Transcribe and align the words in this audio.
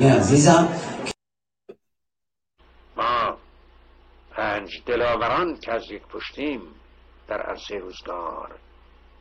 عزیزم. 0.00 0.80
ما 2.96 3.38
پنج 4.30 4.82
دلاوران 4.86 5.60
که 5.60 5.72
از 5.72 5.90
یک 5.90 6.02
پشتیم 6.02 6.60
در 7.28 7.42
عرصه 7.42 7.78
روزگار 7.78 8.58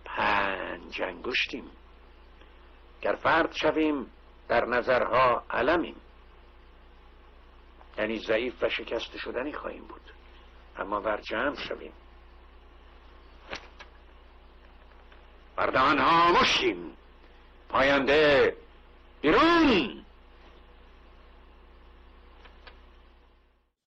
پنج 0.05 1.01
انگشتیم. 1.01 1.63
گر 3.01 3.15
فرد 3.15 3.53
شویم 3.53 4.11
در 4.47 4.65
نظرها 4.65 5.43
علمیم. 5.49 5.95
یعنی 7.97 8.19
ضعیف 8.19 8.63
و 8.63 8.69
شکست 8.69 9.17
شدنی 9.17 9.53
خواهیم 9.53 9.83
بود. 9.83 10.13
اما 10.77 10.99
بر 10.99 11.21
جمع 11.21 11.55
شویم. 11.55 11.93
بردان 15.55 15.99
ها 15.99 16.31
مشتیم 16.41 16.97
پاینده 17.69 18.55
بیرون. 19.21 20.02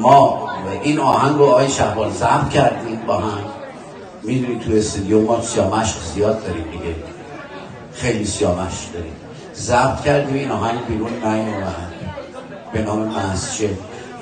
ما 0.00 0.50
این 0.82 0.98
آهنگ 0.98 1.38
رو 1.38 1.44
آقای 1.44 1.68
شهبان 1.68 2.10
ضبط 2.10 2.48
کردیم 2.50 3.00
با 3.06 3.16
هم. 3.16 3.38
می‌دونی 4.22 4.58
تو 4.58 4.72
استودیو 4.72 5.20
ما 5.20 5.42
سیامش 5.42 5.94
زیاد 6.14 6.46
داریم 6.46 6.64
دیگه. 6.64 6.94
خیلی 7.92 8.24
سیامش 8.24 8.88
داریم. 8.94 9.12
ضبط 9.54 10.00
کردیم 10.00 10.34
این 10.34 10.50
آهنگ 10.50 10.86
بیرون 10.88 11.10
نیومد. 11.10 11.92
به 12.72 12.82
نام 12.82 12.98
مسجد. 12.98 13.68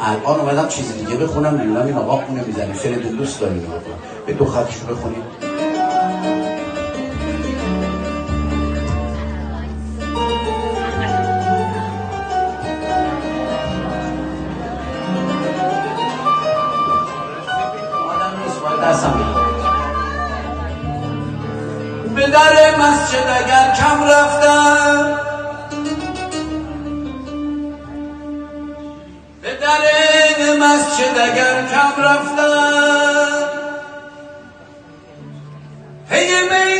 الان 0.01 0.41
اومدم 0.41 0.69
چیز 0.69 0.99
دیگه 0.99 1.17
بخونم 1.17 1.55
می‌دونم 1.55 1.87
این 1.87 1.97
آقا 1.97 2.17
خونه 2.27 2.45
می‌زنیم 2.45 2.75
شنیدون 2.83 3.13
دوست 3.13 3.41
داریم 3.41 3.67
به 4.27 4.33
دو 4.33 4.45
خطشو 4.45 4.87
بخونیم. 4.87 5.23
به 22.15 22.27
در 22.27 22.77
مسجد 22.79 23.27
اگر 23.45 23.75
کم 23.75 24.05
رفتم 24.05 25.19
به 29.43 29.55
در 29.55 29.83
مسجد 30.61 31.19
اگر 31.19 31.67
کم 31.67 32.03
رفتم 32.03 33.49
پی 36.11 36.78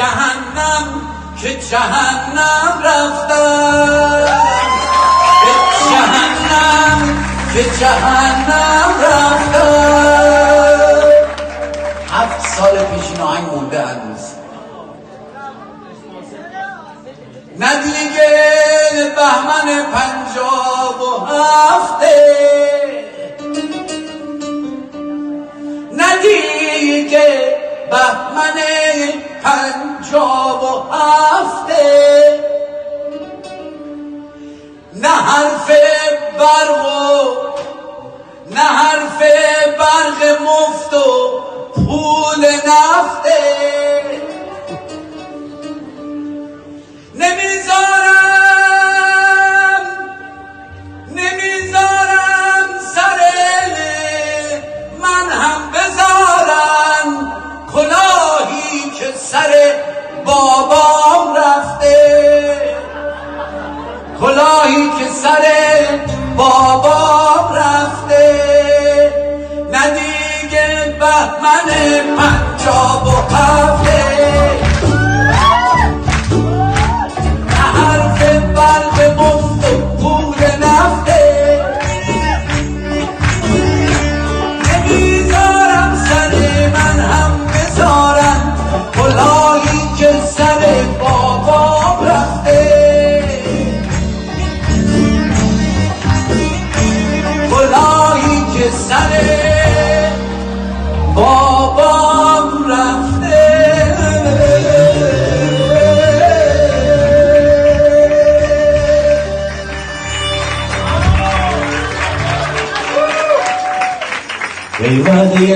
جهنم 0.00 0.86
که 1.42 1.54
جهنم 1.54 2.82
رفتم 2.84 4.24
به 5.42 5.52
جهنم 5.90 7.24
که 7.54 7.64
جهنم 7.64 8.90
رفتم 9.02 9.70
هفت 12.12 12.48
سال 12.48 12.84
پیش 12.84 13.10
این 13.10 13.20
آهنگ 13.20 13.44
مونده 13.54 13.86
هنوز. 13.86 14.24
نه 17.58 17.82
دیگه 17.82 18.30
بهمن 19.16 19.84
پنجاب 19.92 21.00
و 21.00 21.26
هفته. 21.26 22.16
نه 25.92 26.16
دیگه 26.22 27.59
بهمن 27.90 28.58
پنجاب 29.44 30.62
و 30.62 30.92
هفته. 30.92 32.40
نه 34.92 35.08
حرف 35.08 35.70
برق 36.38 36.86
و 36.86 37.36
نه 38.50 38.60
حرف 38.60 39.22
برق 39.78 40.40
مفت 40.42 40.94
و 40.94 41.40
پول 41.74 42.46
نفته. 42.46 43.40
نمی‌ذارم 47.14 48.30
نمی‌ذارم 51.08 52.68
سر 52.94 53.20
من 54.98 55.30
هم 55.30 55.70
بذارم 55.70 57.39
کلاهی 57.74 58.90
که 58.98 59.12
سر 59.16 59.52
بابام 60.24 61.36
رفته. 61.36 61.96
کلاهی 64.20 64.90
که 64.98 65.06
سر 65.22 65.44
بابام 66.36 67.54
رفته. 67.54 68.24
نه 69.72 69.90
دیگه 69.90 70.96
بهمن 71.00 71.68
پنجاب 72.16 73.06
و 73.06 73.34
هفته 73.34 74.00
حرف 77.48 78.22
برق 78.54 78.89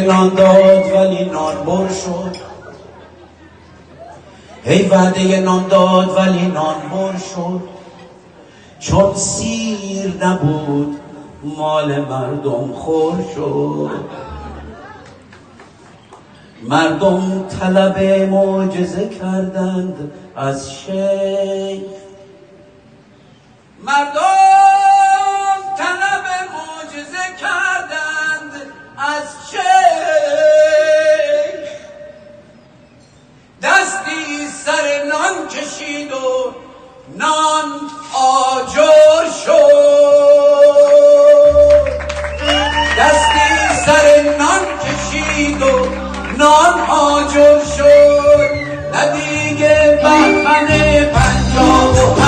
نان 0.05 0.35
داد 0.35 0.93
ولی 0.93 1.25
نان 1.25 1.65
بر 1.65 1.89
شد. 1.89 2.37
ای 4.65 4.83
وعده 4.89 5.41
نان 5.41 5.69
داد 5.69 6.17
ولی 6.17 6.47
نان 6.47 6.77
بر 6.93 7.19
شد. 7.19 7.61
چون 8.79 9.15
سیر 9.15 10.25
نبود 10.25 11.01
مال 11.43 12.01
مردم 12.01 12.73
خور 12.73 13.15
شد. 13.35 13.91
مردم 16.69 17.45
طلب 17.61 17.99
معجزه 18.31 19.09
کردند 19.09 20.13
از 20.37 20.73
شیخ. 20.73 21.83
مردم 23.85 24.44
نان 35.15 35.49
کشید 35.49 36.13
و 36.13 36.55
نان 37.19 37.69
آجر 38.15 39.31
شد. 39.45 40.75
دستی 42.99 43.49
سر 43.87 44.07
نان 44.39 44.65
کشید 44.85 45.63
و 45.63 45.87
نان 46.39 46.81
آجر 46.91 47.59
شد. 47.77 48.51
ندیگه 48.95 49.49
دیگه 49.49 50.01
بهمن 50.03 50.67
پنجاب 51.05 52.19
و 52.19 52.24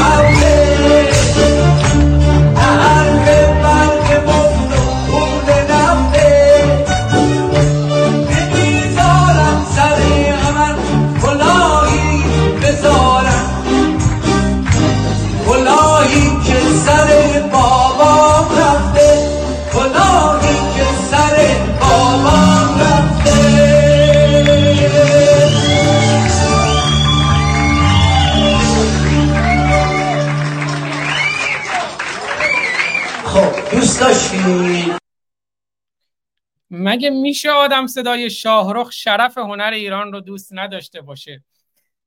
مگه 36.86 37.10
میشه 37.10 37.50
آدم 37.50 37.86
صدای 37.86 38.30
شاهرخ 38.30 38.92
شرف 38.92 39.38
هنر 39.38 39.70
ایران 39.74 40.12
رو 40.12 40.20
دوست 40.20 40.48
نداشته 40.52 41.00
باشه؟ 41.00 41.44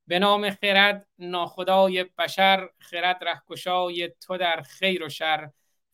به 0.06 0.18
نام 0.18 0.50
خرد 0.50 1.06
ناخدای 1.18 2.04
بشر 2.18 2.68
خرد 2.78 3.24
رهکشای 3.24 4.12
تو 4.20 4.36
در 4.36 4.62
خیر 4.62 5.04
و 5.04 5.08
شر. 5.08 5.50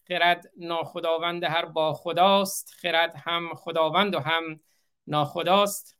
خرد 0.08 0.50
ناخداوند 0.56 1.44
هر 1.44 1.64
با 1.64 1.92
خداست 1.92 2.74
خرد 2.80 3.14
هم 3.24 3.54
خداوند 3.54 4.14
و 4.14 4.20
هم 4.20 4.60
ناخداست. 5.06 5.98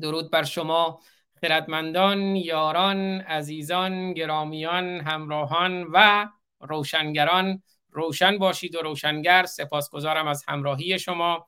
درود 0.00 0.30
بر 0.30 0.42
شما 0.42 1.00
خردمندان 1.40 2.36
یاران 2.36 3.20
عزیزان 3.20 4.12
گرامیان 4.12 5.00
همراهان 5.00 5.86
و 5.92 6.28
روشنگران. 6.60 7.62
روشن 7.90 8.38
باشید 8.38 8.74
و 8.74 8.82
روشنگر. 8.82 9.44
سپاسگزارم 9.44 10.28
از 10.28 10.44
همراهی 10.48 10.98
شما. 10.98 11.46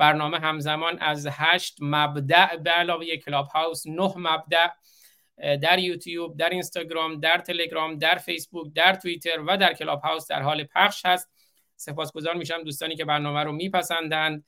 برنامه 0.00 0.38
همزمان 0.38 0.98
از 0.98 1.28
هشت 1.30 1.76
مبدأ 1.80 2.56
به 2.56 2.70
علاوه 2.70 3.16
کلاب 3.16 3.46
هاوس 3.46 3.86
نه 3.86 4.14
مبدأ 4.16 4.68
در 5.62 5.78
یوتیوب 5.78 6.36
در 6.36 6.50
اینستاگرام 6.50 7.20
در 7.20 7.38
تلگرام 7.38 7.98
در 7.98 8.14
فیسبوک 8.14 8.72
در 8.74 8.94
توییتر 8.94 9.40
و 9.46 9.56
در 9.56 9.74
کلاب 9.74 10.00
هاوس 10.00 10.26
در 10.26 10.42
حال 10.42 10.64
پخش 10.64 11.06
هست. 11.06 11.30
سپاسگزار 11.76 12.34
میشم 12.34 12.62
دوستانی 12.62 12.96
که 12.96 13.04
برنامه 13.04 13.44
رو 13.44 13.52
میپسندند. 13.52 14.44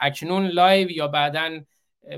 اکنون 0.00 0.46
live 0.46 0.90
یا 0.90 1.08
بعدا 1.08 1.60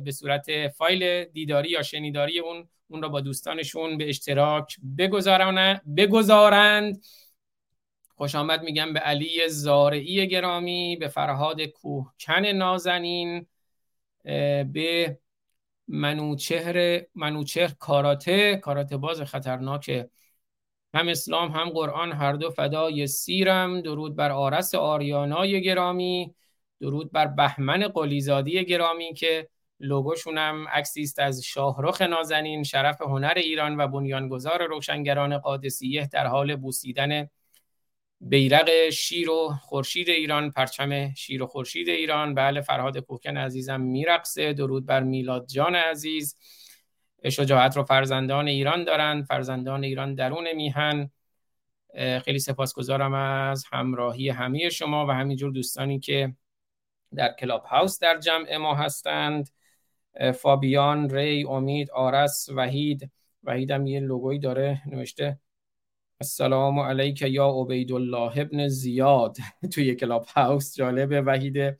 به 0.04 0.10
صورت 0.10 0.68
فایل 0.68 1.24
دیداری 1.24 1.70
یا 1.70 1.82
شنیداری 1.82 2.38
اون 2.38 2.68
اون 2.88 3.02
را 3.02 3.08
با 3.08 3.20
دوستانشون 3.20 3.98
به 3.98 4.08
اشتراک 4.08 4.76
بگذارند. 5.96 7.04
خوش 8.16 8.34
آمد 8.34 8.62
میگم 8.62 8.92
به 8.92 9.00
علی 9.00 9.48
زارعی 9.48 10.28
گرامی 10.28 10.96
به 10.96 11.08
فرهاد 11.08 11.62
کوهکن 11.62 12.46
نازنین 12.46 13.46
به 14.72 15.18
منوچهر 15.88 17.02
منوچهر 17.14 17.70
کاراته 17.78 18.56
کاراته 18.56 18.96
باز 18.96 19.20
خطرناک 19.20 20.06
هم 20.94 21.08
اسلام 21.08 21.50
هم 21.50 21.70
قرآن 21.70 22.12
هر 22.12 22.32
دو 22.32 22.50
فدای 22.50 23.06
سیرم. 23.06 23.80
درود 23.80 24.16
بر 24.16 24.30
آرس 24.30 24.74
آریانای 24.74 25.62
گرامی. 25.62 26.34
درود 26.80 27.12
بر 27.12 27.26
بهمن 27.26 27.88
قلیزادی 27.88 28.64
گرامی 28.64 29.14
که 29.14 29.48
لوگوشونم 29.80 30.68
عکسی 30.68 31.02
است 31.02 31.18
از 31.18 31.42
شاهرخ 31.42 32.02
نازنین 32.02 32.62
شرف 32.62 33.02
هنر 33.02 33.32
ایران 33.36 33.80
و 33.80 33.88
بنیانگذار 33.88 34.66
روشنگران 34.66 35.38
قادسیه 35.38 36.08
در 36.12 36.26
حال 36.26 36.56
بوسیدن 36.56 37.28
بیرق 38.20 38.90
شیر 38.90 39.30
و 39.30 39.48
خورشید 39.60 40.08
ایران 40.08 40.50
پرچم 40.50 41.14
شیر 41.14 41.42
و 41.42 41.46
خورشید 41.46 41.88
ایران. 41.88 42.34
بله 42.34 42.60
فرهاد 42.60 42.98
کوکن 42.98 43.36
عزیزم 43.36 43.80
میرقصه. 43.80 44.52
درود 44.52 44.86
بر 44.86 45.02
میلاد 45.02 45.46
جان 45.46 45.74
عزیز. 45.74 46.36
شجاعت 47.28 47.76
رو 47.76 47.82
فرزندان 47.82 48.48
ایران 48.48 48.84
دارند 48.84 49.24
فرزندان 49.24 49.84
ایران 49.84 50.14
درون 50.14 50.52
میهن. 50.52 51.10
خیلی 52.24 52.38
سپاسگزارم 52.38 53.14
از 53.14 53.64
همراهی 53.72 54.28
همه 54.28 54.68
شما 54.68 55.06
و 55.06 55.10
همینجور 55.10 55.52
دوستانی 55.52 56.00
که 56.00 56.34
در 57.14 57.34
کلاب 57.40 57.64
هاوس 57.64 57.98
در 57.98 58.18
جمع 58.18 58.56
ما 58.56 58.74
هستند. 58.74 59.50
فابیان 60.34 61.10
ری 61.10 61.44
امید 61.44 61.90
آرس 61.90 62.48
وحید. 62.48 63.10
وحیدم 63.44 63.86
یه 63.86 64.00
لوگوی 64.00 64.38
داره 64.38 64.82
نوشته. 64.86 65.38
السلام 66.20 66.78
علیک 66.78 67.22
یا 67.22 67.48
عبید 67.48 67.92
الله 67.92 68.38
ابن 68.38 68.68
زیاد 68.68 69.36
توی 69.72 69.94
کلاب 69.94 70.24
هاوس 70.24 70.76
جالبه. 70.76 71.20
وحیده 71.20 71.78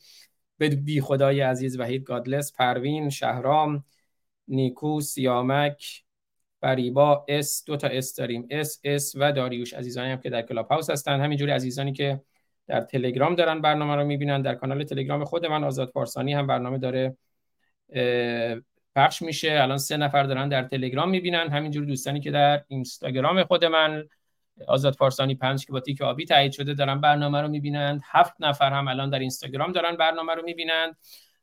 به 0.59 0.69
بی 0.69 1.01
خدای 1.01 1.41
عزیز 1.41 1.79
وحید 1.79 2.05
Godless 2.05 2.53
پروین 2.53 3.11
شهرام 3.11 3.85
نیکو 4.49 5.01
سیامک 5.01 6.03
فریبا 6.61 7.25
S. 7.29 7.65
دو 7.65 7.77
تا 7.77 7.89
S 7.89 8.17
داریم. 8.17 8.47
S 8.51 8.81
S 8.85 9.13
و 9.17 9.33
داریوش 9.33 9.75
عزیزانی 9.75 10.11
هم 10.11 10.21
که 10.21 10.31
در 10.31 10.43
کلاب 10.43 10.67
هاوس 10.67 10.91
هستن. 10.91 11.21
همینجوری 11.21 11.53
عزیزانی 11.53 11.93
که 11.93 12.21
در 12.67 12.81
تلگرام 12.81 13.35
دارن 13.35 13.61
برنامه 13.61 13.97
رو 13.97 14.05
می‌بینن. 14.05 14.43
در 14.43 14.55
کانال 14.55 14.85
تلگرام 14.85 15.25
خود 15.25 15.47
من 15.47 15.65
آزاد 15.65 15.91
فارسانی 15.91 16.35
هم 16.35 16.47
برنامه 16.47 16.79
داره 16.79 17.17
پخش 18.97 19.23
میشه. 19.23 19.53
الان 19.53 19.79
سه 19.79 19.97
نفر 19.97 20.23
دارن 20.23 20.49
در 20.49 20.63
تلگرام 20.63 21.11
می‌بینن. 21.11 21.49
همینجور 21.49 21.85
دوستانی 21.85 22.21
که 22.21 22.31
در 22.31 22.65
اینستاگرام 22.69 23.45
خود 23.45 23.65
من 23.65 24.09
آزاد 24.69 24.95
فارسانی 24.95 25.35
پنج 25.35 25.67
که 25.67 25.73
با 25.73 25.81
تیک 25.81 26.03
آبی 26.03 26.25
تایید 26.25 26.53
شده 26.53 26.75
دارن 26.75 27.01
برنامه 27.01 27.41
رو 27.41 27.49
می‌بینند. 27.49 28.01
هفت 28.05 28.35
نفر 28.41 28.73
هم 28.73 28.89
الان 28.89 29.11
در 29.11 29.19
اینستاگرام 29.19 29.73
دارن 29.73 29.97
برنامه 29.97 30.35
رو 30.35 30.43
می‌بینند. 30.43 30.97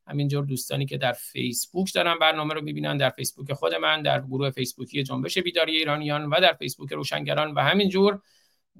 همینجور 0.07 0.45
دوستانی 0.45 0.85
که 0.85 0.97
در 0.97 1.11
فیسبوک 1.11 1.93
دارن 1.93 2.19
برنامه 2.19 2.53
رو 2.53 2.61
می‌بینن 2.61 2.97
در 2.97 3.09
فیسبوک 3.09 3.53
خود 3.53 3.75
من 3.75 4.01
در 4.01 4.21
گروه 4.21 4.49
فیسبوکی 4.49 5.03
جنبش 5.03 5.37
بیداری 5.37 5.77
ایرانیان 5.77 6.25
و 6.25 6.39
در 6.41 6.53
فیسبوک 6.53 6.91
روشنگران 6.91 7.53
و 7.53 7.59
همینجور 7.59 8.21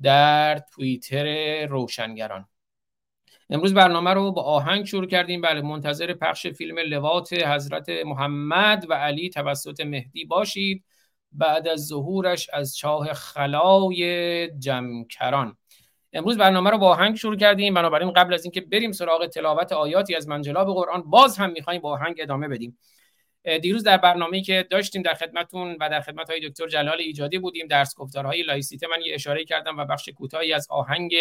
در 0.02 0.60
توییتر 0.60 1.66
روشنگران. 1.66 2.48
امروز 3.50 3.74
برنامه 3.74 4.14
رو 4.14 4.32
با 4.32 4.42
آهنگ 4.42 4.86
شروع 4.86 5.06
کردیم. 5.06 5.42
بله 5.42 5.62
منتظر 5.62 6.14
پخش 6.14 6.48
فیلم 6.48 6.80
لوات 6.80 7.34
حضرت 7.34 7.90
محمد 8.06 8.86
و 8.90 8.94
علی 8.94 9.30
توسط 9.30 9.80
مهدی 9.80 10.26
باشید. 10.26 10.84
بعد 11.34 11.68
از 11.68 11.88
ظهورش 11.88 12.50
از 12.54 12.78
چاه 12.78 13.14
خلای 13.14 14.50
جمکران. 14.60 15.58
امروز 16.14 16.38
برنامه 16.38 16.70
رو 16.70 16.78
با 16.78 16.90
آهنگ 16.90 17.16
شروع 17.16 17.36
کردیم. 17.36 17.74
بنابراین 17.74 18.12
قبل 18.12 18.34
از 18.34 18.46
اینکه 18.46 18.62
بریم 18.62 18.92
سراغ 18.92 19.28
تلاوت 19.28 19.72
آیاتی 19.72 20.16
از 20.16 20.28
منجلاب 20.28 20.68
قرآن 20.68 21.02
باز 21.02 21.38
هم 21.38 21.52
می‌خوایم 21.52 21.82
با 21.82 21.92
آهنگ 21.92 22.16
ادامه 22.20 22.48
بدیم. 22.48 22.78
دیروز 23.62 23.84
در 23.84 23.98
برنامه‌ای 23.98 24.42
که 24.42 24.68
داشتیم 24.70 25.02
در 25.02 25.14
خدمتون 25.14 25.78
و 25.80 25.90
در 25.90 26.02
خدمت 26.02 26.30
های 26.30 26.50
دکتر 26.50 26.68
جلال 26.68 27.00
ایجادی 27.00 27.38
بودیم 27.38 27.68
درس 27.68 27.96
گفتارهای 27.96 28.44
لایسیته 28.44 28.88
من 28.88 29.02
یه 29.06 29.14
اشاره 29.14 29.46
کردم 29.46 29.78
و 29.78 29.86
بخش 29.86 30.10
کوتاهی 30.10 30.54
از 30.54 30.68
آهنگ 30.70 31.14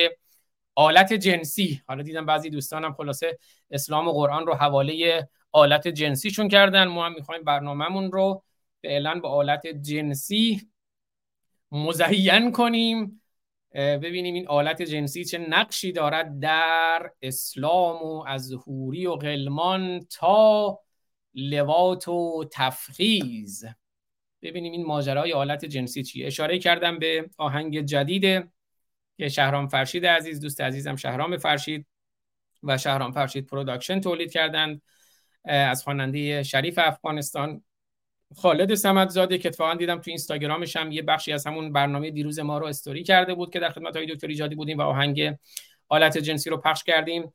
آلت 0.74 1.12
جنسی. 1.12 1.82
حالا 1.88 2.02
دیدم 2.02 2.26
بعضی 2.26 2.50
دوستانم 2.50 2.92
خلاصه 2.92 3.38
اسلام 3.70 4.08
و 4.08 4.12
قرآن 4.12 4.46
رو 4.46 4.54
حواله 4.54 5.28
آلت 5.52 5.88
جنسیشون 5.88 6.48
کردن. 6.48 6.84
ما 6.84 7.06
هم 7.06 7.14
می‌خوایم 7.14 7.44
برنامهمون 7.44 8.12
رو 8.12 8.42
فعلا 8.82 9.14
به 9.14 9.28
آلت 9.28 9.66
جنسی 9.66 10.68
مزین 11.70 12.52
کنیم. 12.52 13.22
ببینیم 13.74 14.34
این 14.34 14.48
آلت 14.48 14.82
جنسی 14.82 15.24
چه 15.24 15.38
نقشی 15.38 15.92
دارد 15.92 16.40
در 16.40 17.10
اسلام 17.22 18.02
و 18.02 18.24
از 18.26 18.52
حوری 18.52 19.06
و 19.06 19.14
غلمان 19.14 20.06
تا 20.10 20.78
لواط 21.34 22.08
و 22.08 22.44
تفخیذ. 22.52 23.64
ببینیم 24.42 24.72
این 24.72 24.86
ماجرای 24.86 25.32
آلت 25.32 25.64
جنسی 25.64 26.02
چیه. 26.02 26.26
اشاره 26.26 26.58
کردم 26.58 26.98
به 26.98 27.30
آهنگ 27.38 27.80
جدید 27.80 28.52
که 29.16 29.28
شهرام 29.28 29.68
فرشید 29.68 30.06
عزیز 30.06 30.40
دوست 30.40 30.60
عزیزم 30.60 30.96
شهرام 30.96 31.36
فرشید 31.36 31.86
و 32.62 32.78
شهرام 32.78 33.12
فرشید 33.12 33.46
production 33.46 34.00
تولید 34.00 34.32
کردند 34.32 34.82
از 35.44 35.82
خواننده 35.82 36.42
شریف 36.42 36.78
افغانستان. 36.82 37.64
خالد 38.36 38.74
سمدزاده 38.74 39.38
که 39.38 39.48
اتفاقا 39.48 39.74
دیدم 39.74 39.98
تو 39.98 40.10
اینستاگرامش 40.10 40.76
هم 40.76 40.92
یه 40.92 41.02
بخشی 41.02 41.32
از 41.32 41.46
همون 41.46 41.72
برنامه 41.72 42.10
دیروز 42.10 42.38
ما 42.38 42.58
رو 42.58 42.66
استوری 42.66 43.02
کرده 43.02 43.34
بود 43.34 43.52
که 43.52 43.60
در 43.60 43.70
خدمت 43.70 43.96
های 43.96 44.06
دکتر 44.06 44.26
ایجادی 44.26 44.54
بودیم 44.54 44.78
و 44.78 44.82
آهنگ 44.82 45.36
آلت 45.88 46.18
جنسی 46.18 46.50
رو 46.50 46.56
پخش 46.56 46.84
کردیم. 46.84 47.32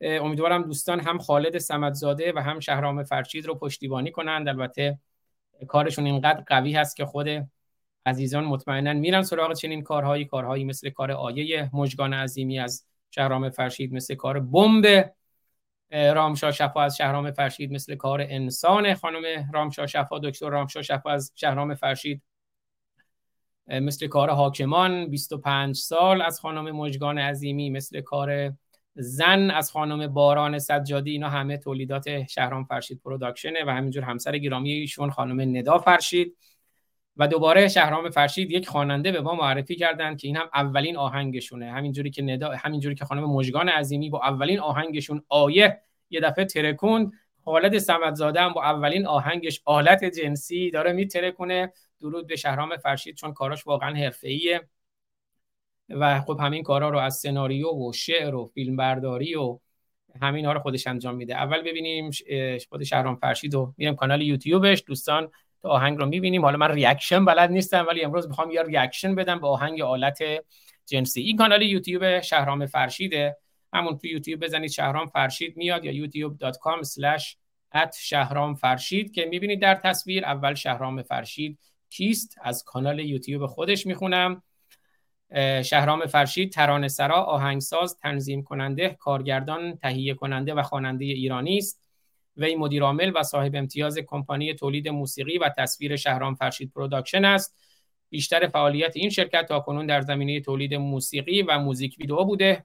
امیدوارم 0.00 0.62
دوستان 0.62 1.00
هم 1.00 1.18
خالد 1.18 1.58
سمدزاده 1.58 2.32
و 2.36 2.38
هم 2.38 2.60
شهرام 2.60 3.04
فرشید 3.04 3.46
رو 3.46 3.54
پشتیبانی 3.54 4.10
کنند. 4.10 4.48
البته 4.48 4.98
کارشون 5.68 6.06
اینقدر 6.06 6.44
قوی 6.46 6.72
هست 6.72 6.96
که 6.96 7.04
خود 7.04 7.28
عزیزان 8.06 8.44
مطمئنا 8.44 8.92
میرن 8.92 9.22
سراغ 9.22 9.52
چنین 9.52 9.82
کارهایی 9.82 10.24
کارهایی 10.24 10.64
مثل 10.64 10.90
کار 10.90 11.12
آیه 11.12 11.70
مجگان 11.72 12.14
عظیمی 12.14 12.58
از 12.58 12.86
شهرام 13.10 13.50
فرشید 13.50 13.92
مثل 13.92 14.14
کار 14.14 14.40
بمب 14.40 15.12
رامشا 15.90 16.50
شفا 16.52 16.82
از 16.82 16.96
شهرام 16.96 17.30
فرشید 17.30 17.72
مثل 17.72 17.94
کار 17.94 18.20
انسان. 18.20 18.94
خانم 18.94 19.22
رامشا 19.52 19.86
شفا 19.86 20.18
دکتر 20.18 20.48
رامشا 20.48 20.82
شفا 20.82 21.10
از 21.10 21.32
شهرام 21.34 21.74
فرشید 21.74 22.22
مثل 23.66 24.06
کار 24.06 24.30
حاکمان. 24.30 25.06
25 25.06 25.76
سال 25.76 26.22
از 26.22 26.40
خانم 26.40 26.76
مجگان 26.76 27.18
عظیمی 27.18 27.70
مثل 27.70 28.00
کار 28.00 28.52
زن. 28.94 29.50
از 29.50 29.70
خانم 29.70 30.06
باران 30.06 30.58
سجادی 30.58 31.10
اینا 31.10 31.28
همه 31.28 31.56
تولیدات 31.56 32.26
شهرام 32.26 32.64
فرشید 32.64 33.00
پروداکشنه 33.04 33.64
و 33.66 33.70
همینجور 33.70 34.04
همسر 34.04 34.38
گرامی 34.38 34.72
ایشون 34.72 35.10
خانم 35.10 35.56
ندا 35.56 35.78
فرشید. 35.78 36.36
و 37.20 37.28
دوباره 37.28 37.68
شهرام 37.68 38.10
فرشید 38.10 38.50
یک 38.50 38.68
خواننده 38.68 39.12
به 39.12 39.20
ما 39.20 39.34
معرفی 39.34 39.76
کردن 39.76 40.16
که 40.16 40.26
این 40.26 40.36
هم 40.36 40.50
اولین 40.54 40.96
آهنگشونه. 40.96 41.72
همینجوری 41.72 42.10
که 42.10 42.22
ندا 42.22 42.50
همینجوری 42.50 42.94
که 42.94 43.04
خانم 43.04 43.24
مژگان 43.24 43.68
عظیمی 43.68 44.10
با 44.10 44.20
اولین 44.24 44.60
آهنگشون 44.60 45.22
آیه 45.28 45.80
یه 46.10 46.20
دفعه 46.20 46.44
ترکون 46.44 47.12
خالد 47.44 47.78
سمدزاده 47.78 48.40
هم 48.40 48.52
با 48.52 48.64
اولین 48.64 49.06
آهنگش 49.06 49.60
آلت 49.64 50.04
جنسی 50.04 50.70
داره 50.70 50.92
میترکونه. 50.92 51.72
درود 52.00 52.26
به 52.26 52.36
شهرام 52.36 52.76
فرشید 52.76 53.16
چون 53.16 53.32
کاراش 53.32 53.66
واقعا 53.66 53.94
حرفه‌ایه. 53.94 54.60
و 55.88 56.20
خب 56.20 56.38
همین 56.40 56.62
کارا 56.62 56.88
رو 56.88 56.98
از 56.98 57.16
سناریو 57.16 57.68
و 57.68 57.92
شعر 57.92 58.34
و 58.34 58.50
فیلمبرداری 58.54 59.34
و 59.34 59.58
همین 60.22 60.46
ها 60.46 60.52
رو 60.52 60.60
خودش 60.60 60.86
انجام 60.86 61.16
میده. 61.16 61.34
اول 61.34 61.62
ببینیم 61.62 62.10
خود 62.68 62.84
شهرام 62.84 63.16
فرشید 63.16 63.54
و 63.54 63.74
میرم 63.76 63.96
کانال 63.96 64.22
یوتیوبش. 64.22 64.84
دوستان 64.86 65.30
تو 65.62 65.68
آهنگ 65.68 65.98
رو 65.98 66.06
می‌بینیم. 66.06 66.44
حالا 66.44 66.56
من 66.56 66.70
reaction 66.70 67.24
بلد 67.24 67.50
نیستم 67.50 67.86
ولی 67.88 68.04
امروز 68.04 68.28
می‌خوام 68.28 68.50
یه 68.50 68.62
reaction 68.62 69.14
بدم 69.14 69.40
به 69.40 69.48
آهنگ 69.48 69.80
آلت 69.80 70.18
جنسی. 70.86 71.20
این 71.20 71.36
کانال 71.36 71.62
یوتیوب 71.62 72.20
شهرام 72.20 72.66
فرشیده. 72.66 73.36
همون 73.72 73.98
تو 73.98 74.06
یوتیوب 74.06 74.44
بزنید 74.44 74.70
شهرام 74.70 75.06
فرشید 75.06 75.56
میاد 75.56 75.84
یا 75.84 76.06
youtube.com 76.06 76.84
at 77.74 77.96
شهرام 78.00 78.54
فرشید 78.54 79.12
که 79.12 79.24
می‌بینید 79.24 79.62
در 79.62 79.74
تصویر 79.74 80.24
اول 80.24 80.54
شهرام 80.54 81.02
فرشید 81.02 81.58
کیست. 81.90 82.38
از 82.42 82.64
کانال 82.64 82.98
یوتیوب 82.98 83.46
خودش 83.46 83.86
می‌خونم. 83.86 84.42
شهرام 85.64 86.06
فرشید 86.06 86.52
ترانه 86.52 86.88
سرا 86.88 87.14
آهنگساز 87.14 87.98
تنظیم 87.98 88.42
کننده 88.42 88.88
کارگردان 88.88 89.76
تهیه 89.76 90.14
کننده 90.14 90.54
و 90.54 90.62
خواننده 90.62 91.04
ایرانی 91.04 91.58
است. 91.58 91.89
وی 92.40 92.54
مدیر 92.54 92.82
عامل 92.82 93.12
و 93.14 93.22
صاحب 93.22 93.54
امتیاز 93.54 93.98
کمپانی 93.98 94.54
تولید 94.54 94.88
موسیقی 94.88 95.38
و 95.38 95.50
تصویر 95.58 95.96
شهرام 95.96 96.34
فرشید 96.34 96.72
production 96.74 97.24
است 97.24 97.56
بیشتر 98.10 98.48
فعالیت 98.48 98.96
این 98.96 99.10
شرکت 99.10 99.46
تا 99.46 99.60
کنون 99.60 99.86
در 99.86 100.00
زمینه 100.00 100.40
تولید 100.40 100.74
موسیقی 100.74 101.42
و 101.42 101.58
موزیک 101.58 101.96
ویدئو 101.98 102.24
بوده 102.24 102.64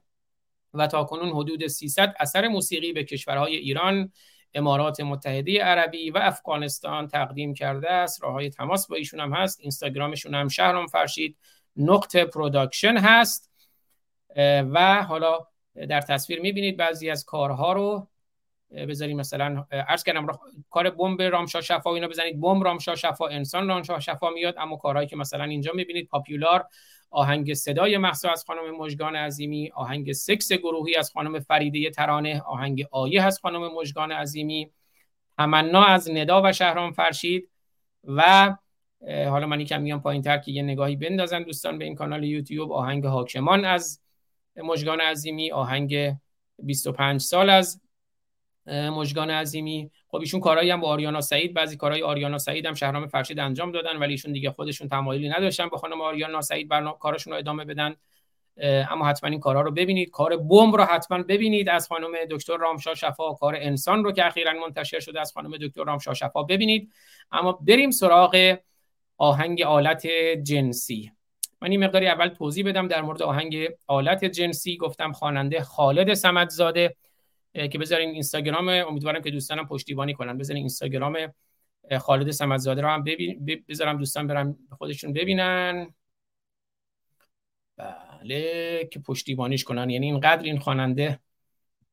و 0.74 0.86
تا 0.86 1.04
کنون 1.04 1.28
حدود 1.28 1.66
300 1.66 2.14
اثر 2.20 2.48
موسیقی 2.48 2.92
به 2.92 3.04
کشورهای 3.04 3.56
ایران، 3.56 4.12
امارات 4.54 5.00
متحده 5.00 5.62
عربی 5.62 6.10
و 6.10 6.18
افغانستان 6.18 7.08
تقدیم 7.08 7.54
کرده 7.54 7.90
است. 7.90 8.22
راه 8.22 8.32
های 8.32 8.50
تماس 8.50 8.86
با 8.86 8.96
ایشون 8.96 9.20
هم 9.20 9.32
هست. 9.32 9.60
اینستاگرامشون 9.60 10.34
هم 10.34 10.48
شهرام 10.48 10.86
فرشید 10.86 11.36
نقطه 11.76 12.24
production 12.24 12.96
هست 12.96 13.50
و 14.70 15.02
حالا 15.02 15.46
در 15.88 16.00
تصویر 16.00 16.40
می‌بینید 16.40 16.76
بعضی 16.76 17.10
از 17.10 17.24
کارها 17.24 17.72
رو 17.72 18.08
بذاریم 18.70 19.16
مثلا 19.16 19.64
عرض 19.70 20.04
کردم 20.04 20.26
کار 20.70 20.90
بمب 20.90 21.22
رامشا 21.22 21.60
شفا 21.60 21.94
اینا 21.94 22.08
بزنید. 22.08 22.40
بمب 22.40 22.64
رامشا 22.64 22.94
شفا 22.94 23.26
انسان 23.26 23.68
رامشا 23.68 24.00
شفا 24.00 24.30
میاد 24.30 24.54
اما 24.58 24.76
کارهایی 24.76 25.08
که 25.08 25.16
مثلا 25.16 25.44
اینجا 25.44 25.72
می‌بینید 25.74 26.08
popular 26.08 26.66
آهنگ 27.10 27.54
صدای 27.54 27.98
محسا 27.98 28.30
از 28.30 28.44
خانم 28.46 28.76
مژگان 28.78 29.16
عظیمی 29.16 29.70
آهنگ 29.74 30.12
سکس 30.12 30.52
گروهی 30.52 30.96
از 30.96 31.10
خانم 31.10 31.40
فریده 31.40 31.90
ترانه 31.90 32.40
آهنگ 32.40 32.86
آیه 32.90 33.22
از 33.22 33.38
خانم 33.38 33.74
مژگان 33.74 34.12
عظیمی 34.12 34.70
تمنا 35.38 35.84
از 35.84 36.10
ندا 36.10 36.42
و 36.44 36.52
شهرام 36.52 36.92
فرشید 36.92 37.50
و 38.04 38.56
حالا 39.06 39.46
من 39.46 39.60
یکم 39.60 39.82
میام 39.82 40.00
پایین 40.00 40.22
تر 40.22 40.38
که 40.38 40.52
یه 40.52 40.62
نگاهی 40.62 40.96
بندازن 40.96 41.42
دوستان 41.42 41.78
به 41.78 41.84
این 41.84 41.94
کانال 41.94 42.24
یوتیوب 42.24 42.72
آهنگ 42.72 43.06
حاکمان 43.06 43.64
از 43.64 44.00
مژگان 44.56 45.00
عظیمی 45.00 45.52
آهنگ 45.52 46.14
25 46.58 47.20
سال 47.20 47.50
از 47.50 47.80
مژگان 48.66 49.30
عظیمی. 49.30 49.90
خب 50.08 50.16
ایشون 50.16 50.40
کارهایی 50.40 50.70
هم 50.70 50.80
با 50.80 50.88
آریانا 50.88 51.20
سعید 51.20 51.54
بعضی 51.54 51.76
کارهای 51.76 52.02
آریانا 52.02 52.38
سعید 52.38 52.66
هم 52.66 52.74
شهرام 52.74 53.06
فرشید 53.06 53.38
انجام 53.38 53.72
دادن 53.72 53.96
ولی 53.96 54.12
ایشون 54.12 54.32
دیگه 54.32 54.50
خودشون 54.50 54.88
تمایلی 54.88 55.28
نداشتن 55.28 55.68
با 55.68 55.78
خانم 55.78 56.00
آریانا 56.00 56.40
سعید 56.40 56.68
برنامه 56.68 56.98
کارشون 56.98 57.32
رو 57.32 57.38
ادامه 57.38 57.64
بدن. 57.64 57.96
اما 58.90 59.06
حتما 59.06 59.30
این 59.30 59.40
کارها 59.40 59.62
رو 59.62 59.70
ببینید. 59.70 60.10
کار 60.10 60.36
بمب 60.36 60.76
رو 60.76 60.84
حتما 60.84 61.22
ببینید 61.22 61.68
از 61.68 61.88
خانم 61.88 62.12
دکتر 62.30 62.56
رامشا 62.56 62.94
شفا. 62.94 63.34
کار 63.34 63.56
انسان 63.58 64.04
رو 64.04 64.12
که 64.12 64.26
اخیرا 64.26 64.52
منتشر 64.52 65.00
شده 65.00 65.20
از 65.20 65.32
خانم 65.32 65.56
دکتر 65.56 65.84
رامشا 65.84 66.14
شفا 66.14 66.42
ببینید. 66.42 66.92
اما 67.32 67.52
بریم 67.52 67.90
سراغ 67.90 68.56
آهنگ 69.18 69.62
آلت 69.62 70.06
جنسی. 70.42 71.12
من 71.62 71.70
این 71.70 71.84
مقداری 71.84 72.08
اول 72.08 72.28
توضیح 72.28 72.68
بدم 72.68 72.88
در 72.88 73.02
مورد 73.02 73.22
آهنگ 73.22 73.68
آلت 73.86 74.24
جنسی. 74.24 74.76
گفتم 74.76 75.12
خواننده 75.12 75.62
خالد 75.62 76.14
سمدزاده. 76.14 76.96
که 77.56 77.78
بذارین 77.78 78.10
اینستاگرام 78.10 78.68
امیدوارم 78.68 79.22
که 79.22 79.30
دوستانم 79.30 79.66
پشتیبانی 79.66 80.14
کنن. 80.14 80.38
بذارین 80.38 80.60
اینستاگرام 80.60 81.16
خالد 82.00 82.30
سمدزاده 82.30 82.80
رو 82.80 82.88
هم 82.88 83.04
ببین 83.04 83.64
بذارم 83.68 83.98
دوستان 83.98 84.26
برم 84.26 84.56
خودشون 84.78 85.12
ببینن. 85.12 85.94
بله 87.76 88.88
که 88.92 88.98
پشتیبانیش 88.98 89.64
کنن. 89.64 89.90
یعنی 89.90 90.06
اینقدر 90.06 90.42
این 90.42 90.58
خواننده 90.58 91.20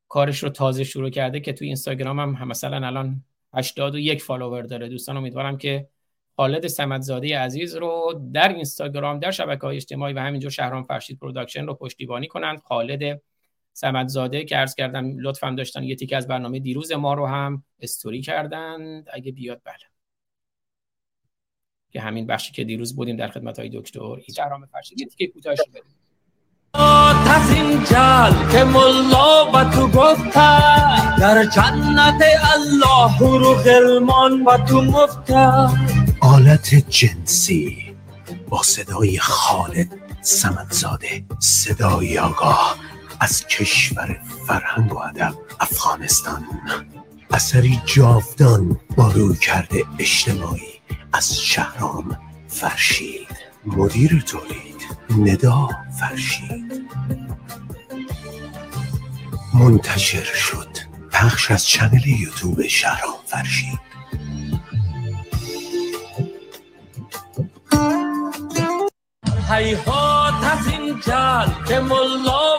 کارش 0.08 0.42
رو 0.42 0.48
تازه 0.48 0.84
شروع 0.84 1.10
کرده 1.10 1.40
که 1.40 1.52
توی 1.52 1.66
اینستاگرام 1.66 2.20
هم 2.20 2.48
مثلا 2.48 2.86
الان 2.86 3.24
81 3.54 4.22
follower 4.22 4.62
داره. 4.62 4.88
دوستان 4.88 5.16
امیدوارم 5.16 5.58
که 5.58 5.88
خالد 6.36 6.66
سمدزاده 6.66 7.38
عزیز 7.38 7.76
رو 7.76 8.22
در 8.32 8.48
اینستاگرام 8.48 9.18
در 9.18 9.30
شبکه 9.30 9.66
های 9.66 9.76
اجتماعی 9.76 10.14
و 10.14 10.18
همینجور 10.18 10.50
شهرام 10.50 10.82
فرشید 10.82 11.18
production 11.18 11.66
رو 11.66 11.74
پشتیبانی 11.74 12.28
کنند. 12.28 12.60
خالد 12.60 13.22
سمدزاده 13.74 14.44
که 14.44 14.56
عرض 14.56 14.74
کردم 14.74 15.18
لطف 15.18 15.50
داشتن 15.50 15.82
یه 15.82 15.96
تیکه 15.96 16.12
از 16.12 16.28
برنامه 16.28 16.58
دیروز 16.58 16.92
ما 16.92 17.14
رو 17.14 17.26
هم 17.26 17.64
استوری 17.80 18.22
کردند. 18.22 19.08
اگه 19.12 19.32
بیاد 19.32 19.60
بله. 19.64 19.74
که 21.90 22.00
همین 22.00 22.26
بخشی 22.26 22.52
که 22.52 22.64
دیروز 22.64 22.96
بودیم 22.96 23.16
در 23.16 23.28
خدمت 23.28 23.58
های 23.58 23.70
دکتر 23.74 24.20
شهرام 24.36 24.66
فرشید. 24.66 25.00
یه 25.00 25.06
تیکه 25.06 25.26
کوتاهش 25.26 25.58
رو 25.58 25.72
بدیم 25.72 26.04
از 27.30 27.50
این 27.50 27.84
جل 27.84 28.52
که 28.52 28.64
ملا 28.64 29.50
و 29.52 29.64
تو 29.64 29.88
گفته 29.88 31.18
در 31.18 31.44
جنت 31.44 32.22
الله 32.54 33.18
رو 33.18 33.54
غلمان 33.54 34.44
و 34.44 34.58
تو 34.64 34.82
مفته. 34.82 35.68
آلت 36.20 36.74
جنسی 36.88 37.94
با 38.48 38.62
صدای 38.62 39.18
خالد 39.18 39.88
سمدزاده 40.20 41.24
صدای 41.38 42.18
آگاه. 42.18 42.76
از 43.20 43.46
کشور 43.46 44.20
فرهنگ 44.46 44.92
و 44.92 44.98
ادب 44.98 45.34
افغانستان. 45.60 46.44
اثری 47.30 47.80
جاودان 47.84 48.80
با 48.96 49.12
روی 49.12 49.36
کرده 49.36 49.84
اجتماعی 49.98 50.80
از 51.12 51.40
شهرام 51.40 52.18
فرشید. 52.48 53.28
مدیر 53.66 54.24
تولید 54.26 54.82
ندا 55.10 55.68
فرشید. 56.00 56.88
منتشر 59.54 60.24
شد 60.24 60.68
پخش 61.12 61.50
از 61.50 61.66
چنل 61.66 62.06
یوتیوب 62.06 62.66
شهرام 62.66 63.14
فرشید. 63.26 63.80
هیهات 69.50 70.44
از 70.44 70.66
این 70.66 71.00
جل 71.00 71.64
که 71.68 71.80
ملا 71.80 72.58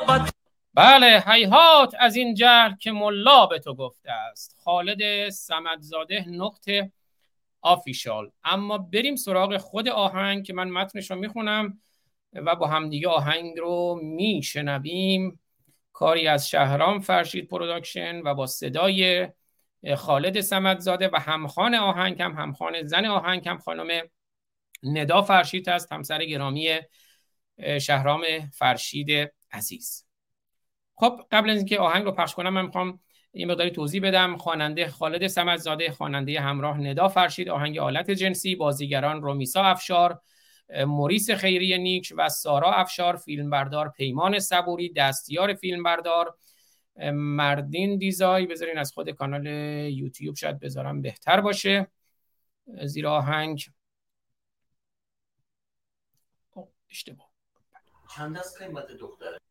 بله 0.75 1.23
هیهات 1.27 1.95
از 1.99 2.15
این 2.15 2.33
جهل 2.33 2.75
که 2.79 2.91
ملا 2.91 3.45
به 3.45 3.59
تو 3.59 3.75
گفته 3.75 4.11
است. 4.11 4.55
خالد 4.63 5.29
سمدزاده 5.29 6.25
نقطه 6.29 6.91
official. 7.61 8.31
اما 8.43 8.77
بریم 8.77 9.15
سراغ 9.15 9.57
خود 9.57 9.87
آهنگ 9.87 10.45
که 10.45 10.53
من 10.53 10.69
متنش 10.69 11.11
رو 11.11 11.17
می‌خونم 11.17 11.81
و 12.33 12.55
با 12.55 12.67
همدیگه 12.67 13.09
آهنگ 13.09 13.59
رو 13.59 13.99
میشنویم. 14.03 15.39
کاری 15.93 16.27
از 16.27 16.49
شهرام 16.49 16.99
فرشید 16.99 17.47
Production 17.47 18.21
و 18.21 18.33
با 18.33 18.45
صدای 18.45 19.27
خالد 19.97 20.41
سمدزاده 20.41 21.09
و 21.13 21.19
همخوان 21.19 21.75
آهنگ 21.75 22.21
هم 22.21 22.31
همخوان 22.31 22.83
زن 22.83 23.05
آهنگ 23.05 23.47
هم 23.47 23.57
خانم 23.57 24.01
ندا 24.83 25.21
فرشید 25.21 25.67
هست 25.67 25.91
همسر 25.91 26.25
گرامی 26.25 26.79
شهرام 27.81 28.23
فرشید 28.53 29.31
عزیز. 29.51 30.04
خب 30.95 31.21
قبل 31.31 31.49
از 31.49 31.57
اینکه 31.57 31.79
آهنگ 31.79 32.03
رو 32.03 32.11
پخش 32.11 32.35
کنم 32.35 32.53
من 32.53 32.65
می‌خوام 32.65 32.99
این 33.31 33.51
مقداری 33.51 33.71
توضیح 33.71 34.01
بدم. 34.01 34.37
خواننده 34.37 34.87
خالد 34.87 35.27
سمدزاده 35.27 35.91
خواننده 35.91 36.39
همراه 36.41 36.77
ندا 36.77 37.07
فرشید 37.07 37.49
آهنگ 37.49 37.77
آلت 37.77 38.11
جنسی 38.11 38.55
بازیگران 38.55 39.21
رومیسا 39.21 39.63
افشار 39.63 40.21
موریس 40.87 41.31
خیری 41.31 41.77
نیک 41.77 42.13
و 42.17 42.29
سارا 42.29 42.71
افشار 42.71 43.15
فیلمبردار 43.15 43.89
پیمان 43.89 44.39
صبوری 44.39 44.93
دستیار 44.93 45.53
فیلمبردار 45.53 46.37
مردین 47.13 47.97
دیزای. 47.97 48.45
بذارین 48.45 48.77
از 48.77 48.91
خود 48.91 49.09
کانال 49.09 49.45
یوتیوب 49.45 50.35
شاید 50.35 50.59
بذارم 50.59 51.01
بهتر 51.01 51.41
باشه. 51.41 51.87
زیر 52.83 53.07
آهنگ. 53.07 53.65
اشتباه. 56.89 57.29
چند 58.15 58.37
از 58.37 58.57
قیمت 58.59 58.87
دختره؟ 58.87 59.44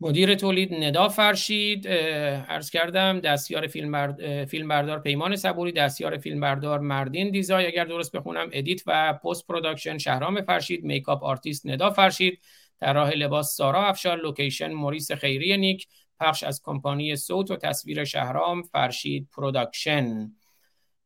مدیر 0.00 0.34
تولید 0.34 0.74
ندا 0.74 1.08
فرشید 1.08 1.88
عرض 1.88 2.70
کردم 2.70 3.20
دستیار 3.20 3.66
فیلم 3.66 4.68
بردار 4.68 4.98
پیمان 4.98 5.36
صبوری 5.36 5.72
دستیار 5.72 6.18
فیلم 6.18 6.40
بردار 6.40 6.78
مردین 6.78 7.30
دیزای 7.30 7.66
اگر 7.66 7.84
درست 7.84 8.16
بخونم 8.16 8.48
edit 8.52 8.82
و 8.86 9.12
post 9.12 9.46
production 9.46 9.98
شهرام 9.98 10.42
فرشید 10.42 10.84
makeup 10.84 11.24
artist 11.24 11.66
ندا 11.66 11.90
فرشید 11.90 12.40
طراح 12.80 13.10
لباس 13.10 13.56
سارا 13.56 13.86
افشار 13.86 14.18
location 14.18 14.72
موریس 14.72 15.12
خیری 15.12 15.56
نیک 15.56 15.86
پخش 16.20 16.42
از 16.42 16.60
کمپانی 16.64 17.16
صوت 17.16 17.50
و 17.50 17.56
تصویر 17.56 18.04
شهرام 18.04 18.62
فرشید 18.62 19.28
Production. 19.36 20.32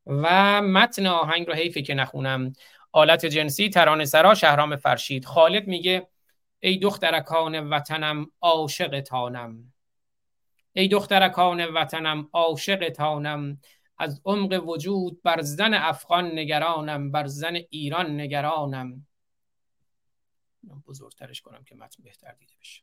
و 0.06 0.62
متن 0.62 1.06
آهنگ 1.06 1.46
رو 1.46 1.54
حیفه 1.54 1.82
که 1.82 1.94
نخونم. 1.94 2.52
آلت 2.92 3.26
جنسی 3.26 3.68
ترانه 3.68 4.04
سرا 4.04 4.34
شهرام 4.34 4.76
فرشید. 4.76 5.24
خالد 5.24 5.66
میگه 5.66 6.08
ای 6.64 6.78
دخترکان 6.78 7.68
وطنم 7.68 8.26
عاشق 8.40 9.00
تانم 9.00 9.72
ای 10.72 10.88
دخترکان 10.88 11.64
وطنم 11.64 12.28
عاشق 12.32 12.88
تانم 12.88 13.60
از 13.98 14.20
عمق 14.24 14.68
وجود 14.68 15.22
بر 15.22 15.40
زن 15.40 15.74
افغان 15.74 16.38
نگرانم 16.38 17.10
بر 17.12 17.26
زن 17.26 17.58
ایران 17.70 18.20
نگرانم. 18.20 19.06
بزرگترش 20.86 21.40
کنم 21.40 21.64
که 21.64 21.74
متن 21.74 22.02
بهتر 22.02 22.32
دیده 22.32 22.54
بشه. 22.60 22.82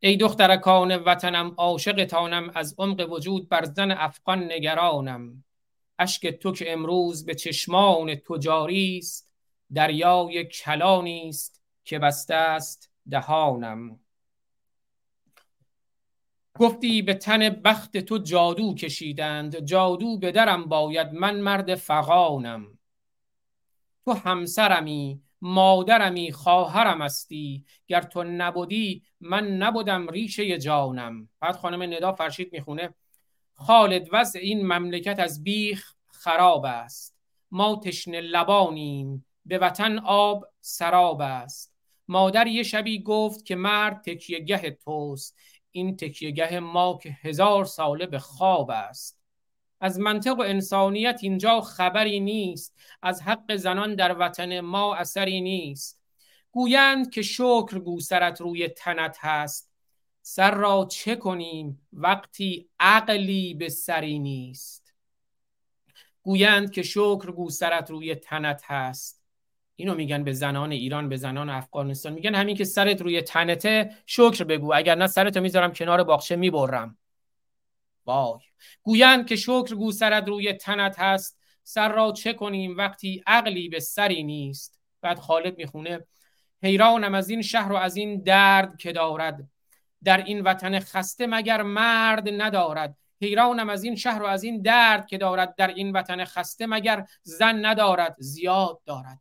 ای 0.00 0.16
دخترکان 0.16 0.96
وطنم 0.96 1.54
عاشق 1.56 2.04
تانم 2.04 2.50
از 2.54 2.74
عمق 2.78 3.12
وجود 3.12 3.48
بر 3.48 3.64
زن 3.64 3.90
افغان 3.90 4.52
نگرانم. 4.52 5.44
اشک 5.98 6.26
تو 6.26 6.52
که 6.52 6.72
امروز 6.72 7.24
به 7.24 7.34
چشمان 7.34 8.14
تو 8.14 8.38
جاری 8.38 8.98
است 8.98 9.32
دریای 9.74 10.44
کلانی 10.44 11.28
است 11.28 11.55
که 11.86 11.98
بسته 11.98 12.34
است 12.34 12.90
دهانم. 13.10 14.00
گفتی 16.54 17.02
به 17.02 17.14
تن 17.14 17.48
بخت 17.48 17.96
تو 17.96 18.18
جادو 18.18 18.74
کشیدند 18.74 19.58
جادو 19.58 20.18
به 20.18 20.32
درم 20.32 20.64
باید 20.64 21.12
من 21.12 21.40
مرد 21.40 21.74
فقانم 21.74 22.78
تو 24.04 24.12
همسرمی 24.12 25.22
مادرمی 25.40 26.32
خواهرم 26.32 27.00
استی 27.00 27.64
گر 27.86 28.02
تو 28.02 28.24
نبودی 28.24 29.02
من 29.20 29.56
نبودم 29.56 30.08
ریشه 30.08 30.58
جانم. 30.58 31.28
بعد 31.40 31.56
خانم 31.56 31.82
ندا 31.82 32.12
فرشید 32.12 32.52
می‌خونه. 32.52 32.94
خالد 33.54 34.08
وضع 34.12 34.38
این 34.38 34.66
مملکت 34.66 35.18
از 35.18 35.44
بیخ 35.44 35.94
خراب 36.08 36.64
است. 36.64 37.16
ما 37.50 37.80
تشن 37.84 38.20
لبانیم 38.20 39.26
به 39.44 39.58
وطن 39.58 39.98
آب 39.98 40.46
سراب 40.60 41.20
است. 41.20 41.75
مادر 42.08 42.46
یه 42.46 42.62
شبی 42.62 43.02
گفت 43.02 43.44
که 43.44 43.56
مرد 43.56 44.02
تکیهگه 44.02 44.70
توست. 44.84 45.36
این 45.70 45.96
تکیهگه 45.96 46.60
ما 46.60 46.98
که 47.02 47.16
هزار 47.22 47.64
ساله 47.64 48.06
به 48.06 48.18
خواب 48.18 48.70
است. 48.70 49.20
از 49.80 49.98
منطق 49.98 50.38
و 50.38 50.42
انسانیت 50.42 51.18
اینجا 51.22 51.60
خبری 51.60 52.20
نیست. 52.20 52.74
از 53.02 53.22
حق 53.22 53.56
زنان 53.56 53.94
در 53.94 54.18
وطن 54.18 54.60
ما 54.60 54.94
اثری 54.94 55.40
نیست. 55.40 56.00
گویند 56.50 57.10
که 57.10 57.22
شکر 57.22 57.78
گوسرت 57.78 58.40
روی 58.40 58.68
تنت 58.68 59.16
هست. 59.20 59.70
سر 60.22 60.50
را 60.50 60.88
چه 60.90 61.16
کنیم؟ 61.16 61.88
وقتی 61.92 62.68
عقلی 62.80 63.54
به 63.54 63.68
سری 63.68 64.18
نیست. 64.18 64.94
گویند 66.22 66.70
که 66.70 66.82
شکر 66.82 67.30
گوسرت 67.30 67.90
روی 67.90 68.14
تنت 68.14 68.62
هست. 68.64 69.15
اینو 69.76 69.94
میگن 69.94 70.24
به 70.24 70.32
زنان 70.32 70.72
ایران 70.72 71.08
به 71.08 71.16
زنان 71.16 71.50
افغانستان. 71.50 72.12
میگن 72.12 72.34
همین 72.34 72.56
که 72.56 72.64
سرت 72.64 73.02
روی 73.02 73.22
تنته 73.22 73.90
شکر 74.06 74.44
بگو. 74.44 74.74
اگر 74.74 74.94
نه 74.94 75.06
سرتو 75.06 75.40
می‌ذارم 75.40 75.72
کنار 75.72 76.04
باغچه 76.04 76.36
می‌برم. 76.36 76.98
وای. 78.04 78.40
گویند 78.82 79.26
که 79.26 79.36
شکر 79.36 79.74
گو 79.74 79.92
سرت 79.92 80.28
روی 80.28 80.52
تنت 80.52 80.98
هست. 80.98 81.38
سر 81.62 81.92
را 81.92 82.12
چه 82.12 82.32
کنیم؟ 82.32 82.76
وقتی 82.76 83.22
عقلی 83.26 83.68
به 83.68 83.80
سری 83.80 84.22
نیست. 84.22 84.80
بعد 85.02 85.18
خالد 85.18 85.58
می‌خونه 85.58 86.00
حیرانم 86.62 87.14
از 87.14 87.30
این 87.30 87.42
شهر 87.42 87.72
و 87.72 87.76
از 87.76 87.96
این 87.96 88.22
درد 88.22 88.76
که 88.76 88.92
دارد. 88.92 89.48
در 90.04 90.24
این 90.24 90.40
وطن 90.40 90.80
خسته 90.80 91.26
مگر 91.26 91.62
مرد 91.62 92.28
ندارد؟ 92.28 92.96
حیرانم 93.20 93.68
از 93.68 93.84
این 93.84 93.96
شهر 93.96 94.22
و 94.22 94.26
از 94.26 94.44
این 94.44 94.62
درد 94.62 95.06
که 95.06 95.18
دارد. 95.18 95.54
در 95.54 95.68
این 95.68 95.92
وطن 95.92 96.24
خسته 96.24 96.66
مگر 96.66 97.06
زن 97.22 97.66
ندارد؟ 97.66 98.16
زیاد 98.18 98.80
دارد. 98.86 99.20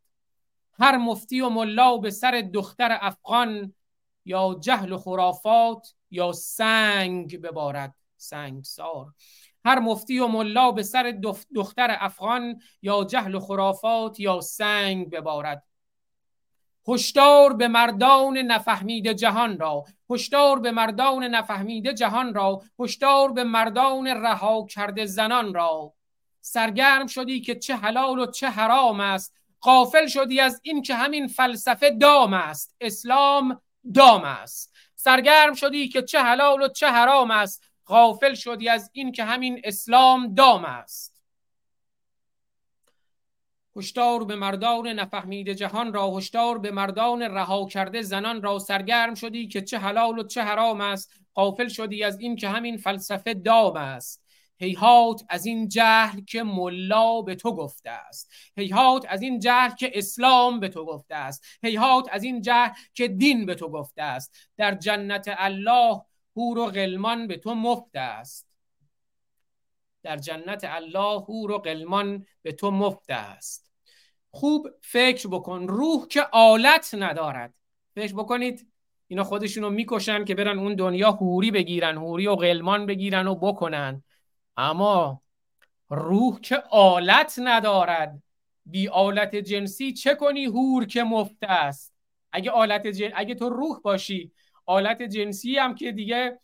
هر 0.79 0.97
مفتی 0.97 1.41
و 1.41 1.49
ملا 1.49 1.97
به 1.97 2.09
سر 2.09 2.49
دختر 2.53 2.97
افغان 3.01 3.73
یا 4.25 4.57
جهل 4.59 4.91
و 4.91 4.97
خرافات 4.97 5.93
یا 6.11 6.31
سنگ 6.31 7.41
ببارد 7.41 7.95
سنگسار. 8.17 9.13
هر 9.65 9.79
مفتی 9.79 10.19
و 10.19 10.27
ملا 10.27 10.71
به 10.71 10.83
سر 10.83 11.19
دختر 11.55 11.97
افغان 11.99 12.59
یا 12.81 13.03
جهل 13.03 13.35
و 13.35 13.39
خرافات 13.39 14.19
یا 14.19 14.41
سنگ 14.41 15.09
ببارد. 15.09 15.63
هشدار 16.87 17.53
به 17.53 17.67
مردان 17.67 18.37
نفهمیده 18.37 19.13
جهان 19.13 19.59
را 19.59 19.83
هشدار 20.09 20.59
به 20.59 20.71
مردان 20.71 21.23
نفهمیده 21.23 21.93
جهان 21.93 22.33
را 22.33 22.61
هشدار 22.79 23.31
به 23.31 23.43
مردان 23.43 24.07
رها 24.07 24.65
کرده 24.65 25.05
زنان 25.05 25.53
را. 25.53 25.93
سرگرم 26.41 27.07
شدی 27.07 27.41
که 27.41 27.55
چه 27.55 27.75
حلال 27.75 28.19
و 28.19 28.25
چه 28.25 28.49
حرام 28.49 28.99
است 28.99 29.35
قافل 29.65 30.07
شدی 30.07 30.39
از 30.39 30.59
این 30.63 30.81
که 30.81 30.95
همین 30.95 31.27
فلسفه 31.27 31.89
دام 31.89 32.33
است. 32.33 32.75
اسلام 32.81 33.61
دام 33.93 34.23
است. 34.23 34.73
سرگرم 34.95 35.53
شدی 35.53 35.87
که 35.87 36.01
چه 36.01 36.19
حلال 36.19 36.61
و 36.61 36.67
چه 36.67 36.87
حرام 36.87 37.31
است. 37.31 37.63
غافل 37.87 38.33
شدی 38.33 38.69
از 38.69 38.89
این 38.93 39.11
که 39.11 39.23
همین 39.23 39.61
اسلام 39.63 40.33
دام 40.33 40.65
است. 40.65 41.23
هشدار 43.75 44.23
به 44.23 44.35
مردان 44.35 44.87
نفهمیده 44.87 45.55
جهان 45.55 45.93
را 45.93 46.17
هشدار 46.17 46.57
به 46.57 46.71
مردان 46.71 47.21
رها 47.21 47.67
کرده 47.67 48.01
زنان 48.01 48.41
را. 48.41 48.59
سرگرم 48.59 49.15
شدی 49.15 49.47
که 49.47 49.61
چه 49.61 49.77
حلال 49.77 50.19
و 50.19 50.23
چه 50.23 50.41
حرام 50.41 50.81
است. 50.81 51.11
غافل 51.35 51.67
شدی 51.67 52.03
از 52.03 52.19
این 52.19 52.35
که 52.35 52.49
همین 52.49 52.77
فلسفه 52.77 53.33
دام 53.33 53.75
است. 53.75 54.24
هیهات 54.57 55.21
از 55.29 55.45
این 55.45 55.67
جهل 55.67 56.21
که 56.21 56.43
ملا 56.43 57.21
به 57.21 57.35
تو 57.35 57.55
گفته 57.55 57.89
است. 57.89 58.31
هیهات 58.57 59.05
از 59.09 59.21
این 59.21 59.39
جهل 59.39 59.75
که 59.75 59.91
اسلام 59.93 60.59
به 60.59 60.69
تو 60.69 60.85
گفته 60.85 61.15
است. 61.15 61.45
هیهات 61.63 62.07
از 62.11 62.23
این 62.23 62.41
جهل 62.41 62.71
که 62.93 63.07
دین 63.07 63.45
به 63.45 63.55
تو 63.55 63.69
گفته 63.69 64.01
است. 64.01 64.35
در 64.57 64.75
جنت 64.75 65.35
الله 65.37 66.01
هور 66.37 66.57
و 66.57 66.65
غلمان 66.65 67.27
به 67.27 67.37
تو 67.37 67.55
مفت 67.55 67.95
است. 67.95 68.47
در 70.03 70.17
جنت 70.17 70.63
الله 70.63 71.19
هور 71.19 71.51
و 71.51 71.57
غلمان 71.57 72.25
به 72.41 72.51
تو 72.51 72.71
مفت 72.71 73.09
است. 73.09 73.71
خوب 74.31 74.67
فکر 74.81 75.27
بکن. 75.27 75.67
روح 75.67 76.07
که 76.07 76.21
آلت 76.31 76.95
ندارد. 76.97 77.53
فکر 77.95 78.13
بکنید 78.13 78.67
اینا 79.07 79.23
خودشونو 79.23 79.69
می‌کشن 79.69 80.25
که 80.25 80.35
برن 80.35 80.59
اون 80.59 80.75
دنیا 80.75 81.11
هوری 81.11 81.51
بگیرن 81.51 81.97
هوری 81.97 82.27
و 82.27 82.35
غلمان 82.35 82.85
بگیرن 82.85 83.27
و 83.27 83.35
بکنن. 83.35 84.03
اما 84.57 85.21
روح 85.89 86.39
که 86.39 86.63
آلت 86.69 87.35
ندارد 87.37 88.23
بی 88.65 88.87
آلت 88.87 89.35
جنسی 89.35 89.93
چه 89.93 90.15
کنی 90.15 90.45
هور 90.45 90.85
که 90.85 91.03
مفت 91.03 91.37
است؟ 91.41 91.93
اگه 92.31 92.51
آلت 92.51 92.87
جن... 92.87 93.11
اگه 93.15 93.35
تو 93.35 93.49
روح 93.49 93.79
باشی 93.81 94.31
آلت 94.65 95.01
جنسی 95.01 95.57
هم 95.57 95.75
که 95.75 95.91
دیگه 95.91 96.39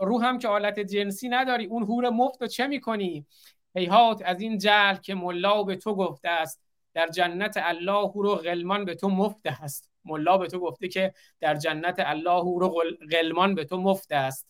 روح 0.00 0.24
هم 0.24 0.38
که 0.38 0.48
آلت 0.48 0.80
جنسی 0.80 1.28
نداری 1.28 1.66
اون 1.66 1.82
هور 1.82 2.10
مفت 2.10 2.42
رو 2.42 2.48
چه 2.48 2.66
می‌کنی؟ 2.66 3.26
هیهات 3.74 4.22
از 4.24 4.40
این 4.40 4.58
جهل 4.58 4.96
که 4.96 5.14
ملا 5.14 5.62
به 5.62 5.76
تو 5.76 5.94
گفته 5.94 6.28
است 6.28 6.62
در 6.94 7.08
جنت 7.08 7.56
الله 7.56 8.08
هور 8.08 8.26
و 8.26 8.34
غلمان 8.34 8.84
به 8.84 8.94
تو 8.94 9.08
مفت 9.08 9.46
است. 9.46 9.90
ملا 10.04 10.38
به 10.38 10.46
تو 10.46 10.58
گفته 10.60 10.88
که 10.88 11.12
در 11.40 11.54
جنت 11.54 11.96
الله 11.98 12.40
هور 12.40 12.62
و 12.62 12.82
غلمان 13.12 13.54
به 13.54 13.64
تو 13.64 13.76
مفت 13.76 14.12
است. 14.12 14.46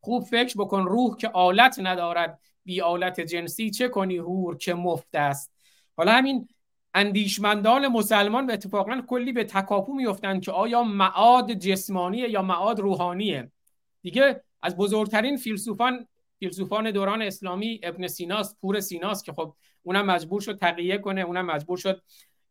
خوب 0.00 0.24
فکر 0.24 0.54
بکن 0.58 0.82
روح 0.82 1.16
که 1.16 1.28
آلت 1.28 1.78
ندارد 1.82 2.40
بی 2.64 2.80
آلت 2.80 3.20
جنسی 3.20 3.70
چه 3.70 3.88
کنی 3.88 4.16
هور 4.16 4.56
که 4.56 4.74
مفت 4.74 5.14
است؟ 5.14 5.52
حالا 5.96 6.12
همین 6.12 6.48
اندیشمندان 6.94 7.88
مسلمان 7.88 8.46
به 8.46 8.52
اتفاقا 8.52 9.00
کلی 9.08 9.32
به 9.32 9.44
تکاپو 9.44 9.94
میفتند 9.94 10.42
که 10.42 10.52
آیا 10.52 10.82
معاد 10.82 11.52
جسمانیه 11.52 12.30
یا 12.30 12.42
معاد 12.42 12.80
روحانیه؟ 12.80 13.52
دیگه 14.02 14.42
از 14.62 14.76
بزرگترین 14.76 15.36
فیلسوفان 15.36 16.06
فیلسوفان 16.38 16.90
دوران 16.90 17.22
اسلامی 17.22 17.80
ابن 17.82 18.06
سیناست 18.06 18.60
پور 18.60 18.80
سیناست 18.80 19.24
که 19.24 19.32
خب 19.32 19.54
اونم 19.82 20.06
مجبور 20.06 20.40
شد 20.40 20.58
تقیه 20.58 20.98
کنه 20.98 21.20
اونم 21.20 21.46
مجبور 21.46 21.78
شد 21.78 22.02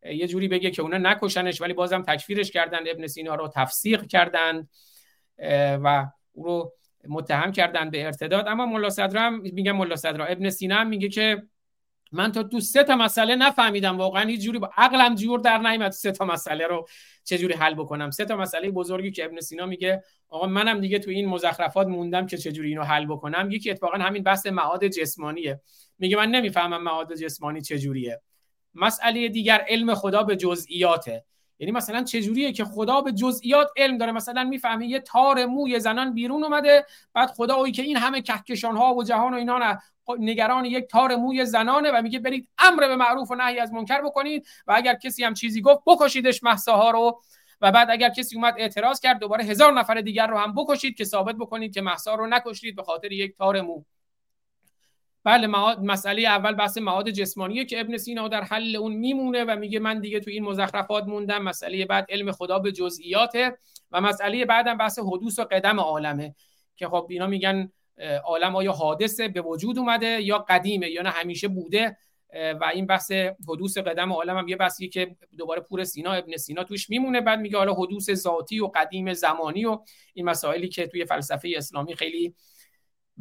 یه 0.03 0.27
جوری 0.27 0.47
بگه 0.47 0.71
که 0.71 0.81
اونا 0.81 0.97
نکشنش 0.97 1.61
ولی 1.61 1.73
بازم 1.73 2.01
تکفیرش 2.01 2.51
کردن 2.51 2.79
ابن 2.87 3.07
سینا 3.07 3.35
رو 3.35 3.51
تفسیق 3.55 4.07
کردند 4.07 4.69
و 5.83 6.07
او 6.31 6.43
رو 6.43 6.73
متهم 7.09 7.51
کردن 7.51 7.89
به 7.89 8.05
ارتداد. 8.05 8.47
اما 8.47 8.65
ملا 8.65 8.89
صدرم 8.89 9.39
میگم 9.39 9.71
ملا 9.71 9.95
صدرا 9.95 10.25
ابن 10.25 10.49
سینا 10.49 10.75
هم 10.75 10.87
میگه 10.87 11.09
که 11.09 11.43
من 12.11 12.31
تا 12.31 12.43
تو 12.43 12.59
سه 12.59 12.83
تا 12.83 12.95
مسئله 12.95 13.35
نفهمیدم. 13.35 13.97
واقعا 13.97 14.23
هیچ 14.27 14.41
جوری 14.41 14.59
با 14.59 14.71
عقلم 14.77 15.15
جور 15.15 15.39
در 15.39 15.57
نیومد 15.57 15.91
سه 15.91 16.11
تا 16.11 16.25
مسئله 16.25 16.67
رو 16.67 16.87
چجوری 17.23 17.53
حل 17.53 17.73
بکنم. 17.73 18.11
سه 18.11 18.25
تا 18.25 18.37
مسئله 18.37 18.71
بزرگی 18.71 19.11
که 19.11 19.25
ابن 19.25 19.39
سینا 19.39 19.65
میگه 19.65 20.03
آقا 20.29 20.47
منم 20.47 20.79
دیگه 20.81 20.99
تو 20.99 21.11
این 21.11 21.25
مزخرفات 21.29 21.87
موندم 21.87 22.25
که 22.25 22.37
چجوری 22.37 22.69
اینو 22.69 22.83
حل 22.83 23.05
بکنم. 23.05 23.51
یکی 23.51 23.71
اتفاقا 23.71 23.97
همین 23.97 24.23
بحث 24.23 24.45
معاد 24.47 24.87
جسمانیه. 24.87 25.61
میگه 25.99 26.17
من 26.17 26.29
نمی‌فهمم 26.31 26.83
معاد 26.83 27.15
جسمانی 27.15 27.61
چجوریه. 27.61 28.21
مسئله 28.75 29.27
دیگر 29.27 29.65
علم 29.67 29.93
خدا 29.95 30.23
به 30.23 30.35
جزئیاته. 30.35 31.25
یعنی 31.59 31.71
مثلا 31.71 32.03
چجوریه 32.03 32.51
که 32.51 32.65
خدا 32.65 33.01
به 33.01 33.11
جزئیات 33.11 33.69
علم 33.77 33.97
داره؟ 33.97 34.11
مثلا 34.11 34.43
می‌فهمه 34.43 34.87
یه 34.87 34.99
تار 34.99 35.45
موی 35.45 35.79
زنان 35.79 36.13
بیرون 36.13 36.43
اومده 36.43 36.85
بعد 37.13 37.29
خدا 37.29 37.55
اوی 37.55 37.71
که 37.71 37.81
این 37.81 37.97
همه 37.97 38.21
کهکشان 38.21 38.77
ها 38.77 38.95
و 38.95 39.03
جهان 39.03 39.33
و 39.33 39.37
اینا 39.37 39.57
نه. 39.57 39.79
نگران 40.19 40.65
یک 40.65 40.87
تار 40.87 41.15
موی 41.15 41.45
زنانه 41.45 41.91
و 41.91 42.01
میگه 42.01 42.19
برید 42.19 42.49
امر 42.57 42.87
به 42.87 42.95
معروف 42.95 43.31
و 43.31 43.35
نهی 43.35 43.59
از 43.59 43.73
منکر 43.73 44.01
بکنید 44.01 44.47
و 44.67 44.73
اگر 44.75 44.93
کسی 44.93 45.23
هم 45.23 45.33
چیزی 45.33 45.61
گفت 45.61 45.79
بکشیدش 45.85 46.43
محساها 46.43 46.91
رو. 46.91 47.21
و 47.61 47.71
بعد 47.71 47.91
اگر 47.91 48.09
کسی 48.09 48.35
اومد 48.35 48.53
اعتراض 48.57 48.99
کرد 48.99 49.19
دوباره 49.19 49.43
هزار 49.43 49.73
نفر 49.73 50.01
دیگر 50.01 50.27
رو 50.27 50.37
هم 50.37 50.53
بکشید 50.55 50.97
که 50.97 51.03
ثابت 51.03 51.35
بکنید 51.35 51.73
که 51.73 51.81
محسا 51.81 52.15
رو 52.15 52.27
نکشید 52.27 52.75
به 52.75 52.83
خاطر 52.83 53.11
یک 53.11 53.37
تار 53.37 53.61
مو. 53.61 53.83
بله 55.27 55.47
مسئله 55.81 56.27
اول 56.27 56.53
بحث 56.53 56.77
مواد 56.77 57.09
جسمانیه 57.09 57.65
که 57.65 57.79
ابن 57.79 57.97
سینا 57.97 58.27
در 58.27 58.43
حل 58.43 58.75
اون 58.75 58.93
میمونه 58.93 59.43
و 59.43 59.55
میگه 59.59 59.79
من 59.79 59.99
دیگه 59.99 60.19
تو 60.19 60.29
این 60.29 60.43
مزخرفات 60.43 61.03
موندم. 61.03 61.43
مسئله 61.43 61.85
بعد 61.85 62.05
علم 62.09 62.31
خدا 62.31 62.59
به 62.59 62.71
جزئیاته 62.71 63.57
و 63.91 64.01
مسئله 64.01 64.45
بعدم 64.45 64.77
بحث 64.77 64.99
حدوث 64.99 65.39
و 65.39 65.43
قدم 65.43 65.79
عالمه 65.79 66.35
که 66.75 66.87
خب 66.87 67.07
اینا 67.09 67.27
میگن 67.27 67.71
عالم 68.23 68.55
آیا 68.55 68.71
حادثه 68.71 69.27
به 69.27 69.41
وجود 69.41 69.79
اومده 69.79 70.21
یا 70.21 70.37
قدیمه 70.37 70.89
یا 70.89 71.01
نه 71.01 71.09
همیشه 71.09 71.47
بوده. 71.47 71.97
و 72.33 72.71
این 72.73 72.85
بحث 72.85 73.11
حدوث 73.47 73.77
قدم 73.77 74.13
عالم 74.13 74.37
هم 74.37 74.47
یه 74.47 74.55
بحثی 74.55 74.89
که 74.89 75.15
دوباره 75.37 75.61
پور 75.61 75.83
سینا 75.83 76.11
ابن 76.11 76.37
سینا 76.37 76.63
توش 76.63 76.89
میمونه. 76.89 77.21
بعد 77.21 77.39
میگه 77.39 77.57
حالا 77.57 77.73
حدوث 77.73 78.11
ذاتی 78.11 78.59
و 78.59 78.67
قدیم 78.75 79.13
زمانی 79.13 79.65
و 79.65 79.79
این 80.13 80.25
مسائلی 80.25 80.69
که 80.69 80.87
توی 80.87 81.05
فلسفه 81.05 81.53
اسلامی 81.57 81.95
خیلی 81.95 82.35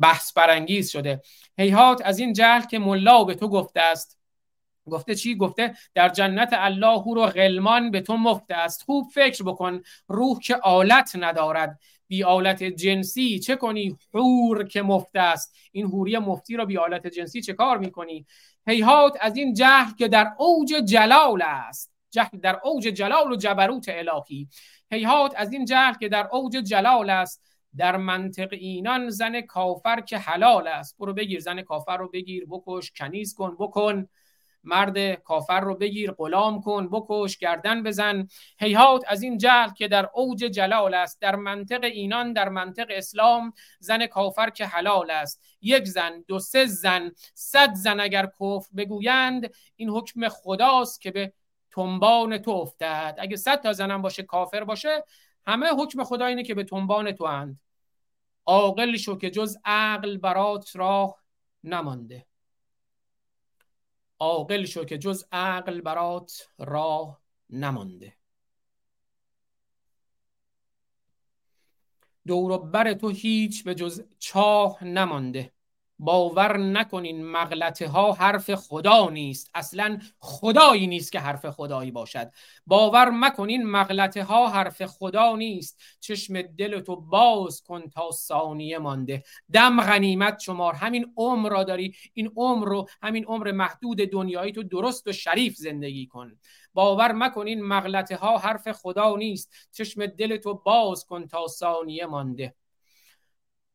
بحث 0.01 0.33
برانگیز 0.33 0.91
شده. 0.91 1.23
هیهات 1.59 2.03
از 2.05 2.19
این 2.19 2.33
جهل 2.33 2.61
که 2.61 2.79
ملا 2.79 3.25
به 3.25 3.35
تو 3.35 3.49
گفته 3.49 3.81
است. 3.81 4.19
گفته 4.91 5.15
چی؟ 5.15 5.37
گفته 5.37 5.75
در 5.95 6.09
جنت 6.09 6.49
الله 6.53 7.05
رو 7.05 7.27
غلمان 7.27 7.91
به 7.91 8.01
تو 8.01 8.17
مفته 8.17 8.55
است. 8.55 8.83
خوب 8.83 9.07
فکر 9.15 9.45
بکن 9.45 9.83
روح 10.09 10.41
که 10.41 10.57
آلت 10.57 11.13
ندارد. 11.15 11.81
بی 12.09 12.25
آلت 12.25 12.63
جنسی 12.63 13.39
چه 13.39 13.57
کنی؟ 13.57 13.99
حور 14.15 14.65
که 14.65 14.83
مفته 14.83 15.21
است. 15.21 15.57
این 15.73 15.87
حوری 15.87 16.19
مفتی 16.19 16.57
رو 16.57 16.67
بی 16.67 16.79
آلت 16.79 17.07
جنسی 17.07 17.43
چه 17.43 17.53
کار 17.53 17.79
می‌کنی؟ 17.79 18.27
هیهات 18.67 19.19
از 19.21 19.37
این 19.37 19.55
جهل 19.55 19.93
که 19.99 20.09
در 20.09 20.33
اوج 20.39 20.69
جلال 20.69 21.43
است. 21.43 21.93
جهل 22.11 22.39
در 22.39 22.61
اوج 22.65 22.85
جلال 22.85 23.33
و 23.33 23.37
جبروت 23.37 23.89
الهی. 23.89 24.49
هیهات 24.91 25.35
از 25.37 25.53
این 25.53 25.65
جهل 25.65 25.95
که 25.95 26.09
در 26.09 26.29
اوج 26.33 26.53
جلال 26.57 27.11
است. 27.11 27.43
در 27.79 27.97
منطق 27.97 28.49
اینان 28.53 29.11
زن 29.11 29.41
کافر 29.41 30.01
که 30.01 30.19
حلال 30.19 30.69
است. 30.69 30.97
برو 30.99 31.13
بگیر 31.13 31.41
زن 31.41 31.63
کافر 31.63 31.97
رو 31.97 32.09
بگیر 32.09 32.47
بکش 32.51 32.93
کنیز 32.93 33.35
کن 33.35 33.57
بکن. 33.59 34.09
مرد 34.65 35.15
کافر 35.15 35.61
رو 35.61 35.75
بگیر 35.75 36.13
غلام 36.13 36.63
کن 36.63 36.89
بکش 36.89 37.39
گردن 37.39 37.83
بزن. 37.83 38.29
هیهات 38.59 39.05
از 39.09 39.23
این 39.23 39.39
جهل 39.39 39.71
که 39.73 39.89
در 39.89 40.09
اوج 40.15 40.39
جلال 40.39 40.95
است. 40.95 41.21
در 41.21 41.37
منطق 41.37 41.85
اینان 41.85 42.33
در 42.33 42.49
منطق 42.49 42.87
اسلام 42.91 43.53
زن 43.81 44.07
کافر 44.07 44.51
که 44.51 44.67
حلال 44.67 45.11
است. 45.11 45.43
یک 45.61 45.85
زن 45.85 46.25
دو 46.29 46.39
سه 46.39 46.67
زن 46.67 47.11
صد 47.35 47.75
زن 47.75 48.01
اگر 48.01 48.27
کفر 48.27 48.69
بگویند 48.77 49.55
این 49.77 49.89
حکم 49.89 50.29
خداست 50.29 51.01
که 51.01 51.11
به 51.11 51.33
تنبان 51.71 52.39
تو 52.39 52.51
افتد. 52.51 53.17
اگه 53.19 53.37
صد 53.37 53.63
تا 53.63 53.73
زنم 53.73 54.03
باشه 54.03 54.23
کافر 54.23 54.65
باشه 54.65 55.05
همه 55.47 55.67
حکم 55.67 56.05
خدا 56.05 56.27
اینه 56.27 56.43
که 56.43 56.55
به 56.55 56.65
تنبان 56.65 57.13
تو 57.13 57.25
اند 57.25 57.61
عاقل 58.47 58.97
شو 58.97 59.19
که 59.19 59.31
جز 59.31 59.57
عقل 59.65 60.17
برات 60.17 60.77
راه 60.77 61.23
نمانده. 61.65 62.27
عاقل 64.19 64.65
شو 64.65 64.85
که 64.85 64.99
جز 64.99 65.25
عقل 65.33 65.81
برات 65.81 66.49
راه 66.59 67.21
نمانده. 67.51 68.17
دور 72.27 72.59
بر 72.59 72.95
تو 72.95 73.09
هیچ 73.09 73.65
به 73.65 73.75
جز 73.75 74.05
چاه 74.19 74.85
نمانده. 74.85 75.53
باور 75.99 76.57
نکنین 76.57 77.27
مغلطه 77.27 77.89
ها 77.89 78.13
حرف 78.13 78.55
خدا 78.55 79.11
نیست. 79.11 79.51
اصلا 79.55 79.99
خدایی 80.19 80.87
نیست 80.87 81.13
که 81.13 81.21
حرف 81.21 81.47
خدایی 81.47 81.91
باشد. 81.91 82.31
باور 82.67 83.11
مکنین 83.11 83.67
مغلطه 83.67 84.25
ها 84.25 84.49
حرف 84.49 84.83
خدا 84.87 85.37
نیست. 85.37 85.81
چشم 86.01 86.43
دل 86.43 86.81
تو 86.81 86.97
باز 86.97 87.63
کن 87.63 87.89
تا 87.89 88.11
ثانیه 88.11 88.79
مانده. 88.79 89.23
دم 89.53 89.81
غنیمت 89.81 90.39
شمار. 90.39 90.75
همین 90.75 91.13
عمر 91.17 91.49
را 91.49 91.65
داری. 91.65 91.95
این 92.15 92.33
عمر 92.37 92.69
رو 92.69 92.89
همین 93.03 93.25
عمر 93.25 93.53
محدود 93.53 93.99
دنیایی 93.99 94.53
تو 94.53 94.63
درست 94.63 95.07
و 95.07 95.13
شریف 95.13 95.55
زندگی 95.57 96.07
کن. 96.07 96.39
باور 96.75 97.13
مکنین 97.13 97.63
مغلطه 97.63 98.17
ها 98.17 98.39
حرف 98.39 98.73
خدا 98.73 99.17
نیست. 99.17 99.53
چشم 99.73 100.07
دل 100.07 100.37
تو 100.37 100.55
باز 100.55 101.05
کن 101.05 101.27
تا 101.27 101.47
ثانیه 101.47 102.07
مانده. 102.07 102.55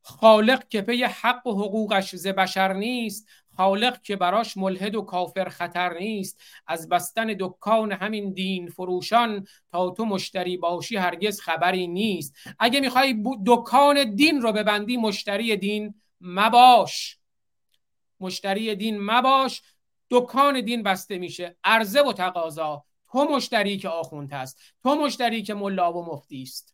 خالق 0.02 0.68
که 0.68 0.82
پی 0.82 1.04
حق 1.04 1.48
و 1.48 1.52
حقوقش 1.52 2.16
ز 2.16 2.28
بشر 2.28 2.74
نیست 2.74 3.28
خالق 3.58 4.02
که 4.02 4.16
براش 4.16 4.58
ملحد 4.58 4.96
و 4.96 5.02
کافر 5.02 5.50
خطر 5.50 5.94
نیست. 5.94 6.42
از 6.68 6.90
بستن 6.90 7.36
دکان 7.40 7.92
همین 7.92 8.34
دین 8.34 8.68
فروشان 8.70 9.48
تا 9.72 9.90
تو 9.90 10.06
مشتری 10.06 10.58
باشی 10.58 10.98
هرگز 10.98 11.42
خبری 11.42 11.88
نیست. 11.88 12.34
اگه 12.60 12.80
می‌خوای 12.80 13.24
دکان 13.46 14.16
دین 14.16 14.42
رو 14.42 14.52
ببندی 14.52 14.98
مشتری 14.98 15.58
دین 15.58 15.94
مباش. 16.22 17.18
مشتری 18.20 18.76
دین 18.76 19.02
مباش 19.02 19.62
دکان 20.10 20.62
دین 20.62 20.84
بسته 20.84 21.18
میشه. 21.18 21.56
عرضه 21.64 22.02
و 22.02 22.14
تقاضا. 22.14 22.84
تو 23.12 23.24
مشتری 23.24 23.78
که 23.78 23.90
آخوند 23.90 24.34
هست 24.34 24.60
تو 24.84 24.96
مشتری 24.96 25.44
که 25.44 25.54
ملا 25.54 25.94
و 25.94 26.06
مفتی 26.06 26.42
است. 26.42 26.71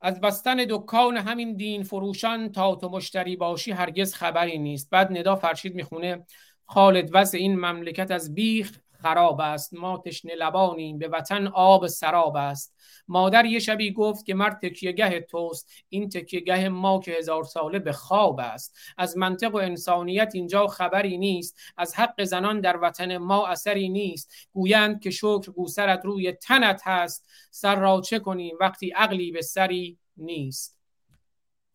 از 0.00 0.20
بستن 0.20 0.56
دکان 0.56 1.16
همین 1.16 1.56
دین 1.56 1.82
فروشان 1.82 2.52
تا 2.52 2.74
تو 2.74 2.88
مشتری 2.88 3.36
باشی 3.36 3.72
هرگز 3.72 4.14
خبری 4.14 4.58
نیست. 4.58 4.90
بعد 4.90 5.18
ندا 5.18 5.36
فرشید 5.36 5.74
می‌خونه 5.74 6.26
خالد 6.66 7.10
وضع 7.12 7.38
این 7.38 7.56
مملکت 7.56 8.10
از 8.10 8.34
بیخ 8.34 8.78
خراب 9.06 9.40
است 9.40 9.74
ما 9.74 10.02
تشنه 10.06 10.34
لبانیم 10.34 10.98
به 10.98 11.08
وطن 11.08 11.46
آب 11.46 11.86
سراب 11.86 12.36
است. 12.36 12.76
مادر 13.08 13.44
یه 13.44 13.58
شبی 13.58 13.92
گفت 13.92 14.26
که 14.26 14.34
مرد 14.34 14.64
گه 14.64 15.20
توست 15.20 15.70
این 15.88 16.08
گه 16.08 16.68
ما 16.68 17.00
که 17.00 17.12
هزار 17.12 17.44
ساله 17.44 17.78
به 17.78 17.92
خواب 17.92 18.40
است. 18.40 18.76
از 18.98 19.16
منطق 19.16 19.54
و 19.54 19.56
انسانیت 19.56 20.30
اینجا 20.34 20.66
خبری 20.66 21.18
نیست 21.18 21.58
از 21.76 21.94
حق 21.94 22.24
زنان 22.24 22.60
در 22.60 22.76
وطن 22.82 23.16
ما 23.16 23.46
اثری 23.46 23.88
نیست. 23.88 24.32
گویند 24.52 25.00
که 25.00 25.10
شکر 25.10 25.50
گوسرت 25.52 26.04
روی 26.04 26.32
تنت 26.32 26.82
هست. 26.84 27.28
سر 27.50 27.76
را 27.76 28.00
چه 28.00 28.18
کنیم؟ 28.18 28.56
وقتی 28.60 28.90
عقلی 28.90 29.32
به 29.32 29.42
سری 29.42 29.98
نیست. 30.16 30.78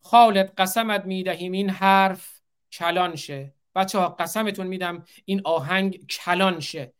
خالد 0.00 0.54
قسمت 0.58 1.04
می‌دهیم 1.04 1.52
این 1.52 1.70
حرف 1.70 2.40
کلان 2.72 3.16
شه 3.16 3.54
بچه 3.74 3.98
ها 3.98 4.08
قسمتون 4.08 4.66
میدم 4.66 5.04
این 5.24 5.40
آهنگ 5.44 6.06
کلان 6.06 6.60
شه 6.60 6.92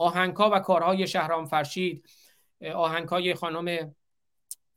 آهنگ 0.00 0.36
ها 0.36 0.50
و 0.52 0.58
کارهای 0.58 1.06
شهرام 1.06 1.46
فرشید 1.46 2.04
آهنگ 2.74 3.08
های 3.08 3.34
خانم 3.34 3.94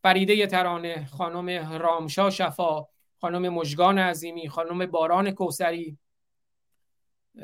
فریده 0.01 0.47
ترانه 0.47 1.07
خانم 1.17 1.77
رامشا 1.77 2.29
شفا 2.29 2.87
خانم 3.21 3.53
مژگان 3.53 3.99
عظیمی 3.99 4.49
خانم 4.49 4.85
باران 4.85 5.31
کوسری 5.31 5.97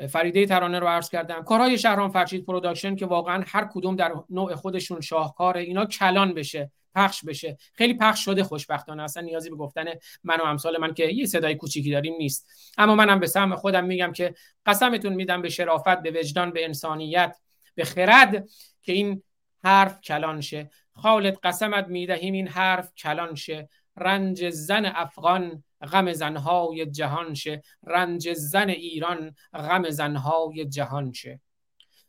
فریده 0.08 0.46
ترانه 0.46 0.78
رو 0.78 0.86
عرض 0.86 1.10
کردم. 1.10 1.42
کارهای 1.42 1.78
شهرام 1.78 2.10
فرشید 2.10 2.46
Production 2.46 2.96
که 2.96 3.06
واقعا 3.06 3.44
هر 3.46 3.68
کدوم 3.72 3.96
در 3.96 4.14
نوع 4.30 4.54
خودشون 4.54 5.00
شاهکاره 5.00 5.60
اینا 5.60 5.86
کلان 5.86 6.34
بشه 6.34 6.70
پخش 6.94 7.24
بشه. 7.24 7.56
خیلی 7.74 7.94
پخش 7.94 8.24
شده 8.24 8.44
خوشبختانه. 8.44 9.02
اصلا 9.02 9.22
نیازی 9.22 9.50
به 9.50 9.56
گفتن 9.56 9.84
من 10.24 10.36
و 10.40 10.44
امثال 10.44 10.78
من 10.78 10.94
که 10.94 11.04
یه 11.06 11.26
صدای 11.26 11.54
کوچیکی 11.54 11.90
داریم 11.90 12.14
نیست. 12.18 12.48
اما 12.78 12.94
منم 12.94 13.20
به 13.20 13.26
سهم 13.26 13.56
خودم 13.56 13.84
میگم 13.84 14.12
که 14.12 14.34
قسمتون 14.66 15.12
میدم 15.12 15.42
به 15.42 15.48
شرافت 15.48 16.02
به 16.02 16.10
وجدان 16.10 16.50
به 16.50 16.64
انسانیت. 16.64 17.36
به 17.80 17.86
خرد 17.86 18.48
که 18.82 18.92
این 18.92 19.22
حرف 19.64 20.00
کلان 20.00 20.40
شه. 20.40 20.70
خالد 20.92 21.38
قسمت 21.42 21.88
می‌دهیم 21.88 22.34
این 22.34 22.48
حرف 22.48 22.94
کلان 22.94 23.34
شه. 23.34 23.68
رنج 23.96 24.50
زن 24.50 24.86
افغان 24.86 25.64
غم 25.92 26.12
زنهای 26.12 26.86
جهان 26.86 27.34
شه. 27.34 27.62
رنج 27.86 28.32
زن 28.32 28.68
ایران 28.68 29.34
غم 29.54 29.90
زنهای 29.90 30.64
جهان 30.64 31.12
شه. 31.12 31.40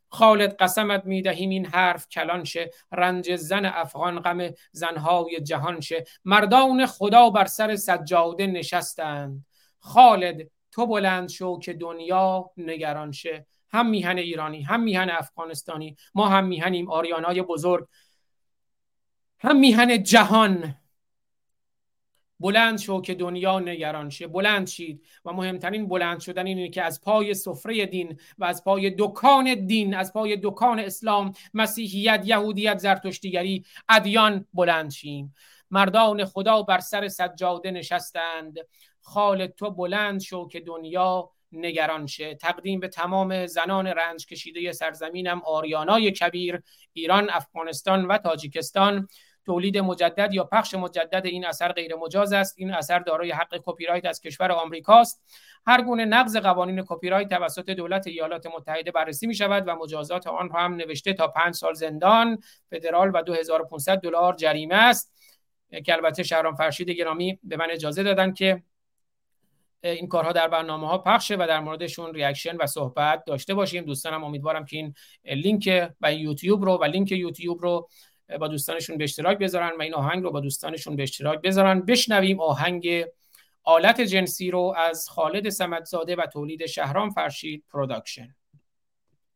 خالد 0.09 0.55
قسمت 0.55 1.05
می‌دهیم 1.05 1.49
این 1.49 1.65
حرف 1.65 2.07
کلان 2.07 2.43
شه. 2.43 2.71
رنج 2.91 3.35
زن 3.35 3.65
افغان 3.65 4.19
غم 4.19 4.49
زنهای 4.71 5.39
جهان 5.39 5.79
شه. 5.79 6.03
مردان 6.25 6.85
خدا 6.85 7.29
بر 7.29 7.45
سر 7.45 7.75
سجاده 7.75 8.47
نشستند. 8.47 9.45
خالد 9.79 10.49
تو 10.71 10.85
بلند 10.87 11.29
شو 11.29 11.59
که 11.59 11.73
دنیا 11.73 12.51
نگران 12.57 13.11
شه. 13.11 13.45
هم 13.71 13.89
میهن 13.89 14.17
ایرانی 14.17 14.61
هم 14.61 14.83
میهن 14.83 15.09
افغانستانی 15.09 15.95
ما 16.15 16.29
هم 16.29 16.45
میهنیم 16.45 16.91
آریانای 16.91 17.41
بزرگ. 17.41 17.87
هم 19.39 19.59
میهن 19.59 20.03
جهان. 20.03 20.75
بلند 22.39 22.79
شو 22.79 23.01
که 23.01 23.15
دنیا 23.15 23.59
نگران 23.59 24.09
شه. 24.09 24.27
بلند 24.27 24.67
شید. 24.67 25.05
و 25.25 25.33
مهمترین 25.33 25.87
بلند 25.87 26.19
شدن 26.19 26.45
اینه 26.45 26.69
که 26.69 26.81
از 26.81 27.01
پای 27.01 27.33
سفره 27.33 27.85
دین 27.85 28.19
و 28.37 28.43
از 28.43 28.63
پای 28.63 28.95
دکان 28.97 29.65
دین 29.65 29.93
از 29.93 30.13
پای 30.13 30.39
دکان 30.43 30.79
اسلام 30.79 31.33
مسیحیت 31.53 32.21
یهودیت 32.25 32.77
زرتشتیگری 32.77 33.65
ادیان 33.89 34.45
بلند 34.53 34.91
شیم. 34.91 35.35
مردان 35.71 36.25
خدا 36.25 36.61
بر 36.61 36.79
سر 36.79 37.07
سجاده 37.07 37.71
نشستند. 37.71 38.57
خال 39.01 39.47
تو 39.47 39.71
بلند 39.71 40.21
شو 40.21 40.47
که 40.47 40.59
دنیا 40.59 41.31
نگران 41.51 42.07
شه. 42.07 42.35
تقدیم 42.35 42.79
به 42.79 42.87
تمام 42.87 43.45
زنان 43.45 43.87
رنج 43.87 44.25
کشیده 44.25 44.71
سرزمینم 44.71 45.41
آریانای 45.45 46.11
کبیر 46.11 46.61
ایران 46.93 47.29
افغانستان 47.29 48.05
و 48.05 48.17
تاجیکستان. 48.17 49.07
تولید 49.45 49.77
مجدد 49.77 50.33
یا 50.33 50.43
پخش 50.43 50.73
مجدد 50.73 51.25
این 51.25 51.45
اثر 51.45 51.71
غیر 51.71 51.95
مجاز 51.95 52.33
است. 52.33 52.55
این 52.57 52.73
اثر 52.73 52.99
دارای 52.99 53.31
حق 53.31 53.61
کپی 53.65 53.85
رایت 53.85 54.05
از 54.05 54.21
کشور 54.21 54.51
آمریکاست 54.51 55.23
هر 55.67 55.81
گونه 55.81 56.05
نقض 56.05 56.37
قوانین 56.37 56.83
کپی 56.87 57.09
رایت 57.09 57.29
توسط 57.29 57.69
دولت 57.69 58.07
ایالات 58.07 58.47
متحده 58.55 58.91
بررسی 58.91 59.27
می 59.27 59.35
شود 59.35 59.63
و 59.67 59.75
مجازات 59.75 60.27
آن 60.27 60.49
را 60.49 60.59
هم 60.59 60.75
نوشته 60.75 61.13
تا 61.13 61.27
پنج 61.27 61.55
سال 61.55 61.73
زندان. 61.73 62.37
فدرال 62.69 63.11
و 63.13 63.21
2500 63.21 63.99
دلار 63.99 64.35
جریمه 64.35 64.75
است. 64.75 65.11
که 65.85 65.93
البته 65.93 66.23
شهرام 66.23 66.55
فرشید 66.55 66.89
گرامی 66.89 67.39
به 67.43 67.57
من 67.57 67.67
اجازه 67.71 68.03
دادن 68.03 68.33
که 68.33 68.63
این 69.83 70.07
کارها 70.07 70.31
در 70.31 70.47
برنامه 70.47 70.87
ها 70.87 70.97
پخش 70.97 71.21
شه 71.21 71.35
و 71.35 71.45
در 71.47 71.59
موردشون 71.59 72.13
reaction 72.13 72.57
و 72.57 72.67
صحبت 72.67 73.23
داشته 73.25 73.53
باشیم. 73.53 73.83
دوستانم 73.83 74.23
امیدوارم 74.23 74.65
که 74.65 74.77
این 74.77 74.93
لینک 75.25 75.91
و 76.01 76.13
یوتیوب 76.13 76.65
رو 76.65 76.77
و 76.77 76.83
لینک 76.83 77.11
یوتیوب 77.11 77.61
رو 77.61 77.89
با 78.39 78.47
دوستانشون 78.47 78.97
به 78.97 79.03
اشتراک 79.03 79.37
بذارن 79.37 79.71
و 79.79 79.81
این 79.81 79.93
آهنگ 79.93 80.23
رو 80.23 80.31
با 80.31 80.39
دوستانشون 80.39 80.95
به 80.95 81.03
اشتراک 81.03 81.41
بذارن. 81.41 81.81
بشنویم 81.81 82.39
آهنگ 82.39 83.05
آلت 83.63 84.01
جنسی 84.01 84.51
رو 84.51 84.73
از 84.77 85.09
خالد 85.09 85.49
سمدزاده 85.49 86.15
و 86.15 86.25
تولید 86.25 86.65
شهرام 86.65 87.09
فرشید 87.09 87.63
Production 87.71 88.35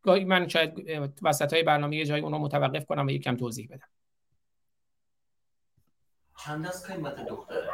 گاهی 0.01 0.25
من 0.25 0.47
شاید 0.47 0.73
وسط 1.21 1.53
های 1.53 1.63
برنامه 1.63 1.97
یه 1.97 2.05
جایی 2.05 2.23
اون 2.23 2.31
رو 2.31 2.37
متوقف 2.37 2.85
کنم 2.85 3.07
و 3.07 3.09
یکم 3.09 3.37
توضیح 3.37 3.67
بدم. 3.71 3.87
چند 6.45 6.67
از 6.67 6.87
قیمت 6.87 7.25
دختره؟ 7.25 7.69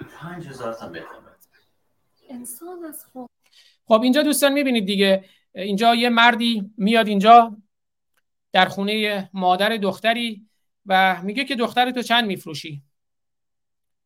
هزار 0.00 0.18
پنج 0.20 0.48
هزار 0.48 0.72
تا 0.72 0.92
انسان 2.30 2.84
از 2.84 3.04
خوب 3.04 3.30
خب 3.86 4.00
اینجا 4.02 4.22
دوستان 4.22 4.52
می‌بینید 4.52 4.86
دیگه. 4.86 5.24
اینجا 5.54 5.94
یه 5.94 6.08
مردی 6.08 6.70
میاد 6.76 7.08
اینجا 7.08 7.56
در 8.52 8.66
خونه 8.66 9.30
مادر 9.32 9.76
دختری 9.76 10.46
و 10.86 11.22
میگه 11.22 11.44
که 11.44 11.56
دختر 11.56 11.90
تو 11.90 12.02
چند 12.02 12.26
میفروشی؟ 12.26 12.82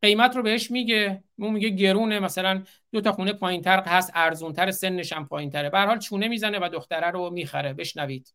قیمت 0.03 0.37
رو 0.37 0.43
بهش 0.43 0.71
میگه. 0.71 1.25
اون 1.39 1.53
میگه 1.53 1.69
گرونه. 1.69 2.21
مثلا 2.21 2.65
دو 2.93 3.01
تا 3.01 3.13
خونه 3.13 3.33
پایینتر 3.33 3.83
هست 3.83 4.11
ارزونتر 4.15 4.71
سنش 4.71 5.13
هم 5.13 5.29
پایینتره. 5.29 5.71
به 5.71 5.81
حال 5.81 5.99
چونه 5.99 6.29
می‌زنه 6.29 6.59
و 6.59 6.69
دختره 6.73 7.11
رو 7.11 7.31
می‌خره. 7.31 7.73
بشنوید. 7.73 8.35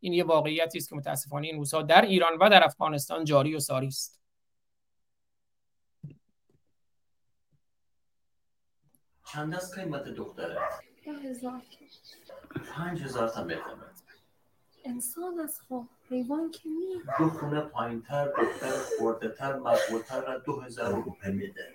این 0.00 0.12
یه 0.12 0.24
واقعیتی 0.24 0.78
است 0.78 0.88
که 0.88 0.96
متاسفانه 0.96 1.46
این 1.46 1.56
روزها 1.56 1.82
در 1.82 2.02
ایران 2.02 2.32
و 2.40 2.48
در 2.48 2.64
افغانستان 2.64 3.24
جاری 3.24 3.54
و 3.54 3.60
ساری 3.60 3.86
است. 3.86 4.23
چند 9.34 9.54
از 9.54 9.74
قیمت 9.74 10.04
دختره؟ 10.04 10.58
ده 11.04 11.12
هزار. 11.12 11.62
پنج 12.74 13.02
هزار 13.02 13.28
تا 13.28 13.46
انسان 14.84 15.40
از 15.40 15.60
خوب. 15.60 15.88
حیوان 16.10 16.50
که 16.50 16.68
می 16.68 17.02
دو 17.18 17.28
خونه 17.28 17.60
پایینتر 17.60 18.26
دختر 18.26 18.72
خورده 18.98 19.28
تر 19.28 19.52
را 20.20 20.38
دو 20.38 20.60
هزار 20.60 20.94
روپه 20.94 21.30
میده 21.30 21.72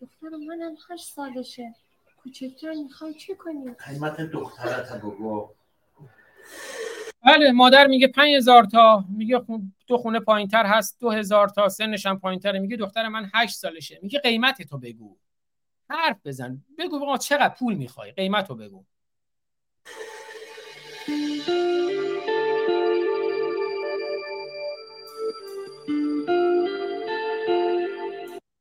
دختر 0.00 0.36
منم 0.48 0.76
هشت 0.90 1.14
سالشه. 1.14 1.74
کوچکتر 2.22 2.72
می‌خوای 2.72 3.14
چه 3.14 3.34
کنی؟ 3.34 3.74
قیمت 3.86 4.20
دخترت 4.20 4.92
بگو. 4.92 5.50
بله 7.24 7.52
مادر 7.52 7.86
میگه 7.86 8.08
پنج 8.08 8.36
هزار 8.36 8.64
تا. 8.64 9.04
میگه 9.08 9.38
خون 9.38 9.72
دو 9.86 9.98
خونه 9.98 10.20
پایین 10.20 10.48
تر 10.48 10.66
هست 10.66 11.00
دو 11.00 11.10
هزار 11.10 11.48
تا. 11.48 11.68
سنش 11.68 12.06
هم 12.06 12.18
پایین 12.20 12.40
تره 12.40 12.58
میگه 12.58 12.76
دختر 12.76 13.08
من 13.08 13.30
هشت 13.34 13.56
سالشه. 13.56 13.98
میگه 14.02 14.18
قیمت 14.18 14.62
تو 14.62 14.78
بگو. 14.78 15.16
حرف 15.90 16.16
بزن. 16.24 16.64
بگو 16.78 17.00
بگو 17.00 17.16
چقدر 17.16 17.54
پول 17.54 17.74
می‌خوای؟ 17.74 18.12
قیمت 18.12 18.50
رو 18.50 18.56
بگو. 18.56 18.84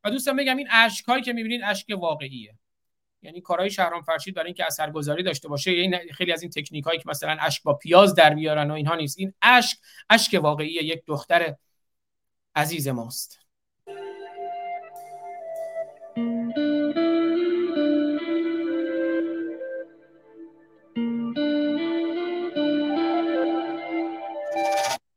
و 0.03 0.11
دوستان 0.11 0.35
بگم 0.35 0.57
این 0.57 0.67
اشک 0.71 1.05
که 1.23 1.33
می‌بینید 1.33 1.61
اشک 1.63 1.87
واقعیه. 1.99 2.55
یعنی 3.21 3.41
کارهای 3.41 3.69
شهرام 3.69 4.01
فرشید 4.01 4.35
برای 4.35 4.45
اینکه 4.45 4.65
اثرگذاری 4.65 5.23
داشته 5.23 5.47
باشه 5.47 5.71
این 5.71 6.13
خیلی 6.13 6.33
از 6.33 6.41
این 6.41 6.51
تکنیک 6.51 6.83
هایی 6.83 6.99
که 6.99 7.09
مثلا 7.09 7.37
اشک 7.39 7.63
با 7.63 7.73
پیاز 7.73 8.15
در 8.15 8.33
بیارن 8.33 8.71
و 8.71 8.73
اینها 8.73 8.95
نیست. 8.95 9.19
این 9.19 9.33
اشک 9.41 9.77
اشک 10.09 10.39
واقعی 10.41 10.67
یک 10.67 11.03
دختر 11.05 11.55
عزیز 12.55 12.87
ماست. 12.87 13.39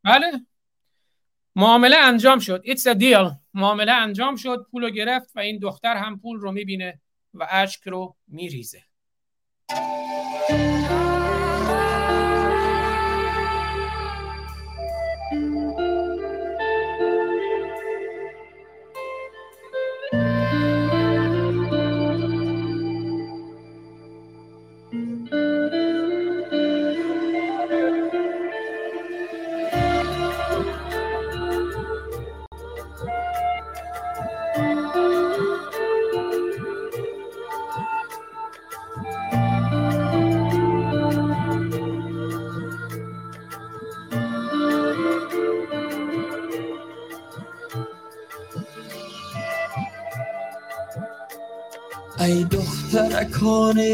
بله. 0.09 0.47
معامله 1.57 1.97
انجام 1.97 2.39
شد. 2.39 2.63
It's 2.65 2.87
a 2.87 2.99
deal. 2.99 3.33
معامله 3.55 3.93
انجام 3.93 4.37
شد. 4.37 4.67
پول 4.71 4.83
رو 4.83 4.91
گرفت 4.91 5.37
و 5.37 5.41
این 5.41 5.59
دختر 5.59 5.97
هم 5.97 6.21
پول 6.21 6.39
رو 6.41 6.53
می‌بینه 6.53 7.01
و 7.35 7.47
اشک 7.51 7.89
رو 7.89 8.17
میریزه. 8.29 8.83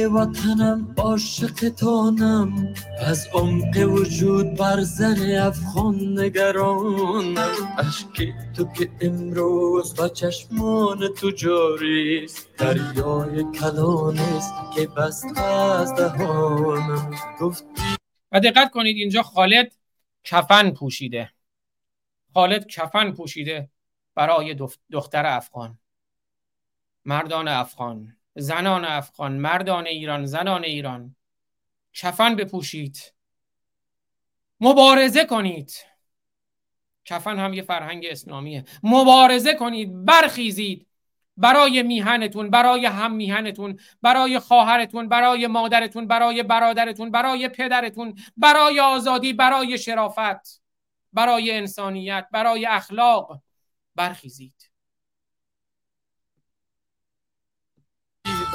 وطنم 0.06 0.94
عاشق 0.98 1.68
تانم. 1.68 2.74
از 3.00 3.28
عمق 3.34 3.76
وجود 3.76 4.54
بر 4.54 4.80
زن 4.80 5.36
افغان 5.46 6.18
نگران 6.18 7.38
اشکی 7.78 8.34
تو 8.56 8.64
که 8.72 8.90
امروز 9.00 9.94
با 9.94 10.08
چشمان 10.08 11.08
تو 11.08 11.30
جاریست. 11.30 12.48
دریای 12.58 13.44
کلانست 13.60 14.54
که 14.74 14.86
بست 14.86 15.38
از 15.38 15.94
دهانم. 15.94 17.10
گفتی 17.40 17.82
و 18.32 18.40
دقت 18.40 18.70
کنید 18.70 18.96
اینجا 18.96 19.22
خالد 19.22 19.72
کفن 20.24 20.70
پوشیده. 20.70 21.30
خالد 22.34 22.66
کفن 22.66 23.10
پوشیده 23.10 23.68
برای 24.14 24.56
دختر 24.90 25.26
افغان. 25.26 25.78
مردان 27.04 27.48
افغان. 27.48 28.16
زنان 28.34 28.84
افغان 28.84 29.32
مردان 29.32 29.86
ایران 29.86 30.26
زنان 30.26 30.64
ایران. 30.64 31.16
کفن 31.92 32.36
بپوشید. 32.36 33.14
مبارزه 34.60 35.24
کنید. 35.24 35.72
کفن 37.04 37.38
هم 37.38 37.54
یه 37.54 37.62
فرهنگ 37.62 38.06
اسلامیه. 38.10 38.64
مبارزه 38.82 39.54
کنید 39.54 40.04
برخیزید. 40.04 40.86
برای 41.36 41.82
میهنتون 41.82 42.50
برای 42.50 42.86
هم 42.86 43.12
میهنتون 43.12 43.78
برای 44.02 44.38
خواهرتون 44.38 45.08
برای 45.08 45.46
مادرتون 45.46 46.06
برای 46.06 46.42
برادرتون 46.42 47.10
برای 47.10 47.48
پدرتون 47.48 48.14
برای 48.36 48.80
آزادی 48.80 49.32
برای 49.32 49.78
شرافت 49.78 50.62
برای 51.12 51.50
انسانیت 51.50 52.26
برای 52.32 52.66
اخلاق. 52.66 53.42
برخیزید. 53.96 54.73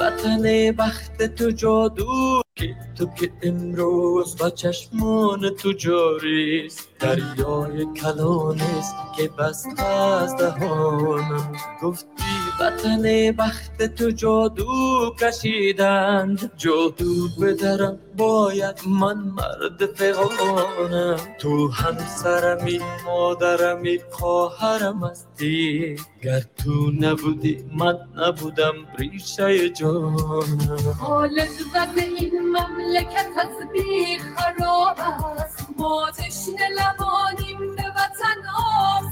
وطن 0.00 0.72
بخت 0.78 1.22
تو 1.22 1.50
جادو 1.50 2.42
که 2.54 2.76
تو 2.98 3.06
که 3.06 3.32
امروز 3.42 4.36
با 4.36 4.50
چشمان 4.50 5.50
تو 5.50 5.72
جاریست 5.72 6.88
دریای 6.98 7.86
کلانست 7.96 8.94
که 9.16 9.28
بست 9.28 9.80
از 9.80 10.36
دهانم. 10.36 11.52
گفتی 11.82 12.24
وطن 12.60 13.32
بخت 13.38 13.82
تو 13.82 14.10
جادو 14.10 15.14
کشیدند. 15.20 16.52
جادو 16.56 17.28
بدرم 17.42 17.98
باید 18.16 18.80
من 18.86 19.14
مرد 19.14 19.86
فقانم 19.86 21.16
تو 21.38 21.70
همسرمی 21.70 22.80
مادرمی 23.06 23.98
خواهرم 24.10 25.04
هستی. 25.04 25.96
گر 26.22 26.42
تو 26.64 26.90
نبودی 27.00 27.64
من 27.74 27.98
نبودم 28.16 28.74
ریشه 28.98 29.70
جانم. 29.70 30.96
حال 31.00 31.40
وضع 31.74 32.02
این 32.18 32.40
مملکت 32.40 33.28
از 33.36 33.72
بی 33.72 34.18
خراب 34.18 34.96
است. 35.38 35.66
ما 35.78 36.10
تشنه 36.10 36.68
لبانیم 36.68 37.76
به 37.76 37.82
وطن 37.82 38.38
آب 38.56 39.04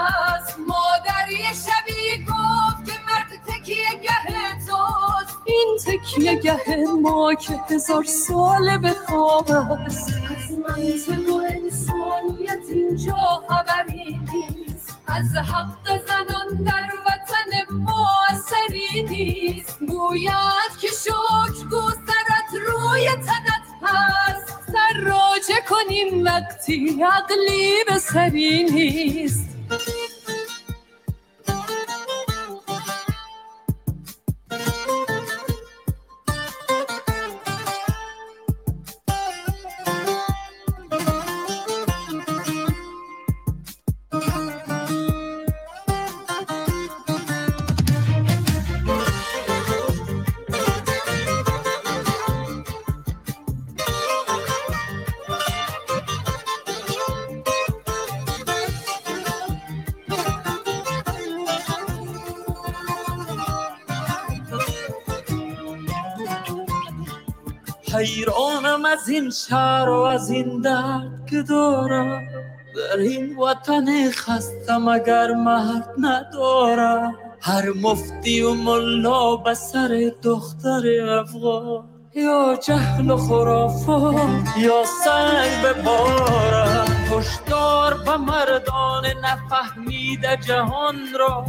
است 0.00 0.58
مادر 0.58 1.30
یه 1.30 1.52
شبی 1.52 2.24
گفت 2.24 2.84
که 2.86 2.92
مرد 3.06 3.40
تکیه 3.46 4.00
گه 4.02 4.58
توست. 4.66 5.36
این 5.44 5.78
تکیه 5.86 6.34
گه 6.34 6.84
ما 7.02 7.34
که 7.34 7.60
هزار 7.70 8.04
سال 8.04 8.78
به 8.78 8.90
خواب 8.90 9.50
است. 9.50 10.08
از 10.08 10.50
منطق 10.58 11.28
و 11.28 11.42
انسانیت 11.50 12.64
اینجا 12.72 13.42
خبری 13.48 14.20
نیست. 14.32 14.98
از 15.06 15.36
حق 15.36 15.86
زنان 16.06 16.64
در 16.64 16.90
وطن 17.06 17.74
ما 17.74 18.08
اثری 18.30 19.02
نیست. 19.02 19.78
گوید 19.88 20.72
که 20.80 20.88
شکر 20.88 21.66
گذرت 21.72 22.50
روی 22.66 23.08
تنت 23.08 23.66
هست 23.82 24.58
سر 24.72 25.00
راجع 25.00 25.60
کنیم 25.68 26.24
وقتی 26.24 27.02
عقلی 27.02 27.84
به 27.88 27.98
سری 27.98 28.64
نیست. 28.64 29.59
Thank 29.70 29.88
you. 29.88 30.19
این 69.20 69.30
شهر 69.30 69.88
و 69.88 70.00
از 70.00 70.30
این 70.30 70.60
درد 70.60 71.26
که 71.30 71.42
دارم 71.42 72.28
در 72.76 72.98
این 72.98 73.36
وطن 73.36 74.10
خستم 74.10 74.88
اگر 74.88 75.34
مرد 75.34 75.88
ندارم. 75.98 77.14
هر 77.40 77.72
مفتی 77.72 78.42
و 78.42 78.54
ملا 78.54 79.36
به 79.36 79.54
سر 79.54 80.12
دختر 80.22 80.82
افغان 81.20 81.88
یا 82.14 82.58
جهل 82.66 83.10
و 83.10 83.16
خرافات 83.16 84.58
یا 84.58 84.84
سنگ 85.04 85.62
به 85.62 85.82
بارم. 85.82 86.86
هشدار 87.10 87.94
به 87.94 88.16
مردان 88.16 89.04
نفهمیده 89.24 90.38
جهان 90.46 90.96
را 91.18 91.44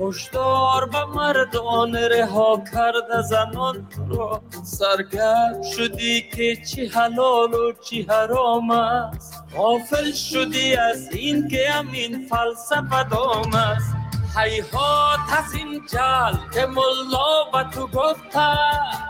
هشدار 0.00 0.86
به 0.86 1.04
مردان 1.04 1.94
رها 1.96 2.62
کرده 2.72 3.22
زنان 3.22 3.88
را. 4.08 4.42
سرگرم 4.64 5.62
شدی 5.76 6.22
که 6.36 6.56
چی 6.56 6.86
حلال 6.86 7.54
و 7.54 7.72
چی 7.88 8.02
حرام 8.02 8.70
است. 8.70 9.44
غافل 9.56 10.12
شدی 10.12 10.76
از 10.76 11.12
این 11.12 11.48
که 11.48 11.70
همین 11.70 12.28
فلسفه 12.28 13.08
دام 13.10 13.54
است. 13.54 13.96
حیحات 14.36 15.18
از 15.38 15.54
این 15.54 15.82
جل 15.92 16.34
که 16.54 16.66
ملا 16.66 17.44
به 17.52 17.70
تو 17.70 17.86
گفته. 17.86 18.56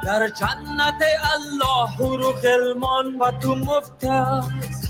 در 0.05 0.29
جنت 0.29 1.03
الله 1.35 1.87
حور 1.99 2.21
و 2.21 2.33
غلمان 2.33 3.19
به 3.19 3.31
تو 3.43 3.55
مفت 3.55 4.05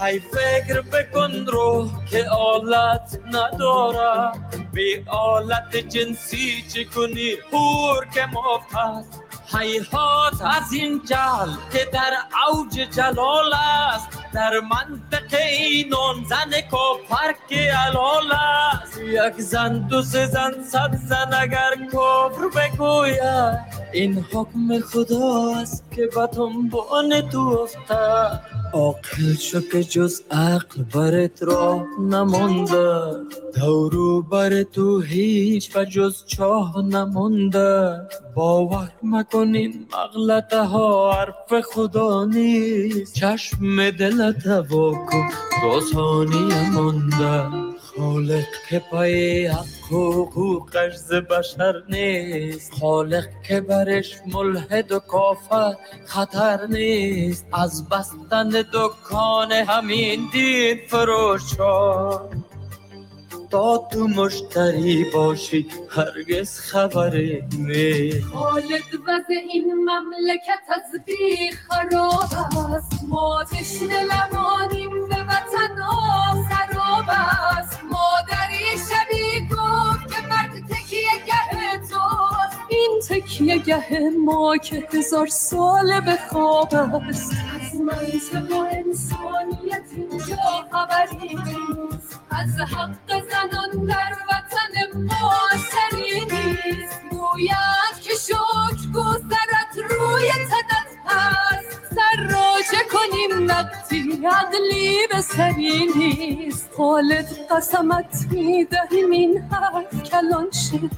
هی 0.00 0.20
فکر 0.20 0.80
بکن 0.80 1.32
رو 1.46 1.88
که 2.10 2.30
آلت 2.30 3.20
نداره 3.32 4.32
بی 4.76 5.04
آلت 5.06 5.76
جنسی 5.76 6.64
چی 6.72 6.84
کنی؟ 6.84 7.30
حور 7.52 8.06
که 8.14 8.26
مفت. 8.26 8.76
است 8.76 9.22
حیحات 9.54 10.42
از 10.42 10.72
این 10.72 11.02
جل 11.04 11.50
که 11.72 11.84
در 11.92 12.12
اوج 12.48 12.74
جلال 12.74 13.52
است. 13.54 14.08
در 14.32 14.60
منطق 14.60 15.38
اینان 15.60 16.24
زن 16.28 16.60
کافر 16.70 17.34
که 17.48 17.72
علال 17.72 18.32
است. 18.32 19.00
یک 19.00 19.42
زن 19.42 19.86
دو 19.88 20.02
سه 20.02 20.26
زن 20.26 20.62
صد 20.70 20.96
زن 21.08 21.34
اگر 21.42 21.86
کفر 21.92 22.48
بگوید. 22.56 23.76
این 23.92 24.24
حکم 24.32 24.80
خدا 24.80 25.54
است 25.56 25.84
که 25.90 26.08
به 26.14 26.28
دنبان 26.36 27.28
تو 27.28 27.38
افتد 27.38 28.40
عاقل 28.72 29.34
شو 29.40 29.60
که 29.60 29.84
جز 29.84 30.22
عقل 30.30 30.82
برت 30.94 31.42
راه 31.42 31.84
نمانده. 32.00 33.00
دورو 33.56 34.22
بر 34.22 34.62
تو 34.62 35.00
هیچ 35.00 35.76
و 35.76 35.84
جز 35.84 36.26
چاه 36.26 36.82
نمانده. 36.82 38.00
باور 38.34 38.90
مکنین 39.02 39.86
مغلطه 39.92 40.62
ها 40.62 41.12
حرف 41.12 41.60
خدا 41.60 42.24
نیست. 42.24 43.14
چشم 43.14 43.90
دلت 43.90 44.25
واکن 44.70 45.28
دو 45.62 45.80
مانده 46.72 47.66
خالق 47.96 48.44
که 48.68 48.82
پای 48.90 49.46
حق 49.46 49.92
و 49.92 50.66
ز 50.96 51.12
بشر 51.12 51.82
نیست. 51.88 52.74
خالق 52.80 53.24
که 53.48 53.60
برش 53.60 54.14
ملحد 54.26 54.92
و 54.92 54.98
کافر 54.98 55.74
خطر 56.06 56.66
نیست. 56.66 57.46
از 57.52 57.88
بستن 57.88 58.48
دکان 58.48 59.52
همین 59.52 60.28
دین 60.32 60.78
فروشان. 60.88 62.44
تا 63.50 63.88
تو 63.92 64.08
مشتری 64.08 65.04
باشی 65.14 65.66
هرگز 65.90 66.60
خبری 66.60 67.44
نیست. 67.58 68.26
خالق 68.26 68.88
وضع 69.06 69.34
این 69.52 69.74
مملکت 69.74 70.64
از 70.68 71.00
بی 71.06 71.50
خراب 71.50 72.30
است. 72.74 73.04
ما 73.08 73.44
تشنه 73.44 74.02
لبانیم 74.04 75.08
به 75.08 75.22
وطن 75.24 75.76
سراب 76.48 77.04
است. 77.08 77.80
مادر 77.84 78.50
یه 78.50 78.76
شبی 78.76 79.48
گفت 79.48 80.14
که 80.14 80.26
مرد 80.28 80.64
تکیه 80.70 81.10
گه 81.26 81.78
توست. 81.78 82.58
این 82.68 83.00
تکیه 83.08 83.58
گه 83.58 84.00
ما 84.24 84.56
که 84.56 84.88
هزار 84.92 85.26
سال 85.26 86.00
به 86.00 86.18
خواب 86.30 86.74
است. 86.74 87.32
از 87.32 87.80
منطق 87.80 88.56
و 88.56 88.66
انسانیت 88.72 89.82
اینجا 89.96 90.36
خبری 90.72 91.38
از 92.30 92.60
حق 92.60 93.08
زنان 93.30 93.86
در 93.86 94.16
وطن 94.30 95.00
ما 95.00 95.32
نیست 95.92 97.00
گوید 97.10 98.00
که 98.02 98.14
شکر 98.14 98.90
گذرت 98.94 99.90
روی 99.90 100.28
تنت 100.32 100.88
هست. 101.06 101.80
سر 101.94 102.22
راجع 102.22 102.84
کنیم 102.92 103.48
وقتی 103.48 104.20
عقلی 104.30 105.06
به 105.10 105.20
سری 105.20 105.86
نیست. 105.96 106.70
خالد 106.76 107.26
قسمت 107.50 108.26
می‌دهیم 108.30 109.10
این 109.10 109.38
حرف 109.52 110.02
کلان 110.02 110.50
شد 110.50 110.90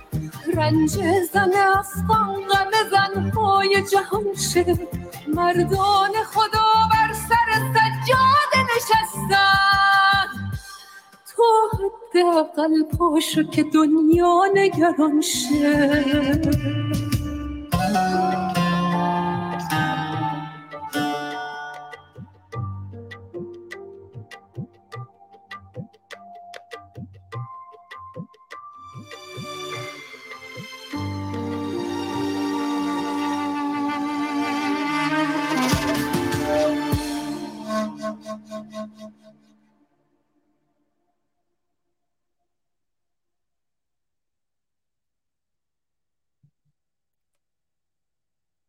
رنج 0.54 0.90
زن 1.32 1.52
افغان 1.78 2.42
غم 2.48 2.70
زنهای 2.90 3.82
جهان 3.92 4.34
شد 4.54 4.88
مردان 5.28 6.12
خدا 6.32 6.88
بر 6.92 7.12
سر 7.14 7.52
سجاده 7.52 8.66
نشستن. 8.76 9.77
تو 11.38 11.44
حداقل 11.78 12.82
پاشو 12.98 13.42
که 13.42 13.62
دنیا 13.74 14.42
نگران 14.54 15.20
شه. 15.20 16.04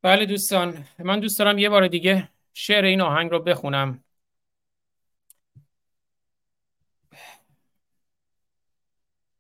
بله 0.02 0.26
دوستان 0.26 0.86
من 1.00 1.20
دوست 1.20 1.40
دارم 1.40 1.58
یه 1.58 1.70
بار 1.70 1.88
دیگه 1.88 2.30
شعر 2.54 2.86
این 2.86 3.02
آهنگ 3.02 3.32
رو 3.32 3.40
بخونم. 3.40 4.04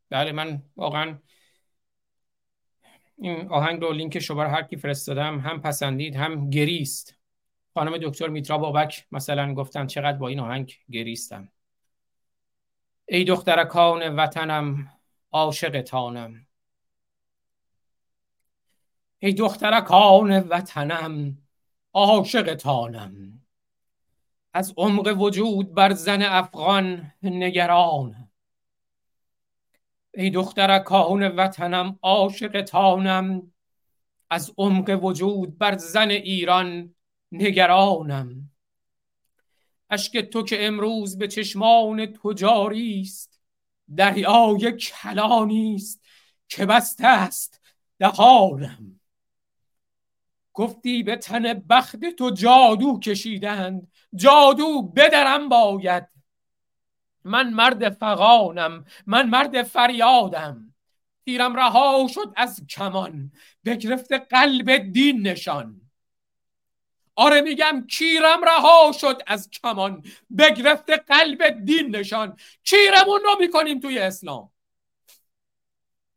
بله 0.10 0.32
من 0.32 0.64
واقعا 0.76 1.18
این 3.18 3.47
آهنگ 3.49 3.82
رو 3.82 3.93
لینک 3.93 4.32
برای 4.32 4.51
هر 4.51 4.64
کی 4.64 4.78
فرستادم 4.78 5.39
هم 5.39 5.62
پسندید 5.62 6.16
هم 6.16 6.49
گریست. 6.49 7.16
خانم 7.74 7.97
دکتر 7.97 8.28
میترا 8.28 8.57
بابک 8.57 9.07
مثلا 9.12 9.53
گفتن 9.53 9.88
چقدر 9.88 10.18
با 10.18 10.28
این 10.28 10.39
آهنگ 10.39 10.74
گریستم. 10.91 11.49
ای 13.05 13.24
دخترکان 13.24 14.16
وطنم 14.16 14.93
عاشق 15.32 15.82
ای 19.20 19.34
دخترکان 19.34 20.40
وطنم 20.40 21.38
عاشق 21.94 22.56
تانم. 22.56 23.42
از 24.54 24.74
عمق 24.78 25.16
وجود 25.18 25.74
بر 25.74 25.94
زن 25.94 26.22
افغان 26.22 27.12
نگران. 27.24 28.30
ای 30.14 30.30
دخترکان 30.30 31.28
وطنم 31.28 32.00
عاشق 32.02 32.62
تانم 32.62 33.52
از 34.30 34.54
عمق 34.58 35.00
وجود 35.04 35.58
بر 35.58 35.78
زن 35.78 36.10
ایران 36.10 36.96
نگرانم. 37.32 38.52
اشک 39.90 40.18
تو 40.18 40.44
که 40.44 40.66
امروز 40.66 41.18
به 41.18 41.28
چشمان 41.28 42.06
تو 42.06 42.34
جاری 42.34 43.02
است 43.02 43.42
دریای 43.96 44.72
کلانی 44.72 45.76
است 45.76 46.02
که 46.48 46.66
بسته 46.66 47.08
است 47.08 47.62
دهانم. 48.00 48.99
گفتی 50.60 51.03
به 51.03 51.16
تن 51.16 51.53
بخت 51.53 52.05
تو 52.05 52.30
جادو 52.30 52.99
کشیدند. 52.99 53.91
جادو 54.16 54.82
بدرم 54.82 55.49
باید. 55.49 56.07
من 57.24 57.53
مرد 57.53 57.89
فقانم 57.89 58.86
من 59.05 59.30
مرد 59.30 59.64
فریادم. 59.64 60.76
تیرم 61.26 61.55
رها 61.55 62.07
شد 62.14 62.34
از 62.36 62.68
کمان 62.70 63.32
بگرفت 63.66 64.14
قلب 64.14 64.78
دین 64.78 65.28
نشان. 65.28 65.82
آره 67.16 67.41
میگم 67.41 67.86
کیرم 67.89 68.43
رها 68.43 68.91
شد 68.91 69.22
از 69.28 69.49
کمان 69.49 70.03
بگرفت 70.38 70.89
قلب 70.89 71.49
دین 71.66 71.95
نشان. 71.95 72.38
کیرمون 72.64 73.22
رو 73.24 73.36
می‌کنیم 73.39 73.80
توی 73.80 73.99
اسلام. 73.99 74.51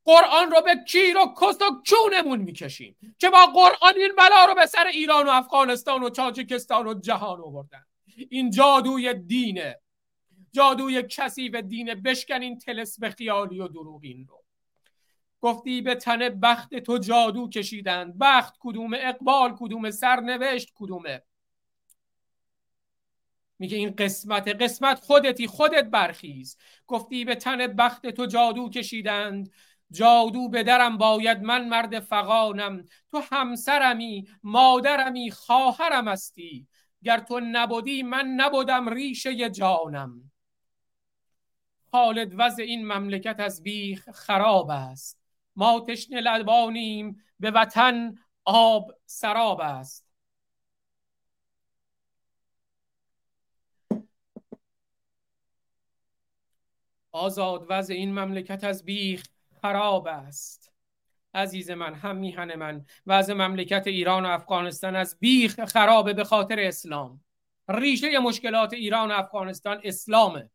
قرآن 0.05 0.51
رو 0.51 0.61
به 0.61 0.85
کیر 0.89 1.19
و 1.19 1.35
کس 1.41 1.63
و 1.63 1.83
کونمون 1.91 2.39
می‌کشیم 2.39 2.97
که 3.19 3.31
با 3.31 3.47
قرآن 3.47 3.95
این 3.97 4.13
بلا 4.19 4.45
رو 4.45 4.55
به 4.55 4.67
سر 4.67 4.87
ایران 4.87 5.27
و 5.27 5.31
افغانستان 5.31 6.03
و 6.03 6.11
تاجیکستان 6.11 6.87
و 6.87 7.01
جهان 7.01 7.41
آوردن. 7.41 7.85
این 8.29 8.51
جادوی 8.51 9.15
دینه 9.15 9.81
جادوی 10.53 11.03
کثیف 11.03 11.55
دینه 11.55 11.95
بشکن 11.95 12.43
این 12.43 12.59
تلسم 12.59 13.11
خیالی 13.11 13.61
و 13.61 13.69
دروغین 13.69 14.27
رو. 14.27 14.45
گفتی 15.41 15.83
به 15.83 15.95
تن 15.95 16.29
بخت 16.29 16.75
تو 16.75 16.99
جادو 16.99 17.49
کشیدند. 17.49 18.19
بخت 18.21 18.55
کدوم 18.61 18.91
اقبال 18.95 19.57
کدوم 19.59 19.91
سرنوشت 19.91 20.73
کدومه 20.75 21.23
میگه 23.59 23.77
این 23.77 23.91
قسمت 23.91 24.49
قسمت 24.49 25.01
خودتی 25.01 25.47
خودت 25.47 25.85
برخیز. 25.85 26.57
گفتی 26.87 27.25
به 27.25 27.35
تن 27.35 27.67
بخت 27.67 28.07
تو 28.07 28.27
جادو 28.27 28.69
کشیدند. 28.69 29.53
جادو 29.93 30.49
به 30.49 30.63
درم 30.63 30.99
باید 30.99 31.43
من 31.43 31.69
مرد 31.69 32.01
فقانم 32.01 32.89
تو 33.11 33.23
همسرمی 33.33 34.29
مادرمی 34.43 35.31
خواهرم 35.31 36.09
هستی. 36.09 36.67
گر 37.03 37.19
تو 37.19 37.41
نبودی 37.41 38.03
من 38.03 38.27
نبودم 38.27 38.89
ریشه 38.89 39.51
جانم. 39.51 40.31
خالد 41.91 42.35
وضع 42.39 42.63
این 42.63 42.93
مملکت 42.93 43.41
از 43.41 43.63
بیخ 43.63 44.11
خراب 44.11 44.71
است. 44.71 45.19
ما 45.57 45.81
تشنه 45.81 46.21
لبانیم 46.21 47.25
به 47.41 47.51
وطن 47.51 48.15
آب 48.45 48.95
سراب 49.07 49.61
است. 49.61 50.13
آزاد 57.13 57.67
وضع 57.69 57.95
این 57.95 58.19
مملکت 58.19 58.65
از 58.65 58.85
بیخ 58.85 59.23
خراب 59.63 60.07
است. 60.07 60.73
عزیز 61.35 61.71
من 61.71 61.95
هم 61.95 62.17
میهن 62.17 62.55
من 62.55 62.85
وضع 63.07 63.35
مملکت 63.35 63.87
ایران 63.87 64.27
و 64.27 64.29
افغانستان 64.29 64.97
از 64.97 65.17
بیخ 65.21 65.65
خرابه 65.65 66.13
به 66.13 66.25
خاطر 66.25 66.61
اسلام. 66.61 67.21
ریشه 67.69 68.19
مشکلات 68.19 68.73
ایران 68.73 69.11
و 69.11 69.15
افغانستان 69.15 69.81
اسلامه. 69.85 70.51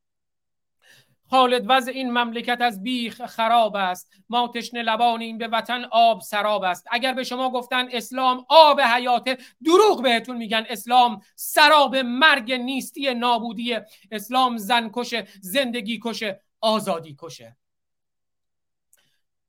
خالد 1.29 1.65
وضع 1.67 1.91
این 1.91 2.11
مملکت 2.11 2.61
از 2.61 2.83
بیخ 2.83 3.25
خراب 3.25 3.75
است. 3.75 4.13
ما 4.29 4.47
تشنه 4.47 4.81
لبانیم 4.81 5.37
به 5.37 5.47
وطن 5.47 5.85
آب 5.91 6.21
سراب 6.21 6.63
است. 6.63 6.87
اگر 6.91 7.13
به 7.13 7.23
شما 7.23 7.49
گفتن 7.49 7.87
اسلام 7.91 8.45
آب 8.49 8.81
حیات 8.81 9.39
دروغ 9.65 10.03
بهتون 10.03 10.37
میگن. 10.37 10.65
اسلام 10.69 11.21
سراب 11.35 11.95
مرگ 11.95 12.51
نیستی 12.51 13.13
نابودی 13.13 13.77
اسلام 14.11 14.57
زن 14.57 14.89
کشه 14.93 15.27
زندگی 15.41 15.99
کشه 16.03 16.41
آزادی 16.61 17.17
کشه. 17.21 17.57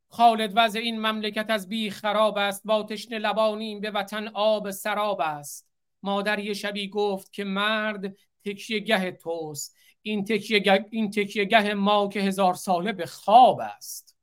خالد 0.08 0.52
وضع 0.56 0.78
این 0.78 1.00
مملکت 1.00 1.50
از 1.50 1.68
بیخ 1.68 2.00
خراب 2.00 2.38
است. 2.38 2.62
با 2.64 2.82
تشنه 2.82 3.18
لبانیم 3.18 3.80
به 3.80 3.90
وطن 3.90 4.28
آب 4.28 4.70
سراب 4.70 5.20
است. 5.20 5.68
مادر 6.02 6.38
یه 6.38 6.54
شبی 6.54 6.88
گفت 6.88 7.32
که 7.32 7.44
مرد 7.44 8.16
تکیه 8.44 8.78
گه 8.78 9.10
توست. 9.10 9.76
این 10.02 10.24
تکیه, 10.24 10.58
گه، 10.58 10.86
این 10.90 11.10
تکیه 11.10 11.44
گه 11.44 11.74
ما 11.74 12.08
که 12.08 12.20
هزار 12.20 12.54
ساله 12.54 12.92
به 12.92 13.06
خواب 13.06 13.60
است. 13.60 14.16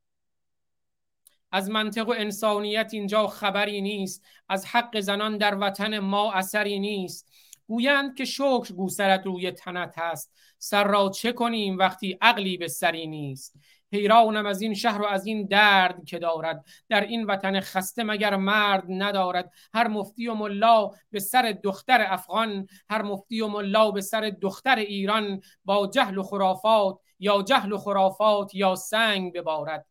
از 1.52 1.70
منطق 1.70 2.08
و 2.08 2.14
انسانیت 2.18 2.90
اینجا 2.92 3.26
خبری 3.26 3.80
نیست. 3.80 4.24
از 4.48 4.66
حق 4.66 5.00
زنان 5.00 5.38
در 5.38 5.58
وطن 5.58 5.98
ما 5.98 6.32
اثری 6.32 6.78
نیست. 6.78 7.30
گویند 7.66 8.16
که 8.16 8.24
شکر 8.24 8.74
گوسرت 8.74 9.26
روی 9.26 9.50
تنت 9.50 9.94
هست 9.96 10.32
سر 10.58 10.84
را 10.84 11.08
چه 11.08 11.32
کنیم 11.32 11.78
وقتی 11.78 12.18
عقلی 12.20 12.56
به 12.56 12.68
سری 12.68 13.06
نیست؟ 13.06 13.54
حیرانم 13.92 14.46
از 14.46 14.62
این 14.62 14.74
شهر 14.74 15.02
و 15.02 15.06
از 15.06 15.26
این 15.26 15.46
درد 15.46 16.04
که 16.04 16.18
دارد. 16.18 16.64
در 16.88 17.00
این 17.00 17.24
وطن 17.24 17.60
خسته 17.60 18.04
مگر 18.04 18.36
مرد 18.36 18.84
ندارد؟ 18.88 19.52
هر 19.74 19.88
مفتی 19.88 20.28
و 20.28 20.34
ملا 20.34 20.90
به 21.10 21.20
سر 21.20 21.56
دختر 21.62 22.06
افغان 22.08 22.66
هر 22.90 23.02
مفتی 23.02 23.40
و 23.40 23.48
ملا 23.48 23.90
به 23.90 24.00
سر 24.00 24.32
دختر 24.40 24.76
ایران. 24.76 25.40
با 25.64 25.86
جهل 25.86 26.18
و 26.18 26.22
خرافات 26.22 26.98
یا 27.18 27.42
جهل 27.42 27.72
و 27.72 27.78
خرافات 27.78 28.54
یا 28.54 28.74
سنگ 28.74 29.32
ببارد. 29.32 29.86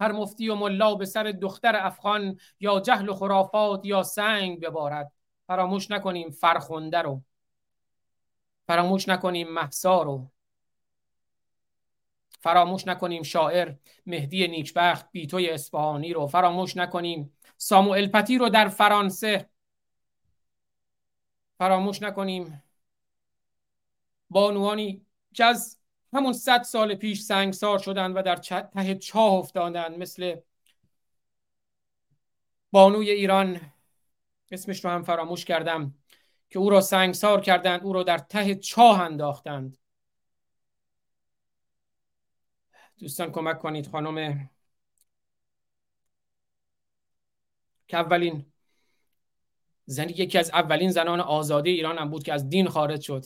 هر 0.00 0.12
مفتی 0.12 0.48
و 0.48 0.54
ملا 0.54 0.94
به 0.94 1.06
سر 1.06 1.22
دختر 1.22 1.86
افغان 1.86 2.38
یا 2.60 2.80
جهل 2.80 3.08
و 3.08 3.14
خرافات 3.14 3.84
یا 3.84 4.02
سنگ 4.02 4.60
ببارد. 4.60 5.12
فراموش 5.46 5.90
نکنیم 5.90 6.30
فرخنده 6.30 7.02
رو. 7.02 7.22
فراموش 8.66 9.08
نکنیم 9.08 9.48
محسا 9.48 10.02
رو. 10.02 10.33
فراموش 12.44 12.86
نکنیم 12.86 13.22
شاعر 13.22 13.74
مهدی 14.06 14.48
نیکبخت 14.48 15.12
بیتوی 15.12 15.50
اصفهانی 15.50 16.12
رو. 16.12 16.26
فراموش 16.26 16.76
نکنیم 16.76 17.36
ساموئل 17.56 18.06
پتی 18.06 18.38
رو 18.38 18.48
در 18.48 18.68
فرانسه. 18.68 19.48
فراموش 21.58 22.02
نکنیم 22.02 22.62
بانوانی 24.30 25.06
که 25.34 25.44
از 25.44 25.78
همون 26.12 26.32
صد 26.32 26.62
سال 26.62 26.94
پیش 26.94 27.20
سنگسار 27.20 27.78
شدن 27.78 28.12
و 28.12 28.22
در 28.22 28.36
ته 28.36 28.94
چاه 28.94 29.32
افتادن 29.32 29.96
مثل 29.96 30.36
بانوی 32.70 33.10
ایران. 33.10 33.60
اسمش 34.50 34.84
رو 34.84 34.90
هم 34.90 35.02
فراموش 35.02 35.44
کردم 35.44 35.94
که 36.50 36.58
او 36.58 36.70
را 36.70 36.80
سنگسار 36.80 37.40
کردند 37.40 37.84
او 37.84 37.92
را 37.92 38.02
در 38.02 38.18
ته 38.18 38.54
چاه 38.54 39.00
انداختند. 39.00 39.78
دوستان 42.98 43.32
کمک 43.32 43.58
کنید. 43.58 43.86
خانم 43.86 44.50
که 47.88 47.96
اولین 47.96 48.46
زنی 49.86 50.12
یکی 50.12 50.38
از 50.38 50.50
اولین 50.50 50.90
زنان 50.90 51.20
آزادی 51.20 51.70
ایران 51.70 51.98
هم 51.98 52.10
بود 52.10 52.22
که 52.22 52.32
از 52.32 52.48
دین 52.48 52.68
خارج 52.68 53.00
شد. 53.00 53.24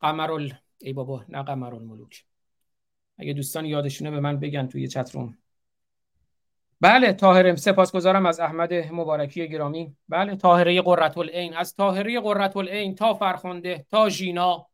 قمرال. 0.00 0.54
ای 0.78 0.92
بابا 0.92 1.24
نه 1.28 1.42
قمرال 1.42 1.82
ملوک 1.82 2.24
اگه 3.18 3.32
دوستان 3.32 3.66
یادشونه 3.66 4.10
به 4.10 4.20
من 4.20 4.40
بگن 4.40 4.66
توی 4.66 4.88
چت 4.88 5.10
روم. 5.14 5.38
بله 6.80 7.12
طاهره 7.12 7.56
سپاسگزارم 7.56 8.26
از 8.26 8.40
احمد 8.40 8.74
مبارکی 8.74 9.48
گرامی. 9.48 9.96
بله 10.08 10.36
طاهره 10.36 10.82
قررت 10.82 11.18
العین 11.18 11.54
از 11.54 11.74
طاهره 11.74 12.20
قررت 12.20 12.56
العین 12.56 12.94
تا 12.94 13.14
فرخنده 13.14 13.86
تا 13.90 14.08
ژینا. 14.08 14.66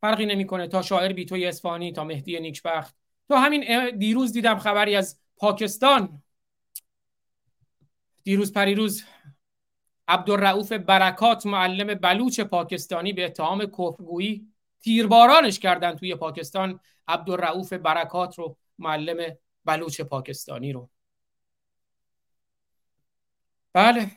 فرقی 0.00 0.26
نمی‌کنه 0.26 0.68
تا 0.68 0.82
شاعر 0.82 1.12
بیتوی 1.12 1.46
اسفانی 1.46 1.92
تا 1.92 2.04
مهدی 2.04 2.40
نیکبخت. 2.40 2.96
تو 3.28 3.34
همین 3.34 3.90
دیروز 3.98 4.32
دیدم 4.32 4.58
خبری 4.58 4.96
از 4.96 5.18
پاکستان. 5.36 6.22
دیروز 8.24 8.52
پریروز 8.52 9.04
عبدالرعوف 10.08 10.72
برکات 10.72 11.46
معلم 11.46 11.94
بلوچ 11.94 12.40
پاکستانی 12.40 13.12
به 13.12 13.24
اتهام 13.24 13.66
کفرگویی 13.66 14.52
تیربارانش 14.80 15.58
کردن 15.58 15.96
توی 15.96 16.14
پاکستان. 16.14 16.80
عبدالرعوف 17.08 17.72
برکات 17.72 18.38
رو 18.38 18.56
معلم 18.78 19.36
بلوچ 19.64 20.00
پاکستانی 20.00 20.72
رو. 20.72 20.90
بله. 23.72 24.10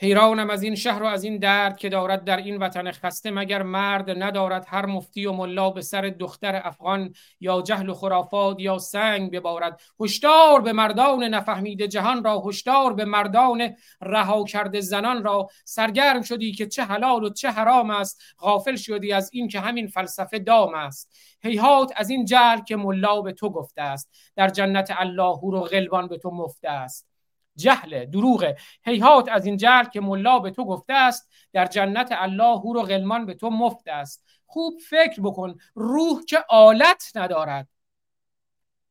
حیرانم 0.00 0.50
از 0.50 0.62
این 0.62 0.74
شهر 0.74 1.02
و 1.02 1.06
از 1.06 1.24
این 1.24 1.38
درد 1.38 1.76
که 1.76 1.88
دارد 1.88 2.24
در 2.24 2.36
این 2.36 2.56
وطن 2.56 2.92
خسته 2.92 3.30
مگر 3.30 3.62
مرد 3.62 4.22
ندارد 4.22 4.66
هر 4.68 4.86
مفتی 4.86 5.26
و 5.26 5.32
ملا 5.32 5.70
به 5.70 5.82
سر 5.82 6.02
دختر 6.18 6.60
افغان 6.64 7.14
یا 7.40 7.62
جهل 7.62 7.88
و 7.88 7.94
خرافات 7.94 8.60
یا 8.60 8.78
سنگ 8.78 9.30
ببارد؟ 9.30 9.80
هشدار 10.00 10.60
به 10.60 10.72
مردان 10.72 11.24
نفهمیده 11.24 11.88
جهان 11.88 12.24
را 12.24 12.42
هشدار 12.46 12.92
به 12.92 13.04
مردان 13.04 13.76
رها 14.00 14.44
کرده 14.44 14.80
زنان 14.80 15.24
را. 15.24 15.48
سرگرم 15.64 16.22
شدی 16.22 16.52
که 16.52 16.66
چه 16.66 16.84
حلال 16.84 17.24
و 17.24 17.30
چه 17.30 17.50
حرام 17.50 17.90
است. 17.90 18.22
غافل 18.38 18.76
شدی 18.76 19.12
از 19.12 19.30
این 19.32 19.48
که 19.48 19.60
همین 19.60 19.86
فلسفه 19.86 20.38
دام 20.38 20.74
است. 20.74 21.12
هیهات 21.42 21.92
از 21.96 22.10
این 22.10 22.24
جهل 22.24 22.60
که 22.60 22.76
ملا 22.76 23.20
به 23.20 23.32
تو 23.32 23.50
گفته 23.50 23.82
است. 23.82 24.10
در 24.36 24.48
جنت 24.48 24.94
الله 24.96 25.40
رو 25.42 25.60
غلبان 25.60 26.08
به 26.08 26.18
تو 26.18 26.30
مفته 26.30 26.70
است. 26.70 27.15
جهل 27.56 28.04
دروغ. 28.04 28.54
هیهات 28.84 29.28
از 29.28 29.46
این 29.46 29.56
جهل 29.56 29.84
که 29.84 30.00
ملا 30.00 30.38
به 30.38 30.50
تو 30.50 30.64
گفته 30.64 30.92
است 30.92 31.30
در 31.52 31.66
جنت 31.66 32.08
الله 32.10 32.58
هور 32.58 32.76
و 32.76 32.82
غلمان 32.82 33.26
به 33.26 33.34
تو 33.34 33.50
مفت 33.50 33.88
است. 33.88 34.24
خوب 34.46 34.74
فکر 34.90 35.22
بکن 35.22 35.54
روح 35.74 36.24
که 36.28 36.38
آلت 36.48 37.12
ندارد. 37.14 37.68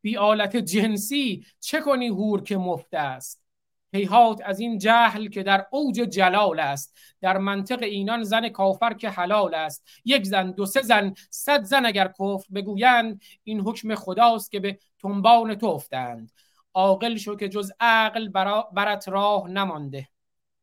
بی 0.01 0.17
آلت 0.17 0.57
جنسی 0.57 1.45
چه 1.59 1.81
کنی 1.81 2.07
هور 2.07 2.43
که 2.43 2.57
مفت 2.57 2.93
است؟ 2.93 3.45
هیهات 3.93 4.41
از 4.45 4.59
این 4.59 4.77
جهل 4.77 5.27
که 5.27 5.43
در 5.43 5.65
اوج 5.71 5.95
جلال 5.95 6.59
است. 6.59 6.97
در 7.21 7.37
منطق 7.37 7.83
اینان 7.83 8.23
زن 8.23 8.49
کافر 8.49 8.93
که 8.93 9.09
حلال 9.09 9.53
است. 9.53 9.87
یک 10.05 10.23
زن 10.23 10.51
دو 10.51 10.65
سه 10.65 10.81
زن 10.81 11.13
صد 11.29 11.63
زن 11.63 11.85
اگر 11.85 12.07
کفر 12.07 12.45
بگویند 12.55 13.21
این 13.43 13.59
حکم 13.59 13.95
خداست 13.95 14.51
که 14.51 14.59
به 14.59 14.79
تنبان 14.99 15.55
تو 15.55 15.65
افتند. 15.65 16.31
عاقل 16.75 17.15
شو 17.17 17.35
که 17.35 17.49
جز 17.49 17.71
عقل 17.79 18.29
برات 18.73 19.09
راه 19.09 19.49
نمانده. 19.49 20.09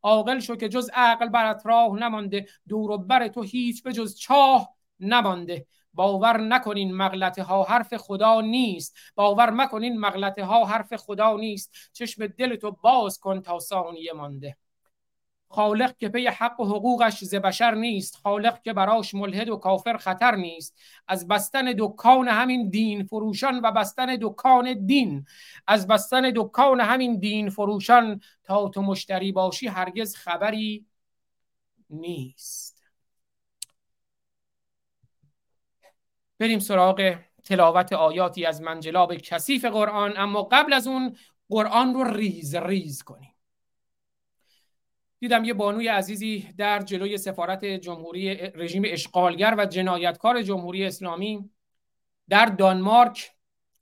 عاقل 0.02 0.38
شو 0.38 0.56
که 0.56 0.68
جز 0.68 0.90
عقل 0.94 1.28
برات 1.28 1.66
راه 1.66 1.96
نمانده. 1.96 2.46
دور 2.68 2.90
و 2.90 2.98
بر 2.98 3.28
تو 3.28 3.42
هیچ 3.42 3.82
به 3.82 3.92
جز 3.92 4.18
چاه 4.18 4.74
نمانده. 5.00 5.66
باور 5.94 6.40
نکنین 6.40 6.94
مغلطه 6.94 7.42
ها 7.42 7.62
حرف 7.64 7.96
خدا 7.96 8.40
نیست. 8.40 8.96
باور 9.14 9.50
مکنین 9.50 10.00
مغلطه 10.00 10.44
ها 10.44 10.64
حرف 10.64 10.96
خدا 10.96 11.36
نیست. 11.36 11.74
چشم 11.92 12.26
دل 12.26 12.56
تو 12.56 12.70
باز 12.70 13.18
کن 13.18 13.42
تا 13.42 13.58
ثانیه 13.58 14.12
مانده. 14.12 14.56
خالق 15.52 15.96
که 15.96 16.08
پی 16.08 16.26
حق 16.26 16.60
و 16.60 16.64
حقوقش 16.64 17.24
ز 17.24 17.34
بشر 17.34 17.74
نیست 17.74 18.16
خالق 18.16 18.62
که 18.62 18.72
براش 18.72 19.14
ملحد 19.14 19.48
و 19.48 19.56
کافر 19.56 19.96
خطر 19.96 20.36
نیست. 20.36 20.78
از 21.08 21.28
بستن 21.28 21.72
دکان 21.78 22.28
همین 22.28 22.70
دین 22.70 23.04
فروشان 23.04 23.60
و 23.64 23.72
بستن 23.72 24.16
دکان 24.20 24.86
دین. 24.86 25.26
از 25.66 25.86
بستن 25.86 26.32
دکان 26.36 26.80
همین 26.80 27.18
دین 27.18 27.50
فروشان 27.50 28.20
تا 28.44 28.68
تو 28.68 28.82
مشتری 28.82 29.32
باشی 29.32 29.68
هرگز 29.68 30.16
خبری 30.16 30.86
نیست. 31.90 32.82
بریم 36.38 36.58
سراغ 36.58 37.18
تلاوت 37.44 37.92
آیاتی 37.92 38.46
از 38.46 38.62
منجلاب 38.62 39.14
کثیف 39.14 39.64
قرآن 39.64 40.12
اما 40.16 40.42
قبل 40.42 40.72
از 40.72 40.86
اون 40.86 41.16
قرآن 41.48 41.94
رو 41.94 42.04
ریز 42.04 42.54
ریز 42.54 43.02
کنیم. 43.02 43.31
دیدم 45.22 45.44
یه 45.44 45.54
بانوی 45.54 45.88
عزیزی 45.88 46.48
در 46.58 46.78
جلوی 46.78 47.18
سفارت 47.18 47.64
جمهوری 47.64 48.34
رژیم 48.34 48.82
اشغالگر 48.86 49.54
و 49.58 49.66
جنایتکار 49.66 50.42
جمهوری 50.42 50.84
اسلامی 50.86 51.50
در 52.28 52.46
دانمارک 52.46 53.32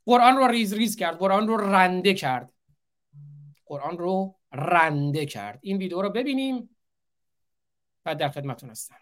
قرآن 0.07 0.37
رو 0.37 0.47
ریز 0.47 0.75
ریز 0.75 0.97
کرد 0.97 1.17
قرآن 1.17 1.49
رو 1.49 1.57
رنده 1.57 2.15
کرد. 2.15 2.53
قرآن 3.67 3.99
رو 3.99 4.39
رنده 4.53 5.27
کرد. 5.27 5.59
این 5.63 5.77
ویدیو 5.77 6.03
رو 6.03 6.11
ببینیم 6.11 6.77
و 8.07 8.15
در 8.15 8.29
خدمتون 8.29 8.71
هستم. 8.71 8.97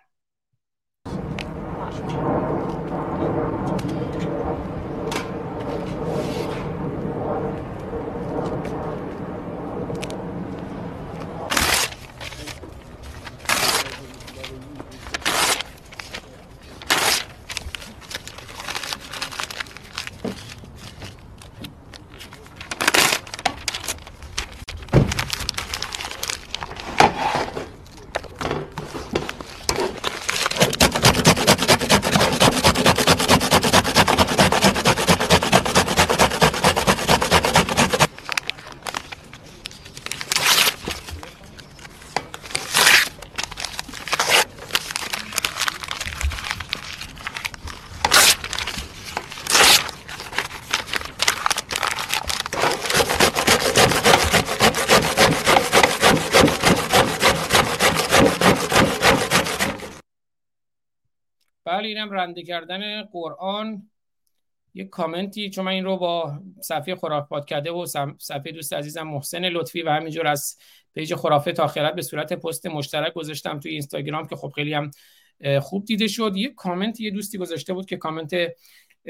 اینم 61.99 62.11
رنده 62.11 62.43
کردن 62.43 63.03
قرآن. 63.03 63.91
یک 64.75 64.89
کامنتی 64.89 65.51
چون 65.51 65.65
من 65.65 65.73
این 65.73 65.85
رو 65.85 65.97
با 65.97 66.41
صفحه 66.61 66.95
خرافات 66.95 67.45
کرده 67.45 67.71
و 67.71 67.87
صفحه 68.19 68.53
دوست 68.53 68.73
عزیزم 68.73 69.03
محسن 69.03 69.45
لطفی 69.45 69.83
و 69.83 69.91
همینجور 69.91 70.27
از 70.27 70.57
پیج 70.95 71.15
خرافه 71.15 71.53
تا 71.53 71.65
آخرت 71.65 71.95
به 71.95 72.03
صورت 72.03 72.33
پست 72.33 72.67
مشترک 72.67 73.13
گذاشتم 73.13 73.61
توی 73.61 73.71
اینستاگرام 73.71 74.27
که 74.27 74.37
خب 74.37 74.53
خیلی 74.55 74.75
هم 74.75 74.91
خوب 75.61 75.85
دیده 75.85 76.09
شد. 76.09 76.33
یک 76.37 76.55
کامنت 76.55 77.01
یه 77.01 77.11
دوستی 77.11 77.39
گذاشته 77.39 77.75
بود 77.75 77.87
که 77.87 77.97
کامنت 77.97 78.35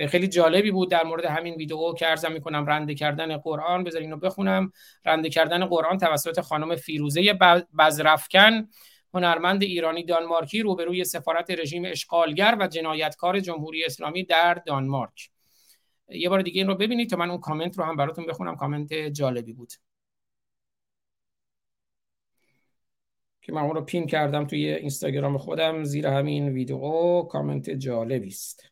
خیلی 0.09 0.29
جالبی 0.29 0.71
بود 0.71 0.91
در 0.91 1.05
مورد 1.05 1.25
همین 1.25 1.55
ویدیو. 1.55 1.93
که 1.93 2.11
عرضم 2.11 2.33
می‌کنم 2.33 2.67
رنده 2.67 2.95
کردن 2.95 3.37
قرآن 3.37 3.85
بذار 3.85 4.03
رو 4.03 4.17
بخونم. 4.17 4.73
رنده 5.05 5.29
کردن 5.29 5.65
قرآن 5.65 5.99
توسط 5.99 6.41
خانم 6.41 6.77
فیروزه 6.77 7.39
بزرفکن 7.79 8.69
هنرمند 9.15 9.63
ایرانی 9.63 10.05
دانمارکی 10.05 10.63
روبروی 10.63 11.05
سفارت 11.05 11.51
رژیم 11.51 11.85
اشغالگر 11.85 12.57
و 12.61 12.67
جنایتکار 12.67 13.41
جمهوری 13.41 13.85
اسلامی 13.85 14.25
در 14.25 14.55
دانمارک. 14.55 15.31
یه 16.09 16.29
بار 16.29 16.43
دیگه 16.43 16.61
این 16.61 16.69
رو 16.69 16.75
ببینید 16.75 17.11
تا 17.11 17.17
من 17.17 17.31
اون 17.31 17.41
کامنت 17.41 17.79
رو 17.79 17.85
هم 17.85 17.97
براتون 17.97 18.27
بخونم. 18.27 18.57
کامنت 18.57 18.93
جالبی 18.93 19.53
بود. 19.53 19.73
که 23.43 23.53
من 23.53 23.63
اون 23.63 23.75
رو 23.75 23.81
پین 23.81 24.07
کردم 24.07 24.47
توی 24.47 24.69
اینستاگرام 24.75 25.39
خودم 25.39 25.85
زیر 25.85 26.07
همین 26.07 26.49
ویدیو. 26.49 27.23
کامنت 27.23 27.71
جالبی 27.71 28.29
است. 28.29 28.65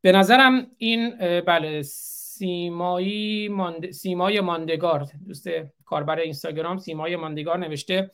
به 0.00 0.12
نظرم 0.12 0.66
این 0.76 1.16
بله 1.40 1.82
سیمایی 2.38 3.50
سیمای 3.92 4.40
ماندگار. 4.40 5.06
دوست 5.26 5.48
کاربر 5.84 6.18
اینستاگرام 6.18 6.78
سیمای 6.78 7.16
ماندگار 7.16 7.58
نوشته 7.58 8.10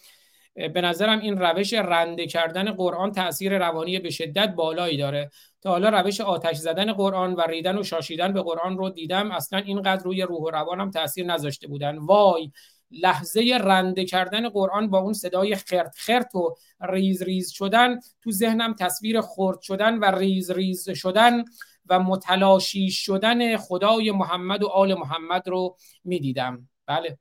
به 0.54 0.80
نظرم 0.80 1.20
این 1.20 1.38
روش 1.38 1.72
رنده 1.72 2.26
کردن 2.26 2.72
قرآن 2.72 3.12
تاثیر 3.12 3.58
روانی 3.58 3.98
به 3.98 4.10
شدت 4.10 4.54
بالایی 4.54 4.96
داره. 4.96 5.30
تا 5.62 5.70
حالا 5.70 5.88
روش 5.88 6.20
آتش 6.20 6.56
زدن 6.56 6.92
قرآن 6.92 7.34
و 7.34 7.40
ریدن 7.40 7.78
و 7.78 7.82
شاشیدن 7.82 8.32
به 8.32 8.42
قرآن 8.42 8.78
رو 8.78 8.90
دیدم 8.90 9.30
اصلا 9.30 9.58
اینقدر 9.58 10.04
روی 10.04 10.22
روح 10.22 10.42
و 10.42 10.50
روانم 10.50 10.90
تاثیر 10.90 11.26
نذاشته 11.26 11.68
بودن. 11.68 11.98
وای 11.98 12.50
لحظه 12.90 13.58
رنده 13.60 14.04
کردن 14.04 14.48
قرآن 14.48 14.90
با 14.90 14.98
اون 14.98 15.12
صدای 15.12 15.54
خرت 15.54 15.94
خرت 15.96 16.34
و 16.34 16.54
ریز 16.80 17.22
ریز 17.22 17.50
شدن 17.50 18.00
تو 18.22 18.30
ذهنم 18.30 18.74
تصویر 18.74 19.20
خرد 19.20 19.60
شدن 19.60 19.98
و 19.98 20.04
ریز 20.04 20.50
ریز 20.50 20.90
شدن 20.90 21.44
و 21.88 22.00
متلاشی 22.00 22.90
شدن 22.90 23.56
خدای 23.56 24.10
محمد 24.10 24.62
و 24.62 24.68
آل 24.68 24.94
محمد 24.94 25.48
رو 25.48 25.76
می‌دیدم. 26.04 26.68
بله. 26.86 27.18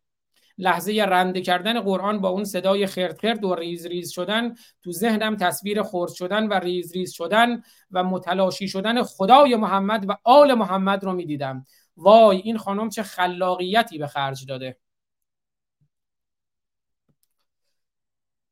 لحظه 0.57 1.05
رنده 1.09 1.41
کردن 1.41 1.81
قرآن 1.81 2.21
با 2.21 2.29
اون 2.29 2.43
صدای 2.43 2.87
خرت 2.87 3.19
خرت 3.19 3.43
و 3.43 3.55
ریز 3.55 3.85
ریز 3.85 4.11
شدن 4.11 4.55
تو 4.83 4.91
ذهنم 4.91 5.35
تصویر 5.35 5.83
خرد 5.83 6.11
شدن 6.11 6.47
و 6.47 6.53
ریز 6.53 6.93
ریز 6.93 7.11
شدن 7.11 7.63
و 7.91 8.03
متلاشی 8.03 8.67
شدن 8.67 9.03
خدای 9.03 9.55
محمد 9.55 10.09
و 10.09 10.17
آل 10.23 10.53
محمد 10.53 11.03
رو 11.03 11.13
می‌دیدم. 11.13 11.65
وای 11.97 12.37
این 12.37 12.57
خانم 12.57 12.89
چه 12.89 13.03
خلاقیتی 13.03 13.97
به 13.97 14.07
خرج 14.07 14.45
داده. 14.45 14.77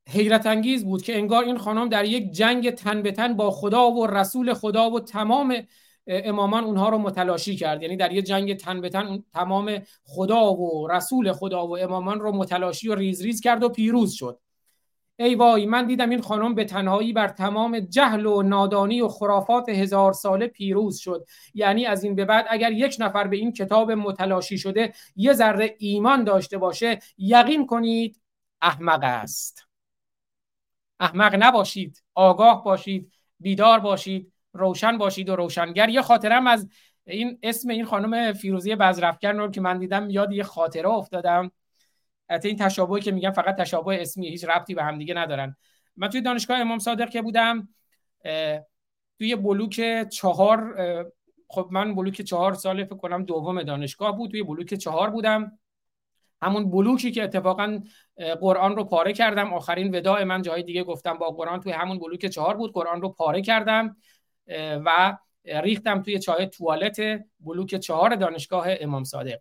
حیرت 0.10 0.46
انگیز 0.46 0.86
بود 0.86 1.02
که 1.02 1.18
انگار 1.18 1.44
این 1.44 1.58
خانم 1.58 1.90
در 1.90 2.06
یک 2.06 2.32
جنگ 2.32 2.72
تن 2.72 3.02
به 3.02 3.12
تن 3.12 3.34
با 3.34 3.52
خدا 3.52 3.92
و 3.92 4.08
رسول 4.08 4.54
خدا 4.54 4.90
و 4.90 5.00
تمام 5.00 5.68
امامان 6.08 6.64
اونها 6.64 6.90
رو 6.90 6.98
متلاشی 6.98 7.56
کرد. 7.56 7.82
یعنی 7.82 7.98
در 7.98 8.12
یک 8.12 8.26
جنگ 8.26 8.58
تن 8.58 8.82
به 8.82 8.90
تن 8.90 9.24
تمام 9.34 9.82
خدا 10.04 10.54
و 10.54 10.88
رسول 10.88 11.32
خدا 11.32 11.68
و 11.68 11.78
امامان 11.78 12.20
رو 12.20 12.32
متلاشی 12.32 12.90
و 12.90 12.96
ریز 12.96 13.22
ریز 13.22 13.42
کرد 13.42 13.64
و 13.64 13.70
پیروز 13.70 14.14
شد. 14.14 14.40
ای 15.20 15.36
وای 15.36 15.66
من 15.66 15.88
دیدم 15.88 16.10
این 16.10 16.22
خانم 16.22 16.56
به 16.56 16.66
تنهایی 16.66 17.14
بر 17.14 17.28
تمام 17.28 17.80
جهل 17.80 18.26
و 18.26 18.42
نادانی 18.42 19.02
و 19.02 19.08
خرافات 19.08 19.70
هزار 19.70 20.14
ساله 20.14 20.48
پیروز 20.48 20.98
شد. 20.98 21.26
یعنی 21.54 21.86
از 21.86 22.04
این 22.04 22.16
به 22.16 22.26
بعد 22.26 22.46
اگر 22.50 22.72
یک 22.72 22.96
نفر 23.00 23.28
به 23.28 23.38
این 23.38 23.54
کتاب 23.54 23.92
متلاشی 23.92 24.58
شده 24.58 24.94
یه 25.16 25.34
ذره 25.34 25.76
ایمان 25.80 26.24
داشته 26.24 26.58
باشه 26.58 27.00
یقین 27.18 27.66
کنید 27.66 28.22
احمق 28.62 29.00
است. 29.04 29.68
احمق 31.00 31.36
نباشید 31.40 32.04
آگاه 32.14 32.64
باشید 32.64 33.12
بیدار 33.40 33.80
باشید. 33.80 34.32
روشن 34.54 34.98
باشید 34.98 35.30
و 35.30 35.36
روشنگر. 35.36 35.90
یه 35.90 36.02
خاطرم 36.02 36.48
از 36.48 36.70
این 37.08 37.40
اسم 37.44 37.70
این 37.70 37.86
خانم 37.86 38.34
فیروزی 38.34 38.76
بزرفکن 38.76 39.38
رو 39.38 39.52
که 39.52 39.62
من 39.62 39.80
دیدم 39.80 40.10
یاد 40.10 40.32
یه 40.32 40.44
خاطره 40.44 40.90
افتادم. 40.90 41.52
حتی 42.30 42.48
این 42.48 42.58
تشابهی 42.58 43.02
که 43.02 43.12
میگم 43.12 43.32
فقط 43.32 43.56
تشابه 43.56 44.02
اسمی 44.02 44.28
هیچ 44.30 44.46
ربطی 44.46 44.76
به 44.76 44.84
هم 44.84 44.98
دیگه 44.98 45.14
ندارن. 45.14 45.56
من 45.96 46.08
توی 46.08 46.22
دانشگاه 46.22 46.60
امام 46.60 46.80
صادق 46.80 47.10
که 47.10 47.22
بودم 47.22 47.70
توی 49.18 49.36
بلوک 49.36 50.08
چهار 50.10 50.76
خب 51.50 51.68
من 51.72 51.96
بلوک 51.96 52.22
چهار 52.22 52.54
سال 52.54 52.84
فکر 52.86 52.96
کنم 52.96 53.24
دوم 53.24 53.64
دانشگاه 53.64 54.18
بود 54.18 54.32
توی 54.32 54.44
بلوک 54.44 54.74
چهار 54.74 55.10
بودم. 55.10 55.60
همون 56.42 56.72
بلوکی 56.72 57.12
که 57.12 57.24
اتفاقا 57.24 57.80
قرآن 58.42 58.76
رو 58.76 58.84
پاره 58.84 59.14
کردم. 59.14 59.54
آخرین 59.54 59.96
وداع 59.96 60.24
من 60.24 60.42
جای 60.42 60.64
دیگه 60.64 60.84
گفتم 60.84 61.14
با 61.14 61.30
قرآن 61.30 61.60
توی 61.60 61.72
همون 61.72 62.00
بلوک 62.00 62.26
چهار 62.26 62.58
بود 62.58 62.74
قرآن 62.74 63.02
رو 63.02 63.10
پاره 63.10 63.42
کردم. 63.42 63.98
و 64.60 65.18
ریختم 65.46 66.02
توی 66.02 66.20
چای 66.20 66.48
توالت 66.48 67.02
بلوک 67.40 67.76
چهار 67.76 68.16
دانشگاه 68.16 68.66
امام 68.68 69.04
صادق. 69.04 69.40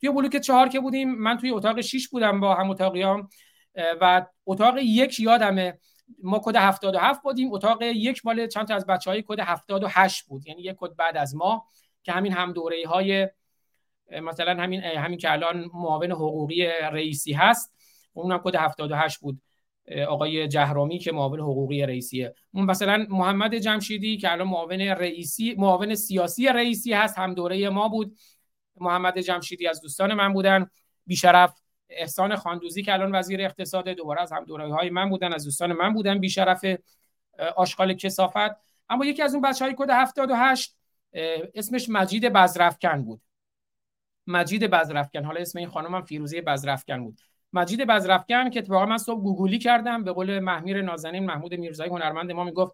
توی 0.00 0.10
بلوک 0.10 0.36
چهار 0.36 0.68
که 0.68 0.80
بودیم 0.80 1.14
من 1.14 1.36
توی 1.36 1.50
اتاق 1.50 1.80
6 1.80 2.08
بودم 2.08 2.40
با 2.40 2.54
هم 2.54 2.70
اتاقیام 2.70 3.28
و 4.00 4.26
اتاق 4.46 4.78
یک 4.78 5.20
یادمه. 5.20 5.78
ما 6.22 6.40
کد 6.44 6.56
77 6.56 7.22
بودیم 7.22 7.52
اتاق 7.52 7.82
یک 7.82 8.26
مال 8.26 8.46
چند 8.46 8.68
تا 8.68 8.74
از 8.74 8.86
بچه 8.86 9.10
های 9.10 9.24
کد 9.28 9.40
78 9.40 10.24
بود. 10.24 10.46
یعنی 10.46 10.62
یک 10.62 10.76
کد 10.78 10.96
بعد 10.96 11.16
از 11.16 11.34
ما 11.34 11.66
که 12.02 12.12
همین 12.12 12.32
هم 12.32 12.52
دوره 12.52 12.76
های 12.86 13.28
مثلا 14.22 14.62
همین 14.62 14.80
همین 14.80 15.18
که 15.18 15.32
الان 15.32 15.70
معاون 15.74 16.12
حقوقی 16.12 16.66
رئیسی 16.66 17.32
هست 17.32 17.74
اونم 18.12 18.40
کد 18.44 18.54
78 18.56 19.20
بود. 19.20 19.40
آقای 20.08 20.48
جهرامی 20.48 20.98
که 20.98 21.12
معاون 21.12 21.40
حقوقی 21.40 21.86
رئیسیه. 21.86 22.34
مثلا 22.52 23.06
محمد 23.10 23.54
جمشیدی 23.54 24.16
که 24.16 24.32
الان 24.32 24.48
معاون 24.48 24.80
رئیسی 24.80 25.54
معاون 25.58 25.94
سیاسی 25.94 26.46
رئیسی 26.46 26.92
هست 26.92 27.18
هم 27.18 27.34
دوره 27.34 27.68
ما 27.68 27.88
بود. 27.88 28.18
محمد 28.76 29.18
جمشیدی 29.18 29.66
از 29.66 29.80
دوستان 29.80 30.14
من 30.14 30.32
بودن. 30.32 30.70
بیشرف 31.06 31.60
احسان 31.90 32.36
خاندوزی 32.36 32.82
که 32.82 32.92
الان 32.92 33.14
وزیر 33.14 33.42
اقتصاد 33.42 33.88
دوباره 33.88 34.22
از 34.22 34.32
هم 34.32 34.44
دوره 34.44 34.74
های 34.74 34.90
من 34.90 35.10
بودن 35.10 35.32
از 35.32 35.44
دوستان 35.44 35.72
من 35.72 35.94
بودن. 35.94 36.18
بیشرف 36.18 36.64
آشغال 37.56 37.94
کسافت. 37.94 38.56
اما 38.88 39.04
یکی 39.04 39.22
از 39.22 39.34
اون 39.34 39.42
بچه 39.42 39.64
های 39.64 39.74
کد 39.78 39.90
78 39.90 40.76
اسمش 41.54 41.88
مجید 41.88 42.28
بزرفکن 42.28 43.02
بود. 43.04 43.20
مجید 44.26 44.70
بزرفکن 44.70 45.24
حالا 45.24 45.40
اسم 45.40 45.58
این 45.58 45.68
خانم 45.68 45.94
هم 45.94 46.02
فیروزه 46.02 46.40
بزرفکن 46.40 47.04
بود. 47.04 47.20
مجید 47.56 47.86
بزرفکن 47.86 48.50
که 48.50 48.58
اتفاقا 48.58 48.86
من 48.86 48.98
صبح 48.98 49.22
گوگلی 49.22 49.58
کردم 49.58 50.04
به 50.04 50.12
قول 50.12 50.38
محمیر 50.38 50.82
نازنین 50.82 51.26
محمود 51.26 51.54
میرزایی 51.54 51.90
هنرمند 51.90 52.32
ما 52.32 52.44
می‌گفت 52.44 52.72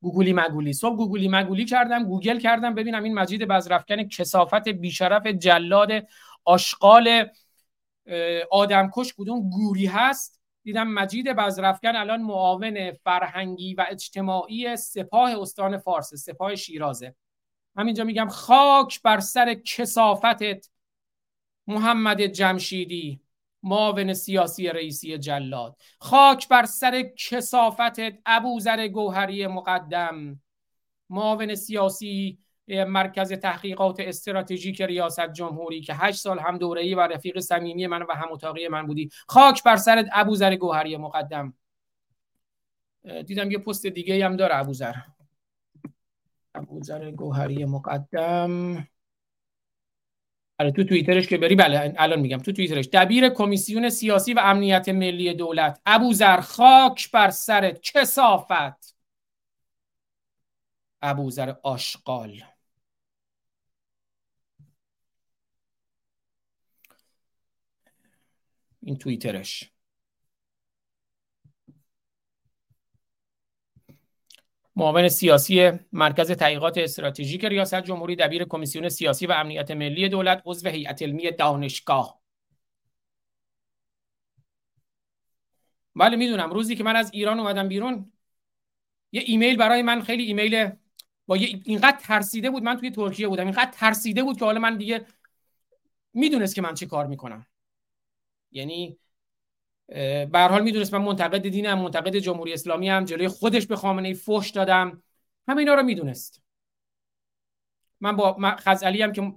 گوگلی 0.00 0.32
مگولی. 0.32 0.72
صبح 0.72 0.96
گوگلی 0.96 1.28
مگولی 1.28 1.64
کردم 1.64 2.04
گوگل 2.04 2.38
کردم 2.38 2.74
ببینم 2.74 3.02
این 3.02 3.14
مجید 3.14 3.48
بزرفکن 3.48 4.08
کثافت 4.08 4.68
بیشرف 4.68 5.26
جلاد 5.26 5.90
آشغال 6.44 7.24
آدمکش 8.50 9.14
کدوم 9.18 9.50
گوری 9.50 9.86
هست؟ 9.86 10.42
دیدم 10.64 10.88
مجید 10.88 11.32
بزرفکن 11.32 11.96
الان 11.96 12.22
معاون 12.22 12.92
فرهنگی 12.92 13.74
و 13.74 13.86
اجتماعی 13.88 14.76
سپاه 14.76 15.40
استان 15.40 15.78
فارس 15.78 16.14
سپاه 16.14 16.54
شیرازه. 16.54 17.14
همینجا 17.76 18.04
میگم 18.04 18.28
خاک 18.28 19.02
بر 19.02 19.20
سر 19.20 19.54
کسافتت 19.54 20.68
محمد 21.66 22.22
جمشیدی. 22.22 23.21
معاون 23.62 24.14
سیاسی 24.14 24.68
رئیسی 24.68 25.18
جلاد. 25.18 25.76
خاک 25.98 26.48
بر 26.48 26.64
سر 26.64 27.02
کسافتت 27.02 28.18
ابوذر 28.26 28.88
گوهری 28.88 29.46
مقدم. 29.46 30.40
معاون 31.10 31.54
سیاسی 31.54 32.38
مرکز 32.68 33.32
تحقیقات 33.32 34.00
استراتژیک 34.00 34.82
ریاست 34.82 35.32
جمهوری 35.32 35.80
که 35.80 35.94
هشت 35.94 36.20
سال 36.20 36.38
هم 36.38 36.58
دوره‌ای 36.58 36.94
و 36.94 37.00
رفیق 37.00 37.38
صمیمی 37.40 37.86
من 37.86 38.02
و 38.02 38.12
هم 38.12 38.32
اتاقی 38.32 38.68
من 38.68 38.86
بودی. 38.86 39.10
خاک 39.26 39.62
بر 39.62 39.76
سرت 39.76 40.06
ابوذر 40.12 40.56
گوهری 40.56 40.96
مقدم. 40.96 41.54
دیدم 43.26 43.50
یه 43.50 43.58
پست 43.58 43.86
دیگه 43.86 44.24
هم 44.24 44.36
داره 44.36 44.56
ابوذر. 44.56 44.94
ابوذر 46.54 47.10
گوهری 47.10 47.64
مقدم. 47.64 48.88
تو 50.58 50.84
توییترش 50.84 51.26
که 51.28 51.38
بری 51.38 51.54
بله 51.56 51.94
الان 51.98 52.20
میگم. 52.20 52.38
تو 52.38 52.52
توییترش. 52.52 52.88
دبیر 52.92 53.28
کمیسیون 53.28 53.90
سیاسی 53.90 54.34
و 54.34 54.40
امنیت 54.44 54.88
ملی 54.88 55.34
دولت. 55.34 55.80
ابوذر 55.86 56.40
خاک 56.40 57.10
بر 57.10 57.30
سر 57.30 57.70
کسافت 57.70 58.96
ابوذر 61.02 61.54
آشغال. 61.62 62.42
این 68.82 68.96
توییترش. 68.96 69.71
معاون 74.76 75.08
سیاسی 75.08 75.70
مرکز 75.92 76.30
تحقیقات 76.30 76.78
استراتژیک 76.78 77.44
ریاست 77.44 77.82
جمهوری 77.82 78.16
دبیر 78.16 78.44
کمیسیون 78.44 78.88
سیاسی 78.88 79.26
و 79.26 79.32
امنیت 79.32 79.70
ملی 79.70 80.08
دولت 80.08 80.42
عضو 80.44 80.68
هیئت 80.68 81.02
علمی 81.02 81.30
دانشگاه. 81.30 82.22
بله 85.96 86.16
می‌دونم. 86.16 86.50
روزی 86.50 86.76
که 86.76 86.84
من 86.84 86.96
از 86.96 87.10
ایران 87.12 87.40
اومدم 87.40 87.68
بیرون 87.68 88.12
یه 89.12 89.22
ایمیل 89.26 89.56
برای 89.56 89.82
من 89.82 90.02
خیلی 90.02 90.24
ایمیل 90.24 90.70
با 91.26 91.36
یه 91.36 91.60
اینقدر 91.64 91.98
ترسیده 92.00 92.50
بود 92.50 92.62
من 92.62 92.76
توی 92.76 92.90
ترکیه 92.90 93.28
بودم. 93.28 93.44
اینقدر 93.44 93.70
ترسیده 93.70 94.22
بود 94.22 94.38
که 94.38 94.44
حالا 94.44 94.60
من 94.60 94.76
دیگه 94.76 95.06
می‌دونست 96.14 96.54
که 96.54 96.62
من 96.62 96.74
چی 96.74 96.86
کار 96.86 97.06
می‌کنم. 97.06 97.46
یعنی 98.50 98.98
به 100.32 100.38
حال 100.50 100.62
می‌دونست 100.62 100.94
من 100.94 101.02
منتقد 101.02 101.48
دینم 101.48 101.78
منتقد 101.78 102.16
جمهوری 102.16 102.52
اسلامی 102.52 102.88
هم 102.88 103.04
جلوی 103.04 103.28
خودش 103.28 103.66
به 103.66 103.76
خامنه 103.76 104.08
ای 104.08 104.14
فوش 104.14 104.50
دادم. 104.50 105.02
همه 105.48 105.58
اینا 105.58 105.74
رو 105.74 105.82
می‌دونست. 105.82 106.42
من 108.00 108.16
با 108.16 108.36
خزعلی 108.58 109.02
هم 109.02 109.12
که 109.12 109.32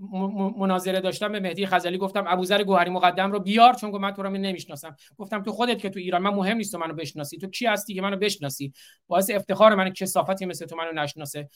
مناظره 0.58 1.00
داشتم 1.00 1.32
به 1.32 1.40
مهدی 1.40 1.66
خزعلی 1.66 1.98
گفتم 1.98 2.26
ابوذر 2.28 2.64
گوهری 2.64 2.90
مقدم 2.90 3.32
رو 3.32 3.40
بیار 3.40 3.74
چون 3.74 3.92
من 3.92 4.12
تو 4.12 4.24
رو 4.24 4.30
نمی‌شناسم. 4.30 4.96
گفتم 5.18 5.44
تو 5.44 5.52
خودت 5.52 5.80
که 5.80 5.90
تو 5.90 6.00
ایران 6.00 6.22
من 6.22 6.34
مهم 6.34 6.58
نیست 6.58 6.72
تو 6.72 6.78
منو 6.78 6.94
بشناسی. 6.94 7.38
تو 7.38 7.48
کی 7.48 7.66
هستی 7.66 7.94
که 7.94 8.02
منو 8.02 8.18
بشناسی؟ 8.18 8.74
باعث 9.08 9.30
افتخار 9.30 9.76
من 9.76 9.90
کسافتی 9.90 10.46
مثل 10.46 10.66
تو 10.66 10.76
منو 10.76 10.92
نشناسه. 10.92 11.50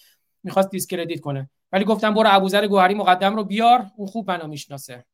می‌خواست 0.43 0.69
discredit 0.69 1.19
کنه. 1.19 1.49
ولی 1.71 1.85
گفتم 1.85 2.13
برو 2.13 2.29
ابوذر 2.31 2.67
گوهری 2.67 2.93
مقدم 2.93 3.35
رو 3.35 3.43
بیار 3.43 3.85
اون 3.97 4.07
خوب 4.07 4.31
منو 4.31 4.47
می‌شناسه. 4.47 5.05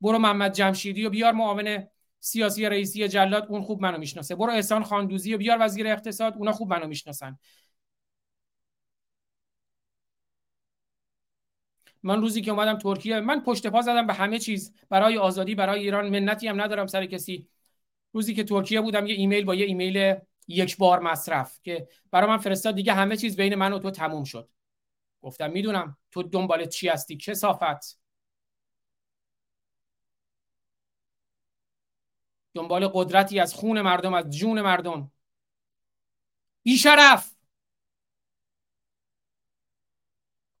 برو 0.00 0.18
محمد 0.18 0.52
جمشیدی 0.52 1.04
رو 1.04 1.10
بیار 1.10 1.32
معاون 1.32 1.86
سیاسی 2.20 2.68
رئیسی 2.68 3.08
جلاد 3.08 3.46
اون 3.48 3.62
خوب 3.62 3.82
منو 3.82 3.98
می‌شناسه. 3.98 4.34
برو 4.34 4.52
احسان 4.52 4.84
خاندوزی 4.84 5.34
و 5.34 5.38
بیار 5.38 5.58
وزیر 5.60 5.86
اقتصاد 5.86 6.34
اونا 6.36 6.52
خوب 6.52 6.70
منو 6.70 6.86
می‌شناسن. 6.86 7.38
من 12.02 12.20
روزی 12.20 12.40
که 12.40 12.50
اومدم 12.50 12.78
ترکیه 12.78 13.20
من 13.20 13.40
پشت 13.40 13.66
پا 13.66 13.82
زدم 13.82 14.06
به 14.06 14.12
همه 14.12 14.38
چیز. 14.38 14.74
برای 14.88 15.18
آزادی 15.18 15.54
برای 15.54 15.80
ایران 15.80 16.08
منتی 16.08 16.48
هم 16.48 16.60
ندارم 16.60 16.86
سر 16.86 17.06
کسی. 17.06 17.48
روزی 18.12 18.34
که 18.34 18.44
ترکیه 18.44 18.80
بودم 18.80 19.06
یه 19.06 19.14
ایمیل 19.14 19.44
با 19.44 19.54
یه 19.54 19.66
ایمیل 19.66 20.14
یک 20.48 20.76
بار 20.76 21.00
مصرف 21.00 21.60
که 21.62 21.88
برای 22.10 22.28
من 22.28 22.38
فرستاد 22.38 22.74
دیگه 22.74 22.92
همه 22.92 23.16
چیز 23.16 23.36
بین 23.36 23.54
من 23.54 23.72
و 23.72 23.78
تو 23.78 23.90
تموم 23.90 24.24
شد. 24.24 24.48
گفتم 25.22 25.50
می‌دونم 25.50 25.96
تو 26.10 26.22
دنبال 26.22 26.66
چی 26.66 26.88
هستی؟ 26.88 27.16
کسافت. 27.16 27.99
دنبال 32.54 32.88
قدرتی 32.88 33.40
از 33.40 33.54
خون 33.54 33.80
مردم 33.82 34.14
از 34.14 34.30
جون 34.30 34.60
مردم. 34.62 35.12
بیشرف. 36.62 37.34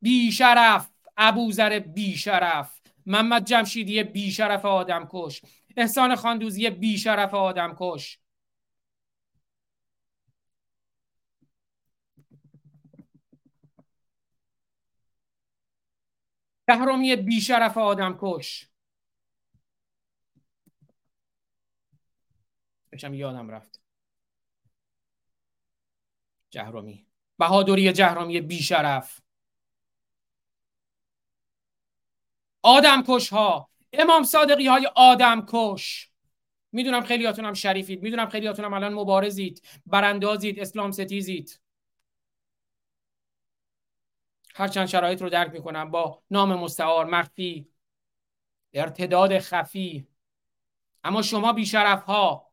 بیشرف. 0.02 0.90
ابوذر 1.16 1.78
بیشرف. 1.78 2.80
محمد 3.06 3.44
جمشیدی 3.44 4.02
بیشرف 4.02 4.64
آدم 4.64 5.08
کش. 5.10 5.42
احسان 5.76 6.16
خاندوزی 6.16 6.70
بیشرف 6.70 7.34
آدم 7.34 7.76
کش. 7.80 8.18
بهرامی 16.66 17.16
بیشرف 17.16 17.78
آدم 17.78 18.18
کش. 18.22 18.69
بشم 22.92 23.14
یادم 23.14 23.50
رفت. 23.50 23.80
جهرامی 26.50 27.06
بهادری 27.38 27.92
جهرامی 27.92 28.40
بیشرف. 28.40 29.20
آدم 32.62 33.02
کش 33.08 33.28
ها 33.28 33.70
امام 33.92 34.22
صادقی 34.22 34.66
های 34.66 34.90
آدم 34.96 35.46
کش 35.48 36.10
می‌دونم 36.72 37.04
خیلیاتون 37.04 37.44
هم 37.44 37.54
شریفید. 37.54 38.02
می‌دونم 38.02 38.28
خیلیاتون 38.28 38.64
هم 38.64 38.72
الان 38.72 38.94
مبارزید. 38.94 39.62
براندازید. 39.86 40.60
اسلام 40.60 40.90
ستیزید. 40.90 41.60
هرچند 44.54 44.86
شرایط 44.86 45.22
رو 45.22 45.30
درک 45.30 45.52
می‌کنم. 45.52 45.90
با 45.90 46.22
نام 46.30 46.54
مستعار 46.54 47.06
مخفی. 47.06 47.68
ارتداد 48.72 49.38
خفی. 49.38 50.08
اما 51.04 51.22
شما 51.22 51.52
بیشرف 51.52 52.02
ها 52.02 52.49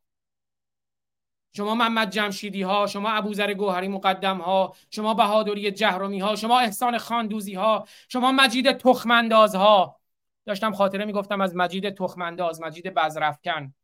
شما 1.52 1.74
محمد 1.74 2.10
جمشیدی 2.10 2.62
ها 2.62 2.86
شما 2.86 3.10
ابوذر 3.10 3.54
گوهری 3.54 3.88
مقدم 3.88 4.38
ها 4.40 4.76
شما 4.90 5.14
بهادری 5.14 5.70
جهرومی 5.70 6.20
ها 6.20 6.36
شما 6.36 6.60
احسان 6.60 6.98
خاندوزی 6.98 7.54
ها 7.54 7.88
شما 8.08 8.32
مجید 8.32 8.72
تخمنداز 8.72 9.54
ها 9.54 10.00
داشتم 10.46 10.72
خاطره 10.72 11.04
می‌گفتم 11.04 11.40
از 11.40 11.56
مجید 11.56 11.94
تخمنداز 11.94 12.60
مجید 12.60 12.94
بزرفکن 12.94 13.74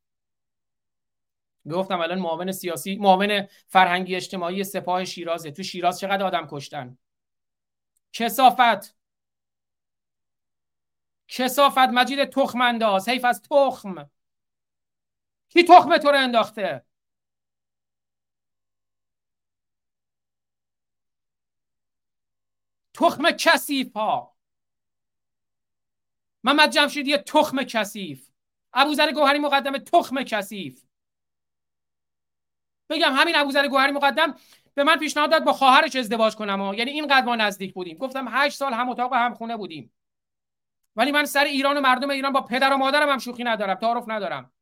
گفتم 1.70 2.00
الان 2.00 2.18
معاون 2.18 2.52
سیاسی 2.52 2.96
معاون 2.96 3.46
فرهنگی 3.66 4.16
اجتماعی 4.16 4.64
سپاه 4.64 5.04
شیرازه. 5.04 5.50
تو 5.50 5.62
شیراز 5.62 6.00
چقدر 6.00 6.24
آدم 6.24 6.46
کشتن؟ 6.50 6.98
کسافت. 8.12 8.96
کسافت 11.28 11.78
مجید 11.78 12.24
تخمنداز 12.24 13.08
حیف 13.08 13.24
از 13.24 13.42
تخم. 13.42 14.10
کی 15.48 15.64
تخم 15.64 15.96
تو 15.96 16.08
رو 16.08 16.18
انداخته؟ 16.18 16.84
تخم 22.94 23.30
کثیف 23.30 23.96
ها. 23.96 24.34
محمد 26.44 26.70
جمشیدی 26.70 27.16
تخم 27.16 27.62
کثیف. 27.62 28.30
ابوذر 28.72 29.12
گوهری 29.12 29.38
مقدم 29.38 29.78
تخم 29.78 30.22
کثیف. 30.22 30.84
بگم 32.88 33.12
همین 33.12 33.36
ابوذر 33.36 33.68
گوهری 33.68 33.92
مقدم 33.92 34.34
به 34.74 34.84
من 34.84 34.96
پیشنهاد 34.96 35.30
داد 35.30 35.44
با 35.44 35.52
خواهرش 35.52 35.96
ازدواج 35.96 36.36
کنم 36.36 36.60
ها. 36.60 36.74
یعنی 36.74 36.90
اینقدر 36.90 37.26
ما 37.26 37.36
نزدیک 37.36 37.74
بودیم. 37.74 37.96
گفتم 37.96 38.26
هشت 38.30 38.58
سال 38.58 38.72
هم 38.72 38.88
اتاق 38.88 39.12
و 39.12 39.14
هم 39.14 39.34
خونه 39.34 39.56
بودیم. 39.56 39.92
ولی 40.96 41.12
من 41.12 41.24
سر 41.24 41.44
ایران 41.44 41.76
و 41.76 41.80
مردم 41.80 42.10
ایران 42.10 42.32
با 42.32 42.40
پدر 42.40 42.72
و 42.72 42.76
مادرم 42.76 43.08
هم 43.08 43.18
شوخی 43.18 43.44
ندارم 43.44 43.74
تعارف 43.74 44.04
ندارم. 44.08 44.53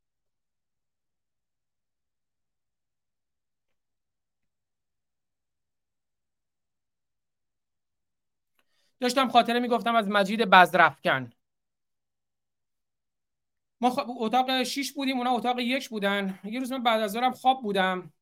داشتم 9.02 9.28
خاطره 9.28 9.60
می‌گفتم 9.60 9.94
از 9.94 10.08
مجید 10.08 10.44
بزرفکن 10.44 11.32
ما 13.80 13.90
خ... 13.90 13.98
اتاق 14.06 14.62
6 14.62 14.92
بودیم 14.92 15.18
اونا 15.18 15.30
اتاق 15.30 15.58
یک 15.58 15.88
بودن. 15.88 16.40
یه 16.44 16.60
روز 16.60 16.72
من 16.72 16.82
بعد 16.82 17.00
از 17.00 17.12
ظهرم 17.12 17.32
خواب 17.32 17.62
بودم. 17.62 18.12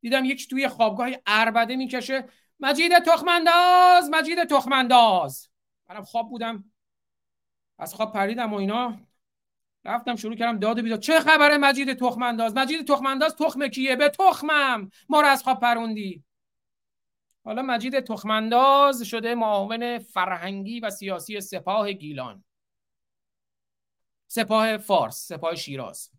دیدم 0.00 0.24
یک 0.24 0.48
توی 0.48 0.68
خوابگاه 0.68 1.10
اربده 1.26 1.76
می‌کشه. 1.76 2.24
مجید 2.60 2.98
تخمنداز 2.98 4.10
مجید 4.10 4.44
تخمنداز. 4.44 5.48
منم 5.88 6.04
خواب 6.04 6.28
بودم. 6.28 6.64
از 7.78 7.94
خواب 7.94 8.12
پریدم 8.12 8.52
و 8.52 8.56
اینا. 8.56 9.00
رفتم 9.84 10.16
شروع 10.16 10.34
کردم 10.34 10.58
داد 10.58 10.78
و 10.78 10.82
بیداد. 10.82 11.00
چه 11.00 11.20
خبره 11.20 11.58
مجید 11.58 11.92
تخمنداز؟ 11.92 12.56
مجید 12.56 12.88
تخمنداز 12.88 13.36
تخم 13.36 13.68
کیه؟ 13.68 13.96
به 13.96 14.08
تخمم. 14.08 14.90
ما 15.08 15.20
رو 15.20 15.26
از 15.26 15.42
خواب 15.42 15.60
پروندی. 15.60 16.24
حالا 17.44 17.62
مجید 17.62 18.00
تخمنداز 18.00 19.02
شده 19.02 19.34
معاون 19.34 19.98
فرهنگی 19.98 20.80
و 20.80 20.90
سیاسی 20.90 21.40
سپاه 21.40 21.92
گیلان. 21.92 22.44
سپاه 24.26 24.76
فارس 24.78 25.28
سپاه 25.28 25.54
شیراز. 25.54 26.10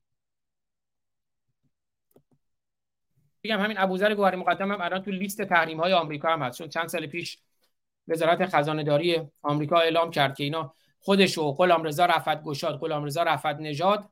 بگم 3.43 3.59
همین 3.59 3.77
ابوذر 3.79 4.15
گوهری 4.15 4.37
مقدم 4.37 4.71
هم 4.71 4.81
الان 4.81 5.01
تو 5.01 5.11
لیست 5.11 5.41
تحریم 5.41 5.79
های 5.79 5.93
آمریکا 5.93 6.29
هم 6.29 6.41
هست 6.41 6.57
چون 6.57 6.69
چند 6.69 6.87
سال 6.87 7.07
پیش 7.07 7.39
وزارت 8.07 8.45
خزانه 8.45 8.83
داری 8.83 9.21
آمریکا 9.41 9.79
اعلام 9.79 10.11
کرد 10.11 10.35
که 10.35 10.43
اینا 10.43 10.75
خودش 10.99 11.37
و 11.37 11.51
غلام 11.51 11.83
رضا 11.83 12.05
رفت 12.05 12.43
گشاد 12.43 12.79
غلام 12.79 13.03
رضا 13.03 13.23
رفت 13.23 13.45
نژاد. 13.45 14.09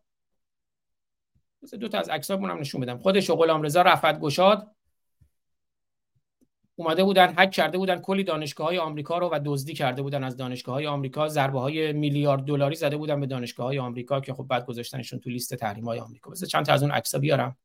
دو 1.80 1.88
تا 1.88 1.99
از 1.99 2.10
عکسامون 2.10 2.49
هم 2.49 2.60
نشون 2.60 2.82
بدم. 2.82 2.97
خودش 2.97 3.30
و 3.30 3.36
غلام 3.36 3.62
رضا 3.62 3.82
رفت 3.82 4.20
گشاد. 4.20 4.76
اومده 6.80 7.03
بودن 7.03 7.34
هک 7.38 7.51
کرده 7.51 7.77
بودن 7.77 7.99
کلی 7.99 8.23
دانشگاه 8.23 8.67
های 8.67 8.77
آمریکا 8.77 9.17
رو 9.17 9.30
و 9.32 9.39
دزدی 9.45 9.73
کرده 9.73 10.01
بودن 10.01 10.23
از 10.23 10.38
دانشگاه 10.38 10.75
های 10.75 10.88
آمریکا. 10.88 11.27
ضربه 11.27 11.59
های 11.59 11.93
میلیارد 11.93 12.43
دلاری 12.43 12.75
زده 12.75 12.97
بودن 12.97 13.19
به 13.19 13.25
دانشگاه 13.25 13.65
های 13.65 13.80
آمریکا 13.80 14.19
که 14.19 14.34
خب 14.34 14.43
بعد 14.43 14.65
گذاشتنشون 14.65 15.19
تو 15.19 15.30
لیست 15.30 15.55
تحریم 15.55 15.86
های 15.86 15.99
آمریکا. 15.99 16.32
بس 16.32 16.43
چند 16.43 16.65
تا 16.65 16.73
از 16.73 16.84
اون 16.84 16.91
عکسا 16.91 17.19
بیارم. 17.19 17.57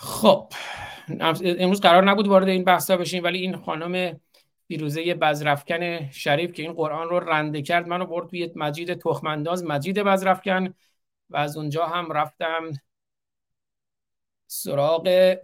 خب 0.00 0.52
امروز 1.44 1.80
قرار 1.80 2.04
نبود 2.04 2.28
وارد 2.28 2.48
این 2.48 2.64
بحثا 2.64 2.96
بشیم 2.96 3.24
ولی 3.24 3.38
این 3.38 3.56
خانم 3.56 4.20
فیروزه 4.68 5.14
بزرفکن 5.14 6.10
شریف 6.10 6.52
که 6.52 6.62
این 6.62 6.72
قرآن 6.72 7.08
رو 7.08 7.20
رنده 7.20 7.62
کرد 7.62 7.88
منو 7.88 8.06
برد 8.06 8.28
توی 8.28 8.52
مجید 8.56 8.94
تخمنداز 8.94 9.64
مجید 9.64 10.02
بزرفکن. 10.02 10.74
و 11.30 11.36
از 11.36 11.56
اونجا 11.56 11.86
هم 11.86 12.12
رفتم 12.12 12.70
سراغ 14.46 15.36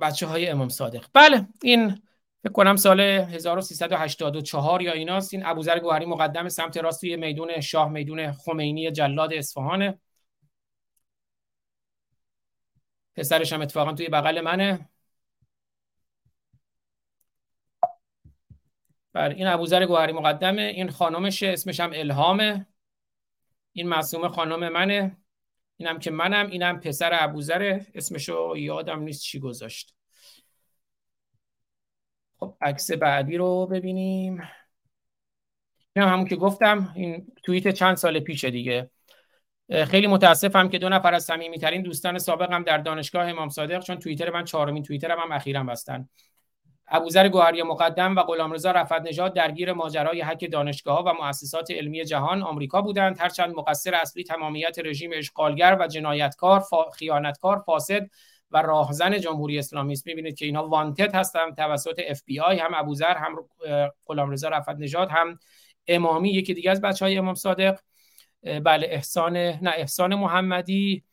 بچه 0.00 0.26
های 0.26 0.48
امام 0.48 0.68
صادق. 0.68 1.04
بله 1.12 1.46
این 1.62 2.02
فکر 2.42 2.52
کنم 2.52 2.76
سال 2.76 3.00
1384 3.00 4.82
یا 4.82 4.92
ایناست. 4.92 5.34
این 5.34 5.46
ابوذر 5.46 5.78
گوهری 5.78 6.06
مقدم 6.06 6.48
سمت 6.48 6.76
راست 6.76 7.00
توی 7.00 7.16
میدون 7.16 7.60
شاه 7.60 7.88
میدون 7.88 8.32
خمینی 8.32 8.90
جلاد 8.90 9.32
اصفهانه. 9.32 9.98
پسرش 13.16 13.52
هم 13.52 13.60
اتفاقا 13.60 13.92
توی 13.92 14.08
بغل 14.08 14.40
منه. 14.40 14.88
بله 19.12 19.34
این 19.34 19.46
ابوذر 19.46 19.86
گوهری 19.86 20.12
مقدمه. 20.12 20.62
این 20.62 20.90
خانمش 20.90 21.42
اسمش 21.42 21.80
هم 21.80 21.90
الهامه. 21.94 22.66
این 23.72 23.88
معصومه 23.88 24.28
خانم 24.28 24.68
منه. 24.68 25.16
اینم 25.76 25.98
که 25.98 26.10
منم 26.10 26.50
اینم 26.50 26.80
پسر 26.80 27.10
ابوذر 27.24 27.80
اسمشو 27.94 28.54
یادم 28.56 29.00
نیست 29.00 29.22
چی 29.22 29.40
گذاشت. 29.40 29.94
خب 32.38 32.56
عکس 32.60 32.90
بعدی 32.90 33.36
رو 33.36 33.66
ببینیم. 33.66 34.42
این 35.92 36.04
هم 36.04 36.12
همون 36.12 36.26
که 36.26 36.36
گفتم 36.36 36.92
این 36.96 37.32
توییت 37.42 37.68
چند 37.68 37.96
سال 37.96 38.20
پیشه 38.20 38.50
دیگه. 38.50 38.90
خیلی 39.72 40.06
متاسفم 40.06 40.68
که 40.68 40.78
دو 40.78 40.88
نفر 40.88 41.14
از 41.14 41.24
صمیمیترین 41.24 41.82
دوستان 41.82 42.18
سابقم 42.18 42.62
در 42.62 42.78
دانشگاه 42.78 43.28
امام 43.28 43.48
صادق 43.48 43.82
چون 43.82 43.96
توییتر 43.96 44.30
من 44.30 44.44
چهارمین 44.44 44.82
توییترم 44.82 45.18
هم 45.18 45.32
اخیرا 45.32 45.64
بستن. 45.64 46.08
ابوذر 46.88 47.28
گوهری 47.28 47.62
مقدم 47.62 48.16
و 48.16 48.22
غلامرضا 48.22 48.70
رفعت 48.70 49.02
نژاد 49.02 49.34
درگیر 49.34 49.72
ماجرای 49.72 50.22
حک 50.22 50.50
دانشگاه 50.52 51.04
و 51.04 51.12
مؤسسات 51.24 51.70
علمی 51.70 52.04
جهان 52.04 52.42
آمریکا 52.42 52.82
بودند. 52.82 53.20
هرچند 53.20 53.54
مقصر 53.54 53.94
اصلی 53.94 54.24
تمامیت 54.24 54.76
رژیم 54.84 55.10
اشغالگر 55.14 55.76
و 55.80 55.86
جنایتکار 55.86 56.60
فا... 56.60 56.90
خیانتکار 56.90 57.58
فاسد 57.58 58.06
و 58.50 58.62
راهزن 58.62 59.20
جمهوری 59.20 59.58
اسلامی 59.58 59.92
است 59.92 60.06
می‌بینید 60.06 60.38
که 60.38 60.44
اینا 60.44 60.68
وانتد 60.68 61.14
هستن 61.14 61.54
توسط 61.56 62.00
اف 62.08 62.22
بی 62.24 62.40
آی 62.40 62.58
هم 62.58 62.74
ابوذر 62.74 63.16
هم 63.16 63.36
غلامرضا 64.06 64.48
رفعت 64.48 64.76
نژاد 64.78 65.08
هم 65.10 65.38
امامی 65.86 66.30
یکی 66.30 66.54
دیگه 66.54 66.70
از 66.70 66.80
بچهای 66.80 67.18
امام 67.18 67.34
صادق. 67.34 67.78
بله 68.42 68.86
احسان 68.90 69.36
نه 69.36 69.70
احسان 69.76 70.14
محمدی 70.14 71.04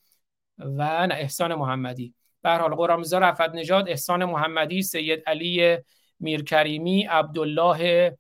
و 0.58 1.08
نه 1.08 1.16
احسان 1.16 1.56
محمدی. 1.56 2.14
به 2.42 2.50
حال 2.50 2.76
قرامزا 2.76 3.20
رفت 3.20 3.42
نژاد 3.42 3.90
احسان 3.90 4.26
محمدی 4.26 4.82
سید 4.82 5.24
علی 5.28 5.78
میرکریمی 6.20 7.04
عبدالله 7.04 8.18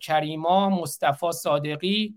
کریما 0.00 0.70
مصطفی 0.70 1.32
صادقی 1.32 2.14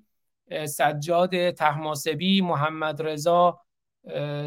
سجاد 0.66 1.52
تحماسبی 1.52 2.42
محمد 2.42 3.02
رضا 3.02 3.60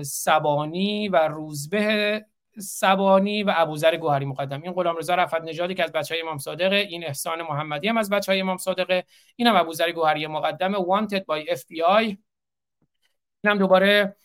سبانی 0.02 1.08
و 1.08 1.16
روزبه 1.16 2.24
سبانی 2.58 3.42
و 3.42 3.52
ابوذر 3.56 3.96
گوهری 3.96 4.24
مقدم. 4.24 4.62
این 4.62 4.72
غلام 4.72 4.96
رضا 4.96 5.14
رفت 5.14 5.34
نژادی 5.34 5.74
که 5.74 5.84
از 5.84 5.92
بچه 5.92 6.14
های 6.14 6.22
امام 6.22 6.38
صادقه 6.38 6.76
این 6.76 7.04
احسان 7.04 7.42
محمدی 7.42 7.88
هم 7.88 7.96
از 7.96 8.10
بچه 8.10 8.32
های 8.32 8.40
امام 8.40 8.56
صادقه 8.56 9.04
این 9.36 9.48
هم 9.48 9.56
ابوذر 9.56 9.92
گوهری 9.92 10.26
مقدم. 10.26 10.72
Wanted 10.72 11.20
by 11.20 11.54
FBI 11.54 12.16
این 13.44 13.50
هم 13.50 13.58
دوباره 13.58 14.16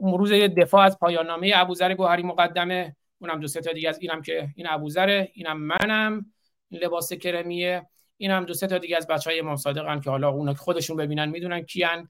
روز 0.00 0.32
دفاع 0.32 0.84
از 0.84 0.98
پایان 0.98 1.26
نامه 1.26 1.52
ابوذر 1.54 1.94
گوهری 1.94 2.22
مقدمه 2.22 2.96
اونم 3.18 3.40
دو 3.40 3.48
سه 3.48 3.60
تا 3.60 3.72
دیگه 3.72 3.88
از 3.88 3.98
اینم 4.00 4.22
که 4.22 4.48
این 4.56 4.66
ابوذره 4.70 5.30
اینم 5.34 5.56
منم. 5.56 6.32
لباس 6.70 7.12
کرمیه. 7.12 7.86
اینم 8.16 8.44
دو 8.44 8.54
سه 8.54 8.66
تا 8.66 8.78
دیگه 8.78 8.96
از 8.96 9.06
بچه 9.06 9.30
های 9.30 9.40
امام 9.40 9.56
صادقن 9.56 10.00
که 10.00 10.10
حالا 10.10 10.28
اونا 10.28 10.54
خودشون 10.54 10.96
ببینن 10.96 11.28
می‌دونن 11.28 11.60
کیان. 11.60 12.08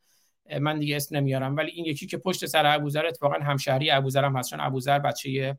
من 0.61 0.78
دیگه 0.78 0.97
اسم 0.97 1.16
نمیارم 1.16 1.57
ولی 1.57 1.70
این 1.70 1.84
یکی 1.84 2.07
که 2.07 2.16
پشت 2.18 2.47
سر 2.47 2.66
ابوذر 2.66 3.07
اتفاقا 3.07 3.34
همشهری 3.34 3.90
ابوذر 3.90 4.24
هم 4.24 4.36
هست 4.36 4.51
چون 4.51 4.61
ابوذر 4.61 4.99
بچه 4.99 5.59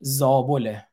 زابله 0.00 0.86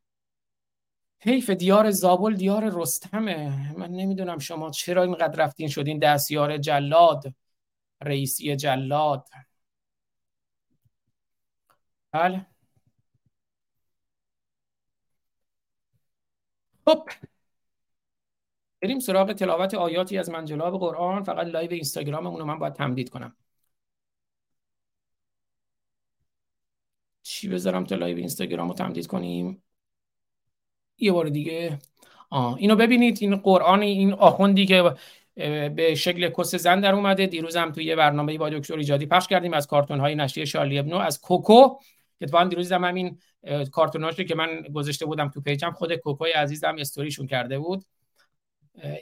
حیف 1.19 1.49
دیار 1.49 1.91
زابل 1.91 2.35
دیار 2.35 2.69
رستمه. 2.81 3.73
من 3.77 3.91
نمی‌دونم 3.91 4.39
شما 4.39 4.71
چرا 4.71 5.03
اینقدر 5.03 5.43
رفتین 5.43 5.67
شدین 5.67 5.99
دستیار 5.99 6.57
جلاد 6.57 7.33
رئیسی 8.01 8.55
جلاد. 8.55 9.27
بله. 12.11 12.45
خب. 16.85 17.09
بریم 18.81 18.99
سراغ 18.99 19.33
تلاوت 19.33 19.73
آیاتی 19.73 20.17
از 20.17 20.29
منجلاب 20.29 20.79
قرآن. 20.79 21.23
فقط 21.23 21.47
لایو 21.47 21.71
اینستاگراممون 21.71 22.39
رو 22.39 22.45
من 22.45 22.59
باید 22.59 22.73
تمدید 22.73 23.09
کنم. 23.09 23.35
چی 27.23 27.47
بذارم 27.49 27.83
تا 27.83 27.95
لایو 27.95 28.17
اینستاگرام 28.17 28.67
رو 28.67 28.73
تمدید 28.73 29.07
کنیم؟ 29.07 29.63
یه 30.97 31.11
بار 31.11 31.29
دیگه. 31.29 31.79
آه. 32.29 32.55
اینو 32.57 32.75
ببینید. 32.75 33.17
این 33.21 33.35
قرآن 33.35 33.81
این 33.81 34.13
آخوندی 34.13 34.65
که 34.65 34.93
به 35.75 35.95
شکل 35.95 36.29
کس 36.29 36.55
زن 36.55 36.79
در 36.79 36.95
اومده. 36.95 37.25
دیروز 37.27 37.55
هم 37.55 37.71
توی 37.71 37.83
یه 37.83 37.95
برنامه 37.95 38.37
با 38.37 38.49
دکتر 38.49 38.77
ایجادی 38.77 39.05
پخش 39.05 39.27
کردیم 39.27 39.53
از 39.53 39.67
کارتون 39.67 39.99
های 39.99 40.15
نشریه 40.15 40.45
شارلی 40.45 40.79
ابدو 40.79 40.97
از 40.97 41.21
کوکو. 41.21 41.77
که 42.19 42.25
اتفاقا 42.25 42.43
دیروز 42.43 42.71
هم 42.71 42.83
همین 42.83 43.19
کارتوناشو 43.71 44.23
که 44.23 44.35
من 44.35 44.61
گذاشته 44.61 45.05
بودم 45.05 45.29
تو 45.29 45.41
پیجم 45.41 45.71
خود 45.71 45.95
کوکوی 45.95 46.31
عزیزم 46.31 46.75
استوریشون 46.79 47.27
کرده 47.27 47.59
بود. 47.59 47.85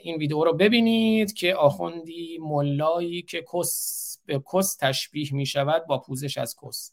این 0.02 0.16
ویدیو 0.16 0.44
رو 0.44 0.52
ببینید 0.52 1.32
که 1.32 1.54
آخوندی 1.54 2.38
ملایی 2.42 3.22
که 3.22 3.44
کس 3.54 4.18
به 4.26 4.42
کس 4.52 4.76
تشبیه 4.76 5.34
می 5.34 5.46
شود 5.46 5.86
با 5.86 5.98
پوزش 5.98 6.38
از 6.38 6.56
کس. 6.62 6.92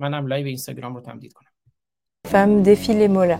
منم 0.00 0.26
لایو 0.26 0.46
اینستاگرام 0.46 0.94
رو 0.94 1.00
تمدید 1.00 1.32
کنم. 1.32 1.50
Femme 2.28 2.62
défile 2.62 3.08
mola. 3.08 3.38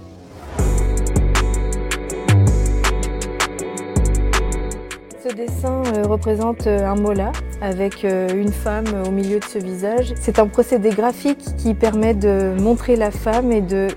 Ce 5.23 5.29
dessin 5.41 5.83
euh, 5.85 6.09
représente 6.15 6.67
euh, 6.67 6.93
un 6.93 6.97
mola. 6.97 7.31
Avec 7.61 8.05
euh, 8.05 8.29
une 8.35 8.53
femme 8.53 8.87
au 9.07 9.11
milieu 9.11 9.39
de 9.39 9.45
ce 9.45 9.59
visage. 9.59 10.15
C'est 10.21 10.39
un 10.39 10.47
procédé 10.47 10.91
graphique 10.91 11.45
qui 11.59 11.75
permet 11.75 12.15
de 12.15 12.55
montrer 12.59 12.97
la 12.97 13.11
femme 13.11 13.53
et 13.53 13.61
de, 13.61 13.89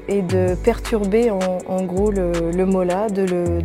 perturber 0.64 1.32
en, 1.32 1.84
gros 1.84 2.12
le, 2.12 2.32
le 2.56 2.66
mola, 2.66 3.08
de 3.10 3.24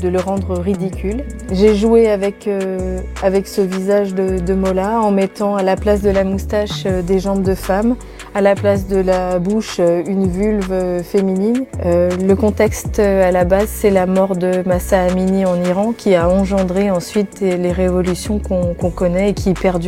le, 0.08 0.20
rendre 0.20 0.58
ridicule. 0.58 1.24
J'ai 1.52 1.74
joué 1.74 2.08
avec, 2.08 2.46
euh, 2.46 3.00
avec 3.22 3.46
ce 3.46 3.60
visage 3.60 4.14
de, 4.14 4.38
de 4.38 4.54
mola 4.54 5.00
en 5.00 5.10
mettant 5.10 5.56
à 5.56 5.62
la 5.62 5.76
place 5.76 6.02
de 6.02 6.10
la 6.10 6.24
moustache 6.24 6.84
euh, 6.86 7.02
des 7.02 7.18
jambes 7.18 7.42
de 7.42 7.54
femme, 7.54 7.96
à 8.34 8.40
la 8.40 8.54
place 8.54 8.86
de 8.86 8.96
la 8.96 9.38
bouche 9.38 9.78
une 9.78 10.28
vulve 10.28 11.02
féminine. 11.02 11.64
Le 11.84 12.34
contexte 12.34 12.98
à 12.98 13.30
la 13.30 13.44
base 13.44 13.68
c'est 13.68 13.90
la 13.90 14.06
mort 14.06 14.36
de 14.36 14.62
Massa 14.66 15.02
Amini 15.02 15.46
en 15.46 15.62
Iran 15.64 15.92
qui 15.96 16.14
a 16.14 16.28
engendré 16.28 16.90
ensuite 16.90 17.40
les 17.40 17.72
révolutions 17.72 18.38
qu'on 18.38 18.90
connaît 18.90 19.30
et 19.30 19.34
qui 19.34 19.54
perdurent 19.54 19.87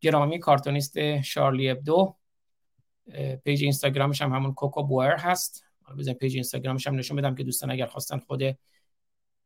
گرامی 0.00 0.38
کارتونیست 0.38 1.20
شارلی 1.20 1.70
ابدو. 1.70 2.16
پیج 3.44 3.62
اینستاگرامش 3.62 4.22
هم 4.22 4.32
همون 4.32 4.54
کوکو 4.54 4.82
بوئر 4.82 5.16
هست. 5.16 5.64
حالا 5.82 5.98
بزنید 5.98 6.18
پیج 6.18 6.34
اینستاگرامش 6.34 6.86
هم 6.86 6.94
نشون 6.94 7.16
بدم 7.16 7.34
که 7.34 7.44
دوستان 7.44 7.70
اگر 7.70 7.86
خواستن 7.86 8.18
خود 8.18 8.58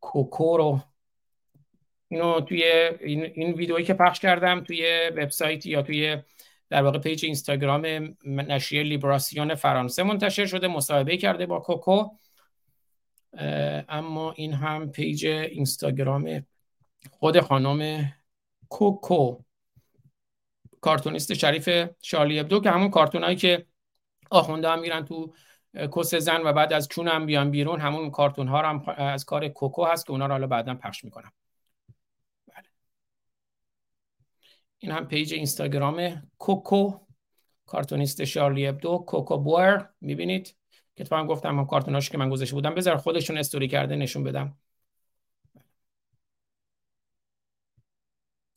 کوکو 0.01 0.57
رو 0.57 0.81
اینو 2.09 2.41
توی 2.41 2.63
این, 3.01 3.25
این 3.25 3.53
ویدئویی 3.53 3.85
که 3.85 3.95
پخش 3.95 4.21
کردم 4.21 4.61
توی 4.61 5.11
وبسایت 5.17 5.67
یا 5.67 5.83
توی 5.83 6.17
در 6.69 6.83
واقع 6.83 6.99
پیج 6.99 7.25
اینستاگرام 7.25 7.87
نشریه 8.25 8.83
لیبراسیون 8.83 9.55
فرانسه 9.55 10.03
منتشر 10.03 10.47
شده 10.47 10.69
مصاحبه 10.69 11.17
کرده 11.17 11.47
با 11.47 11.61
کوکو. 11.61 12.09
اما 13.89 14.33
این 14.33 14.53
هم 14.53 14.91
پیج 14.91 15.27
اینستاگرام 15.27 16.47
خود 17.11 17.41
خانم 17.41 18.13
کوکو. 18.69 19.39
کارتونیست 20.83 21.35
شریف 21.35 21.89
شارلی 22.03 22.41
ابدو 22.41 22.61
که 22.61 22.71
همون 22.71 22.91
کارتونایی 22.91 23.37
که 23.37 23.67
آخونده 24.31 24.69
هم 24.69 24.81
میرن 24.81 25.05
تو 25.05 25.35
کس 25.97 26.15
زن 26.15 26.41
و 26.45 26.53
بعد 26.53 26.73
از 26.73 26.89
چون 26.89 27.09
هم 27.09 27.27
بیان 27.27 27.51
بیرون 27.51 27.81
همون 27.81 28.11
کارتون 28.11 28.49
ها 28.49 28.63
هم 28.63 28.85
از 28.97 29.25
کار 29.25 29.49
کوکو 29.49 29.85
هست 29.85 30.07
که 30.07 30.13
اونا 30.13 30.27
رو 30.27 30.33
حالا 30.33 30.47
بعدا 30.47 30.75
پخش 30.75 31.05
می‌کنم. 31.05 31.33
بله. 32.47 32.65
این 34.79 34.93
هم 34.93 35.07
پیج 35.07 35.35
اینستاگرام 35.35 36.23
کوکو 36.39 36.99
کارتونیست 37.67 38.25
شارلی 38.25 38.67
ابدو 38.67 39.05
کوکو 39.09 39.39
بوئر 39.39 39.85
می‌بینید؟ 40.01 40.57
که 40.97 41.05
تو 41.05 41.17
هم 41.17 41.27
گفتم 41.27 41.59
هم 41.59 41.67
کارتوناش 41.67 42.11
که 42.11 42.19
من 42.19 42.31
گذاشته 42.31 42.55
بودم 42.55 42.75
بذار 42.75 42.97
خودشون 42.97 43.39
استوری 43.39 43.69
کرده 43.69 43.97
نشون 43.97 44.25
بدم. 44.25 44.59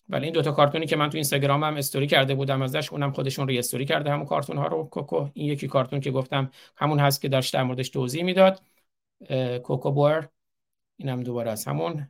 ولی 0.10 0.24
این 0.24 0.34
دوتا 0.34 0.52
کارتونی 0.52 0.86
که 0.86 0.96
من 0.96 1.10
تو 1.10 1.18
اینستاگرام 1.18 1.64
هم 1.64 1.76
استوری 1.76 2.08
کرده 2.08 2.36
بودم 2.36 2.62
ازش 2.62 2.92
اونم 2.92 3.12
خودشون 3.12 3.48
ری 3.48 3.60
استوری 3.60 3.86
کرده 3.86 4.12
همون 4.12 4.26
کارتون 4.26 4.58
ها 4.58 4.68
رو 4.68 4.84
کوکو 4.84 5.30
این 5.34 5.48
یکی 5.48 5.68
کارتون 5.68 6.00
که 6.00 6.12
گفتم 6.12 6.52
همون 6.78 7.00
هست 7.00 7.22
که 7.22 7.30
داشت 7.30 7.54
در 7.54 7.64
موردش 7.64 7.90
توضیح 7.90 8.24
می‌داد 8.24 8.62
کوکو 9.64 9.92
بور 9.92 10.30
اینم 10.98 11.24
دوباره 11.24 11.52
از 11.52 11.66
همون. 11.66 12.10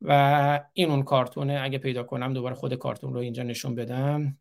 و 0.00 0.60
این 0.72 0.90
اون 0.90 1.02
کارتونه 1.02 1.60
اگه 1.62 1.78
پیدا 1.78 2.02
کنم 2.02 2.32
دوباره 2.34 2.54
خود 2.54 2.74
کارتون 2.74 3.14
رو 3.14 3.20
اینجا 3.20 3.42
نشون 3.42 3.74
بدم. 3.74 4.38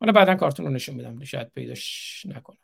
حالا 0.00 0.12
بعدا 0.12 0.34
کارتون 0.34 0.66
رو 0.66 0.72
نشون 0.72 0.96
بدم 0.96 1.24
شاید 1.24 1.52
پیداش 1.54 2.26
نکنم. 2.28 2.61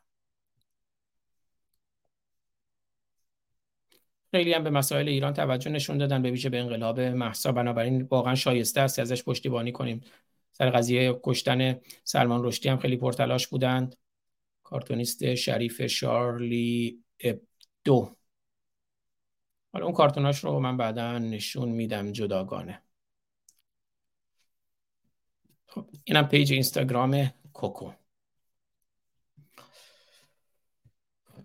خیلی 4.31 4.53
هم 4.53 4.65
به 4.65 4.71
مسائل 4.71 5.09
ایران 5.09 5.33
توجه 5.33 5.71
نشون 5.71 5.99
دادن 5.99 6.23
به 6.23 6.31
ویژه 6.31 6.49
به 6.49 6.61
انقلاب 6.61 7.01
محسا 7.01 7.53
بنابراین 7.53 8.03
واقعا 8.03 8.35
شایسته 8.35 8.81
است 8.81 8.99
ازش 8.99 9.25
پشتیبانی 9.25 9.73
کنیم. 9.73 10.01
سر 10.53 10.71
قضیه 10.71 11.21
کشتن 11.23 11.81
سلمان 12.05 12.45
رشدی 12.45 12.69
هم 12.69 12.79
خیلی 12.79 12.97
پرتلاش 12.97 13.47
بودند 13.49 13.97
کارتونیست 14.63 15.35
شریف 15.35 15.87
شارلی 15.87 17.05
ابدو 17.85 18.17
حالا 19.73 19.85
اون 19.85 19.95
کارتوناش 19.95 20.45
رو 20.45 20.61
من 20.61 20.77
بعدا 20.77 21.19
نشون 21.19 21.69
میدم 21.69 22.13
جداگانه. 22.13 22.83
خب 25.67 25.91
اینم 26.05 26.29
پیج 26.29 26.53
اینستاگرام 26.53 27.31
کوکو. 27.53 27.91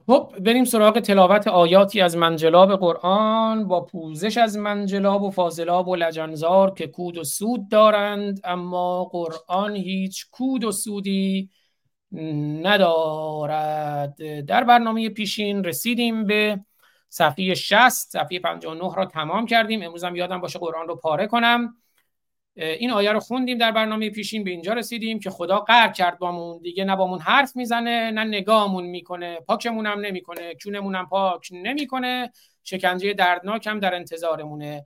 خب 0.08 0.34
بریم 0.40 0.66
سراغ 0.66 1.00
تلاوت 1.00 1.48
آیاتی 1.48 2.02
از 2.02 2.18
منجلاب 2.18 2.76
قرآن. 2.76 3.68
با 3.68 3.82
پوزش 3.82 4.38
از 4.38 4.58
منجلاب 4.58 5.24
و 5.24 5.32
فاضلاب 5.32 5.88
و 5.88 5.96
لجنزار 5.96 6.74
که 6.74 6.88
کود 6.88 7.18
و 7.18 7.24
سود 7.24 7.70
دارند 7.70 8.42
اما 8.44 9.04
قرآن 9.04 9.76
هیچ 9.76 10.26
کود 10.32 10.64
و 10.64 10.72
سودی 10.72 11.50
ندارد. 12.62 14.16
در 14.46 14.64
برنامه 14.64 15.10
پیشین 15.10 15.64
رسیدیم 15.64 16.26
به 16.26 16.60
صفحه 17.10 17.54
60 17.54 17.90
صفحه 17.90 18.40
59 18.40 18.96
را 18.96 19.06
تمام 19.06 19.46
کردیم. 19.46 19.82
امروز 19.84 20.04
هم 20.04 20.16
یادم 20.16 20.42
باشه 20.42 20.60
قرآن 20.60 20.88
رو 20.88 20.96
پاره 20.96 21.28
کنم. 21.28 21.76
این 22.56 22.92
آیه 22.92 23.12
رو 23.12 23.20
خوندیم 23.20 23.58
در 23.58 23.72
برنامه 23.72 24.10
پیشین 24.10 24.44
به 24.44 24.52
اینجا 24.52 24.74
رسیدیم 24.74 25.20
که 25.20 25.30
خدا 25.30 25.60
قهر 25.60 25.92
کرد 25.92 26.20
بامون. 26.20 26.62
دیگه 26.62 26.84
نه 26.84 26.96
بامون 26.96 27.20
حرف 27.20 27.56
می‌زنه 27.56 28.12
نه 28.12 28.24
نگاهمون 28.24 28.84
می‌کنه. 28.84 29.40
پاکمون 29.48 29.86
هم 29.86 30.00
نمی‌کنه 30.00 30.54
کونمون 30.64 30.96
هم 30.96 31.06
پاک 31.10 31.50
نمی‌کنه. 31.52 32.32
شکنجه 32.64 33.14
دردناک 33.14 33.68
هم 33.68 33.80
در 33.80 33.96
انتظارمونه. 33.96 34.86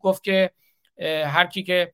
گفت 0.00 0.24
که 0.24 0.50
هر 1.26 1.46
کی 1.46 1.62
که 1.62 1.92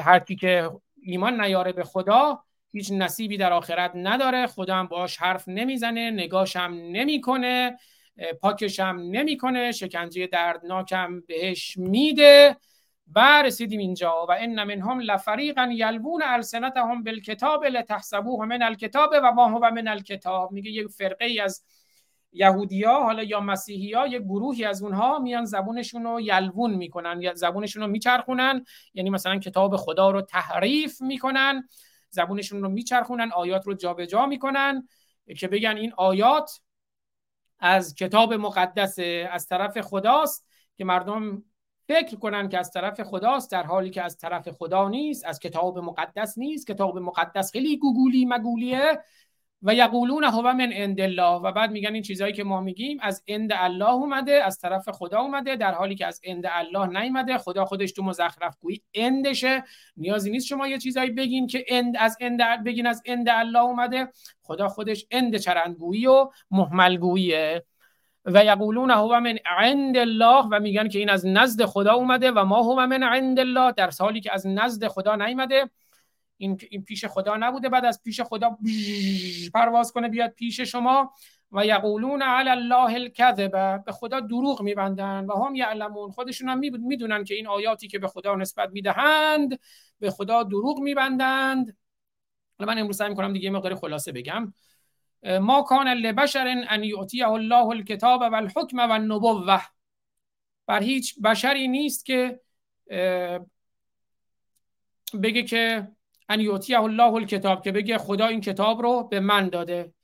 هر 0.00 0.18
کی 0.18 0.36
که 0.36 0.70
ایمان 1.02 1.40
نیاره 1.40 1.72
به 1.72 1.84
خدا 1.84 2.38
هیچ 2.72 2.92
نصیبی 2.92 3.36
در 3.36 3.52
آخرت 3.52 3.92
نداره. 3.94 4.46
خدا 4.46 4.74
هم 4.74 4.86
باش 4.86 5.16
حرف 5.16 5.48
نمی‌زنه 5.48 6.10
نگاش 6.10 6.56
هم 6.56 6.74
نمی‌کنه 6.74 7.76
پاکش 8.40 8.80
هم 8.80 8.98
نمی‌کنه. 8.98 9.72
شکنجه 9.72 10.26
دردناکم 10.26 11.20
بهش 11.20 11.76
میده. 11.76 12.56
و 13.14 13.42
رسیدیم 13.42 13.80
اینجا 13.80 14.26
و 14.28 14.32
ان 14.38 14.64
منهم 14.64 15.00
لفریقا 15.00 15.70
یلبون 15.72 16.22
السنتهم 16.22 17.02
بالکتاب 17.02 17.64
لتحسبوه 17.64 18.46
من 18.46 18.62
الکتاب 18.62 19.10
و 19.22 19.32
ما 19.32 19.48
هو 19.48 19.70
من 19.70 19.88
الکتاب. 19.88 20.52
میگه 20.52 20.70
یک 20.70 20.86
فرقه 20.86 21.24
ای 21.24 21.40
از 21.40 21.64
یهودیا 22.32 23.00
حالا 23.02 23.22
یا 23.22 23.40
مسیحی 23.40 23.92
ها 23.92 24.06
یک 24.06 24.22
گروهی 24.22 24.64
از 24.64 24.82
اونها 24.82 25.18
میان 25.18 25.44
زبونشون 25.44 26.04
رو 26.04 26.20
یلوون 26.20 26.74
می‌کنن 26.74 27.20
یا 27.20 27.34
زبونشون 27.34 27.82
رو 27.82 27.88
میچرخونن. 27.88 28.64
یعنی 28.94 29.10
مثلا 29.10 29.38
کتاب 29.38 29.76
خدا 29.76 30.10
رو 30.10 30.22
تحریف 30.22 31.02
می‌کنن 31.02 31.68
زبونشون 32.10 32.62
رو 32.62 32.68
میچرخونن 32.68 33.32
آیات 33.32 33.66
رو 33.66 33.74
جابجا 33.74 34.06
جا 34.06 34.26
می‌کنن 34.26 34.88
که 35.38 35.48
بگن 35.48 35.76
این 35.76 35.92
آیات 35.96 36.60
از 37.58 37.94
کتاب 37.94 38.34
مقدس 38.34 38.98
از 39.30 39.48
طرف 39.48 39.80
خداست 39.80 40.46
که 40.76 40.84
مردم 40.84 41.44
فکر 41.92 42.16
کنن 42.16 42.48
که 42.48 42.58
از 42.58 42.70
طرف 42.70 43.00
خداست 43.00 43.50
در 43.50 43.62
حالی 43.62 43.90
که 43.90 44.02
از 44.02 44.18
طرف 44.18 44.48
خدا 44.48 44.88
نیست 44.88 45.24
از 45.24 45.38
کتاب 45.38 45.78
مقدس 45.78 46.38
نیست. 46.38 46.66
کتاب 46.66 46.98
مقدس 46.98 47.52
خیلی 47.52 47.76
گوگولی 47.76 48.24
مگولیه. 48.24 48.98
و 49.62 49.74
یقولون 49.74 50.24
هو 50.24 50.52
من 50.52 50.72
عند 50.72 51.00
الله. 51.00 51.40
و 51.40 51.52
بعد 51.52 51.70
میگن 51.70 51.94
این 51.94 52.02
چیزهایی 52.02 52.32
که 52.32 52.44
ما 52.44 52.60
میگیم 52.60 52.98
از 53.00 53.22
عند 53.28 53.50
الله 53.54 53.90
اومده 53.90 54.44
از 54.44 54.58
طرف 54.58 54.88
خدا 54.88 55.20
اومده 55.20 55.56
در 55.56 55.72
حالی 55.72 55.94
که 55.94 56.06
از 56.06 56.20
عند 56.24 56.44
الله 56.50 57.00
نیومده. 57.00 57.38
خدا 57.38 57.64
خودش 57.64 57.92
تو 57.92 58.02
مزخرف 58.02 58.56
گویی 58.60 58.82
اندشه 58.94 59.64
نیازی 59.96 60.30
نیست 60.30 60.46
شما 60.46 60.68
یه 60.68 60.78
چیزایی 60.78 61.10
بگین 61.10 61.46
که 61.46 61.64
اند 61.68 61.94
از 61.98 62.16
اند 62.20 62.64
بگین 62.64 62.86
از 62.86 63.02
عند 63.06 63.28
الله 63.28 63.62
اومده. 63.62 64.08
خدا 64.42 64.68
خودش 64.68 65.06
اند 65.10 65.36
چرندگویی 65.36 66.06
و 66.06 66.30
محملگوییه. 66.50 67.64
و 68.24 68.44
یقولون 68.44 68.90
هو 68.90 69.20
من 69.20 69.38
عند 69.46 69.96
الله 69.96 70.44
و 70.50 70.60
میگن 70.60 70.88
که 70.88 70.98
این 70.98 71.10
از 71.10 71.26
نزد 71.26 71.64
خدا 71.64 71.94
اومده 71.94 72.30
و 72.30 72.44
ما 72.44 72.62
هو 72.62 72.86
من 72.86 73.02
عند 73.02 73.38
الله 73.38 73.72
در 73.72 73.90
حالی 74.00 74.20
که 74.20 74.34
از 74.34 74.46
نزد 74.46 74.88
خدا 74.88 75.16
نیومده. 75.16 75.70
این 76.36 76.58
این 76.70 76.84
پیش 76.84 77.04
خدا 77.04 77.36
نبوده. 77.36 77.68
بعد 77.68 77.84
از 77.84 78.02
پیش 78.02 78.20
خدا 78.20 78.58
پرواز 79.54 79.92
کنه 79.92 80.08
بیاد 80.08 80.30
پیش 80.30 80.60
شما. 80.60 81.12
و 81.52 81.66
یقولون 81.66 82.22
علی 82.22 82.50
الله 82.50 82.94
الكذب 82.94 83.84
به 83.84 83.92
خدا 83.92 84.20
دروغ 84.20 84.62
میبندن 84.62 85.24
و 85.24 85.44
هم 85.44 85.54
یعلمون. 85.54 86.10
خودشون 86.10 86.48
هم 86.48 86.58
می‌دونن 86.58 87.24
که 87.24 87.34
این 87.34 87.46
آیاتی 87.46 87.88
که 87.88 87.98
به 87.98 88.08
خدا 88.08 88.34
نسبت 88.34 88.70
می‌دهند 88.72 89.58
به 90.00 90.10
خدا 90.10 90.42
دروغ 90.42 90.78
میبندند. 90.78 91.76
من 92.58 92.78
امروز 92.78 92.96
سعی 92.96 93.08
می‌کنم 93.08 93.32
دیگه 93.32 93.50
مقدار 93.50 93.74
خلاصه 93.74 94.12
بگم. 94.12 94.54
ما 95.22 95.62
کان 95.62 95.88
لبشر 95.88 96.64
ان 96.68 96.84
یعطیه 96.84 97.28
الله 97.28 97.66
الکتاب 97.66 98.20
و 98.20 98.34
الحکم 98.34 98.78
و 98.78 98.92
النبوه 98.92 99.62
بر 100.66 100.82
هیچ 100.82 101.20
بشری 101.24 101.68
نیست 101.68 102.04
که 102.04 102.40
بگه 105.22 105.42
که 105.42 105.88
ان 106.28 106.40
یعطیه 106.40 106.80
الله 106.80 107.12
الکتاب 107.12 107.64
که 107.64 107.72
بگه 107.72 107.98
خدا 107.98 108.26
این 108.26 108.40
کتاب 108.40 108.82
رو 108.82 109.08
به 109.08 109.20
من 109.20 109.48
داده. 109.48 109.94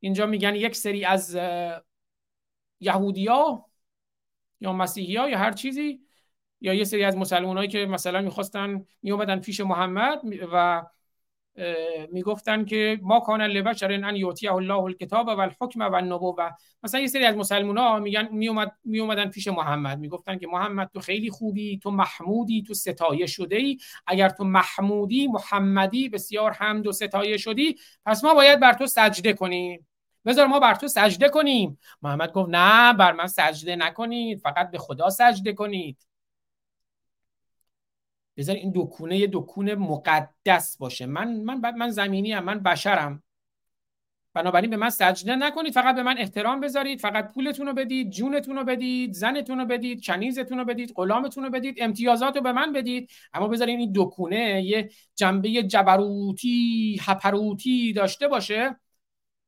اینجا 0.00 0.26
میگن 0.26 0.54
یک 0.54 0.76
سری 0.76 1.04
از 1.04 1.38
یهودیا 2.80 3.64
یا 4.60 4.72
مسیحی 4.72 5.12
یا 5.12 5.38
هر 5.38 5.52
چیزی 5.52 6.00
یا 6.60 6.74
یه 6.74 6.84
سری 6.84 7.04
از 7.04 7.16
مسلمان 7.16 7.66
که 7.66 7.86
مثلا 7.86 8.20
می‌خواستن 8.20 8.86
میومدن 9.02 9.40
پیش 9.40 9.60
محمد 9.60 10.20
و 10.52 10.86
می‌گفتن 12.12 12.64
که 12.64 13.00
ما 13.02 13.20
کان 13.20 13.42
لبشر 13.42 13.92
ان 13.92 14.16
یعطیه 14.16 14.52
الله 14.52 14.74
الکتاب 14.74 15.26
و 15.26 15.40
الحکم 15.40 15.80
و 15.80 15.94
النبوه 15.94 16.50
مثلا 16.82 17.00
یه 17.00 17.06
سری 17.06 17.24
از 17.24 17.36
مسلمان 17.36 17.78
ها 17.78 17.98
میگن 17.98 18.28
میومد 18.32 18.72
میومدن 18.84 19.30
پیش 19.30 19.48
محمد. 19.48 19.98
می‌گفتن 19.98 20.38
که 20.38 20.46
محمد 20.46 20.90
تو 20.94 21.00
خیلی 21.00 21.30
خوبی 21.30 21.78
تو 21.78 21.90
محمودی 21.90 22.62
تو 22.62 22.74
ستایه 22.74 23.26
شده 23.26 23.56
ای 23.56 23.78
اگر 24.06 24.28
تو 24.28 24.44
محمودی 24.44 25.28
محمدی 25.28 26.08
بسیار 26.08 26.52
حمد 26.52 26.86
و 26.86 26.92
ستایه 26.92 27.36
شدی 27.36 27.76
پس 28.06 28.24
ما 28.24 28.34
باید 28.34 28.60
بر 28.60 28.72
تو 28.72 28.86
سجده 28.86 29.32
کنیم. 29.32 29.86
بذار 30.26 30.46
ما 30.46 30.60
بر 30.60 30.74
تو 30.74 30.88
سجده 30.88 31.28
کنیم. 31.28 31.78
محمد 32.02 32.32
گفت 32.32 32.48
نه 32.50 32.92
بر 32.92 33.12
من 33.12 33.26
سجده 33.26 33.76
نکنید. 33.76 34.38
فقط 34.38 34.70
به 34.70 34.78
خدا 34.78 35.10
سجده 35.10 35.52
کنید. 35.52 36.06
بذار 38.36 38.56
این 38.56 38.72
دکونه 38.74 39.18
یه 39.18 39.28
دکونه 39.32 39.74
مقدس 39.74 40.76
باشه. 40.76 41.06
من 41.06 41.34
من 41.34 41.76
من 41.76 41.90
زمینی 41.90 42.32
هم 42.32 42.44
من 42.44 42.58
بشرم. 42.58 43.22
بنابراین 44.34 44.70
به 44.70 44.76
من 44.76 44.90
سجده 44.90 45.36
نکنید 45.36 45.72
فقط 45.72 45.94
به 45.96 46.02
من 46.02 46.18
احترام 46.18 46.60
بذارید 46.60 47.00
فقط 47.00 47.32
پولتون 47.32 47.66
رو 47.66 47.72
بدید 47.72 48.10
جونتون 48.10 48.56
رو 48.56 48.64
بدید 48.64 49.12
زنتون 49.12 49.58
رو 49.58 49.64
بدید 49.64 50.04
کنیزتون 50.04 50.58
رو 50.58 50.64
بدید 50.64 50.92
غلامتون 50.96 51.44
رو 51.44 51.50
بدید 51.50 51.76
امتیازات 51.80 52.36
رو 52.36 52.42
به 52.42 52.52
من 52.52 52.72
بدید. 52.72 53.10
اما 53.34 53.48
بذارید 53.48 53.78
این 53.78 53.92
دکونه 53.94 54.62
یه 54.64 54.90
جنبه 55.14 55.62
جبروتی 55.62 56.98
هپروتی 57.02 57.92
داشته 57.92 58.28
باشه. 58.28 58.76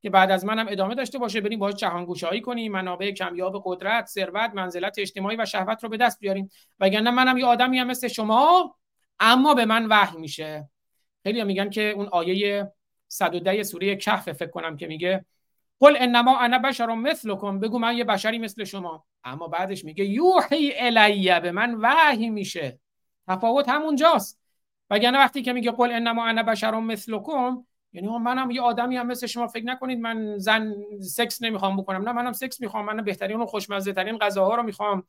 که 0.07 0.11
بعد 0.11 0.31
از 0.31 0.45
منم 0.45 0.67
ادامه 0.69 0.95
داشته 0.95 1.17
باشه 1.17 1.41
بریم 1.41 1.59
باهاش 1.59 1.73
جهانگشایی 1.73 2.41
کنیم 2.41 2.71
منابع 2.71 3.11
کمیاب 3.11 3.61
قدرت 3.65 4.05
ثروت 4.05 4.51
منزلت 4.53 4.99
اجتماعی 4.99 5.37
و 5.37 5.45
شهوت 5.45 5.83
رو 5.83 5.89
به 5.89 5.97
دست 5.97 6.19
بیاریم. 6.19 6.49
وگرنه 6.79 7.11
منم 7.11 7.37
یه 7.37 7.45
آدمی 7.45 7.79
هم 7.79 7.87
مثل 7.87 8.07
شما 8.07 8.75
اما 9.19 9.53
به 9.53 9.65
من 9.65 9.85
وحی 9.85 10.17
میشه. 10.17 10.69
خیلی 11.23 11.43
میگن 11.43 11.69
که 11.69 11.81
اون 11.81 12.07
آیه 12.11 12.71
110 13.07 13.63
سوره 13.63 13.95
کهف 13.95 14.31
فکر 14.31 14.49
کنم 14.49 14.77
که 14.77 14.87
میگه 14.87 15.25
قل 15.79 15.95
انما 15.99 16.39
انا 16.39 16.57
بشر 16.57 16.85
مثلکم. 16.85 17.59
بگو 17.59 17.79
من 17.79 17.97
یه 17.97 18.03
بشری 18.03 18.37
مثل 18.37 18.63
شما. 18.63 19.05
اما 19.23 19.47
بعدش 19.47 19.85
میگه 19.85 20.05
یوحی 20.05 20.73
الیه 20.79 21.39
به 21.39 21.51
من 21.51 21.75
وحی 21.75 22.29
میشه. 22.29 22.79
تفاوت 23.27 23.69
همونجاست. 23.69 24.39
وگرنه 24.89 25.17
وقتی 25.17 25.41
که 25.41 25.53
میگه 25.53 25.71
قل 25.71 25.91
انما 25.91 26.25
انا 26.25 26.43
بشر 26.43 26.79
مثلکم. 26.79 27.63
یعنی 27.97 28.17
منم 28.17 28.51
یه 28.51 28.61
آدمی 28.61 28.97
هم 28.97 29.07
مثل 29.07 29.27
شما 29.27 29.47
فکر 29.47 29.65
نکنید 29.65 29.99
من 29.99 30.37
زن 30.37 30.75
سکس 31.01 31.41
نمی‌خوام 31.41 31.77
بکنم. 31.77 32.01
نه 32.01 32.11
منم 32.11 32.33
سکس 32.33 32.61
می‌خوام 32.61 32.85
منم 32.85 33.03
بهترین 33.03 33.41
و 33.41 33.45
خوشمزه 33.45 33.93
ترین 33.93 34.17
غذاها 34.17 34.55
رو 34.55 34.63
می‌خوام. 34.63 35.03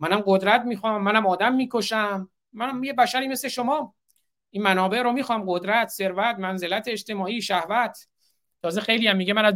منم 0.00 0.22
قدرت 0.26 0.62
می‌خوام 0.62 1.02
منم 1.02 1.26
آدم 1.26 1.54
می‌کشم. 1.54 2.30
منم 2.52 2.84
یه 2.84 2.92
بشری 2.92 3.28
مثل 3.28 3.48
شما. 3.48 3.94
این 4.50 4.62
منابع 4.62 5.02
رو 5.02 5.12
می‌خوام. 5.12 5.44
قدرت 5.46 5.88
ثروت 5.88 6.36
منزلت 6.38 6.88
اجتماعی 6.88 7.42
شهوت. 7.42 8.06
تازه 8.62 8.80
خیلی 8.80 9.08
هم 9.08 9.16
میگه 9.16 9.32
من 9.32 9.44
از, 9.44 9.54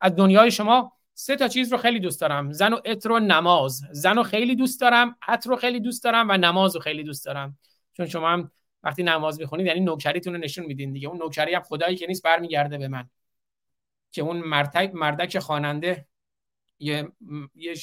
از 0.00 0.16
دنیای 0.16 0.50
شما 0.50 0.92
سه 1.14 1.36
تا 1.36 1.48
چیز 1.48 1.72
رو 1.72 1.78
خیلی 1.78 2.00
دوست 2.00 2.20
دارم. 2.20 2.52
زن 2.52 2.72
و 2.72 2.76
عطر 2.84 3.12
و 3.12 3.18
نماز. 3.18 3.82
زن 3.92 4.16
رو 4.16 4.22
خیلی 4.22 4.56
دوست 4.56 4.80
دارم 4.80 5.16
عطر 5.28 5.50
رو 5.50 5.56
خیلی 5.56 5.80
دوست 5.80 6.04
دارم 6.04 6.26
و 6.28 6.36
نماز 6.36 6.74
رو 6.74 6.80
خیلی 6.80 7.02
دوست 7.02 7.26
دارم. 7.26 7.58
چون 7.92 8.06
شما 8.06 8.28
هم 8.28 8.50
وقتی 8.82 9.02
نماز 9.02 9.40
می‌خونید 9.40 9.66
یعنی 9.66 9.80
نوکریتون 9.80 10.34
رو 10.34 10.40
نشون 10.40 10.66
میدین 10.66 10.92
دیگه. 10.92 11.08
اون 11.08 11.18
نوکری 11.18 11.54
هم 11.54 11.62
خدایی 11.62 11.96
که 11.96 12.06
نیست 12.06 12.22
برمیگرده 12.22 12.78
به 12.78 12.88
من. 12.88 13.10
که 14.10 14.22
اون 14.22 14.38
مرتک 14.38 14.90
مردک 14.94 15.38
خواننده 15.38 16.06
یه 16.78 17.12
یه 17.54 17.74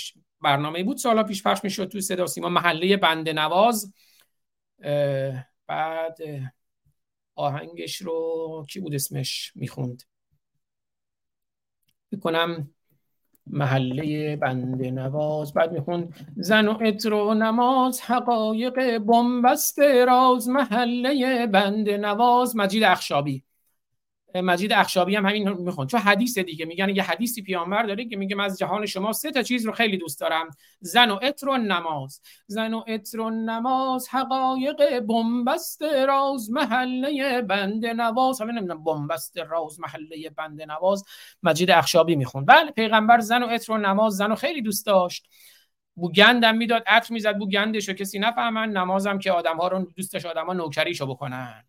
برنامه 0.42 0.84
بود. 0.84 0.98
سالا 0.98 1.24
پیش 1.24 1.44
پخش 1.44 1.64
می‌شد 1.64 1.88
تو 1.88 2.02
صدا 2.02 2.28
سیما 2.28 2.50
محله 2.50 2.98
بنده 2.98 3.34
نواز. 3.34 3.94
بعد 5.68 6.18
آهنگش 7.36 8.02
رو 8.02 8.66
کی 8.70 8.80
بود 8.80 8.96
اسمش؟ 8.96 9.52
می‌خوند. 9.56 10.04
می‌کنم 12.12 12.75
محله 13.48 14.36
بند 14.36 14.86
نواز. 14.86 15.54
بعد 15.54 15.72
می‌خوند 15.72 16.16
زن 16.38 16.68
و 16.68 16.74
عطر 16.74 17.14
و 17.14 17.34
نماز 17.34 18.02
حقایق 18.02 18.98
بنبست 18.98 19.80
راز 20.08 20.50
محله 20.50 21.48
بند 21.48 21.90
نواز 21.90 22.56
مجید 22.56 22.84
اخشابی. 22.84 23.44
مجید 24.42 24.74
اخشابی 24.74 25.16
هم 25.16 25.26
همین 25.26 25.50
می‌خوان. 25.50 25.88
چون 25.88 26.00
حدیث 26.00 26.38
دیگه 26.38 26.66
میگن 26.66 26.90
یه 26.90 27.04
حدیثی 27.04 27.42
پیامبر 27.42 27.84
داره 27.84 28.06
که 28.06 28.18
میگه 28.18 28.36
من 28.36 28.44
از 28.44 28.58
جهان 28.58 28.86
شما 28.86 29.14
سه 29.14 29.32
تا 29.32 29.44
چیز 29.44 29.66
رو 29.66 29.72
خیلی 29.72 29.98
دوست 29.98 30.20
دارم. 30.20 30.50
زن 30.80 31.12
و 31.12 31.16
عطر 31.16 31.50
و 31.50 31.58
نماز. 31.58 32.22
زن 32.48 32.74
و 32.74 32.80
عطر 32.80 33.20
و 33.20 33.30
نماز 33.30 34.08
حقایق 34.10 35.00
بنبست 35.00 35.82
راز 36.08 36.52
محله 36.52 37.42
بند 37.42 37.86
نواز. 37.86 38.42
همین 38.42 38.56
نمی‌دونم 38.56 38.84
بنبست 38.84 39.38
راز 39.38 39.80
محله 39.80 40.30
بند 40.38 40.62
نواز 40.62 41.04
مجید 41.44 41.72
اخشابی 41.72 42.16
می‌خوند. 42.16 42.48
بله 42.48 42.72
پیغمبر 42.72 43.20
زن 43.20 43.44
و 43.44 43.46
عطر 43.46 43.72
و 43.74 43.78
نماز 43.78 44.14
زن 44.14 44.32
و 44.32 44.36
خیلی 44.36 44.62
دوست 44.62 44.86
داشت. 44.86 45.30
بو 45.96 46.12
گندم 46.12 46.58
می‌داد 46.58 46.84
عطر 46.88 47.14
می‌زد 47.14 47.38
بو 47.38 47.48
گندشو 47.48 47.94
کسی 47.94 48.20
نفهمن. 48.20 48.70
نمازم 48.70 49.20
که 49.20 49.32
آدم 49.32 49.58
ها 49.58 49.68
رو 49.68 49.92
دوستش 49.96 50.26
آدم 50.26 50.46
ها 50.46 50.54
نوکریشو 50.54 51.06
بکنن. 51.06 51.64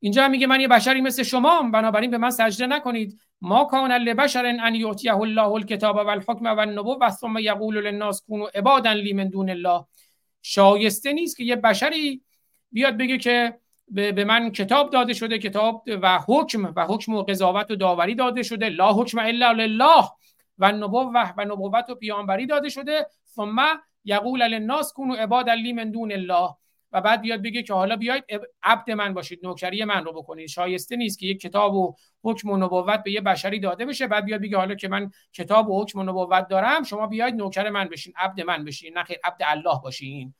اینجا 0.00 0.28
میگه 0.28 0.46
من 0.46 0.60
یه 0.60 0.68
بشری 0.68 1.00
مثل 1.00 1.22
شما 1.22 1.62
بنابراین 1.62 2.10
به 2.10 2.18
من 2.18 2.30
سجده 2.30 2.66
نکنید. 2.66 3.20
ما 3.40 3.64
کان 3.64 3.92
لبشر 3.92 4.46
ان 4.46 4.74
یعطیه 4.74 5.16
الله 5.16 5.48
الکتاب 5.48 5.96
و 5.96 6.08
الحکم 6.08 6.44
و 6.44 6.60
النبوه 6.60 7.10
ثم 7.10 7.38
یقول 7.38 7.76
للناس 7.80 8.22
کونوا 8.26 8.48
عبادا 8.54 8.92
لی 8.92 9.12
من 9.12 9.28
دون 9.28 9.50
الله. 9.50 9.84
شایسته 10.42 11.12
نیست 11.12 11.36
که 11.36 11.44
یه 11.44 11.56
بشری 11.56 12.22
بیاد 12.72 12.96
بگه 12.96 13.18
که 13.18 13.58
به 13.88 14.24
من 14.24 14.50
کتاب 14.50 14.90
داده 14.90 15.12
شده 15.12 15.38
کتاب 15.38 15.84
و 16.02 16.18
حکم 16.28 16.72
و 16.76 16.80
حکم 16.80 17.14
و 17.14 17.22
قضاوت 17.22 17.70
و 17.70 17.76
داوری 17.76 18.14
داده 18.14 18.42
شده. 18.42 18.68
لا 18.68 18.92
حکم 18.92 19.18
الا 19.18 19.52
لله 19.52 20.04
و 20.58 20.72
نبوه 20.72 21.12
و 21.36 21.44
نبوت 21.44 21.90
و 21.90 21.94
پیامبری 21.94 22.46
داده 22.46 22.68
شده. 22.68 23.06
ثم 23.26 23.56
یقول 24.04 24.42
للناس 24.42 24.92
کونوا 24.92 25.16
عبادا 25.16 25.54
لی 25.54 25.72
من 25.72 25.90
دون 25.90 26.12
الله. 26.12 26.50
و 26.92 27.00
بعد 27.00 27.20
بیاد 27.20 27.42
بگه 27.42 27.62
که 27.62 27.74
حالا 27.74 27.96
بیاید 27.96 28.24
عبد 28.62 28.90
من 28.90 29.14
باشید 29.14 29.40
نوکری 29.42 29.84
من 29.84 30.04
رو 30.04 30.12
بکنید. 30.12 30.48
شایسته 30.48 30.96
نیست 30.96 31.18
که 31.18 31.26
یک 31.26 31.40
کتاب 31.40 31.74
و 31.74 31.94
حکم 32.22 32.50
و 32.50 32.56
نبوت 32.56 33.02
به 33.02 33.12
یه 33.12 33.20
بشری 33.20 33.60
داده 33.60 33.84
بشه 33.84 34.06
بعد 34.06 34.24
بیاد 34.24 34.40
بگه 34.40 34.56
حالا 34.56 34.74
که 34.74 34.88
من 34.88 35.10
کتاب 35.32 35.70
و 35.70 35.82
حکم 35.82 35.98
و 35.98 36.02
نبوت 36.02 36.48
دارم 36.48 36.82
شما 36.82 37.06
بیاید 37.06 37.34
نوکر 37.34 37.70
من 37.70 37.88
بشین 37.88 38.12
عبد 38.16 38.40
من 38.40 38.64
بشین 38.64 38.98
نه 38.98 39.04
عبد 39.24 39.42
الله 39.46 39.80
باشین. 39.82 40.34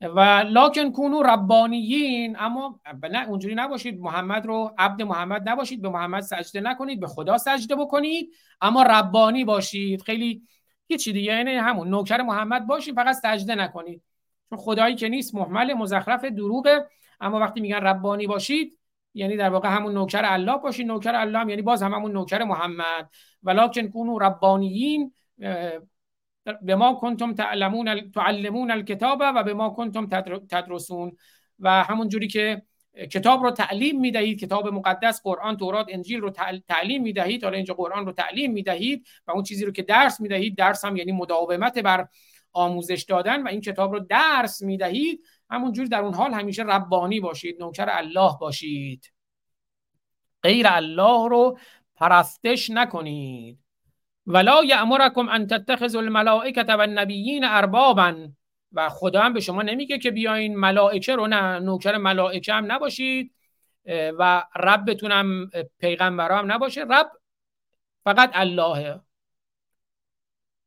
و 0.00 0.20
لاکن 0.48 0.92
کونو 0.92 1.22
ربانیین 1.22 2.36
اما 2.38 2.80
نه 3.10 3.28
اونجوری 3.28 3.54
نباشید. 3.54 4.00
محمد 4.00 4.46
رو 4.46 4.74
عبد 4.78 5.02
محمد 5.02 5.48
نباشید 5.48 5.82
به 5.82 5.88
محمد 5.88 6.22
سجده 6.22 6.60
نکنید 6.60 7.00
به 7.00 7.06
خدا 7.06 7.38
سجده 7.38 7.76
بکنید 7.76 8.34
اما 8.60 8.82
ربانی 8.82 9.44
باشید. 9.44 10.02
خیلی 10.02 10.42
چی 11.00 11.12
دیگه 11.12 11.32
یعنی 11.32 11.50
همون 11.50 11.88
نوکر 11.88 12.22
محمد 12.22 12.66
باشید 12.66 12.94
فقط 12.94 13.16
سجده 13.16 13.54
نکنید. 13.54 14.02
چون 14.50 14.58
خدایی 14.58 14.94
که 14.94 15.08
نیست 15.08 15.34
محمل 15.34 15.72
مزخرف 15.72 16.24
دروغه 16.24 16.86
اما 17.20 17.38
وقتی 17.38 17.60
میگن 17.60 17.76
ربانی 17.76 18.26
باشید 18.26 18.78
یعنی 19.14 19.36
در 19.36 19.48
واقع 19.48 19.68
همون 19.68 19.92
نوکر 19.92 20.22
الله 20.24 20.58
باشید. 20.58 20.86
نوکر 20.86 21.14
الله 21.14 21.38
هم 21.38 21.48
یعنی 21.48 21.62
باز 21.62 21.82
هم 21.82 21.94
همون 21.94 22.12
نوکر 22.12 22.44
محمد. 22.44 23.10
ولکن 23.42 23.88
کونو 23.88 24.18
ربانیین 24.18 25.12
به 26.62 26.74
ما 26.76 26.94
کنتم 26.94 27.34
تعلمون 27.34 28.10
تعلمون 28.10 28.70
الکتاب 28.70 29.22
و 29.22 29.42
به 29.42 29.54
ما 29.54 29.70
کنتم 29.70 30.06
تدرسون. 30.50 31.16
و 31.58 31.84
همون 31.84 32.08
جوری 32.08 32.28
که 32.28 32.62
کتاب 33.12 33.42
رو 33.42 33.50
تعلیم 33.50 34.00
می‌دهید 34.00 34.40
کتاب 34.40 34.68
مقدس 34.68 35.22
قرآن 35.22 35.56
تورات 35.56 35.86
انجیل 35.90 36.20
رو 36.20 36.30
تعلیم 36.68 37.02
می‌دهید. 37.02 37.44
حالا 37.44 37.56
اینجا 37.56 37.74
قرآن 37.74 38.06
رو 38.06 38.12
تعلیم 38.12 38.52
می‌دهید 38.52 39.06
و 39.26 39.30
اون 39.30 39.42
چیزی 39.42 39.64
رو 39.64 39.72
که 39.72 39.82
درس 39.82 40.20
می‌دهید 40.20 40.56
درس 40.56 40.84
هم 40.84 40.96
یعنی 40.96 41.12
مداومت 41.12 41.78
بر 41.78 42.08
آموزش 42.52 43.04
دادن 43.08 43.42
و 43.42 43.48
این 43.48 43.60
کتاب 43.60 43.92
رو 43.92 43.98
درس 44.00 44.62
می‌دهید 44.62 45.20
همونجور 45.50 45.86
در 45.86 46.00
اون 46.00 46.14
حال 46.14 46.34
همیشه 46.34 46.62
ربانی 46.62 47.20
باشید 47.20 47.56
نوکر 47.60 47.88
الله 47.90 48.32
باشید. 48.40 49.12
غیر 50.42 50.66
الله 50.68 51.28
رو 51.28 51.58
پرستش 51.96 52.70
نکنید. 52.70 53.58
ولا 54.26 54.64
یامرکم 54.64 55.28
ان 55.28 55.46
تتخذوا 55.46 56.00
الملائکه 56.00 56.62
و 56.62 56.80
النبیین 56.80 57.44
اربابا. 57.44 58.14
و 58.72 58.88
خدا 58.88 59.20
هم 59.20 59.32
به 59.32 59.40
شما 59.40 59.62
نمیگه 59.62 59.98
که 59.98 60.10
بیاین 60.10 60.56
ملائکه 60.56 61.16
رو 61.16 61.26
نه 61.26 61.58
نوکر 61.58 61.96
ملائکه 61.96 62.52
هم 62.52 62.72
نباشید. 62.72 63.34
و 64.18 64.44
ربتون 64.56 65.12
هم 65.12 65.50
پیغمبر 65.78 66.38
هم 66.38 66.52
نباشه. 66.52 66.80
رب 66.80 67.10
فقط 68.04 68.30
اللهه 68.34 69.00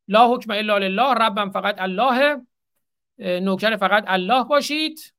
لا 0.08 0.34
حکم 0.34 0.50
الا 0.50 0.78
لله 0.78 1.14
ربم 1.14 1.50
فقط 1.50 1.74
الله 1.78 2.42
نوکر 3.18 3.76
فقط 3.76 4.04
الله 4.06 4.44
باشید. 4.44 5.14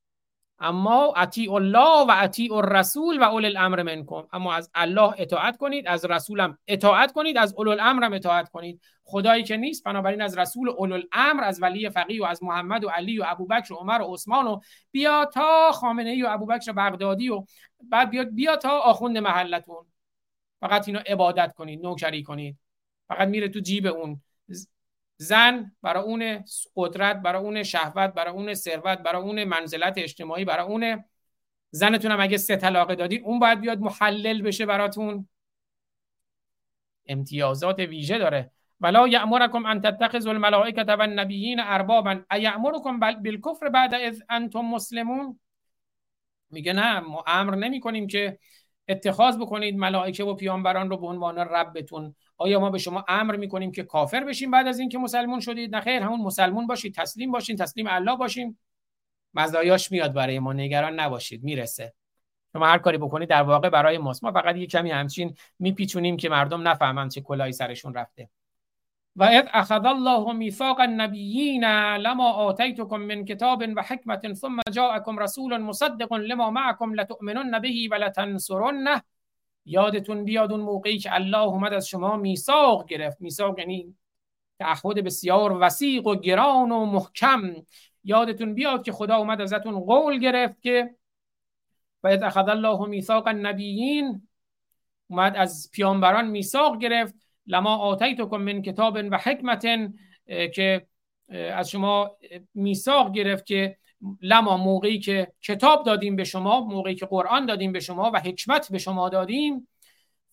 اما 0.58 1.12
اطیع 1.16 1.52
الله 1.52 2.06
و 2.06 2.12
اطیع 2.14 2.54
الرسول 2.54 3.18
و 3.18 3.22
اول 3.22 3.44
الامر 3.44 3.82
منکم. 3.82 4.22
اما 4.32 4.54
از 4.54 4.70
الله 4.74 5.14
اطاعت 5.18 5.56
کنید 5.56 5.86
از 5.88 6.04
رسولم 6.04 6.58
اطاعت 6.66 7.12
کنید 7.12 7.38
از 7.38 7.54
اول 7.54 7.68
الامر 7.68 8.14
اطاعت 8.14 8.48
کنید. 8.48 8.80
خدایی 9.04 9.42
که 9.42 9.56
نیست 9.56 9.84
بنابراین 9.84 10.20
از 10.20 10.38
رسول 10.38 10.68
اول 10.68 10.92
الامر 10.92 11.44
از 11.44 11.62
ولی 11.62 11.90
فقیه 11.90 12.22
و 12.22 12.24
از 12.24 12.42
محمد 12.42 12.84
و 12.84 12.88
علی 12.88 13.18
و 13.18 13.24
ابوبکر 13.26 13.72
و 13.72 13.76
عمر 13.76 14.02
و 14.02 14.14
عثمان 14.14 14.46
و 14.46 14.60
بیا 14.90 15.24
تا 15.24 15.72
خامنه 15.72 16.10
ای 16.10 16.22
و 16.22 16.26
ابوبکر 16.30 16.72
بغدادی 16.72 17.28
و 17.28 17.44
بعد 17.82 18.10
بیاد 18.10 18.30
بیا 18.30 18.56
تا 18.56 18.78
آخوند 18.78 19.18
محلتون. 19.18 19.86
فقط 20.60 20.88
اینو 20.88 21.00
عبادت 21.06 21.52
کنید 21.52 21.82
نوکری 21.82 22.22
کنید. 22.22 22.56
فقط 23.08 23.28
میره 23.28 23.48
تو 23.48 23.60
جیب 23.60 23.86
اون. 23.86 24.22
زن 25.16 25.72
برای 25.82 26.02
اون 26.02 26.44
قدرت 26.76 27.16
برای 27.16 27.42
اون 27.42 27.62
شهوت 27.62 28.14
برای 28.14 28.32
اون 28.32 28.54
ثروت 28.54 28.98
برای 28.98 29.22
اون 29.22 29.44
منزلت 29.44 29.94
اجتماعی 29.98 30.44
برای 30.44 30.66
اون 30.66 31.04
زنتون 31.70 32.10
هم 32.10 32.20
اگه 32.20 32.36
سه 32.36 32.56
طلاقه 32.56 32.94
دادید 32.94 33.22
اون 33.24 33.38
باید 33.38 33.60
بیاد 33.60 33.78
محلل 33.78 34.42
بشه 34.42 34.66
براتون. 34.66 35.28
امتیازات 37.06 37.78
ویژه 37.78 38.18
داره. 38.18 38.50
ولا 38.80 39.08
یامرکم 39.08 39.66
ان 39.66 39.80
تتخذوا 39.80 40.32
الملائکه 40.32 40.82
و 40.82 41.02
النبیین 41.02 41.60
اربابا 41.60 42.20
ایامرکم 42.30 43.00
بالکفر 43.00 43.68
بعد 43.68 43.94
اذ 43.94 44.20
انتم 44.30 44.60
مسلمون؟ 44.60 45.40
میگه 46.50 46.72
نه 46.72 47.00
ما 47.00 47.24
امر 47.26 47.54
نمی 47.54 47.80
کنیم 47.80 48.06
که 48.06 48.38
اتخاذ 48.88 49.36
بکنید 49.38 49.76
ملائکه 49.76 50.24
و 50.24 50.34
پیامبران 50.34 50.90
رو 50.90 50.96
به 50.96 51.06
عنوان 51.06 51.38
ربتون. 51.38 52.14
آیا 52.36 52.60
ما 52.60 52.70
به 52.70 52.78
شما 52.78 53.04
امر 53.08 53.36
می‌کنیم 53.36 53.72
که 53.72 53.82
کافر 53.82 54.24
بشیم 54.24 54.50
بعد 54.50 54.66
از 54.66 54.78
اینکه 54.78 54.98
مسلمون 54.98 55.40
شدید؟ 55.40 55.74
نه 55.74 55.80
خیر 55.80 56.02
همون 56.02 56.20
مسلمون 56.20 56.66
باشید 56.66 56.94
تسلیم 56.94 57.32
باشین 57.32 57.56
تسلیم 57.56 57.86
الله 57.88 58.16
باشیم 58.16 58.58
مزایاش 59.34 59.92
میاد 59.92 60.12
برای 60.12 60.38
ما 60.38 60.52
نگران 60.52 61.00
نباشید 61.00 61.44
می‌رسه. 61.44 61.94
شما 62.52 62.66
هر 62.66 62.78
کاری 62.78 62.98
بکنید 62.98 63.28
در 63.28 63.42
واقع 63.42 63.68
برای 63.68 63.98
ماست. 63.98 64.24
ما 64.24 64.32
فقط 64.32 64.56
یه 64.56 64.66
کمی 64.66 64.90
همچین 64.90 65.34
میپیچونیم 65.58 66.16
که 66.16 66.28
مردم 66.28 66.68
نفهمن 66.68 67.08
چه 67.08 67.20
کلاهی 67.20 67.52
سرشون 67.52 67.94
رفته. 67.94 68.28
و 69.16 69.22
اذ 69.22 69.44
اخذ 69.52 69.84
الله 69.84 70.32
میثاق 70.32 70.80
النبیین 70.80 71.64
لما 71.96 72.32
آتیتکم 72.32 72.96
من 72.96 73.24
کتاب 73.24 73.64
و 73.76 73.82
حکمت 73.82 74.32
ثم 74.32 74.60
جاءکم 74.72 75.18
رسول 75.18 75.58
مصدق 75.58 76.12
لما 76.12 76.50
معکم 76.50 76.94
لتؤمنن 76.94 77.58
به 77.58 77.88
ولتنصرنه 77.90 79.02
یادتون 79.66 80.24
بیاد 80.24 80.52
اون 80.52 80.60
موقعی 80.60 80.98
که 80.98 81.14
الله 81.14 81.38
اومد 81.38 81.72
از 81.72 81.88
شما 81.88 82.16
میثاق 82.16 82.86
گرفت. 82.86 83.20
میثاق 83.20 83.58
یعنی 83.58 83.96
تعهد 84.58 85.04
بسیار 85.04 85.58
وسیق 85.60 86.06
و 86.06 86.14
گران 86.14 86.72
و 86.72 86.84
محکم. 86.84 87.54
یادتون 88.04 88.54
بیاد 88.54 88.84
که 88.84 88.92
خدا 88.92 89.16
اومد 89.16 89.40
ازتون 89.40 89.80
قول 89.80 90.18
گرفت 90.18 90.62
که 90.62 90.94
و 92.02 92.08
اذ 92.08 92.22
اخذ 92.22 92.48
الله 92.48 92.86
میثاق 92.86 93.26
النبیین 93.26 94.28
اومد 95.06 95.36
از 95.36 95.70
پیامبران 95.72 96.26
میثاق 96.26 96.78
گرفت. 96.78 97.25
لما 97.46 97.76
آتیتکم 97.76 98.36
من 98.36 98.62
کتاب 98.62 98.98
و 99.10 99.18
حکمت 99.18 99.66
که 100.54 100.86
از 101.30 101.70
شما 101.70 102.16
میثاق 102.54 103.12
گرفت 103.12 103.46
که 103.46 103.76
لما 104.20 104.56
موقعی 104.56 104.98
که 104.98 105.32
کتاب 105.42 105.86
دادیم 105.86 106.16
به 106.16 106.24
شما 106.24 106.60
موقعی 106.60 106.94
که 106.94 107.06
قرآن 107.06 107.46
دادیم 107.46 107.72
به 107.72 107.80
شما 107.80 108.10
و 108.14 108.20
حکمت 108.20 108.72
به 108.72 108.78
شما 108.78 109.08
دادیم 109.08 109.68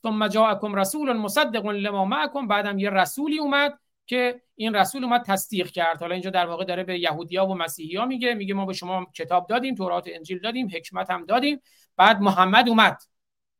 ثم 0.03 0.27
جاءکم 0.27 0.75
رسول 0.75 1.13
مصدق 1.13 1.65
لما 1.65 2.05
معکم 2.05 2.47
بعدم 2.47 2.79
یه 2.79 2.89
رسولی 2.89 3.39
اومد 3.39 3.79
که 4.05 4.41
این 4.55 4.75
رسول 4.75 5.03
اومد 5.03 5.23
تصدیق 5.25 5.67
کرد. 5.67 5.99
حالا 5.99 6.13
اینجا 6.13 6.29
در 6.29 6.45
واقع 6.45 6.65
داره 6.65 6.83
به 6.83 6.99
یهودیا 6.99 7.45
و 7.45 7.55
مسیحیا 7.55 8.05
میگه 8.05 8.33
میگه 8.33 8.53
ما 8.53 8.65
به 8.65 8.73
شما 8.73 9.05
کتاب 9.15 9.47
دادیم 9.47 9.75
تورات 9.75 10.09
انجیل 10.13 10.39
دادیم 10.39 10.67
حکمت 10.75 11.09
هم 11.09 11.25
دادیم. 11.25 11.61
بعد 11.97 12.21
محمد 12.21 12.69
اومد. 12.69 13.01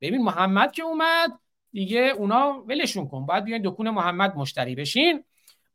ببین 0.02 0.24
محمد 0.24 0.72
که 0.72 0.84
اومد 0.84 1.32
دیگه 1.74 2.00
اونا 2.00 2.64
ولشون 2.68 3.08
کن. 3.08 3.26
بعد 3.26 3.44
بیاین 3.44 3.62
دکون 3.66 3.90
محمد 3.90 4.36
مشتری 4.36 4.76
بشین. 4.76 5.24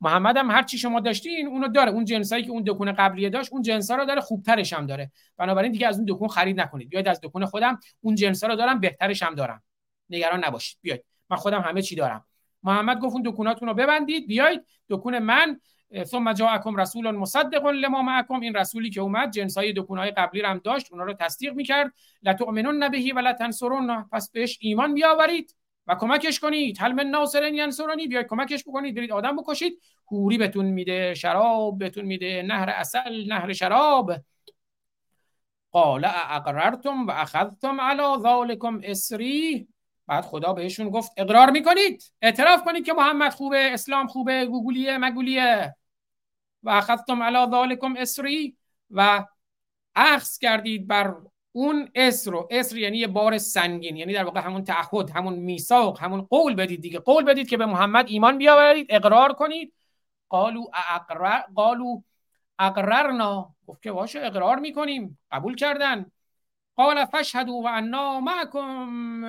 محمد 0.01 0.37
هم 0.37 0.51
هر 0.51 0.63
چی 0.63 0.79
شما 0.79 1.01
داشتین 1.01 1.47
اونو 1.47 1.69
داره. 1.69 1.91
اون 1.91 2.05
جنسایی 2.05 2.45
که 2.45 2.51
اون 2.51 2.63
دکون 2.67 2.93
قبلیه 2.93 3.31
داشت 3.31 3.53
اون 3.53 3.63
جنسا 3.63 3.97
رو 3.97 4.05
داره 4.05 4.21
خوبترش 4.21 4.73
هم 4.73 4.87
داره. 4.87 5.11
بنابراین 5.37 5.73
دیگه 5.73 5.87
از 5.87 5.97
اون 5.97 6.07
دکون 6.09 6.29
خرید 6.29 6.61
نکنید. 6.61 6.89
بیاید 6.89 7.09
از 7.09 7.21
دکون 7.21 7.45
خودم 7.45 7.79
اون 8.01 8.15
جنسا 8.15 8.47
رو 8.47 8.57
دارم 8.57 8.81
بهترش 8.81 9.23
هم 9.23 9.35
دارم. 9.35 9.63
نگران 10.11 10.45
نباشید. 10.45 10.79
بیاید. 10.83 11.05
من 11.31 11.37
خودم 11.37 11.61
همه 11.61 11.83
چی 11.83 11.97
دارم. 11.97 12.25
محمد 12.63 13.01
گفت 13.01 13.13
اون 13.13 13.23
دکوناتون 13.23 13.69
رو 13.69 13.75
ببندید. 13.75 14.27
بیاید. 14.27 14.65
دکون 14.89 15.19
من 15.19 15.61
ثم 16.05 16.33
جاءکم 16.33 16.77
رسول 16.77 17.11
مصدق 17.11 17.67
لما 17.67 18.03
معکم. 18.03 18.41
این 18.41 18.55
رسولی 18.55 18.91
که 18.91 19.01
اومد 19.01 19.31
جنسای 19.31 19.73
دکونهای 19.73 20.11
قبلی 20.11 20.43
رو 20.43 20.49
هم 20.49 20.61
داشت. 20.65 20.93
اونا 20.93 21.05
رو 21.05 21.15
تصدیق 21.15 21.55
می‌کرد. 21.55 21.93
لتؤمنون 22.23 22.89
بهی 22.89 23.13
و 23.13 23.19
لتنصرون 23.19 24.03
پس 24.13 24.31
بهش 24.31 24.59
ایمان 24.61 24.95
بیاورید. 24.95 25.55
و 25.89 25.95
کمکش 25.95 26.41
کنید. 26.41 26.77
هل 26.81 26.93
من 26.93 27.07
ناصرین 27.07 27.55
ینصرانی. 27.55 28.07
بیاید 28.07 28.27
کمکش 28.27 28.65
بکنید. 28.65 28.95
برید 28.95 29.13
آدم 29.13 29.37
بکشید. 29.37 29.81
حوری 30.07 30.39
بهتون 30.39 30.65
میده. 30.65 31.15
شراب 31.15 31.79
بهتون 31.79 32.05
میده. 32.05 32.43
نهر 32.43 32.71
اصل 32.71 33.29
نهر 33.29 33.53
شراب. 33.53 34.13
قال 35.73 36.05
اقررتم 36.05 37.07
و 37.07 37.11
اخذتم 37.11 37.81
علی 37.81 38.23
ذالکم 38.23 38.81
اسری. 38.85 39.69
بعد 40.07 40.25
خدا 40.25 40.53
بهشون 40.53 40.91
گفت 40.91 41.13
اقرار 41.17 41.51
می‌کنید. 41.51 42.13
اعتراف 42.23 42.65
کنید 42.65 42.87
که 42.87 42.93
محمد 42.93 43.33
خوبه 43.33 43.71
اسلام 43.73 44.07
خوبه 44.07 44.47
گوگولیه 44.47 44.99
مگولیه. 44.99 45.75
و 46.63 46.71
اخذتم 46.71 47.23
علی 47.23 47.51
ذالکم 47.51 47.95
اسری. 47.97 48.57
و 48.91 49.25
اخذ 49.95 50.39
کردید 50.39 50.87
بر 50.87 51.15
اون 51.53 51.89
اسر 51.95 52.31
رو 52.31 52.49
اسر 52.51 52.77
یعنی 52.77 52.99
یه 52.99 53.07
بار 53.07 53.39
سنگین 53.39 53.97
یعنی 53.97 54.13
در 54.13 54.25
واقع 54.25 54.41
همون 54.41 54.65
تعهد 54.65 55.11
همون 55.11 55.35
میثاق 55.35 56.01
همون 56.01 56.23
قول 56.23 56.55
بدید 56.55 56.83
دیگه. 56.83 56.99
قول 56.99 57.25
بدید 57.25 57.49
که 57.49 57.57
به 57.57 57.67
محمد 57.67 58.09
ایمان 58.09 58.39
بیاورید 58.39 58.87
اقرار 58.91 59.33
کنید. 59.33 59.75
قالو 60.29 60.65
اقرر 60.95 61.43
قالو 61.55 62.01
اقررنا. 62.59 63.55
گفت 63.67 63.83
که 63.83 63.93
باشه 63.93 64.21
اقرار 64.21 64.59
می‌کنیم. 64.59 65.19
قبول 65.31 65.55
کردن. 65.55 66.11
قال 66.77 67.05
فشهدوا 67.05 67.55
و 67.55 67.67
انا 67.67 68.21
معکم 68.21 69.25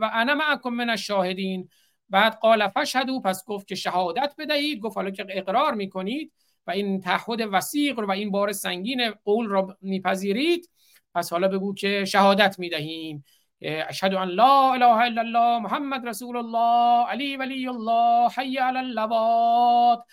و 0.00 0.10
انا 0.12 0.34
معکم 0.34 0.70
من 0.70 0.90
الشاهدین. 0.90 1.68
بعد 2.08 2.34
قال 2.34 2.68
فشهدوا 2.68 3.20
پس 3.20 3.44
گفت 3.46 3.68
که 3.68 3.74
شهادت 3.74 4.34
بدهید. 4.38 4.80
گفت 4.80 4.96
حالا 4.96 5.10
که 5.10 5.26
اقرار 5.28 5.74
می‌کنید 5.74 6.32
و 6.66 6.70
این 6.70 7.00
تعهد 7.00 7.40
وسیق 7.52 7.98
و 7.98 8.10
این 8.10 8.30
بار 8.30 8.52
سنگین 8.52 9.10
قول 9.10 9.48
را 9.48 9.76
میپذیرید. 9.80 10.70
پس 11.14 11.32
حالا 11.32 11.48
بگو 11.48 11.74
که 11.74 12.04
شهادت 12.04 12.58
می‌دهیم. 12.58 13.24
اشهد 13.62 14.14
ان 14.14 14.28
لا 14.28 14.72
اله 14.72 14.96
الا 14.96 15.20
الله 15.20 15.58
محمد 15.58 16.06
رسول 16.08 16.36
الله 16.36 17.06
علی 17.06 17.36
ولی 17.36 17.68
الله 17.68 18.30
حی 18.30 18.56
علی 18.56 18.78
اللوات 18.78 20.04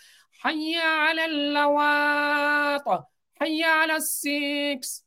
حی 0.44 0.74
علی 0.74 1.20
اللوات 1.20 3.04
حی 3.40 3.62
علی 3.62 3.92
السکس 3.92 5.06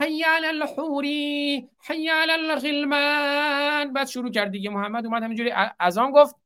حی 0.00 0.22
علی 0.22 0.46
الحوری 0.46 1.68
حی 1.88 2.08
علی 2.08 2.32
الغلمان. 2.32 3.92
بعد 3.92 4.08
شروع 4.08 4.30
کرد 4.30 4.50
دیگه. 4.50 4.70
محمد 4.70 5.06
اومد 5.06 5.22
همینجوری 5.22 5.52
از 5.78 5.98
آن 5.98 6.10
گفت 6.10 6.41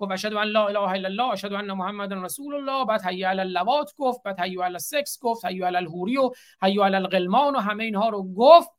گفت 0.00 0.12
اشهد 0.12 0.32
ان 0.32 0.48
لا 0.48 0.66
اله 0.66 0.90
الا 0.90 1.08
الله 1.08 1.32
اشهد 1.32 1.52
ان 1.52 1.72
محمد 1.72 2.12
رسول 2.12 2.54
الله. 2.54 2.84
بعد 2.84 3.02
حی 3.02 3.22
علی 3.24 3.40
اللوات 3.40 3.94
گفت 3.96 4.22
بعد 4.22 4.40
حی 4.40 4.62
علی 4.62 4.74
السکس 4.74 5.18
گفت 5.20 5.44
حی 5.44 5.62
علی 5.62 5.76
الحوری 5.76 6.16
و 6.16 6.30
حی 6.62 6.80
علی 6.80 6.96
الغلمان 6.96 7.56
و 7.56 7.58
همه 7.58 7.84
اینها 7.84 8.08
رو 8.08 8.34
گفت. 8.34 8.70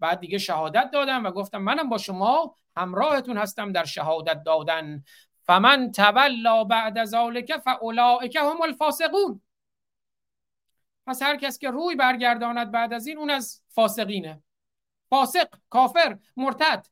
بعد 0.00 0.20
دیگه 0.20 0.38
شهادت 0.38 0.90
دادم 0.92 1.24
و 1.24 1.30
گفتم 1.30 1.58
منم 1.58 1.88
با 1.88 1.98
شما 1.98 2.54
همراهتون 2.76 3.36
هستم 3.38 3.72
در 3.72 3.84
شهادت 3.84 4.42
دادن. 4.42 5.04
فمن 5.42 5.92
تولا 5.92 6.64
بعد 6.64 7.04
ذلك 7.04 7.56
فاولئک 7.56 8.36
هم 8.36 8.62
الفاسقون. 8.62 9.40
پس 11.06 11.22
هر 11.22 11.36
کس 11.36 11.58
که 11.58 11.70
روی 11.70 11.94
برگرداند 11.94 12.70
بعد 12.70 12.92
از 12.92 13.06
این 13.06 13.18
اون 13.18 13.30
از 13.30 13.62
فاسقینه. 13.68 14.42
فاسق 15.10 15.48
کافر 15.70 16.18
مرتد. 16.36 16.86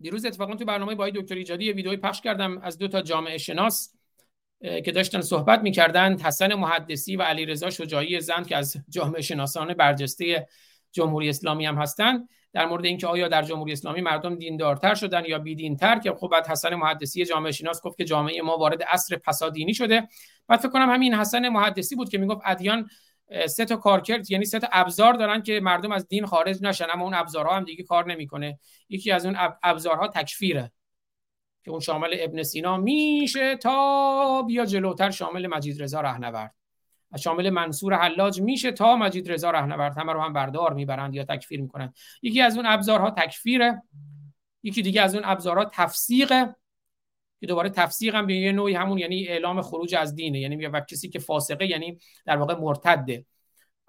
دیروز 0.00 0.24
اتفاقا 0.24 0.54
تو 0.54 0.64
برنامه 0.64 0.94
با 0.94 1.10
دکتر 1.10 1.34
ایجادی 1.34 1.64
یه 1.64 1.72
ویدیوی 1.72 1.96
پخش 1.96 2.20
کردم 2.20 2.58
از 2.58 2.78
دو 2.78 2.88
تا 2.88 3.02
جامعه 3.02 3.38
شناس 3.38 3.94
که 4.60 4.92
داشتن 4.92 5.20
صحبت 5.20 5.60
می‌کردن 5.62 6.18
حسن 6.18 6.54
محدثی 6.54 7.16
و 7.16 7.22
علی 7.22 7.46
رضا 7.46 7.70
شجاعی 7.70 8.20
زند 8.20 8.46
که 8.46 8.56
از 8.56 8.76
جامعه 8.88 9.22
شناسان 9.22 9.74
برجسته 9.74 10.46
جمهوری 10.92 11.28
اسلامی 11.28 11.66
هم 11.66 11.78
هستن. 11.78 12.28
در 12.52 12.66
مورد 12.66 12.84
اینکه 12.84 13.06
آیا 13.06 13.28
در 13.28 13.42
جمهوری 13.42 13.72
اسلامی 13.72 14.00
مردم 14.00 14.34
دیندارتر 14.34 14.94
شدن 14.94 15.24
یا 15.24 15.38
بیدینتر 15.38 15.98
که 15.98 16.12
خب 16.12 16.28
بعد 16.28 16.46
حسن 16.46 16.74
محدثی 16.74 17.24
جامعه 17.24 17.52
شناس 17.52 17.82
گفت 17.82 17.98
که 17.98 18.04
جامعه 18.04 18.42
ما 18.42 18.56
وارد 18.56 18.82
عصر 18.82 19.16
پسادینی 19.16 19.74
شده. 19.74 20.08
بعد 20.48 20.60
فکر 20.60 20.68
کنم 20.68 20.90
همین 20.90 21.14
حسن 21.14 21.48
محدثی 21.48 21.96
بود 21.96 22.08
که 22.08 22.18
می‌گفت 22.18 22.40
ادیان 22.44 22.88
سه 23.46 23.64
تا 23.64 23.76
کارکرد 23.76 24.30
یعنی 24.30 24.44
سه 24.44 24.58
تا 24.58 24.68
ابزار 24.72 25.14
دارن 25.14 25.42
که 25.42 25.60
مردم 25.60 25.92
از 25.92 26.08
دین 26.08 26.26
خارج 26.26 26.62
نشن 26.62 26.86
اما 26.92 27.04
اون 27.04 27.14
ابزارها 27.14 27.56
هم 27.56 27.64
دیگه 27.64 27.84
کار 27.84 28.06
نمی‌کنه. 28.06 28.58
یکی 28.88 29.10
از 29.10 29.26
اون 29.26 29.36
ابزارها 29.62 30.08
تکفیره 30.08 30.72
که 31.64 31.70
اون 31.70 31.80
شامل 31.80 32.16
ابن 32.18 32.42
سینا 32.42 32.76
میشه 32.76 33.56
تا 33.56 34.42
بیا 34.42 34.64
جلوتر 34.64 35.10
شامل 35.10 35.46
مجید 35.46 35.82
رضا 35.82 36.00
رهنورد. 36.00 36.54
و 37.12 37.18
شامل 37.18 37.50
منصور 37.50 37.94
حلاج 37.94 38.40
میشه 38.40 38.72
تا 38.72 38.96
مجید 38.96 39.32
رضا 39.32 39.50
رهنورد. 39.50 39.98
همه 39.98 40.12
رو 40.12 40.20
هم 40.20 40.32
بردار 40.32 40.74
می‌برند 40.74 41.14
یا 41.14 41.24
تکفیر 41.24 41.60
می‌کنند. 41.60 41.94
یکی 42.22 42.40
از 42.40 42.56
اون 42.56 42.66
ابزارها 42.66 43.10
تکفیره 43.10 43.82
یکی 44.62 44.82
دیگه 44.82 45.02
از 45.02 45.14
اون 45.14 45.24
ابزارها 45.26 45.64
تفسیقه. 45.64 46.56
که 47.40 47.46
دوباره 47.46 47.70
تفسیق 47.70 48.14
هم 48.14 48.26
به 48.26 48.34
یه 48.34 48.52
نوعی 48.52 48.74
همون 48.74 48.98
یعنی 48.98 49.28
اعلام 49.28 49.62
خروج 49.62 49.94
از 49.94 50.14
دینه. 50.14 50.40
یعنی 50.40 50.66
و 50.66 50.80
کسی 50.80 51.08
که 51.08 51.18
فاسقه 51.18 51.66
یعنی 51.66 51.98
در 52.26 52.36
واقع 52.36 52.54
مرتده. 52.54 53.24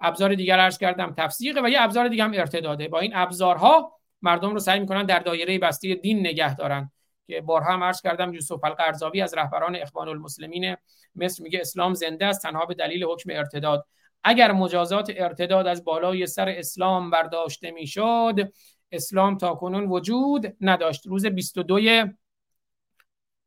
ابزار 0.00 0.34
دیگر 0.34 0.58
عرض 0.58 0.78
کردم 0.78 1.14
تفسیقه 1.16 1.60
و 1.64 1.68
یه 1.68 1.82
ابزار 1.82 2.08
دیگه 2.08 2.24
هم 2.24 2.32
ارتداده. 2.34 2.88
با 2.88 3.00
این 3.00 3.12
ابزارها 3.14 3.92
مردم 4.22 4.50
رو 4.50 4.58
سعی 4.58 4.80
می‌کنن 4.80 5.06
در 5.06 5.18
دایره 5.18 5.58
بسته 5.58 5.94
دین 5.94 6.20
نگه 6.20 6.54
دارن. 6.54 6.90
که 7.26 7.40
بارها 7.40 7.72
هم 7.72 7.84
عرض 7.84 8.02
کردم 8.02 8.34
یوسف 8.34 8.64
القرضاوی 8.64 9.20
از 9.20 9.34
رهبران 9.34 9.76
اخوان 9.76 10.08
المسلمین 10.08 10.76
مصر 11.14 11.42
میگه 11.42 11.60
اسلام 11.60 11.94
زنده 11.94 12.26
است 12.26 12.42
تنها 12.42 12.66
به 12.66 12.74
دلیل 12.74 13.04
حکم 13.04 13.30
ارتداد. 13.32 13.86
اگر 14.24 14.52
مجازات 14.52 15.12
ارتداد 15.16 15.66
از 15.66 15.84
بالای 15.84 16.26
سر 16.26 16.48
اسلام 16.48 17.10
برداشته 17.10 17.70
می‌شد 17.70 18.52
اسلام 18.92 19.38
تا 19.38 19.54
کنون 19.54 19.84
وجود 19.84 20.56
نداشت. 20.60 21.06
روز 21.06 21.26
22 21.26 22.06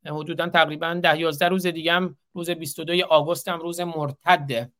حدودا 0.06 0.50
تقریبا 0.50 1.00
10 1.04 1.20
11 1.20 1.48
روز 1.48 1.68
دیگه 1.68 1.94
هم 1.94 2.18
روز 2.34 2.50
22 2.50 3.06
آگوست 3.06 3.48
هم 3.48 3.60
روز 3.60 3.80
مرتده 3.80 4.72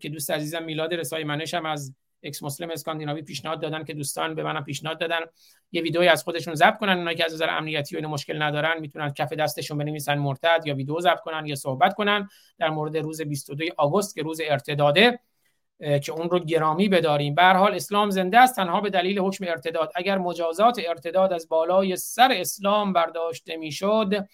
که 0.00 0.08
دوست 0.08 0.30
عزیزم 0.30 0.62
میلاد 0.62 0.94
رسای 0.94 1.24
منش 1.24 1.54
هم 1.54 1.66
از 1.66 1.94
اکس 2.22 2.42
مسلم 2.42 2.70
اسکاندیناوی 2.70 3.22
پیشنهاد 3.22 3.60
دادن 3.60 3.84
که 3.84 3.94
دوستان 3.94 4.34
به 4.34 4.42
منم 4.42 4.64
پیشنهاد 4.64 5.00
دادن. 5.00 5.18
یه 5.72 5.82
ویدئوی 5.82 6.08
از 6.08 6.24
خودشون 6.24 6.54
ضبط 6.54 6.78
کنن 6.78 6.98
اونایی 6.98 7.16
که 7.16 7.24
از 7.24 7.34
نظر 7.34 7.50
امنیتی 7.50 7.96
و 7.96 7.98
این 7.98 8.06
مشکل 8.06 8.42
ندارن 8.42 8.80
می‌تونن 8.80 9.10
کف 9.10 9.32
دستشون 9.32 9.78
بنویسن 9.78 10.18
مرتد 10.18 10.62
یا 10.64 10.74
ویدیو 10.74 11.00
ضبط 11.00 11.20
کنن 11.20 11.46
یا 11.46 11.54
صحبت 11.54 11.94
کنن. 11.94 12.28
در 12.58 12.70
مورد 12.70 12.96
روز 12.96 13.22
22 13.22 13.64
آگوست 13.76 14.14
که 14.14 14.22
روز 14.22 14.40
ارتداده 14.44 15.18
که 15.78 16.12
اون 16.12 16.30
رو 16.30 16.38
گرامی 16.38 16.88
بداریم. 16.88 17.34
به 17.34 17.44
حال 17.44 17.74
اسلام 17.74 18.10
زنده 18.10 18.38
است 18.38 18.56
تنها 18.56 18.80
به 18.80 18.90
دلیل 18.90 19.18
حکم 19.18 19.44
ارتداد. 19.48 19.92
اگر 19.94 20.18
مجازات 20.18 20.80
ارتداد 20.88 21.32
از 21.32 21.48
بالای 21.48 21.96
سر 21.96 22.32
اسلام 22.32 22.92
برداشته 22.92 23.56
می‌شد 23.56 24.26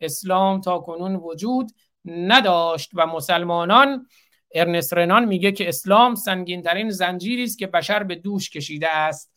اسلام 0.00 0.60
تا 0.60 0.78
کنون 0.78 1.16
وجود 1.16 1.70
نداشت 2.04 2.90
و 2.94 3.06
مسلمانان 3.06 4.06
ارنست 4.54 4.94
رنان 4.94 5.24
میگه 5.24 5.52
که 5.52 5.68
اسلام 5.68 6.14
سنگین 6.14 6.62
ترین 6.62 6.90
زنجیری 6.90 7.44
است 7.44 7.58
که 7.58 7.66
بشر 7.66 8.02
به 8.02 8.14
دوش 8.14 8.50
کشیده 8.50 8.88
است. 8.88 9.32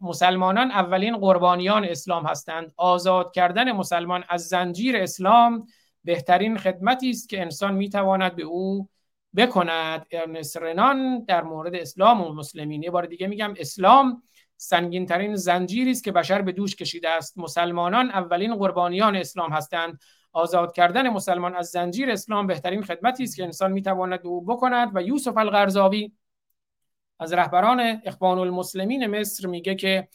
مسلمانان 0.00 0.70
اولین 0.70 1.16
قربانیان 1.16 1.84
اسلام 1.84 2.26
هستند. 2.26 2.72
آزاد 2.76 3.32
کردن 3.34 3.72
مسلمان 3.72 4.24
از 4.28 4.48
زنجیر 4.48 4.96
اسلام 4.96 5.66
بهترین 6.04 6.58
خدمتی 6.58 7.10
است 7.10 7.28
که 7.28 7.40
انسان 7.40 7.74
می‌تواند 7.74 8.36
به 8.36 8.42
او 8.42 8.88
بکند. 9.36 10.06
ارنست 10.10 10.56
رنان 10.56 11.24
در 11.24 11.42
مورد 11.42 11.74
اسلام 11.74 12.20
و 12.20 12.32
مسلمین. 12.32 12.82
یه 12.82 12.90
بار 12.90 13.06
دیگه 13.06 13.26
میگم 13.26 13.54
اسلام 13.58 14.22
سنگین 14.56 15.06
ترین 15.06 15.36
زنجیری 15.36 15.90
است 15.90 16.04
که 16.04 16.12
بشر 16.12 16.42
به 16.42 16.52
دوش 16.52 16.76
کشیده 16.76 17.08
است. 17.08 17.38
مسلمانان 17.38 18.10
اولین 18.10 18.54
قربانیان 18.54 19.16
اسلام 19.16 19.52
هستند. 19.52 20.00
آزاد 20.32 20.72
کردن 20.72 21.08
مسلمان 21.08 21.54
از 21.54 21.66
زنجیر 21.66 22.10
اسلام 22.10 22.46
بهترین 22.46 22.82
خدمتی 22.82 23.22
است 23.22 23.36
که 23.36 23.44
انسان 23.44 23.72
می‌تواند 23.72 24.26
او 24.26 24.44
بکند. 24.44 24.90
و 24.94 25.02
یوسف 25.02 25.36
القرضاوی 25.36 26.12
از 27.20 27.32
رهبران 27.32 28.00
اخوان 28.04 28.38
المسلمین 28.38 29.06
مصر 29.06 29.46
میگه 29.46 29.74
که 29.74 30.08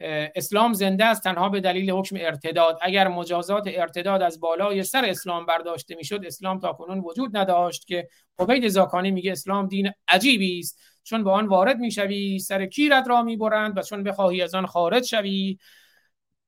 اسلام 0.00 0.72
زنده 0.72 1.04
است 1.04 1.22
تنها 1.22 1.48
به 1.48 1.60
دلیل 1.60 1.90
حکم 1.90 2.16
ارتداد. 2.20 2.78
اگر 2.82 3.08
مجازات 3.08 3.64
ارتداد 3.66 4.22
از 4.22 4.40
بالای 4.40 4.82
سر 4.82 5.04
اسلام 5.04 5.46
برداشته 5.46 5.94
می‌شد 5.94 6.20
اسلام 6.24 6.58
تا 6.58 6.72
کنون 6.72 6.98
وجود 6.98 7.36
نداشت 7.36 7.86
که 7.86 8.08
عبید 8.38 8.68
زاکانی 8.68 9.10
میگه 9.10 9.32
اسلام 9.32 9.66
دین 9.66 9.90
عجیبی 10.08 10.58
است. 10.58 10.80
چون 11.02 11.24
به 11.24 11.30
آن 11.30 11.46
وارد 11.46 11.78
می‌شوی 11.78 12.38
سر 12.38 12.66
کیرت 12.66 13.08
را 13.08 13.22
می‌برند 13.22 13.78
و 13.78 13.82
چون 13.82 14.02
بخواهی 14.02 14.42
از 14.42 14.54
آن 14.54 14.66
خارج 14.66 15.04
شوی 15.04 15.58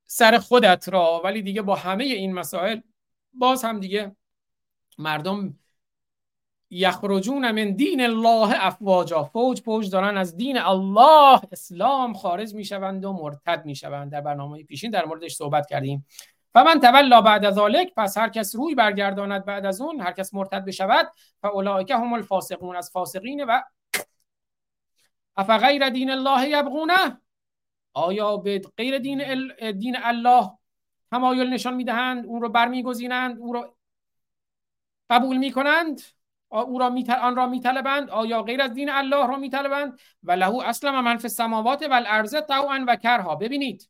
سر 0.04 0.38
خودت 0.38 0.88
را. 0.88 1.20
ولی 1.24 1.42
دیگه 1.42 1.62
با 1.62 1.74
همه 1.74 2.04
این 2.04 2.32
مسائل 2.32 2.80
باز 3.32 3.64
هم 3.64 3.80
دیگه 3.80 4.16
مردم 4.98 5.58
یخرجون 6.74 7.50
من 7.50 7.70
دین 7.70 8.00
الله 8.00 8.66
افواجا. 8.66 9.24
فوج 9.24 9.60
فوج 9.60 9.90
دارن 9.90 10.16
از 10.16 10.36
دین 10.36 10.58
الله 10.58 11.40
اسلام 11.52 12.14
خارج 12.14 12.54
می‌شوند 12.54 13.04
و 13.04 13.12
مرتد 13.12 13.66
می‌شوند. 13.66 14.12
در 14.12 14.20
برنامه 14.20 14.64
پیشین 14.64 14.90
در 14.90 15.04
موردش 15.04 15.34
صحبت 15.34 15.66
کردیم. 15.66 16.06
و 16.54 16.64
من 16.64 16.80
تولا 16.80 17.20
بعد 17.20 17.50
ذالک 17.50 17.94
پس 17.96 18.18
هر 18.18 18.28
کس 18.28 18.56
روی 18.56 18.74
برگرداند 18.74 19.44
بعد 19.44 19.66
از 19.66 19.80
اون 19.80 20.00
هر 20.00 20.12
کس 20.12 20.34
مرتد 20.34 20.64
بشود 20.64 21.12
فاولئک 21.42 21.90
هم 21.90 22.12
الفاسقون. 22.12 22.76
از 22.76 22.90
فاسقین 22.90 23.44
و 23.44 23.60
افغیر 25.36 25.88
دین 25.88 26.10
الله 26.10 26.48
یبغونه؟ 26.48 27.20
آیا 27.94 28.36
به 28.36 28.62
غیر 28.76 28.98
دین, 28.98 29.22
دین 29.72 29.96
الله 30.02 30.50
تمایل 31.10 31.50
نشان 31.50 31.74
می‌دهند؟ 31.74 32.26
اون 32.26 32.42
رو 32.42 32.48
برمیگزینند؟ 32.48 33.38
اون 33.38 33.54
رو 33.54 33.74
قبول 35.10 35.36
می‌کنند؟ 35.36 36.02
او 36.60 36.78
را. 36.78 36.94
آن 37.22 37.36
را 37.36 37.46
میطلبند. 37.46 38.10
آیا 38.10 38.42
غیر 38.42 38.62
از 38.62 38.74
دین 38.74 38.90
الله 38.90 39.26
را 39.26 39.36
میطلبند؟ 39.36 39.98
و 40.22 40.32
له 40.32 40.68
اصلا 40.68 41.02
من 41.02 41.16
فی 41.16 41.24
السماوات 41.24 41.82
و 41.90 41.92
الارض 41.92 42.34
طوعا 42.48 42.84
و 42.88 42.96
کرها. 42.96 43.34
ببینید. 43.34 43.88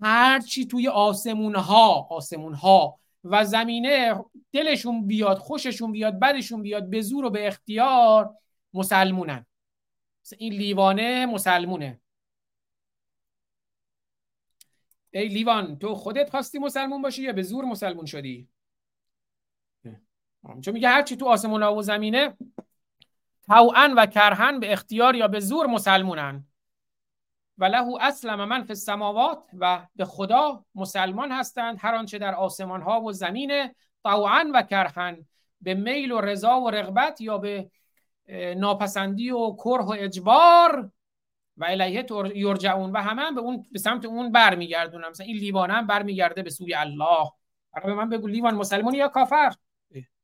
هر 0.00 0.40
چی 0.40 0.66
توی 0.66 0.88
آسمون 0.88 1.54
ها 1.54 2.06
آسمون 2.10 2.54
ها 2.54 2.98
و 3.24 3.44
زمینه 3.44 4.24
دلشون 4.52 5.06
بیاد 5.06 5.38
خوششون 5.38 5.92
بیاد 5.92 6.18
بدشون 6.18 6.62
بیاد 6.62 6.90
به 6.90 7.00
زور 7.00 7.24
و 7.24 7.30
به 7.30 7.46
اختیار 7.46 8.34
مسلمونن. 8.74 9.46
این 10.38 10.52
لیوانه 10.52 11.26
مسلمونه. 11.26 12.00
ای 15.10 15.28
لیوان 15.28 15.78
تو 15.78 15.94
خودت 15.94 16.30
خواستی 16.30 16.58
مسلمون 16.58 17.02
باشی 17.02 17.22
یا 17.22 17.32
به 17.32 17.42
زور 17.42 17.64
مسلمون 17.64 18.06
شدی؟ 18.06 18.48
چون 20.64 20.74
میگه 20.74 20.88
هرچی 20.88 21.16
تو 21.16 21.28
آسمون 21.28 21.62
و 21.62 21.82
زمینه 21.82 22.36
توعن 23.46 23.92
و 23.92 24.06
کرهن 24.06 24.60
به 24.60 24.72
اختیار 24.72 25.16
یا 25.16 25.28
به 25.28 25.40
زور 25.40 25.66
مسلمونن. 25.66 26.46
و 27.58 27.64
له 27.64 27.86
اسلم 28.00 28.44
من 28.44 28.62
فی 28.62 28.70
السماوات 28.70 29.44
و 29.58 29.86
به 29.96 30.04
خدا 30.04 30.64
مسلمان 30.74 31.32
هستند 31.32 31.76
هر 31.80 31.94
آنچه 31.94 32.18
در 32.18 32.34
آسمان 32.34 32.82
ها 32.82 33.00
و 33.00 33.12
زمین 33.12 33.74
طوعا 34.02 34.50
و 34.54 34.62
کرهن 34.62 35.26
به 35.60 35.74
میل 35.74 36.12
و 36.12 36.20
رضا 36.20 36.60
و 36.60 36.70
رغبت 36.70 37.20
یا 37.20 37.38
به 37.38 37.70
ناپسندی 38.56 39.30
و 39.30 39.52
کره 39.52 39.84
و 39.84 39.94
اجبار 39.98 40.90
و 41.56 41.64
الیه 41.64 42.06
یرجعون. 42.34 42.92
و 42.92 42.96
همه 42.96 43.32
به 43.32 43.40
اون 43.40 43.66
به 43.72 43.78
سمت 43.78 44.04
اون 44.04 44.32
برمیگردونن. 44.32 45.08
مثلا 45.08 45.26
این 45.26 45.36
لیوان 45.36 45.70
هم 45.70 45.86
برمیگرده 45.86 46.42
به 46.42 46.50
سوی 46.50 46.74
الله. 46.74 47.30
به 47.84 47.94
من 47.94 48.08
بگو 48.08 48.26
لیوان 48.26 48.54
مسلمانی 48.54 48.98
یا 48.98 49.08
کافر؟ 49.08 49.54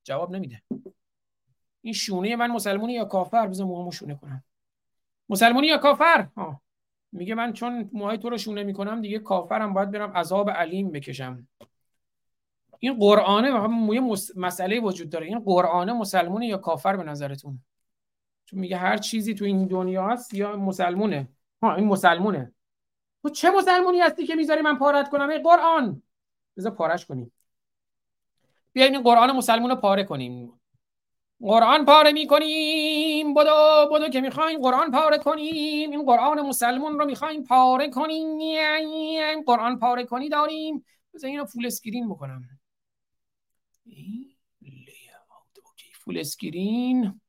جواب 0.06 0.34
نمیده. 0.34 0.62
این 1.82 1.94
شونه 1.94 2.36
من 2.36 2.50
مسلمانی 2.50 2.92
یا 2.92 3.04
کافر؟ 3.04 3.46
بذار 3.46 3.66
موهامو 3.66 3.92
شونه 3.92 4.14
کنم. 4.14 4.44
مسلمانی 5.28 5.66
یا 5.66 5.78
کافر؟ 5.78 6.28
ها 6.36 6.62
میگه 7.12 7.34
من 7.34 7.52
چون 7.52 7.90
موهای 7.92 8.18
تو 8.18 8.30
رو 8.30 8.38
شونه 8.38 8.62
می‌کنم 8.62 9.00
دیگه 9.00 9.18
کافرم 9.18 9.72
باید 9.72 9.90
برم 9.90 10.10
عذاب 10.10 10.50
علیم 10.50 10.90
بکشم. 10.90 11.48
این 12.78 12.98
قرآنه 12.98 13.48
یه 13.94 14.00
مسئله 14.36 14.80
وجود 14.80 15.10
داره. 15.10 15.26
این 15.26 15.38
قرآنه 15.38 15.92
مسلمونه 15.92 16.46
یا 16.46 16.58
کافر 16.58 16.96
به 16.96 17.02
نظرتون؟ 17.02 17.64
چون 18.44 18.60
میگه 18.60 18.76
هر 18.76 18.96
چیزی 18.96 19.34
تو 19.34 19.44
این 19.44 19.66
دنیا 19.66 20.08
هست 20.08 20.34
یا 20.34 20.56
مسلمونه. 20.56 21.28
ها 21.62 21.74
این 21.74 21.86
مسلمونه. 21.86 22.52
تو 23.22 23.28
چه 23.28 23.50
مسلمونی 23.50 24.00
هستی 24.00 24.26
که 24.26 24.34
می‌ذاری 24.34 24.62
من 24.62 24.78
پارت 24.78 25.08
کنم؟ 25.08 25.28
این 25.28 25.42
قرآن! 25.42 26.02
بذار 26.56 26.72
پارش 26.72 27.06
کنیم. 27.06 27.32
بیایم 28.76 28.92
این 28.92 29.02
قرآن 29.02 29.36
مسلمون 29.36 29.70
رو 29.70 29.76
پاره 29.76 30.04
کنیم. 30.04 30.60
قرآن 31.40 31.84
پاره 31.84 32.12
می‌کنیم. 32.12 33.34
بدو 33.34 33.88
بدو 33.92 34.08
که 34.08 34.20
می‌خوایم 34.20 34.60
قرآن 34.60 34.90
پاره 34.90 35.18
کنیم. 35.18 35.90
این 35.90 36.04
قرآن 36.04 36.40
مسلمون 36.40 36.98
رو 36.98 37.04
می‌خوایم 37.04 37.44
پاره 37.44 37.90
کنیم. 37.90 39.42
قرآن 39.46 39.78
پاره 39.78 40.04
کنی 40.04 40.28
داریم. 40.28 40.84
بذار 41.14 41.30
اینو 41.30 41.44
full 41.44 41.66
screen 41.66 42.08
بکنم. 42.08 42.42
full 46.04 46.18
screen 46.18 47.20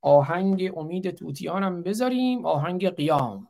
آهنگ 0.00 0.72
امید 0.76 1.10
توتیانم 1.10 1.82
بذاریم. 1.82 2.46
آهنگ 2.46 2.88
قیام. 2.88 3.48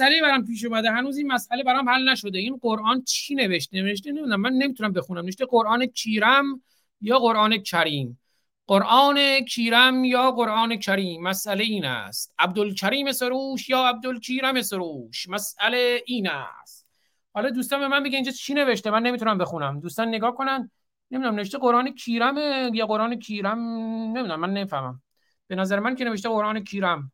مسئله 0.00 0.20
برام 0.22 0.46
پیش 0.46 0.64
اومده. 0.64 0.90
هنوز 0.90 1.16
این 1.16 1.32
مسئله 1.32 1.62
برام 1.62 1.88
حل 1.88 2.08
نشده. 2.08 2.38
این 2.38 2.56
قرآن 2.62 3.02
چی 3.02 3.34
نوشته؟ 3.34 3.82
نوشته 3.82 4.10
نمی‌دونم. 4.10 4.40
من 4.40 4.52
نمی‌تونم 4.52 4.92
بخونم. 4.92 5.24
نوشته 5.24 5.46
قرآن 5.46 5.86
کیرم 5.86 6.62
یا 7.00 7.18
قرآن 7.18 7.58
کریم؟ 7.58 8.20
قرآن 8.66 9.40
کیرم 9.40 10.04
یا 10.04 10.30
قرآن 10.30 10.76
کریم؟ 10.76 11.22
مسئله 11.22 11.64
این 11.64 11.84
است. 11.84 12.34
عبدالکریم 12.38 13.12
سروش 13.12 13.68
یا 13.68 13.88
عبدالکیرم 13.88 14.62
سروش؟ 14.62 15.28
مسئله 15.28 16.02
این 16.06 16.28
است. 16.28 16.86
حالا 17.34 17.50
دوستان 17.50 17.80
به 17.80 17.88
من 17.88 18.02
بگن 18.02 18.14
اینجا 18.14 18.32
چی 18.32 18.54
نوشته؟ 18.54 18.90
من 18.90 19.02
نمی‌تونم 19.02 19.38
بخونم. 19.38 19.80
دوستان 19.80 20.08
نگاه 20.08 20.34
کنن. 20.34 20.70
نمی‌دونم 21.10 21.34
نوشته 21.34 21.58
قرآن 21.58 21.94
کیرم 21.94 22.36
یا 22.74 22.86
قرآن 22.86 23.18
کیرم؟ 23.18 23.58
نمی‌دونم 23.58 24.40
من 24.40 24.52
نمی‌فهمم. 24.52 25.02
به 25.46 25.54
نظر 25.54 25.80
من 25.80 25.94
که 25.94 26.04
نوشته 26.04 26.28
قرآن 26.28 26.64
کیرم. 26.64 27.12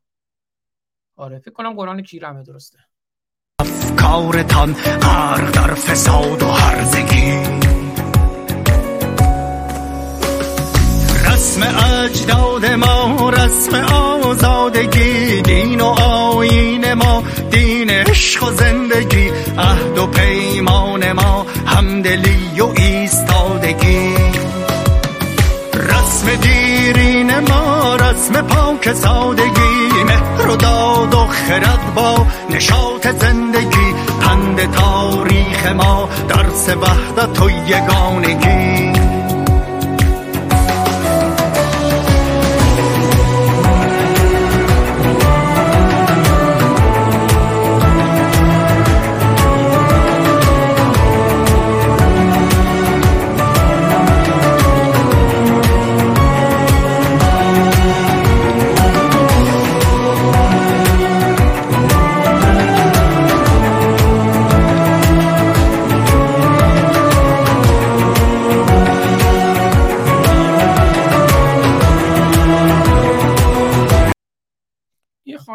آره 1.19 1.39
فکر 1.39 1.51
کنم 1.51 1.75
قرآن 1.75 2.03
کیرمه 2.03 2.43
درسته. 2.43 2.79
کارتان 3.97 4.73
غرق 5.03 5.51
در 5.51 5.75
فساد 5.75 6.43
و 6.43 6.47
هرزگی. 6.47 7.33
رسم 11.27 11.63
اجداد 12.03 12.67
ما 12.67 13.31
رسم 13.31 13.77
آزادگی. 14.25 15.43
دین 15.43 15.81
و 15.81 15.85
آین 15.85 16.95
ما 16.95 17.23
دین 17.51 17.91
عشق 17.91 18.43
و 18.43 18.51
زندگی. 18.51 19.29
عهد 19.59 19.99
و 19.99 20.07
پیمان 20.07 21.13
ما 21.13 21.47
همدلی 21.67 22.61
و 22.61 22.67
ایستادگی. 22.77 24.15
رسم 25.75 26.37
دیرین 26.87 27.39
ما 27.39 27.97
رسم 27.97 28.43
پاک 28.43 28.93
سادگی 28.93 30.05
مهر 30.07 30.51
و 30.51 30.57
داد 30.57 31.15
و 31.15 31.27
خرد 31.27 31.95
با 31.95 32.27
نشاط 32.51 33.09
زندگی. 33.09 33.95
پند 34.21 34.71
تاریخ 34.71 35.67
ما 35.67 36.09
درس 36.29 36.69
وحدت 36.69 37.43
و 37.43 37.51
یگانگی. 37.51 38.96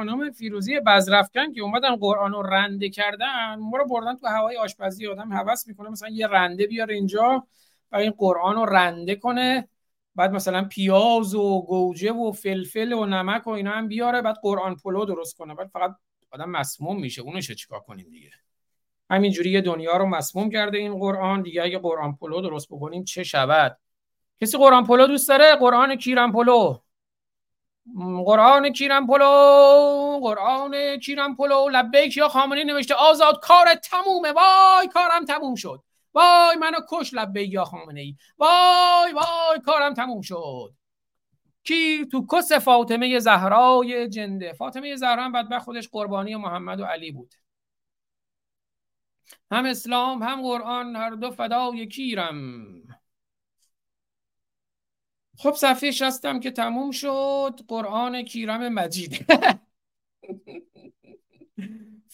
خانم 0.02 0.32
فیروزی 0.32 0.80
بزرفکن 0.80 1.54
که 1.54 1.62
اومدن 1.62 1.96
قرآن 1.96 2.32
رو 2.32 2.42
رنده 2.42 2.90
کردن 2.90 3.56
ما 3.56 3.78
رو 3.78 3.88
بردن 3.88 4.16
تو 4.16 4.28
هوای 4.28 4.58
آشپزی. 4.58 5.08
آدم 5.08 5.34
هوس 5.34 5.68
می‌کنه 5.68 5.90
مثلا 5.90 6.10
یه 6.10 6.28
رنده 6.28 6.68
بیاره 6.68 6.96
اینجا 6.96 7.48
و 7.92 7.96
این 7.96 8.12
قرآن 8.18 8.56
رو 8.56 8.66
رنده 8.66 9.16
کنه. 9.16 9.70
بعد 10.16 10.32
مثلا 10.32 10.64
پیاز 10.64 11.36
و 11.36 11.66
گوجه 11.68 12.12
و 12.12 12.32
فلفل 12.32 12.94
و 12.94 13.06
نمک 13.06 13.48
و 13.48 13.50
اینا 13.50 13.72
هم 13.72 13.88
بیاره 13.88 14.22
بعد 14.22 14.36
قرآن 14.42 14.76
پلو 14.76 15.06
درست 15.06 15.38
کنه. 15.38 15.56
بعد 15.56 15.68
فقط 15.68 15.96
آدم 16.32 16.50
مسموم 16.50 17.00
میشه. 17.00 17.22
اونش 17.22 17.52
چیکار 17.52 17.80
کنیم 17.80 18.10
دیگه؟ 18.10 18.30
همینجوری 19.10 19.50
یه 19.50 19.62
دنیا 19.62 19.98
رو 19.98 20.06
مسموم 20.06 20.50
کرده 20.50 20.78
این 20.78 21.00
قرآن. 21.00 21.42
دیگه 21.42 21.64
اگه 21.64 21.80
قرآن 21.80 22.16
پلو 22.16 22.42
درست 22.42 22.68
بکنیم 22.72 23.04
چه 23.04 23.24
شود؟ 23.24 23.78
کسی 24.42 24.58
قرآن 24.58 24.86
پلو 24.86 25.08
دوست 25.08 25.30
داره؟ 25.30 25.56
قرآن 25.56 25.96
کیرم 25.96 26.32
پلو. 26.32 26.78
قرآن 28.26 28.70
کیرم 28.74 29.08
پلو؟ 29.08 30.20
قرآن 30.24 30.98
کیرم 30.98 31.36
پلو؟ 31.36 31.70
لبیک 31.70 32.18
یا 32.18 32.28
خامنه 32.28 32.64
نوشته 32.64 32.94
آزاد 32.94 33.40
کار 33.42 33.74
تمومه. 33.74 34.32
وای 34.32 34.88
کارم 34.88 35.26
تموم 35.26 35.56
شد. 35.56 35.84
وای 36.14 36.56
منو 36.56 36.78
کش 36.90 37.14
لبیک 37.14 37.54
یا 37.54 37.66
خامنه 37.66 38.02
ای 38.02 38.16
وای 38.38 39.14
وای 39.14 39.60
کارم 39.66 39.94
تموم 39.94 40.22
شد. 40.22 40.74
کی 41.64 42.06
تو 42.06 42.26
کس 42.26 42.52
فاطمه 42.52 43.20
زهرای 43.20 44.10
جنده؟ 44.10 44.54
فاطمه 44.54 44.96
زهرا 44.96 45.24
هم 45.24 45.32
بدبخت 45.32 45.66
خودش 45.66 45.90
قربانی 45.90 46.36
محمد 46.36 46.80
و 46.80 46.86
علی 46.86 47.12
بود. 47.12 47.34
هم 49.52 49.66
اسلام 49.66 50.24
هم 50.24 50.42
قرآن 50.42 50.96
هر 50.96 51.10
دو 51.10 51.32
فدای 51.32 51.88
کیرم. 51.88 52.38
خب 55.42 55.52
صفحه 55.52 55.92
شستم 55.92 56.40
که 56.40 56.52
تموم 56.52 56.92
شد. 56.92 57.60
قرآن 57.68 58.22
کیرم 58.24 58.70
مجید. 58.70 59.26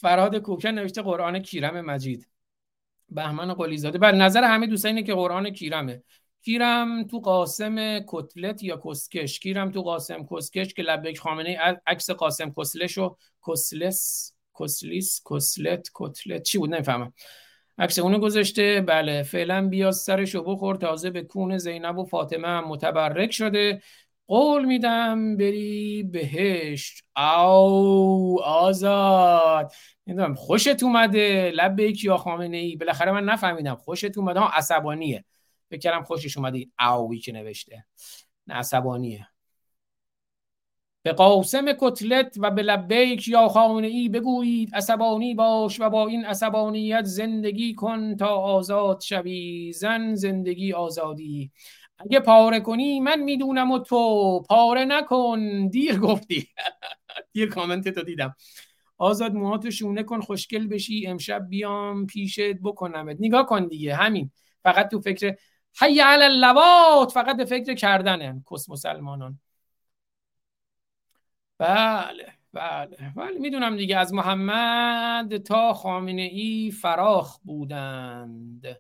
فراد 0.02 0.36
کوکن 0.36 0.70
نوشته 0.70 1.02
قرآن 1.02 1.40
کیرم 1.40 1.82
مجید. 1.86 2.28
بهمن 3.10 3.54
قلیزاده. 3.54 3.98
بر 3.98 4.12
نظر 4.12 4.44
همه 4.44 4.68
دوستان 4.68 4.90
اینه 4.90 5.04
که 5.04 5.14
قرآن 5.14 5.50
کیرمه. 5.50 6.04
کیرم 6.42 7.04
تو 7.04 7.20
قاسم 7.20 8.00
کتلت 8.08 8.64
یا 8.64 8.82
کسکش؟ 8.86 9.40
کیرم 9.40 9.72
تو 9.72 9.82
قاسم 9.82 10.26
کسکش 10.32 10.74
که 10.74 10.82
لبک 10.82 11.20
خامنه 11.20 11.58
عکس 11.88 12.10
قاسم 12.12 12.54
کسلش 12.58 12.98
و 12.98 13.18
کسلس 13.48 14.34
کسلیس 14.60 15.22
کسلت 15.32 15.90
کتلت. 15.96 16.42
چی 16.44 16.58
بود؟ 16.58 16.74
نمی‌فهمم. 16.74 17.14
عکس 17.78 18.00
اونو 18.00 18.20
گذاشته. 18.20 18.82
بله 18.82 19.24
فعلا 19.24 19.68
بیا 19.68 19.92
سرشو 19.92 20.44
بخور. 20.44 20.76
تازه 20.76 21.10
به 21.10 21.22
کون 21.22 21.58
زینب 21.58 21.98
و 21.98 22.06
فاطمه 22.06 22.48
هم 22.48 22.68
متبرک 22.68 23.32
شده. 23.32 23.82
قول 24.28 24.66
میدم 24.66 25.38
بری 25.38 26.04
بهشت. 26.04 27.04
او 27.18 28.44
آزاد. 28.44 29.72
نمی‌دونم 30.08 30.36
خوشت 30.36 30.84
اومده. 30.84 31.52
لب 31.56 31.80
یا 31.80 32.18
خامنه 32.18 32.58
ای. 32.58 32.76
بالاخره 32.76 33.12
من 33.12 33.24
نفهمیدم. 33.24 33.76
خوشت 33.76 34.18
اومده. 34.18 34.40
ها 34.40 34.48
عصبانیه. 34.48 35.26
بکرم 35.72 36.04
خوشش 36.04 36.38
اومده. 36.38 36.58
این 36.58 36.72
اوی 36.80 37.20
که 37.20 37.32
نوشته. 37.32 37.86
نه 38.48 38.56
عصبانیه. 38.56 39.28
به 41.08 41.14
قاسم 41.14 41.66
کتلت 41.80 42.36
و 42.40 42.52
به 42.52 42.62
لبیک 42.62 43.28
یا 43.28 43.48
خامنه 43.48 43.88
ای 43.88 44.10
بگویید 44.10 44.76
عصبانی 44.76 45.34
باش 45.34 45.80
و 45.82 45.90
با 45.90 46.08
این 46.08 46.26
عصبانیت 46.26 47.04
زندگی 47.04 47.74
کن 47.74 48.16
تا 48.16 48.28
آزاد 48.28 49.02
شوی. 49.02 49.72
زن 49.74 50.16
زندگی 50.16 50.74
آزادی. 50.74 51.52
اگه 52.00 52.20
پاره 52.20 52.60
کنی 52.60 53.00
من 53.00 53.20
می‌دونم 53.20 53.72
و 53.72 53.80
تو 53.80 54.42
پاره 54.50 54.86
نکن. 54.86 55.68
دیر 55.68 56.00
گفتی. 56.00 56.48
دیر 57.34 57.50
کامنت 57.50 57.90
تو 57.90 58.02
دیدم. 58.04 58.36
آزاد 58.98 59.34
موهاتو 59.34 59.72
شونه 59.72 60.04
کن 60.04 60.22
خوشگل 60.22 60.68
بشی. 60.68 61.08
امشب 61.08 61.50
بیام 61.50 62.06
پیشت 62.06 62.54
بکنمت. 62.64 63.18
نگاه 63.20 63.46
کن 63.46 63.68
دیگه. 63.68 63.96
همین. 63.96 64.32
فقط 64.64 64.92
تو 64.92 65.02
فکر 65.02 65.36
حی 65.82 66.00
علی 66.00 66.24
اللوات. 66.24 67.12
فقط 67.12 67.38
به 67.38 67.46
فکر 67.46 67.74
کردنه 67.74 68.44
کس 68.52 68.70
مسلمانان. 68.70 69.40
بله 71.60 72.34
بله 72.54 72.98
بله. 73.16 73.40
می‌دونم 73.40 73.78
دیگه 73.78 73.98
از 73.98 74.14
محمد 74.14 75.38
تا 75.38 75.74
خامنه 75.74 76.22
ای 76.22 76.72
فراخ 76.72 77.38
بودند. 77.40 78.78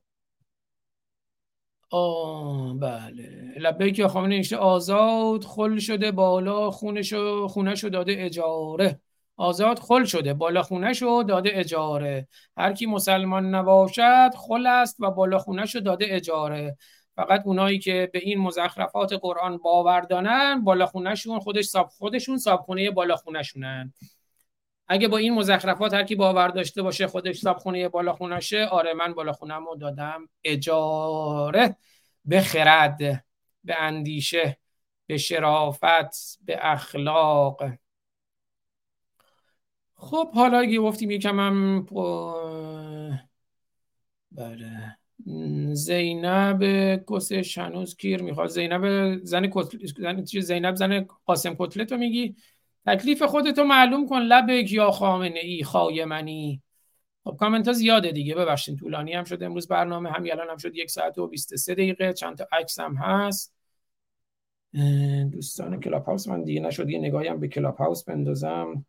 آه 1.91 2.73
بله. 2.79 3.53
لبیک 3.59 4.07
خامنه 4.07 4.35
ایشته 4.35 4.57
آزاد 4.57 5.43
خل 5.43 5.77
شده 5.79 6.11
بالا 6.11 6.71
خونشو 6.71 7.47
خونشو 7.47 7.89
داده 7.89 8.15
اجاره. 8.17 8.99
آزاد 9.37 9.79
خل 9.79 10.03
شده 10.03 10.33
بالا 10.33 10.61
خونشو 10.63 11.23
داده 11.27 11.49
اجاره. 11.53 12.27
هر 12.57 12.73
کی 12.73 12.85
مسلمان 12.85 13.55
نباشد 13.55 14.29
خل 14.35 14.67
است 14.67 14.95
و 14.99 15.11
بالا 15.11 15.37
خونشو 15.39 15.79
داده 15.79 16.05
اجاره. 16.09 16.77
فقط 17.18 17.41
اونایی 17.45 17.80
که 17.80 18.10
به 18.14 18.19
این 18.19 18.39
مزخرفات 18.39 19.14
قرآن 19.14 19.57
باور 19.57 20.02
دارن 20.02 20.64
بالاخونهشون 20.64 21.39
خودش 21.39 21.65
صاحب 21.65 21.88
خودشون 21.88 22.38
صابخونه 22.38 22.91
بالاخونهشونن. 22.91 23.94
اگه 24.88 25.07
با 25.07 25.18
این 25.18 25.34
مزخرفات 25.34 25.94
هر 25.94 26.03
کی 26.03 26.15
باور 26.15 26.48
داشته 26.48 26.81
باشه 26.81 27.07
خودش 27.07 27.39
صابخونه 27.39 27.89
بالاخونشه 27.89 28.65
آره 28.65 28.94
من 28.94 29.14
بالاخونه‌مو 29.14 29.76
دادم. 29.76 30.30
اجاره 30.44 31.76
به 32.26 32.41
خرد 32.41 32.98
به 33.64 33.76
اندیشه 33.81 34.57
به 35.07 35.18
شرافت 35.18 36.39
به 36.45 36.57
اخلاق. 36.61 37.64
خب 39.95 40.31
حالا 40.34 40.65
گفتیم 40.65 41.11
یکم 41.11 41.39
هم 41.39 41.85
بله. 44.31 44.96
زینب 45.73 46.63
کسش 47.09 47.57
هنوز 47.57 47.95
کیر 47.95 48.21
می‌خواد. 48.21 48.49
زینب 48.49 49.15
زن 49.23 49.51
زن 49.83 50.23
زینب 50.23 50.75
زن 50.75 51.07
قاسم 51.25 51.55
کتلت 51.59 51.93
میگی؟ 51.93 52.35
تکلیف 52.85 53.23
خودتو 53.23 53.63
معلوم 53.63 54.07
کن 54.07 54.19
لبک 54.19 54.71
یا 54.71 54.91
خامنه 54.91 55.39
ای 55.39 55.63
خایمنی. 55.63 56.61
خب 57.23 57.35
کامنت 57.39 57.67
ها 57.67 57.73
زیاده 57.73 58.11
دیگه. 58.11 58.35
ببخشید 58.35 58.77
طولانی 58.77 59.13
هم 59.13 59.23
شده 59.23 59.45
امروز 59.45 59.67
برنامه 59.67 60.09
هم 60.09 60.23
الان 60.31 60.49
هم 60.49 60.57
شد. 60.57 60.75
یک 60.75 60.89
ساعت 60.89 61.17
و 61.17 61.27
23 61.27 61.73
دقیقه. 61.73 62.13
چند 62.13 62.37
تا 62.37 62.47
عکس 62.51 62.79
هم 62.79 62.95
هست. 62.95 63.53
دوستان 65.31 65.79
کلاب 65.79 66.05
هاوس 66.05 66.27
من 66.27 66.43
دیگه 66.43 66.61
نشد. 66.61 66.89
یه 66.89 66.99
نگاهی 66.99 67.27
هم 67.27 67.39
به 67.39 67.47
کلاب 67.47 67.77
هاوس 67.77 68.03
بندازم. 68.03 68.85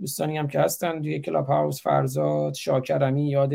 دوستانی 0.00 0.38
هم 0.38 0.48
که 0.48 0.60
هستن 0.60 1.02
توی 1.02 1.20
کلاب 1.20 1.46
هاوس 1.46 1.82
فرزاد 1.82 2.54
شاکرمی 2.54 3.30
یاد 3.30 3.52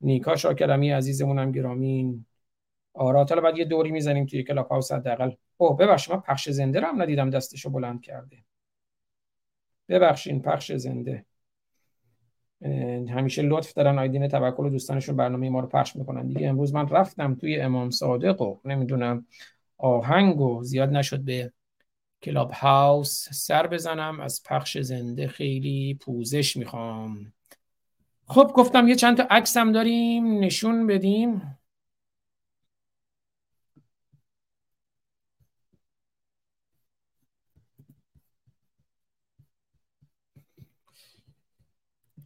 نیکا 0.00 0.36
شاکرمی 0.36 0.90
عزیزمون 0.90 1.38
هم 1.38 1.52
گرامین 1.52 2.26
آرات 2.94 3.32
حالا 3.32 3.42
بعد 3.42 3.58
یه 3.58 3.64
دوری 3.64 3.90
می‌زنیم 3.90 4.26
توی 4.26 4.42
کلاب 4.42 4.68
هاوس 4.68 4.92
حداقل. 4.92 5.30
اوه 5.56 5.76
ببخشید 5.76 6.14
من 6.14 6.20
پخش 6.20 6.48
زنده 6.48 6.80
رو 6.80 6.86
هم 6.86 7.02
ندیدم 7.02 7.30
دستشو 7.30 7.70
بلند 7.70 8.00
کرده. 8.00 8.36
ببخشین 9.88 10.42
پخش 10.42 10.72
زنده. 10.72 11.24
همیشه 13.08 13.42
لطف 13.42 13.72
دارن 13.72 13.98
آیدین 13.98 14.28
توکل 14.28 14.66
و 14.66 14.70
دوستانشون 14.70 15.16
برنامه 15.16 15.50
ما 15.50 15.60
رو 15.60 15.66
پخش 15.66 15.96
می‌کنن. 15.96 16.26
دیگه 16.26 16.48
امروز 16.48 16.74
من 16.74 16.88
رفتم 16.88 17.34
توی 17.34 17.60
امام 17.60 17.90
صادق 17.90 18.42
و 18.42 18.58
نمی‌دونم 18.64 19.26
آهنگ 19.78 20.40
و 20.40 20.64
زیاد 20.64 20.88
نشد 20.88 21.20
به 21.20 21.52
کلاب 22.22 22.50
هاوس 22.50 23.28
سر 23.32 23.66
بزنم. 23.66 24.20
از 24.20 24.42
پخش 24.42 24.78
زنده 24.78 25.28
خیلی 25.28 25.98
پوزش 26.00 26.56
می‌خوام. 26.56 27.32
خب 28.30 28.52
گفتم 28.54 28.88
یه 28.88 28.94
چند 28.94 29.16
تا 29.16 29.22
عکس 29.30 29.56
هم 29.56 29.72
داریم 29.72 30.38
نشون 30.38 30.86
بدیم. 30.86 31.58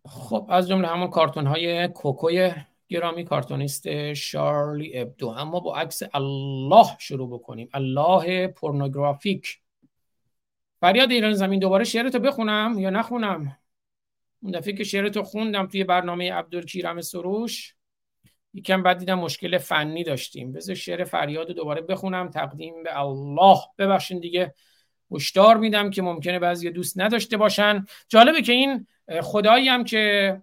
خب 0.07 0.47
از 0.51 0.69
جمله 0.69 0.89
همون 0.89 1.09
کارتون 1.11 1.47
های 1.47 1.89
کوکوی 1.89 2.53
گرامی 2.89 3.25
کارتونیست 3.25 4.13
شارلی 4.15 5.01
ابدو. 5.01 5.29
اما 5.29 5.61
با 5.61 5.77
عکس 5.77 6.03
الله 6.15 6.87
شروع 6.99 7.31
بکنیم. 7.39 7.69
الله 7.75 8.49
پورنوگرافیک. 8.49 9.61
فریاد 10.81 11.11
ایران 11.11 11.33
زمین 11.35 11.61
دوباره 11.61 11.85
شعرتو 11.85 12.19
بخونم 12.19 12.75
یا 12.79 12.91
نخونم؟ 12.91 13.57
اون 14.45 14.53
دفعه 14.53 14.73
که 14.73 14.85
شعرتو 14.85 15.23
خوندم 15.23 15.67
توی 15.67 15.85
برنامه 15.85 16.33
عبدالکیرم 16.33 17.01
سروش 17.01 17.75
یکم 18.55 18.83
بعد 18.83 18.99
دیدم 18.99 19.19
مشکل 19.19 19.59
فنی 19.59 20.05
داشتیم. 20.05 20.53
بذار 20.53 20.75
شعر 20.75 21.05
فریاد 21.05 21.51
دوباره 21.51 21.81
بخونم. 21.81 22.31
تقدیم 22.31 22.83
به 22.83 23.01
الله. 23.01 23.59
ببخشین 23.79 24.21
دیگه 24.21 24.55
هشدار 25.11 25.57
میدم 25.57 25.91
که 25.91 26.03
ممکنه 26.03 26.39
بعضی 26.39 26.71
دوست 26.71 27.01
نداشته 27.01 27.37
باشن. 27.37 27.87
جالبه 28.09 28.43
که 28.43 28.53
این 28.53 28.87
خدایی 29.23 29.69
هم 29.69 29.85
که 29.85 30.43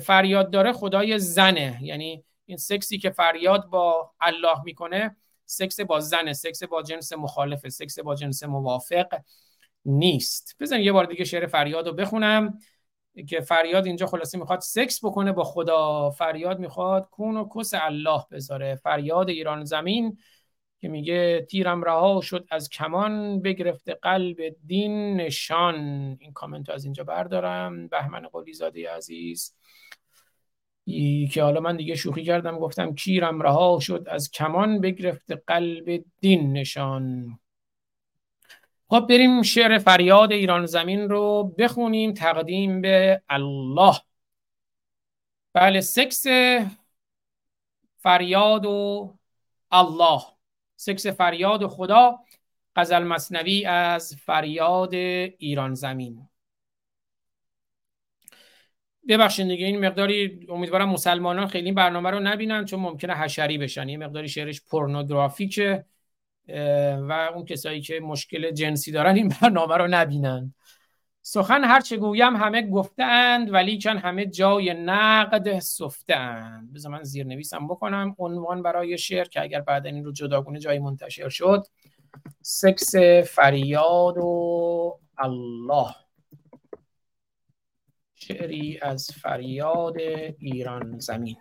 فریاد 0.00 0.50
داره 0.50 0.72
خدای 0.72 1.18
زنه. 1.18 1.78
یعنی 1.82 2.24
این 2.46 2.56
سکسی 2.56 2.98
که 2.98 3.10
فریاد 3.10 3.66
با 3.66 4.12
الله 4.20 4.62
می‌کنه 4.64 5.16
سکس 5.46 5.80
با 5.80 6.00
زنه 6.00 6.32
سکس 6.32 6.62
با 6.62 6.82
جنس 6.82 7.12
مخالفه 7.12 7.68
سکس 7.68 7.98
با 7.98 8.14
جنس 8.14 8.42
موافق 8.42 9.20
نیست. 9.84 10.56
بزن 10.60 10.80
یه 10.80 10.92
بار 10.92 11.04
دیگه 11.04 11.24
شعر 11.24 11.46
فریاد 11.46 11.86
رو 11.86 11.92
بخونم. 11.94 12.58
که 13.28 13.40
فریاد 13.40 13.86
اینجا 13.86 14.06
خلاصه 14.06 14.38
می‌خواد 14.38 14.60
سکس 14.60 15.04
بکنه 15.04 15.32
با 15.32 15.44
خدا. 15.44 16.10
فریاد 16.10 16.58
می‌خواد 16.58 17.08
کون 17.10 17.36
و 17.36 17.48
کس 17.56 17.74
الله 17.74 18.22
بذاره. 18.30 18.74
فریاد 18.74 19.28
ایران 19.28 19.64
زمین 19.64 20.18
که 20.80 20.88
میگه 20.88 21.46
تیرم 21.50 21.82
رها 21.82 22.20
شد 22.20 22.46
از 22.50 22.68
کمان 22.68 23.42
بگرفت 23.42 23.88
قلب 23.88 24.36
دین 24.66 25.16
نشان. 25.16 25.76
این 26.20 26.32
کامنت 26.32 26.68
رو 26.68 26.74
از 26.74 26.84
اینجا 26.84 27.04
بردارم. 27.04 27.88
بهمن 27.88 28.28
قلی 28.32 28.52
زاده 28.52 28.90
عزیز 28.90 29.54
که 31.32 31.42
حالا 31.42 31.60
من 31.60 31.76
دیگه 31.76 31.94
شوخی 31.94 32.24
کردم 32.24 32.58
گفتم 32.58 32.94
کیرم 32.94 33.42
رها 33.42 33.78
شد 33.80 34.06
از 34.10 34.30
کمان 34.30 34.80
بگرفت 34.80 35.32
قلب 35.46 36.04
دین 36.20 36.52
نشان. 36.52 37.38
خب 38.92 39.06
بریم 39.08 39.42
شعر 39.42 39.78
فریاد 39.78 40.32
ایران 40.32 40.66
زمین 40.66 41.08
رو 41.08 41.54
بخونیم 41.58 42.12
تقدیم 42.12 42.80
به 42.80 43.22
الله. 43.28 43.94
بله 45.52 45.80
سکس 45.80 46.26
فریاد 47.96 48.66
و 48.66 49.14
الله. 49.70 50.20
سکس 50.76 51.06
فریاد 51.06 51.66
خدا 51.66 52.18
غزل 52.76 53.02
مصنوی 53.02 53.64
از 53.64 54.16
فریاد 54.16 54.94
ایران 54.94 55.74
زمین. 55.74 56.28
ببخشید 59.08 59.48
دیگه 59.48 59.66
این 59.66 59.86
مقداری 59.86 60.46
امیدوارم 60.48 60.88
مسلمانان 60.88 61.46
خیلی 61.46 61.64
این 61.64 61.74
برنامه 61.74 62.10
رو 62.10 62.20
نبینن 62.20 62.64
چون 62.64 62.80
ممکنه 62.80 63.14
حشری 63.14 63.58
بشن. 63.58 63.88
یه 63.88 63.96
مقداری 63.96 64.28
شعرش 64.28 64.62
پورنوگرافیکه. 64.62 65.91
و 67.08 67.30
اون 67.34 67.44
کسایی 67.44 67.80
که 67.80 68.00
مشکل 68.00 68.50
جنسی 68.50 68.92
دارن 68.92 69.14
این 69.14 69.28
برنامه 69.42 69.76
رو 69.76 69.88
نبینن. 69.88 70.54
سخن 71.22 71.64
هرچه 71.64 71.96
گویم 71.96 72.36
همه 72.36 72.70
گفتند 72.70 73.52
ولی 73.52 73.78
چون 73.78 73.98
همه 73.98 74.26
جای 74.26 74.74
نقد 74.74 75.58
سفتند 75.58 76.72
بذار 76.72 76.92
من 76.92 77.02
زیر 77.02 77.26
نویسم 77.26 77.68
بکنم. 77.68 78.14
عنوان 78.18 78.62
برای 78.62 78.98
شعر 78.98 79.24
که 79.24 79.42
اگر 79.42 79.60
بعد 79.60 79.86
این 79.86 80.04
رو 80.04 80.12
جداگونه 80.12 80.58
جایی 80.58 80.78
منتشر 80.78 81.28
شد. 81.28 81.66
سکس 82.42 82.96
فریاد 83.26 84.18
و 84.18 85.00
الله. 85.18 85.94
شعری 88.14 88.78
از 88.82 89.10
فریاد 89.22 89.96
ایران 90.38 90.98
زمین. 90.98 91.36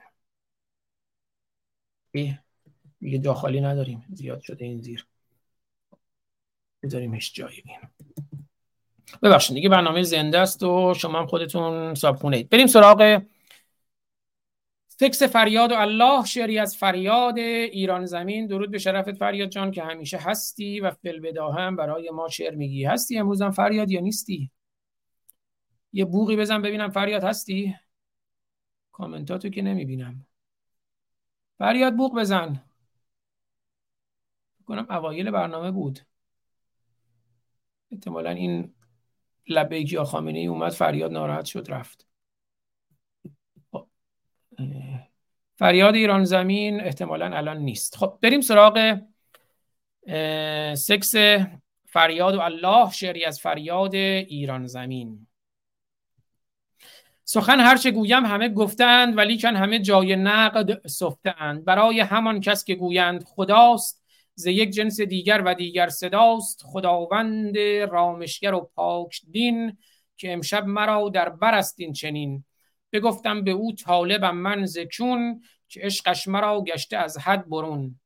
دیگه 3.02 3.20
جا 3.20 3.34
خالی 3.34 3.62
نداریم. 3.62 4.06
زیاد 4.14 4.42
شده 4.42 4.66
این 4.66 4.82
زیر. 4.82 5.06
بذاریمش 6.84 7.34
جایی 7.34 7.64
این. 7.66 7.78
ببخشید 9.24 9.56
دیگه 9.56 9.70
برنامه 9.70 10.04
زنده 10.04 10.40
است 10.40 10.64
و 10.64 10.94
شما 10.94 11.20
هم 11.20 11.28
خودتون 11.28 11.96
صابخونه 11.96 12.38
اید. 12.38 12.50
بریم 12.50 12.68
سراغ 12.68 13.22
تکس 15.00 15.24
فریاد 15.24 15.72
و 15.72 15.76
الله 15.76 16.26
شعری 16.26 16.60
از 16.60 16.78
فریاد 16.78 17.38
ایران 17.38 18.06
زمین. 18.06 18.48
درود 18.48 18.72
به 18.72 18.78
شرفت 18.78 19.12
فریاد 19.12 19.50
جان 19.50 19.72
که 19.72 19.84
همیشه 19.84 20.18
هستی 20.18 20.80
و 20.80 20.92
فلبدا 20.92 21.52
هم 21.52 21.76
برای 21.76 22.10
ما 22.10 22.30
شعر 22.30 22.56
میگی. 22.56 22.86
هستی 22.86 23.18
امروز 23.18 23.42
هم 23.42 23.52
فریاد 23.52 23.92
یا 23.92 24.02
نیستی؟ 24.02 24.52
یه 25.94 26.06
بوغی 26.06 26.36
بزن 26.36 26.62
ببینم 26.62 26.90
فریاد 26.90 27.24
هستی؟ 27.24 27.76
کامنتاتو 28.92 29.50
که 29.50 29.62
نمی‌بینم. 29.62 30.26
فریاد 31.58 31.96
بوغ 31.96 32.16
بزن. 32.16 32.64
کنم 34.72 34.88
اوایل 34.90 35.32
برنامه 35.32 35.72
بود. 35.72 36.00
احتمالا 37.92 38.30
این 38.30 38.74
لبیکی 39.48 39.96
یا 39.96 40.04
خامنه 40.04 40.40
ای 40.40 40.48
اومد 40.48 40.72
فریاد 40.72 41.12
ناراحت 41.12 41.46
شد 41.46 41.66
رفت. 41.70 42.08
خب، 43.72 43.88
فریاد 45.56 45.96
ایران 45.96 46.24
زمین 46.24 46.82
احتمالا 46.82 47.26
الان 47.26 47.58
نیست. 47.58 47.98
خب 47.98 48.18
بریم 48.22 48.42
سراغ 48.42 49.00
سکس 50.76 51.16
فریاد 51.86 52.36
و 52.36 52.42
الله 52.42 52.92
شعری 52.92 53.26
از 53.26 53.40
فریاد 53.40 53.96
ایران 53.96 54.68
زمین. 54.68 55.28
سخن 57.24 57.60
هرچه 57.60 57.92
گویم 57.92 58.26
همه 58.26 58.50
گفتند 58.50 59.18
ولی 59.18 59.38
چون 59.38 59.56
همه 59.56 59.80
جای 59.80 60.16
نقد 60.16 60.88
سفتند. 60.88 61.66
برای 61.66 62.00
همان 62.00 62.40
کس 62.40 62.66
که 62.66 62.76
گویند 62.76 63.24
خداست 63.24 64.01
ز 64.36 64.46
یک 64.46 64.70
جنس 64.70 65.02
دیگر 65.02 65.42
و 65.46 65.56
دیگر 65.56 65.90
صداست 65.90 66.62
خداوند 66.64 67.58
رامشگر 67.92 68.54
و 68.54 68.70
پاک 68.76 69.22
دین 69.32 69.78
که 70.18 70.34
امشب 70.34 70.66
مرا 70.66 71.10
در 71.10 71.30
بر 71.30 71.62
چنین. 71.96 72.44
بگفتم 72.94 73.44
به 73.44 73.52
او 73.52 73.72
طالبم 73.72 74.38
من 74.38 74.66
زکون 74.66 75.42
که 75.68 75.82
عشقش 75.82 76.28
مرا 76.28 76.62
گشته 76.62 76.98
از 76.98 77.18
حد 77.18 77.50
برون. 77.50 78.00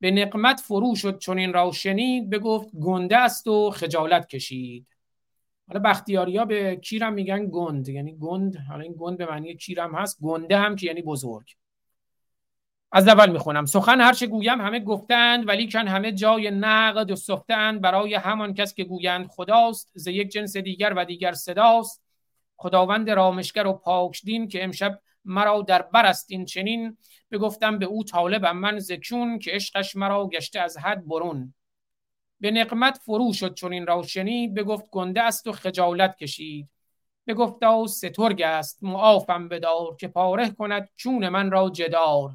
به 0.00 0.10
نقمت 0.10 0.60
فرو 0.60 0.94
شد 0.94 1.18
چون 1.18 1.38
این 1.38 1.52
را 1.52 1.72
شنید 1.72 2.30
بگفت 2.30 2.68
گنده 2.76 3.16
است 3.16 3.46
و 3.46 3.70
خجالت 3.70 4.28
کشید. 4.28 4.86
حالا 5.68 5.80
بختیاری 5.80 6.36
ها 6.36 6.44
به 6.44 6.76
کیرم 6.76 7.12
میگن 7.12 7.48
گند 7.50 7.88
یعنی 7.88 8.16
گند 8.18 8.56
حالا 8.56 8.82
این 8.82 8.94
گند 8.98 9.18
به 9.18 9.26
معنی 9.26 9.56
کیرم 9.56 9.94
هست 9.94 10.20
گنده 10.20 10.58
هم 10.58 10.76
که 10.76 10.86
یعنی 10.86 11.02
بزرگ. 11.02 11.46
از 12.92 13.08
اول 13.08 13.30
می‌خونم. 13.30 13.66
سخن 13.66 14.00
هرچه 14.00 14.26
گویم 14.26 14.60
همه 14.60 14.80
گفتند 14.80 15.48
ولی 15.48 15.68
کن 15.68 15.88
همه 15.88 16.12
جای 16.12 16.50
نقد 16.50 17.10
و 17.10 17.16
سفتند 17.16 17.80
برای 17.80 18.14
همان 18.14 18.54
کس 18.54 18.74
که 18.74 18.84
گویند 18.84 19.26
خداست 19.26 19.90
ز 19.94 20.06
یک 20.06 20.28
جنس 20.28 20.56
دیگر 20.56 20.92
و 20.96 21.04
دیگر 21.04 21.32
صداست. 21.32 22.02
خداوند 22.56 23.10
رامشگر 23.10 23.66
و 23.66 23.72
پاکدین 23.72 24.48
که 24.48 24.64
امشب 24.64 25.00
مرا 25.24 25.62
در 25.62 25.82
بر 25.82 26.06
است 26.06 26.26
این 26.30 26.44
چنین 26.44 26.96
بگفتم 27.30 27.78
به 27.78 27.86
او 27.86 28.04
طالبم 28.04 28.56
من 28.56 28.78
زکون 28.78 29.38
که 29.38 29.50
عشقش 29.50 29.96
مرا 29.96 30.28
گشته 30.28 30.60
از 30.60 30.78
حد 30.78 31.08
برون. 31.08 31.54
به 32.40 32.50
نقمت 32.50 32.98
فرو 33.04 33.32
شد 33.32 33.54
چون 33.54 33.72
این 33.72 33.86
را 33.86 34.02
شنید 34.02 34.54
بگفت 34.54 34.90
گنده 34.90 35.22
است 35.22 35.46
و 35.46 35.52
خجالت 35.52 36.16
کشید. 36.16 36.68
بگفت 37.26 37.62
او 37.62 37.86
سترگ 37.86 38.42
است 38.42 38.78
معافم 38.82 39.48
بدار 39.48 39.96
که 39.96 40.08
پاره 40.08 40.50
کند 40.50 40.88
چون 40.96 41.28
من 41.28 41.50
را 41.50 41.70
جدار. 41.70 42.30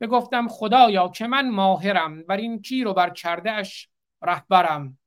بگفتم 0.00 0.48
خدایا 0.48 1.08
که 1.08 1.26
من 1.26 1.50
ماهرم 1.50 2.22
بر 2.22 2.36
این 2.36 2.62
کیر 2.62 2.88
و 2.88 2.94
بر 2.94 3.10
کردهش 3.10 3.88
رهبرم. 4.22 4.98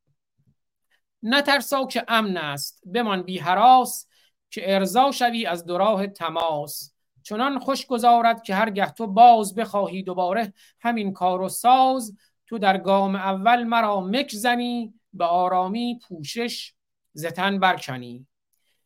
نترسا 1.24 1.86
که 1.86 2.06
امن 2.08 2.38
است 2.38 2.82
بمان 2.94 3.22
بی 3.22 3.38
حراس 3.38 4.08
که 4.50 4.76
ارزا 4.76 5.12
شوی 5.12 5.46
از 5.46 5.66
دراه 5.66 6.08
تماس. 6.08 6.94
چنان 7.24 7.60
خوش 7.60 7.86
گذارد 7.86 8.44
که 8.44 8.56
هرگه 8.56 8.92
تو 8.92 9.08
باز 9.08 9.56
بخواهی 9.56 10.04
دوباره 10.04 10.54
همین 10.80 11.14
کار 11.14 11.42
و 11.42 11.50
ساز. 11.50 12.18
تو 12.48 12.58
در 12.58 12.78
گام 12.78 13.16
اول 13.16 13.64
مرا 13.64 14.02
مک 14.02 14.32
زنی 14.36 14.94
به 15.14 15.26
آرامی 15.26 16.00
پوشش 16.08 16.74
زتن 17.14 17.60
برکنی. 17.60 18.28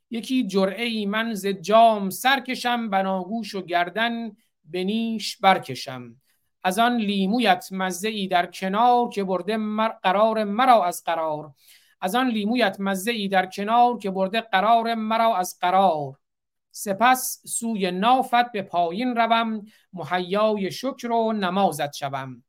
یکی 0.09 0.47
جرعه 0.47 0.85
ای 0.85 1.05
من 1.05 1.33
ز 1.33 1.47
جام 1.47 2.09
سرکشم 2.09 2.89
بناگوش 2.89 3.55
و 3.55 3.61
گردن 3.61 4.31
به 4.63 4.83
نیش 4.83 5.37
برکشم. 5.37 6.15
از 6.63 6.79
آن 6.79 6.97
لیمویت 6.97 7.67
مزه 7.71 8.09
ای 8.09 8.27
در 8.27 8.45
کنار 8.45 9.09
که 9.09 9.23
برده 9.23 9.57
مر 9.57 9.87
قرار 9.87 10.43
مرا 10.43 10.85
از 10.85 11.03
قرار. 11.05 11.53
از 12.01 12.15
آن 12.15 12.27
لیمویت 12.27 12.79
مزه 12.79 13.11
ای 13.11 13.27
در 13.27 13.45
کنار 13.45 13.97
که 13.97 14.11
برده 14.11 14.41
قرار 14.41 14.95
مرا 14.95 15.37
از 15.37 15.57
قرار. 15.61 16.19
سپس 16.71 17.41
سوی 17.45 17.91
نافت 17.91 18.51
به 18.51 18.61
پایین 18.61 19.15
روم 19.15 19.65
محیای 19.93 20.71
شکر 20.71 21.11
و 21.11 21.33
نمازت 21.33 21.93
شوم. 21.93 22.43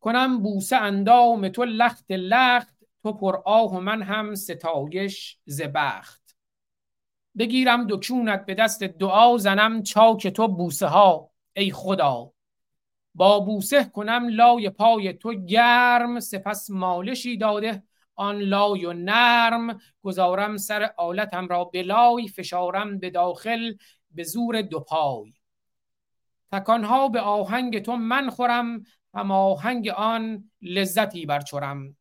کنم 0.00 0.42
بوسه 0.42 0.76
اندام 0.76 1.48
تو 1.48 1.64
لخت 1.64 2.10
لخت 2.10 2.76
تو 3.02 3.12
پر 3.12 3.36
آه 3.44 3.76
و 3.76 3.80
من 3.80 4.02
هم 4.02 4.34
ستایش 4.34 5.38
زبخت 5.44 6.25
بگیرم 7.38 7.86
دکونت 7.86 8.46
به 8.46 8.54
دست 8.54 8.82
دعا 8.82 9.36
زنم 9.36 9.82
چاک 9.82 10.28
تو 10.28 10.48
بوسه 10.48 10.86
ها 10.86 11.30
ای 11.56 11.72
خدا. 11.72 12.32
با 13.14 13.40
بوسه 13.40 13.84
کنم 13.84 14.28
لای 14.28 14.70
پای 14.70 15.12
تو 15.12 15.34
گرم 15.34 16.20
سپس 16.20 16.70
مالشی 16.70 17.36
داده 17.36 17.82
آن 18.14 18.38
لای 18.38 18.84
و 18.84 18.92
نرم. 18.92 19.78
گذارم 20.02 20.56
سر 20.56 20.90
آلتم 20.96 21.48
را 21.48 21.64
به 21.64 21.82
لای 21.82 22.28
فشارم 22.28 22.98
به 22.98 23.10
داخل 23.10 23.74
به 24.10 24.22
زور 24.22 24.62
دو 24.62 24.80
پای. 24.80 25.32
تکانها 26.52 27.08
به 27.08 27.20
آهنگ 27.20 27.82
تو 27.82 27.96
من 27.96 28.30
خورم 28.30 28.82
هم 29.14 29.30
آهنگ 29.30 29.88
آن 29.88 30.50
لذتی 30.62 31.26
برچورم 31.26 31.96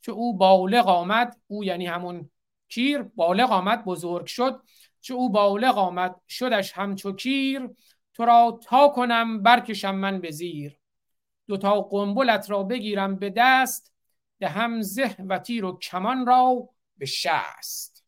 چه 0.00 0.12
او 0.12 0.36
بالغ 0.36 0.88
آمد 0.88 1.36
او 1.46 1.64
یعنی 1.64 1.86
همون 1.86 2.30
کیر 2.68 3.02
بالغ 3.02 3.52
آمد 3.52 3.84
بزرگ 3.84 4.26
شد. 4.26 4.62
چه 5.00 5.14
او 5.14 5.32
بالغ 5.32 5.78
آمد 5.78 6.20
شدش 6.28 6.72
همچو 6.72 7.12
کیر. 7.12 7.68
تو 8.14 8.24
را 8.24 8.60
تا 8.62 8.88
کنم 8.88 9.42
برکشم 9.42 9.94
من 9.94 10.20
به 10.20 10.30
زیر. 10.30 10.78
دوتا 11.46 11.80
قنبلت 11.80 12.50
را 12.50 12.62
بگیرم 12.62 13.16
به 13.16 13.30
دست 13.36 13.92
دهم 14.40 14.82
زه 14.82 15.16
و 15.28 15.38
تیر 15.38 15.64
و 15.64 15.78
کمان 15.78 16.26
را 16.26 16.68
به 16.96 17.06
شست. 17.06 18.04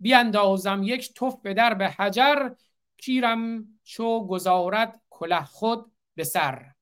بیاندازم 0.00 0.82
یک 0.82 1.14
تف 1.14 1.36
به 1.42 1.54
در 1.54 1.74
به 1.74 1.88
حجر 1.88 2.50
کیرم 2.96 3.68
چو 3.82 4.26
گذارد 4.26 5.00
کله 5.10 5.44
خود 5.44 5.92
به 6.14 6.24
سر. 6.24 6.74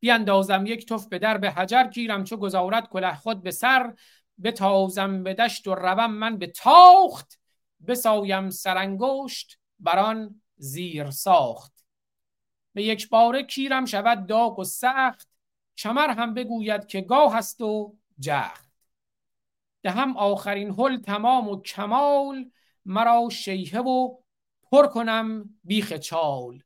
بیاندازم 0.00 0.66
یک 0.66 0.86
تف 0.86 1.06
به 1.06 1.18
در 1.18 1.38
به 1.38 1.50
حجر 1.50 1.84
کیرم 1.88 2.24
چو 2.24 2.36
گذارد 2.36 2.88
کله 2.88 3.14
خود 3.14 3.42
به 3.42 3.50
سر. 3.50 3.94
بتازم 4.44 5.22
به 5.22 5.34
دشت 5.34 5.68
و 5.68 5.74
روم 5.74 6.10
من 6.10 6.38
به 6.38 6.46
تاخت 6.46 7.38
بسایم 7.86 8.50
سرانگشت 8.50 9.58
بران 9.78 10.42
زیر 10.56 11.10
ساخت. 11.10 11.84
به 12.74 12.82
یک 12.82 13.08
باره 13.08 13.42
کیرم 13.42 13.84
شود 13.84 14.26
داغ 14.26 14.58
و 14.58 14.64
سخت 14.64 15.28
کمر 15.76 16.10
هم 16.10 16.34
بگوید 16.34 16.86
که 16.86 17.00
گاه 17.00 17.36
است 17.36 17.60
و 17.60 17.96
جخت. 18.20 18.68
دهم 19.82 20.16
آخرین 20.16 20.70
حل 20.70 20.96
تمام 20.96 21.48
و 21.48 21.62
کمال 21.62 22.50
مرا 22.84 23.28
شیهه 23.32 23.80
و 23.80 24.16
پر 24.70 24.86
کنم 24.86 25.58
بیخ 25.64 25.92
چال. 25.92 26.62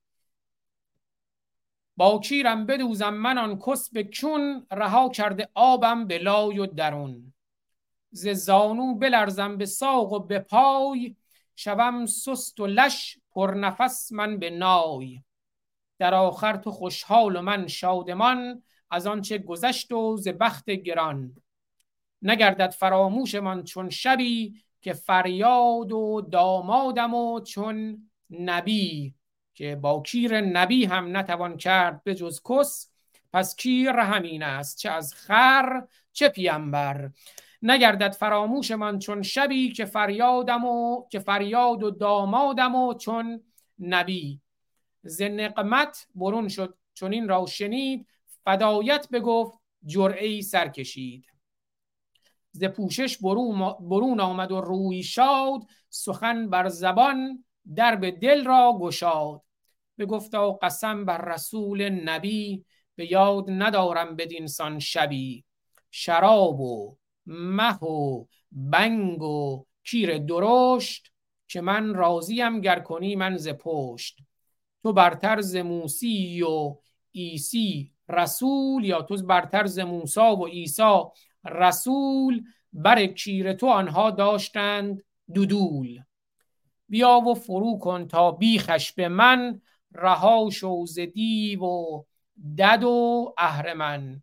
با 1.97 2.19
کیرم 2.19 2.66
بدوزم 2.66 3.15
من 3.15 3.39
آن 3.39 3.59
کس 3.59 3.90
به 3.90 4.05
چون 4.05 4.66
رها 4.70 5.09
کرده 5.09 5.49
آبم 5.55 6.07
به 6.07 6.19
لای 6.19 6.59
و 6.59 6.66
درون. 6.66 7.32
ز 8.13 8.29
زانو 8.29 8.95
بلرزم 8.95 9.57
به 9.57 9.67
ساق 9.67 10.13
و 10.13 10.19
به 10.19 10.39
پای 10.39 11.17
شوم 11.57 12.07
سست 12.07 12.61
و 12.61 12.67
لش 12.67 13.19
پر 13.31 13.55
نفس 13.55 14.13
من 14.13 14.39
به 14.39 14.51
نای. 14.51 15.23
در 15.99 16.15
آخر 16.15 16.57
تو 16.57 16.71
خوشحال 16.71 17.37
و 17.37 17.43
من 17.43 17.67
شادمان 17.67 18.63
از 18.91 19.07
آنچه 19.07 19.39
گذشت 19.39 19.93
و 19.93 20.17
ز 20.17 20.29
بخت 20.29 20.71
گران. 20.71 21.37
نگردد 22.23 22.71
فراموش 22.71 23.35
من 23.35 23.65
چون 23.65 23.91
شبی 23.91 24.55
که 24.81 24.93
فریاد 24.93 25.93
و 25.93 26.21
دامادم 26.21 27.15
و 27.15 27.41
چون 27.41 28.09
نبی. 28.31 29.15
که 29.55 29.77
با 29.77 30.03
کیر 30.03 30.41
نبی 30.41 30.85
هم 30.85 31.17
نتوان 31.17 31.57
کرد 31.57 32.05
به 32.05 32.15
جز 32.15 32.41
کس 32.49 32.93
پس 33.33 33.57
کیر 33.57 33.91
همین 33.91 34.43
است 34.43 34.79
چه 34.79 34.91
از 34.91 35.15
خر 35.15 35.83
چه 36.13 36.29
پیامبر 36.29 37.11
نگردد 37.63 38.13
فراموش 38.13 38.71
من 38.71 38.99
چون 38.99 39.23
شبی 39.23 39.73
که 39.73 39.85
فریادم 39.85 40.65
و 40.65 41.07
که 41.11 41.19
فریاد 41.19 41.83
و 41.83 41.91
دامادم 41.91 42.75
و 42.75 42.95
چون 42.95 43.41
نبی. 43.79 44.41
ز 45.03 45.23
نقمت 45.23 46.07
برون 46.15 46.49
شد 46.49 46.79
چون 46.95 47.13
این 47.13 47.29
را 47.29 47.47
شنید 47.47 48.07
فدایت 48.45 49.09
بگفت 49.13 49.59
جرعی 49.85 50.43
سر 50.43 50.69
کشید. 50.69 51.25
ز 52.53 52.65
پوشش 52.65 53.19
برون 53.81 54.21
آمد 54.21 54.53
و 54.53 54.61
روی 54.61 55.03
شاد 55.03 55.61
سخن 55.89 56.51
بر 56.51 56.69
زبان 56.69 57.45
درب 57.77 58.11
دل 58.11 58.45
را 58.45 58.79
گشاد. 58.81 59.43
بگفتا 59.99 60.53
قسم 60.53 61.05
بر 61.05 61.19
رسول 61.19 61.89
نبی 61.89 62.65
به 62.95 63.13
یاد 63.13 63.45
ندارم 63.49 64.17
بدین 64.17 64.47
سان 64.47 64.79
شبی. 64.79 65.45
شراب 65.91 66.61
و 66.61 66.97
مه 67.27 67.85
و 67.85 68.24
بنگ 68.53 69.23
و 69.23 69.65
کیر 69.85 70.19
درشت 70.19 71.12
که 71.49 71.61
من 71.61 71.94
راضیم 71.94 72.61
گر 72.61 72.81
کنی 72.81 73.16
من 73.16 73.36
ز 73.36 73.49
پشت. 73.49 74.19
تو 74.82 74.93
برتر 74.93 75.40
ز 75.40 75.57
موسی 75.57 76.43
و 76.43 76.77
عیسی 77.15 77.93
رسول 78.09 78.85
یا 78.85 79.03
تو 79.03 79.16
برتر 79.16 79.66
ز 79.66 79.78
موسا 79.78 80.36
و 80.36 80.47
عیسی 80.47 81.03
رسول. 81.44 82.44
بر 82.73 83.07
کیر 83.07 83.53
تو 83.53 83.66
آنها 83.66 84.11
داشتند 84.11 85.05
دودول. 85.35 86.03
بیا 86.89 87.20
و 87.20 87.35
فرو 87.35 87.78
کن 87.78 88.07
تا 88.09 88.31
بیخش 88.31 88.93
به 88.93 89.09
من 89.09 89.61
رها 89.93 90.51
شو 90.53 90.85
دیو 91.15 91.65
و 91.65 92.03
دد 92.59 92.82
و 92.85 93.35
اهرمن. 93.39 94.23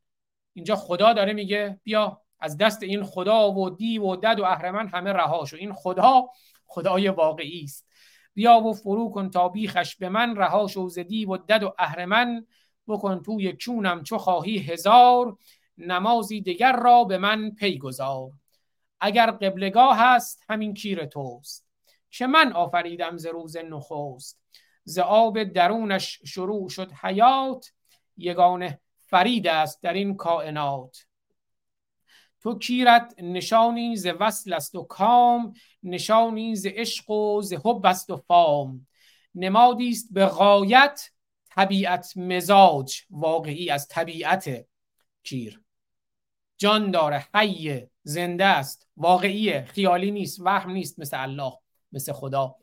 اینجا 0.54 0.76
خدا 0.76 1.14
داره 1.14 1.34
میگه 1.34 1.80
بیا. 1.84 2.22
از 2.40 2.58
دست 2.58 2.84
این 2.84 3.04
خدا 3.04 3.52
و 3.52 3.70
دیو 3.70 4.04
و 4.04 4.16
دد 4.16 4.40
و 4.40 4.44
اهرمن 4.44 4.88
همه 4.88 5.14
رها 5.14 5.46
شو 5.46 5.58
این 5.58 5.74
خدا 5.74 6.30
خدای 6.66 7.10
واقعی 7.10 7.64
است. 7.64 7.88
بیا 8.34 8.60
و 8.60 8.74
فرو 8.74 9.10
کن 9.10 9.30
تا 9.30 9.50
بیخش 9.50 9.96
به 9.96 10.10
من. 10.10 10.36
رها 10.36 10.68
شو 10.68 10.90
ز 10.90 11.00
دیو 11.00 11.30
و 11.30 11.38
دد 11.38 11.64
و 11.64 11.74
اهرمن. 11.80 12.46
بکن 12.88 13.22
توی 13.22 13.54
چونم 13.54 14.04
چو 14.04 14.18
خواهی 14.18 14.58
هزار. 14.58 15.38
نمازی 15.78 16.42
دیگر 16.42 16.76
را 16.76 17.04
به 17.04 17.18
من 17.18 17.52
پی 17.52 17.78
گذار 17.78 18.32
اگر 19.02 19.32
قبلگاه 19.32 19.98
هست 20.00 20.44
همین 20.50 20.74
کیر 20.74 21.06
توست. 21.06 21.66
که 22.10 22.28
من 22.28 22.54
آفریدم 22.54 23.18
ز 23.18 23.26
روز 23.26 23.58
نخست؟ 23.58 24.40
ز 24.84 25.00
آب 25.00 25.44
درونش 25.44 26.20
شروع 26.26 26.70
شد 26.70 26.92
حیات. 26.92 27.72
یگانه 28.18 28.80
فرید 29.00 29.48
است 29.48 29.84
در 29.84 29.94
این 29.94 30.16
کائنات. 30.16 31.06
تو 32.42 32.60
کیرت 32.60 33.16
نشانی 33.18 33.96
ز 33.96 34.08
وصل 34.20 34.54
است 34.54 34.76
و 34.76 34.84
کام 34.84 35.54
نشانی 35.84 36.56
ز 36.56 36.66
عشق 36.66 37.10
و 37.10 37.42
ز 37.42 37.54
حب 37.54 37.86
است 37.86 38.10
و 38.10 38.18
فام. 38.18 38.88
نمادی 39.36 39.90
است 39.90 40.14
به 40.14 40.26
غایت 40.26 41.10
طبیعت 41.50 42.18
مزاج 42.18 43.02
واقعی 43.10 43.70
از 43.70 43.88
طبیعت 43.88 44.66
کیر. 45.24 45.62
جان 46.58 46.92
داره 46.92 47.28
حی 47.36 47.88
زنده 48.04 48.46
است 48.46 48.88
واقعیه 48.98 49.66
خیالی 49.70 50.12
نیست 50.12 50.40
وهم 50.40 50.72
نیست 50.72 51.00
مثل 51.00 51.22
الله 51.22 51.54
مثل 51.92 52.14
خدا. 52.14 52.56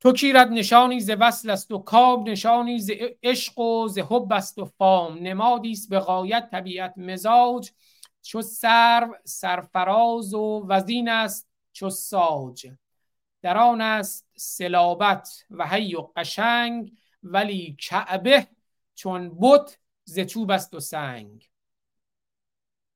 تو 0.00 0.12
کیرت 0.12 0.48
نشانی 0.48 1.00
ز 1.00 1.10
وصل 1.10 1.50
است 1.50 1.70
و 1.70 1.78
کام 1.78 2.28
نشانی 2.28 2.78
ز 2.78 2.90
عشق 3.22 3.58
و 3.58 3.88
ز 3.88 3.98
حب 3.98 4.32
است 4.32 4.58
و 4.58 4.64
فام. 4.64 5.18
نمادی 5.18 5.70
است 5.70 5.88
به 5.88 5.98
غایت 5.98 6.48
طبیعت 6.50 6.98
مزاج 6.98 7.70
چو 8.24 8.42
سرو 8.42 9.16
سرفراز 9.24 10.34
و 10.34 10.66
وزین 10.68 11.08
است 11.08 11.48
چو 11.72 11.90
ساج. 11.90 12.72
در 13.42 13.58
آن 13.58 13.80
است 13.80 14.28
سلابت 14.36 15.44
و 15.50 15.66
حی 15.66 15.94
و 15.94 16.08
قشنگ 16.16 16.92
ولی 17.22 17.76
کعبه 17.80 18.46
چون 18.94 19.38
بت 19.40 19.78
ز 20.04 20.20
چوب 20.20 20.50
است 20.50 20.74
و 20.74 20.80
سنگ. 20.80 21.48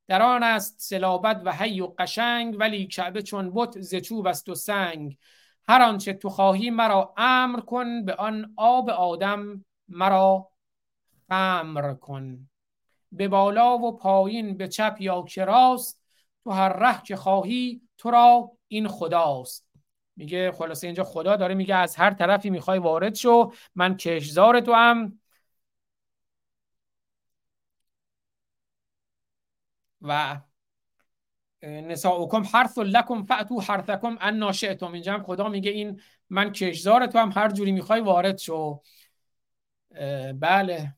در 0.06 0.22
آن 0.22 0.42
است 0.42 0.74
سلابت 0.78 1.42
و 1.44 1.52
حی 1.52 1.80
و 1.80 1.86
قشنگ 1.98 2.56
ولی 2.58 2.86
کعبه 2.86 3.22
چون 3.22 3.54
بت 3.54 3.80
ز 3.80 3.94
چوب 3.94 4.26
است 4.26 4.48
و 4.48 4.54
سنگ. 4.54 5.18
هر 5.68 5.82
آنچه 5.82 6.12
تو 6.12 6.28
خواهی 6.28 6.70
مرا 6.70 7.14
امر 7.16 7.60
کن 7.60 8.04
به 8.04 8.14
آن 8.14 8.52
آب 8.56 8.90
آدم 8.90 9.64
مرا 9.88 10.50
خمر 11.28 11.94
کن. 11.94 12.48
به 13.12 13.28
بالا 13.28 13.78
و 13.78 13.96
پایین 13.96 14.56
به 14.56 14.68
چپ 14.68 14.96
یا 15.00 15.22
کراست 15.22 16.00
تو 16.44 16.50
هر 16.50 16.68
ره 16.68 17.02
که 17.02 17.16
خواهی 17.16 17.82
تو 17.98 18.10
را 18.10 18.52
این 18.68 18.88
خداست. 18.88 19.68
میگه 20.16 20.52
خلاصه 20.52 20.86
اینجا 20.86 21.04
خدا 21.04 21.36
داره 21.36 21.54
میگه 21.54 21.74
از 21.74 21.96
هر 21.96 22.10
طرفی 22.10 22.50
می‌خوای 22.50 22.78
وارد 22.78 23.14
شو 23.14 23.52
من 23.74 23.96
کشزار 23.96 24.60
تو 24.60 24.72
هم 24.72 25.20
و 30.02 30.40
نساؤکم 31.62 32.42
حرث 32.42 32.78
لکم 32.78 33.22
فاتو 33.24 33.60
حرثکم 33.60 34.16
ان 34.20 34.36
ناشئتم 34.38 34.92
اینجا 34.92 35.14
هم 35.14 35.22
خدا 35.22 35.48
میگه 35.48 35.70
این 35.70 36.00
من 36.30 36.52
کشزار 36.52 37.06
تو 37.06 37.18
هم 37.18 37.32
هر 37.36 37.50
جوری 37.50 37.72
می‌خوای 37.72 38.00
وارد 38.00 38.38
شو. 38.38 38.82
بله. 40.40 40.97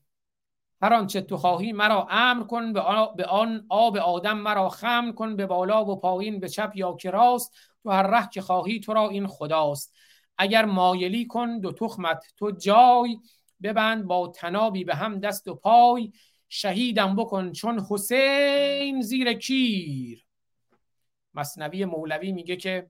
هر 0.81 0.93
آنچه 0.93 1.21
تو 1.21 1.37
خواهی 1.37 1.73
مرا 1.73 2.07
امر 2.09 2.43
کن 2.43 2.73
به 2.73 3.25
آن 3.25 3.65
آب 3.69 3.97
آدم 3.97 4.37
مرا 4.37 4.69
خم 4.69 5.11
کن 5.11 5.35
به 5.35 5.45
بالا 5.45 5.85
و 5.85 5.95
پایین 5.99 6.39
به 6.39 6.49
چپ 6.49 6.71
یا 6.75 6.93
که 6.93 7.11
راست. 7.11 7.53
تو 7.83 7.89
هر 7.89 8.07
ره 8.07 8.29
که 8.29 8.41
خواهی 8.41 8.79
تو 8.79 8.93
را 8.93 9.09
این 9.09 9.27
خداست. 9.27 9.95
اگر 10.37 10.65
مایلی 10.65 11.25
کن 11.25 11.59
دو 11.59 11.71
تخمت 11.71 12.23
تو 12.37 12.51
جای. 12.51 13.19
ببند 13.63 14.05
با 14.05 14.27
تنابی 14.27 14.83
به 14.83 14.95
هم 14.95 15.19
دست 15.19 15.47
و 15.47 15.55
پای. 15.55 16.11
شهیدم 16.49 17.15
بکن 17.15 17.51
چون 17.51 17.85
حسین 17.89 19.01
زیر 19.01 19.33
کیر. 19.33 20.25
مصنوی 21.33 21.85
مولوی 21.85 22.31
میگه 22.31 22.55
که 22.55 22.89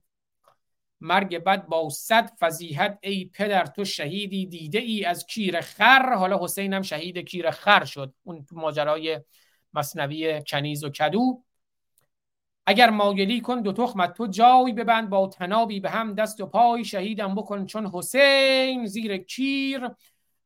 مرگ 1.01 1.37
بد 1.37 1.65
با 1.65 1.89
صد 1.89 2.31
فضیحت 2.39 2.99
ای 3.01 3.25
پدر 3.33 3.65
تو 3.65 3.85
شهیدی 3.85 4.45
دیده 4.45 4.79
ای 4.79 5.05
از 5.05 5.25
کیر 5.25 5.61
خر. 5.61 6.13
حالا 6.13 6.43
حسین 6.43 6.73
هم 6.73 6.81
شهید 6.81 7.17
کیر 7.17 7.51
خر 7.51 7.85
شد. 7.85 8.13
اون 8.23 8.45
تو 8.45 8.55
ماجرای 8.55 9.21
مصنوی 9.73 10.43
کنیز 10.47 10.83
و 10.83 10.89
کدو. 10.89 11.43
اگر 12.65 12.89
مایلی 12.89 13.41
کن 13.41 13.61
دو 13.61 13.73
تخمت 13.73 14.13
تو 14.13 14.27
جای 14.27 14.73
ببند 14.73 15.09
با 15.09 15.27
تنابی 15.27 15.79
به 15.79 15.89
هم 15.89 16.13
دست 16.13 16.41
و 16.41 16.45
پای 16.45 16.85
شهیدم 16.85 17.35
بکن. 17.35 17.65
چون 17.65 17.91
حسین 17.93 18.85
زیر 18.85 19.17
کیر 19.17 19.89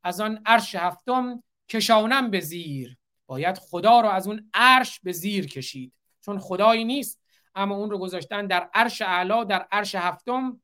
از 0.04 0.22
آن 0.22 0.42
عرش 0.46 0.76
هفتم 0.76 1.44
کشانم 1.70 2.32
به 2.32 2.40
زیر. 2.40 2.98
باید 3.28 3.58
خدا 3.58 4.02
رو 4.02 4.10
از 4.10 4.28
اون 4.28 4.50
عرش 4.54 5.00
به 5.00 5.12
زیر 5.12 5.48
کشید. 5.48 5.94
چون 6.22 6.40
خدایی 6.40 6.86
نیست 6.86 7.25
اما 7.56 7.76
اون 7.76 7.90
رو 7.90 7.98
گذاشتن 7.98 8.48
در 8.48 8.70
عرش 8.74 9.02
اعلا 9.02 9.44
در 9.44 9.68
عرش 9.72 9.96
هفتم 9.96 10.62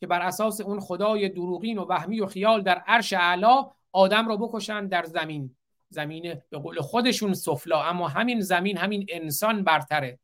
که 0.00 0.06
بر 0.06 0.20
اساس 0.20 0.60
اون 0.60 0.80
خدای 0.80 1.28
دروغین 1.28 1.78
و 1.78 1.84
وهمی 1.84 2.20
و 2.20 2.26
خیال 2.26 2.62
در 2.62 2.78
عرش 2.78 3.12
اعلا 3.12 3.70
آدم 3.92 4.28
رو 4.28 4.36
بکشن 4.36 4.86
در 4.86 5.04
زمین. 5.04 5.56
زمین 5.88 6.42
به 6.50 6.58
قول 6.58 6.80
خودشون 6.80 7.34
سفلا 7.34 7.82
اما 7.82 8.08
همین 8.08 8.40
زمین 8.40 8.78
همین 8.78 9.06
انسان 9.08 9.64
برتره. 9.64 10.18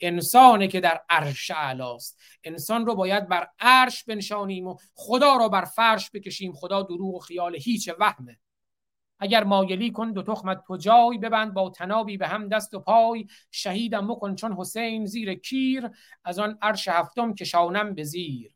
انسانه 0.00 0.68
که 0.68 0.80
در 0.80 1.00
عرش 1.08 1.50
علاست 1.50 2.20
انسان 2.44 2.86
رو 2.86 2.94
باید 2.94 3.28
بر 3.28 3.48
عرش 3.60 4.04
بنشانیم 4.04 4.66
و 4.66 4.76
خدا 4.94 5.36
رو 5.36 5.48
بر 5.48 5.64
فرش 5.64 6.10
بکشیم. 6.10 6.52
خدا 6.52 6.82
دروغ 6.82 7.14
و 7.14 7.18
خیال 7.18 7.56
هیچ 7.56 7.90
وهمه. 7.98 8.38
اگر 9.18 9.44
مایلی 9.44 9.90
کن 9.90 10.12
دو 10.12 10.22
تخمت 10.22 10.64
تو 10.66 10.76
جای 10.76 11.18
ببند 11.18 11.54
با 11.54 11.70
تنابی 11.70 12.16
به 12.16 12.28
هم 12.28 12.48
دست 12.48 12.74
و 12.74 12.80
پای 12.80 13.26
شهیدم 13.50 14.08
بکن 14.08 14.34
چون 14.34 14.52
حسین 14.52 15.06
زیر 15.06 15.34
کیر 15.34 15.90
از 16.24 16.38
آن 16.38 16.58
عرش 16.62 16.88
هفتم 16.88 17.34
کشانم 17.34 17.94
به 17.94 18.04
زیر. 18.04 18.54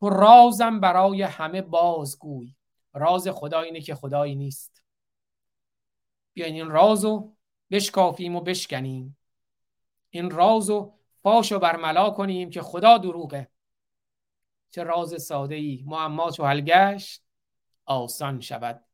تو 0.00 0.08
رازم 0.08 0.80
برای 0.80 1.22
همه 1.22 1.62
بازگوی 1.62 2.54
راز 2.94 3.28
خدا 3.28 3.60
اینه 3.60 3.80
که 3.80 3.94
خدایی 3.94 4.34
نیست. 4.34 4.82
بیاین 6.34 6.54
این 6.54 6.70
رازو 6.70 7.36
بشکافیم 7.70 8.36
و 8.36 8.40
بشکنیم. 8.40 9.18
این 10.10 10.30
رازو 10.30 10.94
فاش 11.22 11.52
و 11.52 11.58
برملا 11.58 12.10
کنیم 12.10 12.50
که 12.50 12.62
خدا 12.62 12.98
دروغه. 12.98 13.48
چه 14.70 14.82
راز 14.82 15.22
ساده 15.22 15.54
ای 15.54 15.84
معما 15.86 16.30
چو 16.30 16.44
حل 16.44 16.60
گشت 16.60 17.22
آسان 17.84 18.40
شود. 18.40 18.84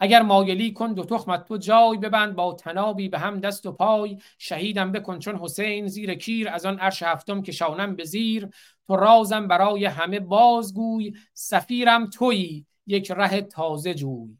اگر 0.00 0.22
مایلی 0.22 0.72
کن 0.72 0.92
دو 0.92 1.04
تخمت 1.04 1.44
تو 1.44 1.56
جای 1.56 1.98
ببند 1.98 2.34
با 2.34 2.54
تنابی 2.54 3.08
به 3.08 3.18
هم 3.18 3.40
دست 3.40 3.66
و 3.66 3.72
پای. 3.72 4.18
شهیدم 4.38 4.92
بکن 4.92 5.18
چون 5.18 5.36
حسین 5.36 5.86
زیر 5.86 6.14
کیر 6.14 6.48
از 6.48 6.66
آن 6.66 6.78
عرش 6.78 7.02
هفتم 7.02 7.42
که 7.42 7.52
شانم 7.52 7.96
به 7.96 8.04
زیر. 8.04 8.48
تو 8.86 8.96
رازم 8.96 9.48
برای 9.48 9.84
همه 9.84 10.20
بازگوی 10.20 11.12
سفیرم 11.32 12.06
تویی 12.06 12.66
یک 12.86 13.10
ره 13.10 13.40
تازه 13.42 13.94
جوی. 13.94 14.38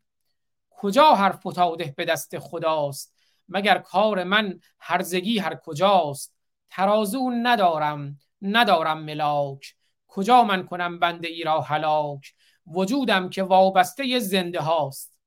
کجا 0.70 1.14
هر 1.14 1.32
فتاده 1.32 1.94
به 1.96 2.04
دست 2.04 2.38
خداست؟ 2.38 3.14
مگر 3.48 3.78
کار 3.78 4.24
من 4.24 4.60
هرزگی 4.78 5.38
هر 5.38 5.54
کجاست؟ 5.54 6.34
ترازو 6.70 7.30
ندارم 7.30 8.18
ندارم 8.42 9.04
ملاک. 9.04 9.74
کجا 10.08 10.44
من 10.44 10.66
کنم 10.66 10.98
بنده 10.98 11.28
ای 11.28 11.42
را 11.42 11.60
هلاک؟ 11.60 12.34
وجودم 12.66 13.28
که 13.28 13.42
وابسته 13.42 14.18
زنده 14.18 14.60
هاست. 14.60 15.17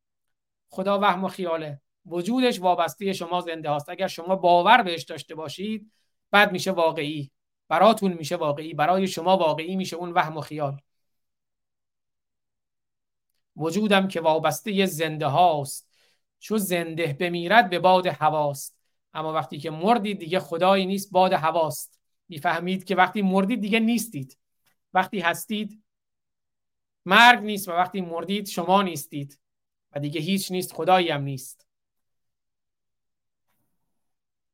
خدا 0.71 0.99
وهم 0.99 1.23
و 1.23 1.27
خیاله. 1.27 1.81
وجودش 2.05 2.59
وابسته 2.59 3.13
شما 3.13 3.41
زنده 3.41 3.69
هاست. 3.69 3.89
اگر 3.89 4.07
شما 4.07 4.35
باور 4.35 4.81
بهش 4.81 5.03
داشته 5.03 5.35
باشید 5.35 5.91
بعد 6.31 6.51
میشه 6.51 6.71
واقعی. 6.71 7.31
براتون 7.67 8.13
میشه 8.13 8.35
واقعی. 8.35 8.73
برای 8.73 9.07
شما 9.07 9.37
واقعی 9.37 9.75
میشه 9.75 9.95
اون 9.95 10.11
وهم 10.11 10.37
و 10.37 10.41
خیال. 10.41 10.81
وجودم 13.55 14.07
که 14.07 14.21
وابسته 14.21 14.85
زنده 14.85 15.25
هاست. 15.25 15.91
چو 16.39 16.57
زنده 16.57 17.13
بمیرد 17.19 17.69
به 17.69 17.79
باد 17.79 18.07
هواست. 18.07 18.77
اما 19.13 19.33
وقتی 19.33 19.57
که 19.59 19.69
مردید 19.69 20.19
دیگه 20.19 20.39
خدایی 20.39 20.85
نیست 20.85 21.11
باد 21.11 21.33
هواست. 21.33 21.99
می‌فهمید 22.27 22.83
که 22.83 22.95
وقتی 22.95 23.21
مردید 23.21 23.61
دیگه 23.61 23.79
نیستید. 23.79 24.37
وقتی 24.93 25.19
هستید 25.19 25.83
مرگ 27.05 27.39
نیست 27.39 27.69
و 27.69 27.71
وقتی 27.71 28.01
مردید 28.01 28.47
شما 28.47 28.81
نیستید. 28.81 29.39
و 29.95 29.99
دیگه 29.99 30.21
هیچ 30.21 30.51
نیست 30.51 30.73
خدایی 30.73 31.09
هم 31.09 31.21
نیست. 31.21 31.67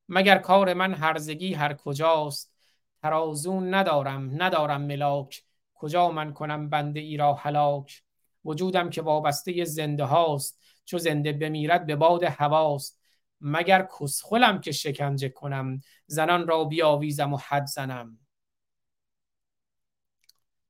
مگر 0.09 0.38
کار 0.38 0.73
من 0.73 0.93
هرزگی 0.93 1.53
هر 1.53 1.73
کجاست؟ 1.73 2.53
ترازون 3.01 3.73
ندارم 3.73 4.43
ندارم 4.43 4.81
ملاک. 4.81 5.43
کجا 5.73 6.11
من 6.11 6.34
کنم 6.34 6.69
بنده 6.69 6.99
ای 6.99 7.18
را 7.18 7.34
هلاک؟ 7.34 8.03
وجودم 8.45 8.89
که 8.89 9.01
وابسته 9.01 9.65
زنده 9.65 10.03
هاست 10.03 10.59
چو 10.85 10.97
زنده 10.97 11.34
بمیرد 11.34 11.85
به 11.85 11.95
باد 11.95 12.23
هواست. 12.23 13.01
مگر 13.41 13.88
کسخلم 13.99 14.61
که 14.61 14.72
شکنجه 14.72 15.30
کنم؟ 15.30 15.81
زنان 16.07 16.47
را 16.47 16.64
بیاویزم 16.64 17.34
و 17.34 17.38
حد 17.38 17.65
زنم. 17.65 18.19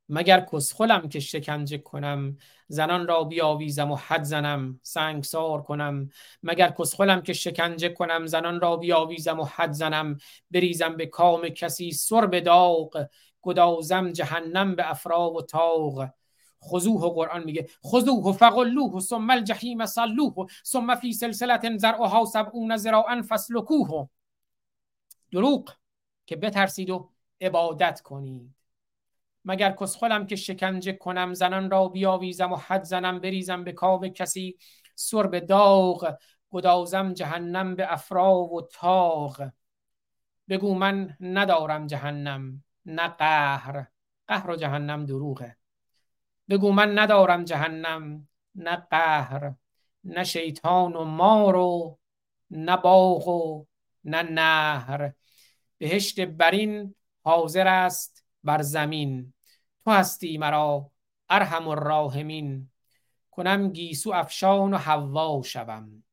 مگر 0.10 0.40
کسخلم 0.54 1.10
که 1.10 1.20
شکنجه 1.20 1.78
کنم؟ 1.78 2.38
زنان 2.68 3.08
را 3.08 3.24
بیاویزم 3.24 3.92
و 3.92 3.96
حد 3.96 4.24
زنم 4.24 4.80
سنگسار 4.84 5.62
کنم. 5.62 6.10
مگر 6.44 6.70
کسخلم 6.70 7.22
که 7.22 7.34
شکنجه 7.34 7.90
کنم؟ 7.90 8.26
زنان 8.26 8.60
را 8.60 8.78
بیاویزم 8.78 9.40
و 9.40 9.44
حد 9.44 9.72
زنم. 9.72 10.18
بریزم 10.52 10.96
به 10.96 11.06
کام 11.06 11.50
کسی 11.50 11.92
سر 11.92 12.26
به 12.26 12.42
داغ 12.42 13.08
گدازم 13.42 14.12
جهنم 14.12 14.76
به 14.76 14.90
افرا 14.92 15.32
و 15.32 15.42
تاغ 15.42 16.10
خضوح 16.64 17.02
و 17.02 17.10
قرآن 17.10 17.44
میگه 17.44 17.70
خضوح 17.86 18.34
فقلوه 18.34 19.00
ثم 19.00 19.30
الجحیم 19.30 19.86
صلوه 19.86 20.48
ثم 20.66 20.96
فی 20.96 21.14
سلسلت 21.14 21.78
زرعها 21.78 22.26
سبعون 22.26 22.78
ذراعا 22.78 23.22
فسلکوه 23.30 24.10
دروغ 25.32 25.74
که 26.26 26.36
بترسید 26.36 26.90
و 26.90 27.10
عبادت 27.42 28.02
کنید. 28.02 28.57
مگر 29.48 29.72
کسخلم 29.72 30.28
که 30.28 30.36
شکنجه 30.36 30.94
کنم 30.94 31.34
زنان 31.34 31.72
را 31.72 31.88
بیاویزم 31.88 32.52
و 32.52 32.56
حد 32.56 32.84
زنم 32.84 33.20
بریزم 33.20 33.64
به 33.64 33.72
کاب 33.72 34.08
کسی. 34.08 34.58
سر 34.96 35.28
به 35.28 35.40
داغ 35.40 36.18
گدازم 36.52 37.14
جهنم 37.14 37.76
به 37.76 37.94
افرا 37.94 38.36
و 38.36 38.62
تاغ 38.62 39.52
بگو 40.50 40.76
من 40.76 41.18
ندارم 41.20 41.88
جهنم 41.88 42.64
نه 42.86 43.08
قهر. 43.08 43.88
قهر 44.28 44.50
و 44.50 44.56
جهنم 44.56 45.06
دروغه. 45.06 45.58
بگو 46.50 46.72
من 46.72 47.00
ندارم 47.00 47.44
جهنم 47.44 48.28
نه 48.56 48.76
قهر. 48.76 49.54
نه 50.04 50.24
شیطان 50.24 50.96
و 50.96 51.04
مار 51.04 51.56
و 51.56 52.00
نه 52.52 52.78
باغ 52.78 53.28
و 53.28 53.66
نه 54.04 54.22
نهر. 54.22 55.12
بهشت 55.78 56.20
برین 56.20 56.96
حاضر 57.24 57.68
است 57.68 58.26
بر 58.44 58.62
زمین. 58.62 59.34
تو 59.88 59.94
هستی 59.94 60.38
مرا 60.38 60.92
ارحم 61.30 61.68
الراحمین. 61.68 62.70
کنم 63.32 63.72
گیسو 63.72 64.12
افشان 64.12 64.74
و 64.74 64.78
حوا 64.78 65.42
شوم. 65.46 66.04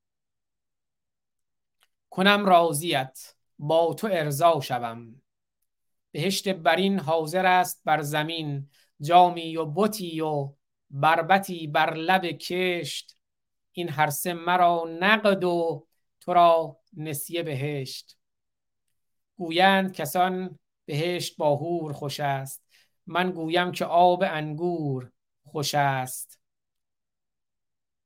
کنم 2.10 2.46
راضیت 2.46 3.34
با 3.58 3.94
تو 3.94 4.08
ارضا 4.12 4.60
شوم. 4.60 5.22
بهشت 6.10 6.48
برین 6.48 7.00
حاضر 7.00 7.46
است 7.46 7.82
بر 7.84 8.02
زمین 8.02 8.70
جامی 9.00 9.56
و 9.56 9.64
بتی 9.66 10.20
و 10.20 10.52
بربتی 10.90 11.66
بر 11.66 11.94
لب 11.94 12.26
کشت. 12.26 13.16
این 13.72 13.88
هر 13.88 14.10
سه 14.10 14.32
مرا 14.32 14.84
نقد 15.00 15.44
و 15.44 15.86
تو 16.20 16.34
را 16.34 16.80
نسیه 16.96 17.42
بهشت. 17.42 18.18
گویند 19.36 19.92
کسان 19.92 20.58
بهشت 20.84 21.36
با 21.36 21.56
هور 21.56 21.92
خوش 21.92 22.20
است. 22.20 22.63
من 23.06 23.30
گویم 23.30 23.72
که 23.72 23.84
آب 23.84 24.22
انگور 24.26 25.10
خوش 25.44 25.74
است. 25.74 26.40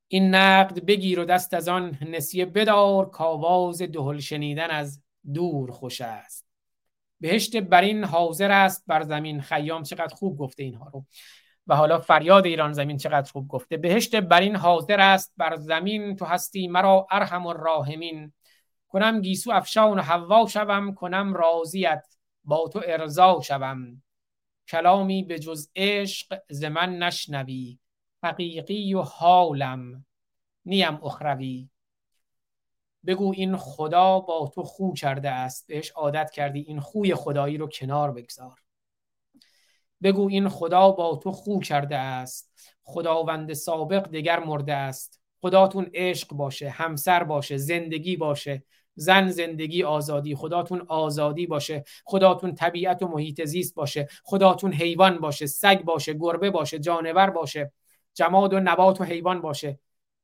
این 0.08 0.34
نقد 0.34 0.84
بگیر 0.84 1.20
و 1.20 1.24
دست 1.24 1.54
از 1.54 1.68
آن 1.68 1.98
نسیه 2.00 2.44
بدار 2.44 3.10
کاواز 3.10 3.82
دهل 3.82 4.18
شنیدن 4.18 4.70
از 4.70 5.02
دور 5.34 5.70
خوش 5.70 6.00
است. 6.00 6.46
بهشت 7.20 7.56
برین 7.56 8.04
حاضر 8.04 8.50
است 8.50 8.84
بر 8.86 9.02
زمین. 9.02 9.40
خیام 9.40 9.82
چقدر 9.82 10.14
خوب 10.14 10.38
گفته 10.38 10.62
اینها 10.62 10.88
رو. 10.88 11.04
و 11.66 11.76
حالا 11.76 11.98
فریاد 11.98 12.46
ایران 12.46 12.72
زمین 12.72 12.96
چقدر 12.96 13.32
خوب 13.32 13.48
گفته. 13.48 13.76
بهشت 13.76 14.16
برین 14.16 14.56
حاضر 14.56 15.00
است 15.00 15.32
بر 15.36 15.56
زمین. 15.56 16.16
تو 16.16 16.24
هستی 16.24 16.68
مرا 16.68 17.06
ارحم 17.10 17.46
و 17.46 17.52
راهمین 17.52 18.32
کنم 18.88 19.20
گیسو 19.20 19.50
افشان 19.50 19.98
و 19.98 20.02
حوا 20.02 20.46
شوم. 20.46 20.94
کنم 20.94 21.34
راضیت 21.34 22.06
با 22.44 22.68
تو 22.72 22.82
ارضا 22.86 23.40
شوم. 23.44 24.02
کلامی 24.68 25.22
به 25.22 25.38
جز 25.38 25.68
عشق 25.76 26.40
ز 26.50 26.64
من 26.64 26.98
نشنوی 26.98 27.78
حقیقی 28.22 28.94
و 28.94 29.02
حالم 29.02 30.06
نیم 30.64 31.04
اخروی. 31.04 31.68
بگو 33.06 33.32
این 33.36 33.56
خدا 33.56 34.20
با 34.20 34.52
تو 34.54 34.62
خو 34.62 34.92
کرده 34.92 35.30
است 35.30 35.66
بهش 35.66 35.90
عادت 35.90 36.30
کردی 36.30 36.60
این 36.60 36.80
خوی 36.80 37.14
خدایی 37.14 37.56
رو 37.56 37.68
کنار 37.68 38.12
بگذار. 38.12 38.60
بگو 40.02 40.28
این 40.28 40.48
خدا 40.48 40.90
با 40.90 41.16
تو 41.16 41.32
خو 41.32 41.60
کرده 41.60 41.96
است 41.96 42.52
خداوند 42.82 43.52
سابق 43.52 44.10
دگر 44.10 44.40
مرده 44.40 44.74
است. 44.74 45.20
خداتون 45.40 45.90
عشق 45.94 46.28
باشه 46.28 46.68
همسر 46.68 47.24
باشه 47.24 47.56
زندگی 47.56 48.16
باشه. 48.16 48.62
زن 48.98 49.28
زندگی 49.30 49.82
آزادی 49.82 50.34
خداتون 50.34 50.80
آزادی 50.88 51.46
باشه 51.46 51.84
خداتون 52.04 52.54
طبیعت 52.54 53.02
و 53.02 53.08
محیط 53.08 53.44
زیست 53.44 53.74
باشه 53.74 54.08
خداتون 54.24 54.72
حیوان 54.72 55.18
باشه 55.18 55.46
سگ 55.46 55.82
باشه 55.82 56.14
گربه 56.14 56.50
باشه 56.50 56.78
جانور 56.78 57.30
باشه 57.30 57.72
جماد 58.14 58.54
و 58.54 58.60
نبات 58.60 59.00
و 59.00 59.04
حیوان 59.04 59.40
باشه. 59.40 59.78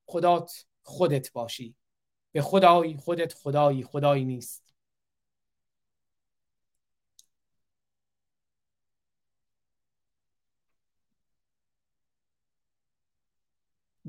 خدات 0.07 0.67
خودت 0.83 1.33
باشی. 1.33 1.75
به 2.33 2.43
خدای 2.43 2.97
خودت 2.97 3.35
خدایی 3.35 3.83
خدایی 3.85 4.25
نیست. 4.25 4.65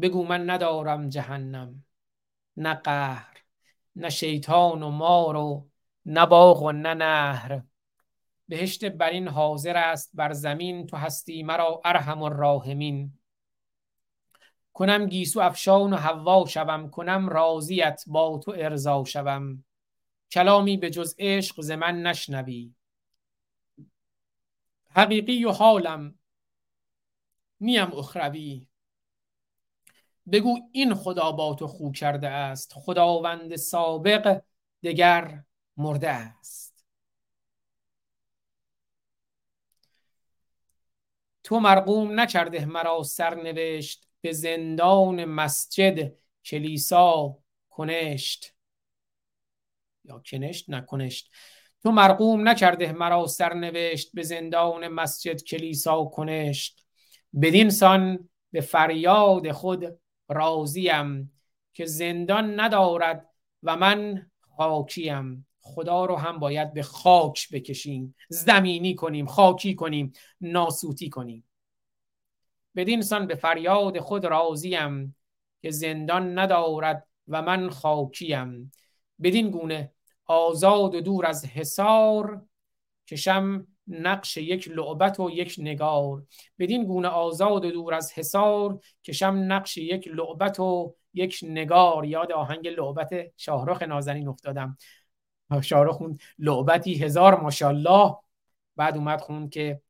بگو 0.02 0.24
من 0.24 0.50
ندارم 0.50 1.10
جهنم 1.10 1.84
نه 2.58 2.74
قهر. 2.74 3.45
نه 3.96 4.10
شیطان 4.10 4.84
و 4.84 4.90
مار 4.90 5.36
و 5.36 5.70
نه 6.06 6.26
باغ 6.26 6.64
و 6.64 6.72
نه 6.72 6.94
نهر. 6.94 7.62
بهشت 8.48 8.86
بر 8.86 9.10
این 9.10 9.28
حاضر 9.28 9.78
است 9.78 10.12
بر 10.14 10.34
زمین 10.34 10.88
تو 10.88 10.98
هستی 10.98 11.44
مرا 11.44 11.82
ارحم 11.86 12.22
الراحمین. 12.24 13.14
کنم 14.74 15.06
گیسو 15.06 15.40
افشان 15.40 15.94
و 15.94 15.96
حوا 15.96 16.46
شوم 16.46 16.90
کنم 16.90 17.30
راضیت 17.30 18.04
با 18.08 18.42
تو 18.44 18.54
ارضا 18.58 19.04
شوم. 19.04 19.64
کلامی 20.32 20.78
به 20.78 20.90
جز 20.90 21.16
عشق 21.20 21.62
ز 21.62 21.72
من 21.72 22.02
نشنوی. 22.04 22.74
حقیقی 24.90 25.46
و 25.46 25.52
حالم 25.52 26.20
نیم 27.62 27.94
اخروی. 27.94 28.68
بگو 30.32 30.60
این 30.72 30.94
خدا 30.94 31.32
با 31.32 31.54
تو 31.54 31.68
خو 31.68 31.92
کرده 31.92 32.28
است. 32.30 32.74
خداوند 32.74 33.56
سابق 33.56 34.42
دگر 34.84 35.44
مرده 35.78 36.10
است. 36.10 36.86
تو 41.44 41.60
مرقوم 41.60 42.20
نکرده 42.20 42.66
مرا 42.66 43.04
سرنوشت 43.04 44.10
به 44.22 44.32
زندان 44.32 45.26
مسجد 45.26 46.14
کلیسا 46.46 47.38
کنشت. 47.70 48.56
یا 50.06 50.24
کنشت؟ 50.32 50.70
نکنشت 50.70 51.32
تو 51.84 51.92
مرقوم 51.92 52.48
نکرده 52.48 52.92
مرا 52.92 53.28
سرنوشت 53.28 54.12
به 54.14 54.24
زندان 54.24 54.88
مسجد 54.88 55.44
کلیسا 55.44 56.06
کنشت. 56.06 56.86
بدین 57.42 57.70
سان 57.70 58.30
به 58.52 58.62
فریاد 58.62 59.52
خود 59.52 60.00
راضیم 60.30 61.32
که 61.74 61.86
زندان 61.86 62.60
ندارد 62.60 63.30
و 63.64 63.76
من 63.76 64.32
خاکیم. 64.58 65.48
خدا 65.60 66.06
رو 66.06 66.16
هم 66.16 66.40
باید 66.40 66.74
به 66.74 66.84
خاک 66.84 67.50
بکشیم. 67.52 68.16
زمینی 68.30 68.96
کنیم 68.96 69.26
خاکی 69.26 69.76
کنیم 69.76 70.12
ناسوتی 70.42 71.10
کنیم. 71.10 71.44
بدین 72.76 73.02
سان 73.02 73.28
به 73.28 73.36
فریاد 73.36 74.00
خود 74.00 74.26
راضیم 74.26 75.16
که 75.62 75.72
زندان 75.72 76.40
ندارد 76.40 77.08
و 77.28 77.42
من 77.42 77.70
خاکیم. 77.70 78.72
بدین 79.22 79.50
گونه 79.50 79.92
آزاد 80.26 80.96
و 80.96 81.02
دور 81.02 81.26
از 81.26 81.46
حصار 81.46 82.46
کشم 83.08 83.68
نقش 83.88 84.38
یک 84.38 84.68
لعبت 84.68 85.20
و 85.20 85.30
یک 85.30 85.56
نگار. 85.58 86.24
بدین 86.60 86.86
گونه 86.86 87.08
آزاد 87.08 87.66
دور 87.66 87.94
از 87.94 88.14
حصار 88.14 88.80
کشم 89.04 89.44
نقش 89.48 89.78
یک 89.78 90.08
لعبت 90.08 90.60
و 90.60 90.96
یک 91.14 91.40
نگار. 91.44 92.06
یاد 92.06 92.32
آهنگ 92.32 92.68
لعبت 92.68 93.14
شاهرخ 93.38 93.82
نازنین 93.82 94.28
افتادم. 94.28 94.78
شاهرخ 95.62 95.96
خوند 95.96 96.20
لعبتی 96.40 97.04
هزار 97.04 97.40
ماشاءالله. 97.40 98.16
بعد 98.76 98.98
اومد 98.98 99.22
خوند 99.22 99.50
که 99.50 99.82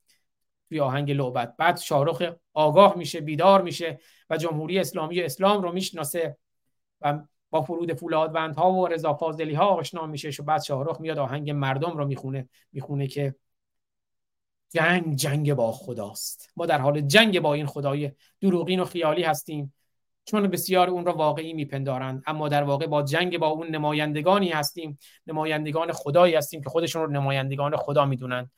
توی 0.70 0.80
آهنگ 0.80 1.12
لعبت. 1.12 1.56
بعد 1.58 1.78
شاهرخ 1.78 2.24
آگاه 2.54 2.98
میشه 2.98 3.22
بیدار 3.22 3.62
میشه 3.62 4.00
و 4.30 4.38
جمهوری 4.38 4.80
اسلامی 4.80 5.22
و 5.22 5.26
اسلام 5.26 5.62
رو 5.62 5.72
می‌شناسه 5.72 6.38
و 7.02 7.20
با 7.50 7.62
فرود 7.62 7.94
فولادبندها 7.94 8.72
و 8.72 8.88
رضا 8.88 9.14
فاضلی 9.14 9.54
ها 9.54 9.66
آشنا 9.66 10.06
میشه. 10.06 10.42
و 10.42 10.46
بعد 10.46 10.62
شاهرخ 10.62 11.02
میاد 11.02 11.20
آهنگ 11.20 11.52
مردم 11.52 11.98
رو 11.98 12.06
می‌خونه. 12.06 12.50
می‌خونه 12.72 13.08
که 13.08 13.36
جنگ 14.76 15.16
جنگ 15.16 15.54
با 15.54 15.72
خداست. 15.72 16.50
ما 16.56 16.66
در 16.66 16.78
حال 16.78 17.02
جنگ 17.02 17.40
با 17.40 17.54
این 17.54 17.66
خدای 17.66 18.12
دروغین 18.42 18.80
و 18.80 18.86
خیالی 18.86 19.24
هستیم. 19.24 19.74
چون 20.26 20.48
بسیار 20.48 20.90
اون 20.90 21.06
را 21.06 21.14
واقعی 21.14 21.54
میپندارند. 21.54 22.24
اما 22.28 22.50
در 22.50 22.64
واقع 22.64 22.88
با 22.88 23.04
جنگ 23.04 23.38
با 23.38 23.48
اون 23.48 23.68
نمایندگانی 23.68 24.50
هستیم. 24.50 25.00
نمایندگان 25.28 25.92
خدایی 25.92 26.36
هستیم 26.36 26.62
که 26.62 26.70
خودشون 26.70 27.02
رو 27.02 27.12
نمایندگان 27.12 27.76
خدا 27.76 28.06
می‌دونن 28.06 28.52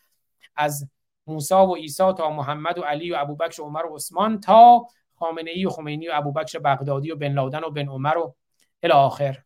از 0.56 0.90
موسی 1.28 1.54
و 1.54 1.76
عیسی 1.76 2.14
تا 2.14 2.30
محمد 2.30 2.78
و 2.78 2.82
علی 2.82 3.12
و 3.12 3.16
ابوبکر 3.20 3.62
و 3.62 3.66
عمر 3.66 3.86
و 3.86 3.96
عثمان 3.96 4.40
تا 4.40 4.88
خامنه 5.16 5.52
ای 5.52 5.66
و 5.66 5.70
خمینی 5.70 6.08
و 6.08 6.12
ابوبکر 6.16 6.60
بغدادی 6.60 7.12
و 7.12 7.16
بن 7.16 7.34
لادن 7.34 7.64
و 7.64 7.70
بن 7.70 7.88
عمر 7.88 8.18
و 8.18 8.36
الی 8.84 8.94
آخر. 8.94 9.38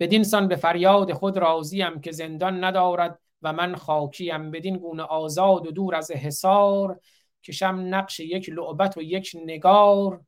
بدین 0.00 0.24
سان 0.24 0.48
به 0.48 0.56
فریاد 0.56 1.12
خود 1.12 1.38
راضیم 1.38 2.00
که 2.00 2.12
زندان 2.12 2.64
ندارد. 2.64 3.18
و 3.46 3.52
من 3.52 3.76
خاکیم 3.76 4.50
بدین 4.50 4.76
گونه 4.76 5.02
آزاد 5.02 5.66
و 5.66 5.70
دور 5.70 5.94
از 5.94 6.10
حصار 6.10 7.00
کشم 7.44 7.86
نقش 7.90 8.20
یک 8.20 8.48
لعبت 8.48 8.96
و 8.96 9.02
یک 9.02 9.36
نگار. 9.44 10.24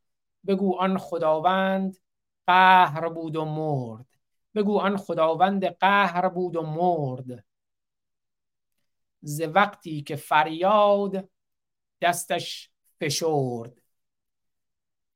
بگو 0.47 0.77
آن 0.77 0.99
خداوند 0.99 1.97
قهر 2.47 3.09
بود 3.09 3.36
و 3.36 3.45
مرد. 3.45 4.07
بگو 4.55 4.78
آن 4.78 4.97
خداوند 4.97 5.65
قهر 5.65 6.28
بود 6.28 6.57
و 6.57 6.62
مرد. 6.62 7.45
ز 9.20 9.40
وقتی 9.40 10.03
که 10.03 10.16
فریاد 10.16 11.28
دستش 12.01 12.70
فشرد. 13.01 13.82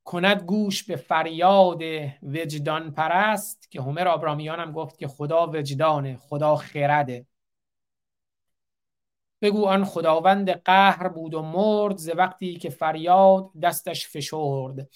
کند 0.03 0.43
گوش 0.43 0.83
به 0.83 0.95
فریاد 0.95 1.81
وجدان 2.23 2.91
پرست 2.91 3.71
که 3.71 3.81
هومر 3.81 4.07
آبرامیان 4.07 4.59
هم 4.59 4.71
گفت 4.71 4.97
که 4.97 5.07
خدا 5.07 5.47
وجدانه 5.47 6.17
خدا 6.17 6.55
خرده. 6.55 7.25
بگو 9.43 9.65
آن 9.65 9.85
خداوند 9.85 10.49
قهر 10.49 11.07
بود 11.07 11.33
و 11.33 11.41
مرد 11.41 11.97
ز 11.97 12.09
وقتی 12.15 12.55
که 12.55 12.69
فریاد 12.69 13.49
دستش 13.63 14.07
فشرد. 14.07 14.89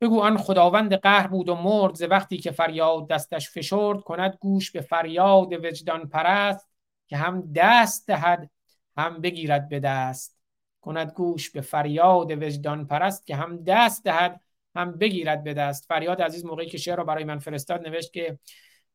بگو 0.00 0.20
آن 0.20 0.36
خداوند 0.36 0.94
قهر 0.94 1.26
بود 1.26 1.48
و 1.48 1.54
مرد 1.54 1.94
ز 1.94 2.02
وقتی 2.02 2.38
که 2.38 2.50
فریاد 2.50 3.08
دستش 3.08 3.50
فشرد 3.50 4.00
کند 4.00 4.36
گوش 4.40 4.70
به 4.70 4.80
فریاد 4.80 5.52
وجدان 5.64 6.08
پرست 6.08 6.68
که 7.06 7.16
هم 7.16 7.52
دست 7.52 8.06
دهد 8.06 8.50
هم 8.96 9.20
بگیرد 9.20 9.68
به 9.68 9.80
دست. 9.80 10.36
کند 10.80 11.12
گوش 11.12 11.50
به 11.50 11.60
فریاد 11.60 12.42
وجدان 12.42 12.86
پرست 12.86 13.26
که 13.26 13.36
هم 13.36 13.64
دست 13.64 14.04
دهد 14.04 14.40
هم 14.74 14.92
بگیرد 14.92 15.44
به 15.44 15.54
دست. 15.54 15.86
فریاد 15.88 16.22
عزیز 16.22 16.44
موقعی 16.44 16.66
که 16.66 16.78
شعر 16.78 16.96
رو 16.96 17.04
برای 17.04 17.24
من 17.24 17.38
فرستاد 17.38 17.88
نوشت 17.88 18.12
که 18.12 18.38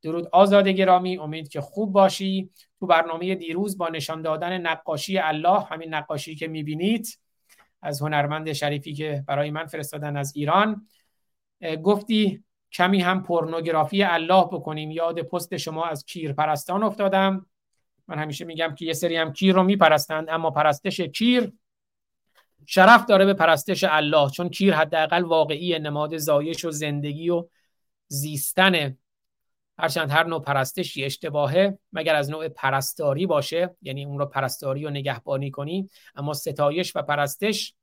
درود 0.02 0.28
آزاد 0.32 0.68
گرامی 0.68 1.18
امید 1.18 1.49
که 1.49 1.61
خوب 1.61 1.91
باشی. 1.91 2.49
تو 2.80 2.88
برنامه 2.88 3.36
دیروز 3.36 3.78
با 3.78 3.90
نشان 3.90 4.22
دادن 4.22 4.57
نقاشی 4.57 5.18
الله 5.18 5.60
همین 5.60 5.94
نقاشی 5.94 6.36
که 6.36 6.48
می‌بینید 6.48 7.19
از 7.82 8.02
هنرمند 8.02 8.53
شریفی 8.53 8.94
که 8.94 9.23
برای 9.28 9.52
من 9.52 9.65
فرستادن 9.65 10.18
از 10.18 10.34
ایران 10.36 10.88
گفتی 11.84 12.44
کمی 12.72 13.02
هم 13.02 13.23
پورنوگرافی 13.23 14.03
الله 14.03 14.45
بکنیم. 14.45 14.91
یاد 14.91 15.22
پست 15.22 15.57
شما 15.57 15.86
از 15.86 16.06
کیر 16.06 16.34
پرستان 16.34 16.84
افتادم. 16.84 17.45
من 18.07 18.19
همیشه 18.19 18.45
میگم 18.45 18.76
که 18.76 18.86
یه 18.86 18.94
سری 18.94 19.15
هم 19.15 19.34
کیر 19.34 19.56
رو 19.56 19.64
میپرستند 19.64 20.30
اما 20.30 20.52
پرستش 20.52 21.02
کیر 21.02 21.53
شرف 22.65 23.06
داره 23.06 23.26
به 23.26 23.34
پرستش 23.34 23.84
الله 23.84 24.30
چون 24.30 24.49
کیر 24.49 24.73
حداقل 24.73 25.23
واقعی 25.23 25.80
نماد 25.80 26.18
زایش 26.18 26.65
و 26.65 26.72
زندگی 26.72 27.30
و 27.30 27.48
زیستن 28.07 28.98
هرچند 29.82 30.12
هر 30.12 30.24
نوع 30.24 30.41
پرستشی 30.41 31.06
اشتباهه 31.06 31.80
مگر 31.94 32.16
از 32.16 32.30
نوع 32.30 32.48
پرستاری 32.48 33.26
باشه؟ 33.26 33.76
یعنی 33.82 34.06
اون 34.06 34.20
رو 34.20 34.26
پرستاری 34.26 34.86
و 34.86 34.90
نگهبانی 34.90 35.52
کنی. 35.52 35.90
اما 36.16 36.34
ستایش 36.34 36.95
و 36.95 37.02
پرستش 37.02 37.76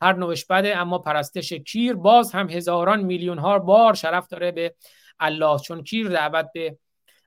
هر 0.00 0.12
نوعش 0.12 0.44
بده 0.44 0.76
اما 0.76 0.98
پرستش 0.98 1.52
کیر 1.52 1.94
باز 1.94 2.32
هم 2.32 2.50
هزاران 2.50 3.00
میلیون 3.00 3.38
ها 3.38 3.58
بار 3.58 3.94
شرف 3.94 4.28
داره 4.28 4.52
به 4.52 4.74
الله. 5.20 5.58
چون 5.58 5.82
کیر 5.82 6.08
دعوت 6.08 6.50
به 6.54 6.78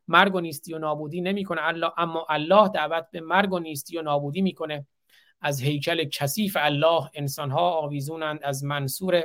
مرگ 0.07 0.35
و 0.35 0.39
نیستی 0.39 0.73
و 0.73 0.77
نابودی 0.77 1.21
نمی‌کنه. 1.21 1.61
الله 1.63 1.91
اما 1.97 2.25
الله 2.29 2.67
دعوت 2.67 3.07
به 3.11 3.21
مرگ 3.21 3.53
و 3.53 3.59
نیستی 3.59 3.97
و 3.97 4.01
نابودی 4.01 4.41
می‌کنه. 4.41 4.87
از 5.41 5.61
هیکل 5.61 6.03
کثیف 6.03 6.57
الله 6.59 7.09
انسان 7.13 7.51
ها 7.51 7.69
آویزونند 7.71 8.39
از 8.43 8.63
منصور 8.63 9.23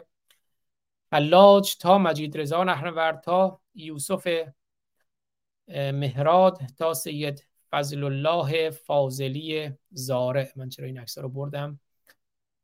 حلاج 1.12 1.76
تا 1.76 1.98
مجید 1.98 2.38
رضا 2.38 2.64
نهرورد 2.64 3.20
تا 3.20 3.60
یوسف 3.74 4.28
مهراد 5.68 6.60
تا 6.78 6.94
سید 6.94 7.46
فضل 7.70 8.04
الله 8.04 8.70
فاضلی 8.70 9.70
زاره 9.90 10.52
من 10.56 10.68
چرا 10.68 10.86
این 10.86 10.98
عکس 10.98 11.18
رو 11.18 11.28
بردم؟ 11.28 11.80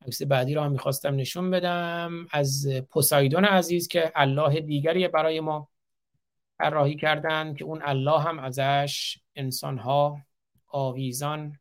عکس 0.07 0.23
بعدی 0.23 0.55
رو 0.55 0.63
هم 0.63 0.73
می‌خواستم 0.73 1.17
نشون 1.17 1.51
بدم. 1.51 2.27
از 2.33 2.69
پوسایدون 2.91 3.45
عزیز 3.45 3.89
که 3.89 4.13
الله 4.15 4.61
دیگری 4.61 5.09
برای 5.09 5.41
ما 5.41 5.69
طراحی 6.59 6.97
کردن 6.97 7.55
که 7.55 7.65
اون 7.65 7.81
الله 7.83 8.21
هم 8.21 8.39
ازش 8.39 9.19
انسانها 9.35 10.21
آویزان 10.67 11.59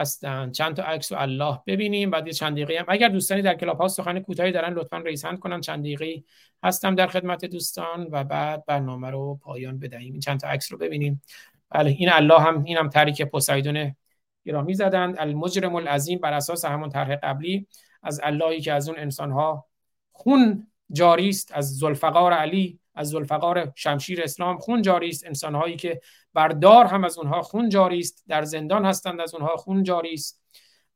هستن. 0.00 0.50
چند 0.50 0.76
تا 0.76 0.82
عکس 0.82 1.12
و 1.12 1.16
الله 1.18 1.60
ببینیم. 1.66 2.10
بعد 2.10 2.26
یه 2.26 2.32
چند 2.32 2.52
دقیقه 2.52 2.78
هم 2.78 2.84
اگر 2.88 3.08
دوستانی 3.08 3.42
در 3.42 3.54
کلاب 3.54 3.80
ها 3.80 3.88
سخن 3.88 4.20
کوتاهی 4.20 4.52
دارن 4.52 4.72
لطفا 4.72 4.98
ریز 4.98 5.24
هند 5.24 5.38
کنن. 5.38 5.60
چند 5.60 5.80
دقیقه 5.80 6.22
هستم 6.62 6.94
در 6.94 7.06
خدمت 7.06 7.44
دوستان 7.44 8.08
و 8.10 8.24
بعد 8.24 8.66
برنامه 8.66 9.10
رو 9.10 9.40
پایان 9.42 9.78
بدهیم. 9.78 10.12
این 10.12 10.20
چند 10.20 10.40
تا 10.40 10.48
عکس 10.48 10.72
رو 10.72 10.78
ببینیم. 10.78 11.22
بله 11.70 11.90
این 11.90 12.12
الله 12.12 12.40
هم 12.40 12.64
اینم 12.64 12.88
تریک 12.88 13.22
پوسایدون 13.22 13.96
گرامی 14.44 14.74
زدند 14.74 15.14
المجرم 15.18 15.74
العظیم 15.74 16.18
بر 16.18 16.32
اساس 16.32 16.64
همون 16.64 16.88
طرح 16.88 17.16
قبلی 17.16 17.66
از 18.02 18.20
اللهی 18.22 18.60
که 18.60 18.72
از 18.72 18.88
اون 18.88 18.98
انسان 18.98 19.30
ها 19.30 19.66
خون 20.12 20.66
جاری 20.92 21.28
است 21.28 21.52
از 21.52 21.78
ذوالفقار 21.78 22.32
علی. 22.32 22.79
از 22.94 23.08
ذوالفقار 23.08 23.72
شمشیر 23.74 24.22
اسلام 24.22 24.58
خون 24.58 24.82
جاری 24.82 25.08
است. 25.08 25.26
انسان 25.26 25.54
هایی 25.54 25.76
که 25.76 26.00
بردار 26.34 26.84
هم 26.84 27.04
از 27.04 27.18
اونها 27.18 27.42
خون 27.42 27.68
جاری 27.68 27.98
است. 27.98 28.24
در 28.28 28.44
زندان 28.44 28.84
هستند 28.84 29.20
از 29.20 29.34
اونها 29.34 29.56
خون 29.56 29.82
جاری 29.82 30.14
است. 30.14 30.42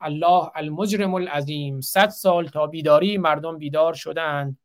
الله 0.00 0.50
المجرم 0.54 1.14
العظیم. 1.14 1.80
صد 1.80 2.08
سال 2.08 2.48
تا 2.48 2.66
بیداری 2.66 3.18
مردم 3.18 3.58
بیدار 3.58 3.94
شدند. 3.94 4.58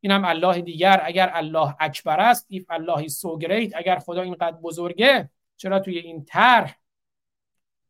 این 0.00 0.12
هم 0.12 0.24
الله 0.24 0.60
دیگر. 0.60 1.00
اگر 1.04 1.30
الله 1.34 1.76
اکبر 1.80 2.20
است 2.20 2.46
ایف 2.48 2.66
الله 2.70 3.08
سو 3.08 3.38
گریت 3.38 3.72
اگر 3.76 3.98
خدا 3.98 4.22
اینقدر 4.22 4.56
بزرگه 4.56 5.30
چرا 5.56 5.78
توی 5.78 5.98
این 5.98 6.24
طرح 6.24 6.76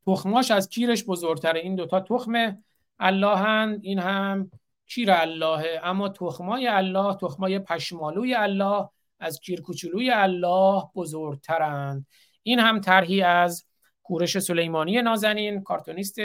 تخماش 0.06 0.50
از 0.50 0.68
کیرش 0.68 1.04
بزرگتره؟ 1.04 1.60
این 1.60 1.74
دوتا 1.74 2.00
تخم 2.00 2.62
اللهند 2.98 3.80
این 3.82 3.98
هم 3.98 4.50
کیر 4.86 5.10
الله 5.10 5.80
اما 5.82 6.08
تخمای 6.08 6.66
الله 6.66 7.16
تخمای 7.16 7.58
پشمالوی 7.58 8.34
الله 8.34 8.88
از 9.20 9.40
کیر 9.40 9.60
کوچولوی 9.60 10.10
الله 10.10 10.82
بزرگترند. 10.94 12.06
این 12.42 12.58
هم 12.58 12.80
طرحی 12.80 13.22
از 13.22 13.64
کورش 14.02 14.38
سلیمانی 14.38 15.02
نازنین 15.02 15.62
کارتونیست 15.62 16.18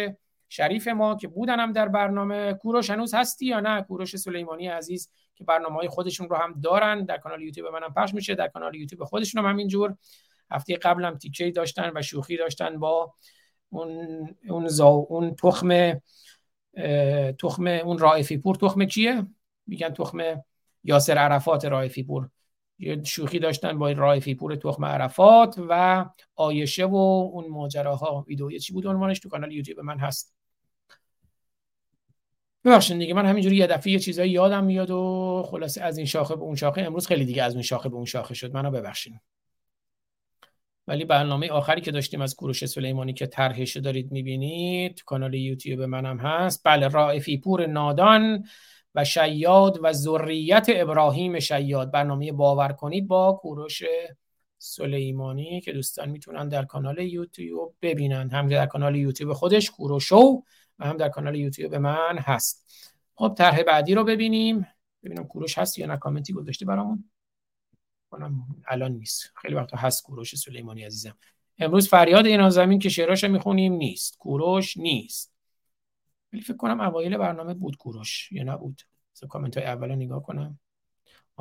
شریف 0.50 0.88
ما 0.88 1.16
که 1.16 1.28
بودن 1.28 1.60
هم 1.60 1.72
در 1.72 1.88
برنامه. 1.88 2.54
کوروش 2.54 2.90
هنوز 2.90 3.14
هستی 3.14 3.46
یا 3.46 3.60
نه؟ 3.60 3.82
کوروش 3.82 4.16
سلیمانی 4.16 4.68
عزیز 4.68 5.12
که 5.36 5.44
برنامه 5.44 5.76
های 5.76 5.88
خودشون 5.88 6.30
رو 6.30 6.36
هم 6.36 6.62
دارن. 6.64 7.06
در 7.06 7.18
کانال 7.18 7.42
یوتیوب 7.42 7.74
منم 7.74 7.94
پخش 7.94 8.14
میشه. 8.14 8.36
در 8.36 8.48
کانال 8.48 8.76
یوتیوب 8.76 9.04
خودشون 9.04 9.44
هم 9.44 9.50
همینجور. 9.50 9.96
هفته 10.52 10.76
قبلم 10.78 11.18
تیکه 11.18 11.52
داشتن 11.52 11.92
و 11.96 12.02
شوخی 12.02 12.38
داشتن 12.38 12.80
با 12.80 13.14
اون 13.70 14.30
اون 14.50 14.68
زا 14.68 14.88
اون 14.88 15.36
تخم 15.36 16.02
تخم 17.40 17.68
اون 17.68 17.98
رائفی 17.98 18.38
پور 18.38 18.56
تخم 18.56 18.86
چیه؟ 18.86 19.28
میگن 19.68 19.90
تخم 19.90 20.44
یاسر 20.84 21.18
عرفات 21.18 21.66
رائفی 21.66 22.04
پور 22.04 22.30
شوخی 23.04 23.40
داشتن 23.40 23.78
با 23.78 23.92
رائفی 23.92 24.36
پور 24.36 24.56
تخم 24.56 24.86
عرفات 24.86 25.60
و 25.70 26.06
آیشه 26.36 26.86
و 26.86 26.96
اون 27.34 27.48
ماجراها. 27.48 28.26
ویدئوی 28.28 28.60
چی 28.60 28.74
بود 28.74 28.88
عنوانش؟ 28.88 29.20
تو 29.20 29.30
کانال 29.30 29.52
یوتیوب 29.52 29.80
من 29.80 30.00
هست. 30.00 30.36
ببخشید 32.66 32.98
دیگه 33.00 33.14
من 33.14 33.26
همینجوری 33.26 33.56
یه 33.56 33.68
دفعه 33.68 33.94
یه 33.94 34.00
چیزایی 34.00 34.32
یادم 34.32 34.64
میاد 34.64 34.92
و 34.92 35.44
خلاصه 35.52 35.82
از 35.82 35.98
این 35.98 36.06
شاخه 36.06 36.36
به 36.36 36.42
اون 36.42 36.56
شاخه. 36.56 36.82
امروز 36.82 37.08
خیلی 37.08 37.26
دیگه 37.26 37.44
از 37.44 37.54
اون 37.54 37.62
شاخه 37.62 37.90
به 37.90 37.96
اون 37.96 38.06
شاخه 38.06 38.34
شد. 38.34 38.54
منو 38.54 38.72
ببخشید. 38.72 39.22
ولی 40.90 41.06
برنامه 41.06 41.50
آخری 41.50 41.82
که 41.82 41.92
داشتیم 41.92 42.22
از 42.22 42.36
کوروش 42.36 42.66
سلیمانی 42.66 43.14
که 43.14 43.28
طرحش 43.28 43.78
دارید 43.78 44.12
می‌بینید 44.12 45.04
کانال 45.04 45.34
یوتیوب 45.34 45.82
منم 45.82 46.18
هست. 46.18 46.62
بله 46.66 46.88
رائفی 46.88 47.38
پور 47.38 47.66
نادان 47.66 48.44
و 48.96 49.04
شیاد 49.04 49.80
و 49.84 49.94
ذریت 49.94 50.68
ابراهیم 50.70 51.40
شیاد. 51.40 51.92
برنامه 51.92 52.32
باور 52.32 52.72
کنید 52.72 53.08
با 53.08 53.34
کوروش 53.42 53.84
سلیمانی 54.58 55.62
که 55.62 55.74
دوستان 55.74 56.10
می‌تونن 56.10 56.48
در 56.48 56.66
کانال 56.66 57.00
یوتیوب 57.00 57.76
ببینن. 57.82 58.30
هم 58.30 58.48
در 58.48 58.66
کانال 58.66 58.96
یوتیوب 58.96 59.34
خودش 59.34 59.72
کوروشو 59.72 60.44
و 60.80 60.86
هم 60.86 60.98
در 60.98 61.10
کانال 61.10 61.36
یوتیوب 61.36 61.76
من 61.76 62.18
هست. 62.18 62.72
خب 63.16 63.34
طرح 63.38 63.64
بعدی 63.64 63.96
رو 63.96 64.04
ببینیم. 64.04 64.68
ببینم 65.04 65.24
کوروش 65.24 65.58
هست 65.58 65.80
یا 65.80 65.86
نه 65.86 65.98
کامنتی 65.98 66.34
گذاشته 66.34 66.66
برامون. 66.66 67.10
کنم. 68.10 68.64
الان 68.68 68.92
نیست. 68.92 69.32
خیلی 69.36 69.56
وقتا 69.56 69.78
هست 69.78 70.04
کوروش 70.04 70.36
سلیمانی 70.36 70.84
عزیزم. 70.84 71.18
امروز 71.60 71.90
فریاد 71.90 72.26
اینا 72.26 72.50
زمین 72.50 72.80
که 72.80 72.90
شعراش 72.90 73.24
می‌خونیم 73.24 73.74
نیست. 73.74 74.18
کوروش 74.18 74.78
نیست. 74.78 75.34
ولی 76.34 76.42
فکر 76.42 76.58
کنم 76.58 76.82
اوایل 76.82 77.18
برنامه 77.18 77.54
بود 77.54 77.78
کوروش. 77.78 78.32
یا 78.32 78.44
نبود. 78.44 78.82
کامنت 79.30 79.58
های 79.58 79.68
اول 79.68 79.96
نگاه 79.96 80.24
کنم. 80.24 80.60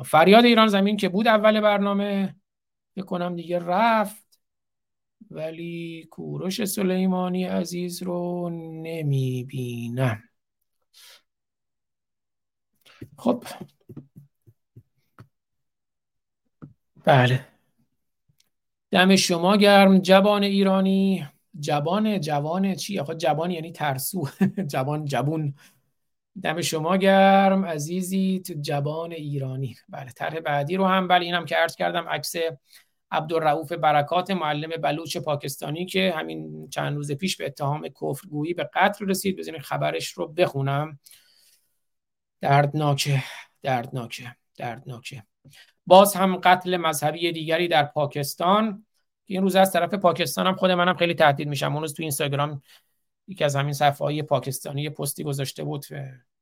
فریاد 0.05 0.45
ایران 0.45 0.67
زمین 0.67 0.97
که 0.97 1.09
بود 1.09 1.27
اول 1.27 1.61
برنامه. 1.61 2.35
فکر 2.95 3.05
کنم 3.05 3.35
دیگه 3.35 3.59
رفت. 3.59 4.29
ولی 5.31 6.07
کوروش 6.11 6.65
سلیمانی 6.65 7.43
عزیز 7.43 8.03
رو 8.03 8.49
نمی‌بینم. 8.83 10.23
خب 13.17 13.43
بله. 17.09 17.45
دم 18.91 19.15
شما 19.15 19.57
گرم 19.57 19.97
جوان 19.99 20.43
ایرانی. 20.43 21.27
جوان 21.59 22.19
جوان 22.19 22.75
چی؟ 22.75 22.99
آخه 22.99 23.15
جوان 23.15 23.51
یعنی 23.51 23.71
ترسو. 23.71 24.27
جوان 24.71 25.05
جبون 25.05 25.53
دم 26.43 26.61
شما 26.61 26.97
گرم 26.97 27.65
عزیزی 27.65 28.41
تو 28.47 28.53
جوان 28.61 29.11
ایرانی. 29.11 29.75
بله 29.89 30.11
طرح 30.11 30.39
بعدی 30.39 30.75
رو 30.75 30.85
هم 30.85 31.07
بله 31.07 31.25
اینم 31.25 31.45
که 31.45 31.55
عرض 31.55 31.75
کردم 31.75 32.09
عکس 32.09 32.35
عبدالرؤوف 33.11 33.71
برکات 33.71 34.31
معلم 34.31 34.69
بلوچ 34.81 35.17
پاکستانی 35.17 35.85
که 35.85 36.13
همین 36.17 36.69
چند 36.69 36.95
روز 36.95 37.11
پیش 37.11 37.37
به 37.37 37.45
اتهام 37.45 37.87
کفرگویی 37.87 38.53
به 38.53 38.69
قتل 38.73 39.05
رسید. 39.05 39.37
بزنین 39.37 39.61
خبرش 39.61 40.11
رو 40.11 40.27
بخونم. 40.27 40.99
دردناکه 42.41 43.23
دردناکه 43.61 44.35
دردناکه. 44.57 45.23
باز 45.89 46.15
هم 46.15 46.35
قتل 46.35 46.77
مذهبی 46.77 47.31
دیگری 47.31 47.67
در 47.67 47.83
پاکستان. 47.83 48.85
این 49.25 49.41
روز 49.41 49.55
از 49.55 49.71
طرف 49.71 49.93
پاکستان 49.93 50.47
هم 50.47 50.55
خود 50.55 50.71
منم 50.71 50.95
خیلی 50.95 51.13
تهدید 51.13 51.47
میشم. 51.47 51.73
اون 51.73 51.81
روز 51.81 51.93
تو 51.93 52.03
اینستاگرام 52.03 52.61
یکی 53.27 53.43
از 53.43 53.55
همین 53.55 53.73
صفحه 53.73 54.05
های 54.05 54.23
پاکستانی 54.23 54.89
پستی 54.89 55.23
گذاشته 55.23 55.63
بود. 55.63 55.85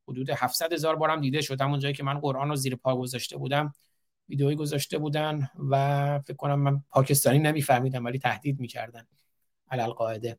حدود 0.07 0.29
700 0.29 0.73
هزار 0.73 0.95
بارم 0.95 1.21
دیده 1.21 1.41
شد 1.41 1.61
همون 1.61 1.79
جایی 1.79 1.93
که 1.93 2.03
من 2.03 2.19
قرآن 2.19 2.49
رو 2.49 2.55
زیر 2.55 2.75
پا 2.75 2.97
گذاشته 2.97 3.37
بودم 3.37 3.73
ویدئویی 4.29 4.55
گذاشته 4.55 4.97
بودن 4.97 5.49
و 5.69 6.19
فکر 6.19 6.37
کنم 6.37 6.59
من 6.59 6.83
پاکستانی 6.89 7.39
نمیفهمیدم 7.39 8.05
ولی 8.05 8.19
تهدید 8.19 8.59
می‌کردن. 8.59 9.07
علل 9.71 9.89
قاعده. 9.89 10.37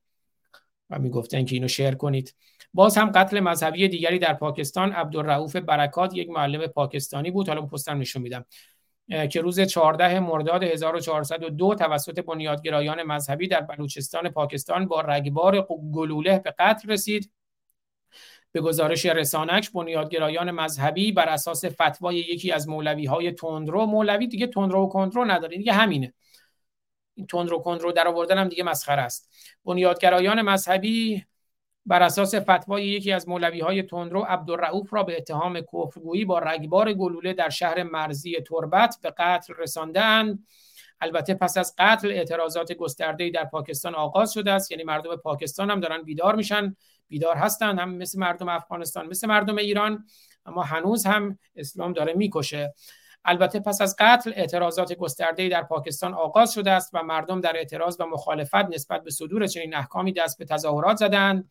و 0.91 0.99
می‌گفتن 0.99 1.45
که 1.45 1.55
اینو 1.55 1.69
شیر 1.69 1.95
کنید. 1.95 2.35
باز 2.75 2.97
هم 2.97 3.11
قتل 3.11 3.41
مذهبی 3.41 3.89
دیگری 3.89 4.19
در 4.19 4.35
پاکستان 4.35 4.93
عبدالرؤوف 4.93 5.57
برکات 5.57 6.15
یک 6.15 6.29
معلم 6.29 6.67
پاکستانی 6.67 7.31
بود. 7.31 7.49
حالا 7.49 7.63
پستم 7.63 7.99
نشون 7.99 8.23
میدم. 8.23 8.45
که 9.09 9.41
روز 9.41 9.61
14 9.61 10.21
مرداد 10.21 10.63
1402 10.63 11.75
توسط 11.75 12.21
بنیادگرایان 12.21 13.03
مذهبی 13.03 13.49
در 13.49 13.61
بلوچستان 13.61 14.29
پاکستان 14.29 14.87
با 14.87 15.01
رگبار 15.01 15.67
گلوله 15.93 16.39
به 16.39 16.55
قتل 16.59 16.91
رسید. 16.91 17.33
به 18.53 18.61
گزارش 18.61 19.07
رسانک 19.07 19.73
بنیادگرایان 19.73 20.51
مذهبی 20.51 21.13
بر 21.13 21.29
اساس 21.29 21.65
فتوای 21.65 22.17
یکی 22.17 22.53
از 22.53 22.69
مولوی 22.69 23.07
های 23.07 23.33
تندرو 23.33 23.87
مولوی 23.87 24.27
دیگه 24.27 24.47
تندرو 24.47 24.85
و 24.85 24.89
کندرو 24.89 25.25
نداره 25.25 25.57
دیگه 25.57 25.73
همینه. 25.73 26.15
این 27.15 27.27
تندرو 27.27 27.59
کندرو 27.59 27.93
در 27.93 28.09
آوردن 28.09 28.39
هم 28.39 28.49
دیگه 28.49 28.63
مسخره 28.63 29.03
است. 29.03 29.31
بنیادگرایان 29.65 30.43
مذهبی 30.43 31.25
بر 31.89 32.03
اساس 32.03 32.35
فتوای 32.35 32.87
یکی 32.87 33.13
از 33.13 33.29
مولوی 33.29 33.61
های 33.61 33.83
تندرو 33.83 34.21
عبدالرؤوف 34.21 34.95
را 34.95 35.03
به 35.03 35.17
اتهام 35.17 35.61
کفرگویی 35.61 36.25
با 36.25 36.39
رگبار 36.39 36.93
گلوله 36.93 37.33
در 37.33 37.49
شهر 37.49 37.83
مرزی 37.83 38.37
تربت 38.41 38.97
به 39.03 39.11
قتل 39.19 39.55
رساندند 39.59 40.47
البته 41.01 41.35
پس 41.35 41.57
از 41.57 41.75
قتل 41.79 42.11
اعتراضات 42.11 42.73
گسترده 42.73 43.31
در 43.31 43.45
پاکستان 43.45 43.95
آغاز 43.95 44.33
شده 44.33 44.53
است. 44.53 44.71
یعنی 44.71 44.85
مردم 44.85 45.17
پاکستان 45.17 45.71
هم 45.71 45.81
دارن 45.81 46.03
بیدار 46.03 46.37
میشن. 46.37 46.77
بیدار 47.09 47.37
هستن. 47.37 47.79
هم 47.79 47.95
مثل 47.95 48.19
مردم 48.19 48.49
افغانستان 48.49 49.07
مثل 49.07 49.29
مردم 49.29 49.57
ایران. 49.57 50.05
اما 50.47 50.63
هنوز 50.63 51.07
هم 51.07 51.39
اسلام 51.57 51.93
داره 51.93 52.15
می‌کشه. 52.15 52.75
البته 53.25 53.61
پس 53.61 53.81
از 53.81 53.97
قتل 53.99 54.33
اعتراضات 54.37 54.93
گسترده 54.93 55.49
در 55.49 55.63
پاکستان 55.63 56.15
آغاز 56.15 56.53
شده 56.53 56.71
است 56.71 56.91
و 56.95 57.03
مردم 57.03 57.41
در 57.41 57.57
اعتراض 57.57 57.97
و 58.01 58.07
مخالفت 58.07 58.55
نسبت 58.55 59.05
به 59.05 59.11
صدور 59.11 59.47
چنین 59.47 59.75
احکامی 59.75 60.13
دست 60.13 60.39
به 60.39 60.45
تظاهرات 60.45 60.97
زدند. 60.97 61.51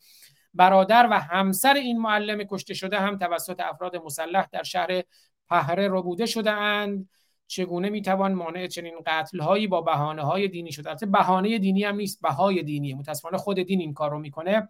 برادر 0.54 1.08
و 1.12 1.20
همسر 1.20 1.74
این 1.74 2.02
معلم 2.02 2.44
کشته 2.44 2.74
شده 2.74 3.00
هم 3.00 3.18
توسط 3.18 3.60
افراد 3.60 3.96
مسلح 3.96 4.48
در 4.52 4.64
شهر 4.64 5.04
پهره 5.50 5.88
ربوده 5.92 6.26
شده 6.26 6.52
اند 6.52 7.10
چگونه 7.48 7.90
می‌توان 7.90 8.34
مانع 8.34 8.68
چنین 8.68 8.96
قتل 9.06 9.40
هایی 9.40 9.68
با 9.68 9.82
بهانه 9.82 10.22
های 10.22 10.48
دینی 10.48 10.72
شده 10.72 10.90
البته 10.90 11.06
بهانه 11.06 11.58
دینی 11.58 11.84
هم 11.84 11.96
نیست 11.96 12.22
بهای 12.22 12.64
دینی 12.64 12.94
متاسفانه 12.94 13.38
خود 13.38 13.60
دین 13.60 13.80
این 13.82 13.94
کار 13.94 14.12
رو 14.12 14.20
می‌کنه. 14.20 14.68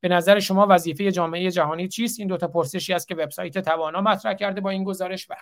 به 0.00 0.08
نظر 0.08 0.40
شما 0.40 0.66
وظیفه 0.70 1.12
جامعه 1.12 1.50
جهانی 1.50 1.88
چیست؟ 1.88 2.18
این 2.18 2.28
دو 2.28 2.36
تا 2.36 2.48
پرسشی 2.48 2.92
است 2.92 3.08
که 3.08 3.14
وبسایت 3.14 3.58
توانا 3.58 4.00
مطرح 4.00 4.34
کرده 4.34 4.60
با 4.60 4.70
این 4.70 4.84
گزارش 4.84 5.30
و 5.30 5.34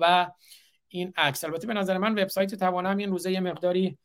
و 0.00 0.30
این 0.88 1.12
عکس. 1.16 1.44
البته 1.44 1.66
به 1.66 1.74
نظر 1.74 1.98
من 1.98 2.12
وبسایت 2.12 2.54
توانا 2.54 2.90
هم 2.90 2.96
این 2.96 3.10
روزه 3.10 3.32
یه 3.32 3.40
مقداری 3.40 3.98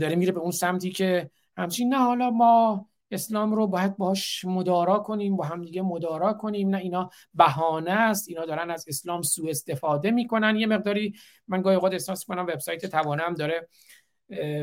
داره 0.00 0.16
میره 0.16 0.32
به 0.32 0.40
اون 0.40 0.50
سمتی 0.50 0.90
که 0.90 1.30
همچین 1.56 1.94
نه 1.94 1.98
حالا 1.98 2.30
ما 2.30 2.86
اسلام 3.10 3.52
رو 3.52 3.66
باید 3.66 3.96
باش 3.96 4.44
مدارا 4.44 4.98
کنیم 4.98 5.36
با 5.36 5.44
هم 5.44 5.62
دیگه 5.62 5.82
مدارا 5.82 6.32
کنیم. 6.32 6.68
نه 6.68 6.78
اینا 6.78 7.10
بهانه 7.34 7.90
است. 7.90 8.28
اینا 8.28 8.44
دارن 8.44 8.70
از 8.70 8.84
اسلام 8.88 9.22
سوء 9.22 9.50
استفاده 9.50 10.10
می‌کنن. 10.10 10.56
یه 10.56 10.66
مقداری 10.66 11.14
من 11.48 11.62
گاهی 11.62 11.76
اوقات 11.76 11.92
احساس 11.92 12.24
کنم 12.24 12.42
وبسایت 12.42 12.86
توانم 12.86 13.34
داره 13.34 13.68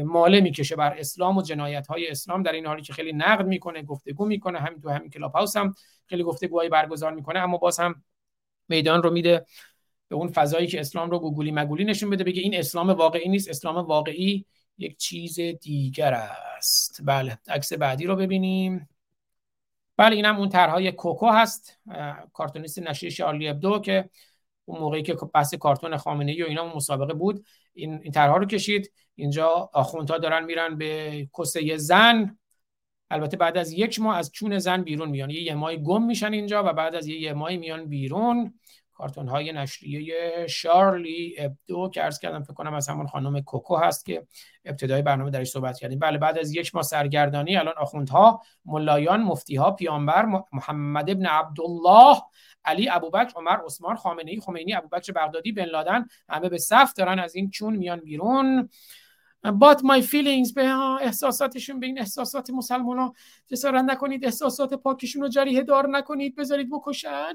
ماله 0.05 0.41
می‌کشه 0.41 0.75
بر 0.75 0.93
اسلام 0.97 1.38
و 1.38 1.41
جنایت 1.41 1.88
های 1.88 2.07
اسلام. 2.07 2.43
در 2.43 2.51
این 2.51 2.65
حالی 2.65 2.81
که 2.81 2.93
خیلی 2.93 3.13
نقد 3.13 3.47
می‌کنه 3.47 3.84
گفتگو 3.84 4.25
می‌کنه. 4.25 4.59
همین 4.59 4.81
تو 4.81 4.89
همین 4.89 5.09
کلاب 5.09 5.31
هاوس 5.31 5.57
هم 5.57 5.73
خیلی 6.05 6.23
گفتگوهای 6.23 6.69
برگزار 6.69 7.13
می‌کنه. 7.13 7.39
اما 7.39 7.57
باز 7.57 7.79
هم 7.79 8.03
میدان 8.69 9.03
رو 9.03 9.11
میده 9.11 9.45
به 10.09 10.15
اون 10.15 10.27
فضایی 10.27 10.67
که 10.67 10.79
اسلام 10.79 11.11
رو 11.11 11.19
گوگلی 11.19 11.51
مگولی 11.51 11.84
نشون 11.84 12.09
بده 12.09 12.23
بگه 12.23 12.41
این 12.41 12.55
اسلام 12.55 12.89
واقعی 12.89 13.29
نیست 13.29 13.49
اسلام 13.49 13.75
واقعی 13.75 14.45
یک 14.77 14.97
چیز 14.97 15.39
دیگر 15.39 16.13
است. 16.13 17.01
بله 17.03 17.38
عکس 17.47 17.73
بعدی 17.73 18.05
رو 18.05 18.15
ببینیم. 18.15 18.89
بله 19.97 20.15
اینم 20.15 20.38
اون 20.38 20.49
طرحهای 20.49 20.91
کوکو 20.91 21.29
هست. 21.29 21.79
کارتونیست 22.34 22.79
نشریه 22.79 23.09
شارلی 23.09 23.47
ابدو 23.47 23.79
که 23.79 24.09
اون 24.65 24.79
موقعی 24.79 25.03
که 25.03 25.13
بحث 25.34 25.53
کارتون 25.53 25.97
خامنه 25.97 26.31
ای 26.31 26.43
و 26.43 26.45
اینا 26.45 26.75
مسابقه 26.75 27.13
بود 27.13 27.45
این 27.73 27.99
این 28.03 28.11
طرحها 28.11 28.38
رو 28.38 28.45
کشید. 28.45 28.91
اینجا 29.15 29.69
آخوندها 29.73 30.17
دارن 30.17 30.45
میرن 30.45 30.77
به 30.77 31.29
کسه 31.39 31.77
زن. 31.77 32.38
البته 33.09 33.38
بعد 33.38 33.57
از 33.57 33.71
یک 33.71 33.99
ماه 33.99 34.17
از 34.17 34.31
چون 34.31 34.59
زن 34.59 34.84
بیرون 34.84 35.09
میان. 35.09 35.29
یه 35.29 35.55
ماه 35.55 35.75
گم 35.75 36.03
میشن 36.03 36.34
اینجا 36.34 36.63
و 36.63 36.73
بعد 36.73 36.95
از 36.95 37.07
یه 37.07 37.34
ماه 37.34 37.57
میان 37.57 37.85
بیرون. 37.85 38.59
کارتون 38.97 39.27
های 39.27 39.51
نشریه 39.51 40.47
شارلی 40.49 41.35
ابدو 41.37 41.89
که 41.89 42.03
ارز 42.03 42.19
کردم 42.19 42.43
فکر 42.43 42.53
کنم 42.53 42.73
از 42.73 42.89
همون 42.89 43.07
خانم 43.07 43.41
کوکو 43.41 43.75
هست 43.75 44.05
که 44.05 44.27
ابتدای 44.65 45.01
برنامه 45.01 45.31
درش 45.31 45.49
صحبت 45.49 45.79
کردیم. 45.79 45.99
بله 45.99 46.17
بعد 46.17 46.37
از 46.37 46.55
یک 46.55 46.75
ماه 46.75 46.83
سرگردانی 46.83 47.57
الان 47.57 47.73
آخوندها 47.77 48.41
ملایان 48.65 49.23
مفتیها 49.23 49.71
پیامبر 49.71 50.25
محمد 50.53 51.09
ابن 51.09 51.25
عبدالله 51.25 52.21
علی 52.65 52.89
ابوبکر 52.89 53.33
عمر 53.35 53.57
عثمان 53.65 53.95
خامنه 53.95 54.31
ای 54.31 54.39
خمینی 54.39 54.73
ابوبکر 54.73 55.13
بغدادی 55.13 55.51
بن 55.51 55.65
لادن 55.65 56.05
همه 56.29 56.49
به 56.49 56.57
صف 56.57 56.93
دارن 56.93 57.19
از 57.19 57.35
این 57.35 57.49
چون 57.49 57.75
میان 57.75 57.99
بیرون. 57.99 58.69
but 59.43 59.84
my 59.84 60.01
feelings 60.01 60.53
به 60.53 60.65
احساساتشون 61.01 61.79
به 61.79 61.85
این 61.85 61.99
احساسات 61.99 62.49
مسلمان 62.49 62.99
ها 62.99 63.13
جسارت 63.47 63.83
نکنید 63.83 64.25
احساسات 64.25 64.73
پاکشون 64.73 65.21
رو 65.21 65.27
جریحه 65.27 65.63
دار 65.63 65.89
نکنید 65.89 66.35
بذارید 66.35 66.69
بکشن. 66.71 67.33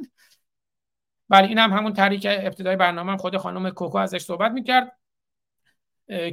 بله 1.33 1.49
این 1.49 1.59
هم 1.59 1.73
همون 1.73 1.93
طریق 1.93 2.27
ابتدای 2.27 2.77
برنامه 2.77 3.13
هم 3.13 3.17
خود 3.17 3.37
خانم 3.37 3.71
کوکو 3.71 3.99
ازش 3.99 4.23
صحبت 4.23 4.53
می‌کرد 4.53 4.99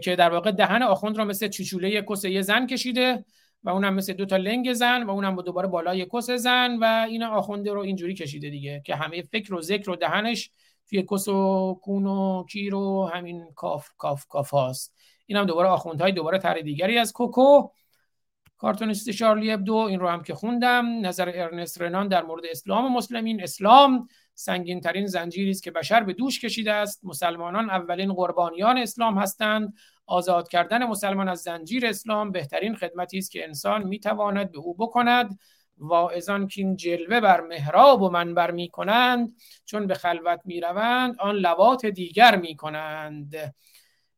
که 0.04 0.16
در 0.16 0.30
واقع 0.30 0.52
دهن 0.52 0.84
آخوند 0.84 1.18
رو 1.18 1.26
مثل 1.26 1.48
چچوله 1.48 2.02
کس 2.02 2.26
یه 2.26 2.42
زن 2.42 2.68
کشیده 2.68 3.26
و 3.64 3.70
اونم 3.70 3.94
مثل 3.94 4.14
دو 4.14 4.26
تا 4.26 4.38
لنگ 4.38 4.74
زن 4.74 5.04
و 5.04 5.10
اونم 5.10 5.36
با 5.36 5.42
دوباره 5.42 5.68
بالای 5.68 6.06
کس 6.14 6.30
زن 6.30 6.78
و 6.82 7.06
این 7.10 7.24
آخونده 7.24 7.74
رو 7.74 7.80
اینجوری 7.80 8.14
کشیده 8.14 8.50
دیگه 8.50 8.82
که 8.86 8.96
همه 8.96 9.22
فکر 9.22 9.54
و 9.54 9.62
ذکر 9.62 9.90
و 9.90 9.96
دهنش 9.96 10.52
توی 10.90 11.06
کس 11.12 11.28
و 11.28 11.80
کون 11.84 12.06
و 12.06 12.46
کیر 12.46 12.76
و 12.76 13.10
همین 13.14 13.54
کاف 13.56 13.90
کاف 13.98 14.26
کاف 14.26 14.50
هاست. 14.50 14.96
این 15.26 15.38
هم 15.38 15.46
دوباره 15.46 15.70
آخوندهای 15.70 16.12
دوباره 16.12 16.38
تر 16.38 16.60
دیگری 16.60 16.98
از 16.98 17.14
کوکو. 17.14 17.68
کارتونیست 18.58 19.12
شارلی 19.12 19.52
ابدو 19.52 19.76
این 19.76 20.00
رو 20.00 20.08
هم 20.08 20.24
که 20.24 20.36
خوندم. 20.36 21.06
نظر 21.06 21.32
ارنست 21.36 21.82
رنان 21.82 22.08
در 22.08 22.24
مورد 22.24 22.44
اسلام 22.46 22.86
و 22.86 22.90
مسلمین 22.90 23.44
اسلام. 23.44 24.08
سنگین 24.40 24.82
ترین 24.82 25.08
زنجیری 25.08 25.50
است 25.52 25.64
که 25.64 25.72
بشر 25.72 26.04
به 26.04 26.14
دوش 26.14 26.40
کشیده 26.40 26.74
است. 26.74 27.00
مسلمانان 27.04 27.70
اولین 27.70 28.14
قربانیان 28.14 28.78
اسلام 28.78 29.18
هستند. 29.18 29.74
آزاد 30.06 30.48
کردن 30.48 30.86
مسلمان 30.86 31.30
از 31.30 31.40
زنجیر 31.40 31.86
اسلام 31.86 32.32
بهترین 32.32 32.76
خدمتی 32.76 33.18
است 33.18 33.32
که 33.32 33.44
انسان 33.44 33.84
می‌تواند 33.84 34.52
به 34.52 34.58
او 34.58 34.74
بکند. 34.74 35.40
واعظان 35.78 36.48
که 36.48 36.62
این 36.62 36.76
جلوه 36.76 37.20
بر 37.20 37.42
محراب 37.42 38.02
و 38.02 38.10
منبر 38.10 38.52
می 38.52 38.70
کنند 38.70 39.36
چون 39.66 39.88
به 39.88 39.94
خلوت 39.94 40.42
می 40.46 40.62
روند 40.62 41.16
آن 41.20 41.36
لوات 41.36 41.86
دیگر 41.86 42.36
می 42.36 42.56
کنند 42.56 43.36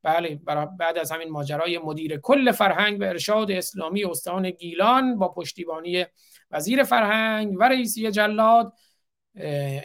بله 0.04 0.40
بعد 0.80 0.98
از 0.98 1.12
همین 1.12 1.30
ماجرای 1.30 1.78
مدیر 1.78 2.18
کل 2.18 2.52
فرهنگ 2.52 3.02
و 3.02 3.04
ارشاد 3.04 3.52
اسلامی 3.52 4.04
استان 4.04 4.50
گیلان 4.50 5.18
با 5.18 5.30
پشتیبانی 5.30 6.06
وزیر 6.52 6.84
فرهنگ 6.84 7.56
و 7.60 7.64
رئیسی 7.64 8.12
جلاد 8.12 8.74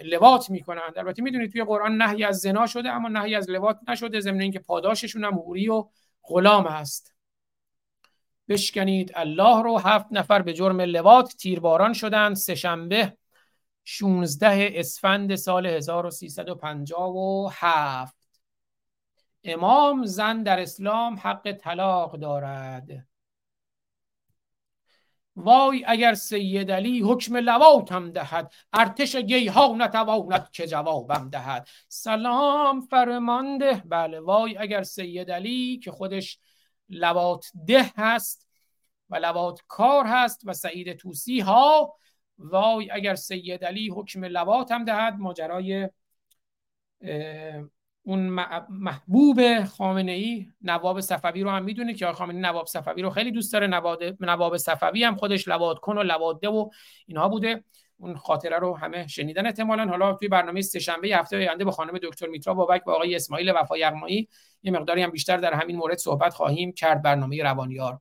لوات 0.05 0.51
می‌کنند. 0.51 0.99
البته 0.99 1.23
می‌دونید 1.23 1.53
توی 1.53 1.65
قرآن 1.65 2.03
نهی 2.03 2.25
از 2.25 2.39
زنا 2.39 2.67
شده 2.67 2.89
اما 2.89 3.09
نهی 3.09 3.35
از 3.35 3.51
لوات 3.51 3.79
نشده 3.89 4.21
ضمن 4.21 4.41
اینکه 4.41 4.59
پاداششون 4.59 5.25
هم 5.25 5.35
حوری 5.35 5.69
و 5.69 5.89
غلام 6.23 6.67
است. 6.67 7.15
بشکنید 8.49 9.13
الله 9.15 9.63
رو 9.63 9.79
هفت 9.79 10.07
نفر 10.11 10.43
به 10.43 10.53
جرم 10.53 10.81
لوات 10.81 11.37
تیرباران 11.37 11.93
شدند. 11.93 12.37
سهشنبه 12.37 13.17
16 13.85 14.71
اسفند 14.75 15.35
سال 15.35 15.67
1357 15.67 18.17
امام 19.45 20.05
زن 20.05 20.43
در 20.43 20.61
اسلام 20.61 21.19
حق 21.23 21.53
طلاق 21.53 22.17
دارد. 22.17 23.07
وای 25.37 25.85
اگر 25.87 26.15
سید 26.15 26.71
علی 26.71 27.01
حکم 27.01 27.37
لواتم 27.37 28.11
دهد 28.11 28.53
ارتش 28.73 29.17
گیها 29.17 29.75
نتواند 29.79 30.51
که 30.51 30.67
جوابم 30.67 31.31
دهد. 31.31 31.69
سلام 31.89 32.81
فرمانده 32.81 33.83
بله 33.85 34.21
وای 34.21 34.57
اگر 34.59 34.83
سید 34.83 35.31
علی 35.31 35.79
که 35.79 35.91
خودش 35.91 36.39
لوات 36.89 37.51
ده 37.67 37.93
هست 37.97 38.49
و 39.11 39.17
لوات 39.17 39.63
کار 39.69 40.05
هست 40.07 40.41
و 40.45 40.53
سعید 40.53 40.93
توسی 40.93 41.41
ها 41.41 41.97
وای 42.39 42.91
اگر 42.91 43.15
سید 43.15 43.65
علی 43.65 43.89
حکم 43.89 44.25
لواتم 44.25 44.85
دهد 44.85 45.15
ماجرای 45.19 45.89
اون 48.07 48.21
محبوب 48.69 49.65
خامنه 49.65 50.13
ای 50.13 50.47
نواب 50.63 51.01
صفوی 51.01 51.43
رو 51.43 51.51
هم 51.51 51.65
می‌دونید 51.65 51.97
که 51.97 52.07
خامنه 52.07 52.39
نواب 52.39 52.67
صفوی 52.67 53.03
رو 53.03 53.11
خیلی 53.11 53.31
دوست 53.31 53.53
داره 53.53 53.67
نواب 54.21 54.57
صفوی 54.57 55.05
هم 55.05 55.17
خودش 55.17 55.49
لواد 55.49 55.79
کن 55.79 55.99
و 55.99 56.03
لواده 56.03 56.49
و 56.49 56.71
اینها 57.07 57.29
بوده. 57.29 57.65
اون 57.99 58.17
خاطره 58.17 58.59
رو 58.59 58.77
همه 58.77 59.07
شنیدن 59.07 59.47
احتمالا. 59.47 59.87
حالا 59.87 60.13
توی 60.13 60.29
برنامه 60.29 60.61
سهشنبه 60.61 61.09
هفته 61.09 61.37
آینده 61.37 61.65
با 61.65 61.71
خانم 61.71 61.99
دکتر 62.03 62.27
میترا 62.27 62.55
بابک 62.55 62.85
با 62.85 62.95
آقای 62.95 63.17
اسماعیل 63.17 63.53
وفا 63.57 63.79
یغمایی 63.79 64.29
یه 64.63 64.73
مقداری 64.73 65.03
هم 65.03 65.11
بیشتر 65.11 65.37
در 65.37 65.55
همین 65.55 65.77
مورد 65.77 65.99
صحبت 65.99 66.35
خواهیم 66.35 66.73
کرد. 66.73 67.03
برنامه 67.03 67.43
روانیار. 67.43 68.01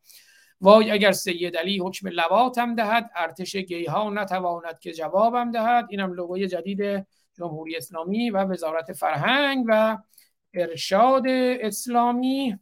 وای 0.61 0.91
اگر 0.91 1.11
سید 1.11 1.57
علی 1.57 1.79
حکم 1.79 2.07
لواتم 2.07 2.75
دهد 2.75 3.09
ارتش 3.15 3.55
گیها 3.55 4.09
نتواند 4.09 4.79
که 4.79 4.93
جوابم 4.93 5.51
دهد. 5.51 5.87
اینم 5.89 6.13
لوگوی 6.13 6.47
جدید 6.47 7.07
جمهوری 7.37 7.75
اسلامی 7.75 8.29
و 8.29 8.37
وزارت 8.37 8.93
فرهنگ 8.93 9.65
و 9.67 9.97
ارشاد 10.53 11.27
اسلامی. 11.61 12.59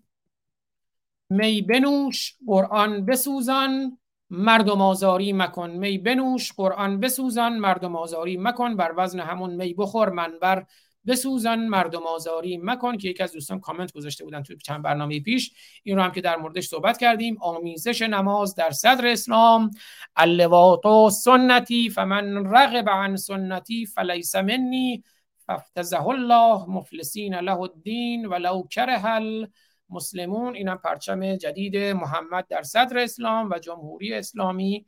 می 1.29 1.61
بنوش 1.61 2.35
قرآن 2.47 3.05
بسوزان 3.05 3.97
مردم 4.29 4.81
آزاری 4.81 5.33
مکن. 5.33 5.69
می 5.69 5.97
بنوش 5.97 6.53
قرآن 6.53 6.99
بسوزان 6.99 7.57
مردم 7.57 7.95
آزاری 7.95 8.37
مکن. 8.37 8.75
بر 8.75 8.93
وزن 8.97 9.19
همون 9.19 9.55
می 9.55 9.73
بخور 9.73 10.09
منبر 10.09 10.65
بسوزن 11.07 11.59
مردم 11.59 12.07
آزاری 12.07 12.59
مکن 12.63 12.97
که 12.97 13.09
یکی 13.09 13.23
از 13.23 13.31
دوستان 13.31 13.59
کامنت 13.59 13.91
گذاشته 13.93 14.23
بودن 14.23 14.43
توی 14.43 14.57
چند 14.57 14.81
برنامه 14.81 15.19
پیش. 15.19 15.51
این 15.83 15.97
رو 15.97 16.03
هم 16.03 16.11
که 16.11 16.21
در 16.21 16.35
موردش 16.35 16.67
صحبت 16.67 16.97
کردیم. 16.97 17.37
آمیزش 17.41 18.01
نماز 18.01 18.55
در 18.55 18.71
صدر 18.71 19.07
اسلام. 19.07 19.71
اللواط 20.15 21.13
سنتی 21.13 21.89
فمن 21.89 22.45
رغب 22.45 22.89
عن 22.89 23.15
سنتی 23.15 23.85
فلیس 23.85 24.35
منی 24.35 25.03
فافتزه 25.45 26.07
الله 26.07 26.65
مفلسین 26.69 27.35
له 27.35 27.59
الدین 27.59 28.25
ولو 28.25 28.63
کره 28.69 29.05
المسلمون. 29.05 30.55
اینم 30.55 30.77
پرچم 30.77 31.35
جدید 31.35 31.77
محمد 31.77 32.47
در 32.47 32.63
صدر 32.63 32.97
اسلام 32.97 33.49
و 33.49 33.59
جمهوری 33.59 34.13
اسلامی 34.13 34.85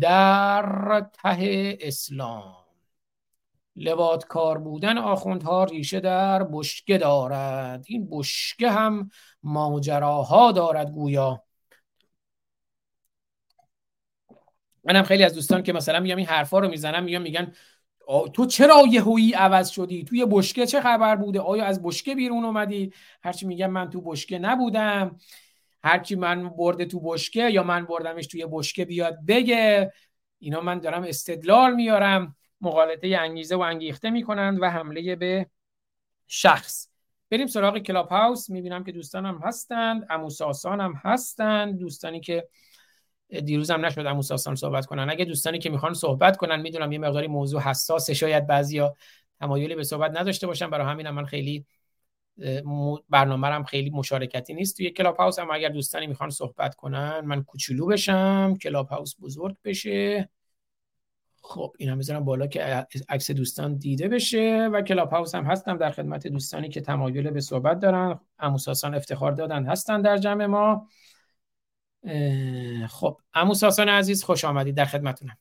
در 0.00 1.06
ته 1.22 1.78
اسلام. 1.80 2.59
کار 4.28 4.58
بودن 4.58 4.98
آخوندها 4.98 5.64
ریشه 5.64 6.00
در 6.00 6.44
بشکه 6.44 6.98
دارد. 6.98 7.84
این 7.88 8.08
بشکه 8.10 8.70
هم 8.70 9.10
ماجراها 9.42 10.52
دارد 10.52 10.90
گویا. 10.90 11.42
منم 14.84 15.02
خیلی 15.02 15.24
از 15.24 15.34
دوستان 15.34 15.62
که 15.62 15.72
مثلا 15.72 16.00
میگم 16.00 16.16
این 16.16 16.26
حرفا 16.26 16.58
رو 16.58 16.68
می‌زنم 16.68 17.04
میگم 17.04 17.22
میگن 17.22 17.52
تو 18.32 18.46
چرا 18.46 18.84
یهویی 18.90 19.32
عوض 19.32 19.68
شدی؟ 19.70 20.04
توی 20.04 20.26
بشکه 20.30 20.66
چه 20.66 20.80
خبر 20.80 21.16
بوده؟ 21.16 21.40
آیا 21.40 21.64
از 21.64 21.82
بشکه 21.82 22.14
بیرون 22.14 22.44
اومدی؟ 22.44 22.92
هرچی 23.22 23.46
میگم 23.46 23.70
من 23.70 23.90
تو 23.90 24.00
بشکه 24.00 24.38
نبودم. 24.38 25.16
هرچی 25.84 26.16
من 26.16 26.48
برده 26.48 26.84
تو 26.84 27.00
بشکه 27.00 27.50
یا 27.50 27.62
من 27.62 27.86
بردمش 27.86 28.26
توی 28.26 28.46
بشکه 28.50 28.84
بیاد 28.84 29.18
بگه. 29.28 29.92
اینا 30.38 30.60
من 30.60 30.78
دارم 30.78 31.02
استدلال 31.02 31.74
میارم. 31.74 32.36
مغالطه 32.60 33.16
انگیزه 33.20 33.56
و 33.56 33.60
انگیخته 33.60 34.10
می‌کنند 34.10 34.62
و 34.62 34.70
حمله 34.70 35.16
به 35.16 35.46
شخص. 36.26 36.88
بریم 37.30 37.46
سراغ 37.46 37.78
کلاب 37.78 38.08
هاوس 38.08 38.50
می‌بینم 38.50 38.84
که 38.84 38.92
دوستانم 38.92 39.38
هستند. 39.38 40.06
عمو 40.10 40.45
ساسان 40.45 40.80
هم 40.80 40.94
هستند. 41.04 41.78
دوستانی 41.78 42.20
که 42.20 42.48
دیروز 43.44 43.70
هم 43.70 43.86
نشد 43.86 44.06
عمو 44.06 44.22
ساسان 44.22 44.54
صحبت 44.54 44.86
کنن. 44.86 45.10
اگه 45.10 45.24
دوستانی 45.24 45.58
که 45.58 45.70
می‌خوان 45.70 45.94
صحبت 45.94 46.36
کنن 46.36 46.60
می‌دونم 46.60 46.92
یه 46.92 46.98
مقداری 46.98 47.26
موضوع 47.26 47.60
حساسه. 47.60 48.14
شاید 48.14 48.46
بعضیا 48.46 48.96
تمایلی 49.40 49.74
به 49.74 49.84
صحبت 49.84 50.18
نداشته 50.18 50.46
باشن. 50.46 50.70
برای 50.70 50.86
همین 50.86 51.06
هم 51.06 51.14
من 51.14 51.24
خیلی 51.24 51.66
برنامه 53.08 53.64
خیلی 53.64 53.90
مشارکتی 53.90 54.54
نیست. 54.54 54.76
توی 54.76 54.90
کلاب 54.90 55.16
هاوس 55.16 55.38
هم 55.38 55.50
اگر 55.50 55.68
دوستانی 55.68 56.06
می‌خوان 56.06 56.30
صحبت 56.30 56.74
کنن 56.74 57.20
من 57.20 57.42
کوچولو 57.42 57.86
بشم. 57.86 58.56
کلاب 58.62 58.88
هاوس 58.88 59.14
بزرگ 59.20 59.56
بشه. 59.64 60.28
خب 61.42 61.74
اینا 61.78 61.94
می‌ذارم 61.94 62.24
بالا 62.24 62.46
که 62.46 62.86
عکس 63.08 63.30
دوستان 63.30 63.76
دیده 63.76 64.08
بشه 64.08 64.68
و 64.72 64.82
کلاب 64.82 65.10
هاوس 65.10 65.34
هم 65.34 65.44
هستم 65.44 65.76
در 65.76 65.90
خدمت 65.90 66.26
دوستانی 66.26 66.68
که 66.68 66.80
تمایل 66.80 67.30
به 67.30 67.40
صحبت 67.40 67.78
دارن. 67.78 68.20
اموساسان 68.38 68.94
افتخار 68.94 69.32
دادن 69.32 69.66
هستن 69.66 70.02
در 70.02 70.16
جمع 70.16 70.46
ما. 70.46 70.88
خب 72.88 73.20
اموساسان 73.34 73.88
عزیز 73.88 74.24
خوش 74.24 74.44
آمدید 74.44 74.76
در 74.76 74.84
خدمتونم. 74.84 75.36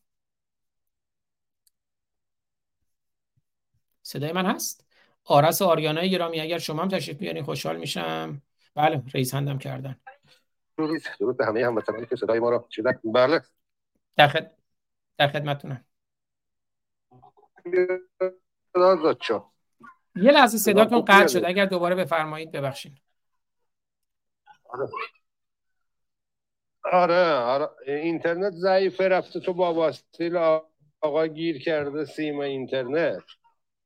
صدای 4.01 4.31
من 4.31 4.45
هست؟ 4.45 4.85
آرس 5.23 5.61
آریانای 5.61 6.09
گرامی 6.09 6.39
اگر 6.39 6.57
شما 6.57 6.81
هم 6.81 6.87
تشریف 6.87 7.17
بیارین 7.17 7.43
خوشحال 7.43 7.77
میشم. 7.77 8.41
بله 8.75 9.03
رئیس 9.13 9.33
هندم 9.33 9.57
کردن. 9.57 9.99
درود 11.19 11.37
به 11.37 11.45
همه 11.45 11.65
هموطنانی 11.65 12.05
که 12.05 12.15
صدای 12.15 12.39
ما 12.39 12.49
را 12.49 12.67
بله. 13.03 13.41
در, 14.15 14.27
خد... 14.27 14.51
در 15.17 15.27
خدمتونم. 15.27 15.85
یه 20.15 20.31
لحظه 20.31 20.57
صداتون 20.57 21.01
قطع 21.01 21.27
شد 21.27 21.45
اگر 21.45 21.65
دوباره 21.65 21.95
بفرمایید 21.95 22.51
ببخشید. 22.51 23.01
آره. 24.69 24.89
آره 26.83 27.33
آره. 27.33 27.69
اینترنت 27.87 28.53
ضعیفه 28.53 29.07
رفته 29.07 29.39
تو 29.39 29.53
با 29.53 29.73
واسطه 29.73 30.39
آقا 31.01 31.27
گیر 31.27 31.59
کرده 31.63 32.05
سیم 32.05 32.39
اینترنت. 32.39 33.23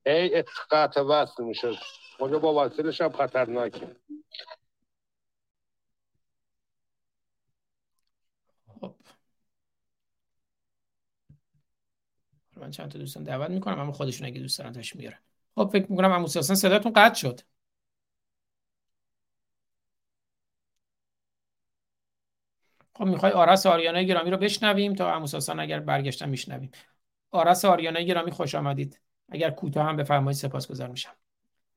ای 0.05 0.35
اتقاط 0.35 0.97
وصل 0.97 1.43
میشه 1.43 1.71
خود 2.17 2.31
با 2.31 2.53
واسطلش 2.53 3.01
هم 3.01 3.11
خطرناکه 3.11 3.95
خب 8.67 8.95
من 12.63 12.71
چند 12.71 12.91
تا 12.91 12.99
دوستان 12.99 13.23
دعوت 13.23 13.49
می‌کنم 13.49 13.79
اما 13.79 13.91
خودشون 13.91 14.27
اگه 14.27 14.39
دوست 14.39 14.59
دارن 14.59 14.73
تشریف 14.73 15.01
میارن 15.01 15.19
خب 15.55 15.69
فکر 15.73 15.91
می‌کنم 15.91 16.11
عمو 16.11 16.27
سیاسن 16.27 16.55
صداتون 16.55 16.93
قطع 16.95 17.13
شد. 17.13 17.41
خب 22.95 23.05
می‌خوای 23.05 23.31
آرس 23.31 23.65
آریانه 23.65 24.03
گرامی 24.03 24.31
رو 24.31 24.37
بشنویم 24.37 24.93
تا 24.93 25.13
عمو 25.13 25.27
اگر 25.59 25.79
برگشتن 25.79 26.29
میشنویم. 26.29 26.71
آرس 27.31 27.65
آریانه 27.65 28.03
گرامی 28.03 28.31
خوش 28.31 28.55
آمدید. 28.55 29.01
اگر 29.29 29.49
کوتاه 29.49 29.85
هم 29.85 29.97
بفرمایید 29.97 30.37
سپاسگزار 30.37 30.89
میشم. 30.89 31.13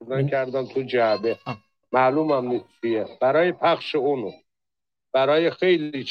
من 0.07 0.27
کردم 0.27 0.67
تو 0.67 0.81
جعبه. 0.81 1.37
معلومم 1.91 2.47
نیست 2.47 2.65
چیه. 2.81 3.17
برای 3.21 3.51
پخش 3.51 3.95
اونو. 3.95 4.31
برای 5.11 5.51
خیلی 5.51 6.03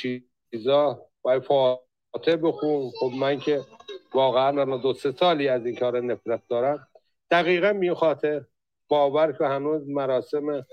چیزا. 0.50 1.06
باید 1.22 1.42
فاتح 1.42 2.36
بخون. 2.42 2.90
خب 3.00 3.10
من 3.18 3.38
که 3.38 3.60
واقعا 4.16 4.48
الان 4.48 4.80
دو 4.80 4.94
سه 4.94 5.12
سالی 5.12 5.48
از 5.48 5.66
این 5.66 5.76
کار 5.76 6.00
نفرت 6.00 6.42
دارم. 6.48 6.88
دقیقا 7.30 7.72
می 7.72 7.94
خاطر 7.94 8.44
باور 8.88 9.32
که 9.32 9.44
هنوز 9.44 9.88
مراسم 9.88 10.66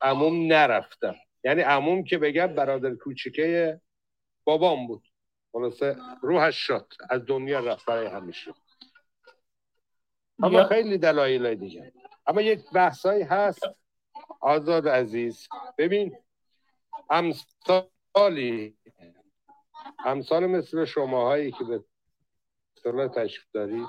عموم 0.00 0.52
نرفتم. 0.52 1.14
یعنی 1.44 1.62
عموم 1.62 2.04
که 2.04 2.18
بگم 2.18 2.46
برادر 2.46 2.94
کوچیکه 2.94 3.80
بابام 4.44 4.86
بود. 4.86 5.08
خلاصه 5.52 5.96
روحش 6.22 6.56
شد. 6.56 6.86
از 7.10 7.26
دنیا 7.26 7.60
رفت 7.60 7.86
برای 7.86 8.06
همیشه 8.06 8.54
اما 10.42 10.64
خیلی 10.64 10.98
دلایل 10.98 11.54
دیگه. 11.54 11.92
اما 12.26 12.40
یک 12.40 12.60
بحثایی 12.74 13.22
هست. 13.22 13.68
آزاد 14.40 14.88
عزیز 14.88 15.48
ببین 15.78 16.16
امثالی 17.10 18.78
امثال 20.04 20.46
مثل 20.46 20.84
شماهایی 20.84 21.52
که 21.52 21.64
به 21.64 21.84
اصطلاح 22.88 23.08
تشریف 23.08 23.44
دارید 23.52 23.86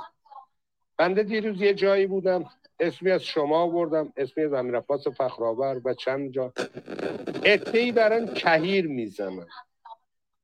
بنده 0.97 1.23
دیروز 1.23 1.61
یه 1.61 1.73
جایی 1.73 2.07
بودم 2.07 2.45
اسمی 2.79 3.11
از 3.11 3.23
شما 3.23 3.67
بردم 3.67 4.13
اسمی 4.17 4.43
از 4.43 4.53
امیر 4.53 4.77
عباس 4.77 5.07
فخرآور 5.07 5.81
و 5.85 5.93
چند 5.93 6.31
جا. 6.31 6.53
اتهی 7.45 7.91
برن 7.91 8.33
کهیر 8.33 8.87
می‌زنن. 8.87 9.47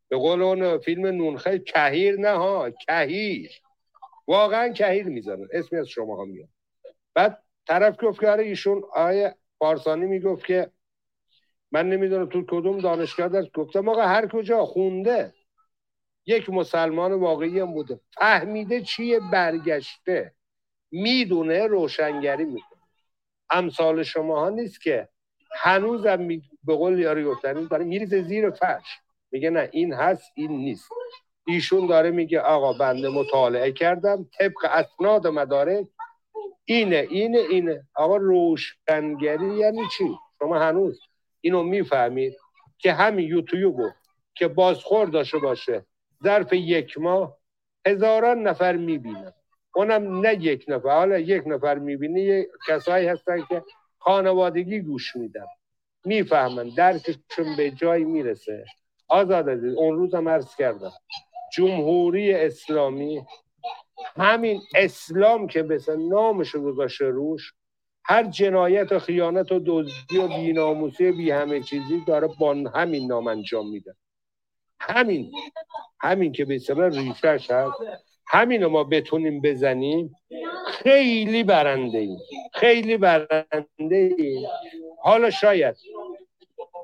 به 0.07 0.18
قول 0.18 0.41
اون 0.41 0.77
فیلم 0.77 1.06
نونخه 1.06 1.60
کهیر 1.60 2.19
نه 2.19 2.32
ها 2.32 2.69
کهیر. 2.69 3.52
واقعا 4.27 4.69
کهیر 4.69 5.06
می‌زنن. 5.06 5.48
اسمی 5.52 5.80
از 5.80 5.88
شما 5.88 6.15
ها 6.15 6.26
میاد. 6.26 6.49
بعد 7.14 7.44
طرف 7.68 8.03
گفت 8.03 8.19
که 8.19 8.30
آره 8.30 8.44
ایشون 8.44 8.84
آیه 8.94 9.36
پارسانی 9.60 10.06
می‌گفت 10.06 10.45
که 10.45 10.72
من 11.72 11.90
نمی‌دونم 11.90 12.30
تو 12.30 12.45
کدوم 12.48 12.80
دانشگاه 12.80 13.27
دست 13.27 13.52
گفتم 13.53 13.90
آقا 13.90 14.02
هر 14.02 14.27
کجا 14.27 14.65
خونده 14.65 15.34
یک 16.26 16.49
مسلمان 16.49 17.14
واقعی 17.14 17.60
هم 17.60 17.73
بوده. 17.73 17.99
فهمیده 18.11 18.81
چیه 18.81 19.19
برگشته. 19.31 20.34
می‌دونه 20.91 21.68
روشنگری 21.68 22.45
می‌کنه. 22.45 22.80
امثال 23.49 24.03
شما 24.03 24.39
ها 24.39 24.49
نیست 24.49 24.81
که 24.81 25.10
هنوزم 25.52 26.22
می... 26.22 26.41
به 26.64 26.76
قول 26.76 26.99
یاری 26.99 27.23
گفتن 27.23 27.68
داره 27.68 27.85
میریزه 27.85 28.22
زیر 28.22 28.49
فرش. 28.49 28.99
میگه 29.31 29.49
نه 29.49 29.69
این 29.72 29.93
هست 29.93 30.31
این 30.35 30.52
نیست. 30.52 30.89
ایشون 31.47 31.88
داره 31.88 32.11
میگه 32.11 32.39
آقا 32.39 32.73
بنده 32.73 33.10
مطالعه 33.10 33.72
کردم 33.72 34.30
طبق 34.39 34.65
اسناد 34.69 35.27
مدارک 35.27 35.88
اینه 36.65 37.07
اینه 37.10 37.38
اینه. 37.38 37.88
آقا 37.95 38.18
روشنگری 38.18 39.57
یعنی 39.57 39.81
چی؟ 39.97 40.18
شما 40.39 40.60
هنوز 40.60 40.99
اینو 41.41 41.64
می‌فهمید 41.64 42.38
که 42.77 42.93
همین 42.93 43.27
یوتیوبو 43.27 43.89
که 44.35 44.47
بازخور 44.47 45.07
داشته 45.07 45.38
باشه 45.38 45.85
ظرف 46.26 46.53
یک 46.53 46.97
ماه 46.97 47.38
هزاران 47.88 48.47
نفر 48.47 48.76
می‌بینن. 48.76 49.34
اونم 49.76 50.19
نه 50.19 50.34
یک 50.34 50.65
نفر 50.68 50.89
حالا 50.89 51.19
یک 51.19 51.43
نفر 51.45 51.80
می‌بینی 51.80 52.43
کسایی 52.68 53.07
هستن 53.07 53.41
که 53.49 53.64
خانوادگی 53.99 54.80
گوش 54.80 55.15
میدن. 55.15 55.45
می‌فهمن 56.06 56.69
درکشون 56.77 57.56
به 57.57 57.72
جایی 57.72 58.06
می‌رسه. 58.06 58.65
آزاد 59.07 59.49
عزیز 59.49 59.73
اون 59.73 59.95
روز 59.95 60.15
هم 60.15 60.30
عرض 60.30 60.56
کردم. 60.56 60.91
جمهوری 61.53 62.34
اسلامی 62.34 63.26
همین 64.15 64.61
اسلام 64.76 65.47
که 65.47 65.64
مثل 65.64 65.99
نامش 65.99 66.56
گذاشته 66.56 67.06
روش 67.06 67.53
هر 68.03 68.23
جنایت 68.23 68.91
و 68.91 68.99
خیانت 68.99 69.52
و 69.52 69.60
دزدی 69.65 70.18
و 70.18 70.27
بیناموسی 70.27 71.11
بی 71.11 71.31
همه 71.31 71.61
چیزی 71.61 72.03
داره 72.07 72.30
با 72.39 72.53
همین 72.53 73.07
نام 73.07 73.27
انجام 73.27 73.69
میده. 73.69 73.95
همین 74.80 75.31
همین 75.99 76.31
که 76.31 76.45
به 76.45 76.56
اصطلاح 76.56 76.89
ریشش 76.89 77.52
هست 77.52 77.77
همین 78.27 78.65
ما 78.65 78.84
بتونیم 78.84 79.41
بزنیم. 79.41 80.15
خیلی 80.68 81.43
برنده 81.43 81.97
ایم 81.97 82.18
خیلی 82.53 82.97
برنده 82.97 84.15
ایم. 84.18 84.47
حالا 85.02 85.30
شاید 85.30 85.76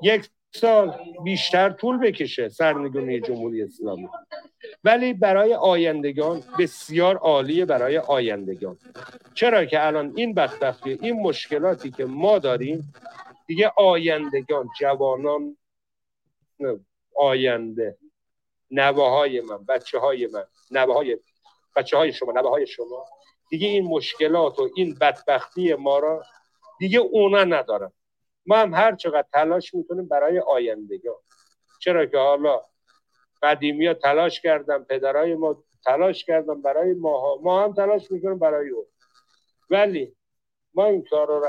یک 0.02 0.28
سال 0.54 0.98
بیشتر 1.24 1.70
طول 1.70 1.98
بکشه 1.98 2.48
سرنگونی 2.48 3.20
جمهوری 3.20 3.62
اسلامی. 3.62 4.08
ولی 4.84 5.12
برای 5.12 5.54
آیندگان 5.54 6.42
بسیار 6.58 7.16
عالیه 7.16 7.64
برای 7.64 7.98
آیندگان. 7.98 8.78
چرا 9.34 9.64
که 9.64 9.86
الان 9.86 10.12
این 10.16 10.34
بدبختی 10.34 10.98
این 11.02 11.20
مشکلاتی 11.20 11.90
که 11.90 12.04
ما 12.04 12.38
داریم 12.38 12.94
دیگه 13.46 13.72
آیندگان 13.76 14.68
جوانان 14.80 15.56
آینده. 17.16 17.98
نوه 18.70 19.08
های 19.08 19.40
من 19.40 19.64
بچه 19.64 19.98
های 19.98 20.26
من 20.26 20.44
نوه 20.70 20.94
های 20.94 21.18
بچه 21.76 21.96
های 21.96 22.12
شما 22.12 22.32
نوه 22.32 22.50
های 22.50 22.66
شما. 22.66 23.06
دیگه 23.50 23.68
این 23.68 23.84
مشکلات 23.84 24.58
و 24.58 24.68
این 24.76 24.94
بدبختی 25.00 25.74
ما 25.74 25.98
را 25.98 26.22
دیگه 26.78 26.98
اونا 26.98 27.44
ندارن. 27.44 27.92
ما 28.46 28.56
هم 28.56 28.74
هر 28.74 28.96
چقدر 28.96 29.26
تلاش 29.32 29.74
می‌کنیم 29.74 30.08
برای 30.08 30.38
آیندگان 30.38 31.16
چرا 31.80 32.06
که 32.06 32.18
حالا 32.18 32.64
قدیمی 33.42 33.86
ها 33.86 33.94
تلاش 33.94 34.40
کردن 34.40 34.84
پدرای 34.84 35.34
ما 35.34 35.64
تلاش 35.84 36.24
کردن 36.24 36.62
برای 36.62 36.94
ما 36.94 37.38
ما 37.42 37.64
هم 37.64 37.72
تلاش 37.72 38.10
می‌کنیم 38.10 38.38
برای 38.38 38.68
او. 38.68 38.86
ولی 39.70 40.16
ما 40.74 40.86
این 40.86 41.04
کار 41.10 41.26
رو 41.26 41.46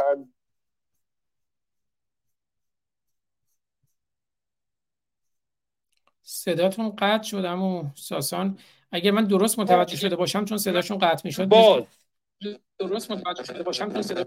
صداتون 6.44 6.90
قطع 6.90 7.24
شد 7.24 7.46
اما 7.46 7.92
ساسان. 7.96 8.58
اگر 8.92 9.12
من 9.12 9.26
درست 9.26 9.60
متوجه 9.60 9.98
شده 9.98 10.16
باشم 10.16 10.46
چون 10.46 10.58
صداشون 10.58 10.98
قطع 10.98 11.22
می‌شد 11.26 11.46
باز. 11.46 11.84
درست 12.80 13.12
متوجه 13.12 13.44
شده 13.44 13.64
باشم 13.64 13.94
چون 13.94 14.02
صدا 14.02 14.26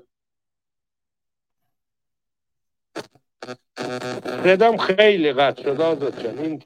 صدام 4.45 4.77
خیلی 4.77 5.33
قطع 5.33 5.63
شد 5.63 5.81
آزاد 5.81 6.27
این 6.27 6.65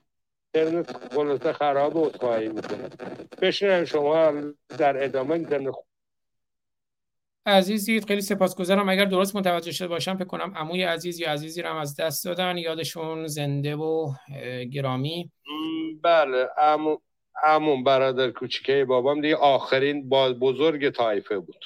اینترنت 0.55 1.15
خلاصه 1.15 1.53
خراب 1.53 1.97
و 1.97 2.11
می‌کنه. 2.39 2.89
بشنیم 3.43 3.85
شما 3.85 4.33
در 4.79 5.05
ادامه 5.05 5.35
اینترنت 5.35 5.75
عزیزید 7.47 8.05
خیلی 8.05 8.21
سپاسگزارم. 8.21 8.89
اگر 8.89 9.05
درست 9.05 9.37
متوجه 9.37 9.73
شده 9.73 9.89
باشم 9.89 10.17
فکر 10.17 10.25
کنم 10.25 10.53
عموی 10.57 10.83
عزیز 10.83 11.21
یا 11.21 11.31
عزیزی 11.33 11.63
رو 11.63 11.77
از 11.77 11.97
دست 11.97 12.25
دادن. 12.25 12.59
یادشون 12.59 13.27
زنده 13.27 13.77
و 13.77 14.13
گرامی. 14.73 15.31
بله. 16.03 16.49
عمو 16.59 16.97
عموم 17.45 17.85
برادر 17.85 18.31
کوچیکه 18.31 18.85
بابام 18.85 19.21
دیگه 19.21 19.37
آخرین 19.37 20.09
بزرگ 20.41 20.91
طایفه 20.91 21.39
بود. 21.39 21.65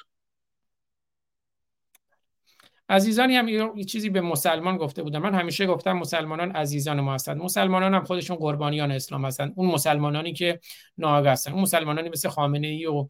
عزیزانی 2.89 3.37
هم 3.37 3.49
یه 3.49 3.85
چیزی 3.85 4.11
به 4.11 4.21
مسلمان 4.21 4.77
گفته 4.77 5.03
بودن. 5.03 5.19
من 5.19 5.35
همیشه 5.35 5.67
گفتم 5.67 5.93
مسلمانان 5.93 6.51
عزیزان 6.51 7.01
ما 7.01 7.15
هستند 7.15 7.43
مسلمانان 7.43 7.95
هم 7.95 8.05
خودشون 8.05 8.37
قربانیان 8.37 8.93
اسلام 8.93 9.25
هستند 9.25 9.53
اون 9.57 9.71
مسلمانانی 9.71 10.33
که 10.33 10.61
ناآگاه 10.99 11.33
هستن. 11.33 11.53
اون 11.53 11.63
مسلمانانی 11.63 12.09
مثل 12.09 12.29
خامنه 12.29 12.67
ای 12.67 12.87
و 12.87 13.09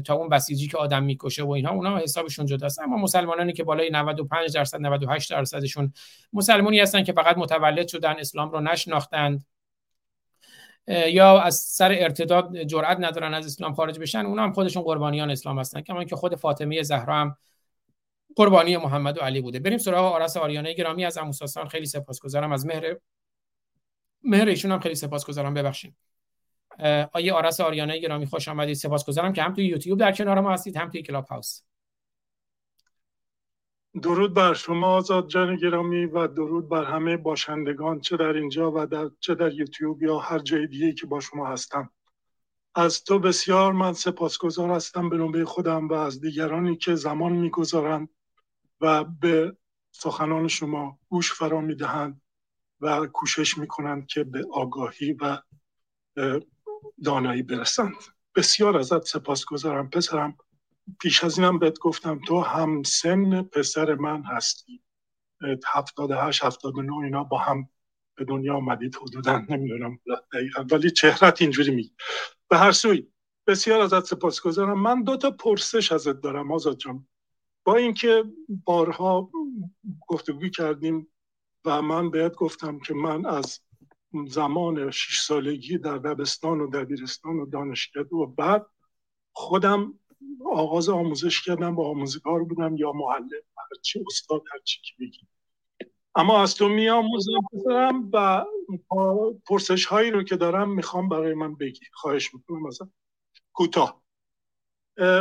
تا 0.00 0.14
اون 0.14 0.28
بسیجی 0.28 0.68
که 0.68 0.78
آدم 0.78 1.02
می‌کشه 1.02 1.42
و 1.42 1.50
اینها 1.50 1.72
اونها 1.74 1.98
حسابشون 1.98 2.46
جداست 2.46 2.80
اما 2.80 2.96
مسلمانانی 2.96 3.52
که 3.52 3.64
بالای 3.64 3.90
95 3.90 4.54
درصد 4.54 4.80
98 4.80 5.30
درصدشون 5.30 5.92
مسلمانی 6.32 6.80
هستن 6.80 7.04
که 7.04 7.12
فقط 7.12 7.38
متولد 7.38 7.88
شدن 7.88 8.14
اسلام 8.18 8.50
رو 8.50 8.60
نشناختند. 8.60 9.46
یا 10.88 11.40
از 11.40 11.56
سر 11.56 11.96
ارتداد 11.98 12.62
جرأت 12.62 12.98
ندارن 13.00 13.34
از 13.34 13.46
اسلام 13.46 13.74
خارج 13.74 13.98
بشن 13.98 14.26
اونا 14.26 14.42
هم 14.42 14.52
خودشون 14.52 14.82
قربانیان 14.82 15.30
اسلام 15.30 15.58
هستن. 15.58 15.80
کما 15.80 16.04
که 16.04 16.16
خود 16.16 16.34
فاطمه 16.34 16.82
زهرا 16.82 17.14
هم 17.14 17.36
قربانی 18.36 18.76
محمد 18.76 19.18
و 19.18 19.20
علی 19.20 19.40
بوده. 19.40 19.58
بریم 19.58 19.78
سراغ 19.78 20.14
آرس 20.14 20.36
آریانه 20.36 20.72
گرامی 20.72 21.04
از 21.04 21.18
اموساسان 21.18 21.68
خیلی 21.68 21.86
سپاسگزارم. 21.86 22.52
از 22.52 22.66
مهر 22.66 22.96
مهر 24.22 24.48
ایشون 24.48 24.72
هم 24.72 24.80
خیلی 24.80 24.94
سپاسگزارم. 24.94 25.54
ببخشید. 25.54 25.96
آیه 27.12 27.32
آرس 27.32 27.60
آریانه 27.60 27.98
گرامی 27.98 28.26
خوش 28.26 28.48
آمدید. 28.48 28.76
سپاسگزارم 28.76 29.32
که 29.32 29.42
هم 29.42 29.54
توی 29.54 29.66
یوتیوب 29.66 29.98
در 29.98 30.12
کنار 30.12 30.40
ما 30.40 30.52
هستید 30.52 30.76
هم 30.76 30.90
توی 30.90 31.02
کلاب 31.02 31.24
هاوس. 31.24 31.62
درود 34.02 34.34
بر 34.34 34.54
شما 34.54 34.86
آزاد 34.86 35.28
جان 35.28 35.56
گرامی 35.56 36.06
و 36.06 36.26
درود 36.26 36.68
بر 36.68 36.84
همه 36.84 37.16
باشندگان 37.16 38.00
چه 38.00 38.16
در 38.16 38.32
اینجا 38.32 38.72
و 38.74 38.86
در 38.86 39.10
چه 39.20 39.34
در 39.34 39.52
یوتیوب 39.52 40.02
یا 40.02 40.18
هر 40.18 40.38
جای 40.38 40.66
دیگه 40.66 40.92
که 40.92 41.06
با 41.06 41.20
شما 41.20 41.46
هستم. 41.46 41.90
از 42.74 43.04
تو 43.04 43.18
بسیار 43.18 43.72
من 43.72 43.92
سپاسگزار 43.92 44.70
هستم 44.70 45.08
به 45.08 45.16
نوبه 45.16 45.44
خودم 45.44 45.88
و 45.88 45.92
از 45.92 46.20
دیگرانی 46.20 46.76
که 46.76 46.94
زمان 46.94 47.32
می‌گذارند 47.32 48.08
و 48.84 49.04
به 49.04 49.56
سخنان 49.92 50.48
شما 50.48 50.98
گوش 51.08 51.32
فرا 51.32 51.60
می‌دهند 51.60 52.22
و 52.80 53.06
کوشش 53.06 53.58
می‌کنند 53.58 54.06
که 54.06 54.24
به 54.24 54.46
آگاهی 54.52 55.12
و 55.12 55.38
دانایی 57.04 57.42
برسند. 57.42 57.94
بسیار 58.36 58.76
ازت 58.76 59.04
سپاسگزارم 59.04 59.90
پسرم. 59.90 60.36
پیش 61.00 61.24
از 61.24 61.38
اینم 61.38 61.58
بهت 61.58 61.78
گفتم 61.78 62.20
تو 62.26 62.40
هم 62.40 62.82
سن 62.82 63.42
پسر 63.42 63.94
من 63.94 64.22
هستی. 64.24 64.82
هفتاد 65.66 66.10
هشت 66.10 66.44
هفتاد 66.44 66.74
نو 66.76 66.98
اینا 66.98 67.24
با 67.24 67.38
هم 67.38 67.68
به 68.16 68.24
دنیا 68.24 68.56
آمدید 68.56 68.96
حدودا 68.96 69.38
نمی‌دونم 69.48 69.98
ولی 70.70 70.90
چهرت 70.90 71.42
اینجوری 71.42 71.74
می 71.74 71.94
به 72.50 72.58
هر 72.58 72.72
سوی 72.72 73.08
بسیار 73.46 73.80
ازت 73.80 74.04
سپاسگزارم. 74.04 74.82
من 74.82 75.02
دو 75.02 75.16
تا 75.16 75.30
پرسش 75.30 75.92
ازت 75.92 76.20
دارم 76.20 76.52
آزاد 76.52 76.76
جان. 76.76 77.08
با 77.64 77.74
اینکه 77.74 78.24
بارها 78.64 79.30
گفتگو 80.08 80.48
کردیم 80.48 81.08
و 81.64 81.82
من 81.82 82.10
بهت 82.10 82.34
گفتم 82.34 82.78
که 82.78 82.94
من 82.94 83.26
از 83.26 83.60
زمان 84.28 84.90
شش 84.90 85.20
سالگی 85.20 85.78
در 85.78 85.98
دبستان 85.98 86.60
و 86.60 86.70
دبیرستان 86.70 87.40
و 87.40 87.46
دانشکده 87.46 88.16
و 88.16 88.26
بعد 88.26 88.66
خودم 89.32 89.98
آغاز 90.52 90.88
آموزش 90.88 91.42
کردم 91.42 91.74
با 91.74 91.88
آموزگار 91.88 92.44
بودم 92.44 92.76
یا 92.76 92.92
معلم 92.92 93.28
هرچی 93.58 94.04
استاد 94.06 94.42
هرچی 94.52 94.80
که 94.84 94.92
بگیم 95.00 95.28
اما 96.16 96.42
از 96.42 96.54
تو 96.54 96.68
میآموزم 96.68 98.10
و 98.12 98.44
پرسش 99.46 99.84
هایی 99.84 100.10
رو 100.10 100.22
که 100.22 100.36
دارم 100.36 100.70
می‌خوام 100.70 101.08
برای 101.08 101.34
من 101.34 101.54
بگی. 101.54 101.86
خواهش 101.92 102.34
می‌کنم 102.34 102.62
مثلا 102.62 102.88
کوتاه. 103.52 104.03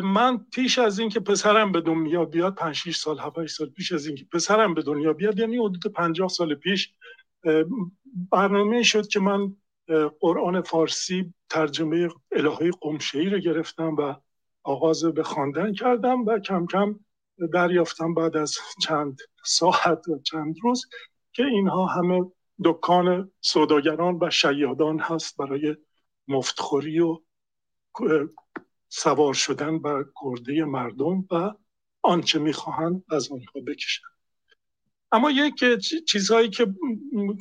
من 0.03 0.45
پیش 0.53 0.79
از 0.79 0.99
اینکه 0.99 1.19
پسرم 1.19 1.71
به 1.71 1.81
دنیا 1.81 2.25
بیاد 2.25 2.55
5 2.55 2.75
6 2.75 2.95
سال 2.95 3.19
7 3.19 3.45
سال 3.45 3.69
پیش 3.69 3.91
از 3.91 4.07
اینکه 4.07 4.25
پسرم 4.33 4.73
به 4.73 4.81
دنیا 4.81 5.13
بیاد 5.13 5.39
یعنی 5.39 5.57
حدود 5.57 5.93
50 5.93 6.27
سال 6.27 6.55
پیش 6.55 6.93
برنامه 8.31 8.83
شد 8.83 9.07
که 9.07 9.19
من 9.19 9.55
قرآن 10.19 10.61
فارسی 10.61 11.33
ترجمه 11.49 12.09
الهه 12.31 12.71
قمشه‌ای 12.81 13.29
رو 13.29 13.39
گرفتم 13.39 13.95
و 13.95 14.15
آغاز 14.63 15.05
به 15.05 15.23
خواندن 15.23 15.73
کردم 15.73 16.25
و 16.25 16.39
کم 16.39 16.65
کم 16.65 16.99
دریافتم 17.53 18.13
بعد 18.13 18.37
از 18.37 18.57
چند 18.81 19.19
ساعت 19.45 20.07
و 20.07 20.19
چند 20.19 20.55
روز 20.63 20.85
که 21.33 21.45
اینها 21.45 21.85
همه 21.85 22.31
دکان 22.63 23.31
سوداگران 23.41 24.19
و 24.21 24.29
شیادان 24.29 24.99
هست 24.99 25.37
برای 25.37 25.75
مفتخوری 26.27 26.99
و 26.99 27.19
سوار 28.95 29.33
شدن 29.33 29.79
بر 29.79 30.05
گرده 30.21 30.65
مردم 30.65 31.27
و 31.31 31.51
آنچه 32.01 32.39
می‌خواهند 32.39 33.03
از 33.09 33.31
آنها 33.31 33.61
بکشند. 33.67 34.11
اما 35.11 35.31
یک 35.31 35.63
چیزهایی 36.07 36.49
که 36.49 36.67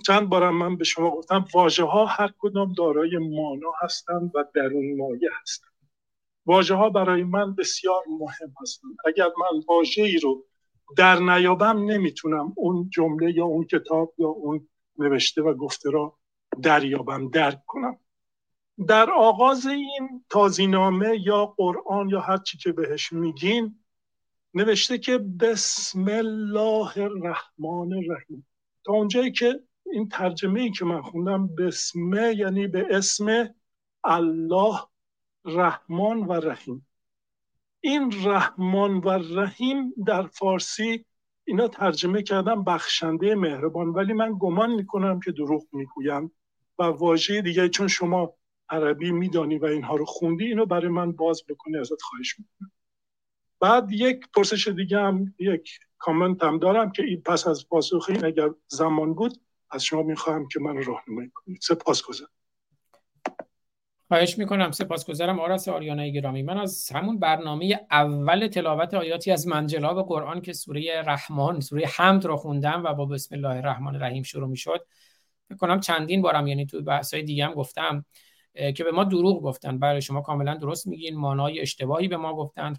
چند 0.07 0.29
بارم 0.29 0.57
من 0.57 0.77
به 0.77 0.85
شما 0.85 1.11
گفتم 1.11 1.45
واژه 1.55 1.85
ها 1.85 2.07
هر 2.07 2.31
کدام 2.39 2.73
دارای 2.73 3.19
مانا 3.19 3.73
هستند 3.83 4.31
و 4.35 4.45
درون 4.55 4.97
مایه 4.97 5.31
هستند. 5.43 5.73
واژه 6.47 6.75
ها 6.75 6.91
برای 6.91 7.25
من 7.25 7.55
بسیار 7.55 8.03
مهم 8.09 8.55
هستند. 8.63 8.97
اگر 9.07 9.27
من 9.27 9.63
واژه 9.69 10.03
ای 10.03 10.19
رو 10.19 10.45
در 10.97 11.19
نیابم 11.19 11.91
نمی‌تونم 11.91 12.53
اون 12.57 12.91
جمله 12.93 13.33
یا 13.37 13.45
اون 13.45 13.65
کتاب 13.65 14.15
یا 14.19 14.29
اون 14.29 14.69
نوشته 14.99 15.43
و 15.43 15.55
گفته 15.55 15.91
را 15.91 16.19
دریابم 16.63 17.29
درک 17.29 17.61
کنم. 17.67 17.99
در 18.89 19.11
آغاز 19.11 19.67
این 19.67 20.25
تازینامه 20.29 21.19
یا 21.27 21.47
قرآن 21.47 22.09
یا 22.09 22.21
هر 22.21 22.37
چی 22.37 22.59
که 22.59 22.73
بهش 22.73 23.13
میگین 23.13 23.79
نوشته 24.55 24.99
که 24.99 25.19
بسم 25.19 26.05
الله 26.09 26.99
الرحمن 26.99 27.93
الرحیم. 27.93 28.47
تا 28.85 28.93
اونجایی 28.93 29.33
که 29.33 29.61
این 29.93 30.09
ترجمه 30.09 30.61
ای 30.61 30.71
که 30.71 30.85
من 30.85 31.03
خوندم 31.03 31.55
بسمه 31.55 32.35
یعنی 32.37 32.67
به 32.67 32.87
اسم 32.91 33.55
الله 34.05 34.81
رحمان 35.45 36.19
و 36.19 36.33
رحیم. 36.33 36.87
این 37.81 38.13
رحمان 38.25 38.99
و 38.99 39.11
رحیم 39.11 39.95
در 40.07 40.27
فارسی 40.27 41.05
اینا 41.45 41.69
ترجمه 41.69 42.23
کردم 42.23 42.65
بخشنده 42.65 43.35
مهربان 43.35 43.89
ولی 43.89 44.13
من 44.13 44.37
گمان 44.41 44.71
می‌کنم 44.71 45.21
که 45.21 45.33
دروغ 45.33 45.67
می‌گویم 45.73 46.33
و 46.79 46.83
واژه 46.83 47.43
دیگه 47.43 47.69
چون 47.69 47.89
شما 47.89 48.35
عربی 48.69 49.13
میدانی 49.13 49.59
و 49.59 49.65
اینها 49.65 49.97
رو 49.97 50.05
خوندی 50.05 50.45
اینو 50.45 50.67
برای 50.67 50.89
من 50.89 51.13
باز 51.13 51.43
بکنی 51.49 51.79
ازت 51.79 52.03
خواهش 52.03 52.39
می‌کنم. 52.39 52.71
بعد 53.61 53.93
یک 53.93 54.29
پرسش 54.35 54.69
دیگه 54.69 54.99
هم 54.99 55.35
یک 55.39 55.79
کامنت 55.99 56.45
هم 56.45 56.59
دارم 56.59 56.93
که 56.93 57.03
این 57.03 57.23
پس 57.23 57.47
از 57.47 57.69
پاسخ 57.69 58.07
این 58.09 58.25
اگر 58.25 58.51
زمان 58.69 59.15
بود 59.15 59.41
از 59.71 59.85
شما 59.85 60.03
می‌خواهم 60.03 60.49
که 60.49 60.61
من 60.61 60.83
راهنمایی 60.83 61.31
کنید 61.35 61.59
سپاس 61.63 62.03
گذارم 62.03 62.31
خواهش 64.09 64.39
می‌کنم. 64.39 64.71
سپاسگزارم 64.71 65.41
آرس 65.41 65.69
آریانه 65.69 66.11
گرامی. 66.11 66.43
من 66.43 66.59
از 66.59 66.93
همون 66.95 67.19
برنامه 67.19 67.81
اول 67.91 68.47
تلاوت 68.47 68.95
آیاتی 68.95 69.31
از 69.31 69.49
منجلاب 69.49 70.09
قرآن 70.09 70.41
که 70.41 70.53
سوره 70.53 71.03
رحمان 71.07 71.61
سوره 71.61 71.87
حمد 71.87 72.27
رو 72.27 72.37
خوندم 72.37 72.85
و 72.85 72.95
با 72.95 73.07
بسم 73.07 73.35
الله 73.35 73.57
الرحمن 73.57 73.95
الرحیم 73.95 74.23
شروع 74.23 74.49
می‌شد. 74.49 74.87
فکر 75.49 75.57
کنم 75.57 75.81
چندین 75.81 76.23
بارم 76.23 76.47
یعنی 76.47 76.67
تو 76.67 76.83
بحث‌های 76.83 77.23
دیگه 77.23 77.47
هم 77.47 77.55
گفتم. 77.55 78.05
که 78.55 78.85
به 78.85 78.91
ما 78.91 79.05
دروغ 79.05 79.43
گفتن. 79.43 79.79
برای 79.79 80.03
شما 80.03 80.21
کاملا 80.21 80.55
درست 80.55 80.87
میگین. 80.87 81.17
مانای 81.17 81.61
اشتباهی 81.61 82.09
به 82.09 82.17
ما 82.17 82.37
گفتن 82.37 82.75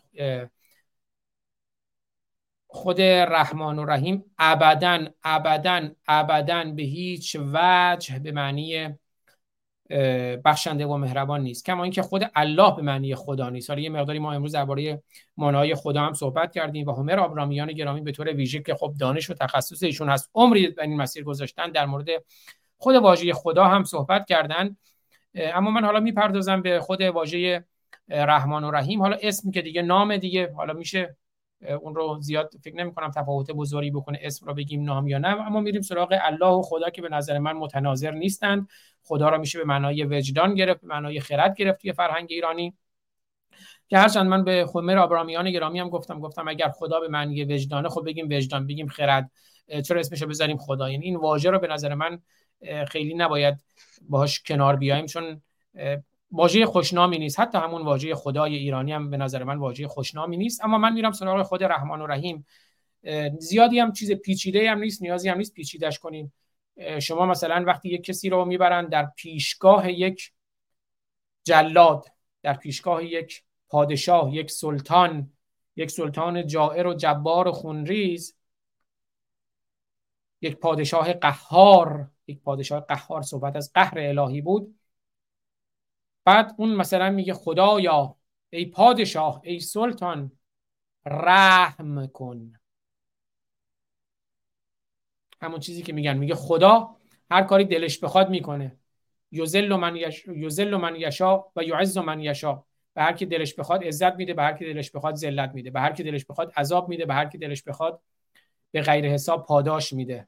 خود 2.68 3.02
رحمان 3.02 3.80
و 3.80 3.86
رحیم 3.86 4.26
ابدا 4.38 5.06
ابدا 5.24 5.90
ابدا 6.08 6.64
به 6.64 6.84
هیچ 6.84 7.38
وجه 7.54 8.20
به 8.20 8.32
معنی 8.32 8.90
بخشنده 10.46 10.86
و 10.86 10.98
مهربان 10.98 11.42
نیست. 11.42 11.66
کما 11.66 11.84
اینکه 11.84 12.02
خود 12.02 12.32
الله 12.36 12.76
به 12.76 12.82
معنی 12.82 13.16
خدا 13.16 13.50
نیست. 13.50 13.70
حالا 13.70 13.82
یه 13.82 13.90
مقداری 13.90 14.20
ما 14.20 14.34
امروز 14.34 14.52
درباره 14.52 15.04
مانای 15.38 15.76
خدا 15.76 16.02
هم 16.02 16.14
صحبت 16.14 16.54
کردیم 16.54 16.88
و 16.88 16.92
همر 16.92 17.20
آبرامیان 17.20 17.72
گرامی 17.72 18.02
به 18.02 18.12
طور 18.12 18.34
ویژه 18.34 18.62
که 18.62 18.76
خب 18.76 18.94
دانش 19.00 19.30
و 19.30 19.34
تخصص 19.34 19.84
ایشون 19.84 20.10
هست 20.10 20.32
عمری 20.36 20.72
در 20.72 20.84
این 20.84 20.98
مسیر 20.98 21.24
گذاشتن 21.24 21.72
در 21.72 21.86
مورد 21.86 22.08
خود 22.78 22.96
واژه 22.96 23.34
خدا 23.34 23.66
هم 23.66 23.84
صحبت 23.84 24.26
کردن. 24.26 24.78
اما 25.36 25.72
من 25.72 25.86
حالا 25.86 26.00
می‌پردازم 26.00 26.62
به 26.62 26.80
خود 26.80 27.02
واژه 27.02 27.66
رحمان 28.10 28.64
و 28.64 28.72
رحیم. 28.72 29.02
حالا 29.02 29.18
اسمی 29.22 29.52
که 29.52 29.62
دیگه 29.62 29.82
نام 29.82 30.18
دیگه 30.18 30.54
حالا 30.54 30.74
میشه 30.74 31.18
اون 31.82 31.96
رو 31.96 32.18
زیاد 32.22 32.52
فکر 32.64 32.76
نمی 32.76 32.94
کنم 32.94 33.12
تفاوت 33.12 33.52
بزرگی 33.52 33.92
بکنه 33.92 34.20
اسم 34.22 34.46
رو 34.46 34.54
بگیم 34.54 34.84
نام 34.84 35.08
یا 35.08 35.18
نه. 35.18 35.28
اما 35.28 35.60
میریم 35.60 35.82
سراغ 35.82 36.18
الله 36.22 36.48
و 36.48 36.62
خدا 36.62 36.90
که 36.90 37.02
به 37.02 37.10
نظر 37.10 37.40
من 37.40 37.54
متناظر 37.54 38.12
نیستند. 38.12 38.68
خدا 39.04 39.30
را 39.30 39.38
میشه 39.38 39.60
به 39.60 39.66
معنای 39.66 40.04
وجدان 40.04 40.56
گرفت 40.56 40.82
به 40.82 40.88
معنای 40.88 41.20
خرد 41.20 41.56
گرفت 41.56 41.82
توی 41.82 41.94
فرهنگ 41.94 42.28
ایرانی. 42.30 42.74
که 43.88 43.98
هرچند 43.98 44.28
من 44.28 44.44
به 44.44 44.66
خمر 44.66 44.98
آبرامیان 44.98 45.52
گرامی 45.52 45.80
هم 45.80 45.90
گفتم 45.90 46.20
گفتم 46.20 46.48
اگر 46.48 46.70
خدا 46.70 47.00
به 47.00 47.08
معنی 47.08 47.44
وجدانه 47.44 47.90
خب 47.90 48.06
بگیم 48.06 48.28
وجدان 48.32 48.68
بگیم 48.68 48.88
خرد. 48.88 49.32
چرا 49.86 50.00
اسمشو 50.00 50.28
بذاریم 50.28 50.58
خدا؟ 50.58 50.90
یعنی 50.90 51.06
این 51.06 51.16
واژه 51.16 51.50
رو 51.50 51.60
به 51.60 51.68
نظر 51.68 51.94
من 51.94 52.20
خیلی 52.88 53.14
نباید 53.14 53.64
باهاش 54.02 54.44
کنار 54.44 54.76
بیایم 54.76 55.06
چون 55.06 55.42
واژه 56.32 56.66
خوشنامی 56.66 57.18
نیست. 57.18 57.40
حتی 57.40 57.58
همون 57.58 57.82
واژه 57.82 58.16
خدای 58.16 58.56
ایرانی 58.56 58.92
هم 58.94 59.10
به 59.10 59.18
نظر 59.18 59.44
من 59.44 59.58
واژه 59.58 59.88
خوشنامی 59.88 60.38
نیست. 60.38 60.64
اما 60.64 60.78
من 60.78 60.94
میرم 60.94 61.12
سراغ 61.12 61.42
خود 61.42 61.64
رحمان 61.64 62.02
و 62.02 62.08
رحیم. 62.08 62.46
زیادی 63.40 63.80
هم 63.80 63.92
چیز 63.92 64.12
پیچیده 64.12 64.72
هم 64.72 64.80
نیست 64.80 65.02
نیازی 65.02 65.30
هم 65.30 65.38
نیست 65.38 65.54
پیچیدش 65.54 66.00
کنیم. 66.00 66.34
شما 67.02 67.26
مثلا 67.26 67.64
وقتی 67.68 67.90
یک 67.90 68.04
کسی 68.04 68.30
رو 68.30 68.46
می‌برن 68.46 68.86
در 68.86 69.06
پیشگاه 69.16 69.92
یک 69.92 70.32
جلاد 71.44 72.08
در 72.42 72.54
پیشگاه 72.54 73.06
یک 73.06 73.44
پادشاه 73.70 74.36
یک 74.36 74.52
سلطان 74.52 75.34
یک 75.76 75.92
سلطان 75.92 76.48
جائر 76.48 76.88
و 76.88 76.94
جبار 76.94 77.48
و 77.48 77.52
خونریز 77.52 78.38
یک 80.42 80.56
پادشاه 80.56 81.14
قهار 81.14 82.12
یک 82.28 82.42
پادشاه 82.42 82.80
قهار 82.80 83.22
صحبت 83.22 83.56
از 83.56 83.74
قهر 83.74 84.00
الهی 84.00 84.42
بود. 84.42 84.80
بعد 86.26 86.56
اون 86.58 86.76
مثلا 86.76 87.10
میگه 87.10 87.34
خدایا 87.34 88.16
ای 88.50 88.66
پادشاه 88.66 89.42
ای 89.44 89.60
سلطان 89.60 90.32
رحم 91.06 92.08
کن. 92.08 92.54
همون 95.42 95.60
چیزی 95.60 95.82
که 95.84 95.94
میگن. 95.94 96.18
میگه 96.18 96.36
خدا 96.36 96.96
هر 97.32 97.44
کاری 97.44 97.66
دلش 97.66 98.00
بخواد 98.00 98.30
می‌کنه. 98.30 98.78
یوزل 99.32 99.76
من, 99.76 99.96
یش... 99.96 100.28
من 100.28 100.96
یشا 100.96 101.44
و 101.56 101.64
یعز 101.64 101.98
من 101.98 102.20
یشا. 102.20 102.64
به 102.94 103.02
هر 103.02 103.14
کی 103.14 103.26
دلش 103.26 103.54
بخواد 103.54 103.84
عزت 103.84 104.16
میده 104.16 104.34
به 104.34 104.44
هر 104.44 104.54
کی 104.54 104.74
دلش 104.74 104.92
بخواد 104.92 105.16
ذلت 105.16 105.52
میده. 105.54 105.70
به 105.72 105.80
هر 105.80 105.94
کی 105.94 106.04
دلش 106.04 106.26
بخواد 106.26 106.54
عذاب 106.58 106.90
میده 106.90 107.06
به 107.06 107.14
هر 107.14 107.26
کی 107.26 107.38
دلش 107.38 107.64
بخواد 107.64 108.02
به 108.72 108.82
غیر 108.82 109.06
حساب 109.10 109.46
پاداش 109.46 109.94
میده. 109.94 110.28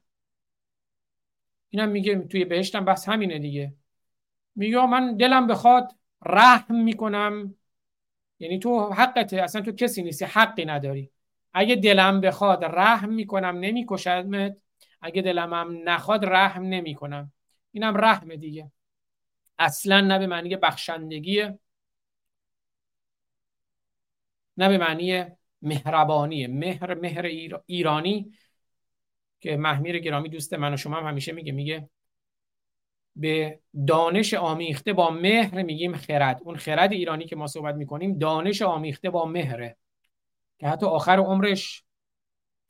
اینم 1.70 1.88
میگه 1.88 2.18
توی 2.18 2.44
بهشتم 2.44 2.84
بس 2.84 3.08
همینه 3.08 3.38
دیگه. 3.38 3.74
میگه 4.54 4.86
من 4.86 5.16
دلم 5.16 5.46
بخواد 5.46 5.92
رحم 6.26 6.74
می‌کنم. 6.74 7.54
یعنی 8.38 8.58
تو 8.58 8.92
حقته 8.92 9.42
اصلا 9.42 9.60
تو 9.62 9.72
کسی 9.72 10.02
نیستی 10.02 10.24
حقی 10.24 10.64
نداری. 10.64 11.10
اگه 11.54 11.76
دلم 11.76 12.20
بخواد 12.20 12.64
رحم 12.64 13.08
می‌کنم 13.12 13.58
نمیکشمت 13.58 14.56
اگه 15.00 15.22
دلم 15.22 15.54
هم 15.54 15.78
نخواد 15.84 16.24
رحم 16.24 16.62
نمی‌کنم. 16.62 17.32
اینم 17.72 17.96
رحم 17.96 18.36
دیگه. 18.36 18.72
اصلا 19.58 20.00
نه 20.00 20.18
به 20.18 20.26
معنی 20.26 20.56
بخشندگیه. 20.56 21.58
نه 24.56 24.68
به 24.68 24.78
معنی 24.78 25.24
مهربانیه. 25.62 26.48
مهر 26.48 26.94
مهر 26.94 27.26
ایرانی. 27.66 28.32
که 29.40 29.56
محمیر 29.56 29.98
گرامی 29.98 30.28
دوست 30.28 30.54
من 30.54 30.74
و 30.74 30.76
شما 30.76 30.96
هم 30.96 31.06
همیشه 31.06 31.32
میگه 31.32 31.52
میگه 31.52 31.88
به 33.16 33.60
دانش 33.86 34.34
آمیخته 34.34 34.92
با 34.92 35.10
مهر 35.10 35.62
میگیم 35.62 35.96
خرد. 35.96 36.40
اون 36.44 36.56
خرد 36.56 36.92
ایرانی 36.92 37.24
که 37.24 37.36
ما 37.36 37.46
صحبت 37.46 37.74
می‌کنیم 37.74 38.18
دانش 38.18 38.62
آمیخته 38.62 39.10
با 39.10 39.24
مهره. 39.24 39.76
که 40.58 40.68
حتی 40.68 40.86
آخر 40.86 41.18
عمرش 41.18 41.84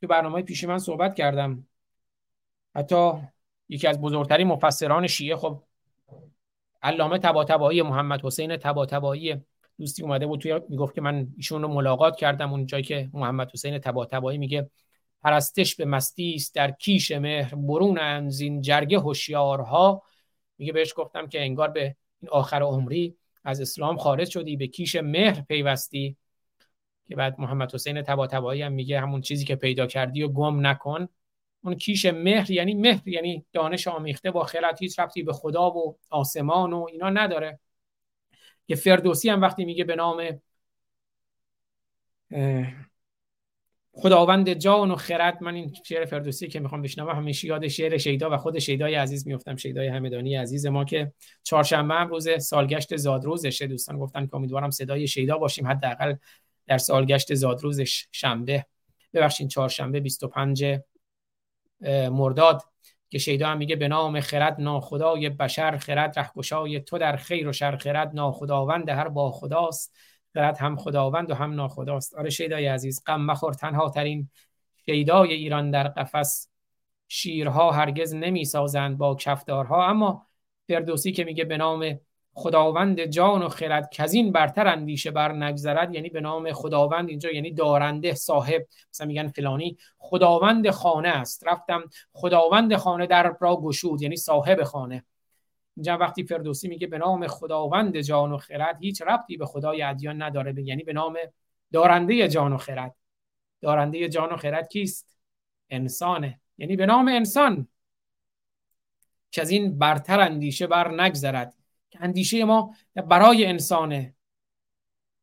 تو 0.01 0.07
برنامه 0.07 0.41
پیش 0.41 0.63
من 0.63 0.77
صحبت 0.77 1.15
کردم. 1.15 1.67
حتی 2.75 3.11
یکی 3.69 3.87
از 3.87 4.01
بزرگترین 4.01 4.47
مفسران 4.47 5.07
شیعه 5.07 5.35
خب 5.35 5.63
علامه 6.81 7.19
تباتبایی 7.19 7.81
محمد 7.81 8.25
حسین 8.25 8.57
تباتبایی 8.57 9.35
دوستی 9.79 10.03
اومده 10.03 10.27
بود 10.27 10.39
توی 10.39 10.59
می‌گفت 10.69 10.95
که 10.95 11.01
من 11.01 11.27
ایشون 11.37 11.61
رو 11.61 11.67
ملاقات 11.67 12.15
کردم. 12.15 12.51
اون 12.51 12.65
جایی 12.65 12.83
که 12.83 13.09
محمد 13.13 13.51
حسین 13.53 13.79
تباتبایی 13.79 14.37
میگه 14.37 14.69
پرستش 15.27 15.75
به 15.75 15.85
مستی 15.85 16.33
است 16.33 16.55
در 16.55 16.71
کیش 16.71 17.11
مهر. 17.11 17.55
برون 17.55 17.99
انزین 17.99 18.61
جرگه 18.61 18.99
هوشیارها. 18.99 20.03
میگه 20.57 20.73
بهش 20.73 20.93
گفتم 20.95 21.27
که 21.27 21.41
انگار 21.41 21.67
به 21.67 21.95
این 22.21 22.29
آخر 22.29 22.61
عمری 22.61 23.17
از 23.43 23.61
اسلام 23.61 23.97
خارج 23.97 24.29
شدی 24.29 24.57
به 24.57 24.67
کیش 24.67 24.95
مهر 24.95 25.41
پیوستی. 25.41 26.17
که 27.07 27.15
بعد 27.15 27.39
محمد 27.39 27.73
حسین 27.73 28.01
تباتبایی 28.01 28.61
هم 28.61 28.71
میگه 28.71 28.99
همون 28.99 29.21
چیزی 29.21 29.45
که 29.45 29.55
پیدا 29.55 29.87
کردی 29.87 30.23
و 30.23 30.27
گم 30.27 30.67
نکن. 30.67 31.07
اون 31.63 31.75
کیش 31.75 32.05
مهر 32.05 32.51
یعنی 32.51 32.73
مهر 32.73 33.07
یعنی 33.07 33.45
دانش 33.53 33.87
آمیخته 33.87 34.31
با 34.31 34.43
خیرت 34.43 34.81
هیچ 34.81 34.99
ربطی 34.99 35.23
به 35.23 35.33
خدا 35.33 35.71
و 35.71 35.97
آسمان 36.09 36.73
و 36.73 36.87
اینا 36.91 37.09
نداره. 37.09 37.59
که 38.67 38.75
فردوسی 38.75 39.29
هم 39.29 39.41
وقتی 39.41 39.65
میگه 39.65 39.83
به 39.83 39.95
نام 39.95 40.39
خداوند 43.99 44.53
جان 44.53 44.91
و 44.91 44.95
خرد. 44.95 45.43
من 45.43 45.55
این 45.55 45.73
شعر 45.85 46.05
فردوسی 46.05 46.47
که 46.47 46.59
می‌خوام 46.59 46.81
بشنوم 46.81 47.15
همیشه 47.15 47.47
یاد 47.47 47.67
شعر 47.67 47.97
شیدا 47.97 48.29
و 48.29 48.37
خود 48.37 48.59
شیدای 48.59 48.95
عزیز 48.95 49.27
میفتم 49.27 49.55
شیدای 49.55 49.87
همدانی 49.87 50.35
عزیز 50.35 50.65
ما 50.65 50.85
که 50.85 51.13
چهارشنبه 51.43 51.93
هم 51.93 52.07
روز 52.07 52.43
سالگشت 52.43 52.95
زادروزشه. 52.95 53.67
دوستان 53.67 53.99
گفتن 53.99 54.27
که 54.27 54.35
امیدوارم 54.35 54.69
صدای 54.69 55.07
شیدا 55.07 55.37
باشیم 55.37 55.67
حداقل 55.67 56.15
در 56.67 56.77
سالگشت 56.77 57.33
زادروزش 57.33 58.07
شنبه. 58.11 58.65
ببخشید 59.13 59.47
چهارشنبه 59.47 59.99
25 59.99 60.65
مرداد 62.11 62.61
که 63.09 63.17
شیدا 63.17 63.47
هم 63.47 63.57
میگه 63.57 63.75
به 63.75 63.87
نام 63.87 64.19
خرد 64.19 64.61
ناخدای 64.61 65.29
بشر 65.29 65.77
خرد 65.77 66.19
رهگشای 66.19 66.79
تو 66.79 66.97
در 66.97 67.15
خیر 67.15 67.47
و 67.47 67.53
شر 67.53 67.75
خرد 67.77 68.11
ناخداوند 68.13 68.89
هر 68.89 69.07
با 69.07 69.31
خداست. 69.31 69.95
خرد 70.37 70.57
هم 70.57 70.75
خداوند 70.75 71.31
و 71.31 71.33
هم 71.33 71.53
ناخداست. 71.53 72.15
آره 72.15 72.29
شیدای 72.29 72.67
عزیز 72.67 73.03
غم 73.05 73.21
مخور 73.21 73.53
تنها 73.53 73.89
ترین 73.89 74.29
شیدای 74.85 75.33
ایران 75.33 75.71
در 75.71 75.87
قفس. 75.87 76.49
شیرها 77.07 77.71
هرگز 77.71 78.13
نمی 78.13 78.45
سازند 78.45 78.97
با 78.97 79.15
کفدارها 79.15 79.87
اما 79.89 80.27
فردوسی 80.67 81.11
که 81.11 81.23
میگه 81.23 81.43
به 81.43 81.57
نام 81.57 81.99
خداوند 82.33 83.05
جان 83.05 83.43
و 83.43 83.49
خرد 83.49 83.89
کزین 83.91 84.31
برتر 84.31 84.67
اندیشه 84.67 85.11
بر 85.11 85.31
نگذرد 85.31 85.95
یعنی 85.95 86.09
به 86.09 86.21
نام 86.21 86.53
خداوند 86.53 87.09
اینجا 87.09 87.31
یعنی 87.31 87.53
دارنده 87.53 88.13
صاحب. 88.13 88.67
مثلا 88.93 89.07
میگن 89.07 89.27
فلانی 89.27 89.77
خداوند 89.97 90.69
خانه 90.69 91.09
است. 91.09 91.47
رفتم 91.47 91.83
خداوند 92.13 92.75
خانه 92.75 93.07
در 93.07 93.35
را 93.39 93.55
گشود 93.55 94.01
یعنی 94.01 94.15
صاحب 94.15 94.63
خانه. 94.63 95.03
اینجا 95.77 95.97
وقتی 95.97 96.23
فردوسی 96.23 96.67
میگه 96.67 96.87
به 96.87 96.97
نام 96.97 97.27
خداوند 97.27 97.97
جان 97.97 98.31
و 98.31 98.37
خرد 98.37 98.77
هیچ 98.81 99.01
ربطی 99.01 99.37
به 99.37 99.45
خدای 99.45 99.81
ادیان 99.81 100.21
نداره. 100.21 100.61
یعنی 100.63 100.83
به 100.83 100.93
نام 100.93 101.17
دارنده 101.73 102.27
جان 102.27 102.53
و 102.53 102.57
خرد. 102.57 102.95
دارنده 103.61 104.09
جان 104.09 104.29
و 104.29 104.37
خرد 104.37 104.67
کیست؟ 104.67 105.17
انسانه. 105.69 106.41
یعنی 106.57 106.75
به 106.75 106.85
نام 106.85 107.07
انسان. 107.07 107.67
که 109.31 109.41
از 109.41 109.49
این 109.49 109.77
برتر 109.77 110.19
اندیشه 110.19 110.67
بر 110.67 111.01
نگذرد. 111.01 111.55
که 111.89 111.99
اندیشه 112.01 112.45
ما 112.45 112.75
برای 112.95 113.45
انسانه. 113.45 114.15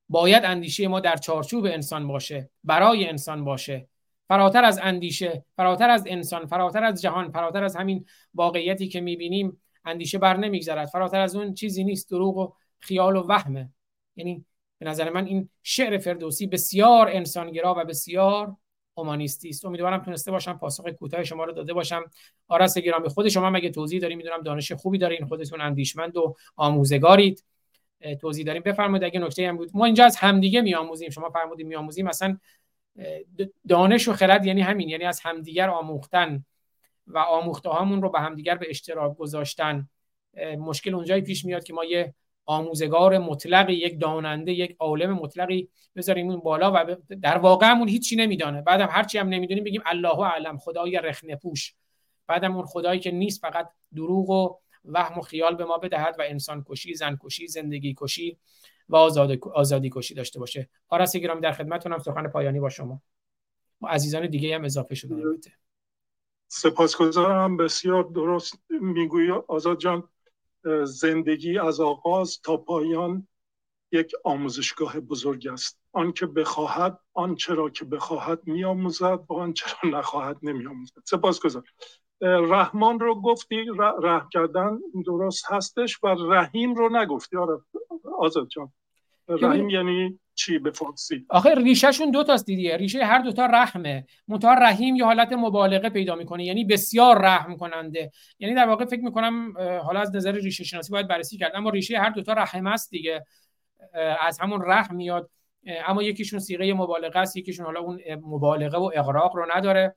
باید 0.09 0.45
اندیشه 0.45 0.89
ما 0.89 1.01
در 1.01 1.17
چارچوب 1.17 1.65
انسان 1.65 2.09
باشه. 2.09 2.51
برای 2.65 3.09
انسان 3.09 3.45
باشه. 3.45 3.89
فراتر 4.29 4.65
از 4.65 4.81
اندیشه 4.83 5.45
فراتر 5.57 5.91
از 5.91 6.05
انسان 6.07 6.47
فراتر 6.47 6.85
از 6.85 7.03
جهان 7.03 7.31
فراتر 7.31 7.65
از 7.65 7.77
همین 7.77 8.07
واقعیتی 8.35 8.89
که 8.89 9.01
می‌بینیم 9.01 9.61
اندیشه 9.85 10.19
بر 10.19 10.37
نمیگذرد. 10.37 10.89
فراتر 10.89 11.21
از 11.21 11.37
اون 11.37 11.55
چیزی 11.55 11.85
نیست. 11.85 12.11
دروغ 12.11 12.37
و 12.37 12.53
خیال 12.81 13.17
و 13.17 13.27
وهمه. 13.29 13.71
یعنی 14.17 14.45
به 14.79 14.87
نظر 14.87 15.11
من 15.11 15.27
این 15.27 15.49
شعر 15.63 15.99
فردوسی 15.99 16.47
بسیار 16.47 17.09
انسانگرا 17.13 17.75
و 17.79 17.85
بسیار 17.85 18.57
اومانیستی 18.95 19.49
است. 19.49 19.65
امیدوارم 19.65 20.03
تونسته 20.03 20.31
باشم 20.31 20.53
پاسخ 20.53 20.89
کوتاه 20.89 21.25
شما 21.25 21.45
رو 21.45 21.53
داده 21.53 21.73
باشم. 21.73 22.05
آرس 22.49 22.79
گرامی 22.79 23.09
خود 23.09 23.29
شما 23.29 23.51
مگه 23.51 23.71
توضیح 23.71 24.01
داریم 24.01 24.19
می‌دونم 24.19 24.43
دانش 24.43 24.73
خوبی 24.73 24.99
دارین. 24.99 25.27
خودتون 25.27 25.61
اندیشمند 25.61 26.17
و 26.17 26.37
آموزگارید. 26.57 27.45
توضیح 28.21 28.45
داریم. 28.45 28.63
بفرمایید 28.63 29.05
اگه 29.05 29.21
نکته 29.21 29.49
هم 29.49 29.57
بود. 29.57 29.71
ما 29.75 29.85
اینجا 29.85 30.05
از 30.05 30.17
همدیگه 30.17 30.61
میآموزیم. 30.61 31.11
شما 31.11 31.31
فرمودید 31.31 31.67
میآموزیم. 31.67 32.07
مثلا 32.07 32.39
دانش 33.69 34.09
و 34.09 34.13
خرد 34.13 34.47
یعنی 34.47 34.61
همین. 34.61 34.89
یعنی 34.89 35.05
از 35.05 35.21
همدیگر 35.21 35.71
آموختن. 35.71 36.45
و 37.07 37.19
آموخته 37.19 37.69
هامون 37.69 38.03
رو 38.03 38.11
به 38.11 38.21
همدیگر 38.21 38.55
به 38.55 38.67
اشتراک 38.71 39.17
گذاشتن. 39.17 39.89
مشکل 40.59 40.95
اونجایی 40.95 41.23
پیش 41.23 41.45
میاد 41.45 41.65
که 41.65 41.73
ما 41.73 41.85
یه 41.85 42.15
آموزگار 42.47 43.19
مطلقی 43.19 43.75
یک 43.75 44.01
داننده 44.01 44.53
یک 44.53 44.77
عالم 44.79 45.13
مطلقی 45.13 45.69
بذاریم 45.97 46.31
اون 46.31 46.41
بالا 46.41 46.73
و 46.73 46.97
در 47.23 47.39
واقع 47.39 47.67
همون 47.67 47.89
هیچی 47.89 48.17
نمیدانه. 48.17 48.63
بعدم 48.63 48.89
هرچی 48.91 49.19
هم 49.19 49.29
نمی‌دونیم 49.29 49.65
بگیم 49.65 49.83
الله 49.87 50.21
اعلم 50.21 50.59
خدای 50.59 51.01
رخنه 51.05 51.37
پوش. 51.37 51.75
بعدم 52.27 52.57
اون 52.57 52.67
خدایی 52.67 53.01
که 53.01 53.11
نیست 53.11 53.41
فقط 53.41 53.69
دروغ 53.95 54.31
و 54.31 54.57
وهم 54.85 55.19
و 55.19 55.23
خیال 55.23 55.55
به 55.55 55.65
ما 55.65 55.79
بدهد 55.79 56.17
و 56.19 56.23
انسان 56.27 56.65
کشی 56.67 56.95
زن 56.95 57.19
کشی 57.23 57.47
زندگی 57.47 57.95
کشی 57.99 58.39
و 58.89 58.97
آزاد... 58.97 59.39
آزادی 59.49 59.91
کشی 59.93 60.15
داشته 60.15 60.39
باشه. 60.39 60.69
آرس 60.89 61.17
گرامی 61.17 61.41
در 61.41 61.53
خدمتتونم 61.53 61.99
سخن 61.99 62.29
پایانی 62.29 62.61
با 62.61 62.69
شما. 62.69 63.03
عزیزان 63.83 64.27
دیگه 64.27 64.55
هم 64.55 64.65
اضافه 64.65 64.95
شدن. 64.95 65.23
سپاسگزارم. 66.49 67.57
بسیار 67.57 68.03
درست 68.03 68.59
می‌گویی 68.71 69.31
آزاد 69.31 69.79
جان. 69.79 70.09
زندگی 70.85 71.59
از 71.59 71.81
آغاز 71.81 72.41
تا 72.41 72.57
پایان 72.57 73.29
یک 73.93 74.13
آموزشگاه 74.25 75.01
بزرگ 75.01 75.49
است. 75.49 75.81
آنکه 75.93 76.27
بخواهد 76.27 76.99
آنچه 77.15 77.55
را 77.55 77.71
که 77.71 77.85
بخواهد 77.85 78.41
میآموزد 78.47 79.21
و 79.29 79.35
آنچه 79.35 79.67
را 79.83 79.99
نخواهد 79.99 80.37
نمیآموزد. 80.43 80.95
سپاسگزار 81.05 81.63
رحمان 82.21 83.01
رو 83.01 83.21
گفتی 83.23 83.67
رحم 84.03 84.29
کردن 84.33 84.79
درست 85.07 85.53
هستش 85.53 86.05
و 86.05 86.07
رحیم 86.07 86.75
رو 86.75 86.97
نگفتی. 86.97 87.37
آره 87.37 87.61
آزاد 88.19 88.49
جان. 88.49 88.73
رحیم 89.29 89.71
یعنی 89.71 90.21
چی 90.35 90.59
به 90.59 90.71
فارسی؟ 90.71 91.27
آخه 91.29 91.55
ریشهشون 91.55 92.11
دو 92.11 92.25
تاست 92.25 92.47
دیدیه 92.47 92.77
ریشه 92.77 93.05
هر 93.05 93.19
دوتا 93.19 93.47
رحمه. 93.47 94.07
منتها 94.29 94.55
رحیم 94.55 94.97
یه 94.97 95.05
حالت 95.05 95.33
مبالغه 95.33 95.89
پیدا 95.89 96.15
می‌کنه 96.15 96.45
یعنی 96.45 96.65
بسیار 96.65 97.19
رحم 97.19 97.57
کننده. 97.57 98.11
یعنی 98.39 98.55
در 98.55 98.69
واقع 98.69 98.85
فکر 98.85 99.01
می‌کنم 99.01 99.55
حالا 99.59 100.01
از 100.01 100.17
نظر 100.17 100.33
ریشه 100.33 100.65
شناسی 100.65 100.93
باید 100.93 101.09
بررسی 101.09 101.39
کرد 101.39 101.53
اما 101.55 101.71
ریشه 101.71 101.99
هر 101.99 102.11
دوتا 102.11 102.33
رحم 102.33 102.67
است 102.67 102.91
دیگه. 102.91 103.25
از 104.21 104.41
همون 104.41 104.63
رحم 104.67 104.97
میاد. 104.97 105.31
اما 105.87 106.03
یکیشون 106.03 106.39
سیغه 106.39 106.75
مبالغه 106.75 107.19
است 107.19 107.37
یکیشون 107.37 107.67
حالا 107.67 107.81
اون 107.81 108.01
مبالغه 108.23 108.79
و 108.79 108.91
اغراق 108.95 109.37
رو 109.37 109.47
نداره. 109.57 109.95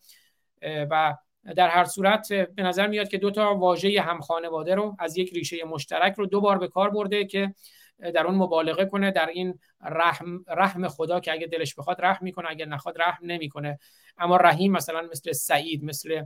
و 0.62 1.16
در 1.56 1.70
هر 1.70 1.86
صورت 1.86 2.34
به 2.34 2.64
نظر 2.64 2.88
میاد 2.88 3.08
که 3.08 3.18
دو 3.18 3.32
تا 3.32 3.56
واژه 3.56 4.02
هم 4.02 4.20
خانواده 4.20 4.76
رو 4.76 4.96
از 5.00 5.18
یک 5.18 5.34
ریشه 5.34 5.58
مشترک 5.66 6.14
رو 6.14 6.26
دو 6.26 6.42
بار 6.42 6.58
به 6.58 6.68
کار 6.68 6.90
برده 6.90 7.26
که 7.26 7.54
در 8.00 8.28
اون 8.28 8.36
مبالغه 8.36 8.86
کنه 8.86 9.12
در 9.12 9.26
این 9.26 9.60
رحم 9.82 10.44
رحم 10.48 10.88
خدا 10.88 11.20
که 11.20 11.32
اگه 11.32 11.48
دلش 11.48 11.76
بخواد 11.76 12.02
رحم 12.02 12.20
می‌کنه 12.22 12.50
اگر 12.50 12.66
نخواد 12.66 13.02
رحم 13.02 13.26
نمی‌کنه. 13.26 13.80
اما 14.18 14.38
رحیم 14.38 14.72
مثلا 14.72 15.08
مثل 15.12 15.32
سعید 15.32 15.84
مثل 15.84 16.24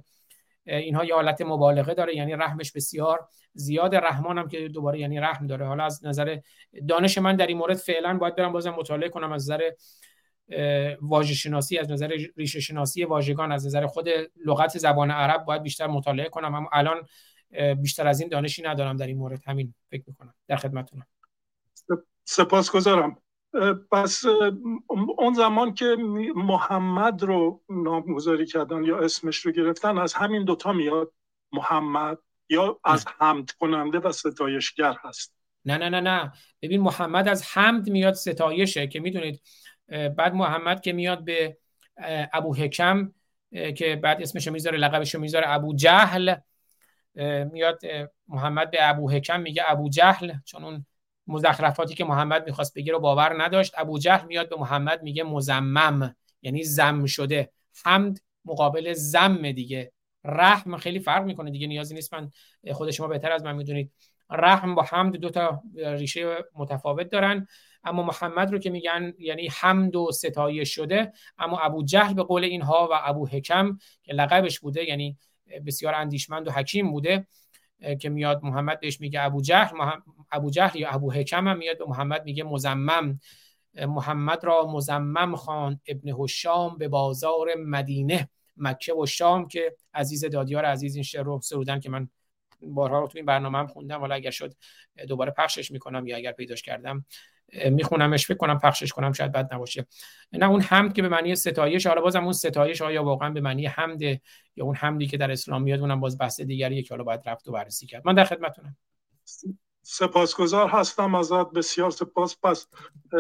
اینها 0.66 1.06
یه 1.06 1.16
حالت 1.16 1.42
مبالغه 1.42 1.94
داره 1.94 2.16
یعنی 2.16 2.34
رحمش 2.34 2.72
بسیار 2.72 3.28
زیاد 3.54 3.96
رحمان 3.96 4.38
هم 4.38 4.48
که 4.48 4.68
دوباره 4.68 5.00
یعنی 5.00 5.20
رحم 5.20 5.48
داره. 5.48 5.68
حالا 5.68 5.84
از 5.84 6.06
نظر 6.06 6.38
دانش 6.88 7.18
من 7.18 7.36
در 7.36 7.48
این 7.48 7.58
مورد 7.58 7.78
فعلا 7.78 8.18
باید 8.18 8.36
برم 8.36 8.52
بازم 8.52 8.70
مطالعه 8.70 9.10
کنم 9.10 9.32
از 9.32 9.52
نظر 9.52 9.72
واژه 11.02 11.34
شناسی 11.34 11.78
از 11.78 11.92
نظر 11.92 12.18
ریشه 12.38 12.60
شناسی 12.60 13.04
واژگان 13.06 13.52
از 13.52 13.66
نظر 13.66 13.86
خود 13.86 14.10
لغت 14.46 14.78
زبان 14.78 15.12
عرب 15.12 15.46
باید 15.46 15.64
بیشتر 15.64 15.88
مطالعه 15.88 16.30
کنم. 16.30 16.56
اما 16.56 16.70
الان 16.74 17.08
بیشتر 17.82 18.08
از 18.08 18.20
این 18.20 18.30
دانشی 18.30 18.62
ندارم 18.62 18.98
در 18.98 19.08
این 19.08 19.18
مورد. 19.18 19.42
همین 19.46 19.74
فکر 19.90 20.04
می‌کنم. 20.08 20.34
در 20.48 20.56
خدمتتونم. 20.56 21.06
سپاسگزارم. 22.24 23.18
پس 23.92 24.24
اون 25.18 25.34
زمان 25.34 25.74
که 25.74 25.96
محمد 26.36 27.24
رو 27.24 27.64
نامگذاری 27.70 28.46
کردن 28.46 28.84
یا 28.84 29.00
اسمش 29.00 29.38
رو 29.38 29.52
گرفتن 29.52 29.98
از 29.98 30.14
همین 30.14 30.46
دوتا 30.46 30.74
میاد. 30.74 31.14
محمد 31.52 32.18
یا 32.50 32.80
از 32.84 33.06
حمد 33.20 33.52
کننده 33.52 34.00
و 34.00 34.12
ستایشگر 34.12 34.96
هست. 35.04 35.36
نه 35.66 35.78
نه 35.78 35.90
نه 35.90 36.02
نه. 36.02 36.32
ببین 36.62 36.82
محمد 36.82 37.28
از 37.28 37.44
حمد 37.54 37.90
میاد 37.90 38.14
ستایشه 38.14 38.88
که 38.88 39.00
می‌دونید 39.00 39.42
بعد 39.88 40.34
محمد 40.34 40.82
که 40.82 40.94
میاد 40.94 41.26
به 41.26 41.58
ابو 42.34 42.56
حکم 42.56 43.14
که 43.52 44.00
بعد 44.04 44.22
اسمش 44.22 44.48
می‌ذاره 44.48 44.78
لقبش 44.78 45.16
می‌ذاره 45.16 45.46
ابو 45.50 45.76
جهل 45.76 46.36
میاد 47.52 47.82
محمد 48.28 48.72
به 48.72 48.90
ابو 48.90 49.12
حکم 49.12 49.42
میگه 49.42 49.64
ابو 49.68 49.90
جهل 49.90 50.34
چون 50.46 50.64
اون 50.64 50.86
مزخرفاتی 51.32 51.96
که 51.96 52.06
محمد 52.06 52.46
می‌خواست 52.46 52.74
بگه 52.78 52.92
رو 52.92 53.00
باور 53.00 53.44
نداشت. 53.44 53.74
ابو 53.78 54.00
جهل 54.00 54.28
میاد 54.28 54.50
به 54.50 54.56
محمد 54.56 55.04
میگه 55.04 55.24
مزمم 55.24 56.16
یعنی 56.42 56.64
زم 56.64 57.06
شده. 57.06 57.52
حمد 57.86 58.20
مقابل 58.46 58.94
زم 58.94 59.52
دیگه. 59.52 59.92
رحم 60.24 60.78
خیلی 60.78 61.00
فرق 61.00 61.24
می‌کنه 61.24 61.52
دیگه 61.52 61.68
نیازی 61.68 61.96
نیست. 61.96 62.14
من 62.14 62.32
خود 62.72 62.92
شما 62.92 63.08
بهتر 63.08 63.32
از 63.32 63.44
من 63.44 63.56
می‌دونید. 63.56 63.92
رحم 64.30 64.76
با 64.76 64.84
حمد 64.84 65.16
دو 65.16 65.30
تا 65.30 65.64
ریشه 65.76 66.38
متفاوت 66.56 67.10
دارن. 67.10 67.48
اما 67.84 68.04
محمد 68.04 68.52
رو 68.52 68.60
که 68.60 68.70
میگن 68.70 69.14
یعنی 69.20 69.48
حمد 69.48 69.96
و 69.96 70.12
ستایش 70.12 70.76
شده. 70.76 71.12
اما 71.38 71.60
ابو 71.60 71.84
جهل 71.84 72.14
به 72.14 72.24
قول 72.24 72.44
اینها 72.44 72.90
و 72.92 72.94
ابو 73.04 73.28
حکم 73.28 73.78
که 74.04 74.14
لقبش 74.14 74.60
بوده 74.60 74.84
یعنی 74.84 75.18
بسیار 75.66 75.96
اندیشمند 75.96 76.48
و 76.48 76.52
حکیم 76.52 76.92
بوده 76.92 77.28
که 78.00 78.10
میاد 78.10 78.44
محمد 78.44 78.80
بهش 78.80 79.02
میگه 79.02 79.22
ابو 79.22 79.42
جهل. 79.42 79.76
ابو 80.32 80.50
جهل 80.52 80.80
یا 80.80 80.90
ابو 80.90 81.12
حکم 81.12 81.48
هم 81.48 81.58
میاد 81.58 81.78
به 81.78 81.86
محمد 81.86 82.26
میگه 82.26 82.44
مزمم. 82.44 83.20
محمد 83.88 84.46
را 84.46 84.68
مزمم 84.68 85.36
خان 85.36 85.80
ابن 85.88 86.10
هشام 86.10 86.78
به 86.78 86.88
بازار 86.88 87.48
مدینه. 87.58 88.30
مکه 88.58 88.94
و 88.94 89.06
شام 89.06 89.48
که 89.48 89.76
عزیز 89.94 90.26
دادیار 90.26 90.66
عزیز 90.66 90.96
این 90.96 91.04
شعر 91.04 91.24
رو 91.24 91.40
سرودن 91.42 91.80
که 91.80 91.90
من 91.90 92.10
بارها 92.62 93.00
رو 93.00 93.08
تو 93.08 93.18
این 93.18 93.26
برنامه 93.26 93.58
هم 93.58 93.68
خوندم. 93.68 94.02
ولی 94.02 94.14
اگر 94.14 94.32
شد 94.32 94.54
دوباره 95.08 95.32
پخشش 95.32 95.72
می‌کنم 95.72 96.08
یا 96.08 96.18
اگر 96.18 96.32
پیداش 96.32 96.62
کردم 96.62 97.06
میخونمش. 97.70 98.28
فکر 98.28 98.38
کنم 98.38 98.60
پخشش 98.60 98.92
کنم 98.92 99.14
شاید 99.14 99.32
بد 99.32 99.54
نباشه. 99.54 99.86
نه 100.32 100.50
اون 100.50 100.62
حمد 100.62 100.94
که 100.94 101.02
به 101.02 101.10
معنی 101.10 101.36
ستایش. 101.36 101.88
حالا 101.88 102.02
بازم 102.02 102.24
اون 102.24 102.34
ستایش 102.34 102.82
آیا 102.82 103.04
واقعا 103.04 103.30
به 103.30 103.42
معنی 103.42 103.66
حمد 103.66 104.02
یا 104.02 104.20
اون 104.58 104.76
حمدی 104.76 105.08
که 105.08 105.18
در 105.18 105.32
اسلام 105.32 105.64
میاد 105.64 105.80
اونم 105.80 106.00
باز 106.00 106.18
بحث 106.18 106.42
دیگریه 106.42 106.82
که 106.82 106.90
حالا 106.90 107.04
باید 107.04 107.22
رفت 107.26 107.48
و 107.48 107.52
بررسی 107.52 107.86
کرد. 107.86 108.02
من 108.06 108.16
در 108.16 108.26
خدمتتونم 108.26 108.78
سپاسگزار 109.84 110.68
هستم 110.68 111.16
ازت 111.16 111.52
بسیار 111.52 111.92
سپاس. 111.92 112.38
پس 112.44 112.68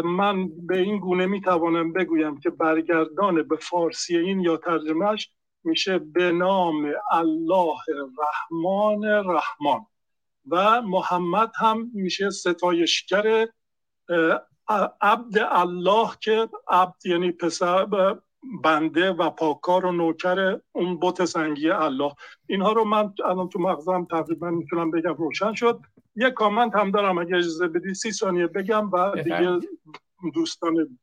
من 0.04 0.50
به 0.68 0.78
این 0.78 1.00
گونه 1.00 1.26
می‌توانم 1.26 1.94
بگویم 1.94 2.40
که 2.40 2.50
برگردان 2.50 3.44
به 3.44 3.56
فارسی 3.56 4.18
این 4.18 4.40
یا 4.40 4.58
ترجمهش 4.58 5.30
میشه 5.64 6.00
به 6.00 6.32
نام 6.32 6.92
الله 7.12 7.78
رحمان 8.20 9.04
رحمان 9.06 9.86
و 10.50 10.82
محمد 10.82 11.52
هم 11.56 11.92
میشه 11.94 12.30
ستایشگر 12.30 13.48
عبد 15.02 15.38
الله 15.52 16.10
که 16.22 16.50
عبد 16.68 17.06
یعنی 17.06 17.32
پسر 17.32 17.88
بنده 18.64 19.12
و 19.12 19.30
پاکار 19.30 19.86
و 19.86 19.92
نوکر 19.92 20.60
اون 20.72 21.00
بت 21.00 21.26
سنگی 21.26 21.70
الله. 21.70 22.12
اینها 22.48 22.72
رو 22.72 22.84
من 22.84 23.14
الان 23.26 23.50
تو 23.50 23.60
مغزم 23.60 24.06
تقریبا 24.06 24.50
می‌تونم 24.50 24.92
بگم 24.92 25.14
روشن 25.14 25.54
شد. 25.54 25.80
یک 26.16 26.34
کامنت 26.34 26.76
هم 26.76 26.92
دارم 26.92 27.18
اگه 27.18 27.36
اجازه 27.36 27.68
بدی 27.68 27.94
سی 27.94 28.12
ثانیه 28.12 28.48
بگم 28.48 28.92
و 28.92 29.12
دیگه 29.24 29.60
دوستان 30.34 31.00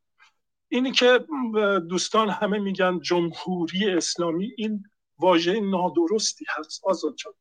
اینی 0.69 0.93
که 0.93 1.21
دوستان 1.89 2.31
همه 2.31 2.59
میگن 2.59 3.01
جمهوری 3.01 3.91
اسلامی 3.91 4.53
این 4.57 4.85
واژه 5.19 5.61
نادرستی 5.61 6.45
هست. 6.49 6.85
آزاد 6.85 7.17
شد 7.17 7.37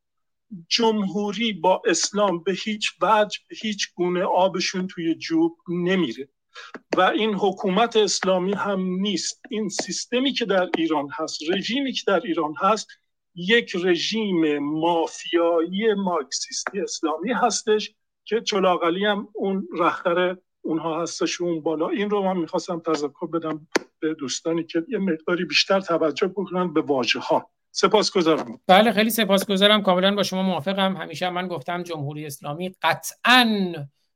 جمهوری 0.68 1.53
با 1.53 1.81
اسلام 1.85 2.44
به 2.44 2.53
هیچ 2.53 2.91
وجه 3.02 3.39
به 3.49 3.56
هیچ 3.61 3.94
گونه 3.94 4.23
آبشون 4.23 4.88
توی 4.88 5.15
جوب 5.15 5.57
نمیره 5.69 6.30
و 6.98 7.02
این 7.02 7.34
حکومت 7.34 7.95
اسلامی 7.95 8.53
هم 8.53 8.81
نیست. 8.81 9.41
این 9.49 9.69
سیستمی 9.69 10.34
که 10.34 10.45
در 10.45 10.69
ایران 10.77 11.10
هست 11.14 11.39
رژیمی 11.49 11.94
که 11.94 12.03
در 12.07 12.19
ایران 12.19 12.53
هست 12.60 12.88
یک 13.39 13.76
رژیم 13.84 14.57
مافیایی 14.59 15.93
مارکسیستی 15.93 16.81
اسلامی 16.81 17.34
هستش 17.34 17.95
که 18.26 18.41
چلاقلی 18.41 19.05
هم 19.05 19.27
اون 19.34 19.68
رهبر 19.80 20.38
اونها 20.61 21.01
هستش 21.01 21.41
اون 21.41 21.61
بالا. 21.61 21.89
این 21.89 22.09
رو 22.09 22.23
من 22.23 22.38
می‌خواستم 22.38 22.80
تذکر 22.80 23.27
بدم 23.27 23.68
به 23.99 24.14
دوستانی 24.14 24.64
که 24.64 24.85
یه 24.89 24.97
مقداری 24.97 25.45
بیشتر 25.45 25.80
توجه 25.80 26.27
بکنن 26.27 26.73
به 26.73 26.81
واژه 26.81 27.19
ها 27.19 27.49
سپاسگزارم. 27.72 28.59
بله 28.68 28.91
خیلی 28.91 29.09
سپاسگزارم. 29.09 29.81
کاملا 29.81 30.15
با 30.15 30.23
شما 30.23 30.43
موافقم. 30.43 30.97
همیشه 30.97 31.30
من 31.30 31.47
گفتم 31.47 31.84
جمهوری 31.84 32.26
اسلامی 32.26 32.76
قطعا 32.81 33.73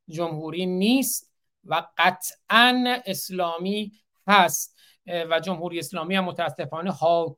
جمهوری 0.09 0.65
نیست 0.65 1.33
و 1.65 1.83
قطعا 1.97 3.01
اسلامی 3.05 3.91
هست. 4.27 4.77
و 5.29 5.39
جمهوری 5.39 5.79
اسلامی 5.79 6.15
هم 6.15 6.23
متاسفانه 6.23 6.93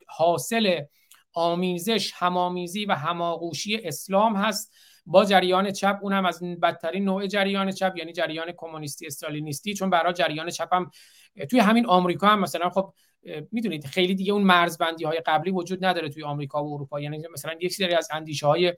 حاصل 0.07 0.81
آمیزش 1.33 2.11
همامیزی 2.15 2.85
و 2.85 2.93
هماغوشی 2.93 3.77
اسلام 3.77 4.35
هست. 4.35 4.73
با 5.05 5.25
جریان 5.25 5.71
چپ 5.71 5.99
اونم 6.01 6.25
از 6.25 6.43
بدترین 6.61 7.05
نوع 7.05 7.27
جریان 7.27 7.71
چپ 7.71 7.93
یعنی 7.97 8.13
جریان 8.13 8.51
کمونیستی 8.57 9.07
استالینیستی 9.07 9.73
چون 9.73 9.89
برای 9.89 10.13
جریان 10.13 10.49
چپ 10.49 10.73
هم 10.73 10.91
توی 11.49 11.59
همین 11.59 11.85
آمریکا 11.85 12.27
هم 12.27 12.39
مثلا 12.39 12.69
خب 12.69 12.93
می‌دونید 13.51 13.85
خیلی 13.85 14.15
دیگه 14.15 14.33
اون 14.33 14.41
مرزبندی 14.41 15.03
های 15.03 15.21
قبلی 15.25 15.51
وجود 15.51 15.85
نداره 15.85 16.09
توی 16.09 16.23
آمریکا 16.23 16.63
و 16.63 16.73
اروپا. 16.73 17.01
یعنی 17.01 17.23
مثلا 17.33 17.53
یک 17.61 17.73
سری 17.73 17.93
از 17.93 18.07
اندیشه 18.11 18.47
های 18.47 18.73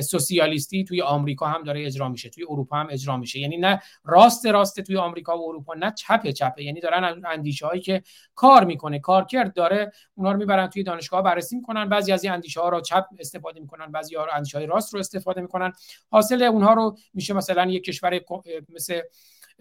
سوسیالیستی 0.00 0.84
توی 0.84 1.02
آمریکا 1.02 1.46
هم 1.46 1.62
داره 1.62 1.86
اجرا 1.86 2.08
میشه 2.08 2.28
توی 2.28 2.44
اروپا 2.50 2.76
هم 2.76 2.88
اجرا 2.90 3.16
میشه. 3.16 3.38
یعنی 3.38 3.56
نه 3.56 3.80
راست 4.04 4.46
راست 4.46 4.80
توی 4.80 4.96
آمریکا 4.96 5.38
و 5.38 5.48
اروپا 5.48 5.74
نه 5.74 5.90
چپ 5.90 6.30
چپه 6.30 6.62
یعنی 6.62 6.80
دارن 6.80 7.22
اندیشه 7.26 7.66
هایی 7.66 7.80
که 7.80 8.02
کار 8.34 8.64
می‌کنه 8.64 8.98
کارکرد 8.98 9.54
داره 9.54 9.92
اونا 10.14 10.32
رو 10.32 10.38
می‌برن 10.38 10.66
توی 10.66 10.82
دانشگاه 10.82 11.22
بررسی 11.22 11.56
می‌کنن. 11.56 11.88
بعضی 11.88 12.12
از 12.12 12.24
این 12.24 12.32
اندیشه 12.32 12.60
ها 12.60 12.68
رو 12.68 12.80
چپ 12.80 13.04
استفاده 13.18 13.60
می‌کنن 13.60 13.92
بعضی 13.92 14.14
ها 14.14 14.24
رو 14.24 14.30
اندیشه 14.34 14.58
های 14.58 14.66
راست 14.66 14.94
رو 14.94 15.00
استفاده 15.00 15.40
می‌کنن. 15.40 15.72
حاصل 16.10 16.42
اونها 16.42 16.74
رو 16.74 16.96
میشه 17.14 17.34
مثلا 17.34 17.70
یک 17.70 17.84
کشور 17.84 18.20
مثل 18.68 19.00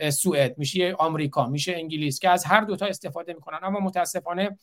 سوئد 0.10 0.58
میشه 0.58 0.96
آمریکا 1.00 1.48
میشه 1.48 1.74
انگلیس 1.74 2.20
که 2.20 2.30
از 2.30 2.46
هر 2.46 2.62
دوتا 2.62 2.86
استفاده 2.86 3.34
می‌کنن. 3.34 3.60
اما 3.62 3.80
متاسفانه 3.80 4.58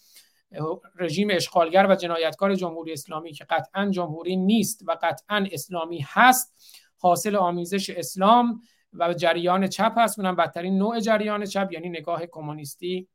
رژیم 0.99 1.29
اشغالگر 1.31 1.87
و 1.87 1.95
جنایتکار 1.95 2.55
جمهوری 2.55 2.93
اسلامی 2.93 3.33
که 3.33 3.45
قطعا 3.45 3.91
جمهوری 3.91 4.37
نیست 4.37 4.83
و 4.87 4.97
قطعا 5.03 5.47
اسلامی 5.53 6.05
هست 6.09 6.55
حاصل 6.99 7.37
آمیزش 7.37 7.91
اسلام 7.91 8.61
و 8.93 9.15
جریان 9.15 9.67
چپ 9.67 9.93
هست. 9.97 10.19
اونم 10.19 10.37
بدترین 10.37 10.79
نوع 10.79 11.01
جریان 11.01 11.45
چپ 11.45 11.69
یعنی 11.73 11.89
نگاه 11.89 12.27
کمونیستی 12.27 13.09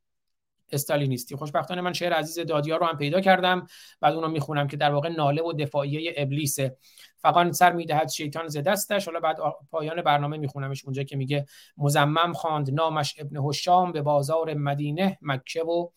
استالینیستی. 0.71 1.35
خوشبختانه 1.35 1.81
من 1.81 1.93
شعر 1.93 2.13
عزیز 2.13 2.45
دادیار 2.45 2.79
رو 2.79 2.85
هم 2.85 2.97
پیدا 2.97 3.21
کردم 3.21 3.67
بعد 4.01 4.13
اون 4.13 4.23
رو 4.23 4.29
می‌خونم 4.29 4.67
که 4.67 4.77
در 4.77 4.91
واقع 4.91 5.09
ناله 5.09 5.41
و 5.41 5.53
دفاعیه 5.53 6.13
ابلیسه. 6.17 6.77
فقط 7.17 7.51
سر 7.51 7.71
می‌دهد 7.71 8.09
شیطان 8.09 8.47
ز 8.47 8.57
دستش. 8.57 9.05
حالا 9.05 9.19
بعد 9.19 9.37
پایان 9.71 10.01
برنامه 10.01 10.37
میخونمش. 10.37 10.85
اونجا 10.85 11.03
که 11.03 11.15
میگه 11.15 11.45
مزمم 11.77 12.33
خواند 12.33 12.73
نامش 12.73 13.15
ابن 13.17 13.37
هشام 13.37 13.91
به 13.91 14.01
بازار 14.01 14.53
مدینه 14.53 15.17
مکه 15.21 15.63
و 15.63 15.89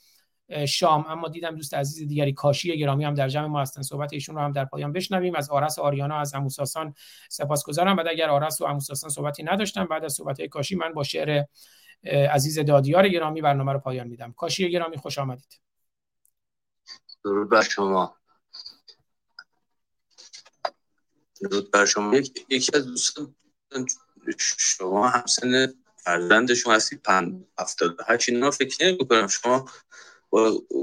شام. 0.67 1.07
اما 1.09 1.29
دیدم 1.29 1.57
دوست 1.57 1.75
عزیز 1.75 2.09
دیگری 2.09 2.33
کاشی 2.33 2.79
گرامی 2.79 3.05
هم 3.05 3.15
در 3.15 3.29
جمع 3.29 3.47
ما 3.47 3.61
هستن. 3.61 3.83
صحبت 3.83 4.13
ایشون 4.13 4.35
رو 4.35 4.41
هم 4.41 4.53
در 4.53 4.65
پایان 4.65 4.93
بشنویم. 4.93 5.35
از 5.35 5.51
آرس 5.51 5.79
آریانا 5.79 6.21
از 6.21 6.35
اموساسان 6.35 6.95
سپاسگزارم. 7.31 7.97
بعد 7.97 8.09
اگر 8.09 8.31
آرس 8.31 8.61
و 8.61 8.65
اموساسان 8.65 9.11
صحبتی 9.11 9.43
نداشتم 9.43 9.85
بعد 9.85 10.05
از 10.05 10.13
صحبت 10.13 10.43
کاشی 10.43 10.77
من 10.77 10.93
با 10.93 11.03
شعر 11.03 11.45
عزیز 12.05 12.59
دادیار 12.59 13.09
گرامی 13.09 13.43
برنامه 13.43 13.73
رو 13.73 13.79
پایان 13.79 14.09
میدم. 14.09 14.33
کاشی 14.33 14.71
گرامی 14.71 14.97
خوش 14.97 15.19
آمدید. 15.19 15.61
درود 17.25 17.51
بر 17.51 17.63
شما. 17.63 18.17
درود 21.41 21.71
بر 21.71 21.87
شما. 21.87 22.17
یکی 22.49 22.77
از 22.77 22.87
دوستان 22.87 23.35
شما 24.39 25.09
همسن 25.09 25.75
فرزند 25.97 26.55
شما 26.55 26.73
هستی 26.73 26.97
پند 26.97 27.47
هفتاد 27.59 27.97
هشت. 28.07 28.29
اینا 28.29 28.51
فکر 28.51 28.87
نمی 28.87 29.09
کنم 29.09 29.27
شما 29.27 29.71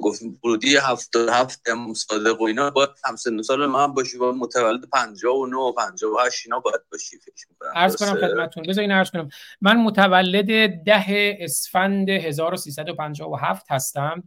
گفتیم 0.04 0.40
ورودی 0.44 0.78
هفتاد 0.78 1.30
هفت 1.30 1.70
امام 1.70 1.94
صادق 1.94 2.42
و 2.42 2.44
اینا 2.44 2.70
باید 2.70 2.90
همسن 3.06 3.42
سال 3.42 3.66
من 3.66 3.94
باشی 3.94 4.18
و 4.18 4.32
متولد 4.32 4.90
پنجاه 4.90 5.36
و 5.36 5.46
نو 5.46 5.60
و 5.60 5.72
پنجاه 5.72 6.12
و 6.12 6.18
هشت 6.20 6.46
اینا 6.46 6.60
باید 6.60 6.82
باشی 6.92 7.18
فکر 7.18 7.48
می‌کنم. 7.50 7.72
عرض 7.76 7.96
کنم 7.96 8.16
خدمتون 8.16 8.64
بذارین 8.64 8.92
عرض 8.92 9.12
کنم. 9.12 9.30
من 9.62 9.78
متولد 9.78 10.84
ده 10.84 11.38
اسفند 11.40 12.10
1357 12.10 13.66
هستم. 13.72 14.24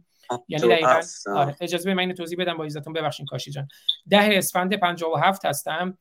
یعنی 0.47 0.67
دقیقا 0.67 1.01
آره 1.35 1.55
اجازه 1.61 1.93
من 1.93 2.13
توضیح 2.13 2.39
بدم 2.39 2.57
با 2.57 2.63
ایزتون 2.63 2.93
ببخشین 2.93 3.25
کاشی 3.25 3.51
جان. 3.51 3.67
ده 4.09 4.29
اسفند 4.31 4.73
57 4.73 5.45
هستم. 5.45 5.97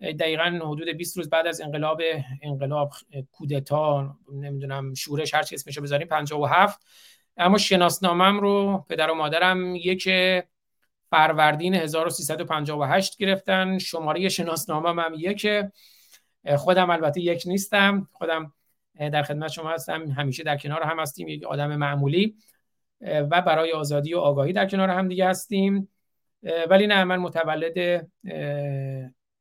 دقیقا 0.00 0.60
حدود 0.62 0.88
20 0.88 1.16
روز 1.16 1.30
بعد 1.30 1.46
از 1.46 1.60
انقلاب 1.60 2.00
انقلاب 2.42 2.92
کودتا 3.32 4.16
نمی‌دونم 4.32 4.94
شورش 4.94 5.34
هر 5.34 5.42
چی 5.42 5.54
اسمشو 5.54 5.82
بذاریم 5.82 6.08
57 6.08 6.80
اما 7.36 7.58
شناسنامم 7.58 8.40
رو 8.40 8.84
پدر 8.88 9.10
و 9.10 9.14
مادرم 9.14 9.74
یک 9.76 10.08
فروردین 11.10 11.74
1358 11.74 13.18
گرفتن 13.18 13.78
شماره 13.78 14.28
شناسنامم 14.28 14.98
هم 14.98 15.12
یک 15.16 15.48
خودم 16.56 16.90
البته 16.90 17.20
یک 17.20 17.42
نیستم 17.46 18.08
خودم 18.12 18.52
در 18.98 19.22
خدمت 19.22 19.50
شما 19.50 19.70
هستم 19.70 20.10
همیشه 20.10 20.42
در 20.42 20.56
کنار 20.56 20.82
هم 20.82 21.00
هستیم 21.00 21.28
یک 21.28 21.44
آدم 21.44 21.76
معمولی 21.76 22.36
و 23.00 23.42
برای 23.42 23.72
آزادی 23.72 24.14
و 24.14 24.18
آگاهی 24.18 24.52
در 24.52 24.66
کنار 24.66 24.88
هم 24.88 25.08
دیگه 25.08 25.28
هستیم. 25.28 25.88
ولی 26.70 26.86
نه 26.86 27.04
من 27.04 27.16
متولد 27.16 27.74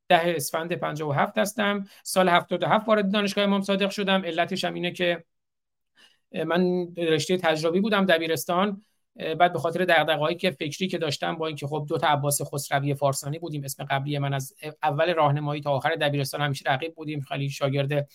ده 0.10 0.36
اسفند 0.36 0.74
57 0.74 1.38
هستم. 1.38 1.86
سال 2.04 2.30
77 2.30 2.88
وارد 2.88 3.12
دانشگاه 3.12 3.44
امام 3.44 3.62
صادق 3.62 3.90
شدم. 3.90 4.26
علتش 4.26 4.66
هم 4.66 4.74
اینه 4.74 4.92
که 4.92 5.24
من 6.34 6.88
رشته 6.98 7.38
تجربی 7.38 7.80
بودم 7.80 8.06
دبیرستان 8.06 8.82
بعد 9.40 9.54
به 9.54 9.60
خاطر 9.60 9.86
دغدغه‌ای 9.86 10.36
که 10.36 10.52
فکری 10.52 10.88
که 10.88 10.98
داشتم 10.98 11.36
با 11.36 11.48
اینکه 11.48 11.68
خب 11.68 11.86
دو 11.90 11.98
تا 11.98 12.08
عباس 12.08 12.42
خسروی 12.54 12.94
فارسانی 12.94 13.40
بودیم 13.40 13.64
اسم 13.64 13.84
قبلی 13.84 14.18
من 14.18 14.34
از 14.34 14.54
اول 14.84 15.14
راهنمایی 15.14 15.62
تا 15.62 15.72
آخر 15.72 15.96
دبیرستان 15.96 16.42
همیشه 16.42 16.72
رقیب 16.72 16.96
بودیم 16.96 17.22
خیلی 17.22 17.50
شاگرد 17.50 18.10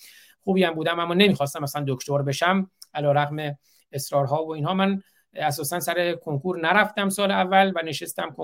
خوبی 0.44 0.64
هم 0.64 0.74
بودم 0.74 1.00
اما 1.00 1.14
نمی‌خواستم 1.14 1.62
مثلا 1.62 1.84
دکتر 1.88 2.22
بشم 2.22 2.70
علیرغم 2.94 3.58
اصرارها 3.92 4.44
و 4.44 4.54
اینها. 4.54 4.74
من 4.74 5.02
اساسا 5.34 5.80
سر 5.80 6.14
کنکور 6.14 6.60
نرفتم 6.60 7.08
سال 7.08 7.30
اول 7.30 7.72
و 7.76 7.82
نشستم 7.84 8.36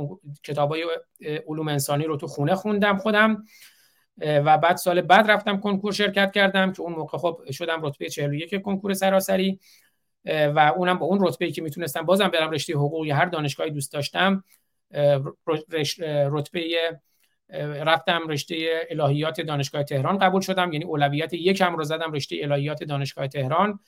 کتابای 0.44 0.84
علوم 1.49 1.68
انسانی 1.68 2.05
رو 2.05 2.17
تو 2.17 2.26
خونه 2.26 2.55
خوندم 2.55 2.99
خودم. 2.99 3.44
و 4.18 4.58
بعد 4.58 4.76
سال 4.76 5.00
بعد 5.00 5.31
رفتم 5.31 5.57
کنکور 5.60 5.92
شرکت 5.92 6.32
کردم 6.32 6.73
که 6.73 6.82
اون 6.82 6.92
موقع 6.92 7.18
خب 7.18 7.41
شدم 7.50 7.86
رتبه 7.86 8.08
41 8.08 8.62
کنکور 8.62 8.94
سراسری 8.94 9.60
و 10.24 10.73
اونم 10.76 10.99
با 10.99 11.07
اون 11.07 11.26
رتبه 11.26 11.50
که 11.50 11.62
می‌تونستم 11.62 12.02
بازم 12.02 12.28
برم 12.28 12.50
رشته 12.50 12.74
حقوق 12.74 13.07
هر 13.07 13.24
دانشگاهی 13.24 13.70
دوست 13.70 13.92
داشتم 13.92 14.44
رتبه 16.32 16.78
رفتم 17.58 18.28
رشته 18.28 18.86
الهیات 18.91 19.41
دانشگاه 19.41 19.82
تهران 19.82 20.18
قبول 20.18 20.41
شدم 20.41 20.73
یعنی 20.73 20.84
اولویت 20.84 21.32
یکم 21.32 21.76
رو 21.76 21.84
زدم 21.84 22.12
رشته 22.12 22.36
الهیات 22.42 22.84
دانشگاه 22.84 23.28
تهران 23.28 23.78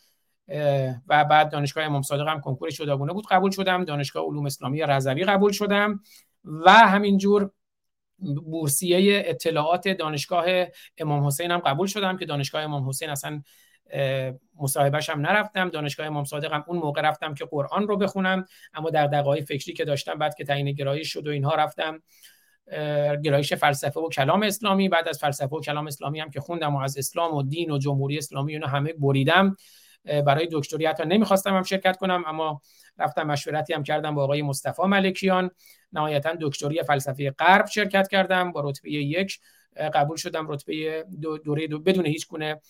و 1.08 1.24
بعد 1.24 1.50
دانشگاه 1.50 1.84
امام 1.84 2.02
صادق 2.02 2.28
هم 2.28 2.40
کنکور 2.40 2.70
شداگونه 2.70 3.12
بود 3.12 3.26
قبول 3.30 3.50
شدم 3.50 3.84
دانشگاه 3.84 4.24
علوم 4.24 4.46
اسلامی 4.46 4.82
رضوی 4.82 5.24
قبول 5.24 5.52
شدم 5.52 6.00
و 6.44 6.70
همینجور 6.70 7.50
بورسیه 8.18 9.22
اطلاعات 9.26 9.88
دانشگاه 9.88 10.46
امام 10.98 11.26
حسین 11.26 11.50
هم 11.50 11.58
قبول 11.58 11.86
شدم 11.86 12.16
که 12.16 12.26
دانشگاه 12.26 12.62
امام 12.62 12.88
حسین 12.88 13.10
اصلا 13.10 13.42
مصاحبهش 14.60 15.10
هم 15.10 15.20
نرفتم. 15.20 15.68
دانشگاه 15.68 16.06
امام 16.06 16.24
صادق 16.24 16.52
هم 16.52 16.64
اون 16.66 16.78
موقع 16.78 17.00
رفتم 17.00 17.34
که 17.34 17.44
قرآن 17.44 17.88
رو 17.88 17.96
بخونم. 17.96 18.44
اما 18.74 18.90
در 18.90 19.06
دقایق 19.06 19.44
فکری 19.44 19.72
که 19.72 19.84
داشتم 19.84 20.14
بعد 20.14 20.34
که 20.34 20.44
تعیین 20.44 20.72
گرایش 20.72 21.12
شد 21.12 21.26
و 21.26 21.30
اینها 21.30 21.54
رفتم 21.54 22.02
گرایش 23.24 23.52
فلسفه 23.52 24.00
و 24.00 24.08
کلام 24.08 24.42
اسلامی. 24.42 24.88
بعد 24.88 25.08
از 25.08 25.18
فلسفه 25.18 25.56
و 25.56 25.60
کلام 25.60 25.86
اسلامی 25.86 26.20
هم 26.20 26.30
که 26.30 26.40
خوندم 26.40 26.76
و 26.76 26.78
از 26.78 26.98
اسلام 26.98 27.34
و 27.34 27.42
دین 27.42 27.70
و 27.70 27.78
جمهوری 27.78 28.18
اسلامی 28.18 28.54
اونو 28.54 28.66
همه 28.66 28.92
بریدم. 28.92 29.56
برای 30.04 30.48
دکتری 30.52 30.86
حتی 30.86 31.04
نمی‌خواستم 31.06 31.56
هم 31.56 31.62
شرکت 31.62 31.96
کنم 31.96 32.24
اما 32.26 32.60
رفتم 32.98 33.22
مشورتی 33.22 33.72
هم 33.72 33.82
کردم 33.82 34.14
با 34.14 34.24
آقای 34.24 34.42
مصطفی 34.42 34.82
ملکیان. 34.82 35.50
نهایتا 35.92 36.34
دکتری 36.40 36.82
فلسفه 36.82 37.30
غرب 37.30 37.66
شرکت 37.66 38.08
کردم 38.08 38.52
با 38.52 38.60
رتبه 38.60 38.92
یک 38.92 39.40
قبول 39.94 40.16
شدم. 40.16 40.50
رتبه 40.50 41.04
دوره 41.44 41.66
دو 41.66 41.78
بدون 41.78 42.06
هیچ 42.06 42.28
گونه 42.28 42.60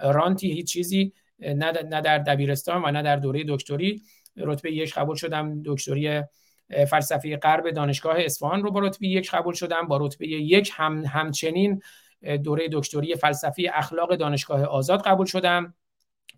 رانتی 0.00 0.52
هیچ 0.52 0.72
چیزی 0.72 1.12
نه 1.38 1.72
در 1.72 2.18
دبیرستان 2.18 2.82
و 2.84 2.90
نه 2.90 3.02
در 3.02 3.16
دوره 3.16 3.44
دکتری. 3.48 4.02
رتبه 4.36 4.72
یک 4.72 4.94
قبول 4.94 5.16
شدم. 5.16 5.62
دکتری 5.64 6.22
فلسفه 6.90 7.36
غرب 7.36 7.70
دانشگاه 7.70 8.16
اصفهان 8.18 8.62
رو 8.62 8.70
با 8.70 8.80
رتبه 8.80 9.06
یک 9.06 9.30
قبول 9.30 9.54
شدم. 9.54 9.88
با 9.88 9.96
رتبه 9.96 10.26
یک 10.28 10.70
هم 10.74 11.04
همچنین 11.04 11.82
دوره 12.44 12.68
دکتری 12.72 13.14
فلسفه 13.14 13.70
اخلاق 13.74 14.16
دانشگاه 14.16 14.64
آزاد 14.64 15.02
قبول 15.02 15.26
شدم. 15.26 15.74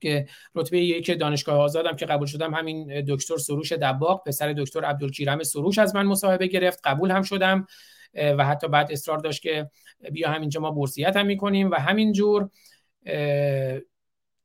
که 0.01 0.27
رتبه 0.55 0.79
یک 0.79 1.19
دانشگاه 1.19 1.59
آزادم 1.59 1.97
که 1.97 2.07
قبول 2.07 2.27
شدم 2.27 2.55
همین 2.55 3.05
دکتر 3.09 3.37
سروش 3.37 3.73
دباغ 3.73 4.25
پسر 4.27 4.53
دکتر 4.53 4.85
عبدالکیرم 4.85 5.43
سروش 5.43 5.79
از 5.79 5.95
من 5.95 6.07
مصاحبه 6.07 6.47
گرفت 6.47 6.81
قبول 6.85 7.11
هم 7.11 7.23
شدم 7.23 7.67
و 8.15 8.45
حتی 8.45 8.69
بعد 8.69 8.93
اصرار 8.93 9.19
داشت 9.19 9.43
که 9.43 9.71
بیا 10.13 10.31
همینجا 10.31 10.61
ما 10.61 10.71
بورسیت 10.71 11.17
هم 11.17 11.27
می‌کنیم 11.27 11.71
و 11.71 11.75
همینجور 11.75 12.51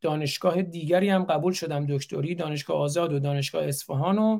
دانشگاه 0.01 0.61
دیگری 0.61 1.09
هم 1.09 1.23
قبول 1.23 1.53
شدم 1.53 1.85
دکتری 1.85 2.35
دانشگاه 2.35 2.77
آزاد 2.77 3.13
و 3.13 3.19
دانشگاه 3.19 3.67
اصفهان 3.67 4.17
و 4.17 4.39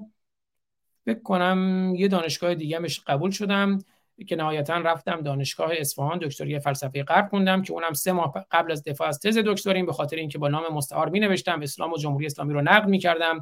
فکر 1.05 1.55
یه 1.95 2.07
دانشگاه 2.07 2.55
دیگه 2.55 2.79
قبول 3.07 3.31
شدم. 3.31 3.77
که 4.25 4.35
نهایتا 4.35 4.77
رفتم 4.77 5.21
دانشگاه 5.21 5.71
اصفهان 5.77 6.17
دکتری 6.17 6.59
فلسفه 6.59 7.03
غرب 7.03 7.29
خوندم 7.29 7.61
که 7.61 7.73
اونم 7.73 7.93
سه 7.93 8.11
ماه 8.11 8.45
قبل 8.51 8.71
از 8.71 8.83
دفاع 8.83 9.07
از 9.07 9.19
تز 9.19 9.37
دکتریم 9.37 9.85
به 9.85 9.93
خاطر 9.93 10.15
اینکه 10.15 10.37
با 10.37 10.47
نام 10.47 10.73
مستعار 10.73 11.09
می 11.09 11.19
نوشتم 11.19 11.61
اسلام 11.61 11.93
و 11.93 11.97
جمهوری 11.97 12.25
اسلامی 12.25 12.53
رو 12.53 12.61
نقد 12.61 12.87
می 12.87 12.99
کردم 12.99 13.41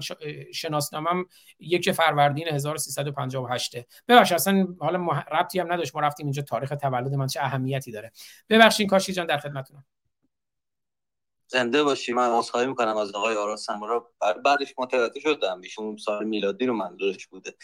شناسنامم 0.53 1.25
یک 1.59 1.91
فروردین 1.91 2.47
1358 2.47 3.75
ببخشید 4.07 4.35
اصلا 4.35 4.67
حالا 4.79 5.07
ربطی 5.31 5.59
هم 5.59 5.73
نداشت. 5.73 5.95
ما 5.95 6.01
رفتیم 6.01 6.25
اینجا. 6.25 6.41
تاریخ 6.41 6.69
تولد 6.69 7.13
من 7.13 7.27
چه 7.27 7.41
اهمیتی 7.41 7.91
داره. 7.91 8.11
ببخشید 8.49 8.89
کاشی 8.89 9.13
جان 9.13 9.25
در 9.25 9.37
خدمتتونم 9.37 9.85
زنده 11.47 11.83
باشی. 11.83 12.13
من 12.13 12.29
عذرخواهی 12.29 12.67
می‌کنم 12.67 12.97
از 12.97 13.15
آقای 13.15 13.35
آراس 13.35 13.65
سمورا 13.65 14.11
بعدش 14.45 14.73
متوجه 14.77 15.19
شدم. 15.19 15.61
ایشون 15.61 15.97
سال 15.97 16.25
میلادی 16.25 16.65
رو 16.65 16.73
منظورش 16.73 17.27
بوده. 17.27 17.55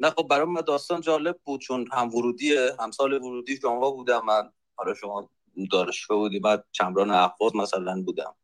نه 0.00 0.10
خب 0.16 0.26
برای 0.30 0.46
من 0.46 0.60
داستان 0.60 1.00
جالب 1.00 1.40
بود. 1.44 1.60
چون 1.60 1.88
هم 1.92 2.14
ورودی 2.14 2.56
هم 2.80 2.90
سال 2.90 3.12
ورودی 3.12 3.56
شما 3.56 3.90
بودم. 3.90 4.24
من 4.24 4.50
حالا 4.76 4.94
شما 4.94 5.30
دانشگاه 5.70 6.18
بودی 6.18 6.40
بعد 6.40 6.64
چمران 6.72 7.10
احواز 7.10 7.56
مثلا 7.56 8.02
بودم. 8.02 8.34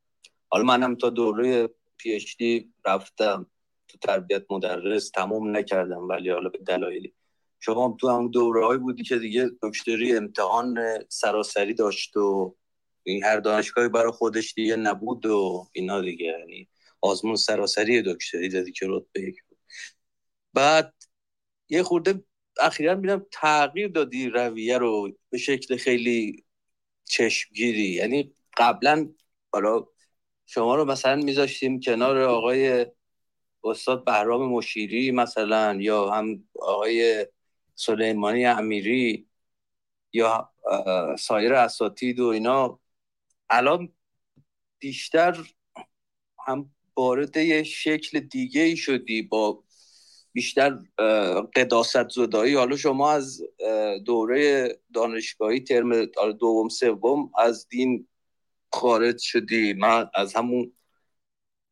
حالا 0.48 0.64
منم 0.64 0.94
تا 0.94 1.10
دوره 1.10 1.68
پی 1.96 2.12
اچ 2.12 2.36
دی 2.36 2.72
رفتم. 2.86 3.46
تو 3.88 3.98
تربیت 3.98 4.44
مدرس 4.50 5.10
تمام 5.10 5.56
نکردم 5.56 6.08
ولی 6.08 6.30
حالا 6.30 6.48
به 6.48 6.58
دلایلی. 6.58 7.14
شما 7.60 7.96
تو 8.00 8.08
هم 8.08 8.28
دوره 8.28 8.76
بودی 8.76 9.02
که 9.02 9.18
دیگه 9.18 9.50
دکتری 9.62 10.16
امتحان 10.16 10.78
سراسری 11.08 11.74
داشت 11.74 12.16
و 12.16 12.56
این 13.02 13.24
هر 13.24 13.40
دانشگاهی 13.40 13.88
برای 13.88 14.12
خودش 14.12 14.54
دیگه 14.54 14.76
نبود 14.76 15.26
و 15.26 15.66
اینا 15.72 16.00
دیگه. 16.00 16.26
یعنی 16.26 16.68
آزمون 17.00 17.36
سراسری 17.36 18.02
دکتری 18.02 18.48
دادی 18.48 18.72
که 18.72 18.86
رتبه 18.88 19.20
یک 19.20 19.36
بود. 19.48 19.58
بعد 20.54 20.94
یه 21.68 21.82
خورده 21.82 22.24
اخیرا 22.60 22.94
میرم 22.94 23.26
تغییر 23.32 23.88
دادی 23.88 24.28
رویه 24.28 24.78
رو 24.78 25.12
به 25.30 25.38
شکل 25.38 25.76
خیلی 25.76 26.44
چشمگیری. 27.10 27.88
یعنی 27.88 28.34
قبلا 28.56 29.08
حالا 29.52 29.86
شما 30.46 30.74
رو 30.74 30.84
مثلا 30.84 31.16
میذاشتیم 31.16 31.80
کنار 31.80 32.18
آقای 32.18 32.86
استاد 33.64 34.04
بهرام 34.04 34.48
مشیری 34.48 35.10
مثلا 35.10 35.76
یا 35.80 36.10
هم 36.10 36.44
آقای 36.60 37.26
سلیمانی 37.74 38.46
امیری 38.46 39.26
یا 40.12 40.50
سایر 41.18 41.54
اساتید 41.54 42.20
و 42.20 42.26
اینا. 42.26 42.80
الان 43.50 43.92
بیشتر 44.78 45.46
هم 46.46 46.70
وارد 46.96 47.36
یه 47.36 47.62
شکل 47.62 48.20
دیگه 48.20 48.62
ای 48.62 48.76
شدی 48.76 49.22
با 49.22 49.64
بیشتر 50.32 50.78
قداست 51.56 52.08
زدایی. 52.08 52.54
حالا 52.54 52.76
شما 52.76 53.12
از 53.12 53.42
دوره 54.04 54.68
دانشگاهی 54.94 55.60
ترم 55.60 56.04
دوم 56.32 56.68
سوم 56.68 57.30
از 57.38 57.68
دین 57.68 58.08
خارج 58.72 59.18
شدی. 59.18 59.72
من 59.72 60.10
از 60.14 60.34
همون 60.34 60.72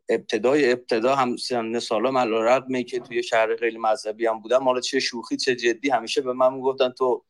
ابتدای 0.08 0.72
ابتدا 0.72 1.14
هم 1.14 1.36
سن 1.36 1.78
سالم 1.78 2.18
علا 2.18 2.42
رقمه 2.42 2.82
که 2.82 3.00
توی 3.00 3.22
شهر 3.22 3.56
خیلی 3.56 3.78
مذهبی 3.78 4.26
هم 4.26 4.40
بودم. 4.40 4.64
حالا 4.64 4.80
چه 4.80 5.00
شوخی 5.00 5.36
چه 5.36 5.56
جدی 5.56 5.90
همیشه 5.90 6.20
به 6.20 6.32
من 6.32 6.54
می‌گفتن 6.54 6.90
تو 6.90 7.24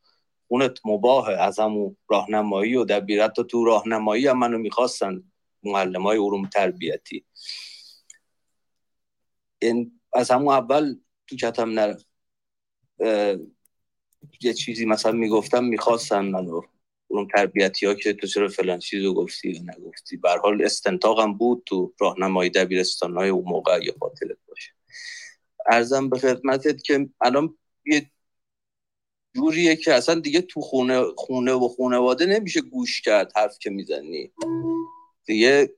اونت 0.48 0.78
مباهه. 0.84 1.32
از 1.32 1.58
همون 1.58 1.96
راهنمایی 2.08 2.76
و 2.76 2.84
دبیرت 2.84 3.32
تو 3.32 3.44
تو 3.44 3.64
راهنمایی 3.64 4.26
هم 4.26 4.38
منو 4.38 4.58
می‌خواستن 4.58 5.22
معلم 5.62 6.02
های 6.02 6.18
علوم 6.18 6.48
تربیتی. 6.48 7.24
از 10.12 10.30
همون 10.30 10.54
اول 10.54 10.96
تو 11.28 11.36
کتم 11.36 11.70
نرفت 11.70 12.06
یه 14.40 14.54
چیزی 14.54 14.86
مثلا 14.86 15.12
می‌گفتم 15.12 15.64
می‌خواستن 15.64 16.24
منو 16.24 16.60
اون 17.08 17.28
تربیتی 17.28 17.86
ها 17.86 17.94
که 17.94 18.12
تو 18.12 18.26
چرا 18.26 18.48
فلان 18.48 18.78
چیزو 18.78 19.14
گفتی 19.14 19.50
یا 19.50 19.62
نگفتی. 19.62 20.16
به 20.16 20.30
حال 20.30 20.62
استنتاقم 20.62 21.34
بود 21.34 21.62
تو 21.66 21.94
راهنمایی 22.00 22.50
دبیرستان 22.50 23.16
های 23.16 23.28
اون 23.28 23.44
موقع 23.44 23.80
یا 23.84 23.94
خاطرت 24.00 24.36
باشه. 24.48 24.72
ارزم 25.66 26.08
به 26.08 26.18
خدمتت 26.18 26.82
که 26.82 27.08
الان 27.20 27.58
یه 27.86 28.10
جوریه 29.34 29.76
که 29.76 29.94
اصلا 29.94 30.20
دیگه 30.20 30.40
تو 30.40 30.60
خونه 30.60 31.02
خونه 31.16 31.52
و 31.52 31.68
خونواده 31.68 32.26
نمیشه 32.26 32.60
گوش 32.60 33.00
کرد 33.00 33.32
حرف 33.36 33.58
که 33.58 33.70
می‌زنی. 33.70 34.32
دیگه 35.24 35.74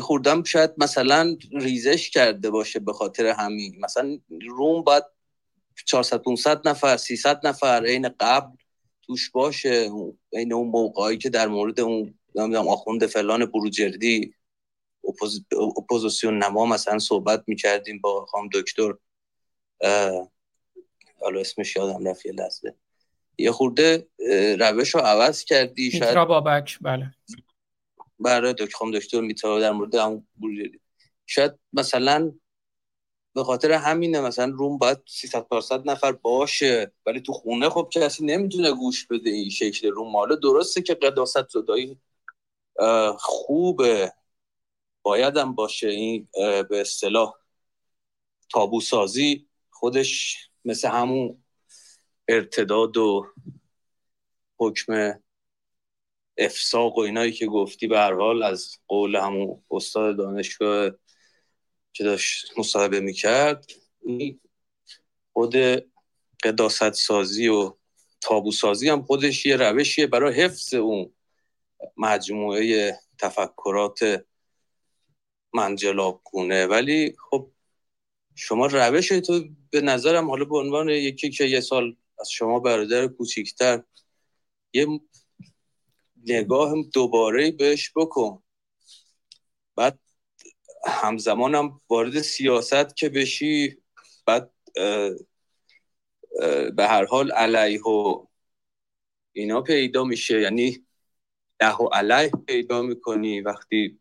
خوردم 0.00 0.42
شاید 0.42 0.70
مثلا 0.78 1.36
ریزش 1.52 2.10
کرده 2.10 2.50
باشه 2.50 2.78
به 2.78 2.92
خاطر 2.92 3.26
همین. 3.26 3.76
مثلا 3.80 4.18
روم 4.48 4.82
باید 4.82 5.04
400 5.86 6.22
500 6.22 6.68
نفر 6.68 6.96
300 6.96 7.46
نفر 7.46 7.84
عین 7.86 8.08
قبل 8.20 8.56
توش 9.02 9.30
باشه. 9.30 9.90
عین 10.32 10.52
اون 10.52 10.68
موقعی 10.68 11.18
که 11.18 11.30
در 11.30 11.46
مورد 11.46 11.80
اون 11.80 12.14
نمی‌دونم 12.34 12.68
آخوند 12.68 13.06
فلان 13.06 13.46
بروجردی 13.46 14.34
اپوز... 15.08 15.44
اپوزیسیون 15.78 16.42
نما 16.42 16.66
مثلا 16.66 16.98
صحبت 16.98 17.44
می‌کردیم 17.46 18.00
با 18.00 18.26
خام 18.26 18.48
دکتر 18.54 18.94
حالا 21.20 21.40
اسمش 21.40 21.76
یادم 21.76 22.08
رفت 22.08 22.26
یه 22.26 22.32
لحظه. 22.32 22.74
یه 23.38 23.52
خورده 23.52 24.06
روش 24.60 24.94
رو 24.94 25.00
عوض 25.00 25.44
کردی 25.44 25.90
شاید 25.90 26.14
بابک 26.14 26.78
بله. 26.80 27.14
برای 28.20 28.52
دکتر 28.52 28.90
دکتر 28.94 29.20
میتوا 29.20 29.60
در 29.60 29.70
مورد 29.72 29.94
هم 29.94 30.26
شاید 31.26 31.52
مثلا 31.72 32.32
به 33.34 33.44
خاطر 33.44 33.72
همینه 33.72 34.20
مثلا 34.20 34.54
روم 34.58 34.78
باید 34.78 34.98
300 35.06 35.46
400 35.50 35.90
نفر 35.90 36.12
باشه 36.12 36.92
ولی 37.06 37.20
تو 37.20 37.32
خونه 37.32 37.68
خب 37.68 37.88
کسی 37.92 38.24
نمی‌تونه 38.24 38.72
گوش 38.72 39.06
بده 39.06 39.30
این 39.30 39.50
شکل 39.50 39.88
روم. 39.88 40.16
حالا 40.16 40.34
درسته 40.34 40.82
که 40.82 40.94
قداست 40.94 41.48
زدایی 41.48 41.98
خوبه. 43.18 44.12
بایدم 45.02 45.54
باشه 45.54 45.88
این 45.88 46.28
به 46.70 46.80
اصطلاح 46.80 47.34
تابو 48.52 48.80
سازی 48.80 49.48
خودش 49.70 50.36
مثل 50.64 50.88
همون 50.88 51.44
ارتداد 52.28 52.96
و 52.96 53.26
حکم 54.58 55.20
افساق 56.38 56.98
و 56.98 57.00
اینایی 57.00 57.32
که 57.32 57.46
گفتی 57.46 57.86
به 57.86 57.98
هر 57.98 58.14
حال 58.14 58.42
از 58.42 58.76
قول 58.88 59.16
همون 59.16 59.62
استاد 59.70 60.16
دانشگاه 60.16 60.90
که 61.92 62.04
داشت 62.04 62.58
مصاحبه 62.58 63.00
می‌کرد 63.00 63.66
خود 65.32 65.56
قداست 66.44 66.92
سازی 66.92 67.48
و 67.48 67.74
تابو 68.20 68.52
سازی 68.52 68.88
هم 68.88 69.02
خودش 69.02 69.46
یه 69.46 69.56
روشیه 69.56 70.06
برای 70.06 70.34
حفظ 70.34 70.74
اون 70.74 71.12
مجموعه 71.96 72.98
تفکرات 73.18 74.24
منجلاب 75.54 76.20
کنه 76.24 76.66
ولی 76.66 77.16
خب 77.30 77.50
شما 78.34 78.66
روش 78.66 79.08
تو 79.08 79.44
به 79.70 79.80
نظرم 79.80 80.30
حالا 80.30 80.44
به 80.44 80.56
عنوان 80.56 80.88
یکی 80.88 81.30
که 81.30 81.44
یه 81.44 81.60
سال 81.60 81.96
از 82.20 82.30
شما 82.30 82.60
برادر 82.60 83.06
کوچیکتر 83.06 83.82
یه 84.72 84.86
نگاه 86.26 86.74
دوباره 86.94 87.50
بهش 87.50 87.92
بکن. 87.96 88.42
بعد 89.76 89.98
همزمانم 90.86 91.80
وارد 91.88 92.20
سیاست 92.20 92.96
که 92.96 93.08
بشی 93.08 93.82
بعد 94.26 94.50
به 96.76 96.86
هر 96.88 97.04
حال 97.04 97.32
علیه 97.32 97.82
و 97.82 98.26
اینا 99.32 99.60
پیدا 99.60 100.04
میشه. 100.04 100.40
یعنی 100.40 100.86
ده 101.58 101.76
و 101.76 101.86
علیه 101.92 102.30
پیدا 102.46 102.82
می‌کنی 102.82 103.40
وقتی 103.40 103.98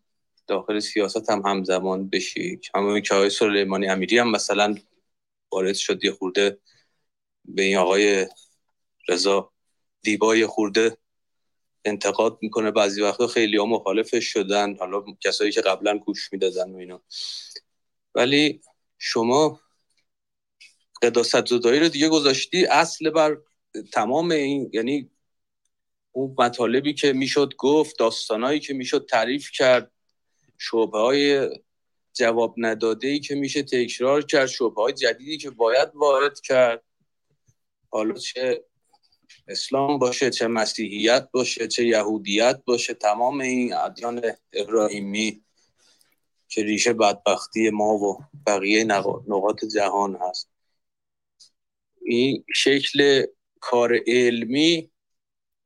داخل 0.47 0.79
سیاست 0.79 1.29
هم 1.29 1.41
همزمان 1.45 2.09
بشی. 2.09 2.59
همون 2.75 3.01
که 3.01 3.15
آقای 3.15 3.29
سلیمانی 3.29 3.87
امیری 3.87 4.17
هم 4.17 4.31
مثلا 4.31 4.75
وارد 5.51 5.75
شد 5.75 6.03
یه 6.03 6.11
خورده 6.11 6.59
به 7.45 7.61
این 7.61 7.77
آقای 7.77 8.27
رضا 9.09 9.53
دیبای 10.01 10.45
خورده 10.45 10.97
انتقاد 11.87 12.37
می‌کنه. 12.41 12.71
بعضی 12.71 13.01
وقتا 13.01 13.27
خیلی 13.27 13.57
ها 13.57 13.65
مخالفش 13.65 14.25
شدن. 14.25 14.75
حالا 14.77 15.03
کسایی 15.21 15.51
که 15.51 15.61
قبلا 15.61 15.97
گوش 15.97 16.33
می‌دادن 16.33 16.71
و 16.71 16.77
اینا. 16.77 17.01
ولی 18.15 18.61
شما 18.97 19.59
قداست 21.01 21.45
زدایی 21.45 21.79
رو 21.79 21.87
دیگه 21.87 22.09
گذاشتی. 22.09 22.65
اصل 22.65 23.09
بر 23.09 23.37
تمام 23.93 24.31
این 24.31 24.69
یعنی 24.73 25.09
اون 26.11 26.35
مطالبی 26.37 26.93
که 26.93 27.13
می‌شد 27.13 27.53
گفت 27.57 27.99
داستانایی 27.99 28.59
که 28.59 28.73
می‌شد 28.73 29.05
تعریف 29.09 29.51
کرد 29.51 29.91
شعبه 30.57 30.99
های 30.99 31.49
جواب 32.13 32.55
نداده 32.57 33.07
ای 33.07 33.19
که 33.19 33.35
میشه 33.35 33.63
تکرار 33.63 34.21
کرد 34.21 34.45
شعبه 34.45 34.81
های 34.81 34.93
جدیدی 34.93 35.37
که 35.37 35.49
باید 35.49 35.89
وارد 35.93 36.41
کرد. 36.41 36.83
حالا 37.89 38.13
چه 38.13 38.63
اسلام 39.47 39.99
باشه 39.99 40.29
چه 40.29 40.47
مسیحیت 40.47 41.29
باشه 41.31 41.67
چه 41.67 41.85
یهودیت 41.85 42.61
باشه 42.65 42.93
تمام 42.93 43.41
این 43.41 43.73
ادیان 43.73 44.21
ابراهیمی 44.53 45.41
که 46.47 46.63
ریشه 46.63 46.93
بدبختی 46.93 47.69
ما 47.69 47.93
و 47.93 48.17
بقیه 48.47 48.83
نقاط 48.83 49.65
جهان 49.65 50.17
هست. 50.21 50.49
این 52.01 52.45
شکل 52.55 53.25
کار 53.59 53.99
علمی 54.07 54.91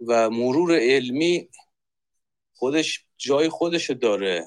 و 0.08 0.30
مرور 0.30 0.80
علمی 0.80 1.50
خودش 2.54 3.06
جای 3.18 3.50
خودش 3.50 3.90
داره. 3.92 4.46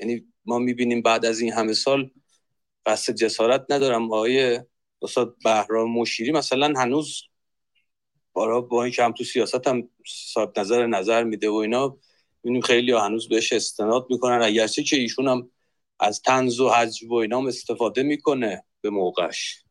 یعنی 0.00 0.32
ما 0.44 0.58
می‌بینیم 0.58 1.02
بعد 1.02 1.26
از 1.26 1.40
این 1.40 1.52
همه 1.52 1.72
سال 1.72 2.10
قصد 2.86 3.14
جسارت 3.14 3.66
ندارم. 3.68 4.04
آقای 4.04 4.60
استاد 5.02 5.36
بهرام 5.44 5.90
مشیری 5.90 6.32
مثلا 6.32 6.80
هنوز 6.80 7.22
بارا 8.32 8.60
با 8.60 8.84
این 8.84 8.92
که 8.92 9.04
هم 9.04 9.12
تو 9.12 9.24
سیاست 9.24 9.68
هم 9.68 9.88
صاحب 10.06 10.58
نظر 10.60 10.86
نظر 10.86 11.24
میده 11.24 11.50
و 11.50 11.54
اینا 11.54 11.98
می‌بینیم 12.42 12.62
خیلی 12.62 12.92
هنوز 12.92 13.28
بهش 13.28 13.52
استناد 13.52 14.06
می‌کنن. 14.10 14.42
اگرچه 14.42 14.82
که 14.82 14.96
ایشون 14.96 15.28
هم 15.28 15.50
از 16.00 16.22
تنز 16.22 16.60
و 16.60 16.68
حجب 16.68 17.10
و 17.10 17.14
اینا 17.14 17.38
هم 17.38 17.46
استفاده 17.46 18.02
می‌کنه 18.02 18.64
به 18.80 18.90
موقعش. 18.90 19.64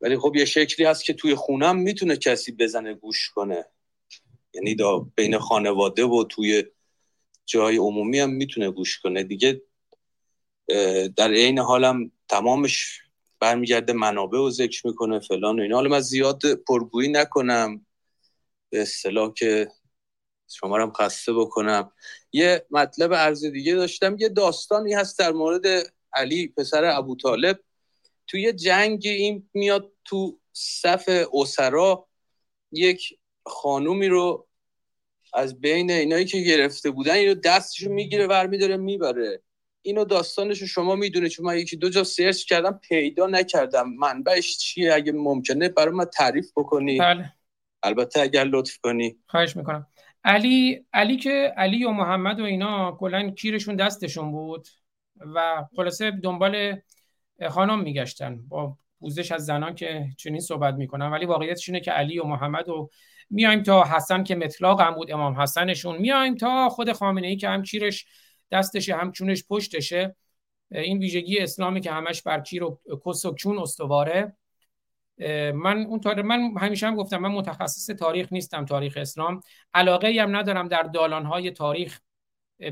ولی 0.00 0.18
خب 0.18 0.36
یه 0.36 0.44
شکلی 0.44 0.86
هست 0.86 1.04
که 1.04 1.12
توی 1.12 1.34
خونم 1.34 1.76
می‌تونه 1.76 2.16
کسی 2.16 2.52
بزنه 2.52 2.94
گوش 2.94 3.30
کنه. 3.30 3.64
یعنی 4.54 4.74
دا 4.74 4.98
بین 4.98 5.38
خانواده 5.38 6.04
و 6.04 6.24
توی 6.24 6.64
جای 7.46 7.76
عمومی 7.76 8.18
هم 8.18 8.30
می‌تونه 8.30 8.70
گوش 8.70 8.98
کنه. 8.98 9.22
دیگه 9.22 9.62
در 11.16 11.32
عین 11.32 11.58
حالم 11.58 12.10
تمامش 12.28 13.00
برمیگرده 13.46 13.92
منابع 13.92 14.38
و 14.38 14.50
ذکر 14.50 14.86
می‌کنه 14.86 15.20
فلان 15.20 15.58
و 15.58 15.62
اینا. 15.62 15.76
حالا 15.76 15.88
من 15.88 16.00
زیاد 16.00 16.54
پرگویی 16.54 17.08
نکنم. 17.08 17.86
به 18.70 18.82
اصطلاح 18.82 19.32
که 19.32 19.68
شما 20.48 20.78
هم 20.78 20.92
خسته 20.92 21.32
بکنم. 21.32 21.92
یه 22.32 22.66
مطلب 22.70 23.14
عرض 23.14 23.44
دیگه 23.44 23.74
داشتم. 23.74 24.16
یه 24.18 24.28
داستانی 24.28 24.94
هست 24.94 25.18
در 25.18 25.32
مورد 25.32 25.92
علی 26.12 26.48
پسر 26.48 26.84
ابو 26.84 27.16
طالب. 27.16 27.60
توی 28.26 28.52
جنگ 28.52 29.02
این 29.04 29.50
میاد 29.54 29.92
تو 30.04 30.38
صف 30.52 31.26
اسرا. 31.32 32.08
یک 32.72 33.18
خانومی 33.46 34.08
رو 34.08 34.48
از 35.34 35.60
بین 35.60 35.90
اینایی 35.90 36.24
که 36.24 36.38
گرفته 36.40 36.90
بودن 36.90 37.14
اینو 37.14 37.34
دستشو 37.34 37.90
می‌گیره 37.90 38.26
ور 38.26 38.46
میداره 38.46 38.76
می‌بره. 38.76 39.42
اینو 39.86 40.04
داستانش 40.04 40.62
شما 40.62 40.96
می‌دونه 40.96 41.28
چون 41.28 41.46
من 41.46 41.58
یکی 41.58 41.76
دو 41.76 41.88
جا 41.88 42.04
سرچ 42.04 42.44
کردم 42.44 42.80
پیدا 42.88 43.26
نکردم. 43.26 43.90
منبعش 43.90 44.58
چیه؟ 44.58 44.94
اگه 44.94 45.12
ممکنه 45.12 45.68
برای 45.68 45.94
من 45.94 46.04
تعریف 46.04 46.52
بکنی. 46.56 46.98
بله. 46.98 47.32
البته 47.82 48.20
اگر 48.20 48.44
لطف 48.44 48.78
کنی. 48.78 49.16
خواهش 49.26 49.56
می‌کنم. 49.56 49.86
علی 50.24 50.84
علی 50.92 51.16
که 51.16 51.54
علی 51.56 51.84
و 51.84 51.90
محمد 51.90 52.40
و 52.40 52.44
اینا 52.44 52.92
کلا 52.92 53.30
کیرشون 53.30 53.76
دستشون 53.76 54.32
بود 54.32 54.68
و 55.34 55.64
خلاصه 55.76 56.10
دنبال 56.10 56.76
خانم 57.48 57.80
میگشتن. 57.80 58.40
با 58.48 58.76
پوزش 59.00 59.32
از 59.32 59.46
زنان 59.46 59.74
که 59.74 60.06
چنین 60.18 60.40
صحبت 60.40 60.74
می‌کنن. 60.74 61.10
ولی 61.10 61.26
واقعیتش 61.26 61.68
اینه 61.68 61.80
که 61.80 61.90
علی 61.90 62.18
و 62.18 62.24
محمد 62.24 62.68
و 62.68 62.90
میایم 63.30 63.62
تا 63.62 63.84
حسن 63.84 64.24
که 64.24 64.34
مطلاق 64.34 64.80
هم 64.80 64.94
بود 64.94 65.10
امام 65.10 65.40
حسنشون. 65.40 65.96
میایم 65.96 66.34
تا 66.34 66.68
خود 66.68 66.92
خامنه 66.92 67.26
ای 67.26 67.36
که 67.36 67.48
هم 67.48 67.62
کیرش 67.62 68.06
دستشه 68.50 68.96
هم 68.96 69.12
چونش 69.12 69.44
پشتشه. 69.48 70.16
این 70.70 70.98
ویژگی 70.98 71.38
اسلامی 71.38 71.80
که 71.80 71.92
همش 71.92 72.22
بر 72.22 72.40
کیر 72.40 72.64
و 72.64 72.80
کس 73.06 73.24
و 73.24 73.34
چون 73.34 73.58
استواره 73.58 74.36
من 75.54 75.86
اون 75.88 76.00
تاریخ 76.00 76.24
من 76.24 76.56
همیشه 76.56 76.86
هم 76.86 76.96
گفتم 76.96 77.18
من 77.18 77.28
متخصص 77.28 77.86
تاریخ 77.86 78.32
نیستم 78.32 78.64
تاریخ 78.64 78.96
اسلام. 79.00 79.40
علاقه 79.74 80.16
هم 80.20 80.36
ندارم 80.36 80.68
در 80.68 80.82
دالانهای 80.82 81.50
تاریخ 81.50 82.00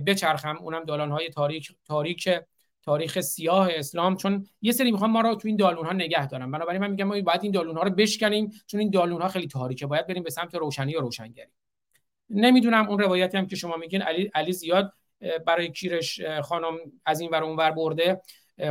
بچرخم. 0.06 0.56
اونم 0.56 0.84
دالانهای 0.84 1.28
تاریخ 1.28 1.70
تاریخ 1.84 2.40
تاریخ 2.82 3.20
سیاه 3.20 3.68
اسلام. 3.74 4.16
چون 4.16 4.46
یه 4.62 4.72
سری 4.72 4.92
می‌خوام 4.92 5.10
ما 5.10 5.20
رو 5.20 5.34
تو 5.34 5.48
این 5.48 5.56
دالون 5.56 5.86
ها 5.86 5.92
نگه 5.92 6.26
دارم 6.26 6.50
بنابراین 6.50 6.80
من 6.80 6.90
میگم 6.90 7.04
ما 7.04 7.20
باید 7.20 7.42
این 7.42 7.52
دالون 7.52 7.76
ها 7.76 7.82
رو 7.82 7.90
بشکنیم 7.90 8.50
چون 8.66 8.80
این 8.80 8.90
دالون 8.90 9.22
ها 9.22 9.28
خیلی 9.28 9.46
تاریکه. 9.46 9.86
باید 9.86 10.06
بریم 10.06 10.22
به 10.22 10.30
سمت 10.30 10.54
روشنی 10.54 10.96
و 10.96 11.00
روشنگری. 11.00 11.50
نمی‌دونم 12.30 12.88
اون 12.88 12.98
روایتی 12.98 13.36
هم 13.36 13.46
که 13.46 13.56
شما 13.56 13.76
میگین 13.76 14.02
علی 14.02 14.30
علی 14.34 14.52
زیاد 14.52 14.92
برای 15.46 15.72
کیرش 15.72 16.20
خانم 16.42 16.76
از 17.06 17.20
این 17.20 17.30
ور 17.30 17.44
اونور 17.44 17.70
برده. 17.70 18.20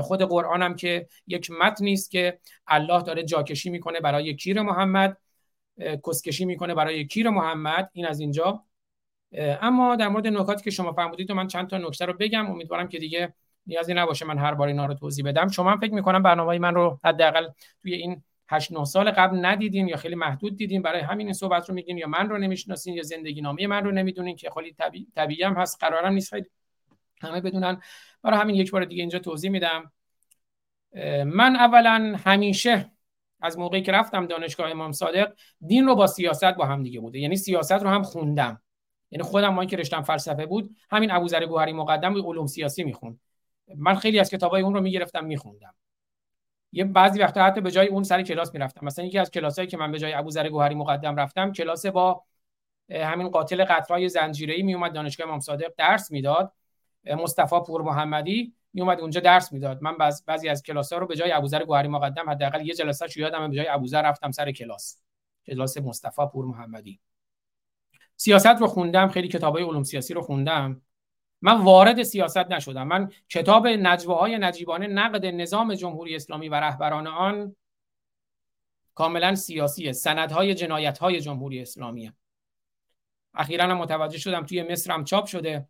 خود 0.01 0.21
قرآن 0.21 0.61
هم 0.61 0.75
که 0.75 1.07
یک 1.27 1.51
متن 1.51 1.87
است 1.87 2.11
که 2.11 2.39
الله 2.67 3.01
داره 3.01 3.23
جاکشی 3.23 3.69
می‌کنه 3.69 3.99
برای 3.99 4.35
کیر 4.35 4.61
محمد. 4.61 5.17
کسکشی 6.07 6.45
می‌کنه 6.45 6.75
برای 6.75 7.07
کیر 7.07 7.29
محمد. 7.29 7.89
این 7.93 8.05
از 8.05 8.19
اینجا. 8.19 8.63
اما 9.37 9.95
در 9.95 10.07
مورد 10.07 10.27
نکاتی 10.27 10.63
که 10.63 10.71
شما 10.71 10.93
فرمودید 10.93 11.31
من 11.31 11.47
چند 11.47 11.69
تا 11.69 11.77
نکته 11.77 12.05
رو 12.05 12.13
بگم 12.13 12.51
امیدوارم 12.51 12.87
که 12.87 12.99
دیگه 12.99 13.33
نیازی 13.67 13.93
نباشه 13.93 14.25
من 14.25 14.37
هر 14.37 14.53
بار 14.53 14.67
اینا 14.67 14.85
رو 14.85 14.93
توضیح 14.93 15.25
بدم. 15.25 15.47
شما 15.47 15.71
هم 15.71 15.79
فکر 15.79 15.93
می‌کنم 15.93 16.23
برنامه 16.23 16.59
من 16.59 16.75
رو 16.75 16.99
حداقل 17.03 17.47
توی 17.81 17.93
این 17.93 18.23
8 18.47 18.71
9 18.71 18.85
سال 18.85 19.11
قبل 19.11 19.45
ندیدین 19.45 19.87
یا 19.87 19.97
خیلی 19.97 20.15
محدود 20.15 20.57
دیدین 20.57 20.81
برای 20.81 21.01
همین 21.01 21.27
این 21.27 21.33
صحبت 21.33 21.69
رو 21.69 21.75
میگین 21.75 21.97
یا 21.97 22.07
من 22.07 22.29
رو 22.29 22.37
نمی‌شناسین 22.37 22.93
یا 22.93 23.03
زندگی 23.03 23.41
نامه 23.41 23.67
من 23.67 23.83
رو 23.85 23.91
نمی‌دونین 23.91 24.35
که 24.35 24.49
خیلی 24.49 24.73
طبیعی, 24.73 25.07
طبیعی 25.15 25.43
هم 25.43 25.53
هست 25.53 25.77
قرارم 25.79 26.13
نیست. 26.13 26.29
خیلی 26.29 26.45
همه 27.21 27.41
بدونن. 27.41 27.81
برای 28.21 28.39
همین 28.39 28.55
یک 28.55 28.71
بار 28.71 28.85
دیگه 28.85 29.01
اینجا 29.01 29.19
توضیح 29.19 29.51
میدم. 29.51 29.91
من 31.25 31.55
اولا 31.55 32.17
همیشه 32.25 32.91
از 33.41 33.57
موقعی 33.57 33.81
که 33.81 33.91
رفتم 33.91 34.27
دانشگاه 34.27 34.71
امام 34.71 34.91
صادق 34.91 35.33
دین 35.67 35.85
رو 35.85 35.95
با 35.95 36.07
سیاست 36.07 36.53
با 36.53 36.65
هم 36.65 36.83
دیگه 36.83 36.99
بوده. 36.99 37.19
یعنی 37.19 37.35
سیاست 37.35 37.71
رو 37.71 37.89
هم 37.89 38.03
خوندم. 38.03 38.61
یعنی 39.11 39.23
خودم 39.23 39.53
ما 39.53 39.65
که 39.65 39.77
رشتم 39.77 40.01
فلسفه 40.01 40.45
بود 40.45 40.75
همین 40.91 41.11
ابوذر 41.11 41.45
گوهری 41.45 41.73
مقدم 41.73 42.13
علوم 42.13 42.47
سیاسی 42.47 42.83
می‌خوند. 42.83 43.19
من 43.75 43.95
خیلی 43.95 44.19
از 44.19 44.29
کتابای 44.29 44.61
اون 44.61 44.73
رو 44.73 44.81
می‌گرفتم 44.81 45.25
میخوندم. 45.25 45.75
یه 46.75 46.83
بعضی 46.83 47.19
وقتا 47.19 47.43
حتی 47.43 47.61
به 47.61 47.71
جای 47.71 47.87
اون 47.87 48.03
سر 48.03 48.21
کلاس 48.21 48.53
می‌رفتم. 48.53 48.85
مثلا 48.85 49.05
یکی 49.05 49.19
از 49.19 49.31
کلاسایی 49.31 49.67
که 49.67 49.77
من 49.77 49.91
به 49.91 49.99
جای 49.99 50.13
ابوذر 50.13 50.49
گوهری 50.49 50.75
مقدم 50.75 51.15
رفتم 51.15 51.51
کلاس 51.51 51.85
با 51.85 52.23
همین 52.91 53.29
قاتل 53.29 53.65
قطرای 53.65 54.09
زنجیره‌ای 54.09 54.63
میومد 54.63 54.93
دانشگاه 54.93 55.27
امام 55.27 55.39
صادق 55.39 55.73
درس 55.77 56.11
می‌داد. 56.11 56.53
مصطفی 57.05 57.55
پور 57.67 57.81
محمدی 57.81 58.53
میومد 58.73 58.99
اونجا 58.99 59.21
درس 59.21 59.53
می‌داد. 59.53 59.81
من 59.81 59.97
بعض 59.97 60.23
بعضی 60.25 60.49
از 60.49 60.63
کلاس 60.63 60.93
ها 60.93 60.99
رو 60.99 61.07
به 61.07 61.15
جای 61.15 61.31
ابوذر 61.31 61.63
گوهری 61.63 61.87
مقدم 61.87 62.29
حداقل 62.29 62.67
یه 62.67 62.73
جلسه 62.73 63.07
شو 63.07 63.19
یادم 63.19 63.49
به 63.49 63.55
جای 63.55 63.67
ابوذر 63.67 64.01
رفتم 64.01 64.31
سر 64.31 64.51
کلاس. 64.51 64.97
کلاس 65.45 65.77
مصطفی 65.77 66.21
پور 66.33 66.45
محمدی 66.45 66.99
سیاست 68.15 68.45
رو 68.45 68.67
خوندم 68.67 69.07
خیلی 69.07 69.27
کتابای 69.27 69.63
علوم 69.63 69.83
سیاسی 69.83 70.13
رو 70.13 70.21
خوندم. 70.21 70.81
من 71.43 71.61
وارد 71.61 72.03
سیاست 72.03 72.37
نشدم. 72.37 72.87
من 72.87 73.11
کتاب 73.29 73.67
نجوه 73.67 74.29
نجیبانه 74.29 74.87
نقد 74.87 75.25
نظام 75.25 75.73
جمهوری 75.73 76.15
اسلامی 76.15 76.49
و 76.49 76.55
رهبران 76.55 77.07
آن 77.07 77.55
کاملا 78.95 79.35
سیاسیه. 79.35 79.91
سندهای 79.91 80.53
جنایت 80.53 80.97
های 80.97 81.21
جمهوری 81.21 81.61
اسلامیه. 81.61 82.13
اخیرا 83.33 83.65
هم 83.65 83.77
متوجه 83.77 84.17
شدم 84.17 84.45
توی 84.45 84.63
مصر 84.63 84.91
هم 84.91 85.03
چاپ 85.03 85.25
شده. 85.25 85.67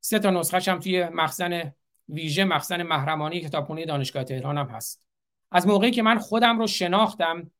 سه 0.00 0.18
تا 0.18 0.30
نسخه 0.30 0.78
توی 0.78 1.08
مخزن 1.08 1.72
ویژه 2.08 2.44
مخزن 2.44 2.82
محرمانی 2.82 3.40
کتابخونه 3.40 3.84
دانشگاه 3.84 4.24
تهران 4.24 4.58
هم 4.58 4.66
هست. 4.66 5.06
از 5.50 5.66
موقعی 5.66 5.90
که 5.90 6.02
من 6.02 6.18
خودم 6.18 6.58
رو 6.58 6.66
شناختم 6.66 7.50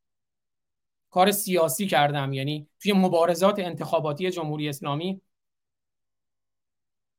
کار 1.11 1.31
سیاسی 1.31 1.87
کردم. 1.87 2.33
یعنی 2.33 2.69
توی 2.81 2.93
مبارزات 2.93 3.59
انتخاباتی 3.59 4.31
جمهوری 4.31 4.69
اسلامی 4.69 5.21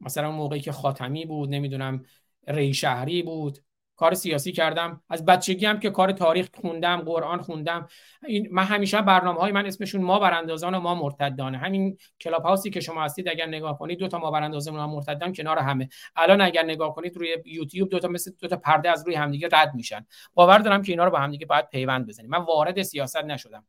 مثلا 0.02 0.32
موقعی 0.32 0.60
که 0.60 0.72
خاتمی 0.72 1.26
بود 1.26 1.50
نمی‌دونم 1.50 2.06
ری 2.48 2.74
شهری 2.74 3.24
بود. 3.24 3.60
کار 3.96 4.14
سیاسی 4.14 4.52
کردم. 4.52 5.02
از 5.10 5.26
بچگی 5.26 5.66
هم 5.66 5.80
که 5.80 5.90
کار 5.90 6.12
تاریخ 6.12 6.50
خوندم 6.62 7.02
قرآن 7.02 7.42
خوندم. 7.42 7.88
این 8.28 8.48
من 8.52 8.64
همیشه 8.64 9.02
برنامه 9.02 9.40
های 9.40 9.52
من 9.52 9.66
اسمشون 9.66 10.02
ما 10.02 10.20
براندازان 10.20 10.76
و 10.76 10.80
ما 10.80 10.96
مرتدانه. 10.96 11.58
همین 11.58 11.98
کلاب 12.22 12.44
هاوسی 12.44 12.70
که 12.70 12.80
شما 12.80 13.04
هستید 13.04 13.30
اگر 13.30 13.46
نگاه 13.46 13.78
کنید 13.78 14.00
دو 14.00 14.08
تا 14.08 14.20
ما 14.20 14.32
براندازان 14.32 14.76
و 14.76 14.78
ما 14.78 14.88
مرتدان 14.88 15.34
کنار 15.34 15.60
همه. 15.60 15.90
الان 16.16 16.42
اگر 16.42 16.64
نگاه 16.64 16.96
کنید 16.96 17.18
روی 17.18 17.38
یوتیوب 17.46 17.90
دو 17.90 18.00
تا 18.00 18.08
مثل 18.08 18.32
دو 18.40 18.48
تا 18.48 18.56
پرده 18.58 18.90
از 18.90 19.04
روی 19.06 19.16
همدیگه 19.16 19.50
رد 19.52 19.76
میشن. 19.76 20.06
باور 20.34 20.58
دارم 20.58 20.82
که 20.82 20.92
اینا 20.92 21.06
رو 21.06 21.12
با 21.12 21.20
همدیگه 21.20 21.46
باید 21.46 21.70
پیوند 21.70 22.08
بزنیم. 22.08 22.30
من 22.30 22.42
وارد 22.42 22.82
سیاست 22.82 23.24
نشدم. 23.26 23.66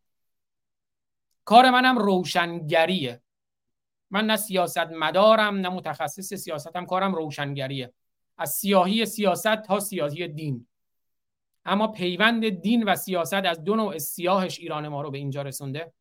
کار 1.45 1.71
منم 1.71 1.99
روشنگریه. 1.99 3.23
من 4.11 4.27
نه 4.27 4.37
سیاست 4.37 4.79
مدارم 4.79 5.57
نه 5.57 5.69
متخصص 5.69 6.35
سیاستم 6.35 6.87
کارم 6.87 7.15
روشنگریه. 7.15 7.93
از 8.39 8.51
سیاهی 8.51 9.07
سیاست 9.07 9.63
تا 9.63 9.81
سیاهی 9.81 10.29
دین. 10.29 10.67
اما 11.65 11.89
پیوند 11.89 12.49
دین 12.49 12.83
و 12.83 12.97
سیاست 12.97 13.35
از 13.35 13.65
دو 13.65 13.77
نوع 13.77 13.99
سیاهش 13.99 14.59
ایران 14.59 14.89
ما 14.89 15.03
رو 15.03 15.11
به 15.11 15.19
اینجا 15.19 15.43
رسونده. 15.43 15.93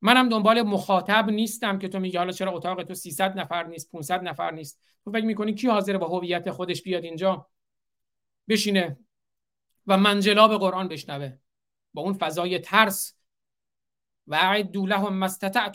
منم 0.00 0.28
دنبال 0.28 0.62
مخاطب 0.62 1.30
نیستم 1.30 1.78
که 1.78 1.88
تو 1.88 1.98
میگی 1.98 2.16
حالا 2.16 2.32
چرا 2.32 2.52
اتاق 2.52 2.82
تو 2.82 2.94
300 2.94 3.38
نفر 3.38 3.64
نیست 3.64 3.92
500 3.92 4.22
نفر 4.22 4.50
نیست. 4.50 4.80
تو 5.04 5.10
فکر 5.10 5.24
می‌کنی 5.24 5.54
کی 5.54 5.68
حاضر 5.68 5.96
با 5.96 6.08
هویت 6.08 6.50
خودش 6.50 6.82
بیاد 6.82 7.04
اینجا؟ 7.04 7.48
بشینه 8.48 8.98
و 9.86 9.96
منجلاب 9.96 10.58
قرآن 10.58 10.88
بشنوه. 10.88 11.38
با 11.94 12.02
اون 12.02 12.12
فضای 12.12 12.58
ترس 12.58 13.17
و 14.28 14.34
اعدوا 14.34 14.86
لهم 14.86 15.18
ما 15.18 15.28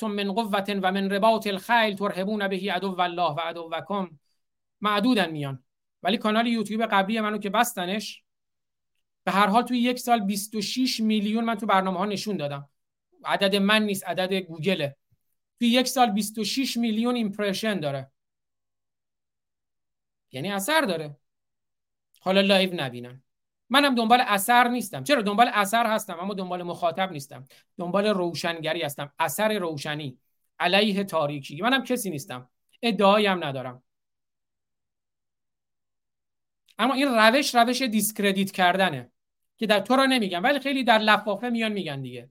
من 0.07 0.31
قوة 0.31 0.79
و 0.83 0.91
من 0.91 1.11
رباط 1.11 1.47
الخیل 1.47 1.95
ترهبون 1.95 2.47
به 2.47 2.73
عدو 2.73 3.01
الله 3.01 3.31
و 3.31 3.39
عدوکم 3.39 4.19
معدودن 4.81 5.31
میان. 5.31 5.63
ولی 6.03 6.17
کانال 6.17 6.47
یوتیوب 6.47 6.85
قبلی 6.85 7.19
منو 7.19 7.37
که 7.37 7.49
بستنش 7.49 8.23
به 9.23 9.31
هر 9.31 9.47
حال 9.47 9.63
توی 9.63 9.79
یک 9.79 9.99
سال 9.99 10.19
26 10.19 10.99
میلیون 10.99 11.43
من 11.43 11.55
تو 11.55 11.65
برنامه 11.65 11.99
ها 11.99 12.05
نشون 12.05 12.37
دادم. 12.37 12.69
عدد 13.25 13.55
من 13.55 13.83
نیست 13.83 14.07
عدد 14.07 14.33
گوگله 14.33 14.95
توی 15.59 15.67
یک 15.67 15.87
سال 15.87 16.11
26 16.11 16.77
میلیون 16.77 17.15
impression 17.15 17.79
داره. 17.79 18.11
یعنی 20.31 20.51
اثر 20.51 20.81
داره. 20.81 21.17
حالا 22.19 22.41
لایو 22.41 22.73
نبینم 22.73 23.23
منم 23.73 23.95
دنبال 23.95 24.21
اثر 24.27 24.67
نیستم. 24.67 25.03
چرا؟ 25.03 25.21
دنبال 25.21 25.49
اثر 25.53 25.87
هستم 25.87 26.19
اما 26.19 26.33
دنبال 26.33 26.63
مخاطب 26.63 27.11
نیستم. 27.11 27.45
دنبال 27.77 28.05
روشنگری 28.07 28.81
هستم. 28.81 29.13
اثر 29.19 29.53
روشنی. 29.59 30.17
علیه 30.59 31.03
تاریکی. 31.03 31.61
منم 31.61 31.83
کسی 31.83 32.09
نیستم. 32.09 32.49
ادعایی 32.81 33.25
هم 33.25 33.43
ندارم. 33.43 33.83
اما 36.77 36.93
این 36.93 37.07
روش 37.07 37.55
روش 37.55 37.81
discredit 37.81 38.51
کردنه. 38.51 39.11
که 39.57 39.67
در 39.67 39.79
تو 39.79 39.95
را 39.95 40.05
نمیگم. 40.05 40.43
ولی 40.43 40.59
خیلی 40.59 40.83
در 40.83 40.99
لفافه 40.99 41.49
میان 41.49 41.71
میگن 41.71 42.01
دیگه. 42.01 42.29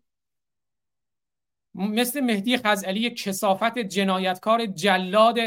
مثل 1.75 2.21
مهدی 2.21 2.57
خزعلی 2.57 3.11
کثافت 3.10 3.78
جنایتکار 3.79 4.67
جلاد 4.67 5.39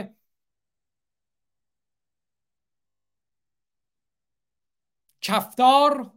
کفتار 5.26 6.12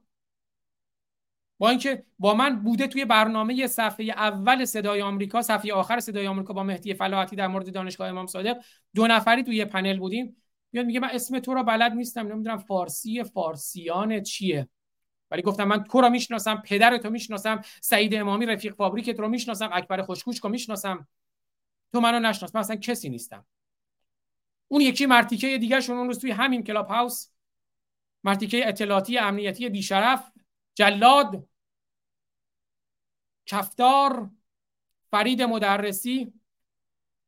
با 1.58 1.68
اینکه 1.68 2.04
با 2.18 2.34
من 2.34 2.62
بوده 2.62 2.86
توی 2.86 3.04
برنامه 3.04 3.66
صفحه 3.66 4.06
اول 4.06 4.64
صدای 4.64 5.02
آمریکا 5.02 5.42
صفحه 5.42 5.72
آخر 5.72 6.00
صدای 6.00 6.26
آمریکا 6.26 6.52
با 6.52 6.62
مهدی 6.62 6.94
فلاحتی 6.94 7.36
در 7.36 7.46
مورد 7.46 7.72
دانشگاه 7.72 8.08
امام 8.08 8.26
صادق. 8.26 8.56
دو 8.94 9.06
نفری 9.06 9.42
توی 9.42 9.64
پنل 9.64 9.98
بودیم. 9.98 10.36
میاد 10.72 10.86
میگه 10.86 11.00
من 11.00 11.08
اسم 11.12 11.38
تو 11.38 11.54
رو 11.54 11.62
بلد 11.62 11.92
نیستم 11.92 12.26
نمی‌دونم 12.26 12.58
فارسی 12.58 13.24
فارسیان 13.24 14.22
چیه؟ 14.22 14.68
ولی 15.30 15.42
گفتم 15.42 15.64
من 15.64 15.84
تو 15.84 16.00
رو 16.00 16.08
می‌شناسم 16.08 16.62
پدر 16.64 16.96
تو 16.96 17.10
می‌شناسم 17.10 17.60
سعید 17.82 18.14
امامی 18.14 18.46
رفیق 18.46 18.74
فابریک 18.74 19.10
رو 19.10 19.28
می‌شناسم 19.28 19.70
اکبر 19.72 20.02
خوشگوش 20.02 20.38
رو 20.38 20.50
می‌شناسم. 20.50 21.08
تو 21.92 22.00
منو 22.00 22.28
نشناس 22.28 22.54
من 22.54 22.60
اصلا 22.60 22.76
کسی 22.76 23.08
نیستم. 23.08 23.46
اون 24.68 24.80
یکی 24.80 25.06
مرتیکه 25.06 25.58
دیگه 25.58 25.80
شون 25.80 25.96
اون 25.96 26.06
روز 26.06 26.18
توی 26.18 26.30
همین 26.30 26.62
کلاب 26.62 26.86
هاوس 26.86 27.28
مرتیکه 28.24 28.68
اطلاعاتی 28.68 29.18
امنیتی 29.18 29.68
بیشرف 29.68 30.32
جلاد 30.74 31.48
کفتار 33.46 34.30
فرید 35.10 35.42
مدرسی. 35.42 36.32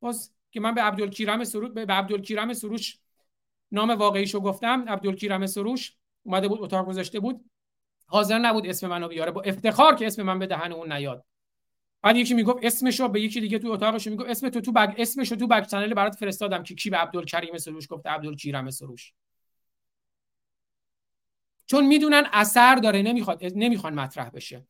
باز 0.01 0.35
که 0.51 0.60
من 0.60 0.75
به 0.75 0.83
عبدالکیرم 0.83 1.44
سروش 1.44 1.70
به 1.70 1.94
عبدالکیرم 1.94 2.52
سروش 2.52 2.99
نام 3.73 3.91
واقعیشو 3.91 4.41
گفتم 4.41 4.89
عبدالکیرم 4.89 5.47
سروش 5.47 5.97
اومده 6.23 6.49
بود 6.49 6.62
اتاق 6.62 6.86
گذاشته 6.86 7.20
بود. 7.20 7.51
حاضر 8.07 8.39
نبود 8.39 8.67
اسم 8.67 8.86
منو 8.86 9.09
بیاره. 9.09 9.31
با 9.31 9.43
افتخار 9.43 9.94
که 9.94 10.07
اسم 10.07 10.23
من 10.23 10.39
به 10.39 10.47
دهن 10.47 10.73
اون 10.73 10.93
نیاد. 10.93 11.25
بعد 12.02 12.17
یکی 12.17 12.35
می‌گفت 12.35 12.59
اسمشو 12.62 13.09
به 13.09 13.20
یکی 13.20 13.41
دیگه 13.41 13.59
تو 13.59 13.69
اتاقش 13.69 14.07
می‌گفت 14.07 14.31
اسم 14.31 14.49
تو 14.49 14.60
تو 14.60 14.73
back 14.73 14.94
اسمشو 14.99 15.36
تو 15.36 15.47
back 15.47 15.67
channel 15.67 15.94
برات 15.94 16.15
فرستادم. 16.15 16.62
که 16.62 16.75
کی 16.75 16.91
به 16.91 16.97
عبدالکریم 16.97 17.59
سروش 17.59 17.86
گفته؟ 17.91 18.10
عبدالکیرم 18.10 18.70
سروش. 18.70 19.12
چون 21.70 21.86
می‌دونن 21.86 22.26
اثر 22.32 22.74
داره 22.74 23.02
نمی‌خواد 23.02 23.44
نمی‌خوان 23.44 23.94
مطرح 23.94 24.31
بشه. 24.31 24.66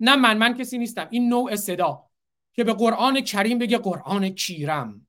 نه 0.00 0.16
من 0.16 0.38
من 0.38 0.54
کسی 0.54 0.78
نیستم. 0.78 1.08
این 1.10 1.28
نوع 1.28 1.56
صدا 1.56 2.06
که 2.52 2.64
به 2.64 2.72
قرآن 2.72 3.20
کریم 3.20 3.58
بگه 3.58 3.78
قرآن 3.78 4.28
کیرم. 4.28 5.06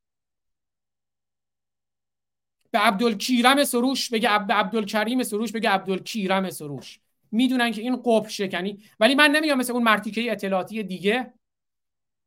به 2.72 2.80
عبدالکیرم 2.80 3.64
سروش 3.64 4.10
بگه 4.10 4.40
به 4.40 4.54
عبدالکریم 4.54 5.24
سروش 5.24 5.52
بگه 5.52 5.70
عبدالکیرم 5.70 6.50
سروش. 6.50 7.00
می‌دونن 7.32 7.72
که 7.72 7.82
این 7.82 7.96
قبح 7.96 8.30
شکنی. 8.30 8.84
ولی 9.00 9.16
من 9.16 9.32
نمیام 9.32 9.58
مثل 9.58 9.74
اون 9.74 9.84
مرتیکه 9.84 10.32
اطلاعاتی 10.32 10.84
دیگه. 10.84 11.34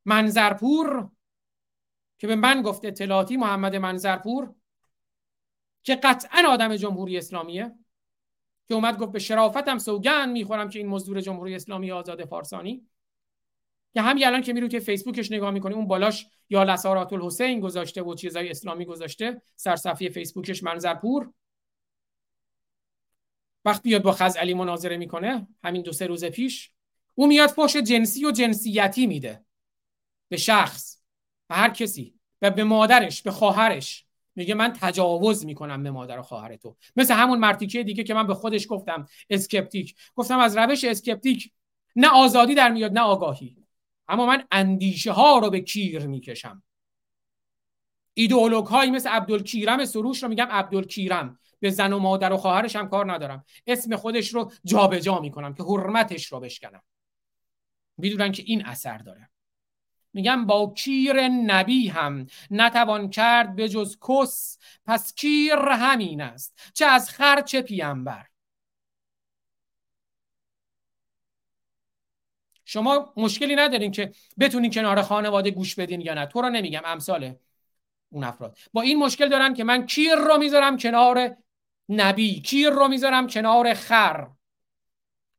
منظرپور 0.05 1.10
که 2.18 2.26
به 2.26 2.36
من 2.36 2.62
گفت 2.62 2.84
اطلاعاتی 2.84 3.36
محمد 3.36 3.76
منظرپور 3.76 4.55
که 5.83 5.94
قطعا 5.94 6.42
آدم 6.49 6.76
جمهوری 6.76 7.18
اسلامیه. 7.18 7.84
که 8.68 8.75
اومد 8.75 8.99
گفت 8.99 9.12
به 9.12 9.18
شرافتم 9.18 9.78
سوگن 9.78 10.28
می‌خورم 10.28 10.68
که 10.68 10.78
این 10.78 10.89
مزدور 10.89 11.20
جمهوری 11.20 11.55
اسلامی 11.55 11.93
آزاد 11.93 12.25
فارسانی. 12.25 12.86
که 13.94 14.01
همین 14.01 14.26
الان 14.26 14.43
که 14.43 14.52
میرو 14.52 14.68
که 14.68 14.81
فیسبوکش 14.81 15.33
نگاه 15.33 15.51
می‌کنی 15.51 15.75
اون 15.75 15.86
بالاش 15.86 16.26
یا 16.51 16.62
لسارات 16.62 17.12
الحسین 17.12 17.60
گذاشته 17.60 18.02
و 18.02 18.15
چیزای 18.15 18.51
اسلامی 18.51 18.84
گذاشته 18.84 19.43
سرصفحه 19.57 20.09
فیسبوکش 20.09 20.62
منظرپور. 20.62 21.33
وقت 23.65 23.83
بیاد 23.83 24.02
با 24.02 24.17
علی 24.39 24.55
مناظره 24.55 24.97
می‌کنه 24.97 25.49
همین 25.65 25.83
دو 25.83 25.93
سه 25.93 26.07
روز 26.07 26.25
پیش 26.25 26.70
او 27.15 27.26
میاد 27.26 27.51
فحش 27.51 27.76
جنسی 27.76 28.26
و 28.26 28.31
جنسیتی 28.31 29.07
میده. 29.07 29.44
به 30.28 30.36
شخص 30.36 31.02
به 31.49 31.55
هر 31.55 31.70
کسی 31.70 32.15
و 32.43 32.51
به 32.51 32.65
مادرش 32.65 33.23
به 33.23 33.31
خواهرش. 33.31 34.07
میگه 34.37 34.55
من 34.55 34.73
تجاوز 34.81 35.47
می‌کنم 35.47 35.83
به 35.83 35.91
مادر 35.91 36.19
و 36.19 36.23
خواهر 36.23 36.57
تو. 36.57 36.77
مثل 36.97 37.15
همون 37.15 37.39
مرتیکه 37.39 37.83
دیگه 37.83 38.05
که 38.05 38.15
من 38.15 38.27
به 38.27 38.35
خودش 38.35 38.67
گفتم 38.71 39.07
skeptic. 39.31 39.94
گفتم 40.15 40.39
از 40.39 40.57
روش 40.57 40.85
skeptic 40.84 41.52
نه 41.97 42.09
آزادی 42.09 42.55
در 42.55 42.73
میاد 42.73 42.93
نه 42.93 43.01
آگاهی. 43.01 43.57
اما 44.09 44.27
من 44.27 44.45
اندیشه 44.51 45.13
ها 45.13 45.39
رو 45.39 45.51
به 45.51 45.61
کیر 45.61 46.07
می‌کشم. 46.07 46.63
ایدئولوگ 48.15 48.67
هایی 48.67 48.91
مثل 48.91 49.09
عبدالکیرم 49.09 49.85
سروش 49.85 50.23
رو 50.23 50.29
میگم 50.29 50.47
عبدالکیرم. 50.51 51.39
به 51.61 51.71
زن 51.71 51.93
و 51.93 51.99
مادر 51.99 52.33
و 52.33 52.37
خواهرش 52.37 52.77
هم 52.77 52.89
کار 52.89 53.13
ندارم. 53.13 53.45
اسم 53.67 53.97
خودش 53.97 54.35
رو 54.35 54.53
جابجا 54.65 54.99
جا 54.99 55.21
می‌کنم 55.21 55.55
که 55.55 55.63
حرمتش 55.63 56.27
رو 56.27 56.41
بشکنم. 56.41 56.83
می‌دونن 57.99 58.33
که 58.33 58.43
این 58.47 58.67
اثر 58.67 58.99
داره. 58.99 59.31
میگم 60.15 60.47
با 60.47 60.73
کیر 60.76 61.28
نبی 61.28 61.89
هم 61.89 62.26
نتوان 62.51 63.10
کرد 63.10 63.57
به 63.57 63.68
جز 63.68 63.99
کس 64.09 64.59
پس 64.86 65.15
کیر 65.15 65.59
همین 65.59 66.20
است 66.20 66.70
چه 66.75 66.86
از 66.86 67.10
خر 67.10 67.41
چه 67.41 67.62
پیامبر 67.62 68.26
شما 72.65 73.12
مشکلی 73.17 73.57
ندارین 73.57 73.91
که 73.91 74.12
بتونین 74.39 74.70
کنار 74.70 75.02
خانواده 75.02 75.51
گوش 75.51 75.75
بدین 75.75 76.01
یا 76.01 76.15
نه؟ 76.15 76.26
تو 76.26 76.43
رو 76.43 76.51
نمیگم 76.51 76.83
امثال 76.84 77.34
اون 78.10 78.25
افراد. 78.25 78.59
با 78.73 78.83
این 78.83 78.99
مشکل 78.99 79.28
دارن 79.28 79.55
که 79.55 79.65
من 79.65 79.86
کیر 79.86 80.15
رو 80.15 80.39
می‌ذارم 80.39 80.76
کنار 80.76 81.36
نبی 81.89 82.41
کیر 82.41 82.70
رو 82.70 82.89
می‌ذارم 82.89 83.26
کنار 83.26 83.75
خر. 83.75 84.26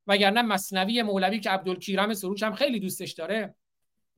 وگرنه 0.08 0.42
مصنوی 0.42 1.02
مولوی 1.04 1.40
که 1.40 1.50
عبدالکیرم 1.50 2.14
سروش 2.14 2.44
هم 2.44 2.56
خیلی 2.56 2.80
دوستش 2.80 3.12
داره 3.12 3.56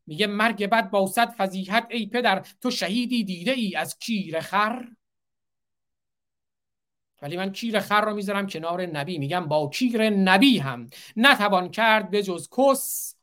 میگه 0.07 0.27
مرگ 0.27 0.65
بد 0.65 0.89
با 0.89 1.07
صد 1.07 1.29
فضیحت 1.29 1.87
ای 1.89 2.05
پدر 2.05 2.45
تو 2.61 2.71
شهیدی 2.71 3.23
دیده 3.23 3.51
ای 3.51 3.75
از 3.75 3.99
کیر 3.99 4.39
خر؟ 4.39 4.85
ولی 7.21 7.37
من 7.37 7.51
کیر 7.51 7.79
خر 7.79 8.01
رو 8.01 8.13
می‌ذارم 8.15 8.47
کنار 8.47 8.85
نبی. 8.85 9.17
میگم 9.17 9.47
با 9.47 9.69
کیر 9.69 10.09
نبی 10.09 10.57
هم 10.59 10.87
نتوان 11.15 11.69
کرد 11.71 12.09
به 12.09 12.23
جز 12.23 12.49
کس. 12.57 13.15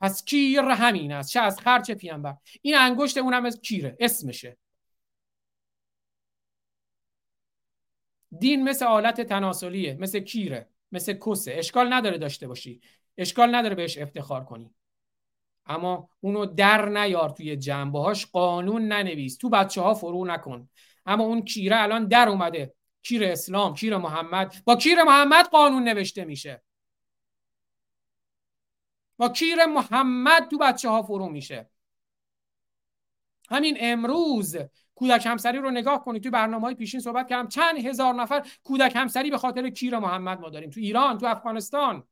پس 0.00 0.24
کیر 0.24 0.60
همین 0.60 1.12
است 1.12 1.30
چه 1.32 1.40
از 1.40 1.60
خر 1.60 1.80
چه 1.82 1.94
پیامبر 1.94 2.36
این 2.62 2.74
انگشت 2.76 3.18
اونم 3.18 3.44
از 3.44 3.60
کیره 3.60 3.96
اسمشه. 4.00 4.56
دین 8.38 8.64
مثل 8.64 8.84
آلت 8.84 9.20
تناسلیه 9.20 9.94
مثل 9.94 10.20
کیره 10.20 10.68
مثل 10.92 11.12
کسه. 11.12 11.52
اشکال 11.54 11.92
نداره 11.92 12.18
داشته 12.18 12.48
باشی. 12.48 12.80
اشکال 13.18 13.54
نداره 13.54 13.74
بهش 13.74 13.98
افتخار 13.98 14.44
کنی. 14.44 14.70
اما 15.66 16.08
اونو 16.20 16.46
در 16.46 16.88
نیار 16.88 17.30
توی 17.30 17.56
جنبه 17.56 17.98
هاش 17.98 18.26
قانون 18.26 18.88
ننویس. 18.88 19.36
تو 19.36 19.48
بچه 19.48 19.80
ها 19.80 19.94
فرو 19.94 20.24
نکن. 20.24 20.68
اما 21.06 21.24
اون 21.24 21.42
کیره 21.42 21.82
الان 21.82 22.08
در 22.08 22.28
اومده. 22.28 22.74
کیر 23.02 23.24
اسلام 23.24 23.74
کیر 23.74 23.96
محمد. 23.96 24.54
با 24.64 24.76
کیر 24.76 25.02
محمد 25.02 25.48
قانون 25.48 25.84
نوشته 25.84 26.24
میشه. 26.24 26.62
با 29.16 29.28
کیر 29.28 29.66
محمد 29.66 30.48
تو 30.48 30.58
بچه 30.58 30.88
ها 30.88 31.02
فرو 31.02 31.28
میشه. 31.28 31.70
همین 33.50 33.76
امروز 33.80 34.56
کودک 34.94 35.26
همسری 35.26 35.58
رو 35.58 35.70
نگاه 35.70 36.04
کنید 36.04 36.22
تو 36.22 36.30
برنامه 36.30 36.64
های 36.64 36.74
پیشین 36.74 37.00
صحبت 37.00 37.28
کردم. 37.28 37.48
چند 37.48 37.86
هزار 37.86 38.14
نفر 38.14 38.46
کودک 38.64 38.92
همسری 38.96 39.30
به 39.30 39.38
خاطر 39.38 39.70
کیر 39.70 39.98
محمد 39.98 40.40
ما 40.40 40.48
داریم. 40.48 40.70
تو 40.70 40.80
ایران 40.80 41.18
تو 41.18 41.26
افغانستان. 41.26 42.04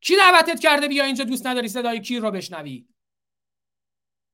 کی 0.00 0.16
دعوتت 0.16 0.60
کرده 0.60 0.88
بیا 0.88 1.04
اینجا 1.04 1.24
دوست 1.24 1.46
نداری 1.46 1.68
صدای 1.68 2.00
کیر 2.00 2.22
رو 2.22 2.30
بشنوی؟ 2.30 2.88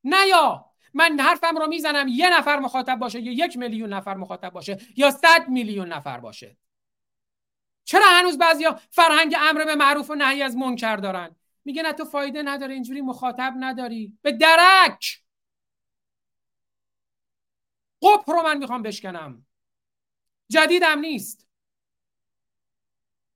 نه 0.05 0.27
یا. 0.29 0.71
من 0.95 1.21
حرفم 1.21 1.59
رو 1.59 1.67
می‌زنم 1.67 2.09
یه 2.09 2.39
نفر 2.39 2.59
مخاطب 2.59 2.99
باشه 2.99 3.21
یا 3.21 3.47
یک 3.47 3.57
میلیون 3.57 3.93
نفر 3.93 4.15
مخاطب 4.15 4.51
باشه 4.51 4.79
یا 4.97 5.11
صد 5.11 5.49
میلیون 5.49 5.93
نفر 5.93 6.21
باشه. 6.21 6.57
چرا 7.85 8.05
هنوز 8.07 8.39
بعضیا 8.39 8.81
فرهنگ 8.91 9.37
امر 9.39 9.65
به 9.65 9.75
معروف 9.75 10.11
و 10.11 10.15
نهی 10.15 10.43
از 10.43 10.57
منکر 10.57 10.97
دارن؟ 10.97 11.37
میگه 11.65 11.83
نه 11.83 11.93
تو 11.93 12.05
فایده 12.05 12.43
نداره 12.43 12.75
اینجوری 12.75 13.01
مخاطب 13.01 13.55
نداری. 13.59 14.19
به 14.23 14.33
درک! 14.33 15.21
قپ 18.03 18.31
رو 18.31 18.43
من 18.43 18.59
می‌خوام 18.59 18.83
بشکنم. 18.83 19.47
جدیدم 20.49 20.99
نیست. 20.99 21.44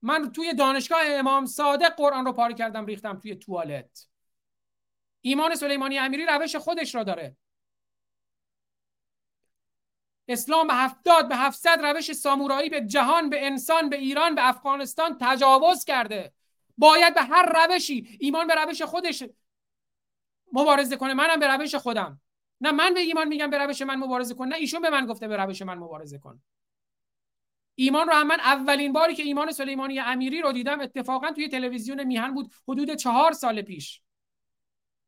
من 0.03 0.33
توی 0.33 0.55
دانشگاه 0.55 1.01
امام 1.05 1.47
صادق 1.47 1.95
قرآن 1.97 2.25
رو 2.25 2.33
پاره 2.33 2.55
کردم 2.55 2.87
ریختم 2.87 3.19
توی 3.19 3.35
توالت. 3.35 4.09
ایمان 5.21 5.55
سلیمانی 5.55 5.99
امیری 5.99 6.27
روش 6.27 6.57
خودش 6.57 6.95
را 6.95 7.05
داره. 7.05 7.37
اسلام 10.29 10.67
به 10.67 10.75
هفتاد 10.75 11.29
به 11.29 11.37
هفتصد 11.37 11.79
روش 11.83 12.13
سامورایی 12.13 12.69
به 12.69 12.81
جهان 12.81 13.31
به 13.31 13.47
انسان 13.47 13.89
به 13.89 13.97
ایران 13.97 14.35
به 14.35 14.49
افغانستان 14.49 15.17
تجاوز 15.21 15.85
کرده. 15.85 16.33
باید 16.79 17.15
به 17.15 17.23
هر 17.23 17.67
روشی 17.67 18.19
ایمان 18.21 18.47
به 18.47 18.55
روش 18.55 18.83
خودش 18.83 19.25
مبارزه 20.53 20.97
کنه. 20.97 21.15
منم 21.15 21.41
به 21.41 21.47
روش 21.47 21.75
خودم. 21.75 22.21
نه 22.61 22.73
من 22.73 22.95
به 22.95 23.01
ایمان 23.01 23.29
میگم 23.29 23.51
به 23.51 23.59
روش 23.59 23.83
من 23.83 23.97
مبارزه 23.97 24.35
کن 24.35 24.49
نه 24.49 24.57
ایشون 24.57 24.83
به 24.83 24.91
من 24.91 25.07
گفته 25.07 25.29
به 25.29 25.37
روش 25.37 25.63
من 25.63 25.79
مبارزه 25.79 26.19
کن. 26.19 26.43
ایمان 27.81 28.07
رو 28.09 28.25
من 28.25 28.41
اولین 28.41 28.93
باری 28.93 29.15
که 29.15 29.23
ایمان 29.23 29.53
سلیمانی 29.53 30.01
امیری 30.01 30.41
رو 30.41 30.53
دیدم 30.53 30.81
اتفاقا 30.81 31.31
توی 31.31 31.49
تلویزیون 31.49 32.05
میهن 32.05 32.35
بود 32.35 32.53
حدود 32.69 32.95
چهار 32.95 33.33
سال 33.33 33.63
پیش. 33.63 34.03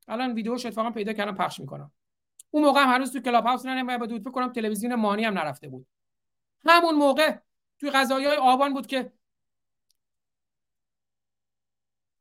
الان 0.08 0.32
ویدیوش 0.32 0.66
اتفاقا 0.66 0.90
پیدا 0.90 1.12
کردم 1.12 1.34
پخش 1.34 1.60
می‌کنم. 1.60 1.92
اون 2.50 2.64
موقع 2.64 2.82
هم 2.82 2.88
هنوز 2.88 3.12
تو 3.12 3.20
کلاب 3.20 3.46
هاوس 3.46 3.66
نه 3.66 3.98
بود 3.98 4.20
فکر 4.20 4.30
کنم 4.30 4.52
تلویزیون 4.52 4.94
مانی 4.94 5.24
هم 5.24 5.38
نرفته 5.38 5.68
بود. 5.68 5.86
همون 6.66 6.94
موقع 6.94 7.38
توی 7.78 7.90
های 7.90 8.26
آبان 8.36 8.74
بود 8.74 8.86
که 8.86 9.12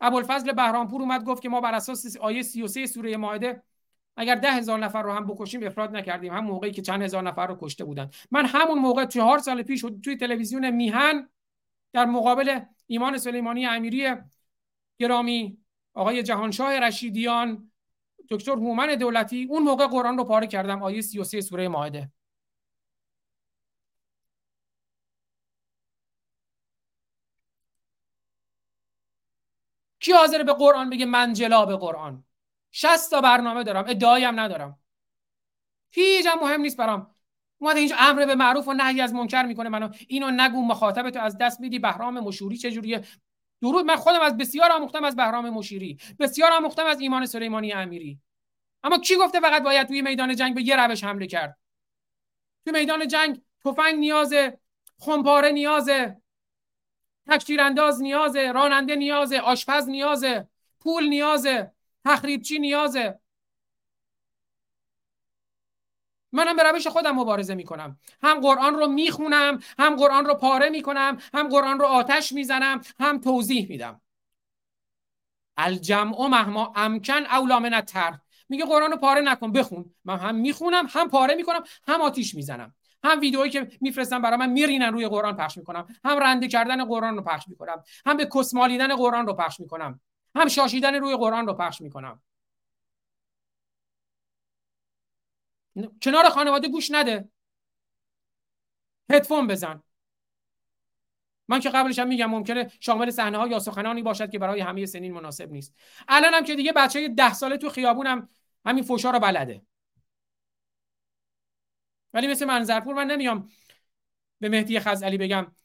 ابوالفضل 0.02 0.52
بهرامپور 0.52 1.02
اومد 1.02 1.24
گفت 1.24 1.42
که 1.42 1.50
ما 1.50 1.62
بر 1.62 1.74
اساس 1.74 2.18
آیه 2.18 2.42
33 2.42 2.86
سوره 2.86 3.18
مائده 3.18 3.64
اگر 4.18 4.36
ده 4.36 4.52
هزار 4.52 4.80
نفر 4.80 5.02
رو 5.02 5.12
هم 5.12 5.28
بکشیم 5.28 5.64
افراد 5.64 5.96
نکردیم. 5.96 6.34
هم 6.34 6.44
موقعی 6.44 6.72
که 6.72 6.82
چند 6.82 7.02
هزار 7.02 7.24
نفر 7.24 7.48
رو 7.48 7.58
کشته 7.62 7.86
بودن. 7.86 8.10
من 8.32 8.46
همون 8.46 8.80
موقع 8.80 9.06
چهار 9.06 9.40
سال 9.40 9.64
پیش 9.64 9.86
توی 10.04 10.16
تلویزیون 10.18 10.70
میهن 10.70 11.30
در 11.94 12.06
مقابل 12.06 12.60
ایمان 12.88 13.18
سلیمانی 13.18 13.66
امیری 13.66 14.16
گرامی 15.00 15.58
آقای 15.94 16.24
جهانشاه 16.24 16.80
رشیدیان 16.80 17.72
دکتر 18.30 18.52
هومن 18.52 18.96
دولتی 18.96 19.48
اون 19.50 19.64
موقع 19.64 19.88
قرآن 19.88 20.18
رو 20.18 20.24
پاره 20.24 20.48
کردم 20.48 20.84
آیه 20.84 21.02
33 21.02 21.42
سوره 21.42 21.68
ماهده 21.68 22.12
کی 30.00 30.12
حاضر 30.12 30.44
به 30.44 30.54
قرآن 30.54 30.90
بگه؟ 30.90 31.06
من 31.06 31.34
جلا 31.34 31.66
به 31.66 31.78
قرآن. 31.78 32.24
60 32.72 33.12
تا 33.12 33.22
برنامه 33.22 33.64
دارم. 33.64 33.86
ادعایی 33.88 34.24
هم 34.24 34.40
ندارم. 34.40 34.80
هیچ 35.92 36.26
هم 36.26 36.40
مهم 36.42 36.62
نیست 36.62 36.78
برام. 36.78 37.16
اومده 37.58 37.80
اینجا 37.80 37.96
امر 38.00 38.26
به 38.26 38.36
معروف 38.36 38.68
و 38.68 38.74
نهی 38.74 39.02
از 39.02 39.14
منکر 39.14 39.44
می‌کنه 39.44 39.70
منو. 39.70 39.90
اینو 40.08 40.32
نگو 40.32 40.66
مخاطب 40.66 41.10
تو 41.10 41.20
از 41.20 41.38
دست 41.38 41.60
میدی. 41.60 41.80
بهرام 41.80 42.20
مشوری 42.20 42.58
چجوریه؟ 42.58 43.04
درود. 43.62 43.86
من 43.86 43.96
خودم 43.96 44.22
از 44.22 44.38
بسیار 44.38 44.72
آموختم 44.72 45.04
از 45.04 45.16
بهرام 45.16 45.50
مشیری 45.50 45.98
بسیار 46.20 46.52
آموختم 46.52 46.86
از 46.86 47.02
ایمان 47.02 47.26
سلیمانی 47.26 47.74
امیری. 47.74 48.20
اما 48.84 48.98
کی 48.98 49.16
گفته 49.16 49.40
فقط 49.40 49.64
باید 49.64 49.88
توی 49.88 50.02
میدان 50.02 50.36
جنگ 50.36 50.56
به 50.56 50.62
یه 50.62 50.76
روش 50.76 51.04
حمله 51.04 51.28
کرد؟ 51.28 51.58
توی 52.64 52.80
میدان 52.80 53.08
جنگ 53.08 53.42
تفنگ 53.66 53.96
نیازه 53.96 54.60
خمپاره 55.00 55.52
نیازه 55.52 56.22
تکتیرانداز 57.28 58.02
نیازه 58.02 58.52
راننده 58.52 58.96
نیازه 58.96 59.40
آشپز 59.40 59.90
نیازه 59.90 60.48
پول 60.80 61.08
نیازه. 61.08 61.72
تخریبچی 62.06 62.60
نیازه؟ 62.60 63.20
منم 66.32 66.56
به 66.56 66.64
روش 66.64 66.88
خودم 66.88 67.16
مبارزه 67.16 67.56
می‌کنم. 67.56 68.00
هم 68.24 68.40
قرآن 68.40 68.76
رو 68.76 68.88
می‌خونم 68.88 69.60
هم 69.80 69.96
قرآن 69.96 70.26
رو 70.26 70.34
پاره 70.34 70.70
می‌کنم 70.70 71.18
هم 71.34 71.50
قرآن 71.50 71.80
رو 71.80 71.86
آتش 71.86 72.32
می‌زنم 72.32 72.82
هم 73.00 73.20
توضیح 73.20 73.70
میدم. 73.70 74.02
الجمع 75.58 76.28
مهما 76.28 76.74
امکن 76.76 77.14
اولا 77.26 77.60
من 77.60 77.82
تر 77.82 78.20
میگه 78.50 78.66
قرآن 78.66 78.92
رو 78.92 78.98
پاره 78.98 79.22
نکن 79.22 79.52
بخون. 79.52 79.94
من 80.06 80.18
هم 80.18 80.36
می‌خونم 80.36 80.88
هم 80.90 81.10
پاره 81.10 81.36
می‌کنم 81.36 81.64
هم 81.88 82.02
آتیش 82.02 82.36
می‌زنم. 82.36 82.76
هم 83.04 83.20
ویدئویی 83.20 83.52
که 83.52 83.72
میفرستم 83.82 84.22
برای 84.22 84.38
من 84.38 84.50
میرینن 84.50 84.94
روی 84.94 85.08
قرآن 85.08 85.36
پخش 85.36 85.58
می‌کنم. 85.58 85.88
هم 86.06 86.20
رنده 86.20 86.48
کردن 86.48 86.86
قرآن 86.86 87.16
رو 87.16 87.24
پخش 87.24 87.48
می‌کنم. 87.48 87.84
هم 88.06 88.18
به 88.18 88.26
کسمالیدن 88.26 88.96
قرآن 88.96 89.28
رو 89.28 89.34
پخش 89.34 89.60
می‌کنم. 89.60 90.00
هم 90.36 90.48
شاشیدن 90.48 90.96
روی 90.96 91.18
قرآن 91.18 91.48
رو 91.48 91.54
پخش 91.54 91.82
می‌کنم. 91.82 92.22
کنار 96.02 96.30
خانواده 96.30 96.68
گوش 96.68 96.92
نده. 96.92 97.30
هدفون 99.12 99.48
بزن. 99.48 99.84
من 101.48 101.60
که 101.60 101.70
قبلش 101.70 102.00
هم 102.00 102.08
میگم 102.08 102.26
ممکنه 102.26 102.72
شامل 102.80 103.10
صحنه 103.12 103.38
ها 103.38 103.48
یا 103.48 103.60
سخنانی 103.60 104.04
باشد 104.04 104.32
که 104.32 104.40
برای 104.40 104.62
همه 104.62 104.86
سنین 104.86 105.14
مناسب 105.14 105.52
نیست. 105.52 105.76
الانم 106.08 106.44
که 106.44 106.56
دیگه 106.56 106.72
بچه 106.74 107.08
ده 107.08 107.34
ساله 107.34 107.58
تو 107.58 107.70
خیابونم 107.70 108.30
همین 108.66 108.84
فوشا 108.84 109.12
رو 109.12 109.20
بلده. 109.20 109.62
ولی 112.14 112.28
مثل 112.28 112.46
منظرپور 112.46 112.96
من 112.96 113.08
نمیام 113.08 113.50
به 114.40 114.50
مهدی 114.50 114.80
خزعلی 114.80 115.18
بگم 115.18 115.56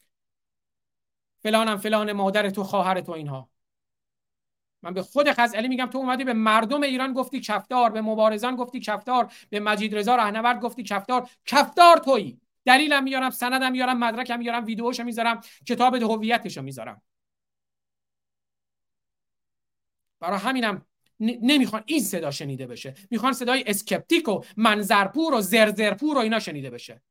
فلانم 1.42 1.76
فلان 1.76 2.12
مادر 2.12 2.50
تو 2.50 2.64
خواهر 2.64 3.00
تو 3.00 3.12
اینها. 3.12 3.53
من 4.84 4.94
به 4.94 5.02
خود 5.02 5.32
خزعلی 5.32 5.68
میگم 5.68 5.86
تو 5.86 5.98
اومدی 5.98 6.24
به 6.24 6.32
مردم 6.32 6.82
ایران 6.82 7.12
گفتی 7.12 7.40
کفتار 7.40 7.90
به 7.90 8.00
مبارزان 8.00 8.56
گفتی 8.56 8.80
کفتار 8.80 9.32
به 9.50 9.60
مجید 9.60 9.96
رضا 9.96 10.16
رهنورد 10.16 10.60
گفتی 10.60 10.82
کفتار. 10.82 11.30
کفتار 11.46 11.96
تویی. 11.96 12.40
دلیلم 12.64 13.04
میارم 13.04 13.30
سندم 13.30 13.72
میارم 13.72 13.98
مدرکم 13.98 14.38
میارم 14.38 14.64
ویدیوشو 14.64 15.04
می‌ذارم 15.04 15.40
کتاب 15.66 15.94
هویتشو 15.94 16.62
می‌ذارم. 16.62 17.02
برای 20.20 20.38
همینم 20.38 20.86
نمی‌خوان 21.20 21.82
این 21.86 22.00
صدا 22.00 22.30
شنیده 22.30 22.66
بشه. 22.66 22.94
می‌خوان 23.10 23.32
صدای 23.32 23.64
skeptic 23.66 24.28
و 24.28 24.42
منظرپور 24.56 25.34
و 25.34 25.40
زرزرپور 25.40 26.16
و 26.16 26.20
اینا 26.20 26.38
شنیده 26.38 26.70
بشه. 26.70 27.02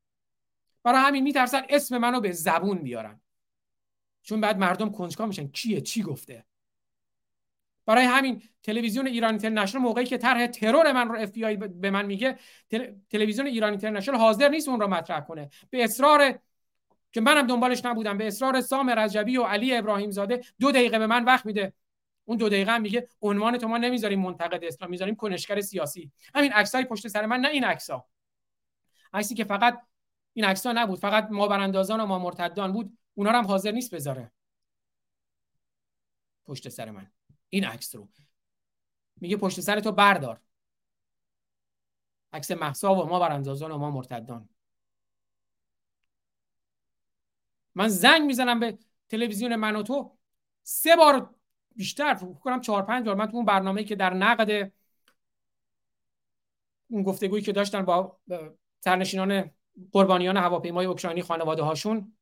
برای 0.82 1.00
همین 1.00 1.22
میترسن 1.22 1.62
اسم 1.68 1.98
منو 1.98 2.20
به 2.20 2.32
زبون 2.32 2.78
بیارن. 2.78 3.20
چون 4.22 4.40
بعد 4.40 4.58
مردم 4.58 4.90
کنجکاو 4.90 5.26
میشن. 5.26 5.48
کیه؟ 5.48 5.80
چی 5.80 6.02
گفته؟ 6.02 6.44
برای 7.86 8.04
همین 8.04 8.42
تلویزیون 8.62 9.06
ایران 9.06 9.30
اینترنشنال 9.30 9.82
موقعی 9.82 10.04
که 10.04 10.18
طرح 10.18 10.46
ترور 10.46 10.92
من 10.92 11.08
رو 11.08 11.20
اف 11.20 11.30
به 11.68 11.90
من 11.90 12.06
میگه 12.06 12.38
تلویزیون 13.10 13.46
ایران 13.46 13.70
اینترنشنال 13.70 14.18
حاضر 14.18 14.48
نیست 14.48 14.68
اون 14.68 14.80
رو 14.80 14.88
مطرح 14.88 15.20
کنه. 15.20 15.48
به 15.70 15.84
اصرار 15.84 16.38
که 17.12 17.20
منم 17.20 17.46
دنبالش 17.46 17.84
نبودم 17.84 18.18
به 18.18 18.26
اصرار 18.26 18.60
سام 18.60 18.90
رجبی 18.90 19.36
و 19.36 19.42
علی 19.42 19.76
ابراهیم 19.76 20.10
زاده 20.10 20.40
دو 20.60 20.72
دقیقه 20.72 20.98
به 20.98 21.06
من 21.06 21.24
وقت 21.24 21.46
میده. 21.46 21.72
اون 22.24 22.38
دو 22.38 22.48
دقیقه 22.48 22.72
هم 22.72 22.82
میگه 22.82 23.08
عنوان 23.22 23.58
تو 23.58 23.68
ما 23.68 23.78
نمی‌ذاریم 23.78 24.20
منتقد 24.20 24.64
اسلام 24.64 24.90
می‌ذاریم 24.90 25.14
کنشگر 25.16 25.60
سیاسی. 25.60 26.12
همین 26.34 26.52
عکسای 26.52 26.84
پشت 26.84 27.08
سر 27.08 27.26
من 27.26 27.40
نه 27.40 27.48
این 27.48 27.64
عکسا 27.64 28.06
عکسی 29.12 29.34
که 29.34 29.44
فقط 29.44 29.80
این 30.32 30.44
عکسا 30.44 30.72
نبود 30.72 30.98
فقط 30.98 31.28
ما 31.30 31.48
براندازان 31.48 32.00
و 32.00 32.06
ما 32.06 32.18
مرتدان 32.18 32.72
بود 32.72 32.98
اونا 33.14 33.30
هم 33.30 33.46
حاضر 33.46 33.70
نیست 33.70 33.94
بذاره. 33.94 34.32
پشت 36.46 36.68
سر 36.68 36.90
من. 36.90 37.10
این 37.54 37.64
عکس 37.64 37.94
رو. 37.94 38.08
میگه 39.20 39.36
پشت 39.36 39.60
سر 39.60 39.80
تو 39.80 39.92
بردار. 39.92 40.40
عکس 42.32 42.50
محسا 42.50 42.94
و 42.94 43.06
ما 43.06 43.18
براندازان 43.18 43.70
و 43.70 43.78
ما 43.78 43.90
مرتدان. 43.90 44.48
من 47.74 47.88
زنگ 47.88 48.22
می‌زنم 48.22 48.60
به 48.60 48.78
تلویزیون 49.08 49.56
من 49.56 49.76
و 49.76 49.82
تو. 49.82 50.18
سه 50.62 50.96
بار 50.96 51.34
بیشتر 51.76 52.14
فکر 52.14 52.32
کنم 52.32 52.60
چهار 52.60 52.82
پنج 52.82 53.06
بار 53.06 53.14
من 53.14 53.26
تو 53.26 53.36
اون 53.36 53.44
برنامه 53.44 53.84
که 53.84 53.96
در 53.96 54.14
نقد 54.14 54.72
اون 56.88 57.02
گفتگویی 57.02 57.42
که 57.42 57.52
داشتن 57.52 57.82
با 57.84 58.20
سرنشینان 58.80 59.50
قربانیان 59.92 60.36
هواپیمای 60.36 60.86
اوکراینی 60.86 61.22
خانواده 61.22 61.62
هاشون 61.62 62.16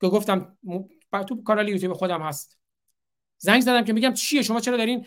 که 0.00 0.08
گفتم 0.08 0.58
تو 1.28 1.42
کانال 1.42 1.68
یوتیوب 1.68 1.92
خودم 1.92 2.22
هست. 2.22 2.61
زنگ 3.44 3.60
زدم 3.60 3.84
که 3.84 3.92
میگم 3.92 4.12
چیه؟ 4.12 4.42
شما 4.42 4.60
چرا 4.60 4.76
دارین 4.76 5.06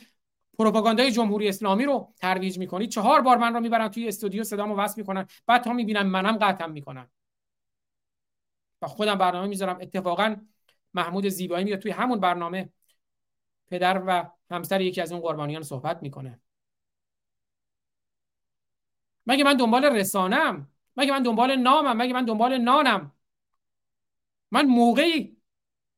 پروپاگاندای 0.57 1.11
جمهوری 1.11 1.47
اسلامی 1.49 1.85
رو 1.85 2.13
ترویج 2.17 2.59
می‌کنید؟ 2.59 2.89
چهار 2.89 3.21
بار 3.21 3.37
من 3.37 3.53
رو 3.53 3.59
می‌برن 3.59 3.87
توی 3.87 4.07
استودیو 4.07 4.43
صدامو 4.43 4.75
وصل 4.75 5.01
می‌کنن. 5.01 5.27
بعد 5.47 5.63
تا 5.63 5.73
می‌بینم 5.73 6.07
منم 6.07 6.37
قطعم 6.37 6.71
می‌کنن. 6.71 7.07
و 8.81 8.87
خودم 8.87 9.17
برنامه 9.17 9.47
می‌ذارم. 9.47 9.77
اتفاقا 9.81 10.35
محمود 10.93 11.27
زیبایی 11.27 11.65
میاد 11.65 11.79
توی 11.79 11.91
همون 11.91 12.19
برنامه. 12.19 12.69
پدر 13.67 14.03
و 14.07 14.31
همسر 14.51 14.81
یکی 14.81 15.01
از 15.01 15.11
اون 15.11 15.21
قربانیان 15.21 15.63
صحبت 15.63 16.01
می‌کنه. 16.01 16.39
مگه 19.27 19.43
من 19.43 19.57
دنبال 19.57 19.85
رسانم 19.85 20.71
مگه 20.97 21.11
من 21.11 21.23
دنبال 21.23 21.55
نامم؟ 21.55 21.97
مگه 21.97 22.13
من 22.13 22.25
دنبال 22.25 22.57
نانم؟ 22.57 23.11
من 24.51 24.65
موقعی 24.65 25.37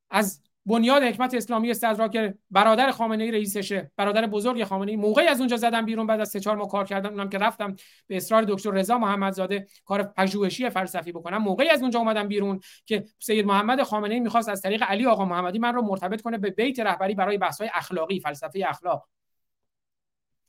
از 0.10 0.47
بنیاد 0.68 1.04
حکمت 1.04 1.34
اسلامی 1.34 1.72
استدراک 1.72 2.12
که 2.12 2.38
برادر 2.52 2.92
خامنه 2.92 3.24
ای 3.24 3.32
رئیسشه 3.32 3.92
برادر 3.96 4.28
بزرگ 4.28 4.64
خامنه 4.64 4.92
ای 4.92 4.98
موقعی 4.98 5.28
از 5.28 5.40
اونجا 5.40 5.58
زدم 5.58 5.86
بیرون 5.86 6.08
بعد 6.08 6.20
از 6.20 6.30
سه 6.30 6.40
چهار 6.40 6.58
ماه 6.58 6.68
کار 6.68 6.86
کردم 6.86 7.10
اونم 7.10 7.30
که 7.30 7.38
رفتم 7.38 7.76
به 8.08 8.18
اصرار 8.18 8.44
دکتر 8.44 8.72
رضا 8.72 8.98
محمدزاده 8.98 9.68
کار 9.86 10.04
پژوهشی 10.04 10.70
فلسفی 10.70 11.12
بکنم. 11.12 11.38
موقعی 11.38 11.70
از 11.70 11.82
اونجا 11.82 12.00
اومدم 12.00 12.28
بیرون 12.28 12.60
که 12.86 13.06
سید 13.20 13.46
محمد 13.46 13.84
خامنه 13.84 14.14
ای 14.14 14.20
می‌خواست 14.20 14.50
از 14.50 14.62
طریق 14.62 14.84
علی 14.84 15.06
آقا 15.06 15.26
محمدی 15.26 15.60
من 15.60 15.76
رو 15.76 15.82
مرتبط 15.82 16.22
کنه 16.22 16.38
به 16.38 16.50
بیت 16.50 16.80
رهبری 16.80 17.16
برای 17.16 17.38
بحث‌های 17.38 17.70
اخلاقی 17.74 18.20
فلسفه 18.20 18.66
اخلاق. 18.68 19.08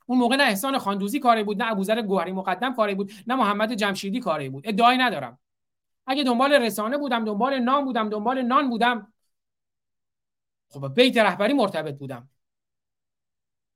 اون 0.07 0.19
موقع 0.19 0.37
نه 0.37 0.45
احسان 0.45 0.79
خاندوزی 0.79 1.21
کاری 1.21 1.43
بود 1.45 1.63
نه 1.63 1.73
ابوذر 1.73 2.03
گوهری 2.03 2.33
مقدم 2.33 2.75
کاری 2.75 2.95
بود 2.95 3.13
نه 3.27 3.35
محمد 3.35 3.73
جمشیدی 3.73 4.21
کاری 4.21 4.49
بود. 4.49 4.69
ادعایی 4.69 4.99
ندارم. 4.99 5.39
اگه 6.07 6.25
دنبال 6.25 6.53
رسانه 6.53 6.99
بودم 6.99 7.25
دنبال 7.25 7.59
نام 7.59 7.85
بودم 7.85 8.09
دنبال 8.09 8.43
نان 8.43 8.71
بودم 8.71 9.13
خب 10.69 10.95
بیت 10.95 11.17
رهبری 11.17 11.53
مرتبط 11.53 11.99
بودم. 11.99 12.31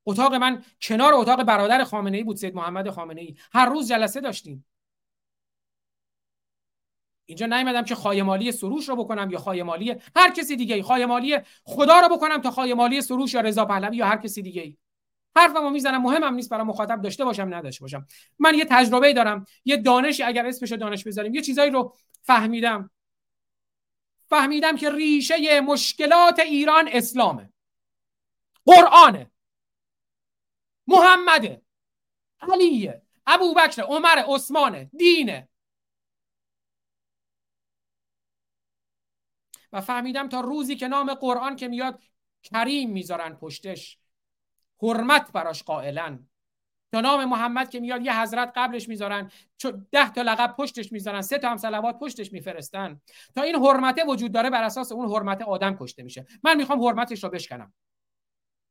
اتاق 0.06 0.34
من 0.34 0.64
کنار 0.82 1.14
اتاق 1.14 1.42
برادر 1.42 1.84
خامنه 1.84 2.16
ای 2.16 2.24
بود 2.24 2.36
سید 2.36 2.54
محمد 2.54 2.90
خامنه 2.90 3.20
ای 3.20 3.36
هر 3.52 3.66
روز 3.66 3.88
جلسه 3.88 4.20
داشتیم. 4.20 4.64
اینجا 7.26 7.46
نیومدم 7.46 7.84
که 7.84 7.94
خایمالی 7.94 8.52
سروش 8.52 8.88
رو 8.88 8.96
بکنم 8.96 9.30
یا 9.30 9.38
خایمالی 9.38 9.94
هر 10.16 10.30
کسی 10.30 10.56
دیگه 10.56 10.82
خایمالی 10.82 11.38
خدا 11.64 12.00
رو 12.00 12.16
بکنم 12.16 12.38
تا 12.38 12.50
خایمالی 12.50 13.00
سروش 13.00 13.34
یا 13.34 13.40
رضا 13.40 13.64
پهلوی 13.64 13.96
یا 13.96 14.06
هر 14.06 14.16
کسی 14.16 14.42
دیگه 14.42 14.62
ای 14.62 14.76
حرفمو 15.36 15.70
می‌زنم 15.70 16.02
مهمم 16.02 16.34
نیست 16.34 16.50
برای 16.50 16.64
مخاطب 16.64 17.02
داشته 17.02 17.24
باشم 17.24 17.54
نداشته 17.54 17.80
باشم. 17.80 18.06
من 18.38 18.54
یه 18.54 18.64
تجربه 18.64 19.12
دارم 19.12 19.44
یه 19.64 19.76
دانشی 19.76 20.22
اگر 20.22 20.46
اسمش 20.46 20.72
دانش 20.72 21.04
بذاریم 21.04 21.34
یه 21.34 21.40
چیزایی 21.40 21.70
رو 21.70 21.96
فهمیدم. 22.22 22.90
فهمیدم 24.32 24.76
که 24.76 24.90
ریشه 24.90 25.60
مشکلات 25.60 26.38
ایران 26.38 26.88
اسلامه. 26.92 27.52
قرآنه. 28.64 29.30
محمده. 30.86 31.62
علیه. 32.40 33.02
ابوبکر 33.26 33.82
عمر 33.82 34.24
عثمانه 34.26 34.90
دینه. 34.98 35.48
و 39.72 39.80
فهمیدم 39.80 40.28
تا 40.28 40.40
روزی 40.40 40.76
که 40.76 40.88
نام 40.88 41.14
قرآن 41.14 41.56
که 41.56 41.68
میاد 41.68 42.02
کریم 42.42 42.90
می‌ذارن 42.90 43.34
پشتش. 43.34 43.98
حرمت 44.82 45.32
براش 45.32 45.62
قائلن. 45.62 46.28
تا 46.92 47.00
نام 47.00 47.24
محمد 47.24 47.70
که 47.70 47.80
میاد 47.80 48.02
یه 48.02 48.20
حضرت 48.20 48.52
قبلش 48.56 48.88
می‌ذارن 48.88 49.30
ده 49.92 50.12
تا 50.12 50.22
لقب 50.22 50.54
پشتش 50.58 50.92
می‌ذارن 50.92 51.22
سه 51.22 51.38
تا 51.38 51.50
هم 51.50 51.56
صلوات 51.56 51.98
پشتش 51.98 52.32
میفرستن. 52.32 53.00
تا 53.34 53.42
این 53.42 53.54
حرمته 53.54 54.04
وجود 54.04 54.32
داره 54.32 54.50
بر 54.50 54.62
اساس 54.62 54.92
اون 54.92 55.08
حرمت 55.08 55.42
آدم 55.42 55.76
کشته 55.80 56.02
میشه. 56.02 56.26
من 56.44 56.56
می‌خوام 56.56 56.84
حرمتش 56.84 57.24
رو 57.24 57.30
بشکنم. 57.30 57.72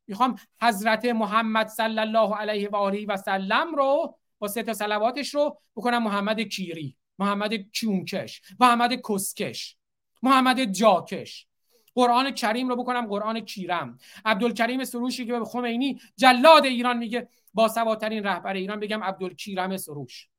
می‌خوام 0.08 0.36
حضرت 0.62 1.06
محمد 1.06 1.68
صلی 1.68 2.00
الله 2.00 2.36
علیه 2.36 2.70
و 2.70 2.76
آله 2.76 3.06
و 3.06 3.18
سلم 3.18 3.76
رو 3.76 4.18
با 4.40 4.48
سه 4.48 4.64
تا 4.64 4.74
صلواتش 4.74 5.36
رو 5.36 5.58
بکنم 5.76 6.04
محمد 6.04 6.40
کیری 6.40 6.98
محمد 7.20 7.54
کیونکش 7.54 8.42
محمد 8.60 8.94
کسکش 9.10 9.78
محمد 10.24 10.64
جاکش. 10.64 11.48
قرآن 11.96 12.32
کریم 12.32 12.70
رو 12.70 12.76
بکنم 12.76 13.08
قرآن 13.08 13.40
کیرم. 13.40 13.98
عبدالکریم 14.26 14.84
سروشی 14.84 15.26
که 15.26 15.40
به 15.40 15.46
خمینی 15.46 16.00
جلاد 16.18 16.66
ایران 16.66 16.98
میگه 16.98 17.28
با 17.54 17.68
سواترین 17.68 18.24
رهبر 18.24 18.54
ایران 18.54 18.80
بگم 18.80 19.04
عبدالکیرم 19.04 19.78
سروش. 19.78 20.30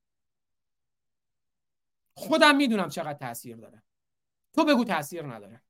خودم 2.15 2.57
می‌دونم 2.57 2.89
چقدر 2.89 3.19
تاثیر 3.19 3.57
داره. 3.57 3.83
تو 4.53 4.65
بگو 4.65 4.85
تاثیر 4.85 5.23
نداره. 5.23 5.63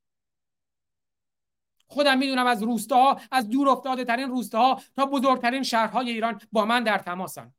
خودم 1.87 2.17
می‌دونم 2.17 2.47
از 2.47 2.63
روستاها 2.63 3.21
از 3.31 3.49
دور 3.49 3.69
افتاده 3.69 4.05
ترین 4.05 4.29
روستاها 4.29 4.81
تا 4.95 5.05
بزرگترین 5.05 5.63
شهرهای 5.63 6.11
ایران 6.11 6.41
با 6.51 6.65
من 6.65 6.83
در 6.83 6.97
تماسن. 6.97 7.53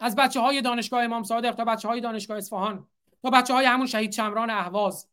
از 0.00 0.16
بچه 0.16 0.40
های 0.40 0.62
دانشگاه 0.62 1.04
امام 1.04 1.22
صادق 1.22 1.54
تا 1.54 1.64
بچه 1.64 1.88
های 1.88 2.00
دانشگاه 2.00 2.38
اصفهان 2.38 2.88
تا 3.22 3.30
بچه 3.30 3.54
های 3.54 3.66
همون 3.66 3.86
شهید 3.86 4.10
چمران 4.10 4.50
اهواز. 4.50 5.08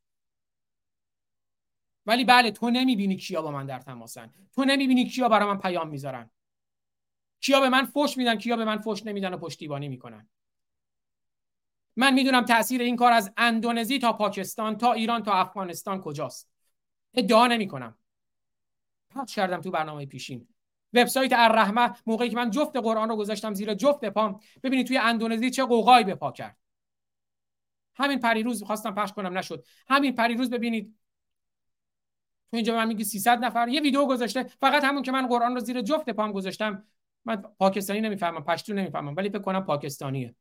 ولی 2.05 2.25
بله 2.25 2.51
تو 2.51 2.69
نمی‌بینی 2.69 3.15
کیا 3.15 3.41
با 3.41 3.51
من 3.51 3.65
در 3.65 3.79
تماسن. 3.79 4.33
تو 4.55 4.65
نمی‌بینی 4.65 5.09
کیا 5.09 5.29
برای 5.29 5.47
من 5.47 5.57
پیام 5.59 5.89
می‌ذارن. 5.89 6.29
کیا 7.41 7.59
به 7.59 7.69
من 7.69 7.85
فوش 7.85 8.17
میدن 8.17 8.35
کیا 8.35 8.57
به 8.57 8.65
من 8.65 8.77
فوش 8.77 9.05
نمیدن 9.05 9.33
و 9.33 9.37
پشتیبانی 9.37 9.87
می‌کنن. 9.87 10.29
من 11.95 12.13
می‌دونم 12.13 12.45
تاثیر 12.45 12.81
این 12.81 12.95
کار 12.95 13.11
از 13.11 13.31
اندونزی 13.37 13.99
تا 13.99 14.13
پاکستان 14.13 14.77
تا 14.77 14.93
ایران 14.93 15.23
تا 15.23 15.33
افغانستان 15.33 16.01
کجاست. 16.01 16.49
ادعا 17.13 17.47
نمی‌کنم. 17.47 17.97
پخش 19.09 19.35
کردم 19.35 19.61
تو 19.61 19.71
برنامه 19.71 20.05
پیشین. 20.05 20.47
وبسایت 20.93 21.33
الرحمه 21.33 21.93
موقعی 22.05 22.29
که 22.29 22.35
من 22.35 22.49
جفت 22.49 22.75
قرآن 22.75 23.09
رو 23.09 23.15
گذاشتم 23.15 23.53
زیر 23.53 23.73
جفت 23.73 24.05
پام 24.05 24.39
ببینید 24.63 24.87
توی 24.87 24.97
اندونزی 24.97 25.49
چه 25.49 25.65
قوقایی 25.65 26.05
به 26.05 26.15
پا 26.15 26.31
کرد. 26.31 26.57
همین 27.95 28.19
پریروز 28.19 28.63
خواستم 28.63 28.95
پخش 28.95 29.13
کنم 29.13 29.37
نشد. 29.37 29.65
همین 29.87 30.15
پریروز 30.15 30.49
ببینید. 30.49 30.97
تو 32.51 32.57
اینجا 32.57 32.75
من 32.75 32.87
میگی 32.87 33.03
300 33.03 33.45
نفر. 33.45 33.67
یه 33.67 33.81
ویدیو 33.81 34.05
گذاشته. 34.05 34.43
فقط 34.43 34.83
همون 34.83 35.03
که 35.03 35.11
من 35.11 35.27
قرآن 35.27 35.53
رو 35.53 35.59
زیر 35.59 35.81
جفت 35.81 36.09
پام 36.09 36.31
گذاشتم. 36.31 36.87
من 37.27 37.35
پاکستانی 37.41 38.01
نمی‌فهمم 38.01 38.43
پشتو 38.43 38.73
نمی‌فهمم 38.73 39.15
ولی 39.15 39.29
فکر 39.29 39.39
کنم 39.39 39.65
پاکستانیه. 39.65 40.35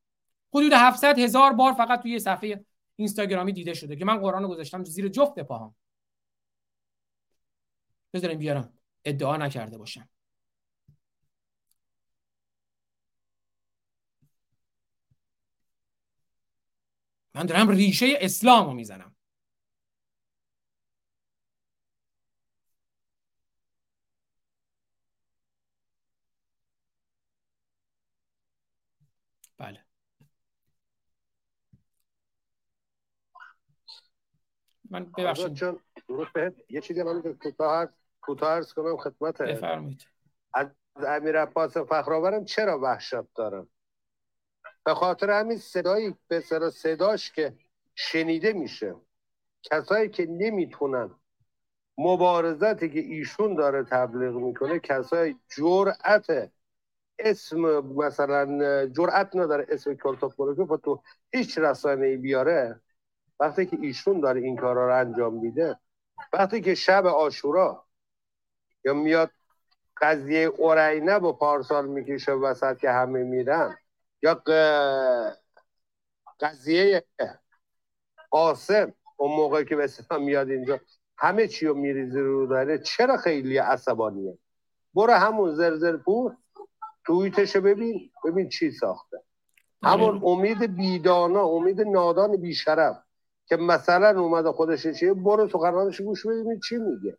حدود 0.55 0.73
700 0.73 1.19
هزار 1.19 1.53
بار 1.53 1.73
فقط 1.73 2.03
توی 2.03 2.19
صفحه 2.19 2.65
اینستاگرامی 2.97 3.53
دیده 3.53 3.75
شده 3.75 3.97
که 3.97 4.05
من 4.05 4.19
قرآن 4.19 4.43
رو 4.43 4.49
گذاشتم 4.49 4.85
زیر 4.85 5.09
جفت 5.09 5.41
پاهام. 5.41 5.75
بذاریم 8.15 8.39
بیارم. 8.39 8.73
ادعا 9.05 9.37
نکرده 9.37 9.79
باشم. 9.79 10.09
من 17.35 17.47
دارم 17.47 17.69
ریشه 17.69 18.07
اسلام 18.21 18.67
رو 18.67 18.73
می‌زنم 18.75 19.17
بله 29.59 29.85
من 34.91 35.05
ببخشید. 35.05 35.55
چون 35.55 35.79
درست 36.09 36.33
بهت؟ 36.33 36.55
یه 36.69 36.81
چیزی 36.81 37.03
من 37.03 37.23
کوتاه 37.23 37.89
کوتاه 38.21 38.53
عرض 38.53 38.73
کنم 38.73 38.97
خدمت 38.97 39.43
بفرمایید. 39.43 40.07
از 40.55 40.67
امیر 41.07 41.41
عباس 41.41 41.77
فخرآورم 41.77 42.45
چرا 42.45 42.81
وحشت 42.81 43.35
دارم؟ 43.35 43.69
به 44.85 44.95
خاطر 44.95 45.31
همین 45.31 45.57
صدایی 45.59 46.15
به 46.29 46.41
سر 46.41 46.71
صداش 46.71 47.33
که 47.33 47.53
شنیده 47.95 48.53
میشه. 48.53 48.95
کسایی 49.63 50.09
که 50.09 50.27
نمی‌تونن 50.27 51.11
مبارزتی 51.99 52.91
که 52.91 52.99
ایشون 53.01 53.55
داره 53.55 53.85
تبلیغ 53.85 54.35
می‌کنه 54.35 54.79
کسای 54.79 55.37
جرأت 55.57 56.51
اسم 57.19 57.61
مثلا 57.81 58.87
جرأت 58.87 59.37
نداره 59.37 59.67
اسم 59.69 59.95
کلتوپولوژی 59.95 60.63
تو 60.85 61.03
هیچ 61.33 61.59
رسانه 61.59 62.07
ای 62.07 62.17
بیاره. 62.17 62.81
وقتی 63.41 63.67
که 63.67 63.79
ایشون 63.81 64.21
داره 64.21 64.41
این 64.41 64.57
کارا 64.57 64.89
رو 64.89 65.01
انجام 65.07 65.35
میده 65.35 65.79
وقتی 66.33 66.61
که 66.61 66.75
شب 66.75 67.07
آشورا 67.07 67.85
یا 68.85 68.95
میاد 68.95 69.31
قضیه 70.01 70.45
اورینه 70.47 71.19
با 71.19 71.33
پارسال 71.33 71.87
می‌کشه 71.87 72.33
وسط 72.33 72.79
که 72.79 72.91
همه 72.91 73.23
میرن 73.23 73.77
یا 74.23 74.43
قضیه 76.41 77.05
قاسم 78.31 78.95
اون 79.17 79.37
موقع 79.37 79.65
که 79.65 79.77
به 79.77 79.89
میاد 80.21 80.51
اینجا 80.51 80.81
همه 81.19 81.49
چی 81.49 81.67
رو 81.67 81.75
میریزی 81.75 82.21
رو 82.21 82.47
داره 82.47 82.79
چرا 82.79 83.17
خیلی 83.17 83.59
عصبانیه؟ 83.59 84.39
برو 84.95 85.13
همون 85.13 85.55
زرزر 85.55 85.97
پور 85.97 86.37
تویتشو 87.07 87.61
ببین 87.61 88.11
ببین 88.25 88.49
چی 88.49 88.71
ساخته. 88.71 89.23
همون 89.83 90.21
امید 90.25 90.77
بیدانا 90.77 91.45
امید 91.45 91.81
نادان 91.81 92.37
بیشرف. 92.37 93.06
که 93.47 93.57
مثلا 93.57 94.21
اومده 94.21 94.53
خودش 94.53 94.87
چیه؟ 94.87 95.15
برو 95.15 95.49
سخنرانش 95.49 96.01
گوش 96.01 96.27
بدیم 96.27 96.61
چی 96.61 96.77
میگه. 96.77 97.19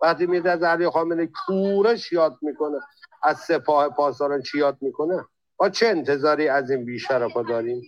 وقتی 0.00 0.26
میده 0.26 0.50
از 0.50 0.62
علی 0.62 0.90
خامنه 0.90 1.28
کورش 1.46 2.12
یاد 2.12 2.38
می‌کنه. 2.42 2.78
از 3.22 3.38
سپاه 3.38 3.88
پاسداران 3.88 4.42
چی 4.42 4.58
یاد 4.58 4.78
می‌کنه؟ 4.80 5.24
ما 5.60 5.68
چه 5.68 5.86
انتظاری 5.86 6.48
از 6.48 6.70
این 6.70 6.84
بیشرفا 6.84 7.42
داریم؟ 7.42 7.82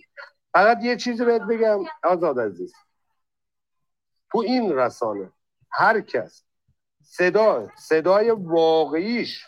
فقط 0.53 0.83
یه 0.83 0.95
چیزی 0.95 1.25
بهت 1.25 1.41
بگم 1.41 1.79
آزاد 2.03 2.39
عزیز. 2.39 2.73
تو 4.31 4.39
این 4.39 4.73
رسانه 4.73 5.31
هر 5.71 6.01
کس 6.01 6.43
صدا 7.03 7.69
صدای 7.77 8.31
واقعیش 8.31 9.47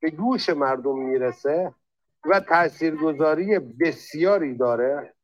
به 0.00 0.10
گوش 0.10 0.48
مردم 0.48 0.98
می‌رسه 0.98 1.74
و 2.24 2.40
تاثیرگذاری 2.40 3.58
بسیاری 3.58 4.56
داره. 4.56 5.14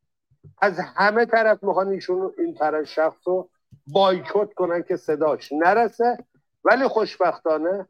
از 0.61 0.79
همه 0.79 1.25
طرف 1.25 1.63
می‌خوان 1.63 1.87
ایشون 1.87 2.33
این 2.37 2.53
طرف 2.53 2.85
شخص 2.85 3.27
رو 3.27 3.49
بایکوت 3.87 4.53
کنن 4.53 4.83
که 4.83 4.95
صداش 4.97 5.51
نرسه 5.51 6.17
ولی 6.63 6.87
خوشبختانه 6.87 7.87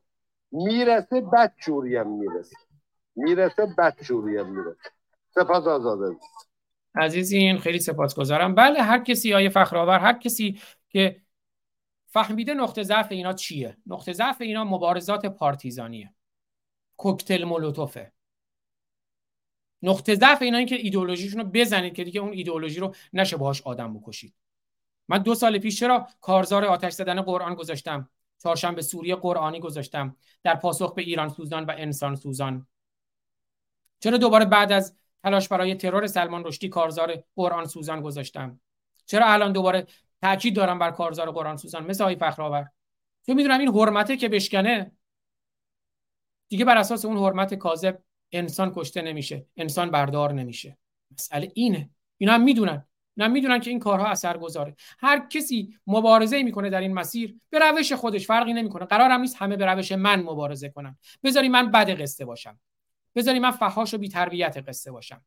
می‌رسه 0.51 1.21
بد 1.21 1.53
جوریم 1.65 2.07
می‌رسه. 2.07 2.55
می‌رسه 3.15 3.67
بد 3.77 3.95
جوریم 4.01 4.45
می‌رسه. 4.49 4.89
سپاس 5.35 5.67
آزاده. 5.67 6.15
عزیزین 6.95 7.57
خیلی 7.57 7.79
سپاسگزارم. 7.79 8.55
بله 8.55 8.81
هر 8.81 9.03
کسی 9.03 9.33
آیه 9.33 9.49
فخرآور 9.49 9.99
هر 9.99 10.13
کسی 10.13 10.61
که 10.89 11.21
فهمیده 12.07 12.53
نقطه 12.53 12.83
ضعف 12.83 13.11
اینا 13.11 13.33
چیه؟ 13.33 13.77
نقطه 13.87 14.13
ضعف 14.13 14.41
اینا 14.41 14.63
مبارزات 14.63 15.25
پارتیزانیه. 15.25 16.13
کوکتل 16.97 17.43
مولوتوفه. 17.43 18.11
نقطه 19.81 20.15
ضعف 20.15 20.41
اینا 20.41 20.57
این 20.57 20.67
که 20.67 20.75
ایدئولوژیشون 20.75 21.41
رو 21.41 21.49
بزنید 21.53 21.93
که 21.93 22.03
دیگه 22.03 22.21
اون 22.21 22.33
ایدئولوژی 22.33 22.79
رو 22.79 22.95
نشه 23.13 23.37
باهاش 23.37 23.61
آدم 23.61 23.93
بکشید. 23.93 24.33
من 25.07 25.17
دو 25.17 25.35
سال 25.35 25.59
پیش 25.59 25.79
چرا 25.79 26.07
کارزار 26.21 26.65
آتش 26.65 26.93
زدن 26.93 27.21
قرآن 27.21 27.55
گذاشتم؟ 27.55 28.09
چهارشنبه 28.43 28.81
سوریه 28.81 29.15
قرآنی 29.15 29.59
گذاشتم 29.59 30.15
در 30.43 30.55
پاسخ 30.55 30.93
به 30.93 31.01
ایران 31.01 31.29
سوزان 31.29 31.65
و 31.65 31.73
انسان 31.77 32.15
سوزان. 32.15 32.67
چرا 33.99 34.17
دوباره 34.17 34.45
بعد 34.45 34.71
از 34.71 34.95
تلاش 35.23 35.47
برای 35.47 35.75
ترور 35.75 36.07
سلمان 36.07 36.43
رشدی 36.43 36.69
کارزار 36.69 37.23
قرآن 37.35 37.65
سوزان 37.65 38.01
گذاشتم؟ 38.01 38.59
چرا 39.05 39.25
الان 39.25 39.51
دوباره 39.51 39.87
تاکید 40.21 40.55
دارم 40.55 40.79
بر 40.79 40.91
کارزار 40.91 41.31
قرآن 41.31 41.57
سوزان؟ 41.57 41.85
مثل 41.85 42.03
های 42.03 42.15
فخرآور. 42.15 42.69
چون 43.25 43.35
می‌دونم 43.35 43.59
این 43.59 43.69
حرمته 43.69 44.17
که 44.17 44.29
بشکنه. 44.29 44.91
دیگه 46.49 46.65
بر 46.65 46.77
اساس 46.77 47.05
اون 47.05 47.17
حرمت 47.17 47.53
کاذب 47.53 47.99
انسان 48.31 48.71
کشته 48.75 49.01
نمیشه 49.01 49.45
انسان 49.57 49.91
بردار 49.91 50.33
نمیشه. 50.33 50.77
مسئله 51.11 51.51
اینه. 51.53 51.89
اینا 52.17 52.33
هم 52.33 52.43
می‌دونن. 52.43 52.85
اینا 53.17 53.29
می‌دونن 53.29 53.59
که 53.59 53.69
این 53.69 53.79
کارها 53.79 54.07
اثر 54.07 54.37
گذاره 54.37 54.75
هر 54.99 55.27
کسی 55.27 55.79
مبارزه 55.87 56.43
می‌کنه 56.43 56.69
در 56.69 56.81
این 56.81 56.93
مسیر 56.93 57.39
به 57.49 57.59
روش 57.59 57.93
خودش 57.93 58.27
فرقی 58.27 58.53
نمی‌کنه. 58.53 58.85
قرارم 58.85 59.21
نیست 59.21 59.35
همه 59.35 59.55
به 59.55 59.65
روش 59.65 59.91
من 59.91 60.23
مبارزه 60.23 60.69
کنن. 60.69 60.97
بذاری 61.23 61.49
من 61.49 61.71
بد 61.71 62.01
قصه 62.01 62.25
باشم. 62.25 62.59
بذاری 63.15 63.39
من 63.39 63.51
فحاش 63.51 63.93
و 63.93 63.97
بی‌تربیت 63.97 64.57
قصه 64.67 64.91
باشم. 64.91 65.25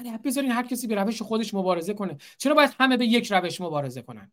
ولی 0.00 0.18
بذارین 0.18 0.50
هر 0.50 0.66
کسی 0.66 0.86
به 0.86 0.94
روش 0.94 1.22
خودش 1.22 1.54
مبارزه 1.54 1.94
کنه. 1.94 2.16
چرا 2.38 2.54
باید 2.54 2.70
همه 2.80 2.96
به 2.96 3.06
یک 3.06 3.32
روش 3.32 3.60
مبارزه 3.60 4.02
کنن؟ 4.02 4.32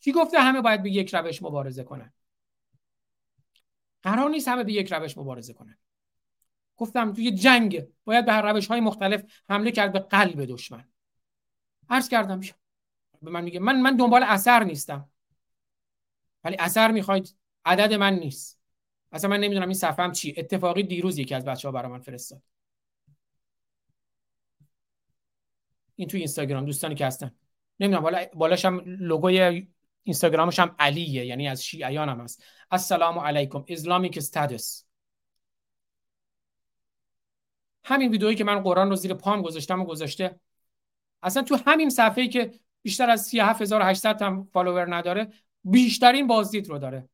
کی 0.00 0.12
گفته 0.12 0.38
همه 0.38 0.60
باید 0.60 0.82
به 0.82 0.90
یک 0.90 1.14
روش 1.14 1.42
مبارزه 1.42 1.84
کنن؟ 1.84 2.12
قرار 4.06 4.30
نیست 4.30 4.48
همه 4.48 4.64
به 4.64 4.72
یک 4.72 4.92
روش 4.92 5.18
مبارزه 5.18 5.52
کنن. 5.52 5.78
گفتم 6.76 7.12
توی 7.12 7.30
جنگ 7.30 7.86
باید 8.04 8.26
به 8.26 8.32
هر 8.32 8.52
روش 8.52 8.66
های 8.66 8.80
مختلف 8.80 9.24
حمله 9.48 9.72
کرد 9.72 9.92
به 9.92 9.98
قلب 9.98 10.44
دشمن. 10.44 10.88
عرض 11.88 12.08
کردم 12.08 12.40
به 13.22 13.30
من 13.30 13.44
میگه 13.44 13.60
من 13.60 13.80
من 13.80 13.96
دنبال 13.96 14.22
اثر 14.22 14.64
نیستم. 14.64 15.08
ولی 16.44 16.56
اثر 16.58 16.92
می‌خواید 16.92 17.36
عدد 17.64 17.92
من 17.92 18.14
نیست. 18.14 18.60
اصلا 19.12 19.30
من 19.30 19.40
نمی‌دونم 19.40 19.68
این 19.68 19.74
صفحم 19.74 20.12
چی 20.12 20.34
اتفاقی 20.38 20.82
دیروز 20.82 21.18
یکی 21.18 21.34
از 21.34 21.44
بچه 21.44 21.68
ها 21.68 21.72
برای 21.72 21.92
من 21.92 22.00
فرستاد. 22.00 22.42
این 25.96 26.08
توی 26.08 26.20
اینستاگرام 26.20 26.64
دوستانی 26.64 26.94
که 26.94 27.06
هستن. 27.06 27.34
نمی‌دونم 27.80 28.02
بالا 28.02 28.26
بالاش 28.34 28.64
لوگوی 28.84 29.66
اینستاگرامش 30.06 30.58
هم 30.58 30.76
علیه 30.78 31.26
یعنی 31.26 31.48
از 31.48 31.64
شیعیان 31.64 32.08
هم 32.08 32.20
هست. 32.20 32.42
السلام 32.70 33.18
علیکم 33.18 33.64
اسلامیک 33.68 34.16
استاتس 34.16 34.86
همین 37.84 38.10
ویدئویی 38.10 38.36
که 38.36 38.44
من 38.44 38.60
قرآن 38.60 38.90
رو 38.90 38.96
زیر 38.96 39.14
پام 39.14 39.42
گذاشتم 39.42 39.80
و 39.80 39.84
گذاشته 39.84 40.40
اصلا 41.22 41.42
تو 41.42 41.58
همین 41.66 41.90
صفحه‌ای 41.90 42.28
که 42.28 42.60
بیشتر 42.82 43.10
از 43.10 43.28
37800 43.28 44.22
هم 44.22 44.48
فالوور 44.52 44.94
نداره 44.96 45.32
بیشترین 45.64 46.26
بازدید 46.26 46.68
رو 46.68 46.78
داره. 46.78 47.08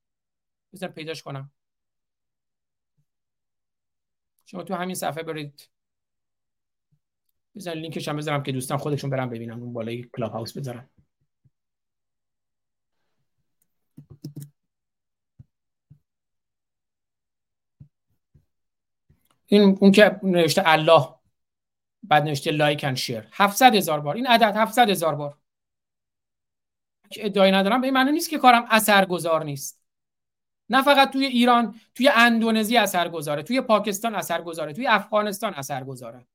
بذار 0.72 0.88
پیداش 0.88 1.22
کنم. 1.22 1.50
شما 4.44 4.62
تو 4.62 4.74
همین 4.74 4.94
صفحه 4.94 5.22
برید. 5.22 5.68
بذار 7.54 7.74
لینکش 7.74 8.08
هم 8.08 8.16
بذارم 8.16 8.42
که 8.42 8.52
دوستان 8.52 8.78
خودشون 8.78 9.10
برم 9.10 9.30
ببینم 9.30 9.62
اون 9.62 9.72
بالای 9.72 10.10
کلاب 10.16 10.32
هاوس 10.32 10.58
بذارم 10.58 10.90
این 19.52 19.78
اون 19.80 19.92
که 19.92 20.20
نوشته 20.22 20.62
الله 20.64 21.14
بعد 22.02 22.22
نوشته 22.22 22.50
لایک 22.50 22.84
اند 22.84 22.96
شیر 22.96 23.28
700 23.32 23.74
هزار 23.74 24.00
بار. 24.00 24.16
این 24.16 24.26
عدد 24.26 24.56
700 24.56 24.90
هزار 24.90 25.14
بار. 25.14 25.38
که 27.10 27.26
ادعای 27.26 27.50
ندارم. 27.50 27.80
به 27.80 27.86
این 27.86 27.94
معنی 27.94 28.12
نیست 28.12 28.30
که 28.30 28.38
کارم 28.38 28.66
اثرگذار 28.70 29.44
نیست. 29.44 29.82
نه 30.68 30.82
فقط 30.82 31.12
توی 31.12 31.26
ایران 31.26 31.80
توی 31.94 32.08
اندونزی 32.08 32.76
اثرگذاره 32.76 33.42
توی 33.42 33.60
پاکستان 33.60 34.14
اثرگذاره 34.14 34.72
توی 34.72 34.86
افغانستان 34.86 35.54
اثرگذاره. 35.54 36.26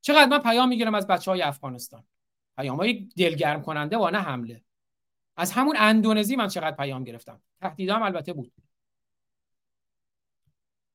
چقدر 0.00 0.26
من 0.26 0.38
پیام 0.38 0.68
می‌گیرم 0.68 0.94
از 0.94 1.06
بچه 1.06 1.30
های 1.30 1.42
افغانستان؟ 1.42 2.04
پیام 2.56 2.76
های 2.76 3.08
دلگرم 3.16 3.62
کننده 3.62 3.98
و 3.98 4.10
نه 4.10 4.18
حمله. 4.18 4.62
از 5.36 5.52
همون 5.52 5.76
اندونزی 5.78 6.36
من 6.36 6.48
چقدر 6.48 6.76
پیام 6.76 7.04
گرفتم؟ 7.04 7.42
تهدیدام 7.60 8.02
البته 8.02 8.32
بود. 8.32 8.52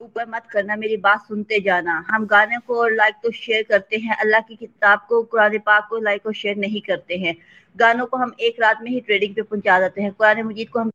ऊपर 0.05 0.25
मत 0.29 0.47
करना, 0.51 0.75
मेरी 0.75 0.97
बात 0.99 1.25
सुनते 1.27 1.59
जाना। 1.61 1.93
हम 2.09 2.25
गाने 2.27 2.57
को 2.67 2.87
लाइक 2.89 3.15
तो 3.23 3.31
शेयर 3.33 3.63
करते 3.69 3.97
हैं, 3.97 4.15
अल्लाह 4.17 4.41
की 4.41 4.55
किताब 4.55 5.05
को, 5.09 5.21
कुरान 5.23 5.57
पाक 5.59 5.87
को 5.89 5.99
लाइक 5.99 6.25
और 6.25 6.33
शेयर 6.35 6.57
नहीं 6.57 6.81
करते 6.81 7.17
हैं। 7.17 7.35
गानों 7.75 8.05
को 8.05 8.17
हम 8.17 8.35
एक 8.41 8.61
रात 8.61 8.81
में 8.81 8.91
ही 8.91 8.99
ट्रेडिंग 9.01 9.35
पे 9.35 9.41
पहुँचा 9.43 9.79
देते 9.79 10.01
हैं। 10.01 10.11
कुरान 10.13 10.43
मजीद 10.43 10.69
को 10.69 10.79
हम 10.79 10.91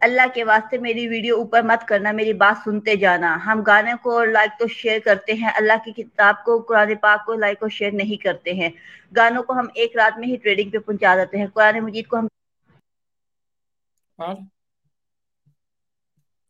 अल्लाह 0.00 0.26
के 0.28 0.44
वास्ते 0.44 0.78
मेरी 0.78 1.06
वीडियो 1.08 1.36
ऊपर 1.36 1.62
मत 1.66 1.82
करना, 1.88 2.12
मेरी 2.12 2.32
बात 2.34 2.56
सुनते 2.56 2.96
जाना। 2.96 3.34
हम 3.44 3.62
गाने 3.62 3.94
को 4.04 4.22
लाइक 4.24 4.50
तो 4.58 4.66
शेयर 4.68 4.98
करते 5.00 5.32
हैं, 5.34 5.52
अल्लाह 5.52 5.76
की 5.78 5.92
किताब 5.92 6.42
को, 6.44 6.58
कुरान 6.60 6.94
पाक 6.96 7.24
को 7.26 7.34
लाइक 7.36 7.62
और 7.62 7.70
शेयर 7.70 7.92
नहीं 7.94 8.18
करते 8.18 8.54
हैं। 8.54 8.72
गानों 9.12 9.42
को 9.42 9.54
हम 9.54 9.70
एक 9.78 9.96
रात 9.96 10.18
में 10.18 10.26
ही 10.28 10.36
ट्रेडिंग 10.38 10.72
पे 10.72 10.78
पहुँचा 10.80 11.14
देते 11.16 11.38
हैं। 11.38 11.48
कुरान 11.50 11.80
मजीद 11.80 12.06
को 12.06 12.16
हम 12.16 12.28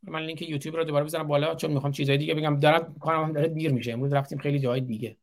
من 0.03 0.23
لینک 0.23 0.43
یوتیوب 0.43 0.77
رو 0.77 0.85
دوباره 0.85 1.05
بزنم 1.05 1.27
بالا 1.27 1.55
چون 1.55 1.71
می‌خوام 1.71 1.93
چیزای 1.93 2.19
دیگه 2.19 2.35
بگم. 2.35 2.61
دارم 2.61 2.95
کارم 3.01 3.33
داره 3.33 3.49
دیر 3.49 3.73
میشه. 3.73 3.93
امروز 3.93 4.13
رفتیم 4.13 4.39
خیلی 4.39 4.59
جای 4.59 4.81
دیگه. 4.81 5.17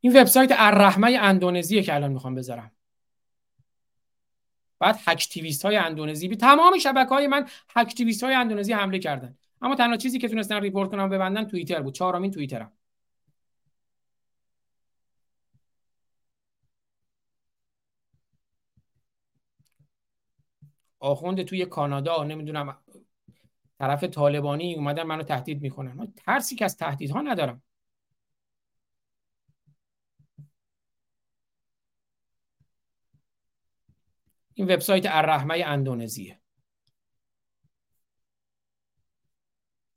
این 0.00 0.16
وبسایت 0.16 0.52
الرحمه 0.54 1.18
اندونزیه 1.20 1.82
که 1.82 1.94
الان 1.94 2.12
می‌خوام 2.12 2.34
بذارم. 2.34 2.70
بعد 4.78 4.98
hacktivist 5.06 5.64
های 5.64 5.76
اندونزی. 5.76 6.28
به 6.28 6.36
تمام 6.36 6.78
شبکه 6.78 7.08
های 7.08 7.26
من 7.26 7.48
hacktivist 7.76 8.24
های 8.24 8.34
اندونزی 8.34 8.72
حمله 8.72 8.98
کردن. 8.98 9.36
اما 9.62 9.74
تنها 9.74 9.96
چیزی 9.96 10.18
که 10.18 10.28
تونستن 10.28 10.60
report 10.60 10.90
کنن 10.90 11.08
ببندن 11.08 11.44
توییتر 11.44 11.82
بود. 11.82 11.94
چهارمین 11.94 12.30
توییترم. 12.30 12.72
آخوند 21.04 21.42
توی 21.42 21.66
کانادا 21.66 22.24
نمی‌دونم 22.24 22.78
طرف 23.78 24.04
طالبانی 24.04 24.74
اومدن 24.74 25.02
منو 25.02 25.22
تهدید 25.22 25.62
می‌کنن. 25.62 25.92
من 25.92 26.12
ترسی 26.16 26.56
که 26.56 26.64
از 26.64 26.76
تهدیدها 26.76 27.20
ندارم. 27.20 27.62
این 34.54 34.72
وبسایت 34.72 35.06
الرحمه 35.06 35.62
اندونزیه. 35.66 36.40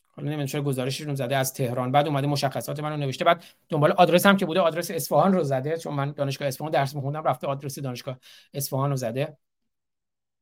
حالا 0.08 0.28
نمی‌دونم 0.28 0.46
چرا 0.46 0.62
رو 1.08 1.16
زده 1.16 1.38
از 1.38 1.54
تهران. 1.54 1.92
بعد 1.92 2.08
اومده 2.08 2.28
مشخصات 2.28 2.80
منو 2.80 2.98
نوشته. 2.98 3.26
بعد 3.26 3.44
دنبال 3.70 3.92
آدرس 3.92 4.26
هم 4.26 4.38
که 4.38 4.46
بوده 4.46 4.60
آدرس 4.60 4.92
اصفهان 4.92 5.34
رو 5.34 5.44
زده. 5.44 5.78
چون 5.78 5.94
من 5.94 6.12
دانشگاه 6.12 6.48
اصفهان 6.48 6.72
درس 6.72 6.96
میخوندم 6.96 7.24
رفته 7.24 7.48
آدرس 7.48 7.80
دانشگاه 7.80 8.20
اصفهان 8.54 8.90
رو 8.90 8.96
زده. 8.96 9.38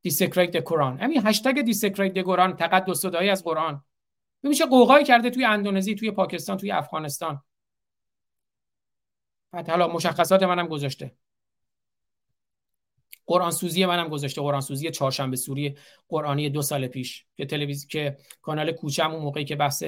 desecrate 0.05 0.55
قرآن. 0.55 0.99
همین 0.99 1.21
هشتگ 1.25 1.61
desecrate 1.61 2.17
قرآن 2.17 2.55
تقدس 2.55 2.97
زدایی 2.97 3.29
از 3.29 3.43
قرآن. 3.43 3.83
میشه 4.43 4.65
غوغایی 4.65 5.05
کرده 5.05 5.29
توی 5.29 5.45
اندونزی 5.45 5.95
توی 5.95 6.11
پاکستان 6.11 6.57
توی 6.57 6.71
افغانستان. 6.71 7.41
بعد 9.51 9.69
حالا 9.69 9.87
مشخصات 9.87 10.43
منم 10.43 10.67
گذاشته. 10.67 11.15
قرآن 13.25 13.51
سوزی 13.51 13.85
منم 13.85 14.07
گذاشته. 14.07 14.41
قرآن 14.41 14.61
سوزی 14.61 14.91
چهارشنبه 14.91 15.37
سوری 15.37 15.77
قرآنی 16.07 16.49
دو 16.49 16.61
سال 16.61 16.87
پیش 16.87 17.25
که 17.37 17.45
تلویزیون 17.45 17.87
که 17.89 18.17
کانال 18.41 18.71
کوچم 18.71 19.11
اون 19.11 19.21
موقعی 19.21 19.45
که 19.45 19.55
بحث 19.55 19.83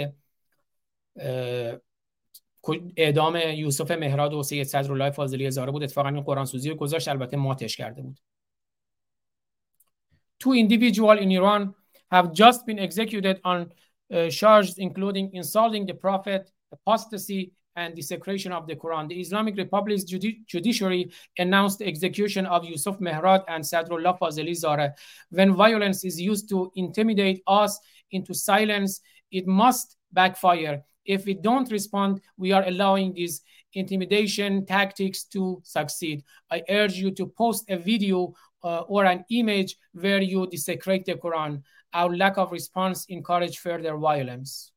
اعدام 2.98 3.36
یوسف 3.36 3.92
مهراد 3.92 4.34
و 4.34 4.44
سید 4.44 4.68
صدرالله 4.68 5.12
فاضلی 5.12 5.46
هزاره 5.46 5.72
بود 5.72 5.84
اتفاقا 5.84 6.10
این 6.10 6.22
قرآن 6.22 6.46
سوزی 6.46 6.70
رو 6.70 6.76
گذاشت. 6.76 7.08
البته 7.08 7.38
ماتش 7.38 7.78
کرده 7.78 8.02
بود. 8.02 8.20
Two 10.40 10.54
individuals 10.54 11.20
in 11.20 11.32
Iran 11.32 11.74
have 12.12 12.34
just 12.34 12.66
been 12.66 12.80
executed 12.80 13.40
on 13.44 13.72
uh, 14.14 14.30
charges 14.30 14.78
including 14.78 15.30
insulting 15.34 15.86
the 15.86 15.94
prophet, 15.94 16.50
apostasy, 16.72 17.52
and 17.76 17.96
desecration 17.96 18.52
of 18.52 18.66
the 18.66 18.76
Quran. 18.76 19.08
The 19.08 19.20
Islamic 19.22 19.56
Republic's 19.56 20.04
judi- 20.04 20.46
judiciary 20.48 21.12
announced 21.38 21.80
the 21.80 21.88
execution 21.88 22.46
of 22.48 22.66
Yusuf 22.66 22.98
Mehrad 23.00 23.44
and 23.48 23.64
Sadrullah 23.64 24.18
Fazeli 24.18 24.56
Zara. 24.56 24.94
When 25.30 25.54
violence 25.54 26.04
is 26.04 26.20
used 26.20 26.50
to 26.50 26.72
intimidate 26.76 27.44
us 27.46 27.80
into 28.12 28.34
silence, 28.34 29.02
it 29.32 29.46
must 29.46 29.96
backfire. 30.12 30.84
If 31.06 31.26
we 31.26 31.36
don't 31.36 31.72
respond, 31.72 32.22
we 32.36 32.52
are 32.52 32.66
allowing 32.66 33.14
these 33.14 33.42
intimidation 33.74 34.66
tactics 34.66 35.24
to 35.26 35.62
succeed. 35.64 36.24
I 36.52 36.64
urge 36.70 36.94
you 36.94 37.12
to 37.12 37.28
post 37.28 37.70
a 37.70 37.78
video 37.78 38.34
or 38.64 39.06
an 39.06 39.24
image 39.30 39.76
where 39.94 40.22
you 40.22 40.48
desecrate 40.48 41.06
the 41.06 41.16
Quran. 41.16 41.62
Our 41.94 42.16
lack 42.16 42.38
of 42.38 42.52
response 42.52 43.06
encourage 43.10 43.58
further 43.60 43.96
violence. 43.98 44.72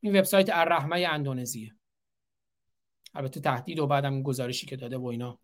این 0.00 0.16
وبسایت 0.16 0.50
الرحمه 0.52 1.06
اندونزیه. 1.10 1.74
البته 3.14 3.40
تهدید 3.40 3.78
و 3.78 3.86
بعدم 3.86 4.22
گزارشی 4.22 4.66
که 4.66 4.76
داده 4.76 4.98
و 4.98 5.06
اینا. 5.06 5.38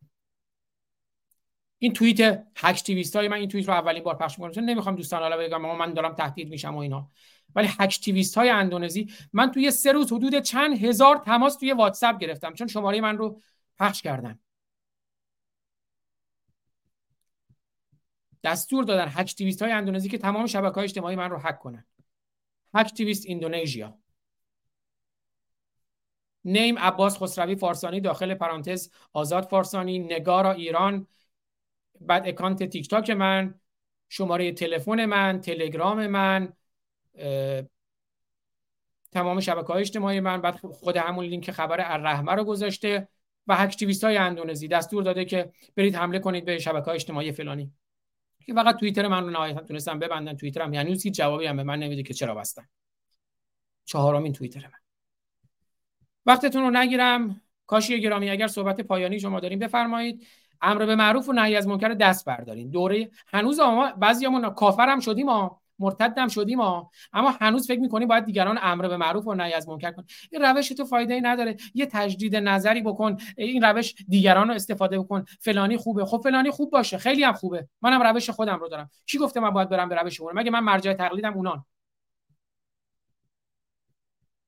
این 1.79 1.93
توییت 1.93 2.47
هکتیویست 2.57 3.17
های 3.17 3.29
من 3.29 3.37
این 3.37 3.49
توییت 3.49 3.69
رو 3.69 3.75
اولین 3.75 4.03
بار 4.03 4.17
پخش 4.17 4.39
می‌کنم. 4.39 4.53
چون 4.53 4.65
نمی‌خوام 4.65 4.97
دوستان 4.97 5.23
حالا 5.23 5.37
بگم 5.37 5.77
من 5.77 5.95
دارم 5.95 6.15
تهدید 6.15 6.49
میشم 6.49 6.75
و 6.75 6.79
اینا. 6.79 7.11
ولی 7.55 7.69
هکتیویست 7.79 8.39
های 8.39 8.49
اندونزی 8.49 9.13
من 9.33 9.51
توی 9.51 9.71
سه 9.71 9.93
روز 9.93 10.13
حدود 10.13 10.39
چند 10.39 10.85
هزار 10.85 11.17
تماس 11.17 11.57
توی 11.57 11.73
واتساپ 11.73 12.19
گرفتم. 12.19 12.55
چون 12.55 12.67
شماره 12.67 13.01
من 13.01 13.19
رو 13.19 13.41
پخش 13.79 14.03
کردن. 14.03 14.39
دستور 18.43 18.85
دادن 18.85 19.09
hacktivist 19.09 19.63
های 19.63 19.73
اندونزی 19.73 20.09
که 20.09 20.19
تمام 20.19 20.47
شبکه 20.47 20.75
های 20.75 20.85
اجتماعی 20.85 21.17
من 21.17 21.31
رو 21.31 21.39
هک 21.39 21.59
کنن. 21.59 21.85
hacktivist 22.75 23.27
name 26.45 26.79
عباس 26.79 27.23
خسروی 27.23 27.57
فارسانی 27.57 28.01
داخل 28.01 28.35
پرانتز 28.35 28.91
آزاد 29.13 29.45
فارسانی 29.45 29.99
نگارا 29.99 30.53
ایران 30.53 31.07
بعد 32.01 32.29
اکانت 32.29 32.63
تیک 32.63 32.89
تاک 32.89 33.11
من 33.11 33.55
شماره 34.09 34.53
تلفن 34.53 35.05
من 35.05 35.41
تلگرام 35.41 36.07
من 36.07 36.53
تمام 39.13 39.41
شبکه 39.41 39.67
های 39.67 39.81
اجتماعی 39.81 40.21
من 40.21 40.41
بعد 40.41 40.57
خود 40.57 40.97
همون 40.97 41.25
لینک 41.25 41.51
خبر 41.51 41.81
الرحمه 41.81 42.33
رو 42.33 42.45
گذاشته 42.45 43.09
و 43.47 43.57
هکتیویست 43.57 44.05
های 44.05 44.17
اندونزی. 44.17 44.69
دستور 44.69 45.03
داده 45.03 45.25
که 45.25 45.53
برید 45.77 45.95
حمله 45.95 46.19
کنید 46.19 46.45
به 46.45 46.59
شبکه 46.59 46.85
های 46.85 46.95
اجتماعی 46.95 47.33
فلانی. 47.33 47.73
که 48.47 48.55
فقط 48.55 48.77
توییتر 48.77 49.09
من 49.09 49.25
رو 49.25 49.31
نهایتا 49.31 49.61
تونستم 49.61 49.99
ببندن 49.99 50.37
توییترم 50.37 50.75
یعنی 50.75 50.91
هیچ 50.91 51.07
جوابی 51.07 51.47
هم 51.47 51.57
به 51.57 51.63
من 51.63 51.79
نمیده 51.79 52.03
که 52.03 52.15
چرا 52.15 52.35
بستن 52.35 52.65
چهارمین 53.85 54.33
توییتر 54.33 54.61
من. 54.61 54.79
وقتتون 56.27 56.63
رو 56.63 56.71
نگیرم. 56.71 57.41
کاشی 57.67 58.01
گرامی 58.01 58.31
اگر 58.31 58.47
صحبت 58.47 58.81
پایانی 58.81 59.21
شما 59.21 59.41
داریم 59.41 59.59
بفرمایید. 59.59 60.27
امر 60.63 60.87
به 60.87 60.97
معروف 60.97 61.29
و 61.29 61.33
نهی 61.33 61.57
از 61.57 61.67
منکر 61.67 61.89
دست 61.89 62.25
بردارین. 62.25 62.71
دوره 62.71 63.11
هنوز 63.27 63.61
بعضیامون 63.99 64.51
کافرم 64.51 65.01
شدیم 65.01 65.27
ما 65.27 65.60
مرتدم 65.81 66.29
شدیم 66.29 66.59
ما 66.59 66.91
اما 67.13 67.31
هنوز 67.31 67.67
فکر 67.67 67.81
می‌کنیم 67.81 68.09
باید 68.09 68.25
دیگران 68.25 68.59
امر 68.63 68.89
به 68.89 68.97
معروف 68.97 69.27
و 69.27 69.35
نهی 69.35 69.53
از 69.53 69.69
منکر 69.69 69.91
کن 69.93 70.05
این 70.31 70.43
روش 70.43 70.69
تو 70.69 70.85
فایده 70.85 71.15
ای 71.15 71.21
نداره. 71.21 71.57
یه 71.75 71.87
تجدید 71.87 72.37
نظری 72.37 72.83
بکن. 72.83 73.17
این 73.37 73.63
روش 73.63 73.95
دیگران 74.09 74.49
رو 74.49 74.55
استفاده 74.55 74.99
بکن. 74.99 75.25
فلانی 75.41 75.77
خوبه. 75.77 76.05
خب 76.05 76.21
فلانی 76.25 76.51
خوب 76.51 76.71
باشه. 76.71 76.99
خیلی 76.99 77.25
هم 77.25 77.33
خوبه. 77.33 77.69
منم 77.83 78.03
روش 78.03 78.31
خودم 78.31 78.59
رو 78.59 78.69
دارم. 78.69 78.91
کی 79.07 79.19
گفته 79.19 79.41
من 79.41 79.51
باید 79.51 79.69
برم 79.69 79.89
به 79.89 79.95
روش 79.95 80.21
اون 80.21 80.33
مگه 80.35 80.51
من 80.51 80.61
مرجع 80.61 80.93
تقلیدم 80.93 81.35
اونان؟ 81.35 81.65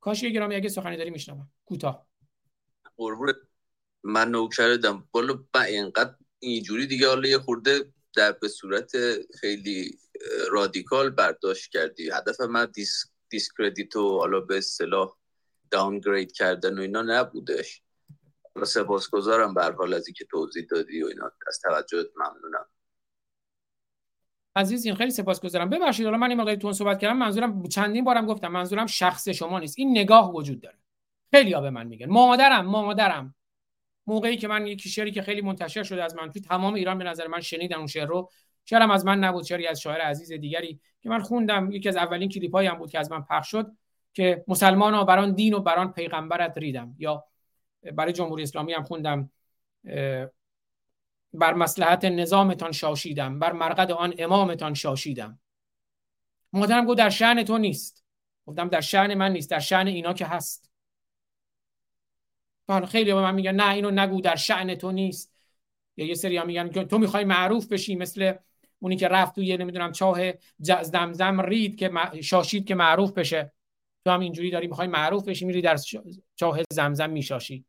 کاشی 0.01 0.33
گرامی 0.33 0.55
اگه 0.55 0.69
سخنی 0.69 0.97
داری 0.97 1.11
میشنوم. 1.11 1.51
کوتاه. 1.65 2.07
من 4.03 4.31
نوکردم 4.31 5.09
بالا 5.11 5.39
با 5.55 5.61
اینقدر 5.61 6.15
اینجوری 6.39 6.87
دیگه 6.87 7.09
حالا 7.09 7.29
یه 7.29 7.39
خورده 7.39 7.93
در 8.17 8.33
به 8.33 8.49
صورت 8.49 8.93
خیلی 9.41 9.99
رادیکال 10.51 11.11
برداشت 11.11 11.71
کردی. 11.71 12.11
هدف 12.11 12.41
من 12.41 12.67
دیس 12.67 13.05
دیسکردیت 13.29 13.97
و 13.97 14.19
حالا 14.19 14.41
به 14.41 14.59
اصطلاح 14.59 15.17
داونگرید 15.71 16.33
کردن 16.33 16.79
و 16.79 16.83
اینا 16.83 17.03
نبودش. 17.03 17.83
حالا 18.55 18.65
سپاسگزارم 18.65 19.55
به 19.55 19.63
حال 19.63 19.95
از 19.95 20.07
اینکه 20.07 20.25
توضیح 20.31 20.67
دادی 20.71 21.03
و 21.03 21.07
اینا. 21.07 21.33
از 21.49 21.61
توجهت 21.61 22.07
ممنونم. 22.17 22.67
عزیزین 24.57 24.95
خیلی 24.95 25.11
سپاسگزارم. 25.11 25.71
ببخشید 25.71 26.05
حالا 26.07 26.19
من 26.19 26.29
این 26.29 26.39
مقداری 26.39 26.57
تون 26.57 26.73
صحبت 26.73 26.99
کردم 26.99 27.17
منظورم 27.17 27.69
چندین 27.69 28.05
بارم 28.05 28.27
گفتم 28.27 28.49
منظورم 28.49 28.87
شخص 28.87 29.29
شما 29.29 29.59
نیست. 29.59 29.79
این 29.79 29.91
نگاه 29.91 30.35
وجود 30.35 30.61
داره. 30.61 30.79
خیلی 31.31 31.53
ها 31.53 31.61
به 31.61 31.71
من 31.71 31.87
میگن. 31.87 32.07
مادرم 32.07 32.67
مادرم 32.67 33.35
موقعی 34.07 34.37
که 34.37 34.49
من 34.49 34.67
یکی 34.67 34.89
شعری 34.89 35.11
که 35.11 35.23
خیلی 35.23 35.41
منتشر 35.41 35.83
شده 35.83 36.05
از 36.05 36.17
من 36.17 36.31
توی 36.31 36.43
تمام 36.43 36.75
ایران 36.75 36.99
به 36.99 37.05
نظر 37.05 37.27
من 37.27 37.41
شنیدن 37.41 37.77
اون 37.77 37.87
شعر 37.87 38.07
رو 38.07 38.31
شعرم 38.65 38.91
از 38.91 39.05
من 39.05 39.19
نبود 39.19 39.45
شعری 39.45 39.67
از 39.67 39.81
شاعر 39.81 40.01
عزیز 40.01 40.33
دیگری 40.33 40.81
که 41.01 41.09
من 41.09 41.21
خوندم. 41.21 41.71
یکی 41.73 41.89
از 41.89 41.97
اولین 41.97 42.29
کلیپ 42.29 42.57
هم 42.57 42.79
بود 42.79 42.91
که 42.91 42.99
از 42.99 43.13
من 43.13 43.23
پخش 43.23 43.51
شد 43.51 43.73
که 44.13 44.45
مسلمان 44.49 44.95
ها 44.95 45.05
بران 45.05 45.35
دین 45.35 45.55
و 45.55 45.61
بران 45.61 45.93
پیغمبرت 45.93 46.59
ریدم. 46.59 46.95
یا 46.99 47.25
برای 47.93 48.13
جمهوری 48.13 48.43
اسلامی 48.43 48.73
هم 48.73 48.83
خوندم 48.83 49.31
بر 51.35 51.55
مسلحت 51.55 52.05
نظامتان 52.05 52.73
شاشیدم 52.73 53.39
بر 53.39 53.53
مرقد 53.53 53.91
آن 53.91 54.15
امامتان 54.19 54.75
شاشیدم. 54.75 55.39
مادرم 56.53 56.85
گفت 56.87 56.99
در 56.99 57.11
شعن 57.11 57.43
تو 57.43 57.59
نیست. 57.59 58.05
گفتم 58.47 58.69
در 58.69 58.81
شعن 58.81 59.15
من 59.15 59.33
نیست 59.33 59.51
در 59.51 59.59
شعن 59.59 59.87
اینا 59.87 60.13
که 60.13 60.27
هست. 60.27 60.72
حالا 62.73 62.87
خیلی 62.87 63.15
به 63.15 63.21
من 63.21 63.35
میگن 63.35 63.55
نه 63.55 63.69
اینو 63.69 63.91
نگو 63.91 64.21
در 64.21 64.37
شعن 64.37 64.75
تو 64.75 64.93
نیست. 64.93 65.33
یا 65.97 66.07
یه 66.07 66.15
سری 66.15 66.37
ها 66.37 66.45
میگن 66.45 66.69
تو 66.69 66.99
می‌خوای 66.99 67.25
معروف 67.25 67.67
بشی 67.67 67.97
مثل 67.97 68.33
اونی 68.79 68.97
که 68.97 69.09
رفت 69.09 69.35
توی 69.35 69.57
نمی‌دونم 69.57 69.93
چاه 69.93 70.21
زمزم 70.83 71.41
رید 71.41 71.77
که 71.77 71.91
شاشید 72.23 72.67
که 72.67 72.75
معروف 72.75 73.13
بشه. 73.13 73.53
تو 74.05 74.11
هم 74.11 74.21
اینجوری 74.21 74.51
داری 74.51 74.67
می‌خوای 74.67 74.89
معروف 74.89 75.29
بشی 75.29 75.45
میری 75.45 75.63
در 75.63 75.77
چاه 76.37 76.59
زمزم 76.73 77.11
میشاشی. 77.11 77.65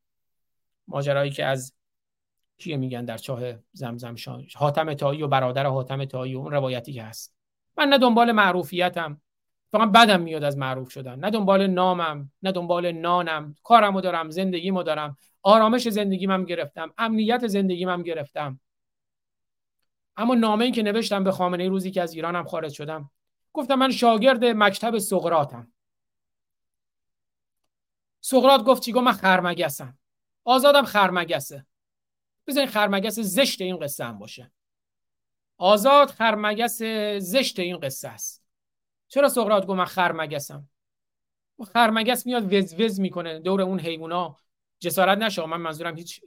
ماجرایی 0.87 1.31
که 1.31 1.45
از 1.45 1.73
کیه 2.57 2.77
میگن 2.77 3.05
در 3.05 3.17
چاه 3.17 3.41
زمزم 3.71 4.15
شان 4.15 4.47
حاتم 4.55 4.93
تایی 4.93 5.23
و 5.23 5.27
برادر 5.27 5.65
حاتم 5.65 6.05
تایی 6.05 6.35
و 6.35 6.37
اون 6.37 6.51
روایتی 6.51 6.93
که 6.93 7.03
هست. 7.03 7.35
من 7.77 7.87
نه 7.87 7.97
دنبال 7.97 8.31
معروفیتم. 8.31 9.21
فقط 9.73 9.91
بدم 9.91 10.21
میاد 10.21 10.43
از 10.43 10.57
معروف 10.57 10.91
شدن. 10.91 11.19
نه 11.19 11.29
دنبال 11.29 11.67
نامم 11.67 12.31
نه 12.43 12.51
دنبال 12.51 12.91
نانم. 12.91 13.55
کارمو 13.63 14.01
دارم 14.01 14.29
زندگیمو 14.29 14.83
دارم. 14.83 15.17
آرامش 15.41 15.89
زندگیمم 15.89 16.45
گرفتم. 16.45 16.93
امنیت 16.97 17.47
زندگیمم 17.47 18.03
گرفتم. 18.03 18.59
اما 20.17 20.35
نامه 20.35 20.65
ای 20.65 20.71
که 20.71 20.83
نوشتم 20.83 21.23
به 21.23 21.31
خامنه 21.31 21.63
ای 21.63 21.69
روزی 21.69 21.91
که 21.91 22.01
از 22.01 22.13
ایرانم 22.13 22.43
خارج 22.43 22.73
شدم 22.73 23.11
گفتم 23.53 23.75
من 23.75 23.91
شاگرد 23.91 24.45
مکتب 24.45 24.97
سقراطم. 24.97 25.71
سقراط 28.21 28.63
گفت 28.63 28.81
چی؟ 28.81 28.91
گفت 28.91 29.03
من 29.03 29.11
خرمگسم. 29.11 29.97
آزادم 30.43 30.83
خرمگسه. 30.83 31.65
بزنین 32.47 32.67
خرمگس 32.67 33.19
زشت 33.19 33.61
این 33.61 33.77
قصه 33.77 34.05
هم 34.05 34.19
باشه. 34.19 34.51
آزاد 35.57 36.09
خرمگس 36.09 36.81
زشت 37.19 37.59
این 37.59 37.77
قصه 37.77 38.07
است. 38.07 38.42
چرا 39.13 39.29
سقراط 39.29 39.65
گفت 39.65 39.77
من 39.77 39.85
خرمگسم؟ 39.85 40.69
خرمگس 41.73 42.25
میاد 42.25 42.53
وز 42.53 42.73
وز 42.73 42.99
می‌کنه 42.99 43.39
دور 43.39 43.61
اون 43.61 43.79
حیوونا. 43.79 44.37
جسارت 44.79 45.17
نشه 45.17 45.45
من 45.45 45.61
منظورم 45.61 45.95
هیچ 45.95 46.21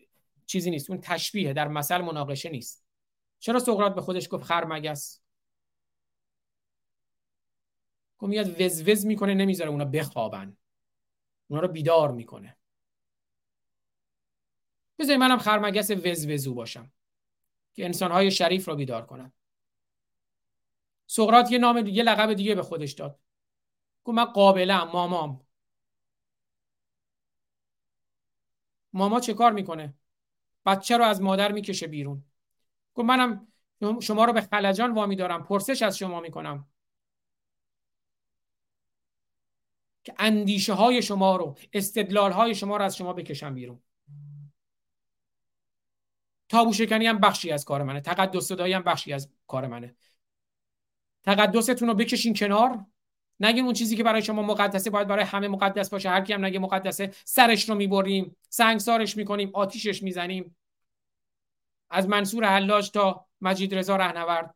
چیزی 0.46 0.70
نیست. 0.70 0.90
اون 0.90 1.00
تشبیه 1.00 1.52
در 1.52 1.68
مثل 1.68 2.00
مناقشه 2.00 2.48
نیست. 2.48 2.86
چرا 3.38 3.58
سقراط 3.58 3.94
به 3.94 4.00
خودش 4.00 4.28
گفت 4.30 4.44
خرمگس؟ 4.44 5.20
گفت 8.18 8.30
میاد 8.30 8.60
وز 8.60 8.88
وز 8.88 9.06
می‌کنه 9.06 9.34
نمی‌ذاره 9.34 9.70
اونا 9.70 9.84
بخوابن. 9.84 10.56
اونا 11.48 11.62
رو 11.62 11.68
بیدار 11.68 12.12
می‌کنه. 12.12 12.56
بذاری 14.98 15.18
منم 15.18 15.38
خرمگس 15.38 15.90
وزوزو 15.90 16.54
باشم 16.54 16.92
که 17.74 17.84
انسانهای 17.84 18.30
شریف 18.30 18.68
رو 18.68 18.76
بیدار 18.76 19.06
کنم. 19.06 19.32
سقراط 21.06 21.52
یه 21.52 21.58
نام 21.58 21.86
یه 21.86 22.02
لقب 22.02 22.32
دیگه 22.32 22.54
به 22.54 22.62
خودش 22.62 22.92
داد. 22.92 23.20
گفت 24.04 24.16
من 24.16 24.24
قابلم 24.24 24.90
مامام. 24.92 25.46
ماما 28.92 29.20
چه 29.20 29.34
کار 29.34 29.52
می‌کنه؟ 29.52 29.94
بچه 30.66 30.96
رو 30.96 31.04
از 31.04 31.22
مادر 31.22 31.52
می‌کشه 31.52 31.86
بیرون. 31.86 32.24
گفت 32.94 33.06
منم 33.06 33.48
شما 34.00 34.24
رو 34.24 34.32
به 34.32 34.40
خلجان 34.40 34.94
وامی 34.94 35.16
دارم 35.16 35.44
پرسش 35.44 35.82
از 35.82 35.98
شما 35.98 36.20
می‌کنم. 36.20 36.68
که 40.04 40.14
اندیشه 40.18 40.72
های 40.72 41.02
شما 41.02 41.36
رو 41.36 41.58
استدلال 41.72 42.32
های 42.32 42.54
شما 42.54 42.76
رو 42.76 42.84
از 42.84 42.96
شما 42.96 43.12
بکشم 43.12 43.54
بیرون. 43.54 43.82
تابو 46.48 46.72
شکنی 46.72 47.06
هم 47.06 47.18
بخشی 47.18 47.50
از 47.50 47.64
کار 47.64 47.82
منه 47.82 48.00
تقدس 48.00 48.48
صدایی 48.48 48.72
هم 48.72 48.82
بخشی 48.82 49.12
از 49.12 49.30
کار 49.46 49.66
منه. 49.66 49.96
تقدستون 51.26 51.88
رو 51.88 51.94
بکشین 51.94 52.34
کنار. 52.34 52.86
نگین 53.40 53.64
اون 53.64 53.74
چیزی 53.74 53.96
که 53.96 54.02
برای 54.02 54.22
شما 54.22 54.42
مقدسه 54.42 54.90
باید 54.90 55.08
برای 55.08 55.24
همه 55.24 55.48
مقدس 55.48 55.90
باشه. 55.90 56.10
هر 56.10 56.20
کی 56.20 56.32
هم 56.32 56.44
نگه 56.44 56.58
مقدسه 56.58 57.10
سرش 57.24 57.68
رو 57.68 57.74
می‌بریم 57.74 58.36
سنگسارش 58.48 59.16
می‌کنیم 59.16 59.50
آتیشش 59.54 60.02
می‌زنیم. 60.02 60.56
از 61.90 62.08
منصور 62.08 62.44
حلاج 62.44 62.90
تا 62.90 63.26
مجید 63.40 63.74
رضا 63.74 63.96
رهنورد. 63.96 64.54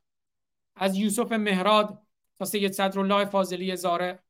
از 0.77 0.97
یوسف 0.97 1.33
مهراد 1.33 2.03
تا 2.39 2.45
سید 2.45 2.73
صدرالله 2.73 3.25
فاضلی 3.25 3.77
زاره. 3.77 4.23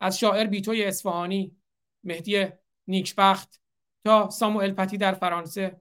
از 0.00 0.18
شاعر 0.18 0.46
بیتوی 0.46 0.84
اصفهانی 0.84 1.56
مهدی 2.04 2.46
نیکبخت 2.86 3.60
تا 4.04 4.30
ساموئل 4.30 4.72
پتی 4.72 4.98
در 4.98 5.12
فرانسه. 5.12 5.80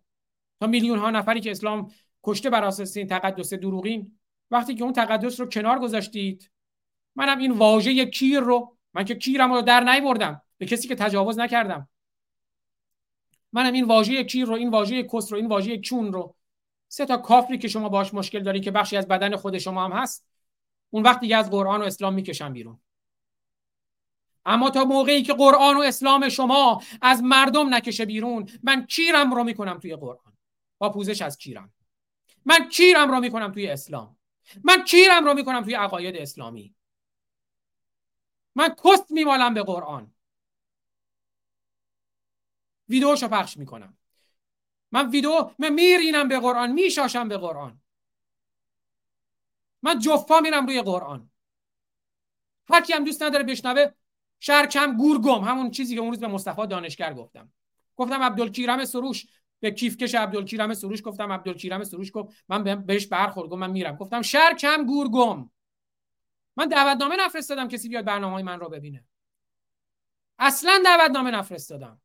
تا 0.60 0.68
میلیون 0.68 1.00
ها 1.00 1.12
نفری 1.12 1.42
که 1.42 1.52
اسلام 1.52 1.92
کشته 2.24 2.50
بر 2.50 2.64
اساس 2.64 2.98
این 2.98 3.08
تقدس 3.08 3.54
دروغین. 3.54 4.20
وقتی 4.52 4.76
که 4.76 4.84
اون 4.84 4.94
تقدس 4.94 5.40
رو 5.40 5.46
کنار 5.46 5.80
گذاشتید 5.80 6.52
منم 7.16 7.38
این 7.38 7.52
واژه 7.52 8.06
کیر 8.06 8.40
رو 8.40 8.78
من 8.94 9.06
که 9.06 9.16
کیرم 9.16 9.54
رو 9.54 9.62
در 9.62 9.84
نیوردم 9.84 10.42
به 10.58 10.66
کسی 10.66 10.88
که 10.88 10.96
تجاوز 10.96 11.40
نکردم. 11.40 11.90
منم 13.54 13.74
این 13.74 13.86
واژه 13.86 14.24
کیر 14.24 14.46
رو 14.46 14.54
این 14.54 14.70
واژه 14.70 15.04
کس 15.04 15.32
رو 15.32 15.38
این 15.38 15.48
واژه 15.48 15.78
چون 15.78 16.14
رو 16.14 16.36
سه 16.88 17.06
تا 17.06 17.18
کافری 17.18 17.58
که 17.58 17.68
شما 17.68 17.90
باش 17.90 18.14
مشکل 18.14 18.44
داری 18.44 18.60
که 18.60 18.72
بخشی 18.72 18.98
از 18.98 19.08
بدن 19.08 19.36
خود 19.36 19.58
شما 19.58 19.86
هم 19.86 19.92
هست 19.92 20.28
اون 20.90 21.04
وقت 21.04 21.20
دیگه 21.20 21.38
از 21.38 21.52
قرآن 21.52 21.82
و 21.82 21.84
اسلام 21.84 22.14
می‌کشن 22.14 22.54
بیرون. 22.54 22.80
اما 24.46 24.70
تا 24.70 24.86
موقعی 24.86 25.24
که 25.24 25.34
قرآن 25.34 25.78
و 25.78 25.80
اسلام 25.82 26.30
شما 26.30 26.82
از 27.02 27.24
مردم 27.24 27.74
نکشه 27.74 28.06
بیرون 28.06 28.46
من 28.64 28.86
کیرم 28.86 29.34
رو 29.34 29.44
می‌کنم 29.44 29.80
توی 29.80 29.96
قرآن. 29.96 30.34
با 30.78 30.90
پوزش 30.90 31.22
از 31.22 31.38
کیرم. 31.38 31.74
من 32.46 32.70
کیرم 32.70 33.12
رو 33.12 33.20
می‌کنم 33.20 33.52
توی 33.52 33.68
اسلام. 33.68 34.18
من 34.64 34.84
کیرم 34.84 35.26
رو 35.26 35.34
می‌کنم 35.34 35.64
توی 35.64 35.74
عقاید 35.76 36.16
اسلامی. 36.16 36.76
من 38.56 38.76
کست 38.86 39.12
میمالم 39.12 39.54
به 39.54 39.64
قرآن. 39.64 40.14
ویدیوشو 42.90 43.28
پخش 43.28 43.58
می‌کنم. 43.58 43.98
من 44.92 45.10
ویدیو 45.10 45.52
من 45.60 45.74
میرینم 45.74 46.28
به 46.28 46.40
قرآن 46.40 46.72
میشاشم 46.72 47.28
به 47.28 47.38
قرآن. 47.38 47.82
من 49.82 50.00
جفا 50.00 50.40
میرم 50.40 50.66
روی 50.66 50.82
قرآن. 50.82 51.32
هر 52.70 52.82
کی 52.82 52.94
هم 52.94 53.04
دوست 53.04 53.24
نداره 53.24 53.44
بشنوه 53.44 53.92
شرکم 54.40 54.98
گورگم 54.98 55.42
همون 55.44 55.72
چیزی 55.72 55.96
که 55.96 56.02
اون 56.02 56.10
روز 56.10 56.20
به 56.20 56.28
مصطفی 56.28 56.68
دانشگر 56.68 57.14
گفتم. 57.14 57.54
گفتم 57.96 58.22
عبدالکیرم 58.22 58.86
سروش 58.86 59.26
به 59.62 59.72
کیفکش 59.72 60.16
عبدالکیرم 60.16 60.74
سروش 60.74 61.02
گفتم 61.06 61.32
عبدالکیرم 61.32 61.84
سروش 61.84 62.12
گفت 62.14 62.44
من 62.50 62.86
بهش 62.86 63.08
برخورد 63.08 63.50
گفت 63.50 63.60
من 63.60 63.72
میرم. 63.72 63.96
گفتم 63.96 64.22
شرکم 64.22 64.86
گورگم 64.86 65.50
من 66.56 66.68
دعوتنامه 66.68 67.16
نفرستادم 67.16 67.68
کسی 67.68 67.90
بیاد 67.90 68.06
برنامه 68.06 68.34
های 68.34 68.44
من 68.44 68.60
رو 68.60 68.70
ببینه. 68.70 69.06
اصلا 70.40 70.82
دعوتنامه 70.86 71.32
نفرستادم. 71.32 72.02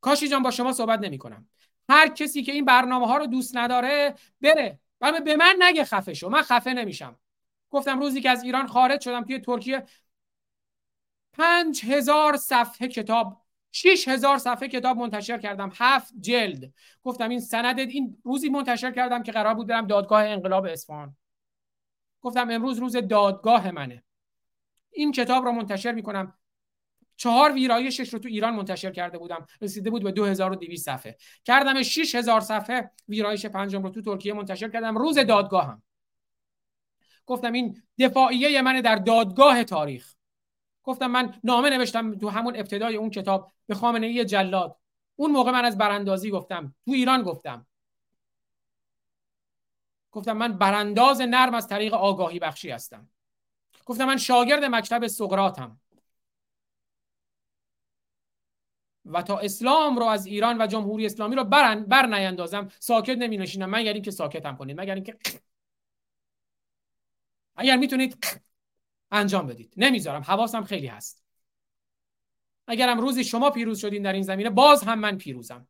کاشی 0.00 0.28
جان 0.28 0.42
با 0.42 0.50
شما 0.50 0.72
صحبت 0.72 1.00
نمی 1.00 1.18
کنم. 1.18 1.48
هر 1.88 2.08
کسی 2.08 2.42
که 2.42 2.52
این 2.52 2.64
برنامه 2.64 3.06
ها 3.06 3.16
رو 3.16 3.26
دوست 3.26 3.56
نداره 3.56 4.14
بره. 4.40 4.80
و 5.00 5.20
به 5.20 5.36
من 5.36 5.56
نگه 5.58 5.84
خفه 5.84 6.14
شو. 6.14 6.28
من 6.28 6.42
خفه 6.42 6.72
نمیشم. 6.72 7.16
گفتم 7.70 8.00
روزی 8.00 8.20
که 8.20 8.30
از 8.30 8.42
ایران 8.42 8.66
خارج 8.66 9.00
شدم 9.00 9.24
توی 9.24 9.38
ترکیه 9.38 9.86
پنج 11.32 11.84
هزار 11.84 12.36
صفحه 12.36 12.88
کتاب 12.88 13.39
شیش 13.72 14.08
هزار 14.08 14.38
صفحه 14.38 14.68
کتاب 14.68 14.96
منتشر 14.96 15.38
کردم. 15.38 15.72
هفت 15.74 16.12
جلد. 16.20 16.72
گفتم 17.02 17.28
این 17.28 17.40
سند 17.40 17.78
این 17.78 18.18
روزی 18.24 18.48
منتشر 18.48 18.92
کردم 18.92 19.22
که 19.22 19.32
قرار 19.32 19.54
بود 19.54 19.66
برم 19.66 19.86
دادگاه 19.86 20.24
انقلاب 20.24 20.64
اصفهان. 20.64 21.16
گفتم 22.20 22.50
امروز 22.50 22.78
روز 22.78 22.96
دادگاه 22.96 23.70
منه. 23.70 24.04
این 24.90 25.12
کتاب 25.12 25.44
رو 25.44 25.52
منتشر 25.52 25.92
می‌کنم. 25.92 26.34
چهار 27.16 27.52
ویرایشش 27.52 28.12
رو 28.12 28.18
تو 28.18 28.28
ایران 28.28 28.54
منتشر 28.54 28.90
کرده 28.90 29.18
بودم. 29.18 29.46
رسیده 29.60 29.90
بود 29.90 30.02
به 30.02 30.12
2200 30.12 30.84
صفحه. 30.84 31.16
کردم 31.44 31.82
6000 31.82 32.40
صفحه 32.40 32.90
ویرایش 33.08 33.46
پنجم 33.46 33.82
رو 33.82 33.90
تو 33.90 34.02
ترکیه 34.02 34.32
منتشر 34.32 34.68
کردم. 34.68 34.98
روز 34.98 35.18
دادگاهم. 35.18 35.82
گفتم 37.26 37.52
این 37.52 37.82
دفاعیه 37.98 38.62
من 38.62 38.80
در 38.80 38.96
دادگاه 38.96 39.64
تاریخ. 39.64 40.14
گفتم 40.82 41.06
من 41.06 41.40
نامه 41.44 41.70
نوشتم 41.70 42.18
تو 42.18 42.28
همون 42.28 42.56
ابتدای 42.56 42.96
اون 42.96 43.10
کتاب 43.10 43.52
به 43.66 43.74
خامنه 43.74 44.06
ای 44.06 44.24
جلاد. 44.24 44.76
اون 45.16 45.30
موقع 45.30 45.50
من 45.50 45.64
از 45.64 45.78
براندازی 45.78 46.30
گفتم. 46.30 46.74
تو 46.84 46.90
ایران 46.92 47.22
گفتم. 47.22 47.66
گفتم 50.10 50.32
من 50.32 50.58
برانداز 50.58 51.20
نرم 51.20 51.54
از 51.54 51.68
طریق 51.68 51.94
آگاهی 51.94 52.38
بخشی 52.38 52.70
هستم. 52.70 53.08
گفتم 53.86 54.04
من 54.04 54.16
شاگرد 54.16 54.64
مکتب 54.64 55.06
سقراتم 55.06 55.80
و 59.04 59.22
تا 59.22 59.38
اسلام 59.38 59.98
رو 59.98 60.04
از 60.04 60.26
ایران 60.26 60.62
و 60.62 60.66
جمهوری 60.66 61.06
اسلامی 61.06 61.36
رو 61.36 61.44
بر, 61.44 61.74
بر 61.74 62.06
نیندازم 62.06 62.68
ساکت 62.78 63.16
نمی 63.18 63.36
نشینم 63.36 63.70
مگر 63.70 63.92
اینکه 63.92 64.10
ساکتم 64.10 64.56
کنید. 64.56 64.80
مگر 64.80 64.94
اینکه 64.94 65.18
اگر 67.56 67.76
می‌تونید 67.76 68.26
انجام 69.10 69.46
بدید. 69.46 69.74
نمی‌ذارم. 69.76 70.22
حواسم 70.22 70.64
خیلی 70.64 70.86
هست. 70.86 71.24
اگرم 72.66 73.00
روزی 73.00 73.24
شما 73.24 73.50
پیروز 73.50 73.80
شدین 73.80 74.02
در 74.02 74.12
این 74.12 74.22
زمینه 74.22 74.50
باز 74.50 74.82
هم 74.82 74.98
من 74.98 75.18
پیروزم. 75.18 75.68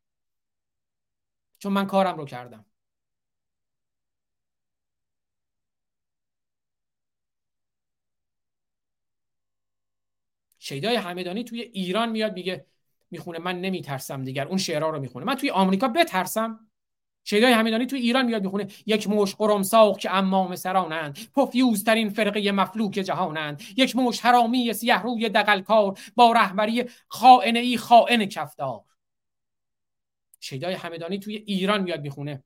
چون 1.59 1.73
من 1.73 1.87
کارم 1.87 2.17
رو 2.17 2.25
کردم. 2.25 2.67
شیدای 10.59 10.97
همدانی 10.97 11.45
توی 11.45 11.61
ایران 11.61 12.11
میاد 12.11 12.33
میگه 12.33 12.67
می‌خونه. 13.11 13.39
من 13.39 13.61
نمیترسم 13.61 14.25
دیگر. 14.25 14.49
اون 14.49 14.59
شعرها 14.59 14.91
رو 14.91 15.01
می‌خونه. 15.01 15.27
من 15.27 15.35
توی 15.35 15.51
آمریکا 15.51 15.89
بترسم. 15.89 16.70
شیدای 17.25 17.53
همیدانی 17.53 17.87
توی 17.87 18.01
ایران 18.01 18.25
میاد 18.25 18.43
می‌خونه. 18.43 18.67
یک 18.87 19.09
موش 19.09 19.35
قرمساق 19.35 19.99
که 19.99 20.15
امام 20.15 20.57
سرانند. 20.57 21.19
پفیوزترین 21.37 22.09
فرقه 22.09 22.53
مفلوک 22.53 22.93
جهانند. 22.93 23.63
یک 23.77 23.97
موش 23.97 24.21
حرامی 24.21 24.73
سیه 24.73 25.03
روی 25.03 25.29
دقلکار 25.29 25.99
با 26.17 26.33
رهبری 26.33 26.85
خائنه 27.09 27.59
ای 27.59 27.77
خائن 27.77 28.27
کفدار 28.27 28.85
شیدای 30.41 30.75
همدانی 30.75 31.19
توی 31.19 31.37
ایران 31.37 31.83
میاد 31.83 32.01
می‌خونه. 32.01 32.43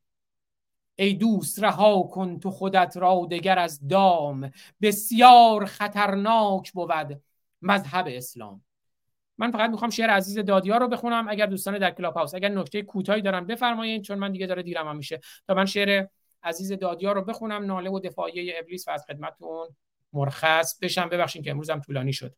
ای 0.97 1.15
دوست 1.15 1.63
رها 1.63 2.03
کن 2.03 2.39
تو 2.39 2.51
خودت 2.51 2.97
را 2.97 3.29
دگر 3.31 3.59
از 3.59 3.89
دام. 3.89 4.51
بسیار 4.83 5.67
خطرناک 5.67 6.73
بود 6.73 7.23
مذهب 7.63 8.07
اسلام. 8.09 8.65
من 9.39 9.51
فقط 9.51 9.71
می‌خوام 9.71 9.91
شعر 9.91 10.11
عزیز 10.11 10.39
دادیار 10.39 10.81
رو 10.81 10.89
بخونم 10.89 11.29
اگر 11.29 11.47
دوستان 11.47 11.79
در 11.79 11.91
کلاب 11.91 12.15
هاوس 12.15 12.35
اگر 12.35 12.49
نکته 12.49 12.83
کوتاهی 12.83 13.23
دارن 13.23 13.47
بفرمایید 13.47 14.03
چون 14.03 14.19
من 14.19 14.33
دیگه 14.33 14.47
داره 14.47 14.63
دیرم 14.63 14.89
هم 14.89 14.97
میشه. 14.97 15.21
تا 15.47 15.55
من 15.55 15.67
شعر 15.67 16.07
عزیز 16.43 16.73
دادیار 16.73 17.15
رو 17.15 17.25
بخونم 17.25 17.65
ناله 17.65 17.91
و 17.91 18.01
دفاعیه 18.01 18.55
ابلیس 18.59 18.89
و 18.89 18.91
از 18.91 19.05
خدمتتون 19.09 19.69
مرخص 20.13 20.79
بشم. 20.79 21.09
ببخشید 21.09 21.45
که 21.45 21.51
امروزم 21.51 21.81
طولانی 21.81 22.13
شد. 22.13 22.35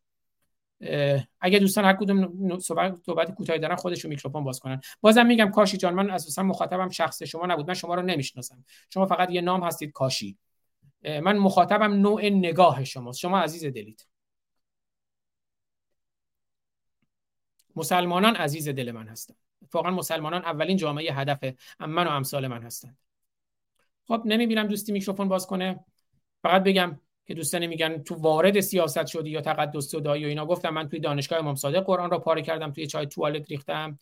اگه 1.41 1.59
دوستان 1.59 1.85
هر 1.85 1.93
کدوم 1.93 2.59
صحبت 2.59 2.95
صحبت 3.05 3.35
کوتاهی 3.35 3.59
دارن 3.59 3.75
خودشون 3.75 4.09
میکروفون 4.09 4.43
باز 4.43 4.59
کنن. 4.59 4.81
بازم 5.01 5.25
میگم 5.25 5.49
کاشی 5.49 5.77
جان 5.77 5.93
من 5.93 6.09
اساسا 6.09 6.43
مخاطبم 6.43 6.89
شخص 6.89 7.23
شما 7.23 7.45
نبود. 7.45 7.67
من 7.67 7.73
شما 7.73 7.95
رو 7.95 8.01
نمی‌شناسم. 8.01 8.65
شما 8.93 9.05
فقط 9.05 9.31
یه 9.31 9.41
نام 9.41 9.63
هستید 9.63 9.91
کاشی. 9.91 10.37
من 11.03 11.37
مخاطبم 11.37 11.93
نوع 11.93 12.25
نگاه 12.25 12.83
شماست. 12.83 13.19
شما 13.19 13.39
عزیز 13.39 13.65
دلید. 13.65 14.07
مسلمانان 17.77 18.35
عزیز 18.35 18.69
دل 18.69 18.91
من 18.91 19.07
هستند. 19.07 19.37
واقعا 19.73 19.91
مسلمانان 19.91 20.41
اولین 20.41 20.77
جامعه 20.77 21.13
هدف 21.13 21.53
من 21.79 22.07
و 22.07 22.09
امثال 22.09 22.47
من 22.47 22.63
هستند. 22.63 22.97
خب 24.07 24.21
نمی‌بینم 24.25 24.67
دوستی 24.67 24.91
میکروفون 24.91 25.27
باز 25.27 25.47
کنه. 25.47 25.79
فقط 26.41 26.63
بگم 26.63 26.99
که 27.25 27.33
دوستان 27.33 27.65
میگن 27.65 28.03
تو 28.03 28.15
وارد 28.15 28.59
سیاست 28.59 29.05
شدی 29.05 29.29
یا 29.29 29.41
تقدس 29.41 29.87
صدایی 29.87 30.25
و 30.25 30.27
اینا. 30.27 30.45
گفتم 30.45 30.69
من 30.69 30.89
توی 30.89 30.99
دانشگاه 30.99 31.39
امام 31.39 31.55
صادق 31.55 31.83
قرآن 31.83 32.11
را 32.11 32.19
پاره 32.19 32.41
کردم 32.41 32.71
توی 32.71 32.87
چای 32.87 33.07
توالت 33.07 33.51
ریختم. 33.51 33.99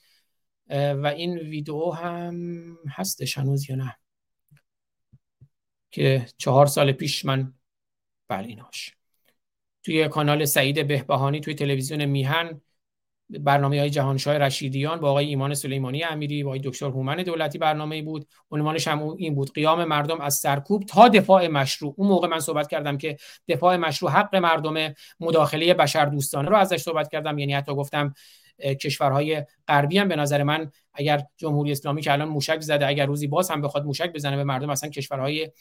و 0.69 1.13
این 1.17 1.37
ویدیو 1.37 1.91
هم 1.91 2.35
هستش 2.89 3.37
هنوز 3.37 3.69
یا 3.69 3.75
نه؟ 3.75 3.97
که 5.91 6.25
چهار 6.37 6.65
سال 6.65 6.91
پیش 6.91 7.25
من 7.25 7.53
بله 8.27 8.47
ایناش. 8.47 8.95
توی 9.83 10.07
کانال 10.07 10.45
سعید 10.45 10.87
بهبهانی 10.87 11.39
توی 11.39 11.55
تلویزیون 11.55 12.05
میهن 12.05 12.61
برنامه 13.29 13.79
های 13.79 13.89
جهانشاه 13.89 14.37
رشیدیان 14.37 14.99
با 14.99 15.09
آقای 15.09 15.25
ایمان 15.25 15.53
سلیمانی 15.53 16.03
امیری 16.03 16.43
با 16.43 16.49
آقای 16.49 16.59
دکتر 16.59 16.85
هومن 16.85 17.15
دولتی 17.15 17.57
برنامه 17.57 18.01
بود. 18.01 18.27
عنوانش 18.51 18.87
هم 18.87 19.09
این 19.17 19.35
بود 19.35 19.53
قیام 19.53 19.83
مردم 19.83 20.21
از 20.21 20.35
سرکوب 20.35 20.83
تا 20.83 21.07
دفاع 21.07 21.47
مشروع. 21.47 21.93
اون 21.97 22.07
موقع 22.07 22.27
من 22.27 22.39
صحبت 22.39 22.67
کردم 22.67 22.97
که 22.97 23.17
دفاع 23.47 23.77
مشروع 23.77 24.11
حق 24.11 24.35
مردم 24.35 24.93
مداخله 25.19 25.73
بشر 25.73 26.05
دوستانه 26.05 26.49
رو 26.49 26.55
ازش 26.55 26.77
صحبت 26.77 27.09
کردم. 27.09 27.37
یعنی 27.39 27.53
حتی 27.53 27.75
گفتم 27.75 28.13
کشورهای 28.81 29.43
غربی 29.67 29.97
هم 29.97 30.07
به 30.07 30.15
نظر 30.15 30.43
من 30.43 30.71
اگر 30.93 31.23
جمهوری 31.37 31.71
اسلامی 31.71 32.01
که 32.01 32.11
الان 32.11 32.27
موشک 32.27 32.59
زده 32.61 32.87
اگر 32.87 33.05
روزی 33.05 33.27
باز 33.27 33.51
هم 33.51 33.61
بخواد 33.61 33.85
موشک 33.85 34.13
بزنه 34.13 34.35
به 34.35 34.43
مردم 34.43 34.69
اصلا 34.69 34.89
کشورهای 34.89 35.51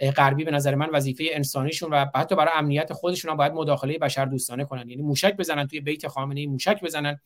غربی 0.00 0.44
به 0.44 0.50
نظر 0.50 0.74
من 0.74 0.90
وظیفه 0.92 1.24
انسانیشون 1.32 1.90
و 1.92 2.06
حتی 2.14 2.34
برای 2.34 2.52
امنیت 2.54 2.92
خودشون 2.92 3.30
هم 3.30 3.36
باید 3.36 3.52
مداخله 3.52 3.98
بشر 3.98 4.24
دوستانه 4.24 4.64
کنن. 4.64 4.88
یعنی 4.88 5.02
موشک 5.02 5.36
بزنن 5.36 5.66
توی 5.66 5.80
بیت 5.80 6.08
خامنه 6.08 6.40
ای 6.40 6.46
موشک 6.46 6.80
بزنن 6.84 7.20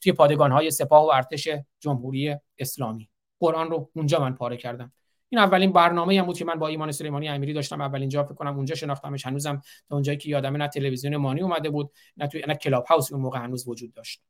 توی 0.00 0.12
پادگان 0.12 0.52
های 0.52 0.70
سپاه 0.70 1.06
و 1.06 1.10
ارتش 1.10 1.48
جمهوری 1.80 2.36
اسلامی. 2.58 3.08
قرآن 3.40 3.70
رو 3.70 3.90
اونجا 3.94 4.20
من 4.20 4.34
پاره 4.34 4.56
کردم. 4.56 4.92
این 5.28 5.40
اولین 5.40 5.72
برنامه 5.72 6.18
هم 6.18 6.26
بود 6.26 6.38
که 6.38 6.44
من 6.44 6.54
با 6.54 6.68
ایمان 6.68 6.92
سلیمانی 6.92 7.28
امیری 7.28 7.52
داشتم. 7.52 7.80
اولین 7.80 8.08
جا 8.08 8.24
فکر 8.24 8.34
کنم 8.34 8.56
اونجا 8.56 8.74
شناختمش. 8.74 9.26
هنوزم 9.26 9.62
تا 9.88 9.94
اونجایی 9.94 10.18
که 10.18 10.30
یادمه 10.30 10.58
نه 10.58 10.68
تلویزیون 10.68 11.16
مانی 11.16 11.40
اومده 11.40 11.70
بود 11.70 11.92
نه 12.16 12.26
توی 12.26 12.42
نه 12.48 12.54
کلاب 12.54 12.84
هاوس 12.84 13.12
اون 13.12 13.22
موقع 13.22 13.38
هنوز 13.38 13.68
وجود 13.68 13.92
داشت. 13.92 14.22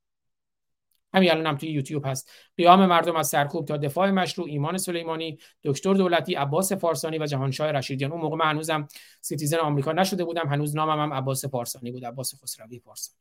همین 1.15 1.31
الان 1.31 1.47
هم 1.47 1.57
توی 1.57 1.69
یوتیوب 1.69 2.07
هست. 2.07 2.31
قیام 2.57 2.87
مردم 2.87 3.17
از 3.17 3.29
سرکوب 3.29 3.65
تا 3.65 3.77
دفاع 3.77 4.11
مشروع 4.11 4.47
ایمان 4.49 4.79
سلیمانی 4.79 5.39
دکتر 5.65 5.95
دولتی 5.95 6.35
عباس 6.35 6.73
فارسانی 6.73 7.19
و 7.19 7.27
جهانشاه 7.27 7.73
رشیدیان 7.73 8.13
اون 8.13 8.21
موقع 8.21 8.37
من 8.37 8.51
هنوزم 8.51 8.89
citizen 9.21 9.57
آمریکا 9.57 9.93
نشده 9.93 10.25
بودم 10.25 10.49
هنوز 10.49 10.77
نامم 10.77 11.03
هم 11.03 11.13
عباس 11.13 11.45
فارسانی 11.45 11.93
بود 11.93 12.05
عباس 12.05 12.43
خسروی 12.43 12.79
فارسانی. 12.79 13.19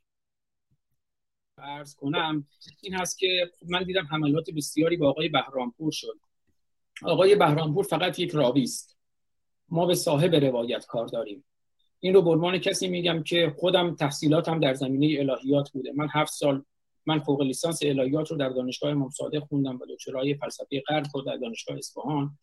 عرض 1.57 1.95
کنم 1.95 2.47
این 2.81 2.93
هست 2.93 3.19
که 3.19 3.51
من 3.67 3.83
دیدم 3.83 4.07
حملات 4.11 4.49
بسیاری 4.49 4.97
با 4.97 5.09
آقای 5.09 5.29
بهرامپور 5.29 5.91
شد. 5.91 6.19
آقای 7.03 7.35
بهرامپور 7.35 7.83
فقط 7.83 8.19
یک 8.19 8.31
راوی 8.31 8.63
است. 8.63 8.97
ما 9.69 9.85
به 9.85 9.95
صاحب 9.95 10.35
روایت 10.35 10.85
کار 10.85 11.07
داریم. 11.07 11.43
این 11.99 12.13
رو 12.13 12.21
برمان 12.21 12.57
کسی 12.57 12.87
میگم 12.87 13.23
که 13.23 13.55
خودم 13.57 13.95
تحصیلاتم 13.95 14.59
در 14.59 14.73
زمینه 14.73 15.19
الهیات 15.19 15.71
بوده. 15.71 15.91
من 15.95 16.07
هفت 16.13 16.33
سال 16.33 16.63
من 17.07 17.19
فوق 17.19 17.41
لیسانس 17.41 17.79
الهیات 17.81 18.31
رو 18.31 18.37
در 18.37 18.49
دانشگاه 18.49 18.91
امام 18.91 19.09
صادق 19.09 19.39
خوندم 19.39 19.75
و 19.75 19.85
دکترای 19.89 20.35
فلسفه 20.35 20.83
غرب 20.87 21.05
رو 21.13 21.21
در 21.21 21.37
دانشگاه 21.37 21.77
اصفهان. 21.77 22.37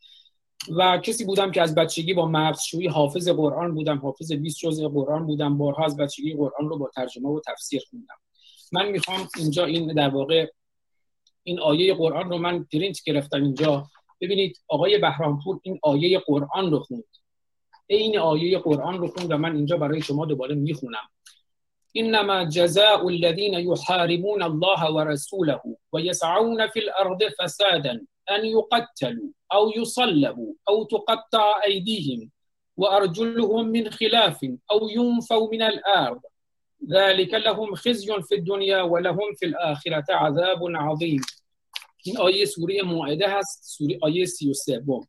و 0.76 0.98
کسی 0.98 1.24
بودم 1.24 1.50
که 1.50 1.62
از 1.62 1.74
بچگی 1.74 2.14
با 2.14 2.26
مغزشویی 2.26 2.88
حافظ 2.88 3.28
قرآن 3.28 3.74
بودم 3.74 3.98
حافظ 3.98 4.32
20 4.32 4.58
جزء 4.58 4.88
قرآن 4.88 5.26
بودم 5.26 5.58
بارها 5.58 5.84
از 5.84 5.96
بچگی 5.96 6.34
قرآن 6.34 6.68
رو 6.68 6.78
با 6.78 6.90
ترجمه 6.94 7.28
و 7.28 7.40
تفسیر 7.46 7.82
خوندم. 7.90 8.14
من 8.72 8.88
می‌خوام 8.88 9.28
اینجا 9.38 9.64
این 9.64 9.94
در 9.94 10.08
واقع 10.08 10.46
این 11.42 11.60
آیه 11.60 11.94
قرآن 11.94 12.30
رو 12.30 12.38
من 12.38 12.64
پرینت 12.72 13.02
گرفتم 13.04 13.42
اینجا. 13.42 13.86
ببینید 14.20 14.60
آقای 14.68 14.98
بهرامپور 14.98 15.60
این 15.62 15.78
آیه 15.82 16.18
قرآن 16.18 16.70
رو 16.70 16.80
خوند. 16.80 17.04
این 17.86 18.18
آیه 18.18 18.58
قرآن 18.58 18.98
رو 18.98 19.08
خوند 19.08 19.30
و 19.30 19.36
من 19.36 19.56
اینجا 19.56 19.76
برای 19.76 20.02
شما 20.02 20.26
دوباره 20.26 20.54
می‌خونم. 20.54 21.08
إنما 21.96 22.42
جزاء 22.42 23.08
الذين 23.08 23.54
يحاربون 23.54 24.42
الله 24.42 24.92
ورسوله 24.92 25.60
ويسعون 25.92 26.68
في 26.68 26.78
الأرض 26.78 27.22
فسادا 27.38 28.06
أن 28.30 28.44
يقتلوا 28.44 29.28
أو 29.52 29.72
يصلبوا 29.76 30.54
أو 30.68 30.84
تقطع 30.84 31.62
أيديهم 31.64 32.30
وأرجلهم 32.76 33.68
من 33.68 33.90
خلاف 33.90 34.44
أو 34.70 34.88
ينفوا 34.88 35.50
من 35.52 35.62
الأرض. 35.62 36.20
ذلك 36.90 37.34
لهم 37.34 37.74
خزي 37.74 38.22
في 38.28 38.34
الدنيا 38.34 38.82
ولهم 38.82 39.34
في 39.38 39.46
الآخرة 39.46 40.04
عذاب 40.10 40.58
عظيم. 40.76 41.20
این 42.06 42.18
آیه 42.18 42.44
سوره 42.44 42.82
موعده 42.82 43.38
هست 43.38 43.62
سوره 43.64 43.98
آیه 44.02 44.26
33 44.26 45.06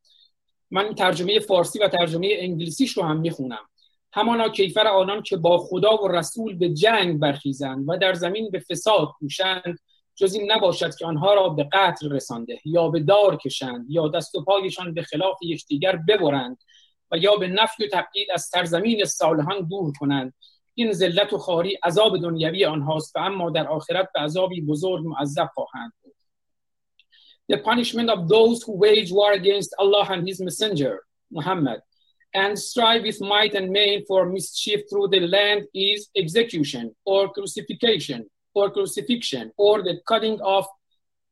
من 0.71 0.95
ترجمه 0.95 1.39
فارسی 1.39 1.79
و 1.79 1.87
ترجمه 1.87 2.27
انگلیسیش 2.31 2.97
رو 2.97 3.03
هم 3.03 3.17
میخونم. 3.17 3.67
همانا 4.15 4.49
کیفر 4.49 4.87
آنان 4.87 5.21
که 5.21 5.37
با 5.37 5.57
خدا 5.57 5.97
و 5.97 6.07
رسول 6.07 6.57
به 6.57 6.69
جنگ 6.69 7.19
برخیزند 7.19 7.85
و 7.87 7.97
در 7.97 8.13
زمین 8.13 8.51
به 8.51 8.59
فساد 8.59 9.07
کوشند 9.19 9.79
جز 10.15 10.33
این 10.33 10.51
نباشد 10.51 10.95
که 10.95 11.05
آنها 11.05 11.33
را 11.33 11.49
به 11.49 11.69
قتل 11.73 12.11
رسانده 12.11 12.59
یا 12.65 12.87
به 12.89 12.99
دار 12.99 13.37
کشند 13.37 13.85
یا 13.89 14.07
دست 14.07 14.35
و 14.35 14.43
پایشان 14.43 14.93
به 14.93 15.03
خلاف 15.03 15.37
یکدیگر 15.41 15.99
ببرند 16.07 16.57
و 17.11 17.17
یا 17.17 17.35
به 17.35 17.47
نفی 17.47 17.83
و 17.83 17.87
تبعید 17.93 18.31
از 18.33 18.41
سرزمین 18.41 19.05
صالحان 19.05 19.67
دور 19.67 19.93
کنند. 19.99 20.33
این 20.75 20.93
ذلت 20.93 21.33
و 21.33 21.37
خاری 21.37 21.77
عذاب 21.83 22.17
دنیوی 22.17 22.65
آنهاست 22.65 23.15
و 23.15 23.19
اما 23.19 23.49
در 23.49 23.67
آخرت 23.67 24.09
به 24.13 24.19
عذابی 24.19 24.61
بزرگ 24.61 25.05
معذب 25.05 25.49
خواهند 25.53 25.93
بود. 26.01 26.15
The 27.53 27.57
punishment 27.57 28.09
of 28.09 28.27
those 28.27 28.63
who 28.63 28.73
wage 28.83 29.11
war 29.11 29.31
against 29.33 29.75
Allah 29.79 30.07
and 30.09 30.27
His 30.27 30.41
Messenger, 30.41 30.99
Muhammad, 31.31 31.81
and 32.35 32.59
strive 32.59 33.03
with 33.03 33.19
might 33.21 33.53
and 33.53 33.71
main 33.71 34.05
for 34.05 34.25
mischief 34.25 34.81
through 34.89 35.07
the 35.07 35.21
land 35.21 35.63
is 35.73 36.09
execution 36.17 36.93
or 37.05 37.31
crucifixion 37.31 38.29
or 38.53 38.69
crucifixion 38.69 39.51
or 39.57 39.81
the 39.81 39.95
cutting 40.05 40.39
off 40.41 40.67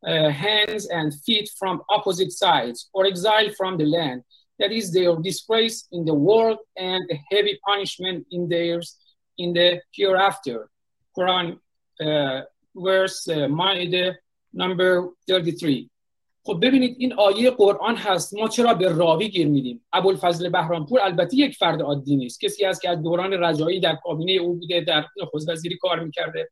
uh, 0.08 0.30
hands 0.30 0.88
and 0.88 1.14
feet 1.26 1.50
from 1.60 1.82
opposite 1.90 2.32
sides 2.32 2.90
or 2.94 3.06
exile 3.06 3.50
from 3.58 3.78
the 3.78 3.86
land. 3.86 4.24
That 4.60 4.72
is 4.72 4.94
their 4.94 5.16
disgrace 5.18 5.88
in 5.92 6.06
the 6.06 6.14
world 6.14 6.60
and 6.78 7.04
a 7.12 7.20
heavy 7.32 7.60
punishment 7.68 8.26
in 8.32 8.48
theirs 8.48 8.98
in 9.38 9.54
the 9.54 9.82
hereafter. 9.92 10.70
Quran 11.18 11.58
uh, 12.00 12.42
verse 12.76 13.28
uh, 13.28 13.48
number 14.54 15.10
33. 15.28 15.90
خب 16.46 16.60
ببینید 16.62 16.96
این 17.00 17.14
آیه 17.14 17.52
قرآن 17.52 17.96
هست 17.96 18.34
ما 18.34 18.48
چرا 18.48 18.74
به 18.74 18.90
راوی 18.90 19.30
گیر 19.30 19.48
میدیم 19.48 19.86
ابوالفضل 19.94 20.50
بهرامپور 20.50 21.00
البته 21.00 21.38
یک 21.38 21.56
فرد 21.56 21.82
عادی 21.82 22.16
نیست 22.16 22.42
کسی 22.42 22.66
است 22.66 22.82
که 22.82 22.90
از 22.90 23.02
دوران 23.02 23.34
رجایی 23.34 23.80
در 23.80 23.96
کابینه 23.96 24.32
او 24.32 24.54
بوده 24.54 24.82
در 24.82 25.06
نخست 25.22 25.50
وزیری 25.50 25.78
کار 25.78 26.00
می‌کرده 26.00 26.50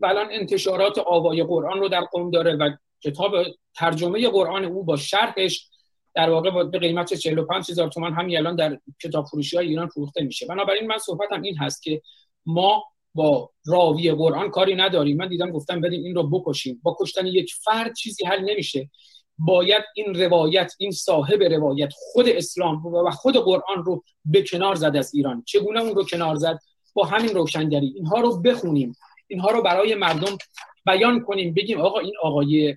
و 0.00 0.06
الان 0.06 0.26
انتشارات 0.30 0.98
آوای 0.98 1.42
قرآن 1.42 1.80
رو 1.80 1.88
در 1.88 2.00
قوم 2.00 2.30
داره 2.30 2.56
و 2.56 2.70
کتاب 3.04 3.34
ترجمه 3.74 4.28
قرآن 4.28 4.64
او 4.64 4.84
با 4.84 4.96
شرحش 4.96 5.68
در 6.14 6.30
واقع 6.30 6.64
به 6.64 6.78
قیمت 6.78 7.14
45 7.14 7.70
هزار 7.70 7.88
تومان 7.88 8.12
همین 8.12 8.36
الان 8.36 8.56
در 8.56 8.78
کتاب 9.02 9.24
فروشی 9.24 9.58
ایران 9.58 9.86
فروخته 9.86 10.22
میشه. 10.22 10.46
بنابراین 10.46 10.86
من 10.86 10.98
صحبتم 10.98 11.42
این 11.42 11.58
هست 11.58 11.82
که 11.82 12.02
ما 12.46 12.84
با 13.14 13.50
راوی 13.66 14.12
قرآن 14.12 14.50
کاری 14.50 14.74
نداریم. 14.74 15.16
من 15.16 15.28
دیدم 15.28 15.50
گفتم 15.50 15.80
بریم 15.80 16.04
این 16.04 16.14
رو 16.14 16.22
بکشیم. 16.22 16.80
با 16.82 16.96
کشتن 17.00 17.26
یک 17.26 17.54
فرد 17.54 17.94
چیزی 17.96 18.24
حل 18.24 18.40
نمیشه. 18.40 18.90
باید 19.38 19.82
این 19.94 20.14
روایت 20.14 20.72
این 20.78 20.90
صاحب 20.90 21.42
روایت 21.42 21.92
خود 21.96 22.28
اسلام 22.28 22.86
و 22.86 23.10
خود 23.10 23.36
قرآن 23.36 23.84
رو 23.84 24.04
به 24.24 24.42
کنار 24.42 24.74
زد 24.74 24.96
از 24.96 25.14
ایران. 25.14 25.42
چگونه 25.46 25.80
اون 25.80 25.94
رو 25.94 26.04
کنار 26.04 26.34
زد؟ 26.34 26.58
با 26.94 27.04
همین 27.04 27.34
روشنگری. 27.34 27.92
اینها 27.96 28.20
رو 28.20 28.40
بخونیم. 28.40 28.96
اینها 29.26 29.50
رو 29.50 29.62
برای 29.62 29.94
مردم 29.94 30.38
بیان 30.86 31.20
کنیم. 31.20 31.54
بگیم 31.54 31.80
آقا 31.80 31.98
این 31.98 32.14
آقای 32.22 32.76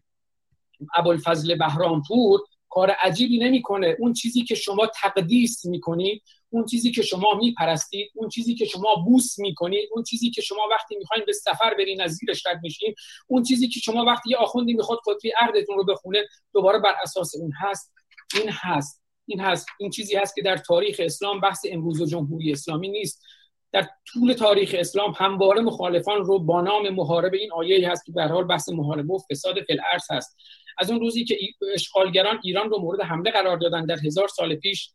ابوالفضل 0.95 1.55
بهرامپور 1.55 2.39
کار 2.69 2.89
عجیبی 2.89 3.37
نمی‌کنه. 3.37 3.95
اون 3.99 4.13
چیزی 4.13 4.43
که 4.43 4.55
شما 4.55 4.87
تقدیس 4.87 5.65
می‌کنید 5.65 6.23
اون 6.49 6.65
چیزی 6.65 6.91
که 6.91 7.01
شما 7.01 7.27
میپرستید 7.39 8.11
اون 8.15 8.29
چیزی 8.29 8.55
که 8.55 8.65
شما 8.65 8.95
بوس 8.95 9.39
می‌کنید 9.39 9.89
اون 9.91 10.03
چیزی 10.03 10.31
که 10.31 10.41
شما 10.41 10.61
وقتی 10.71 10.95
می‌خواین 10.95 11.23
به 11.25 11.33
سفر 11.33 11.73
برین 11.73 12.01
از 12.01 12.11
زیرش 12.11 12.47
رد 12.47 12.59
میشین 12.63 12.95
اون 13.27 13.43
چیزی 13.43 13.67
که 13.67 13.79
شما 13.79 14.05
وقتی 14.05 14.29
یه 14.29 14.37
آخوندی 14.37 14.73
می‌خواد 14.73 14.99
خطبه 15.05 15.31
عقدتون 15.39 15.77
رو 15.77 15.85
بخونه 15.85 16.27
دوباره 16.53 16.79
بر 16.79 16.93
اساس 17.03 17.35
اون 17.35 17.51
هست. 17.61 17.93
این 18.33 18.49
هست. 18.49 19.03
این 19.25 19.39
هست. 19.39 19.65
این 19.79 19.89
چیزی 19.89 20.15
هست 20.15 20.35
که 20.35 20.41
در 20.41 20.57
تاریخ 20.57 20.95
اسلام 20.99 21.39
بحث 21.39 21.65
امروز 21.69 22.01
و 22.01 22.05
جمهوری 22.05 22.51
اسلامی 22.51 22.89
نیست. 22.89 23.23
در 23.71 23.87
طول 24.07 24.33
تاریخ 24.33 24.75
اسلام 24.77 25.13
همواره 25.17 25.61
مخالفان 25.61 26.23
رو 26.25 26.39
با 26.39 26.61
نام 26.61 26.89
محاربه 26.89 27.37
این 27.37 27.51
آیه 27.51 27.91
هست 27.91 28.05
که 28.05 28.11
به 28.11 28.23
حال 28.23 28.43
بحث 28.43 28.69
محاربه 28.69 29.13
و 29.13 29.19
فساد 29.31 29.55
فل 29.67 29.77
هست. 30.09 30.37
از 30.77 30.91
اون 30.91 30.99
روزی 30.99 31.25
که 31.25 31.37
اشغالگران 31.73 32.39
ایران 32.43 32.69
رو 32.69 32.79
مورد 32.79 33.01
حمله 33.01 33.31
قرار 33.31 33.57
دادن 33.57 33.85
در 33.85 33.97
هزار 34.05 34.27
سال 34.27 34.55
پیش 34.55 34.91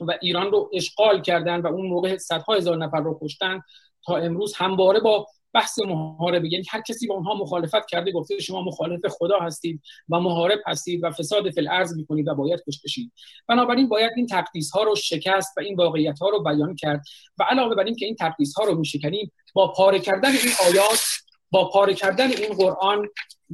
و 0.00 0.18
ایران 0.20 0.52
رو 0.52 0.70
اشغال 0.72 1.22
کردن 1.22 1.60
و 1.60 1.66
اون 1.66 1.86
موقع 1.86 2.16
صدها 2.16 2.54
هزار 2.54 2.76
نفر 2.76 3.00
رو 3.00 3.18
کشتن 3.22 3.60
تا 4.06 4.16
امروز 4.16 4.54
همواره 4.56 5.00
با 5.00 5.26
بحث 5.52 5.78
محاربه 5.78 6.52
یعنی 6.52 6.64
هر 6.70 6.82
کسی 6.88 7.06
با 7.06 7.14
اونها 7.14 7.34
مخالفت 7.34 7.86
کرده 7.86 8.12
گفته 8.12 8.38
شما 8.40 8.62
مخالف 8.62 9.00
خدا 9.06 9.38
هستید 9.38 9.82
و 10.08 10.20
محارب 10.20 10.58
هستید 10.66 11.04
و 11.04 11.10
فساد 11.10 11.50
فی 11.50 11.60
الارض 11.60 11.96
می‌کنید 11.96 12.28
و 12.28 12.34
باید 12.34 12.62
کشته 12.68 12.88
شید. 12.88 13.12
بنابراین 13.48 13.88
باید 13.88 14.12
این 14.16 14.26
تقدیس 14.26 14.70
ها 14.70 14.82
رو 14.82 14.96
شکست 14.96 15.58
و 15.58 15.60
این 15.60 15.76
واقعیت 15.76 16.18
ها 16.18 16.28
رو 16.28 16.42
بیان 16.42 16.74
کرد 16.74 17.04
و 17.38 17.42
علاوه 17.42 17.74
بر 17.74 17.84
این 17.84 17.96
که 17.96 18.06
این 18.06 18.16
تقدیس 18.16 18.54
ها 18.54 18.64
رو 18.64 18.74
میشکنیم 18.74 19.32
با 19.54 19.72
پاره 19.72 19.98
کردن 19.98 20.30
این 20.30 20.52
آیات 20.68 21.04
با 21.50 21.68
پاره 21.68 21.94
کردن 21.94 22.30
این 22.30 22.54
قرآن 22.54 23.08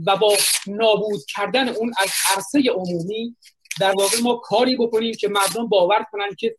و 0.07 0.17
با 0.17 0.37
نابود 0.67 1.21
کردن 1.35 1.69
اون 1.69 1.93
از 1.99 2.11
عرصه 2.35 2.71
عمومی 2.71 3.37
در 3.81 3.93
واقع 3.99 4.21
ما 4.23 4.35
کاری 4.35 4.77
بکنیم 4.77 5.15
که 5.21 5.29
مردم 5.29 5.69
باور 5.69 6.07
کنن 6.13 6.35
که 6.39 6.57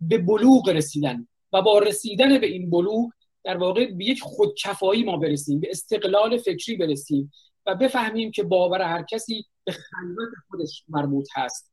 به 0.00 0.18
بلوغ 0.18 0.68
رسیدن 0.68 1.28
و 1.52 1.62
با 1.62 1.78
رسیدن 1.78 2.38
به 2.38 2.46
این 2.46 2.70
بلوغ 2.70 3.10
در 3.44 3.56
واقع 3.56 3.86
به 3.86 4.04
یک 4.04 4.20
خودکفایی 4.22 5.04
ما 5.04 5.16
برسیم 5.16 5.60
به 5.60 5.68
استقلال 5.70 6.38
فکری 6.38 6.76
برسیم 6.76 7.32
و 7.66 7.74
بفهمیم 7.74 8.30
که 8.30 8.42
باور 8.42 8.82
هر 8.82 9.02
کسی 9.02 9.44
به 9.64 9.72
خلوت 9.72 10.28
خودش 10.50 10.84
مربوط 10.88 11.28
هست. 11.34 11.70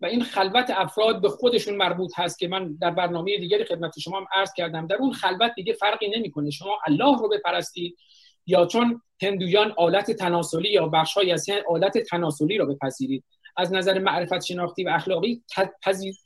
و 0.00 0.06
این 0.06 0.22
خلوت 0.22 0.70
افراد 0.70 1.22
به 1.22 1.28
خودشون 1.28 1.76
مربوط 1.76 2.12
هست 2.16 2.38
که 2.38 2.48
من 2.48 2.76
در 2.80 2.90
برنامه 2.90 3.38
دیگری 3.38 3.64
خدمت 3.64 3.98
شما 3.98 4.18
هم 4.18 4.26
عرض 4.32 4.52
کردم. 4.56 4.86
در 4.86 4.96
اون 4.96 5.12
خلوت 5.12 5.52
دیگه 5.56 5.72
فرقی 5.72 6.08
نمی‌کنه. 6.08 6.50
شما 6.50 6.78
الله 6.86 7.18
رو 7.18 7.28
بپرستید 7.28 7.96
یا 8.46 8.66
چون 8.66 9.02
هندویان 9.22 9.74
آلت 9.76 10.10
تناسلی 10.10 10.72
یا 10.72 10.86
بخشهایی 10.86 11.32
از 11.32 11.46
آلت 11.68 11.98
تناسلی 11.98 12.58
رو 12.58 12.74
بپذیرید. 12.74 13.24
از 13.56 13.72
نظر 13.72 13.98
معرفت 13.98 14.40
شناختی 14.40 14.84
و 14.84 14.88
اخلاقی 14.88 15.42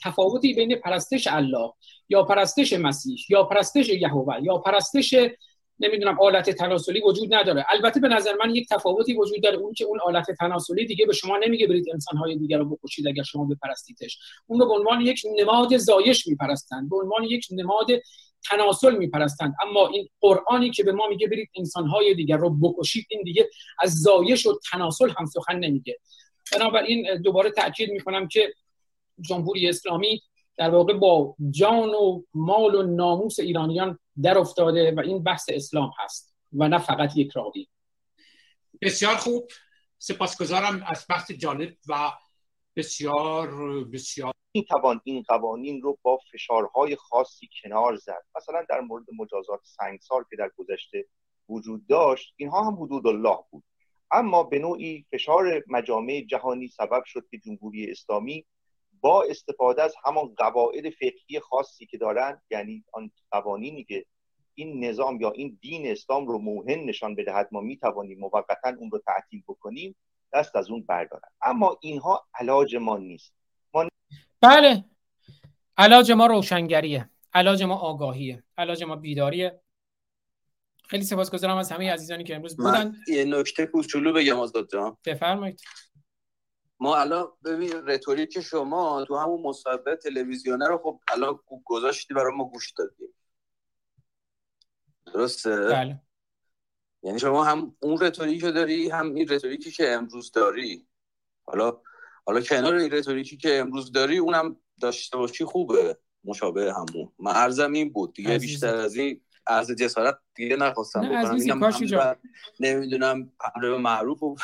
تفاوتی 0.05 0.55
بین 0.55 0.77
پرستش 0.77 1.27
الله 1.27 1.73
یا 2.09 2.23
پرستش 2.23 2.73
مسیح 2.73 3.19
یا 3.31 3.45
پرستش 3.45 3.89
یهوه 3.89 4.35
یا 4.43 4.59
پرستش 4.59 5.15
نمی‌دونم 5.81 6.21
آلت 6.21 6.51
تناسلی 6.51 7.03
وجود 7.03 7.35
نداره. 7.35 7.67
البته 7.69 8.01
به 8.01 8.09
نظر 8.09 8.33
من 8.45 8.55
یک 8.55 8.69
تفاوتی 8.69 9.15
وجود 9.15 9.43
داره. 9.43 9.57
اون 9.57 9.73
که 9.73 9.85
اون 9.85 10.01
آلت 10.01 10.31
تناسلی 10.31 10.87
دیگه 10.87 11.07
به 11.07 11.13
شما 11.13 11.37
نمیگه 11.37 11.67
برید 11.67 11.85
انسانهای 11.93 12.37
دیگر 12.37 12.59
رو 12.59 12.77
بکشید 12.77 13.09
اگر 13.09 13.23
شما 13.23 13.45
بپرستیدش. 13.45 14.19
اون 14.47 14.61
رو 14.61 14.67
به 14.67 14.73
عنوان 14.73 15.01
یک 15.01 15.23
نماد 15.41 15.77
زایش 15.77 16.27
میپرستند. 16.27 16.91
به 16.91 16.97
عنوان 16.97 17.25
یک 17.25 17.47
نماد 17.51 17.87
تناسل 18.51 18.97
میپرستند. 18.97 19.55
اما 19.63 19.89
این 19.89 20.09
قرآنی 20.21 20.71
که 20.71 20.85
به 20.85 20.93
ما 20.93 21.07
میگه 21.07 21.29
برید 21.29 21.51
انسانهای 21.57 22.15
دیگر 22.15 22.37
رو 22.37 22.51
بکشید 22.51 23.07
این 23.11 23.23
دیگه 23.23 23.51
از 23.83 23.93
زایش 23.93 24.47
و 24.47 24.59
تناسل 24.71 25.11
هم 25.19 25.27
سخن 25.27 25.59
نمیگه. 25.59 25.99
بنابراین 26.53 27.23
دوباره 27.23 27.51
تاکید 27.51 27.91
می‌کنم 27.91 28.29
که 28.29 28.55
جمهوری 29.21 29.69
اسلامی 29.69 30.23
در 30.57 30.71
واقع 30.71 30.93
با 30.93 31.37
جان 31.51 31.89
و 31.89 32.23
مال 32.35 32.75
و 32.75 32.83
ناموس 32.83 33.39
ایرانیان 33.39 33.99
در 34.23 34.39
افتاده 34.39 34.95
و 34.95 35.01
این 35.01 35.23
بحث 35.23 35.45
اسلام 35.49 35.91
هست 35.99 36.35
و 36.53 36.69
نه 36.69 36.79
فقط 36.79 37.17
یک 37.17 37.33
راوی. 37.33 37.69
بسیار 38.83 39.17
خوب. 39.17 39.51
سپاسگزارم 39.99 40.85
از 40.87 41.07
بحث 41.09 41.31
جالب 41.31 41.77
و 41.89 42.13
بسیار 42.77 43.85
بسیار. 43.85 44.33
این 44.53 44.65
توان 44.65 45.01
این 45.05 45.23
قوانین 45.23 45.83
رو 45.83 45.99
با 46.03 46.19
فشارهای 46.33 46.97
خاصی 46.97 47.49
کنار 47.63 47.97
زد. 47.97 48.25
مثلا 48.37 48.67
در 48.69 48.81
مورد 48.81 49.05
مجازات 49.19 49.61
سنگسار 49.65 50.27
که 50.31 50.37
در 50.37 50.51
گذشته 50.57 51.07
وجود 51.49 51.87
داشت 51.87 52.35
اینها 52.37 52.65
هم 52.65 52.83
حدود 52.83 53.07
الله 53.07 53.39
بود. 53.51 53.65
اما 54.11 54.43
به 54.43 54.59
نوعی 54.59 55.07
فشار 55.11 55.65
مجامع 55.69 56.21
جهانی 56.21 56.69
سبب 56.69 57.03
شد 57.07 57.29
که 57.31 57.39
جمهوری 57.39 57.91
اسلامی 57.91 58.47
با 59.01 59.23
استفاده 59.23 59.83
از 59.83 59.95
همان 60.05 60.35
قواعد 60.35 60.91
فقهی 60.91 61.41
خاصی 61.41 61.87
که 61.87 61.99
دارن 61.99 62.43
یعنی 62.51 62.85
آن 62.93 63.11
قوانینی 63.31 63.85
که 63.85 64.05
این 64.55 64.85
نظام 64.85 65.21
یا 65.21 65.31
این 65.31 65.59
دین 65.61 65.87
اسلام 65.87 66.27
رو 66.27 66.39
موهن 66.39 66.79
نشان 66.79 67.15
بدهد 67.15 67.49
ما 67.53 67.61
می‌توانیم 67.61 68.19
موقتا 68.19 68.73
اون 68.79 68.91
رو 68.91 68.99
تعطیل 68.99 69.43
بکنیم 69.49 69.97
دست 70.33 70.57
از 70.57 70.71
اون 70.71 70.83
بردارن. 70.83 71.29
اما 71.43 71.79
اینها 71.81 72.27
علاج 72.35 72.77
ما 72.77 72.99
نیست. 72.99 73.35
ما 73.75 73.89
بله. 74.41 74.85
علاج 75.77 76.13
ما 76.13 76.27
روشنگریه. 76.27 77.11
علاج 77.33 77.63
ما 77.63 77.75
آگاهیه. 77.75 78.45
علاج 78.59 78.85
ما 78.85 78.97
بیداریه. 78.97 79.61
خیلی 80.89 81.05
سپاسگزارم 81.05 81.57
از 81.57 81.73
همه 81.73 81.93
عزیزانی 81.93 82.25
که 82.25 82.37
امروز 82.37 82.57
بودن. 82.57 82.97
یه 83.09 83.25
نکته 83.25 83.67
کوچولو 83.67 84.13
بگم 84.13 84.39
آزاد 84.39 84.71
جان. 84.73 84.97
بفرمایید. 85.05 85.61
ما 86.81 86.97
الان 86.97 87.33
ببین 87.45 87.73
رتوریک 87.73 88.41
شما 88.41 89.05
تو 89.05 89.17
همون 89.17 89.43
مصاحبه 89.43 89.97
تلویزیونه 89.97 90.69
رو 90.69 90.79
خب 90.79 91.01
الان 91.09 91.41
گذاشتی 91.65 92.15
برای 92.15 92.33
ما 92.37 92.45
گوش 92.45 92.73
دادیم 92.73 93.09
درسته؟ 95.07 95.57
بله. 95.57 96.01
یعنی 97.07 97.19
شما 97.19 97.45
هم 97.45 97.77
اون 97.81 97.99
رتوریکی 98.01 98.53
داری 98.53 98.91
هم 98.91 99.15
این 99.15 99.29
رتوریکی 99.29 99.71
که 99.71 99.93
امروز 99.93 100.33
داری. 100.33 100.87
حالا 101.47 101.81
حالا 102.27 102.41
کنار 102.41 102.75
این 102.75 102.91
رتوریکی 102.91 103.37
که 103.37 103.59
امروز 103.59 103.93
داری 103.93 104.19
اونم 104.19 104.57
داشته 104.81 105.17
باشی 105.17 105.45
خوبه. 105.45 105.99
مشابه 106.25 106.75
همون. 106.75 107.13
من 107.19 107.33
ارزم 107.35 107.73
این 107.73 107.93
بود. 107.93 108.15
دیگه 108.15 108.39
بیشتر 108.39 108.77
از 108.77 108.97
این 108.97 109.21
از 109.47 109.71
جسارت 109.71 110.19
دیگه 110.35 110.57
نخواستم 110.57 111.01
بکنم. 111.01 112.17
نمی‌دونم 112.61 113.33
امر 113.55 113.77
معروف 113.77 114.23
و 114.23 114.37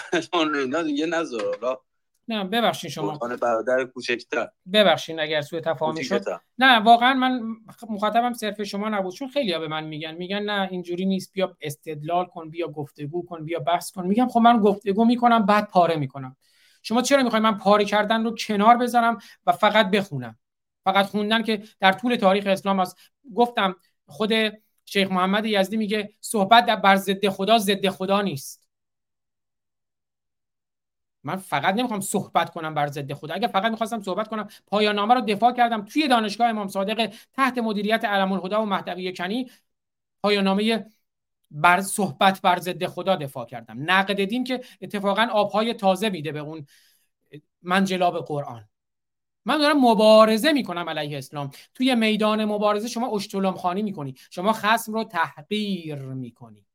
اینا 0.55 0.83
دیگه 0.83 1.07
نذار. 1.07 1.59
حالا 1.61 1.81
نه 2.29 2.45
ببخشید 2.45 2.91
شما. 2.91 3.19
برادر 3.19 3.85
کوچکتر. 3.85 4.49
ببخشید 4.73 5.19
اگر 5.19 5.41
سوء 5.41 5.61
تفاهمی 5.61 6.05
شد. 6.05 6.25
نه 6.59 6.79
واقعا 6.79 7.15
من 7.15 7.41
مخاطبم 7.89 8.33
صرف 8.33 8.63
شما 8.63 8.89
نبود 8.89 9.15
چون 9.15 9.29
خیلی 9.29 9.53
ها 9.53 9.59
به 9.59 9.69
من 9.69 9.85
میگن. 9.85 10.15
میگن 10.15 10.43
نه 10.43 10.69
اینجوری 10.71 11.05
نیست 11.05 11.33
بیا 11.33 11.57
استدلال 11.61 12.25
کن 12.25 12.51
بیا 12.51 12.69
گفتگو 12.69 13.27
کن 13.27 13.45
بیا 13.45 13.59
بحث 13.59 13.91
کن. 13.91 14.07
میگم 14.07 14.29
خب 14.29 14.41
من 14.41 14.61
گفتگو 14.61 15.05
می‌کنم 15.05 15.47
بعد 15.47 15.69
پاره 15.69 15.97
می‌کنم. 15.97 16.37
شما 16.83 17.03
چرا 17.03 17.23
می‌خواید 17.23 17.43
من 17.43 17.59
پاره 17.59 17.85
کردن 17.85 18.25
رو 18.25 18.35
کنار 18.35 18.77
بذارم 18.77 19.19
و 19.47 19.53
فقط 19.53 19.91
بخونم؟ 19.91 20.39
فقط 20.85 21.07
خوندن 21.07 21.43
که 21.43 21.63
در 21.81 21.93
طول 21.93 22.17
تاریخ 22.17 22.47
اسلام 22.47 22.81
است 22.81 22.99
گفتم 23.35 23.77
خود 24.07 24.33
شیخ 24.85 25.11
محمد 25.11 25.47
یزدی 25.47 25.77
میگه 25.77 26.15
صحبت 26.21 26.67
بر 26.67 26.97
ضد 26.97 27.29
خدا 27.29 27.59
ضد 27.59 27.89
خدا 27.89 28.23
نیست. 28.23 28.62
من 31.25 31.37
فقط 31.37 31.75
نمی‌خوام 31.75 32.01
صحبت 32.01 32.51
کنم 32.51 32.75
بر 32.75 32.87
ضد 32.87 33.13
خدا 33.13 33.35
اگر 33.35 33.49
فقط 33.49 33.71
می‌خواستم 33.71 34.03
صحبت 34.03 34.29
کنم 34.29 34.49
پایان 34.67 34.95
نامه 34.95 35.15
رو 35.15 35.21
دفاع 35.21 35.53
کردم 35.53 35.85
توی 35.85 36.09
دانشگاه 36.09 36.49
امام 36.49 36.69
صادق 36.69 37.13
تحت 37.33 37.59
مدیریت 37.59 38.05
علم 38.05 38.33
الهدا 38.33 38.63
و 38.63 38.67
مهدوی 38.67 39.13
کنی 39.13 39.51
پایان 40.23 40.45
نامه 40.45 40.87
بر 41.51 41.81
صحبت 41.81 42.41
بر 42.41 42.59
ضد 42.59 42.87
خدا 42.87 43.17
دفاع 43.17 43.47
کردم. 43.47 43.91
نقد 43.91 44.25
دین 44.25 44.45
که 44.45 44.61
اتفاقا 44.81 45.29
آبهای 45.33 45.75
تازه 45.75 46.11
میده 46.11 46.33
به 46.33 46.39
اون 46.39 46.67
منجلاب 47.63 48.25
قرآن. 48.25 48.69
من 49.45 49.59
دارم 49.59 49.81
مبارزه 49.81 50.53
می‌کنم 50.53 50.89
علیه 50.89 51.19
اسلام. 51.19 51.51
توی 51.75 51.95
میدان 51.95 52.45
مبارزه 52.45 52.89
شما 52.89 53.17
اشتلام 53.17 53.55
خانی 53.55 53.83
می‌کنی. 53.83 54.15
شما 54.31 54.53
خصم 54.53 54.93
رو 54.93 55.05
تحقیر 55.05 55.99
می‌کنی. 55.99 56.67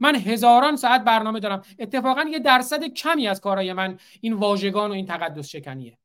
من 0.00 0.16
هزاران 0.16 0.76
ساعت 0.76 1.04
برنامه 1.04 1.40
دارم. 1.40 1.62
اتفاقا 1.78 2.22
یه 2.22 2.38
درصد 2.38 2.84
کمی 2.84 3.28
از 3.28 3.40
کارهای 3.40 3.72
من 3.72 3.98
این 4.20 4.32
واژگان 4.32 4.90
و 4.90 4.94
این 4.94 5.06
تقدس 5.06 5.48
شکنیه. 5.48 5.98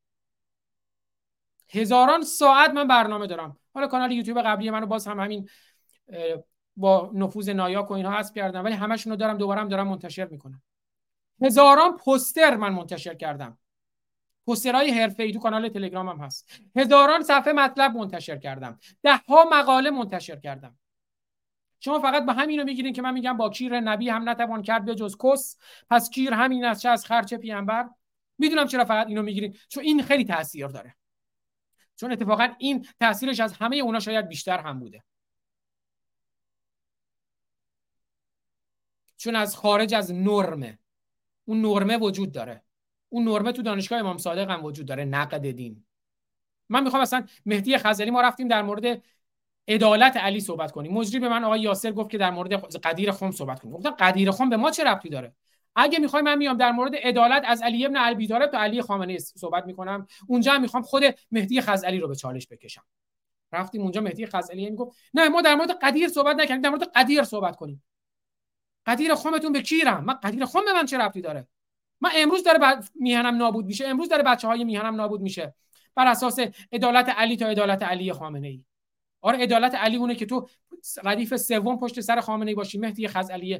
هزاران 1.70 2.24
ساعت 2.24 2.72
من 2.72 2.88
برنامه 2.88 3.28
دارم. 3.28 3.58
حالا 3.74 3.88
کانال 3.88 4.12
یوتیوب 4.12 4.42
قبلی 4.42 4.70
منو 4.70 4.86
باز 4.86 5.08
هم 5.08 5.20
همین 5.20 5.50
با 6.78 7.12
نفوذ 7.14 7.50
نایاک 7.50 7.92
و 7.92 7.94
اینها 7.94 8.12
حذف 8.12 8.34
کردم 8.34 8.64
ولی 8.64 8.74
همشون 8.74 9.12
رو 9.12 9.18
دارم 9.18 9.38
دوباره 9.38 9.68
دارم 9.68 9.88
منتشر 9.88 10.28
می‌کنم. 10.28 10.62
هزاران 11.42 11.98
پوستر 11.98 12.56
من 12.56 12.74
منتشر 12.74 13.14
کردم. 13.14 13.58
پوسترهای 14.46 14.92
حرفه‌ای 14.92 15.32
تو 15.32 15.40
کانال 15.40 15.70
تلگرامم 15.70 16.22
هست. 16.22 16.50
هزاران 16.76 17.24
صفحه 17.24 17.54
مطلب 17.54 17.98
منتشر 17.98 18.38
کردم. 18.38 18.80
ده 19.04 19.16
ها 19.16 19.46
مقاله 19.52 19.90
منتشر 19.90 20.36
کردم. 20.36 20.78
شما 21.86 22.00
فقط 22.00 22.26
به 22.26 22.34
همین 22.34 22.60
رو 22.60 22.66
می‌گیرین 22.66 22.94
که 22.94 23.02
من 23.02 23.14
میگم 23.14 23.38
با 23.38 23.50
کیر 23.50 23.80
نبی 23.80 24.10
هم 24.10 24.30
نتوان 24.30 24.62
کرد 24.62 24.86
به 24.86 24.96
جز 24.96 25.18
کس. 25.24 25.58
پس 25.90 26.10
کیر 26.10 26.34
همین 26.34 26.66
است 26.66 26.82
چه 26.82 26.90
از 26.90 27.06
خرچ 27.06 27.34
پیامبر 27.34 27.90
می‌دونم 28.38 28.68
چرا 28.68 28.86
فقط 28.86 29.08
اینو 29.08 29.22
می‌گیرین؟ 29.22 29.58
چون 29.70 29.84
این 29.84 30.04
خیلی 30.04 30.26
تاثیر 30.26 30.68
داره. 30.68 30.96
چون 31.96 32.12
اتفاقا 32.12 32.48
این 32.58 32.88
تاثیرش 33.00 33.40
از 33.40 33.54
همه 33.54 33.78
اونا 33.78 34.00
شاید 34.00 34.28
بیشتر 34.28 34.60
هم 34.60 34.80
بوده. 34.80 35.04
چون 39.18 39.36
از 39.36 39.56
خارج 39.56 39.94
از 39.94 40.14
نرمه. 40.14 40.80
اون 41.46 41.62
نرمه 41.62 41.98
وجود 41.98 42.32
داره. 42.32 42.64
اون 43.10 43.24
نرمه 43.24 43.52
تو 43.52 43.62
دانشگاه 43.62 44.00
امام 44.00 44.18
صادق 44.18 44.50
هم 44.50 44.66
وجود 44.66 44.86
داره. 44.86 45.06
نقد 45.06 45.52
دین. 45.52 45.86
من 46.70 46.84
می‌خوام 46.84 47.02
اصلا 47.02 47.28
مهدی 47.46 47.78
خزری 47.78 48.12
ما 48.12 48.22
رفتیم 48.22 48.48
در 48.48 48.62
مورد 48.62 49.04
عدالت 49.68 50.18
علی 50.18 50.40
صحبت 50.40 50.72
کنیم 50.72 50.94
مجری 50.94 51.20
به 51.20 51.30
من 51.30 51.44
آقای 51.44 51.62
یاسر 51.62 51.92
گفت 51.92 52.10
که 52.10 52.18
در 52.18 52.32
مورد 52.32 52.54
قدیر 52.76 53.12
خم 53.12 53.32
صحبت 53.32 53.60
کنیم 53.60 53.74
گفتم 53.74 53.90
قدیر 53.90 54.32
خم 54.32 54.50
به 54.50 54.58
ما 54.58 54.72
چه 54.72 54.84
ربطی 54.84 55.10
داره؟ 55.10 55.36
اگه 55.76 56.00
می‌خوای 56.00 56.22
من 56.22 56.38
میام 56.38 56.58
در 56.58 56.72
مورد 56.72 56.96
عدالت 56.96 57.44
از 57.46 57.62
علی 57.62 57.86
ابن 57.86 57.98
ابی 57.98 58.28
طالب 58.28 58.52
تا 58.52 58.60
علی 58.60 58.82
خامنه‌ای 58.82 59.20
صحبت 59.20 59.66
می‌کنم. 59.66 60.08
اونجا 60.28 60.54
هم 60.54 60.62
می‌خوام 60.62 60.84
خود 60.84 61.04
مهدی 61.32 61.62
خزعلی 61.62 62.00
رو 62.00 62.08
به 62.08 62.16
چالش 62.16 62.48
بکشم. 62.52 62.84
رفتیم 63.52 63.82
اونجا 63.82 64.02
مهدی 64.02 64.26
خزعلی 64.26 64.70
می‌گفت 64.70 64.98
نه 65.14 65.30
ما 65.30 65.42
در 65.42 65.56
مورد 65.56 65.72
قدیر 65.72 66.08
صحبت 66.08 66.36
نکنیم 66.36 66.62
در 66.62 66.70
مورد 66.70 66.84
قدیر 66.96 67.24
صحبت 67.24 67.56
کنیم. 67.56 67.84
قدیر 68.86 69.16
خمتون 69.16 69.52
به 69.52 69.62
کیرم؟ 69.62 70.04
من 70.04 70.14
قدیر 70.14 70.46
خم 70.46 70.66
به 70.66 70.74
من 70.74 70.86
چه 70.86 70.98
ربطی 70.98 71.22
داره؟ 71.22 71.48
من 72.02 72.10
امروز 72.16 72.44
داره 72.44 72.60
ب... 72.60 72.84
میهنم 72.96 73.36
نابود 73.36 73.66
میشه 73.66 73.88
امروز 73.88 74.10
داره 74.10 74.24
بچه 74.24 74.48
های 74.48 74.64
میهنم 74.64 74.96
نابود 74.96 75.22
میشه. 75.22 75.56
بر 75.96 76.08
اساس 76.08 76.40
عدالت 76.72 77.10
علی 77.10 77.38
تا 77.38 77.48
عدالت 77.48 77.84
علی 77.84 78.14
خامنه 78.14 78.48
ای 78.48 78.64
آره 79.24 79.44
عدالت 79.44 79.76
علی 79.76 79.96
اونه 79.96 80.16
که 80.16 80.26
تو 80.26 80.50
ردیف 81.04 81.36
سوم 81.36 81.80
پشت 81.80 82.00
سر 82.02 82.22
خامنه 82.22 82.50
ای 82.52 82.56
باشی. 82.56 82.78
مهدی 82.78 83.08
خزعلی 83.08 83.60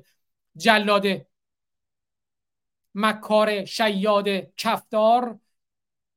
جلاده 0.58 1.28
مکار 2.96 3.66
شیاد 3.66 4.28
کفدار 4.58 5.40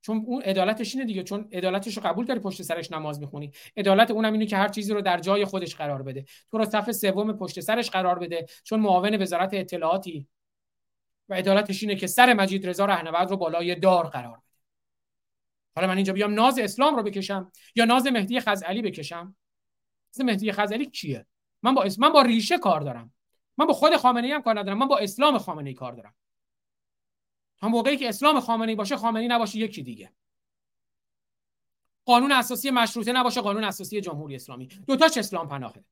چون 0.00 0.24
اون 0.26 0.42
عدالتش 0.42 0.94
اینه 0.94 1.06
دیگه 1.06 1.22
چون 1.22 1.48
عدالتش 1.52 1.96
رو 1.96 2.02
قبول 2.02 2.26
داری 2.26 2.40
پشت 2.40 2.62
سرش 2.62 2.92
نماز 2.92 3.20
می‌خونی. 3.20 3.52
عدالت 3.76 4.10
اونم 4.10 4.32
اینه 4.32 4.46
که 4.46 4.56
هر 4.56 4.68
چیزی 4.68 4.92
رو 4.92 5.00
در 5.00 5.18
جای 5.18 5.44
خودش 5.44 5.74
قرار 5.76 6.02
بده. 6.02 6.24
تو 6.50 6.58
رو 6.58 6.64
صف 6.64 6.92
سوم 6.92 7.32
پشت 7.32 7.60
سرش 7.60 7.90
قرار 7.90 8.18
بده 8.18 8.46
چون 8.64 8.80
معاون 8.80 9.22
وزارت 9.22 9.50
اطلاعاتی. 9.54 10.28
و 11.28 11.34
عدالتش 11.34 11.82
اینه 11.82 11.96
که 11.96 12.06
سر 12.06 12.32
مجید 12.34 12.68
رضا 12.68 12.84
رهنورد 12.84 13.30
رو 13.30 13.36
بالای 13.36 13.74
دار 13.74 14.06
قرار 14.06 14.36
بده. 14.36 14.45
حالا 15.76 15.88
من 15.88 15.96
اینجا 15.96 16.12
بیام 16.12 16.34
ناز 16.34 16.58
اسلام 16.58 16.96
رو 16.96 17.02
بکشم 17.02 17.52
یا 17.74 17.84
ناز 17.84 18.06
مهدی 18.06 18.40
خزعلی 18.40 18.82
بکشم؟ 18.82 19.36
مهدی 20.20 20.52
خزعلی 20.52 20.90
کیه؟ 20.90 21.26
من 21.62 21.74
با 21.74 21.82
اسم 21.82 22.02
من 22.02 22.12
با 22.12 22.22
ریشه 22.22 22.58
کار 22.58 22.80
دارم. 22.80 23.12
من 23.58 23.66
با 23.66 23.72
خود 23.72 23.96
خامنه 23.96 24.26
ای 24.26 24.32
هم 24.32 24.42
کار 24.42 24.58
ندارم. 24.58 24.78
من 24.78 24.88
با 24.88 24.98
اسلام 24.98 25.38
خامنه 25.38 25.68
ای 25.68 25.74
کار 25.74 25.92
دارم. 25.92 26.14
تا 27.58 27.68
موقعی 27.68 27.96
که 27.96 28.08
اسلام 28.08 28.40
خامنه 28.40 28.74
باشه 28.74 28.96
خامنه‌ای 28.96 29.28
نباشه 29.28 29.58
یکی 29.58 29.82
دیگه. 29.82 30.12
قانون 32.04 32.32
اساسی 32.32 32.70
مشروطه 32.70 33.12
نباشه 33.12 33.40
قانون 33.40 33.64
اساسی 33.64 34.00
جمهوری 34.00 34.34
اسلامی. 34.34 34.66
دوتاش 34.66 35.18
اسلام 35.18 35.48
پناهه. 35.48 35.84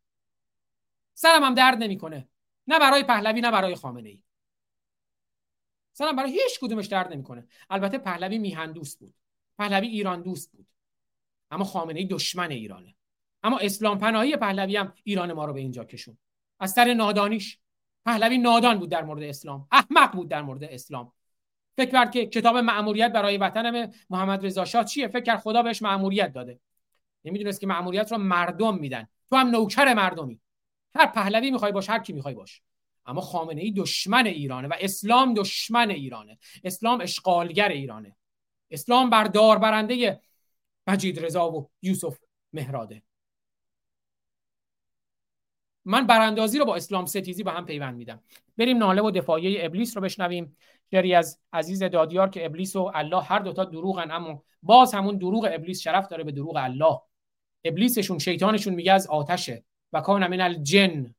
سرم 1.14 1.44
هم 1.44 1.54
درد 1.54 1.78
نمی‌کنه. 1.82 2.28
نه 2.66 2.78
برای 2.78 3.02
پهلوی 3.02 3.40
نه 3.40 3.50
برای 3.50 3.74
خامنه 3.74 4.08
ای 4.08 4.22
سرم 5.92 6.16
برای 6.16 6.32
هیچ 6.32 6.60
کدومش 6.60 6.86
درد 6.86 7.12
نمی‌کنه. 7.12 7.46
البته 7.70 7.98
پهلوی 7.98 8.38
میهن 8.38 8.72
دوست 8.72 8.98
بود. 8.98 9.14
پهلوی 9.58 9.88
ایران 9.88 10.22
دوست 10.22 10.52
بود. 10.52 10.66
اما 11.50 11.64
خامنه 11.64 12.00
ای 12.00 12.06
دشمن 12.06 12.50
ایرانه. 12.50 12.94
اما 13.42 13.58
اسلام 13.58 13.98
پناهی 13.98 14.36
پهلوی 14.36 14.76
هم 14.76 14.92
ایران 15.04 15.32
ما 15.32 15.44
رو 15.44 15.52
به 15.52 15.60
اینجا 15.60 15.84
کشون 15.84 16.18
از 16.60 16.72
سر 16.72 16.94
نادانیش. 16.94 17.58
پهلوی 18.06 18.38
نادان 18.38 18.78
بود 18.78 18.90
در 18.90 19.04
مورد 19.04 19.22
اسلام. 19.22 19.68
احمق 19.72 20.12
بود 20.12 20.28
در 20.28 20.42
مورد 20.42 20.64
اسلام. 20.64 21.12
فکر 21.76 21.90
کرد 21.90 22.10
که 22.10 22.26
کتاب 22.26 22.56
مأموریت 22.56 23.12
برای 23.12 23.36
وطنم 23.36 23.92
محمد 24.10 24.46
رضا 24.46 24.64
شاه 24.64 24.84
چیه؟ 24.84 25.08
فکر 25.08 25.22
کرد 25.22 25.38
خدا 25.38 25.62
بهش 25.62 25.82
مأموریت 25.82 26.32
داده. 26.32 26.60
نمی‌دونست 27.24 27.60
که 27.60 27.66
مأموریت 27.66 28.12
رو 28.12 28.18
مردم 28.18 28.78
میدن. 28.78 29.08
تو 29.28 29.36
هم 29.36 29.48
نوکر 29.48 29.94
مردمی. 29.94 30.40
هر 30.94 31.06
پهلوی 31.06 31.50
می‌خوای 31.50 31.72
باش 31.72 31.90
هر 31.90 31.98
کی 31.98 32.12
می‌خوای 32.12 32.34
باش. 32.34 32.62
اما 33.06 33.20
خامنه 33.20 33.60
ای 33.60 33.72
دشمن 33.72 34.26
ایرانه 34.26 34.68
و 34.68 34.74
اسلام 34.80 35.34
دشمن 35.34 35.90
ایرانه. 35.90 36.38
اسلام 36.64 37.00
اشغالگر 37.00 37.68
ایرانه. 37.68 38.16
اسلام 38.74 39.10
بردار 39.10 39.58
برنده 39.58 40.20
مجید 40.86 41.24
رضا 41.24 41.50
و 41.50 41.70
یوسف 41.82 42.18
مهراده. 42.52 43.02
من 45.84 46.06
براندازی 46.06 46.58
رو 46.58 46.64
با 46.64 46.76
اسلام 46.76 47.06
ستیزی 47.06 47.42
به 47.42 47.52
هم 47.52 47.66
پیوند 47.66 47.96
میدم. 47.96 48.22
بریم 48.56 48.78
ناله 48.78 49.02
و 49.02 49.10
دفاعیه 49.10 49.64
ابلیس 49.64 49.96
رو 49.96 50.02
بشنویم. 50.02 50.56
شری 50.90 51.14
از 51.14 51.40
عزیز 51.52 51.82
دادیار 51.82 52.28
که 52.30 52.46
ابلیس 52.46 52.76
و 52.76 52.90
الله 52.94 53.22
هر 53.22 53.38
دوتا 53.38 53.64
دروغن 53.64 54.10
اما 54.10 54.42
باز 54.62 54.94
همون 54.94 55.16
دروغ 55.16 55.48
ابلیس 55.52 55.80
شرف 55.80 56.08
داره 56.08 56.24
به 56.24 56.32
دروغ 56.32 56.56
الله. 56.56 57.00
ابلیسشون 57.64 58.18
شیطانشون 58.18 58.74
میگه 58.74 58.92
از 58.92 59.06
آتشه. 59.06 59.64
و 59.92 60.00
کان 60.00 60.26
من 60.26 60.40
الجن. 60.40 61.14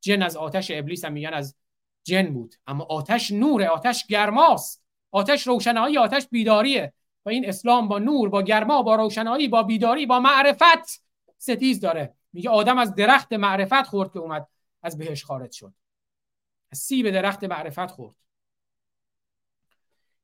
جن 0.00 0.22
از 0.22 0.36
آتش 0.36 0.70
ابلیس 0.70 1.04
هم 1.04 1.12
میگن 1.12 1.34
از 1.34 1.56
جن 2.04 2.32
بود. 2.32 2.54
اما 2.66 2.84
آتش 2.84 3.30
نور 3.30 3.62
آتش 3.62 4.06
گرماست. 4.06 4.85
آتش 5.10 5.46
روشنایی 5.46 5.98
آتش 5.98 6.26
بیداریه. 6.30 6.92
و 7.24 7.28
این 7.28 7.48
اسلام 7.48 7.88
با 7.88 7.98
نور 7.98 8.28
با 8.28 8.42
گرما 8.42 8.82
با 8.82 8.96
روشنایی 8.96 9.48
با 9.48 9.62
بیداری 9.62 10.06
با 10.06 10.20
معرفت 10.20 11.04
ستیز 11.38 11.80
داره. 11.80 12.14
میگه 12.32 12.50
آدم 12.50 12.78
از 12.78 12.94
درخت 12.94 13.32
معرفت 13.32 13.82
خورد 13.82 14.12
که 14.12 14.18
اومد 14.18 14.46
از 14.82 14.98
بهش 14.98 15.24
خارج 15.24 15.52
شد. 15.52 15.72
از 16.72 16.78
سیب 16.78 17.10
درخت 17.10 17.44
معرفت 17.44 17.90
خورد. 17.90 18.14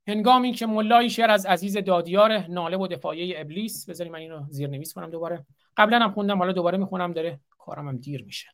هنگامی 0.07 0.53
که 0.53 0.67
ملایی 0.67 1.11
شعر 1.11 1.31
از 1.31 1.47
عزیز 1.47 1.77
دادیار 1.77 2.39
ناله 2.39 2.77
و 2.77 2.87
دفاعیه 2.87 3.41
ابلیس 3.41 3.91
بذاری 3.91 4.11
من 4.11 4.19
اینو 4.19 4.47
زیر 4.51 4.69
نویس 4.69 4.95
کنم 4.95 5.11
دوباره. 5.11 5.47
قبلا 5.77 5.99
هم 5.99 6.11
خوندم 6.11 6.39
حالا 6.39 6.53
دوباره 6.53 6.79
می‌خونم 6.79 7.13
داره 7.13 7.41
کارم 7.59 7.89
هم 7.89 7.97
دیر 7.97 8.25
میشه. 8.25 8.49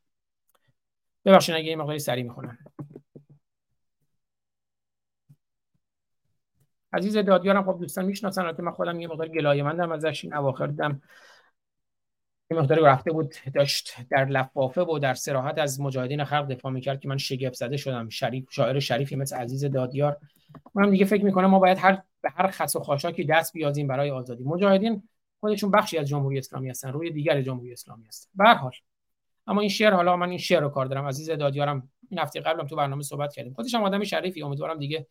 ببخشید 1.24 1.54
اگه 1.54 1.68
این 1.68 1.78
مقداری 1.78 1.98
سریع 1.98 2.24
می‌خونم. 2.24 2.58
عزیز 6.92 7.16
دادیارم 7.16 7.72
خب 7.72 7.78
دوستان 7.80 8.04
می‌شناسن 8.04 8.42
البته 8.46 8.62
من 8.62 8.72
خودم 8.72 9.00
یه 9.00 9.08
مقدار 9.08 9.28
گلایه‌مندم 9.28 9.92
ازش 9.92 10.24
این 10.24 10.34
اواخر 10.34 10.66
دیدم. 10.66 11.02
یه 12.50 12.58
مقداری 12.58 12.82
رفته 12.82 13.12
بود 13.12 13.34
داشت 13.54 13.96
در 14.10 14.24
لفافه 14.24 14.82
و 14.82 14.98
در 14.98 15.14
سراحت 15.14 15.58
از 15.58 15.80
مجاهدین 15.80 16.24
خلق 16.24 16.48
دفاع 16.48 16.72
می‌کرد 16.72 17.00
که 17.00 17.08
من 17.08 17.16
شگفت 17.16 17.54
زده 17.54 17.76
شدم. 17.76 18.08
شریف 18.08 18.46
شاعر 18.50 18.78
شریفی 18.78 19.16
مثل 19.16 19.36
عزیز 19.36 19.64
دادیار. 19.64 20.16
من 20.74 20.90
دیگه 20.90 21.04
فکر 21.04 21.24
می‌کنم 21.24 21.46
ما 21.46 21.58
باید 21.58 21.78
هر 21.78 22.02
به 22.22 22.30
هر 22.30 22.50
خس 22.50 22.76
و 22.76 22.80
خاشاکی 22.80 23.24
دست 23.24 23.52
بیازیم 23.52 23.86
برای 23.86 24.10
آزادی. 24.10 24.44
مجاهدین 24.44 25.02
خودشون 25.40 25.70
بخشی 25.70 25.98
از 25.98 26.08
جمهوری 26.08 26.38
اسلامی 26.38 26.70
هستن 26.70 26.92
روی 26.92 27.10
دیگر 27.10 27.42
جمهوری 27.42 27.72
اسلامی 27.72 28.06
هستن. 28.06 28.30
به 28.34 28.48
حال. 28.48 28.72
اما 29.46 29.60
این 29.60 29.70
شعر 29.70 29.92
حالا 29.92 30.16
من 30.16 30.28
این 30.28 30.38
شعر 30.38 30.60
رو 30.60 30.68
کار 30.68 30.86
دارم. 30.86 31.06
عزیز 31.06 31.30
دادیارم 31.30 31.90
این 32.10 32.20
هفته 32.20 32.40
قبلم 32.40 32.66
تو 32.66 32.76
برنامه 32.76 33.02
صحبت 33.02 33.34
کردیم. 33.34 33.52
خودش 33.52 33.74
هم 33.74 33.82
آدم 33.82 34.04
شریفی 34.04 34.42
امیدوارم 34.42 34.78
دیگه 34.78 35.06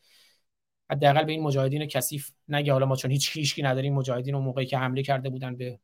حداقل 0.91 1.23
به 1.23 1.31
این 1.31 1.41
مجاهدین 1.41 1.85
کثیف 1.85 2.31
نگه. 2.47 2.73
حالا 2.73 2.85
ما 2.85 2.95
چون 2.95 3.11
هیچ 3.11 3.37
هیچکی 3.37 3.63
نداریم 3.63 3.93
مجاهدین 3.93 4.35
اون 4.35 4.43
موقعی 4.43 4.65
که 4.65 4.77
حمله 4.77 5.03
کرده 5.03 5.29
بودن 5.29 5.55
به 5.55 5.79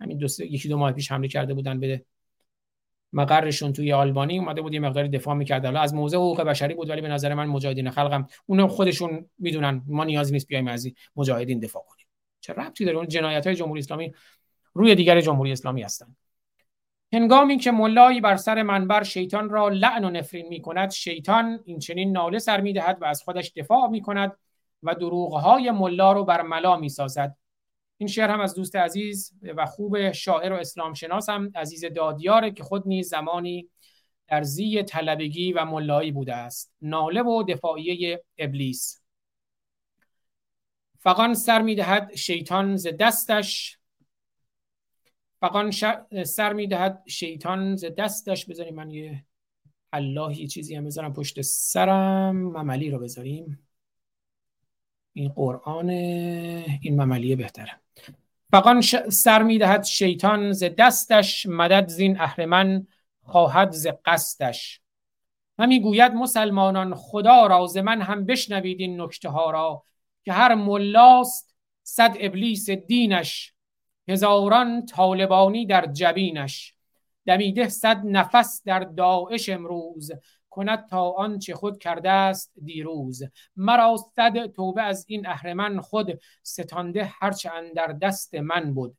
همین 0.00 0.18
دو 0.18 0.26
یکی 0.40 0.68
دو 0.68 0.76
ماه 0.76 0.92
پیش 0.92 1.12
حمله 1.12 1.28
کرده 1.28 1.54
بودن 1.54 1.80
به 1.80 2.04
مقرشون 3.12 3.72
توی 3.72 3.92
آلبانی 3.92 4.38
اومده 4.38 4.62
بود 4.62 4.74
یه 4.74 4.80
مقداری 4.80 5.08
دفاع 5.08 5.34
می‌کرد. 5.34 5.64
حالا 5.64 5.80
از 5.80 5.94
موزه 5.94 6.16
حقوق 6.16 6.40
بشری 6.40 6.74
بود 6.74 6.90
ولی 6.90 7.00
به 7.00 7.08
نظر 7.08 7.34
من 7.34 7.46
مجاهدین 7.46 7.90
خلقم 7.90 8.26
اونو 8.46 8.68
خودشون 8.68 9.30
می‌دونن 9.38 9.82
ما 9.86 10.04
نیاز 10.04 10.32
نیست 10.32 10.46
بیایم 10.46 10.68
از 10.68 10.88
مجاهدین 11.16 11.58
دفاع 11.58 11.84
کنیم. 11.88 12.06
چه 12.40 12.52
ربطی 12.52 12.84
داره؟ 12.84 12.96
اون 12.96 13.08
جنایت 13.08 13.48
جمهوری 13.48 13.80
اسلامی 13.80 14.14
روی 14.74 14.94
دیگر 14.94 15.20
جمهوری 15.20 15.52
اسلامی 15.52 15.82
هستند 15.82 16.16
هنگامی 17.12 17.58
که 17.58 17.70
ملایی 17.70 18.20
بر 18.20 18.36
سر 18.36 18.62
منبر 18.62 19.02
شیطان 19.02 19.50
را 19.50 19.68
لعن 19.68 20.04
و 20.04 20.10
نفرین 20.10 20.48
می 20.48 20.62
کند 20.62 20.90
شیطان 20.90 21.60
این 21.64 21.78
چنین 21.78 22.12
ناله 22.12 22.38
سر 22.38 22.60
می 22.60 22.72
دهد 22.72 22.98
و 23.02 23.04
از 23.04 23.22
خودش 23.22 23.52
دفاع 23.56 23.88
می 23.88 24.02
کند 24.02 24.32
و 24.82 24.94
دروغهای 24.94 25.70
ملا 25.70 26.12
رو 26.12 26.24
بر 26.24 26.42
ملا 26.42 26.76
می 26.76 26.88
سازد 26.88 27.36
این 27.98 28.08
شعر 28.08 28.30
هم 28.30 28.40
از 28.40 28.54
دوست 28.54 28.76
عزیز 28.76 29.32
و 29.56 29.66
خوب 29.66 30.12
شاعر 30.12 30.52
و 30.52 30.56
اسلام 30.56 30.94
شناس 30.94 31.28
هم 31.28 31.52
عزیز 31.54 31.84
دادیاره 31.84 32.50
که 32.50 32.62
خود 32.62 32.82
نیز 32.86 33.08
زمانی 33.08 33.68
در 34.28 34.42
زی 34.42 34.82
طلبگی 34.82 35.52
و 35.52 35.64
ملایی 35.64 36.12
بوده 36.12 36.34
است. 36.34 36.72
ناله 36.80 37.22
و 37.22 37.42
دفاعیه 37.42 38.24
ابلیس. 38.38 39.02
فقان 40.98 41.34
سر 41.34 41.62
می‌دهد 41.62 42.14
شیطان 42.14 42.76
ز 42.76 42.86
دستش 43.00 43.78
فقان 45.42 45.70
سر 46.24 46.52
می‌دهد 46.52 47.02
شیطان 47.06 47.76
ز 47.76 47.84
دستش. 47.98 48.46
بذاریم 48.46 48.74
من 48.74 48.90
یه 48.90 49.24
اللهی 49.92 50.46
چیزی 50.46 50.74
هم 50.74 50.84
بذارم 50.84 51.12
پشت 51.12 51.40
سرم. 51.40 52.36
مملی 52.36 52.90
رو 52.90 52.98
بذاریم. 52.98 53.68
این 55.12 55.28
قرآن 55.28 55.90
این 55.90 57.02
مملیه 57.02 57.36
بهتره. 57.36 57.80
فقان 58.50 58.80
سر 59.10 59.42
می‌دهد 59.42 59.84
شیطان 59.84 60.52
ز 60.52 60.64
دستش. 60.78 61.46
مدد 61.46 61.88
زین 61.88 62.20
اهرمن 62.20 62.86
خواهد 63.22 63.70
ز 63.70 63.86
قصدش. 64.04 64.80
همی 65.58 65.80
گوید 65.80 66.12
مسلمانان 66.12 66.94
خدا 66.94 67.46
را 67.46 67.66
ز 67.66 67.76
من 67.76 68.02
هم 68.02 68.26
بشنوید 68.26 68.80
این 68.80 69.00
نکته 69.00 69.28
ها 69.28 69.50
را 69.50 69.84
که 70.24 70.32
هر 70.32 70.54
ملاست 70.54 71.54
صد 71.82 72.16
ابلیس 72.20 72.70
دینش. 72.70 73.54
هزاران 74.08 74.86
طالبانی 74.86 75.66
در 75.66 75.86
جبینش. 75.86 76.74
دمیده 77.26 77.68
صد 77.68 78.06
نفس 78.06 78.62
در 78.64 78.80
داعش 78.80 79.48
امروز. 79.48 80.10
کند 80.50 80.88
تا 80.88 81.10
آنچه 81.10 81.54
خود 81.54 81.78
کرده 81.78 82.10
است 82.10 82.52
دیروز. 82.64 83.22
مرا 83.56 83.96
صد 84.16 84.46
توبه 84.46 84.82
از 84.82 85.04
این 85.08 85.26
اهرمن 85.26 85.80
خود. 85.80 86.20
ستانده 86.42 87.04
هرچه 87.04 87.50
در 87.76 87.86
دست 87.86 88.34
من 88.34 88.74
بود. 88.74 88.96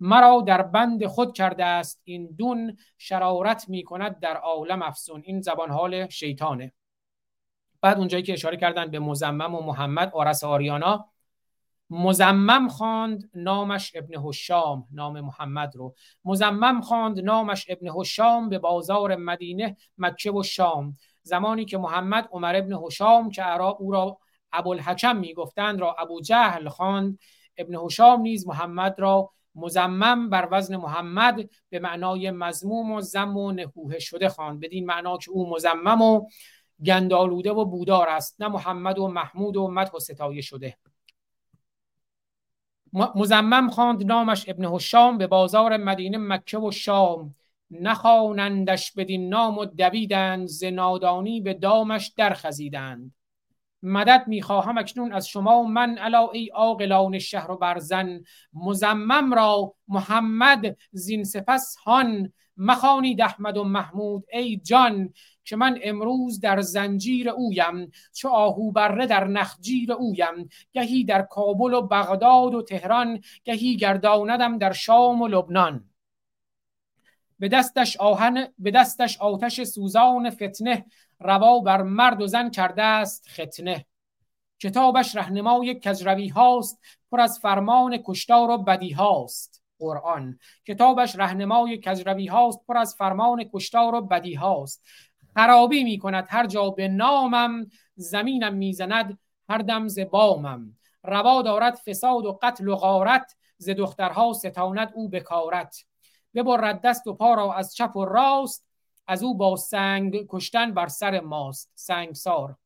مرا 0.00 0.40
در 0.46 0.62
بند 0.62 1.06
خود 1.06 1.36
کرده 1.36 1.64
است 1.64 2.00
این 2.04 2.26
دون. 2.38 2.76
شرارت 2.98 3.68
می 3.68 3.84
کند 3.84 4.20
در 4.20 4.36
عالم 4.36 4.82
افسون 4.82 5.22
این 5.24 5.40
زبان 5.40 5.70
حال 5.70 6.08
شیطانه. 6.08 6.72
بعد 7.80 7.98
اونجایی 7.98 8.22
که 8.22 8.32
اشاره 8.32 8.56
کردن 8.56 8.90
به 8.90 8.98
مزمم 8.98 9.54
و 9.54 9.62
محمد 9.62 10.10
آرس 10.14 10.44
آریانا 10.44 11.08
مزمم 11.90 12.68
خواند 12.68 13.30
نامش 13.34 13.92
ابن 13.94 14.14
هشام 14.28 14.86
نام 14.92 15.20
محمد 15.20 15.76
رو. 15.76 15.94
مزمم 16.24 16.80
خواند 16.80 17.20
نامش 17.20 17.66
ابن 17.68 17.88
هشام 18.00 18.48
به 18.48 18.58
بازار 18.58 19.16
مدینه 19.16 19.76
مکه 19.98 20.32
و 20.32 20.42
شام. 20.42 20.96
زمانی 21.22 21.64
که 21.64 21.78
محمد 21.78 22.28
عمر 22.32 22.56
ابن 22.56 22.72
هشام 22.72 23.30
که 23.30 23.60
او 23.60 23.92
را 23.92 24.18
ابوالحکم 24.52 25.16
می‌گفتند 25.16 25.80
را 25.80 25.94
ابو 25.98 26.20
جهل 26.20 26.68
خواند. 26.68 27.18
ابن 27.56 27.74
هشام 27.74 28.20
نیز 28.20 28.48
محمد 28.48 28.94
را 28.98 29.30
مزمم 29.54 30.30
بر 30.30 30.48
وزن 30.50 30.76
محمد 30.76 31.50
به 31.68 31.78
معنای 31.78 32.30
مزموم 32.30 32.92
و 32.92 33.00
زم 33.00 33.36
و 33.36 33.52
نهوه 33.52 33.98
شده 33.98 34.28
خواند. 34.28 34.60
بدین 34.60 34.86
معنا 34.86 35.18
که 35.18 35.30
او 35.30 35.50
مزمم 35.50 36.02
و 36.02 36.26
گندالوده 36.84 37.52
و 37.52 37.64
بودار 37.64 38.08
است. 38.08 38.36
نه 38.40 38.48
محمد 38.48 38.98
و 38.98 39.08
محمود 39.08 39.56
و 39.56 39.68
مدح 39.68 39.92
و 39.92 39.98
ستایه 39.98 40.40
شده. 40.40 40.76
مزمم 42.92 43.70
خواند 43.70 44.04
نامش 44.06 44.48
ابن 44.48 44.64
هشام 44.64 45.18
به 45.18 45.26
بازار 45.26 45.76
مدینه 45.76 46.18
مکه 46.18 46.58
و 46.58 46.70
شام. 46.70 47.34
نخوانندش 47.70 48.92
بدین 48.92 49.28
نام 49.28 49.58
و 49.58 49.64
دویدند 49.64 50.46
ز 50.46 50.64
نادانی 50.64 51.40
به 51.40 51.54
دامش 51.54 52.12
در 52.16 52.34
خزیدند. 52.34 53.14
مدد 53.82 54.24
می‌خواهم 54.26 54.78
اکنون 54.78 55.12
از 55.12 55.28
شما 55.28 55.58
و 55.58 55.68
من 55.68 55.98
علا 55.98 56.28
ای 56.28 56.48
عاقلان 56.48 57.18
شهر 57.18 57.50
و 57.50 57.56
برزن. 57.56 58.20
مزمم 58.52 59.34
را 59.34 59.74
محمد 59.88 60.76
زین 60.92 61.24
سپس 61.24 61.76
هان. 61.76 62.32
مخانید 62.56 63.20
احمد 63.20 63.56
و 63.56 63.64
محمود 63.64 64.24
ای 64.32 64.56
جان. 64.56 65.12
که 65.48 65.56
من 65.56 65.78
امروز 65.82 66.40
در 66.40 66.60
زنجیر 66.60 67.30
اویم 67.30 67.90
چه 68.12 68.28
آهو 68.28 68.72
بره 68.72 69.06
در 69.06 69.24
نخجیر 69.24 69.92
اویم. 69.92 70.48
گهی 70.72 71.04
در 71.04 71.22
کابل 71.22 71.74
و 71.74 71.82
بغداد 71.82 72.54
و 72.54 72.62
تهران 72.62 73.20
گهی 73.44 73.76
گرداندم 73.76 74.58
در 74.58 74.72
شام 74.72 75.22
و 75.22 75.28
لبنان. 75.28 75.90
به 77.38 77.48
دستش 77.48 77.96
آهن 77.96 78.48
به 78.58 78.70
دستش 78.70 79.18
آتش 79.18 79.62
سوزان 79.62 80.30
فتنه 80.30 80.84
روا 81.20 81.60
بر 81.60 81.82
مرد 81.82 82.22
و 82.22 82.26
زن 82.26 82.50
کرده 82.50 82.82
است 82.82 83.28
ختنه. 83.28 83.86
کتابش 84.58 85.16
رهنمای 85.16 85.80
کجروی 85.84 86.28
هاست 86.28 86.80
پر 87.10 87.20
از 87.20 87.38
فرمان 87.38 87.98
کشتار 88.06 88.50
و 88.50 88.58
بدی 88.58 88.90
هاست. 88.90 89.62
قرآن. 89.78 90.38
کتابش 90.66 91.16
رهنمای 91.16 91.80
کجروی 91.86 92.26
هاست 92.26 92.66
پر 92.68 92.76
از 92.76 92.94
فرمان 92.94 93.44
کشتار 93.54 93.94
و 93.94 94.00
بدی 94.00 94.34
هاست. 94.34 94.84
خرابی 95.38 95.84
می 95.84 95.98
کند 95.98 96.26
هر 96.28 96.46
جا 96.46 96.70
به 96.70 96.88
نامم 96.88 97.70
زمینم 97.94 98.54
می‌زند 98.54 99.18
هر 99.48 99.58
دم 99.58 99.88
ز 99.88 99.98
بامم. 100.00 100.76
روا 101.04 101.42
دارد 101.42 101.74
فساد 101.74 102.26
و 102.26 102.38
قتل 102.42 102.68
و 102.68 102.76
غارت 102.76 103.36
ز 103.58 103.70
دخترها 103.70 104.32
ستاند 104.32 104.92
او 104.94 105.08
بکارت 105.08 105.84
ببرد 106.34 106.80
دست 106.80 107.06
و 107.06 107.14
پا 107.14 107.34
را 107.34 107.54
از 107.54 107.74
چپ 107.74 107.96
و 107.96 108.04
راست 108.04 108.66
از 109.06 109.22
او 109.22 109.36
با 109.36 109.56
سنگ 109.56 110.26
کشتن 110.28 110.74
بر 110.74 110.86
سر 110.86 111.20
ماست. 111.20 111.72
سنگسار. 111.74 112.56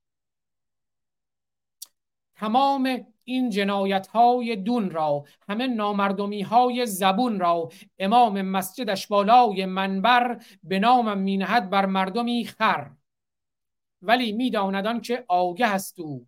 تمام 2.42 3.06
این 3.24 3.50
جنایت 3.50 4.06
های 4.06 4.56
دون 4.56 4.90
را 4.90 5.24
همه 5.48 5.66
نامردمی 5.66 6.42
های 6.42 6.86
زبون 6.86 7.40
را 7.40 7.68
امام 7.98 8.42
مسجدش 8.42 9.06
بالای 9.06 9.66
منبر 9.66 10.44
به 10.62 10.78
نامم 10.78 11.18
مینهد 11.18 11.70
بر 11.70 11.86
مردمی 11.86 12.44
خر. 12.44 12.90
ولی 14.02 14.32
میداندان 14.32 15.00
که 15.00 15.24
آگه 15.28 15.66
است 15.66 16.00
او. 16.00 16.26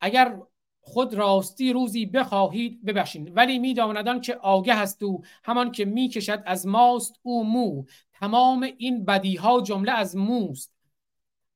اگر 0.00 0.38
خود 0.80 1.14
راستی 1.14 1.72
روزی 1.72 2.06
بخواهید 2.06 2.84
ببخشید. 2.84 3.36
ولی 3.36 3.58
میداندان 3.58 4.20
که 4.20 4.34
آگه 4.34 4.74
است 4.74 5.02
او 5.02 5.22
همان 5.44 5.72
که 5.72 5.84
می‌کشد 5.84 6.42
از 6.46 6.66
ماست 6.66 7.20
او 7.22 7.44
مو. 7.44 7.84
تمام 8.12 8.68
این 8.78 9.04
بدی 9.04 9.36
ها 9.36 9.60
جمله 9.60 9.92
از 9.92 10.16
موست. 10.16 10.81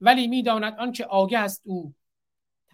ولی 0.01 0.27
می‌داند 0.27 0.79
آنکه 0.79 1.05
آگه 1.05 1.39
است 1.39 1.63
او. 1.65 1.95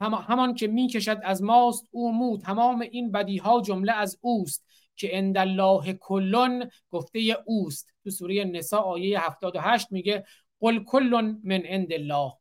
همان 0.01 0.55
که 0.55 0.67
می‌کشد 0.67 1.20
از 1.23 1.42
ماست 1.42 1.89
او 1.91 2.12
مو. 2.12 2.39
تمام 2.39 2.81
این 2.81 3.12
بدی 3.12 3.36
ها 3.36 3.60
جمله 3.60 3.92
از 3.92 4.18
اوست 4.20 4.67
که 4.97 5.18
اند 5.18 5.39
الله 5.39 5.92
کلون 5.92 6.70
گفته 6.91 7.36
اوست. 7.47 7.89
تو 8.05 8.10
سوره 8.10 8.44
نساء 8.44 8.83
آیه 8.83 9.26
78 9.26 9.92
میگه 9.92 10.25
قل 10.60 10.84
کلون 10.84 11.41
من 11.44 11.60
عند 11.60 11.92
الله 11.92 12.33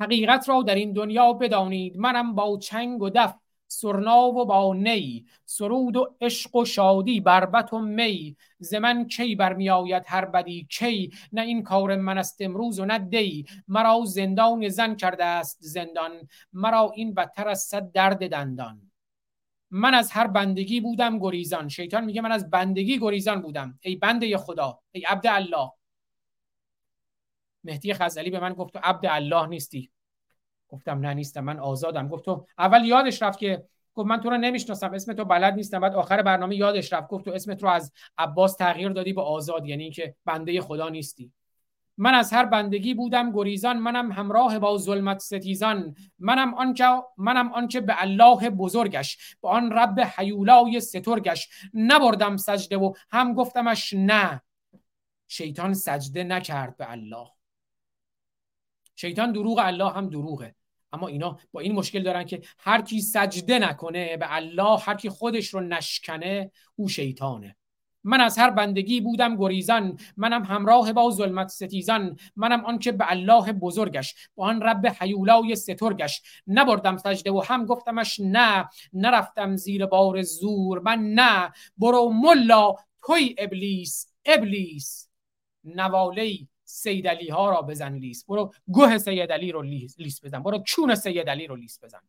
حقیقت 0.00 0.48
را 0.48 0.62
در 0.62 0.74
این 0.74 0.92
دنیا 0.92 1.32
بدانید. 1.32 1.96
منم 1.96 2.34
با 2.34 2.58
چنگ 2.58 3.02
و 3.02 3.10
دف 3.10 3.34
سرنا 3.68 4.22
و 4.22 4.44
با 4.44 4.74
نی 4.74 5.26
سرود 5.44 5.96
و 5.96 6.16
عشق 6.20 6.56
و 6.56 6.64
شادی 6.64 7.20
بربت 7.20 7.72
و 7.72 7.78
می. 7.78 8.36
ز 8.58 8.74
من 8.74 9.08
کی 9.08 9.34
برمیآید 9.34 10.02
هر 10.06 10.24
بدی 10.24 10.66
کی؟ 10.70 11.10
نه 11.32 11.42
این 11.42 11.62
کار 11.62 11.96
من 11.96 12.18
است 12.18 12.36
امروز 12.40 12.80
و 12.80 12.84
نه 12.84 12.98
دی. 12.98 13.46
مرا 13.68 14.04
زندان 14.04 14.68
زن 14.68 14.94
کرده 14.94 15.24
است 15.24 15.58
زندان 15.60 16.12
مرا 16.52 16.92
این 16.94 17.14
بدتر 17.14 17.48
از 17.48 17.60
صد 17.60 17.92
درد 17.92 18.30
دندان. 18.30 18.90
من 19.70 19.94
از 19.94 20.10
هر 20.10 20.26
بندگی 20.26 20.80
بودم 20.80 21.18
گریزان. 21.18 21.68
شیطان 21.68 22.04
میگه 22.04 22.20
من 22.20 22.32
از 22.32 22.50
بندگی 22.50 22.98
گریزان 22.98 23.42
بودم. 23.42 23.78
ای 23.80 23.96
بنده 23.96 24.36
خدا 24.36 24.78
ای 24.92 25.02
عبد 25.02 25.26
الله. 25.26 25.70
مهدی 27.64 27.94
خزعلی 27.94 28.30
به 28.30 28.40
من 28.40 28.52
گفت 28.52 28.72
تو 28.72 28.80
عبد 28.82 29.06
الله 29.06 29.46
نیستی. 29.46 29.90
گفتم 30.68 31.00
نه 31.00 31.14
نیستم 31.14 31.40
من 31.40 31.58
آزادم. 31.58 32.08
گفت 32.08 32.24
تو 32.24 32.46
اول 32.58 32.84
یادش 32.84 33.22
رفت 33.22 33.38
که 33.38 33.64
گفت 33.94 34.08
من 34.08 34.20
تو 34.20 34.30
رو 34.30 34.36
نمی‌شناسم 34.36 34.94
اسم 34.94 35.12
تو 35.12 35.24
بلد 35.24 35.54
نیستم. 35.54 35.80
بعد 35.80 35.94
آخر 35.94 36.22
برنامه 36.22 36.56
یادش 36.56 36.92
رفت. 36.92 37.08
گفت 37.08 37.24
تو 37.24 37.30
اسمت 37.30 37.62
رو 37.62 37.68
از 37.68 37.92
عباس 38.18 38.56
تغییر 38.56 38.88
دادی 38.88 39.12
به 39.12 39.22
آزاد 39.22 39.66
یعنی 39.66 39.82
اینکه 39.82 40.14
بنده 40.24 40.60
خدا 40.60 40.88
نیستی. 40.88 41.32
من 41.98 42.14
از 42.14 42.32
هر 42.32 42.44
بندگی 42.44 42.94
بودم 42.94 43.32
گریزان 43.32 43.78
منم 43.78 44.12
همراه 44.12 44.58
با 44.58 44.78
ظلمت 44.78 45.18
ستیزان. 45.18 45.94
منم 46.18 46.54
آنکه 46.54 47.02
منم 47.16 47.52
آنکه 47.52 47.80
به 47.80 48.02
الله 48.02 48.50
بزرگش 48.50 49.36
به 49.42 49.48
آن 49.48 49.72
رب 49.72 50.00
حیولای 50.00 50.80
سترگش 50.80 51.48
نبردم 51.74 52.36
سجده 52.36 52.76
و 52.76 52.92
هم 53.10 53.34
گفتمش 53.34 53.94
نه. 53.96 54.42
شیطان 55.28 55.74
سجده 55.74 56.24
نکرد 56.24 56.76
به 56.76 56.90
الله. 56.90 57.35
شیطان 58.96 59.32
دروغ 59.32 59.60
الله 59.64 59.90
هم 59.90 60.08
دروغه. 60.08 60.54
اما 60.92 61.08
اینا 61.08 61.38
با 61.52 61.60
این 61.60 61.72
مشکل 61.72 62.02
دارن 62.02 62.24
که 62.24 62.40
هر 62.58 62.82
کی 62.82 63.00
سجده 63.00 63.58
نکنه 63.58 64.16
به 64.16 64.34
الله 64.34 64.78
هر 64.78 64.94
کی 64.94 65.08
خودش 65.08 65.48
رو 65.48 65.60
نشکنه 65.60 66.50
او 66.76 66.88
شیطانه. 66.88 67.56
من 68.04 68.20
از 68.20 68.38
هر 68.38 68.50
بندگی 68.50 69.00
بودم 69.00 69.36
گریزان 69.36 69.98
منم 70.16 70.44
همراه 70.44 70.92
با 70.92 71.10
ظلمت 71.10 71.48
ستیزان 71.48 72.16
منم 72.36 72.64
آن 72.64 72.78
که 72.78 72.92
به 72.92 73.10
الله 73.10 73.52
بزرگش 73.52 74.14
با 74.34 74.46
آن 74.46 74.62
رب 74.62 74.86
حیولای 75.00 75.56
سترگش. 75.56 76.22
نبردم 76.46 76.96
سجده 76.96 77.30
و 77.30 77.42
هم 77.46 77.64
گفتمش 77.64 78.20
نه 78.20 78.68
نرفتم 78.92 79.56
زیر 79.56 79.86
بار 79.86 80.22
زور 80.22 80.78
من 80.78 80.98
نه. 80.98 81.52
برو 81.78 82.10
ملا 82.10 82.74
توی 83.06 83.34
ابلیس 83.38 84.12
ابلیس. 84.24 85.08
نوالی 85.64 86.48
سید 86.66 87.08
علی 87.08 87.28
ها 87.28 87.50
را 87.50 87.62
بزن 87.62 87.94
لیس 87.94 88.24
برو 88.24 88.52
گوه 88.66 88.98
سید 88.98 89.32
علی 89.32 89.52
رو 89.52 89.62
لیس 89.62 90.24
بزن. 90.24 90.42
برو 90.42 90.58
چون 90.58 90.94
سید 90.94 91.28
علی 91.28 91.46
رو 91.46 91.56
لیس 91.56 91.84
بزن. 91.84 92.00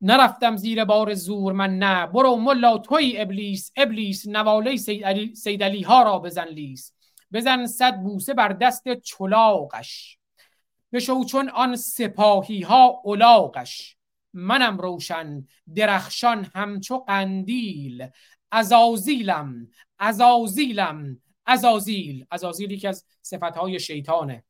نرفتم 0.00 0.56
زیر 0.56 0.84
بار 0.84 1.14
زور 1.14 1.52
من 1.52 1.78
نه. 1.78 2.06
برو 2.06 2.36
ملا 2.36 2.78
توی 2.78 3.18
ابلیس 3.18 3.72
ابلیس 3.76 4.28
نواله 4.28 4.76
سید 4.76 5.04
علی, 5.04 5.34
سید 5.34 5.62
علی 5.62 5.82
ها 5.82 6.02
را 6.02 6.18
بزن 6.18 6.48
لیس 6.48 6.92
بزن 7.32 7.66
صد 7.66 8.00
بوسه 8.00 8.34
بر 8.34 8.48
دست 8.48 8.94
چلاقش 8.94 10.18
بشو 10.92 11.24
چون 11.24 11.48
آن 11.48 11.76
سپاهی 11.76 12.62
ها 12.62 13.00
اولاقش 13.04 13.96
منم 14.32 14.78
روشن 14.78 15.46
درخشان 15.74 16.50
همچو 16.54 16.98
قندیل. 16.98 18.08
ازازیلم 18.50 19.68
ازازیلم 19.98 21.20
ازازیل 21.46 22.26
ازازیل 22.30 22.70
یکی 22.70 22.86
از 22.86 23.04
صفتهای 23.22 23.80
شیطانه. 23.80 24.44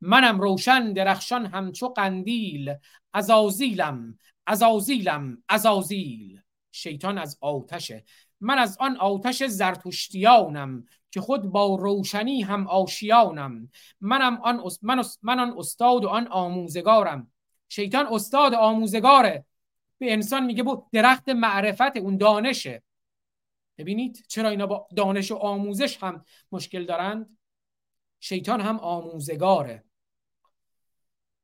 منم 0.00 0.40
روشن 0.40 0.92
درخشان 0.92 1.46
همچو 1.46 1.88
قندیل. 1.88 2.74
ازازیلم 3.12 4.18
ازازیلم 4.46 5.42
ازازیل 5.48 6.40
شیطان 6.70 7.18
از 7.18 7.38
آتشه 7.40 8.04
من 8.40 8.58
از 8.58 8.76
آن 8.80 8.96
آتش 8.96 9.42
زرتشتیانم 9.44 10.84
که 11.10 11.20
خود 11.20 11.42
با 11.42 11.74
روشنی 11.74 12.42
هم 12.42 12.66
آشیانم. 12.66 13.70
منم 14.00 14.40
آن 14.42 14.62
من, 14.82 15.04
من 15.22 15.38
آن 15.38 15.54
استاد 15.58 16.04
و 16.04 16.08
آن 16.08 16.26
آموزگارم. 16.26 17.32
شیطان 17.68 18.06
استاد 18.06 18.54
آموزگاره. 18.54 19.44
به 19.98 20.12
انسان 20.12 20.44
میگه 20.46 20.62
بود 20.62 20.84
درخت 20.92 21.28
معرفت 21.28 21.96
اون 21.96 22.16
دانشه. 22.16 22.82
ببینید 23.78 24.24
چرا 24.28 24.48
اینا 24.48 24.66
با 24.66 24.88
دانش 24.96 25.30
و 25.32 25.34
آموزش 25.34 26.02
هم 26.02 26.24
مشکل 26.52 26.84
دارند؟ 26.84 27.38
شیطان 28.20 28.60
هم 28.60 28.78
آموزگاره. 28.78 29.84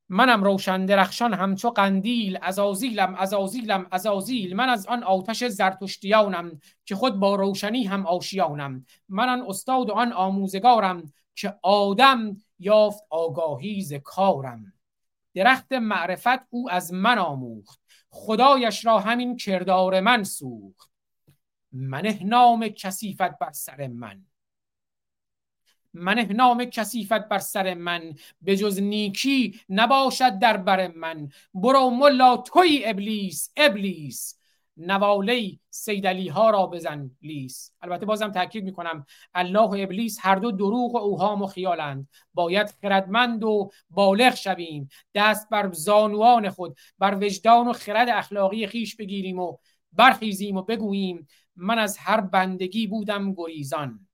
منم 0.08 0.44
روشن 0.44 0.86
درخشان 0.86 1.34
همچو 1.34 1.70
قندیل. 1.70 2.38
ازازیلم 2.42 3.14
ازازیلم 3.14 3.86
ازازیل 3.90 4.56
من 4.56 4.68
از 4.68 4.86
آن 4.86 5.02
آتش 5.02 5.44
زرتشتیانم 5.44 6.60
که 6.84 6.94
خود 6.94 7.20
با 7.20 7.34
روشنی 7.34 7.84
هم 7.84 8.06
آشیانم. 8.06 8.86
من 9.08 9.28
آن 9.28 9.44
استاد 9.48 9.90
و 9.90 9.92
آن 9.92 10.12
آموزگارم 10.12 11.12
که 11.34 11.54
آدم 11.62 12.36
یافت 12.58 13.02
آگاهی 13.10 13.82
ز 13.82 13.92
کارم. 13.92 14.72
درخت 15.34 15.72
معرفت 15.72 16.46
او 16.50 16.70
از 16.70 16.92
من 16.92 17.18
آموخت. 17.18 17.80
خدایش 18.10 18.86
را 18.86 18.98
همین 18.98 19.36
کردار 19.36 20.00
من 20.00 20.24
سوخت. 20.24 20.93
منه 21.74 22.22
نام 22.22 22.68
کسیفت 22.68 23.38
بر 23.38 23.52
سر 23.52 23.86
من. 23.86 24.24
منه 25.94 26.32
نام 26.32 26.64
کسیفت 26.64 27.28
بر 27.28 27.38
سر 27.38 27.74
من. 27.74 28.14
به 28.42 28.56
جز 28.56 28.80
نیکی 28.80 29.60
نباشد 29.68 30.38
در 30.38 30.56
بر 30.56 30.88
من. 30.88 31.28
برو 31.54 31.90
ملا 31.90 32.36
توی 32.36 32.82
ابلیس 32.84 33.52
ابلیس. 33.56 34.40
نواله 34.76 35.58
سیدلی 35.70 36.28
ها 36.28 36.50
را 36.50 36.66
بزن 36.66 37.10
لیس. 37.22 37.72
البته 37.82 38.06
بازم 38.06 38.32
تاکید 38.32 38.64
می‌کنم 38.64 39.06
الله 39.34 39.60
و 39.60 39.76
ابلیس 39.78 40.18
هر 40.20 40.34
دو 40.34 40.50
دروغ 40.50 40.94
و 40.94 40.98
اوهام 40.98 41.42
و 41.42 41.46
خیالند. 41.46 42.08
باید 42.34 42.74
خردمند 42.82 43.44
و 43.44 43.70
بالغ 43.90 44.34
شویم. 44.34 44.88
دست 45.14 45.48
بر 45.48 45.72
زانوان 45.72 46.50
خود 46.50 46.78
بر 46.98 47.18
وجدان 47.20 47.68
و 47.68 47.72
خرد 47.72 48.08
اخلاقی 48.08 48.66
خیش 48.66 48.96
بگیریم 48.96 49.38
و 49.38 49.56
برخیزیم 49.92 50.56
و 50.56 50.62
بگوییم 50.62 51.26
من 51.57 51.78
از 51.78 51.99
هر 51.99 52.20
بندگی 52.20 52.86
بودم 52.86 53.34
گریزان. 53.34 54.07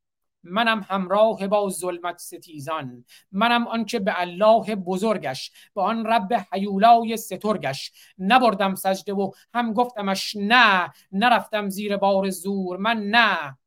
منم 0.43 0.87
همراه 0.89 1.47
با 1.47 1.69
ظلمت 1.71 2.19
ستیزان. 2.19 3.05
منم 3.33 3.69
آنکه 3.69 3.99
به 3.99 4.21
الله 4.21 4.77
بزرگش 4.77 5.53
به 5.75 5.83
آن 5.83 6.07
رب 6.07 6.47
حیولای 6.53 7.17
سترگش 7.17 7.93
نبردم 8.19 8.75
سجده 8.75 9.13
و 9.13 9.31
هم 9.55 9.73
گفتمش 9.73 10.37
نه 10.37 10.93
نرفتم 11.13 11.69
زیر 11.69 11.97
بار 11.97 12.31
زور. 12.31 12.77
من 12.77 12.97
نه. 12.97 13.59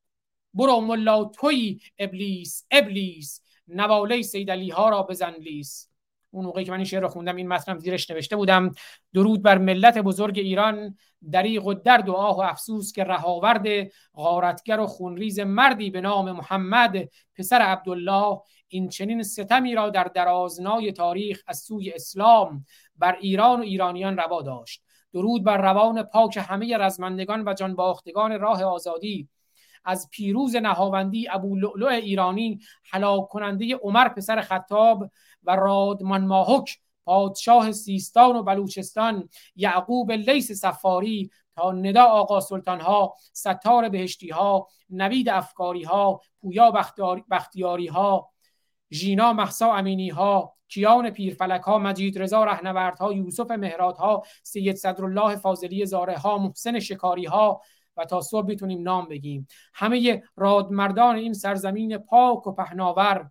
برو 0.53 0.81
ملا 0.81 1.23
توی 1.23 1.79
ابلیس 1.97 2.65
ابلیس. 2.71 3.41
نواله 3.67 4.21
سیدلی 4.21 4.69
ها 4.69 4.89
را 4.89 5.03
بزن 5.03 5.33
لیس. 5.33 5.92
اون 6.33 6.45
موقعی 6.45 6.65
که 6.65 6.71
من 6.71 6.77
این 6.77 6.85
شعر 6.85 7.01
رو 7.01 7.07
خوندم 7.07 7.35
این 7.35 7.47
متنم 7.47 7.77
زیرش 7.77 8.11
نوشته 8.11 8.35
بودم 8.35 8.71
درود 9.13 9.41
بر 9.41 9.57
ملت 9.57 9.97
بزرگ 9.97 10.39
ایران 10.39 10.97
دریغ 11.31 11.65
و 11.65 11.73
درد 11.73 12.09
و 12.09 12.13
آه 12.13 12.37
و 12.37 12.41
افسوس 12.41 12.93
که 12.93 13.03
رهاورد 13.03 13.67
غارتگر 14.15 14.79
و 14.79 14.87
خونریز 14.87 15.39
مردی 15.39 15.89
به 15.89 16.01
نام 16.01 16.31
محمد 16.31 17.09
پسر 17.35 17.55
عبدالله. 17.55 18.39
این 18.67 18.89
چنین 18.89 19.23
ستمی 19.23 19.75
را 19.75 19.89
در 19.89 20.03
درازنای 20.03 20.91
تاریخ 20.91 21.43
از 21.47 21.59
سوی 21.59 21.91
اسلام 21.91 22.65
بر 22.95 23.17
ایران 23.21 23.59
و 23.59 23.63
ایرانیان 23.63 24.17
روا 24.17 24.41
داشت. 24.41 24.83
درود 25.13 25.43
بر 25.43 25.57
روان 25.57 26.03
پاک 26.03 26.39
همه 26.49 26.77
رزمندگان 26.77 27.47
و 27.47 27.53
جانباختگان 27.53 28.39
راه 28.39 28.63
آزادی. 28.63 29.29
از 29.85 30.09
پیروز 30.11 30.55
نهاوندی 30.55 31.29
ابو 31.29 31.55
لؤلؤ 31.55 31.87
ایرانی 31.87 32.59
هلاک 32.91 33.27
کننده 33.27 33.75
عمر 33.75 34.07
پسر 34.07 34.41
خطاب 34.41 35.09
و 35.43 35.55
رادمان 35.55 36.25
ماهک 36.25 36.79
پادشاه 37.05 37.71
سیستان 37.71 38.35
و 38.35 38.43
بلوچستان 38.43 39.29
یعقوب 39.55 40.11
لیس 40.11 40.51
سفاری 40.51 41.31
تا 41.55 41.71
ندا 41.71 42.03
آقا 42.03 42.39
سلطان 42.39 42.81
ها 42.81 43.13
ستار 43.33 43.89
بهشتی 43.89 44.29
ها 44.29 44.67
نوید 44.89 45.29
افکاری 45.29 45.83
ها 45.83 46.21
پویا 46.41 46.71
بختیاری 47.31 47.87
ها 47.87 48.29
ژینا 48.91 49.33
محسا 49.33 49.73
امینی 49.73 50.09
ها 50.09 50.53
کیان 50.67 51.09
پیرفلک 51.09 51.61
ها 51.61 51.77
مجید 51.77 52.21
رضا 52.21 52.43
رهنورد 52.43 52.99
ها 52.99 53.13
یوسف 53.13 53.51
مهرات 53.51 53.97
ها 53.97 54.23
سید 54.43 54.75
صدرالله 54.75 55.35
فاضلی 55.35 55.85
زاره 55.85 56.17
ها 56.17 56.37
محسن 56.37 56.79
شکاری 56.79 57.25
ها 57.25 57.61
و 57.97 58.05
تا 58.05 58.21
صبح 58.21 58.47
بتونیم 58.47 58.81
نام 58.81 59.07
بگیم. 59.07 59.47
همه 59.73 60.23
رادمردان 60.35 61.15
این 61.15 61.33
سرزمین 61.33 61.97
پاک 61.97 62.47
و 62.47 62.51
پهناور 62.51 63.29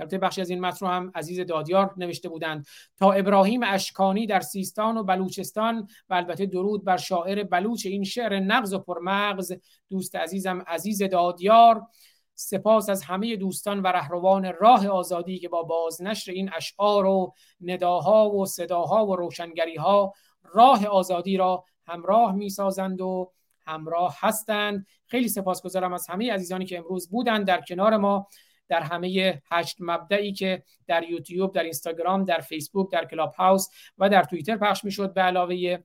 البته 0.00 0.18
بخشی 0.18 0.40
از 0.40 0.50
این 0.50 0.60
متن 0.60 0.86
رو 0.86 0.92
هم 0.92 1.12
عزیز 1.14 1.40
دادیار 1.40 1.94
نوشته 1.96 2.28
بودند. 2.28 2.66
تا 2.96 3.12
ابراهیم 3.12 3.60
اشکانی 3.62 4.26
در 4.26 4.40
سیستان 4.40 4.96
و 4.96 5.02
بلوچستان 5.02 5.88
و 6.10 6.14
البته 6.14 6.46
درود 6.46 6.84
بر 6.84 6.96
شاعر 6.96 7.44
بلوچ 7.44 7.86
این 7.86 8.04
شعر 8.04 8.40
نغز 8.40 8.74
و 8.74 8.78
پرمغز 8.78 9.52
دوست 9.90 10.16
عزیزم 10.16 10.64
عزیز 10.66 11.02
دادیار 11.02 11.86
سپاس 12.34 12.88
از 12.88 13.02
همه 13.02 13.36
دوستان 13.36 13.82
و 13.82 13.86
رهروان 13.86 14.52
راه 14.60 14.88
آزادی 14.88 15.38
که 15.38 15.48
با 15.48 15.62
بازنشر 15.62 16.32
این 16.32 16.50
اشعار 16.56 17.06
و 17.06 17.34
نداها 17.60 18.30
و 18.30 18.46
صداها 18.46 19.06
و 19.06 19.16
روشنگریها 19.16 20.12
راه 20.54 20.86
آزادی 20.86 21.36
را 21.36 21.64
همراه 21.86 22.32
می‌سازند 22.34 23.00
و 23.00 23.32
همراه 23.66 24.16
هستند. 24.18 24.86
خیلی 25.06 25.28
سپاسگزارم 25.28 25.92
از 25.92 26.06
همه 26.08 26.32
عزیزانی 26.32 26.64
که 26.64 26.78
امروز 26.78 27.10
بودند 27.10 27.46
در 27.46 27.60
کنار 27.60 27.96
ما. 27.96 28.28
در 28.70 28.80
همه 28.80 29.42
هشت 29.50 29.76
مبدعی 29.80 30.32
که 30.32 30.62
در 30.86 31.02
یوتیوب 31.10 31.54
در 31.54 31.62
اینستاگرام 31.62 32.24
در 32.24 32.40
فیسبوک 32.40 32.92
در 32.92 33.04
کلاب 33.04 33.32
هاوس 33.32 33.68
و 33.98 34.08
در 34.08 34.22
توییتر 34.22 34.56
پخش 34.56 34.84
می‌شد 34.84 35.14
به 35.14 35.20
علاوه 35.20 35.78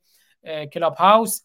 کلاب 0.74 0.94
هاوس 0.94 1.42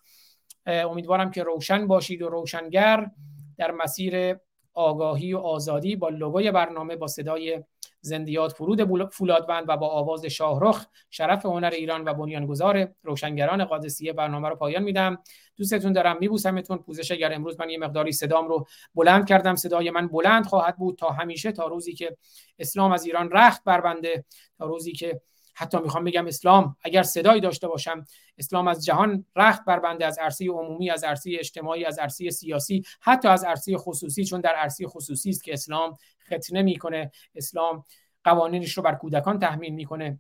امیدوارم 0.67 1.31
که 1.31 1.43
روشن 1.43 1.87
باشید 1.87 2.23
و 2.23 2.29
روشنگر 2.29 3.11
در 3.59 3.71
مسیر 3.71 4.37
آگاهی 4.75 5.35
و 5.35 5.39
آزادی 5.39 5.97
با 5.97 6.09
لوگوی 6.09 6.51
برنامه 6.51 6.97
با 6.97 7.07
صدای 7.07 7.65
زنده‌یاد 8.01 8.53
فرود 8.53 9.11
فولادوند 9.13 9.65
و 9.69 9.77
با 9.77 9.89
آواز 9.89 10.25
شاهرخ 10.25 10.87
شرف 11.11 11.47
هنر 11.47 11.71
ایران 11.71 12.05
و 12.05 12.15
بنیانگذار 12.15 12.89
روشنگران 13.03 13.65
قادسیه 13.65 14.13
برنامه 14.13 14.49
رو 14.49 14.57
پایان 14.57 14.83
میدم. 14.83 15.19
دوستتون 15.57 15.93
دارم 15.93 16.17
میبوسمتون. 16.21 16.79
پوزش 16.79 17.11
اگر 17.11 17.35
امروز 17.35 17.61
من 17.61 17.71
یه 17.71 17.79
مقداری 17.79 18.13
صدام 18.13 18.49
رو 18.49 18.67
بلند 18.95 19.27
کردم 19.27 19.55
صدای 19.55 19.91
من 19.91 20.09
بلند 20.09 20.47
خواهد 20.47 20.77
بود 20.77 20.99
تا 20.99 21.11
همیشه 21.11 21.53
تا 21.53 21.67
روزی 21.67 21.95
که 21.95 22.17
اسلام 22.59 22.93
از 22.93 23.05
ایران 23.05 23.31
رخت 23.31 23.65
بربنده 23.65 24.25
تا 24.59 24.67
روزی 24.67 24.93
که 24.93 25.21
حتی 25.61 25.79
می‌خوام 25.79 26.05
بگم 26.05 26.27
اسلام 26.27 26.77
اگر 26.83 27.03
صدایی 27.03 27.41
داشته 27.41 27.69
باشم 27.69 28.05
اسلام 28.39 28.69
از 28.69 28.85
جهان 28.85 29.25
رخت 29.37 29.65
بربنده 29.65 30.07
از 30.07 30.19
عرصه 30.19 30.49
عمومی 30.49 30.91
از 30.91 31.05
عرصه 31.05 31.37
اجتماعی 31.39 31.85
از 31.85 31.99
عرصه 31.99 32.31
سیاسی 32.31 32.83
حتی 33.01 33.29
از 33.29 33.45
عرصه 33.45 33.77
خصوصی 33.77 34.25
چون 34.25 34.41
در 34.41 34.55
عرصه 34.55 34.87
خصوصی 34.87 35.31
است 35.31 35.45
که 35.45 35.53
اسلام 35.53 35.97
ختنه 36.27 36.63
می‌کنه. 36.63 37.11
اسلام 37.35 37.85
قوانینش 38.25 38.73
رو 38.73 38.83
بر 38.83 38.95
کودکان 38.95 39.39
تحمیل 39.39 39.75
می‌کنه. 39.75 40.19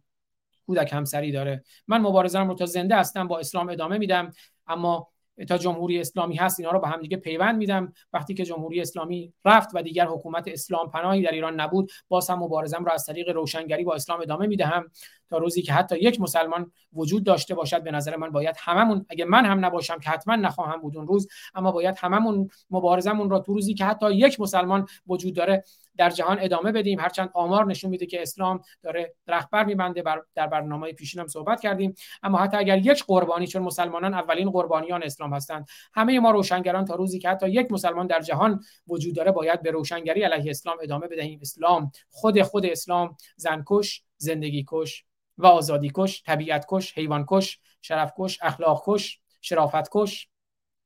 کودک 0.67 0.93
همسری 0.93 1.33
داره. 1.33 1.65
من 1.89 2.01
مبارزم 2.01 2.49
رو 2.49 2.55
تا 2.55 2.67
زنده 2.67 2.97
هستم 2.97 3.29
با 3.29 3.39
اسلام 3.39 3.69
ادامه 3.69 3.99
میدم. 3.99 4.33
اما 4.67 5.09
تا 5.49 5.59
جمهوری 5.59 6.01
اسلامی 6.01 6.37
هست 6.37 6.61
اینا 6.61 6.73
رو 6.73 6.81
به 6.81 6.89
هم 6.89 7.01
دیگه 7.01 7.17
پیوند 7.17 7.57
میدم. 7.57 7.93
وقتی 8.13 8.35
که 8.35 8.45
جمهوری 8.45 8.81
اسلامی 8.81 9.33
رفت 9.45 9.69
و 9.75 9.83
دیگر 9.83 10.07
حکومت 10.07 10.49
اسلام 10.49 10.91
پناهی 10.91 11.23
در 11.23 11.31
ایران 11.31 11.61
نبود 11.61 11.91
باز 12.09 12.31
هم 12.31 12.39
مبارزم 12.39 12.85
رو 12.85 12.93
از 12.93 13.07
طریق 13.07 13.29
روشنگری 13.29 13.85
با 13.85 13.95
اسلام 13.95 14.21
ادامه 14.21 14.47
می‌دهم. 14.47 14.91
تا 15.31 15.39
روزی 15.39 15.63
که 15.63 15.73
حتی 15.73 15.99
یک 15.99 16.21
مسلمان 16.21 16.73
وجود 16.93 17.25
داشته 17.25 17.55
باشد 17.55 17.83
به 17.83 17.91
نظر 17.91 18.17
من 18.17 18.31
باید 18.31 18.57
هممون 18.59 19.07
اگه 19.09 19.25
من 19.25 19.45
هم 19.45 19.65
نباشم 19.65 19.99
که 19.99 20.11
حتما 20.11 20.37
نخواهم 20.37 20.81
بود 20.81 20.97
اون 20.97 21.07
روز 21.07 21.29
اما 21.55 21.73
باید 21.73 21.95
هممون 21.99 22.49
مبارزمون 22.71 23.31
را 23.31 23.39
تو 23.39 23.55
روزی 23.55 23.75
که 23.75 23.85
حتی 23.85 24.15
یک 24.15 24.41
مسلمان 24.41 24.87
وجود 25.07 25.35
داره 25.35 25.65
در 25.97 26.11
جهان 26.11 26.39
ادامه 26.41 26.73
بدیم. 26.73 27.01
هرچند 27.01 27.31
آمار 27.35 27.67
نشون 27.67 27.91
میده 27.91 28.07
که 28.07 28.23
اسلام 28.23 28.61
داره 28.83 29.15
رهبر 29.27 29.65
میبنده 29.65 30.03
بر 30.03 30.23
در 30.35 30.47
برنامه 30.47 30.93
پیشین 30.93 31.27
صحبت 31.27 31.61
کردیم. 31.61 31.95
اما 32.23 32.39
حتی 32.39 32.57
اگر 32.57 32.79
یک 32.79 33.05
قربانی 33.05 33.47
چون 33.47 33.63
مسلمانان 33.63 34.15
اولین 34.15 34.51
قربانیان 34.51 35.03
اسلام 35.03 35.35
هستند 35.35 35.67
همه 35.95 36.21
ما 36.21 36.31
روشنگران 36.31 36.85
تا 36.85 36.95
روزی 36.95 37.19
که 37.19 37.29
حتی 37.29 37.49
یک 37.49 37.73
مسلمان 37.73 38.07
در 38.07 38.21
جهان 38.21 38.61
وجود 38.89 39.15
داره 39.15 39.33
باید 39.33 39.63
به 39.63 39.71
روشنگری 39.71 40.23
علیه 40.23 40.51
اسلام 40.51 40.77
ادامه 40.83 41.07
بدهیم. 41.07 41.39
اسلام 41.43 41.91
خود 42.11 42.43
خود 42.43 42.67
اسلام 42.67 43.17
زنکش 43.37 44.03
زندگی 44.17 44.65
کش 44.69 45.05
و 45.41 45.47
آزادی 45.47 45.93
کش 45.95 46.23
طبیعت 46.23 46.65
کش 46.69 46.99
حیوان 46.99 47.25
کش 47.29 47.61
شرف 47.83 48.13
کش 48.19 48.39
اخلاق 48.43 48.83
کش 48.87 49.21
شرافت 49.41 49.89
کش 49.93 50.29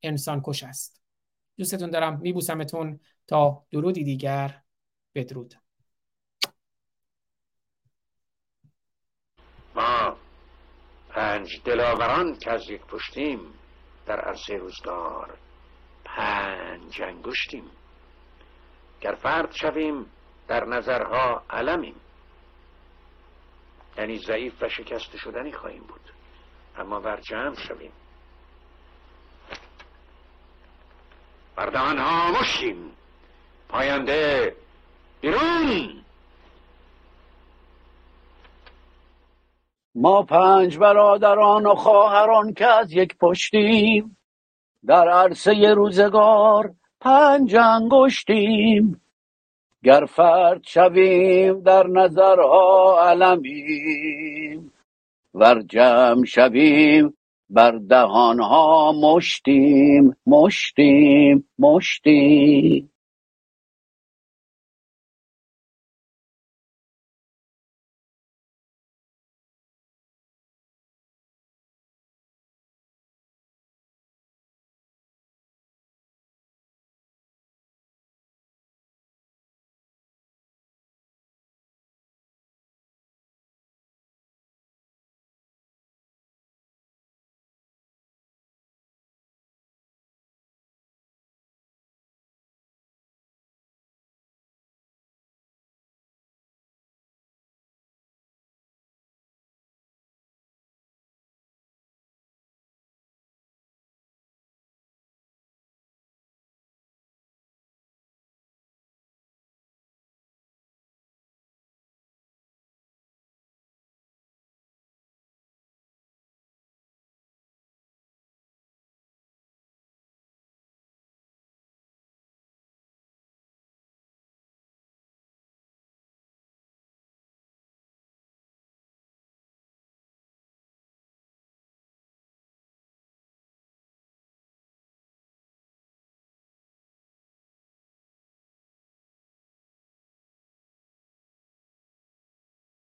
انسان 0.03 0.41
کش 0.43 0.63
است. 0.63 1.01
دوستتون 1.57 1.89
دارم 1.89 2.19
میبوسمتون 2.19 2.99
تا 3.27 3.65
درودی 3.71 4.03
دیگر. 4.03 4.61
بدرود. 5.15 5.55
ما 9.75 10.17
پنج 11.09 11.61
دلاوران 11.65 12.37
که 12.39 12.51
از 12.51 12.69
یک 12.69 12.81
پشتیم 12.81 13.39
در 14.05 14.19
عرصه 14.19 14.57
روزگار 14.57 15.37
پنج 16.05 17.01
انگشتیم. 17.01 17.63
گر 19.01 19.15
فرد 19.15 19.51
شویم 19.51 20.05
در 20.47 20.65
نظرها 20.65 21.43
علمیم. 21.49 21.95
یعنی 23.97 24.17
ضعیف 24.17 24.63
و 24.63 24.69
شکست 24.69 25.17
شدنی 25.17 25.51
خواهیم 25.51 25.83
بود. 25.83 26.01
اما 26.77 26.99
بر 26.99 27.19
جمع 27.21 27.55
شویم. 27.55 27.91
بردان 31.55 31.99
مشیم. 32.39 32.91
پاینده 33.69 34.55
بیرون. 35.21 36.01
ما 39.95 40.23
پنج 40.23 40.77
برادران 40.77 41.65
و 41.65 41.75
خواهران 41.75 42.53
که 42.53 42.65
از 42.65 42.91
یک 42.91 43.17
پشتیم 43.17 44.17
در 44.85 45.09
عرصه 45.09 45.73
روزگار 45.73 46.71
پنج 47.01 47.55
انگشتیم. 47.55 49.01
گر 49.85 50.05
فرد 50.05 50.61
شویم 50.63 51.61
در 51.61 51.87
نظرها 51.87 52.97
علمیم 53.09 54.71
ور 55.33 55.61
جمع 55.61 56.25
شویم 56.25 57.17
بر 57.49 57.71
دهانها 57.71 58.91
مشتیم 58.91 60.15
مشتیم 60.27 61.49
مشتیم. 61.59 62.91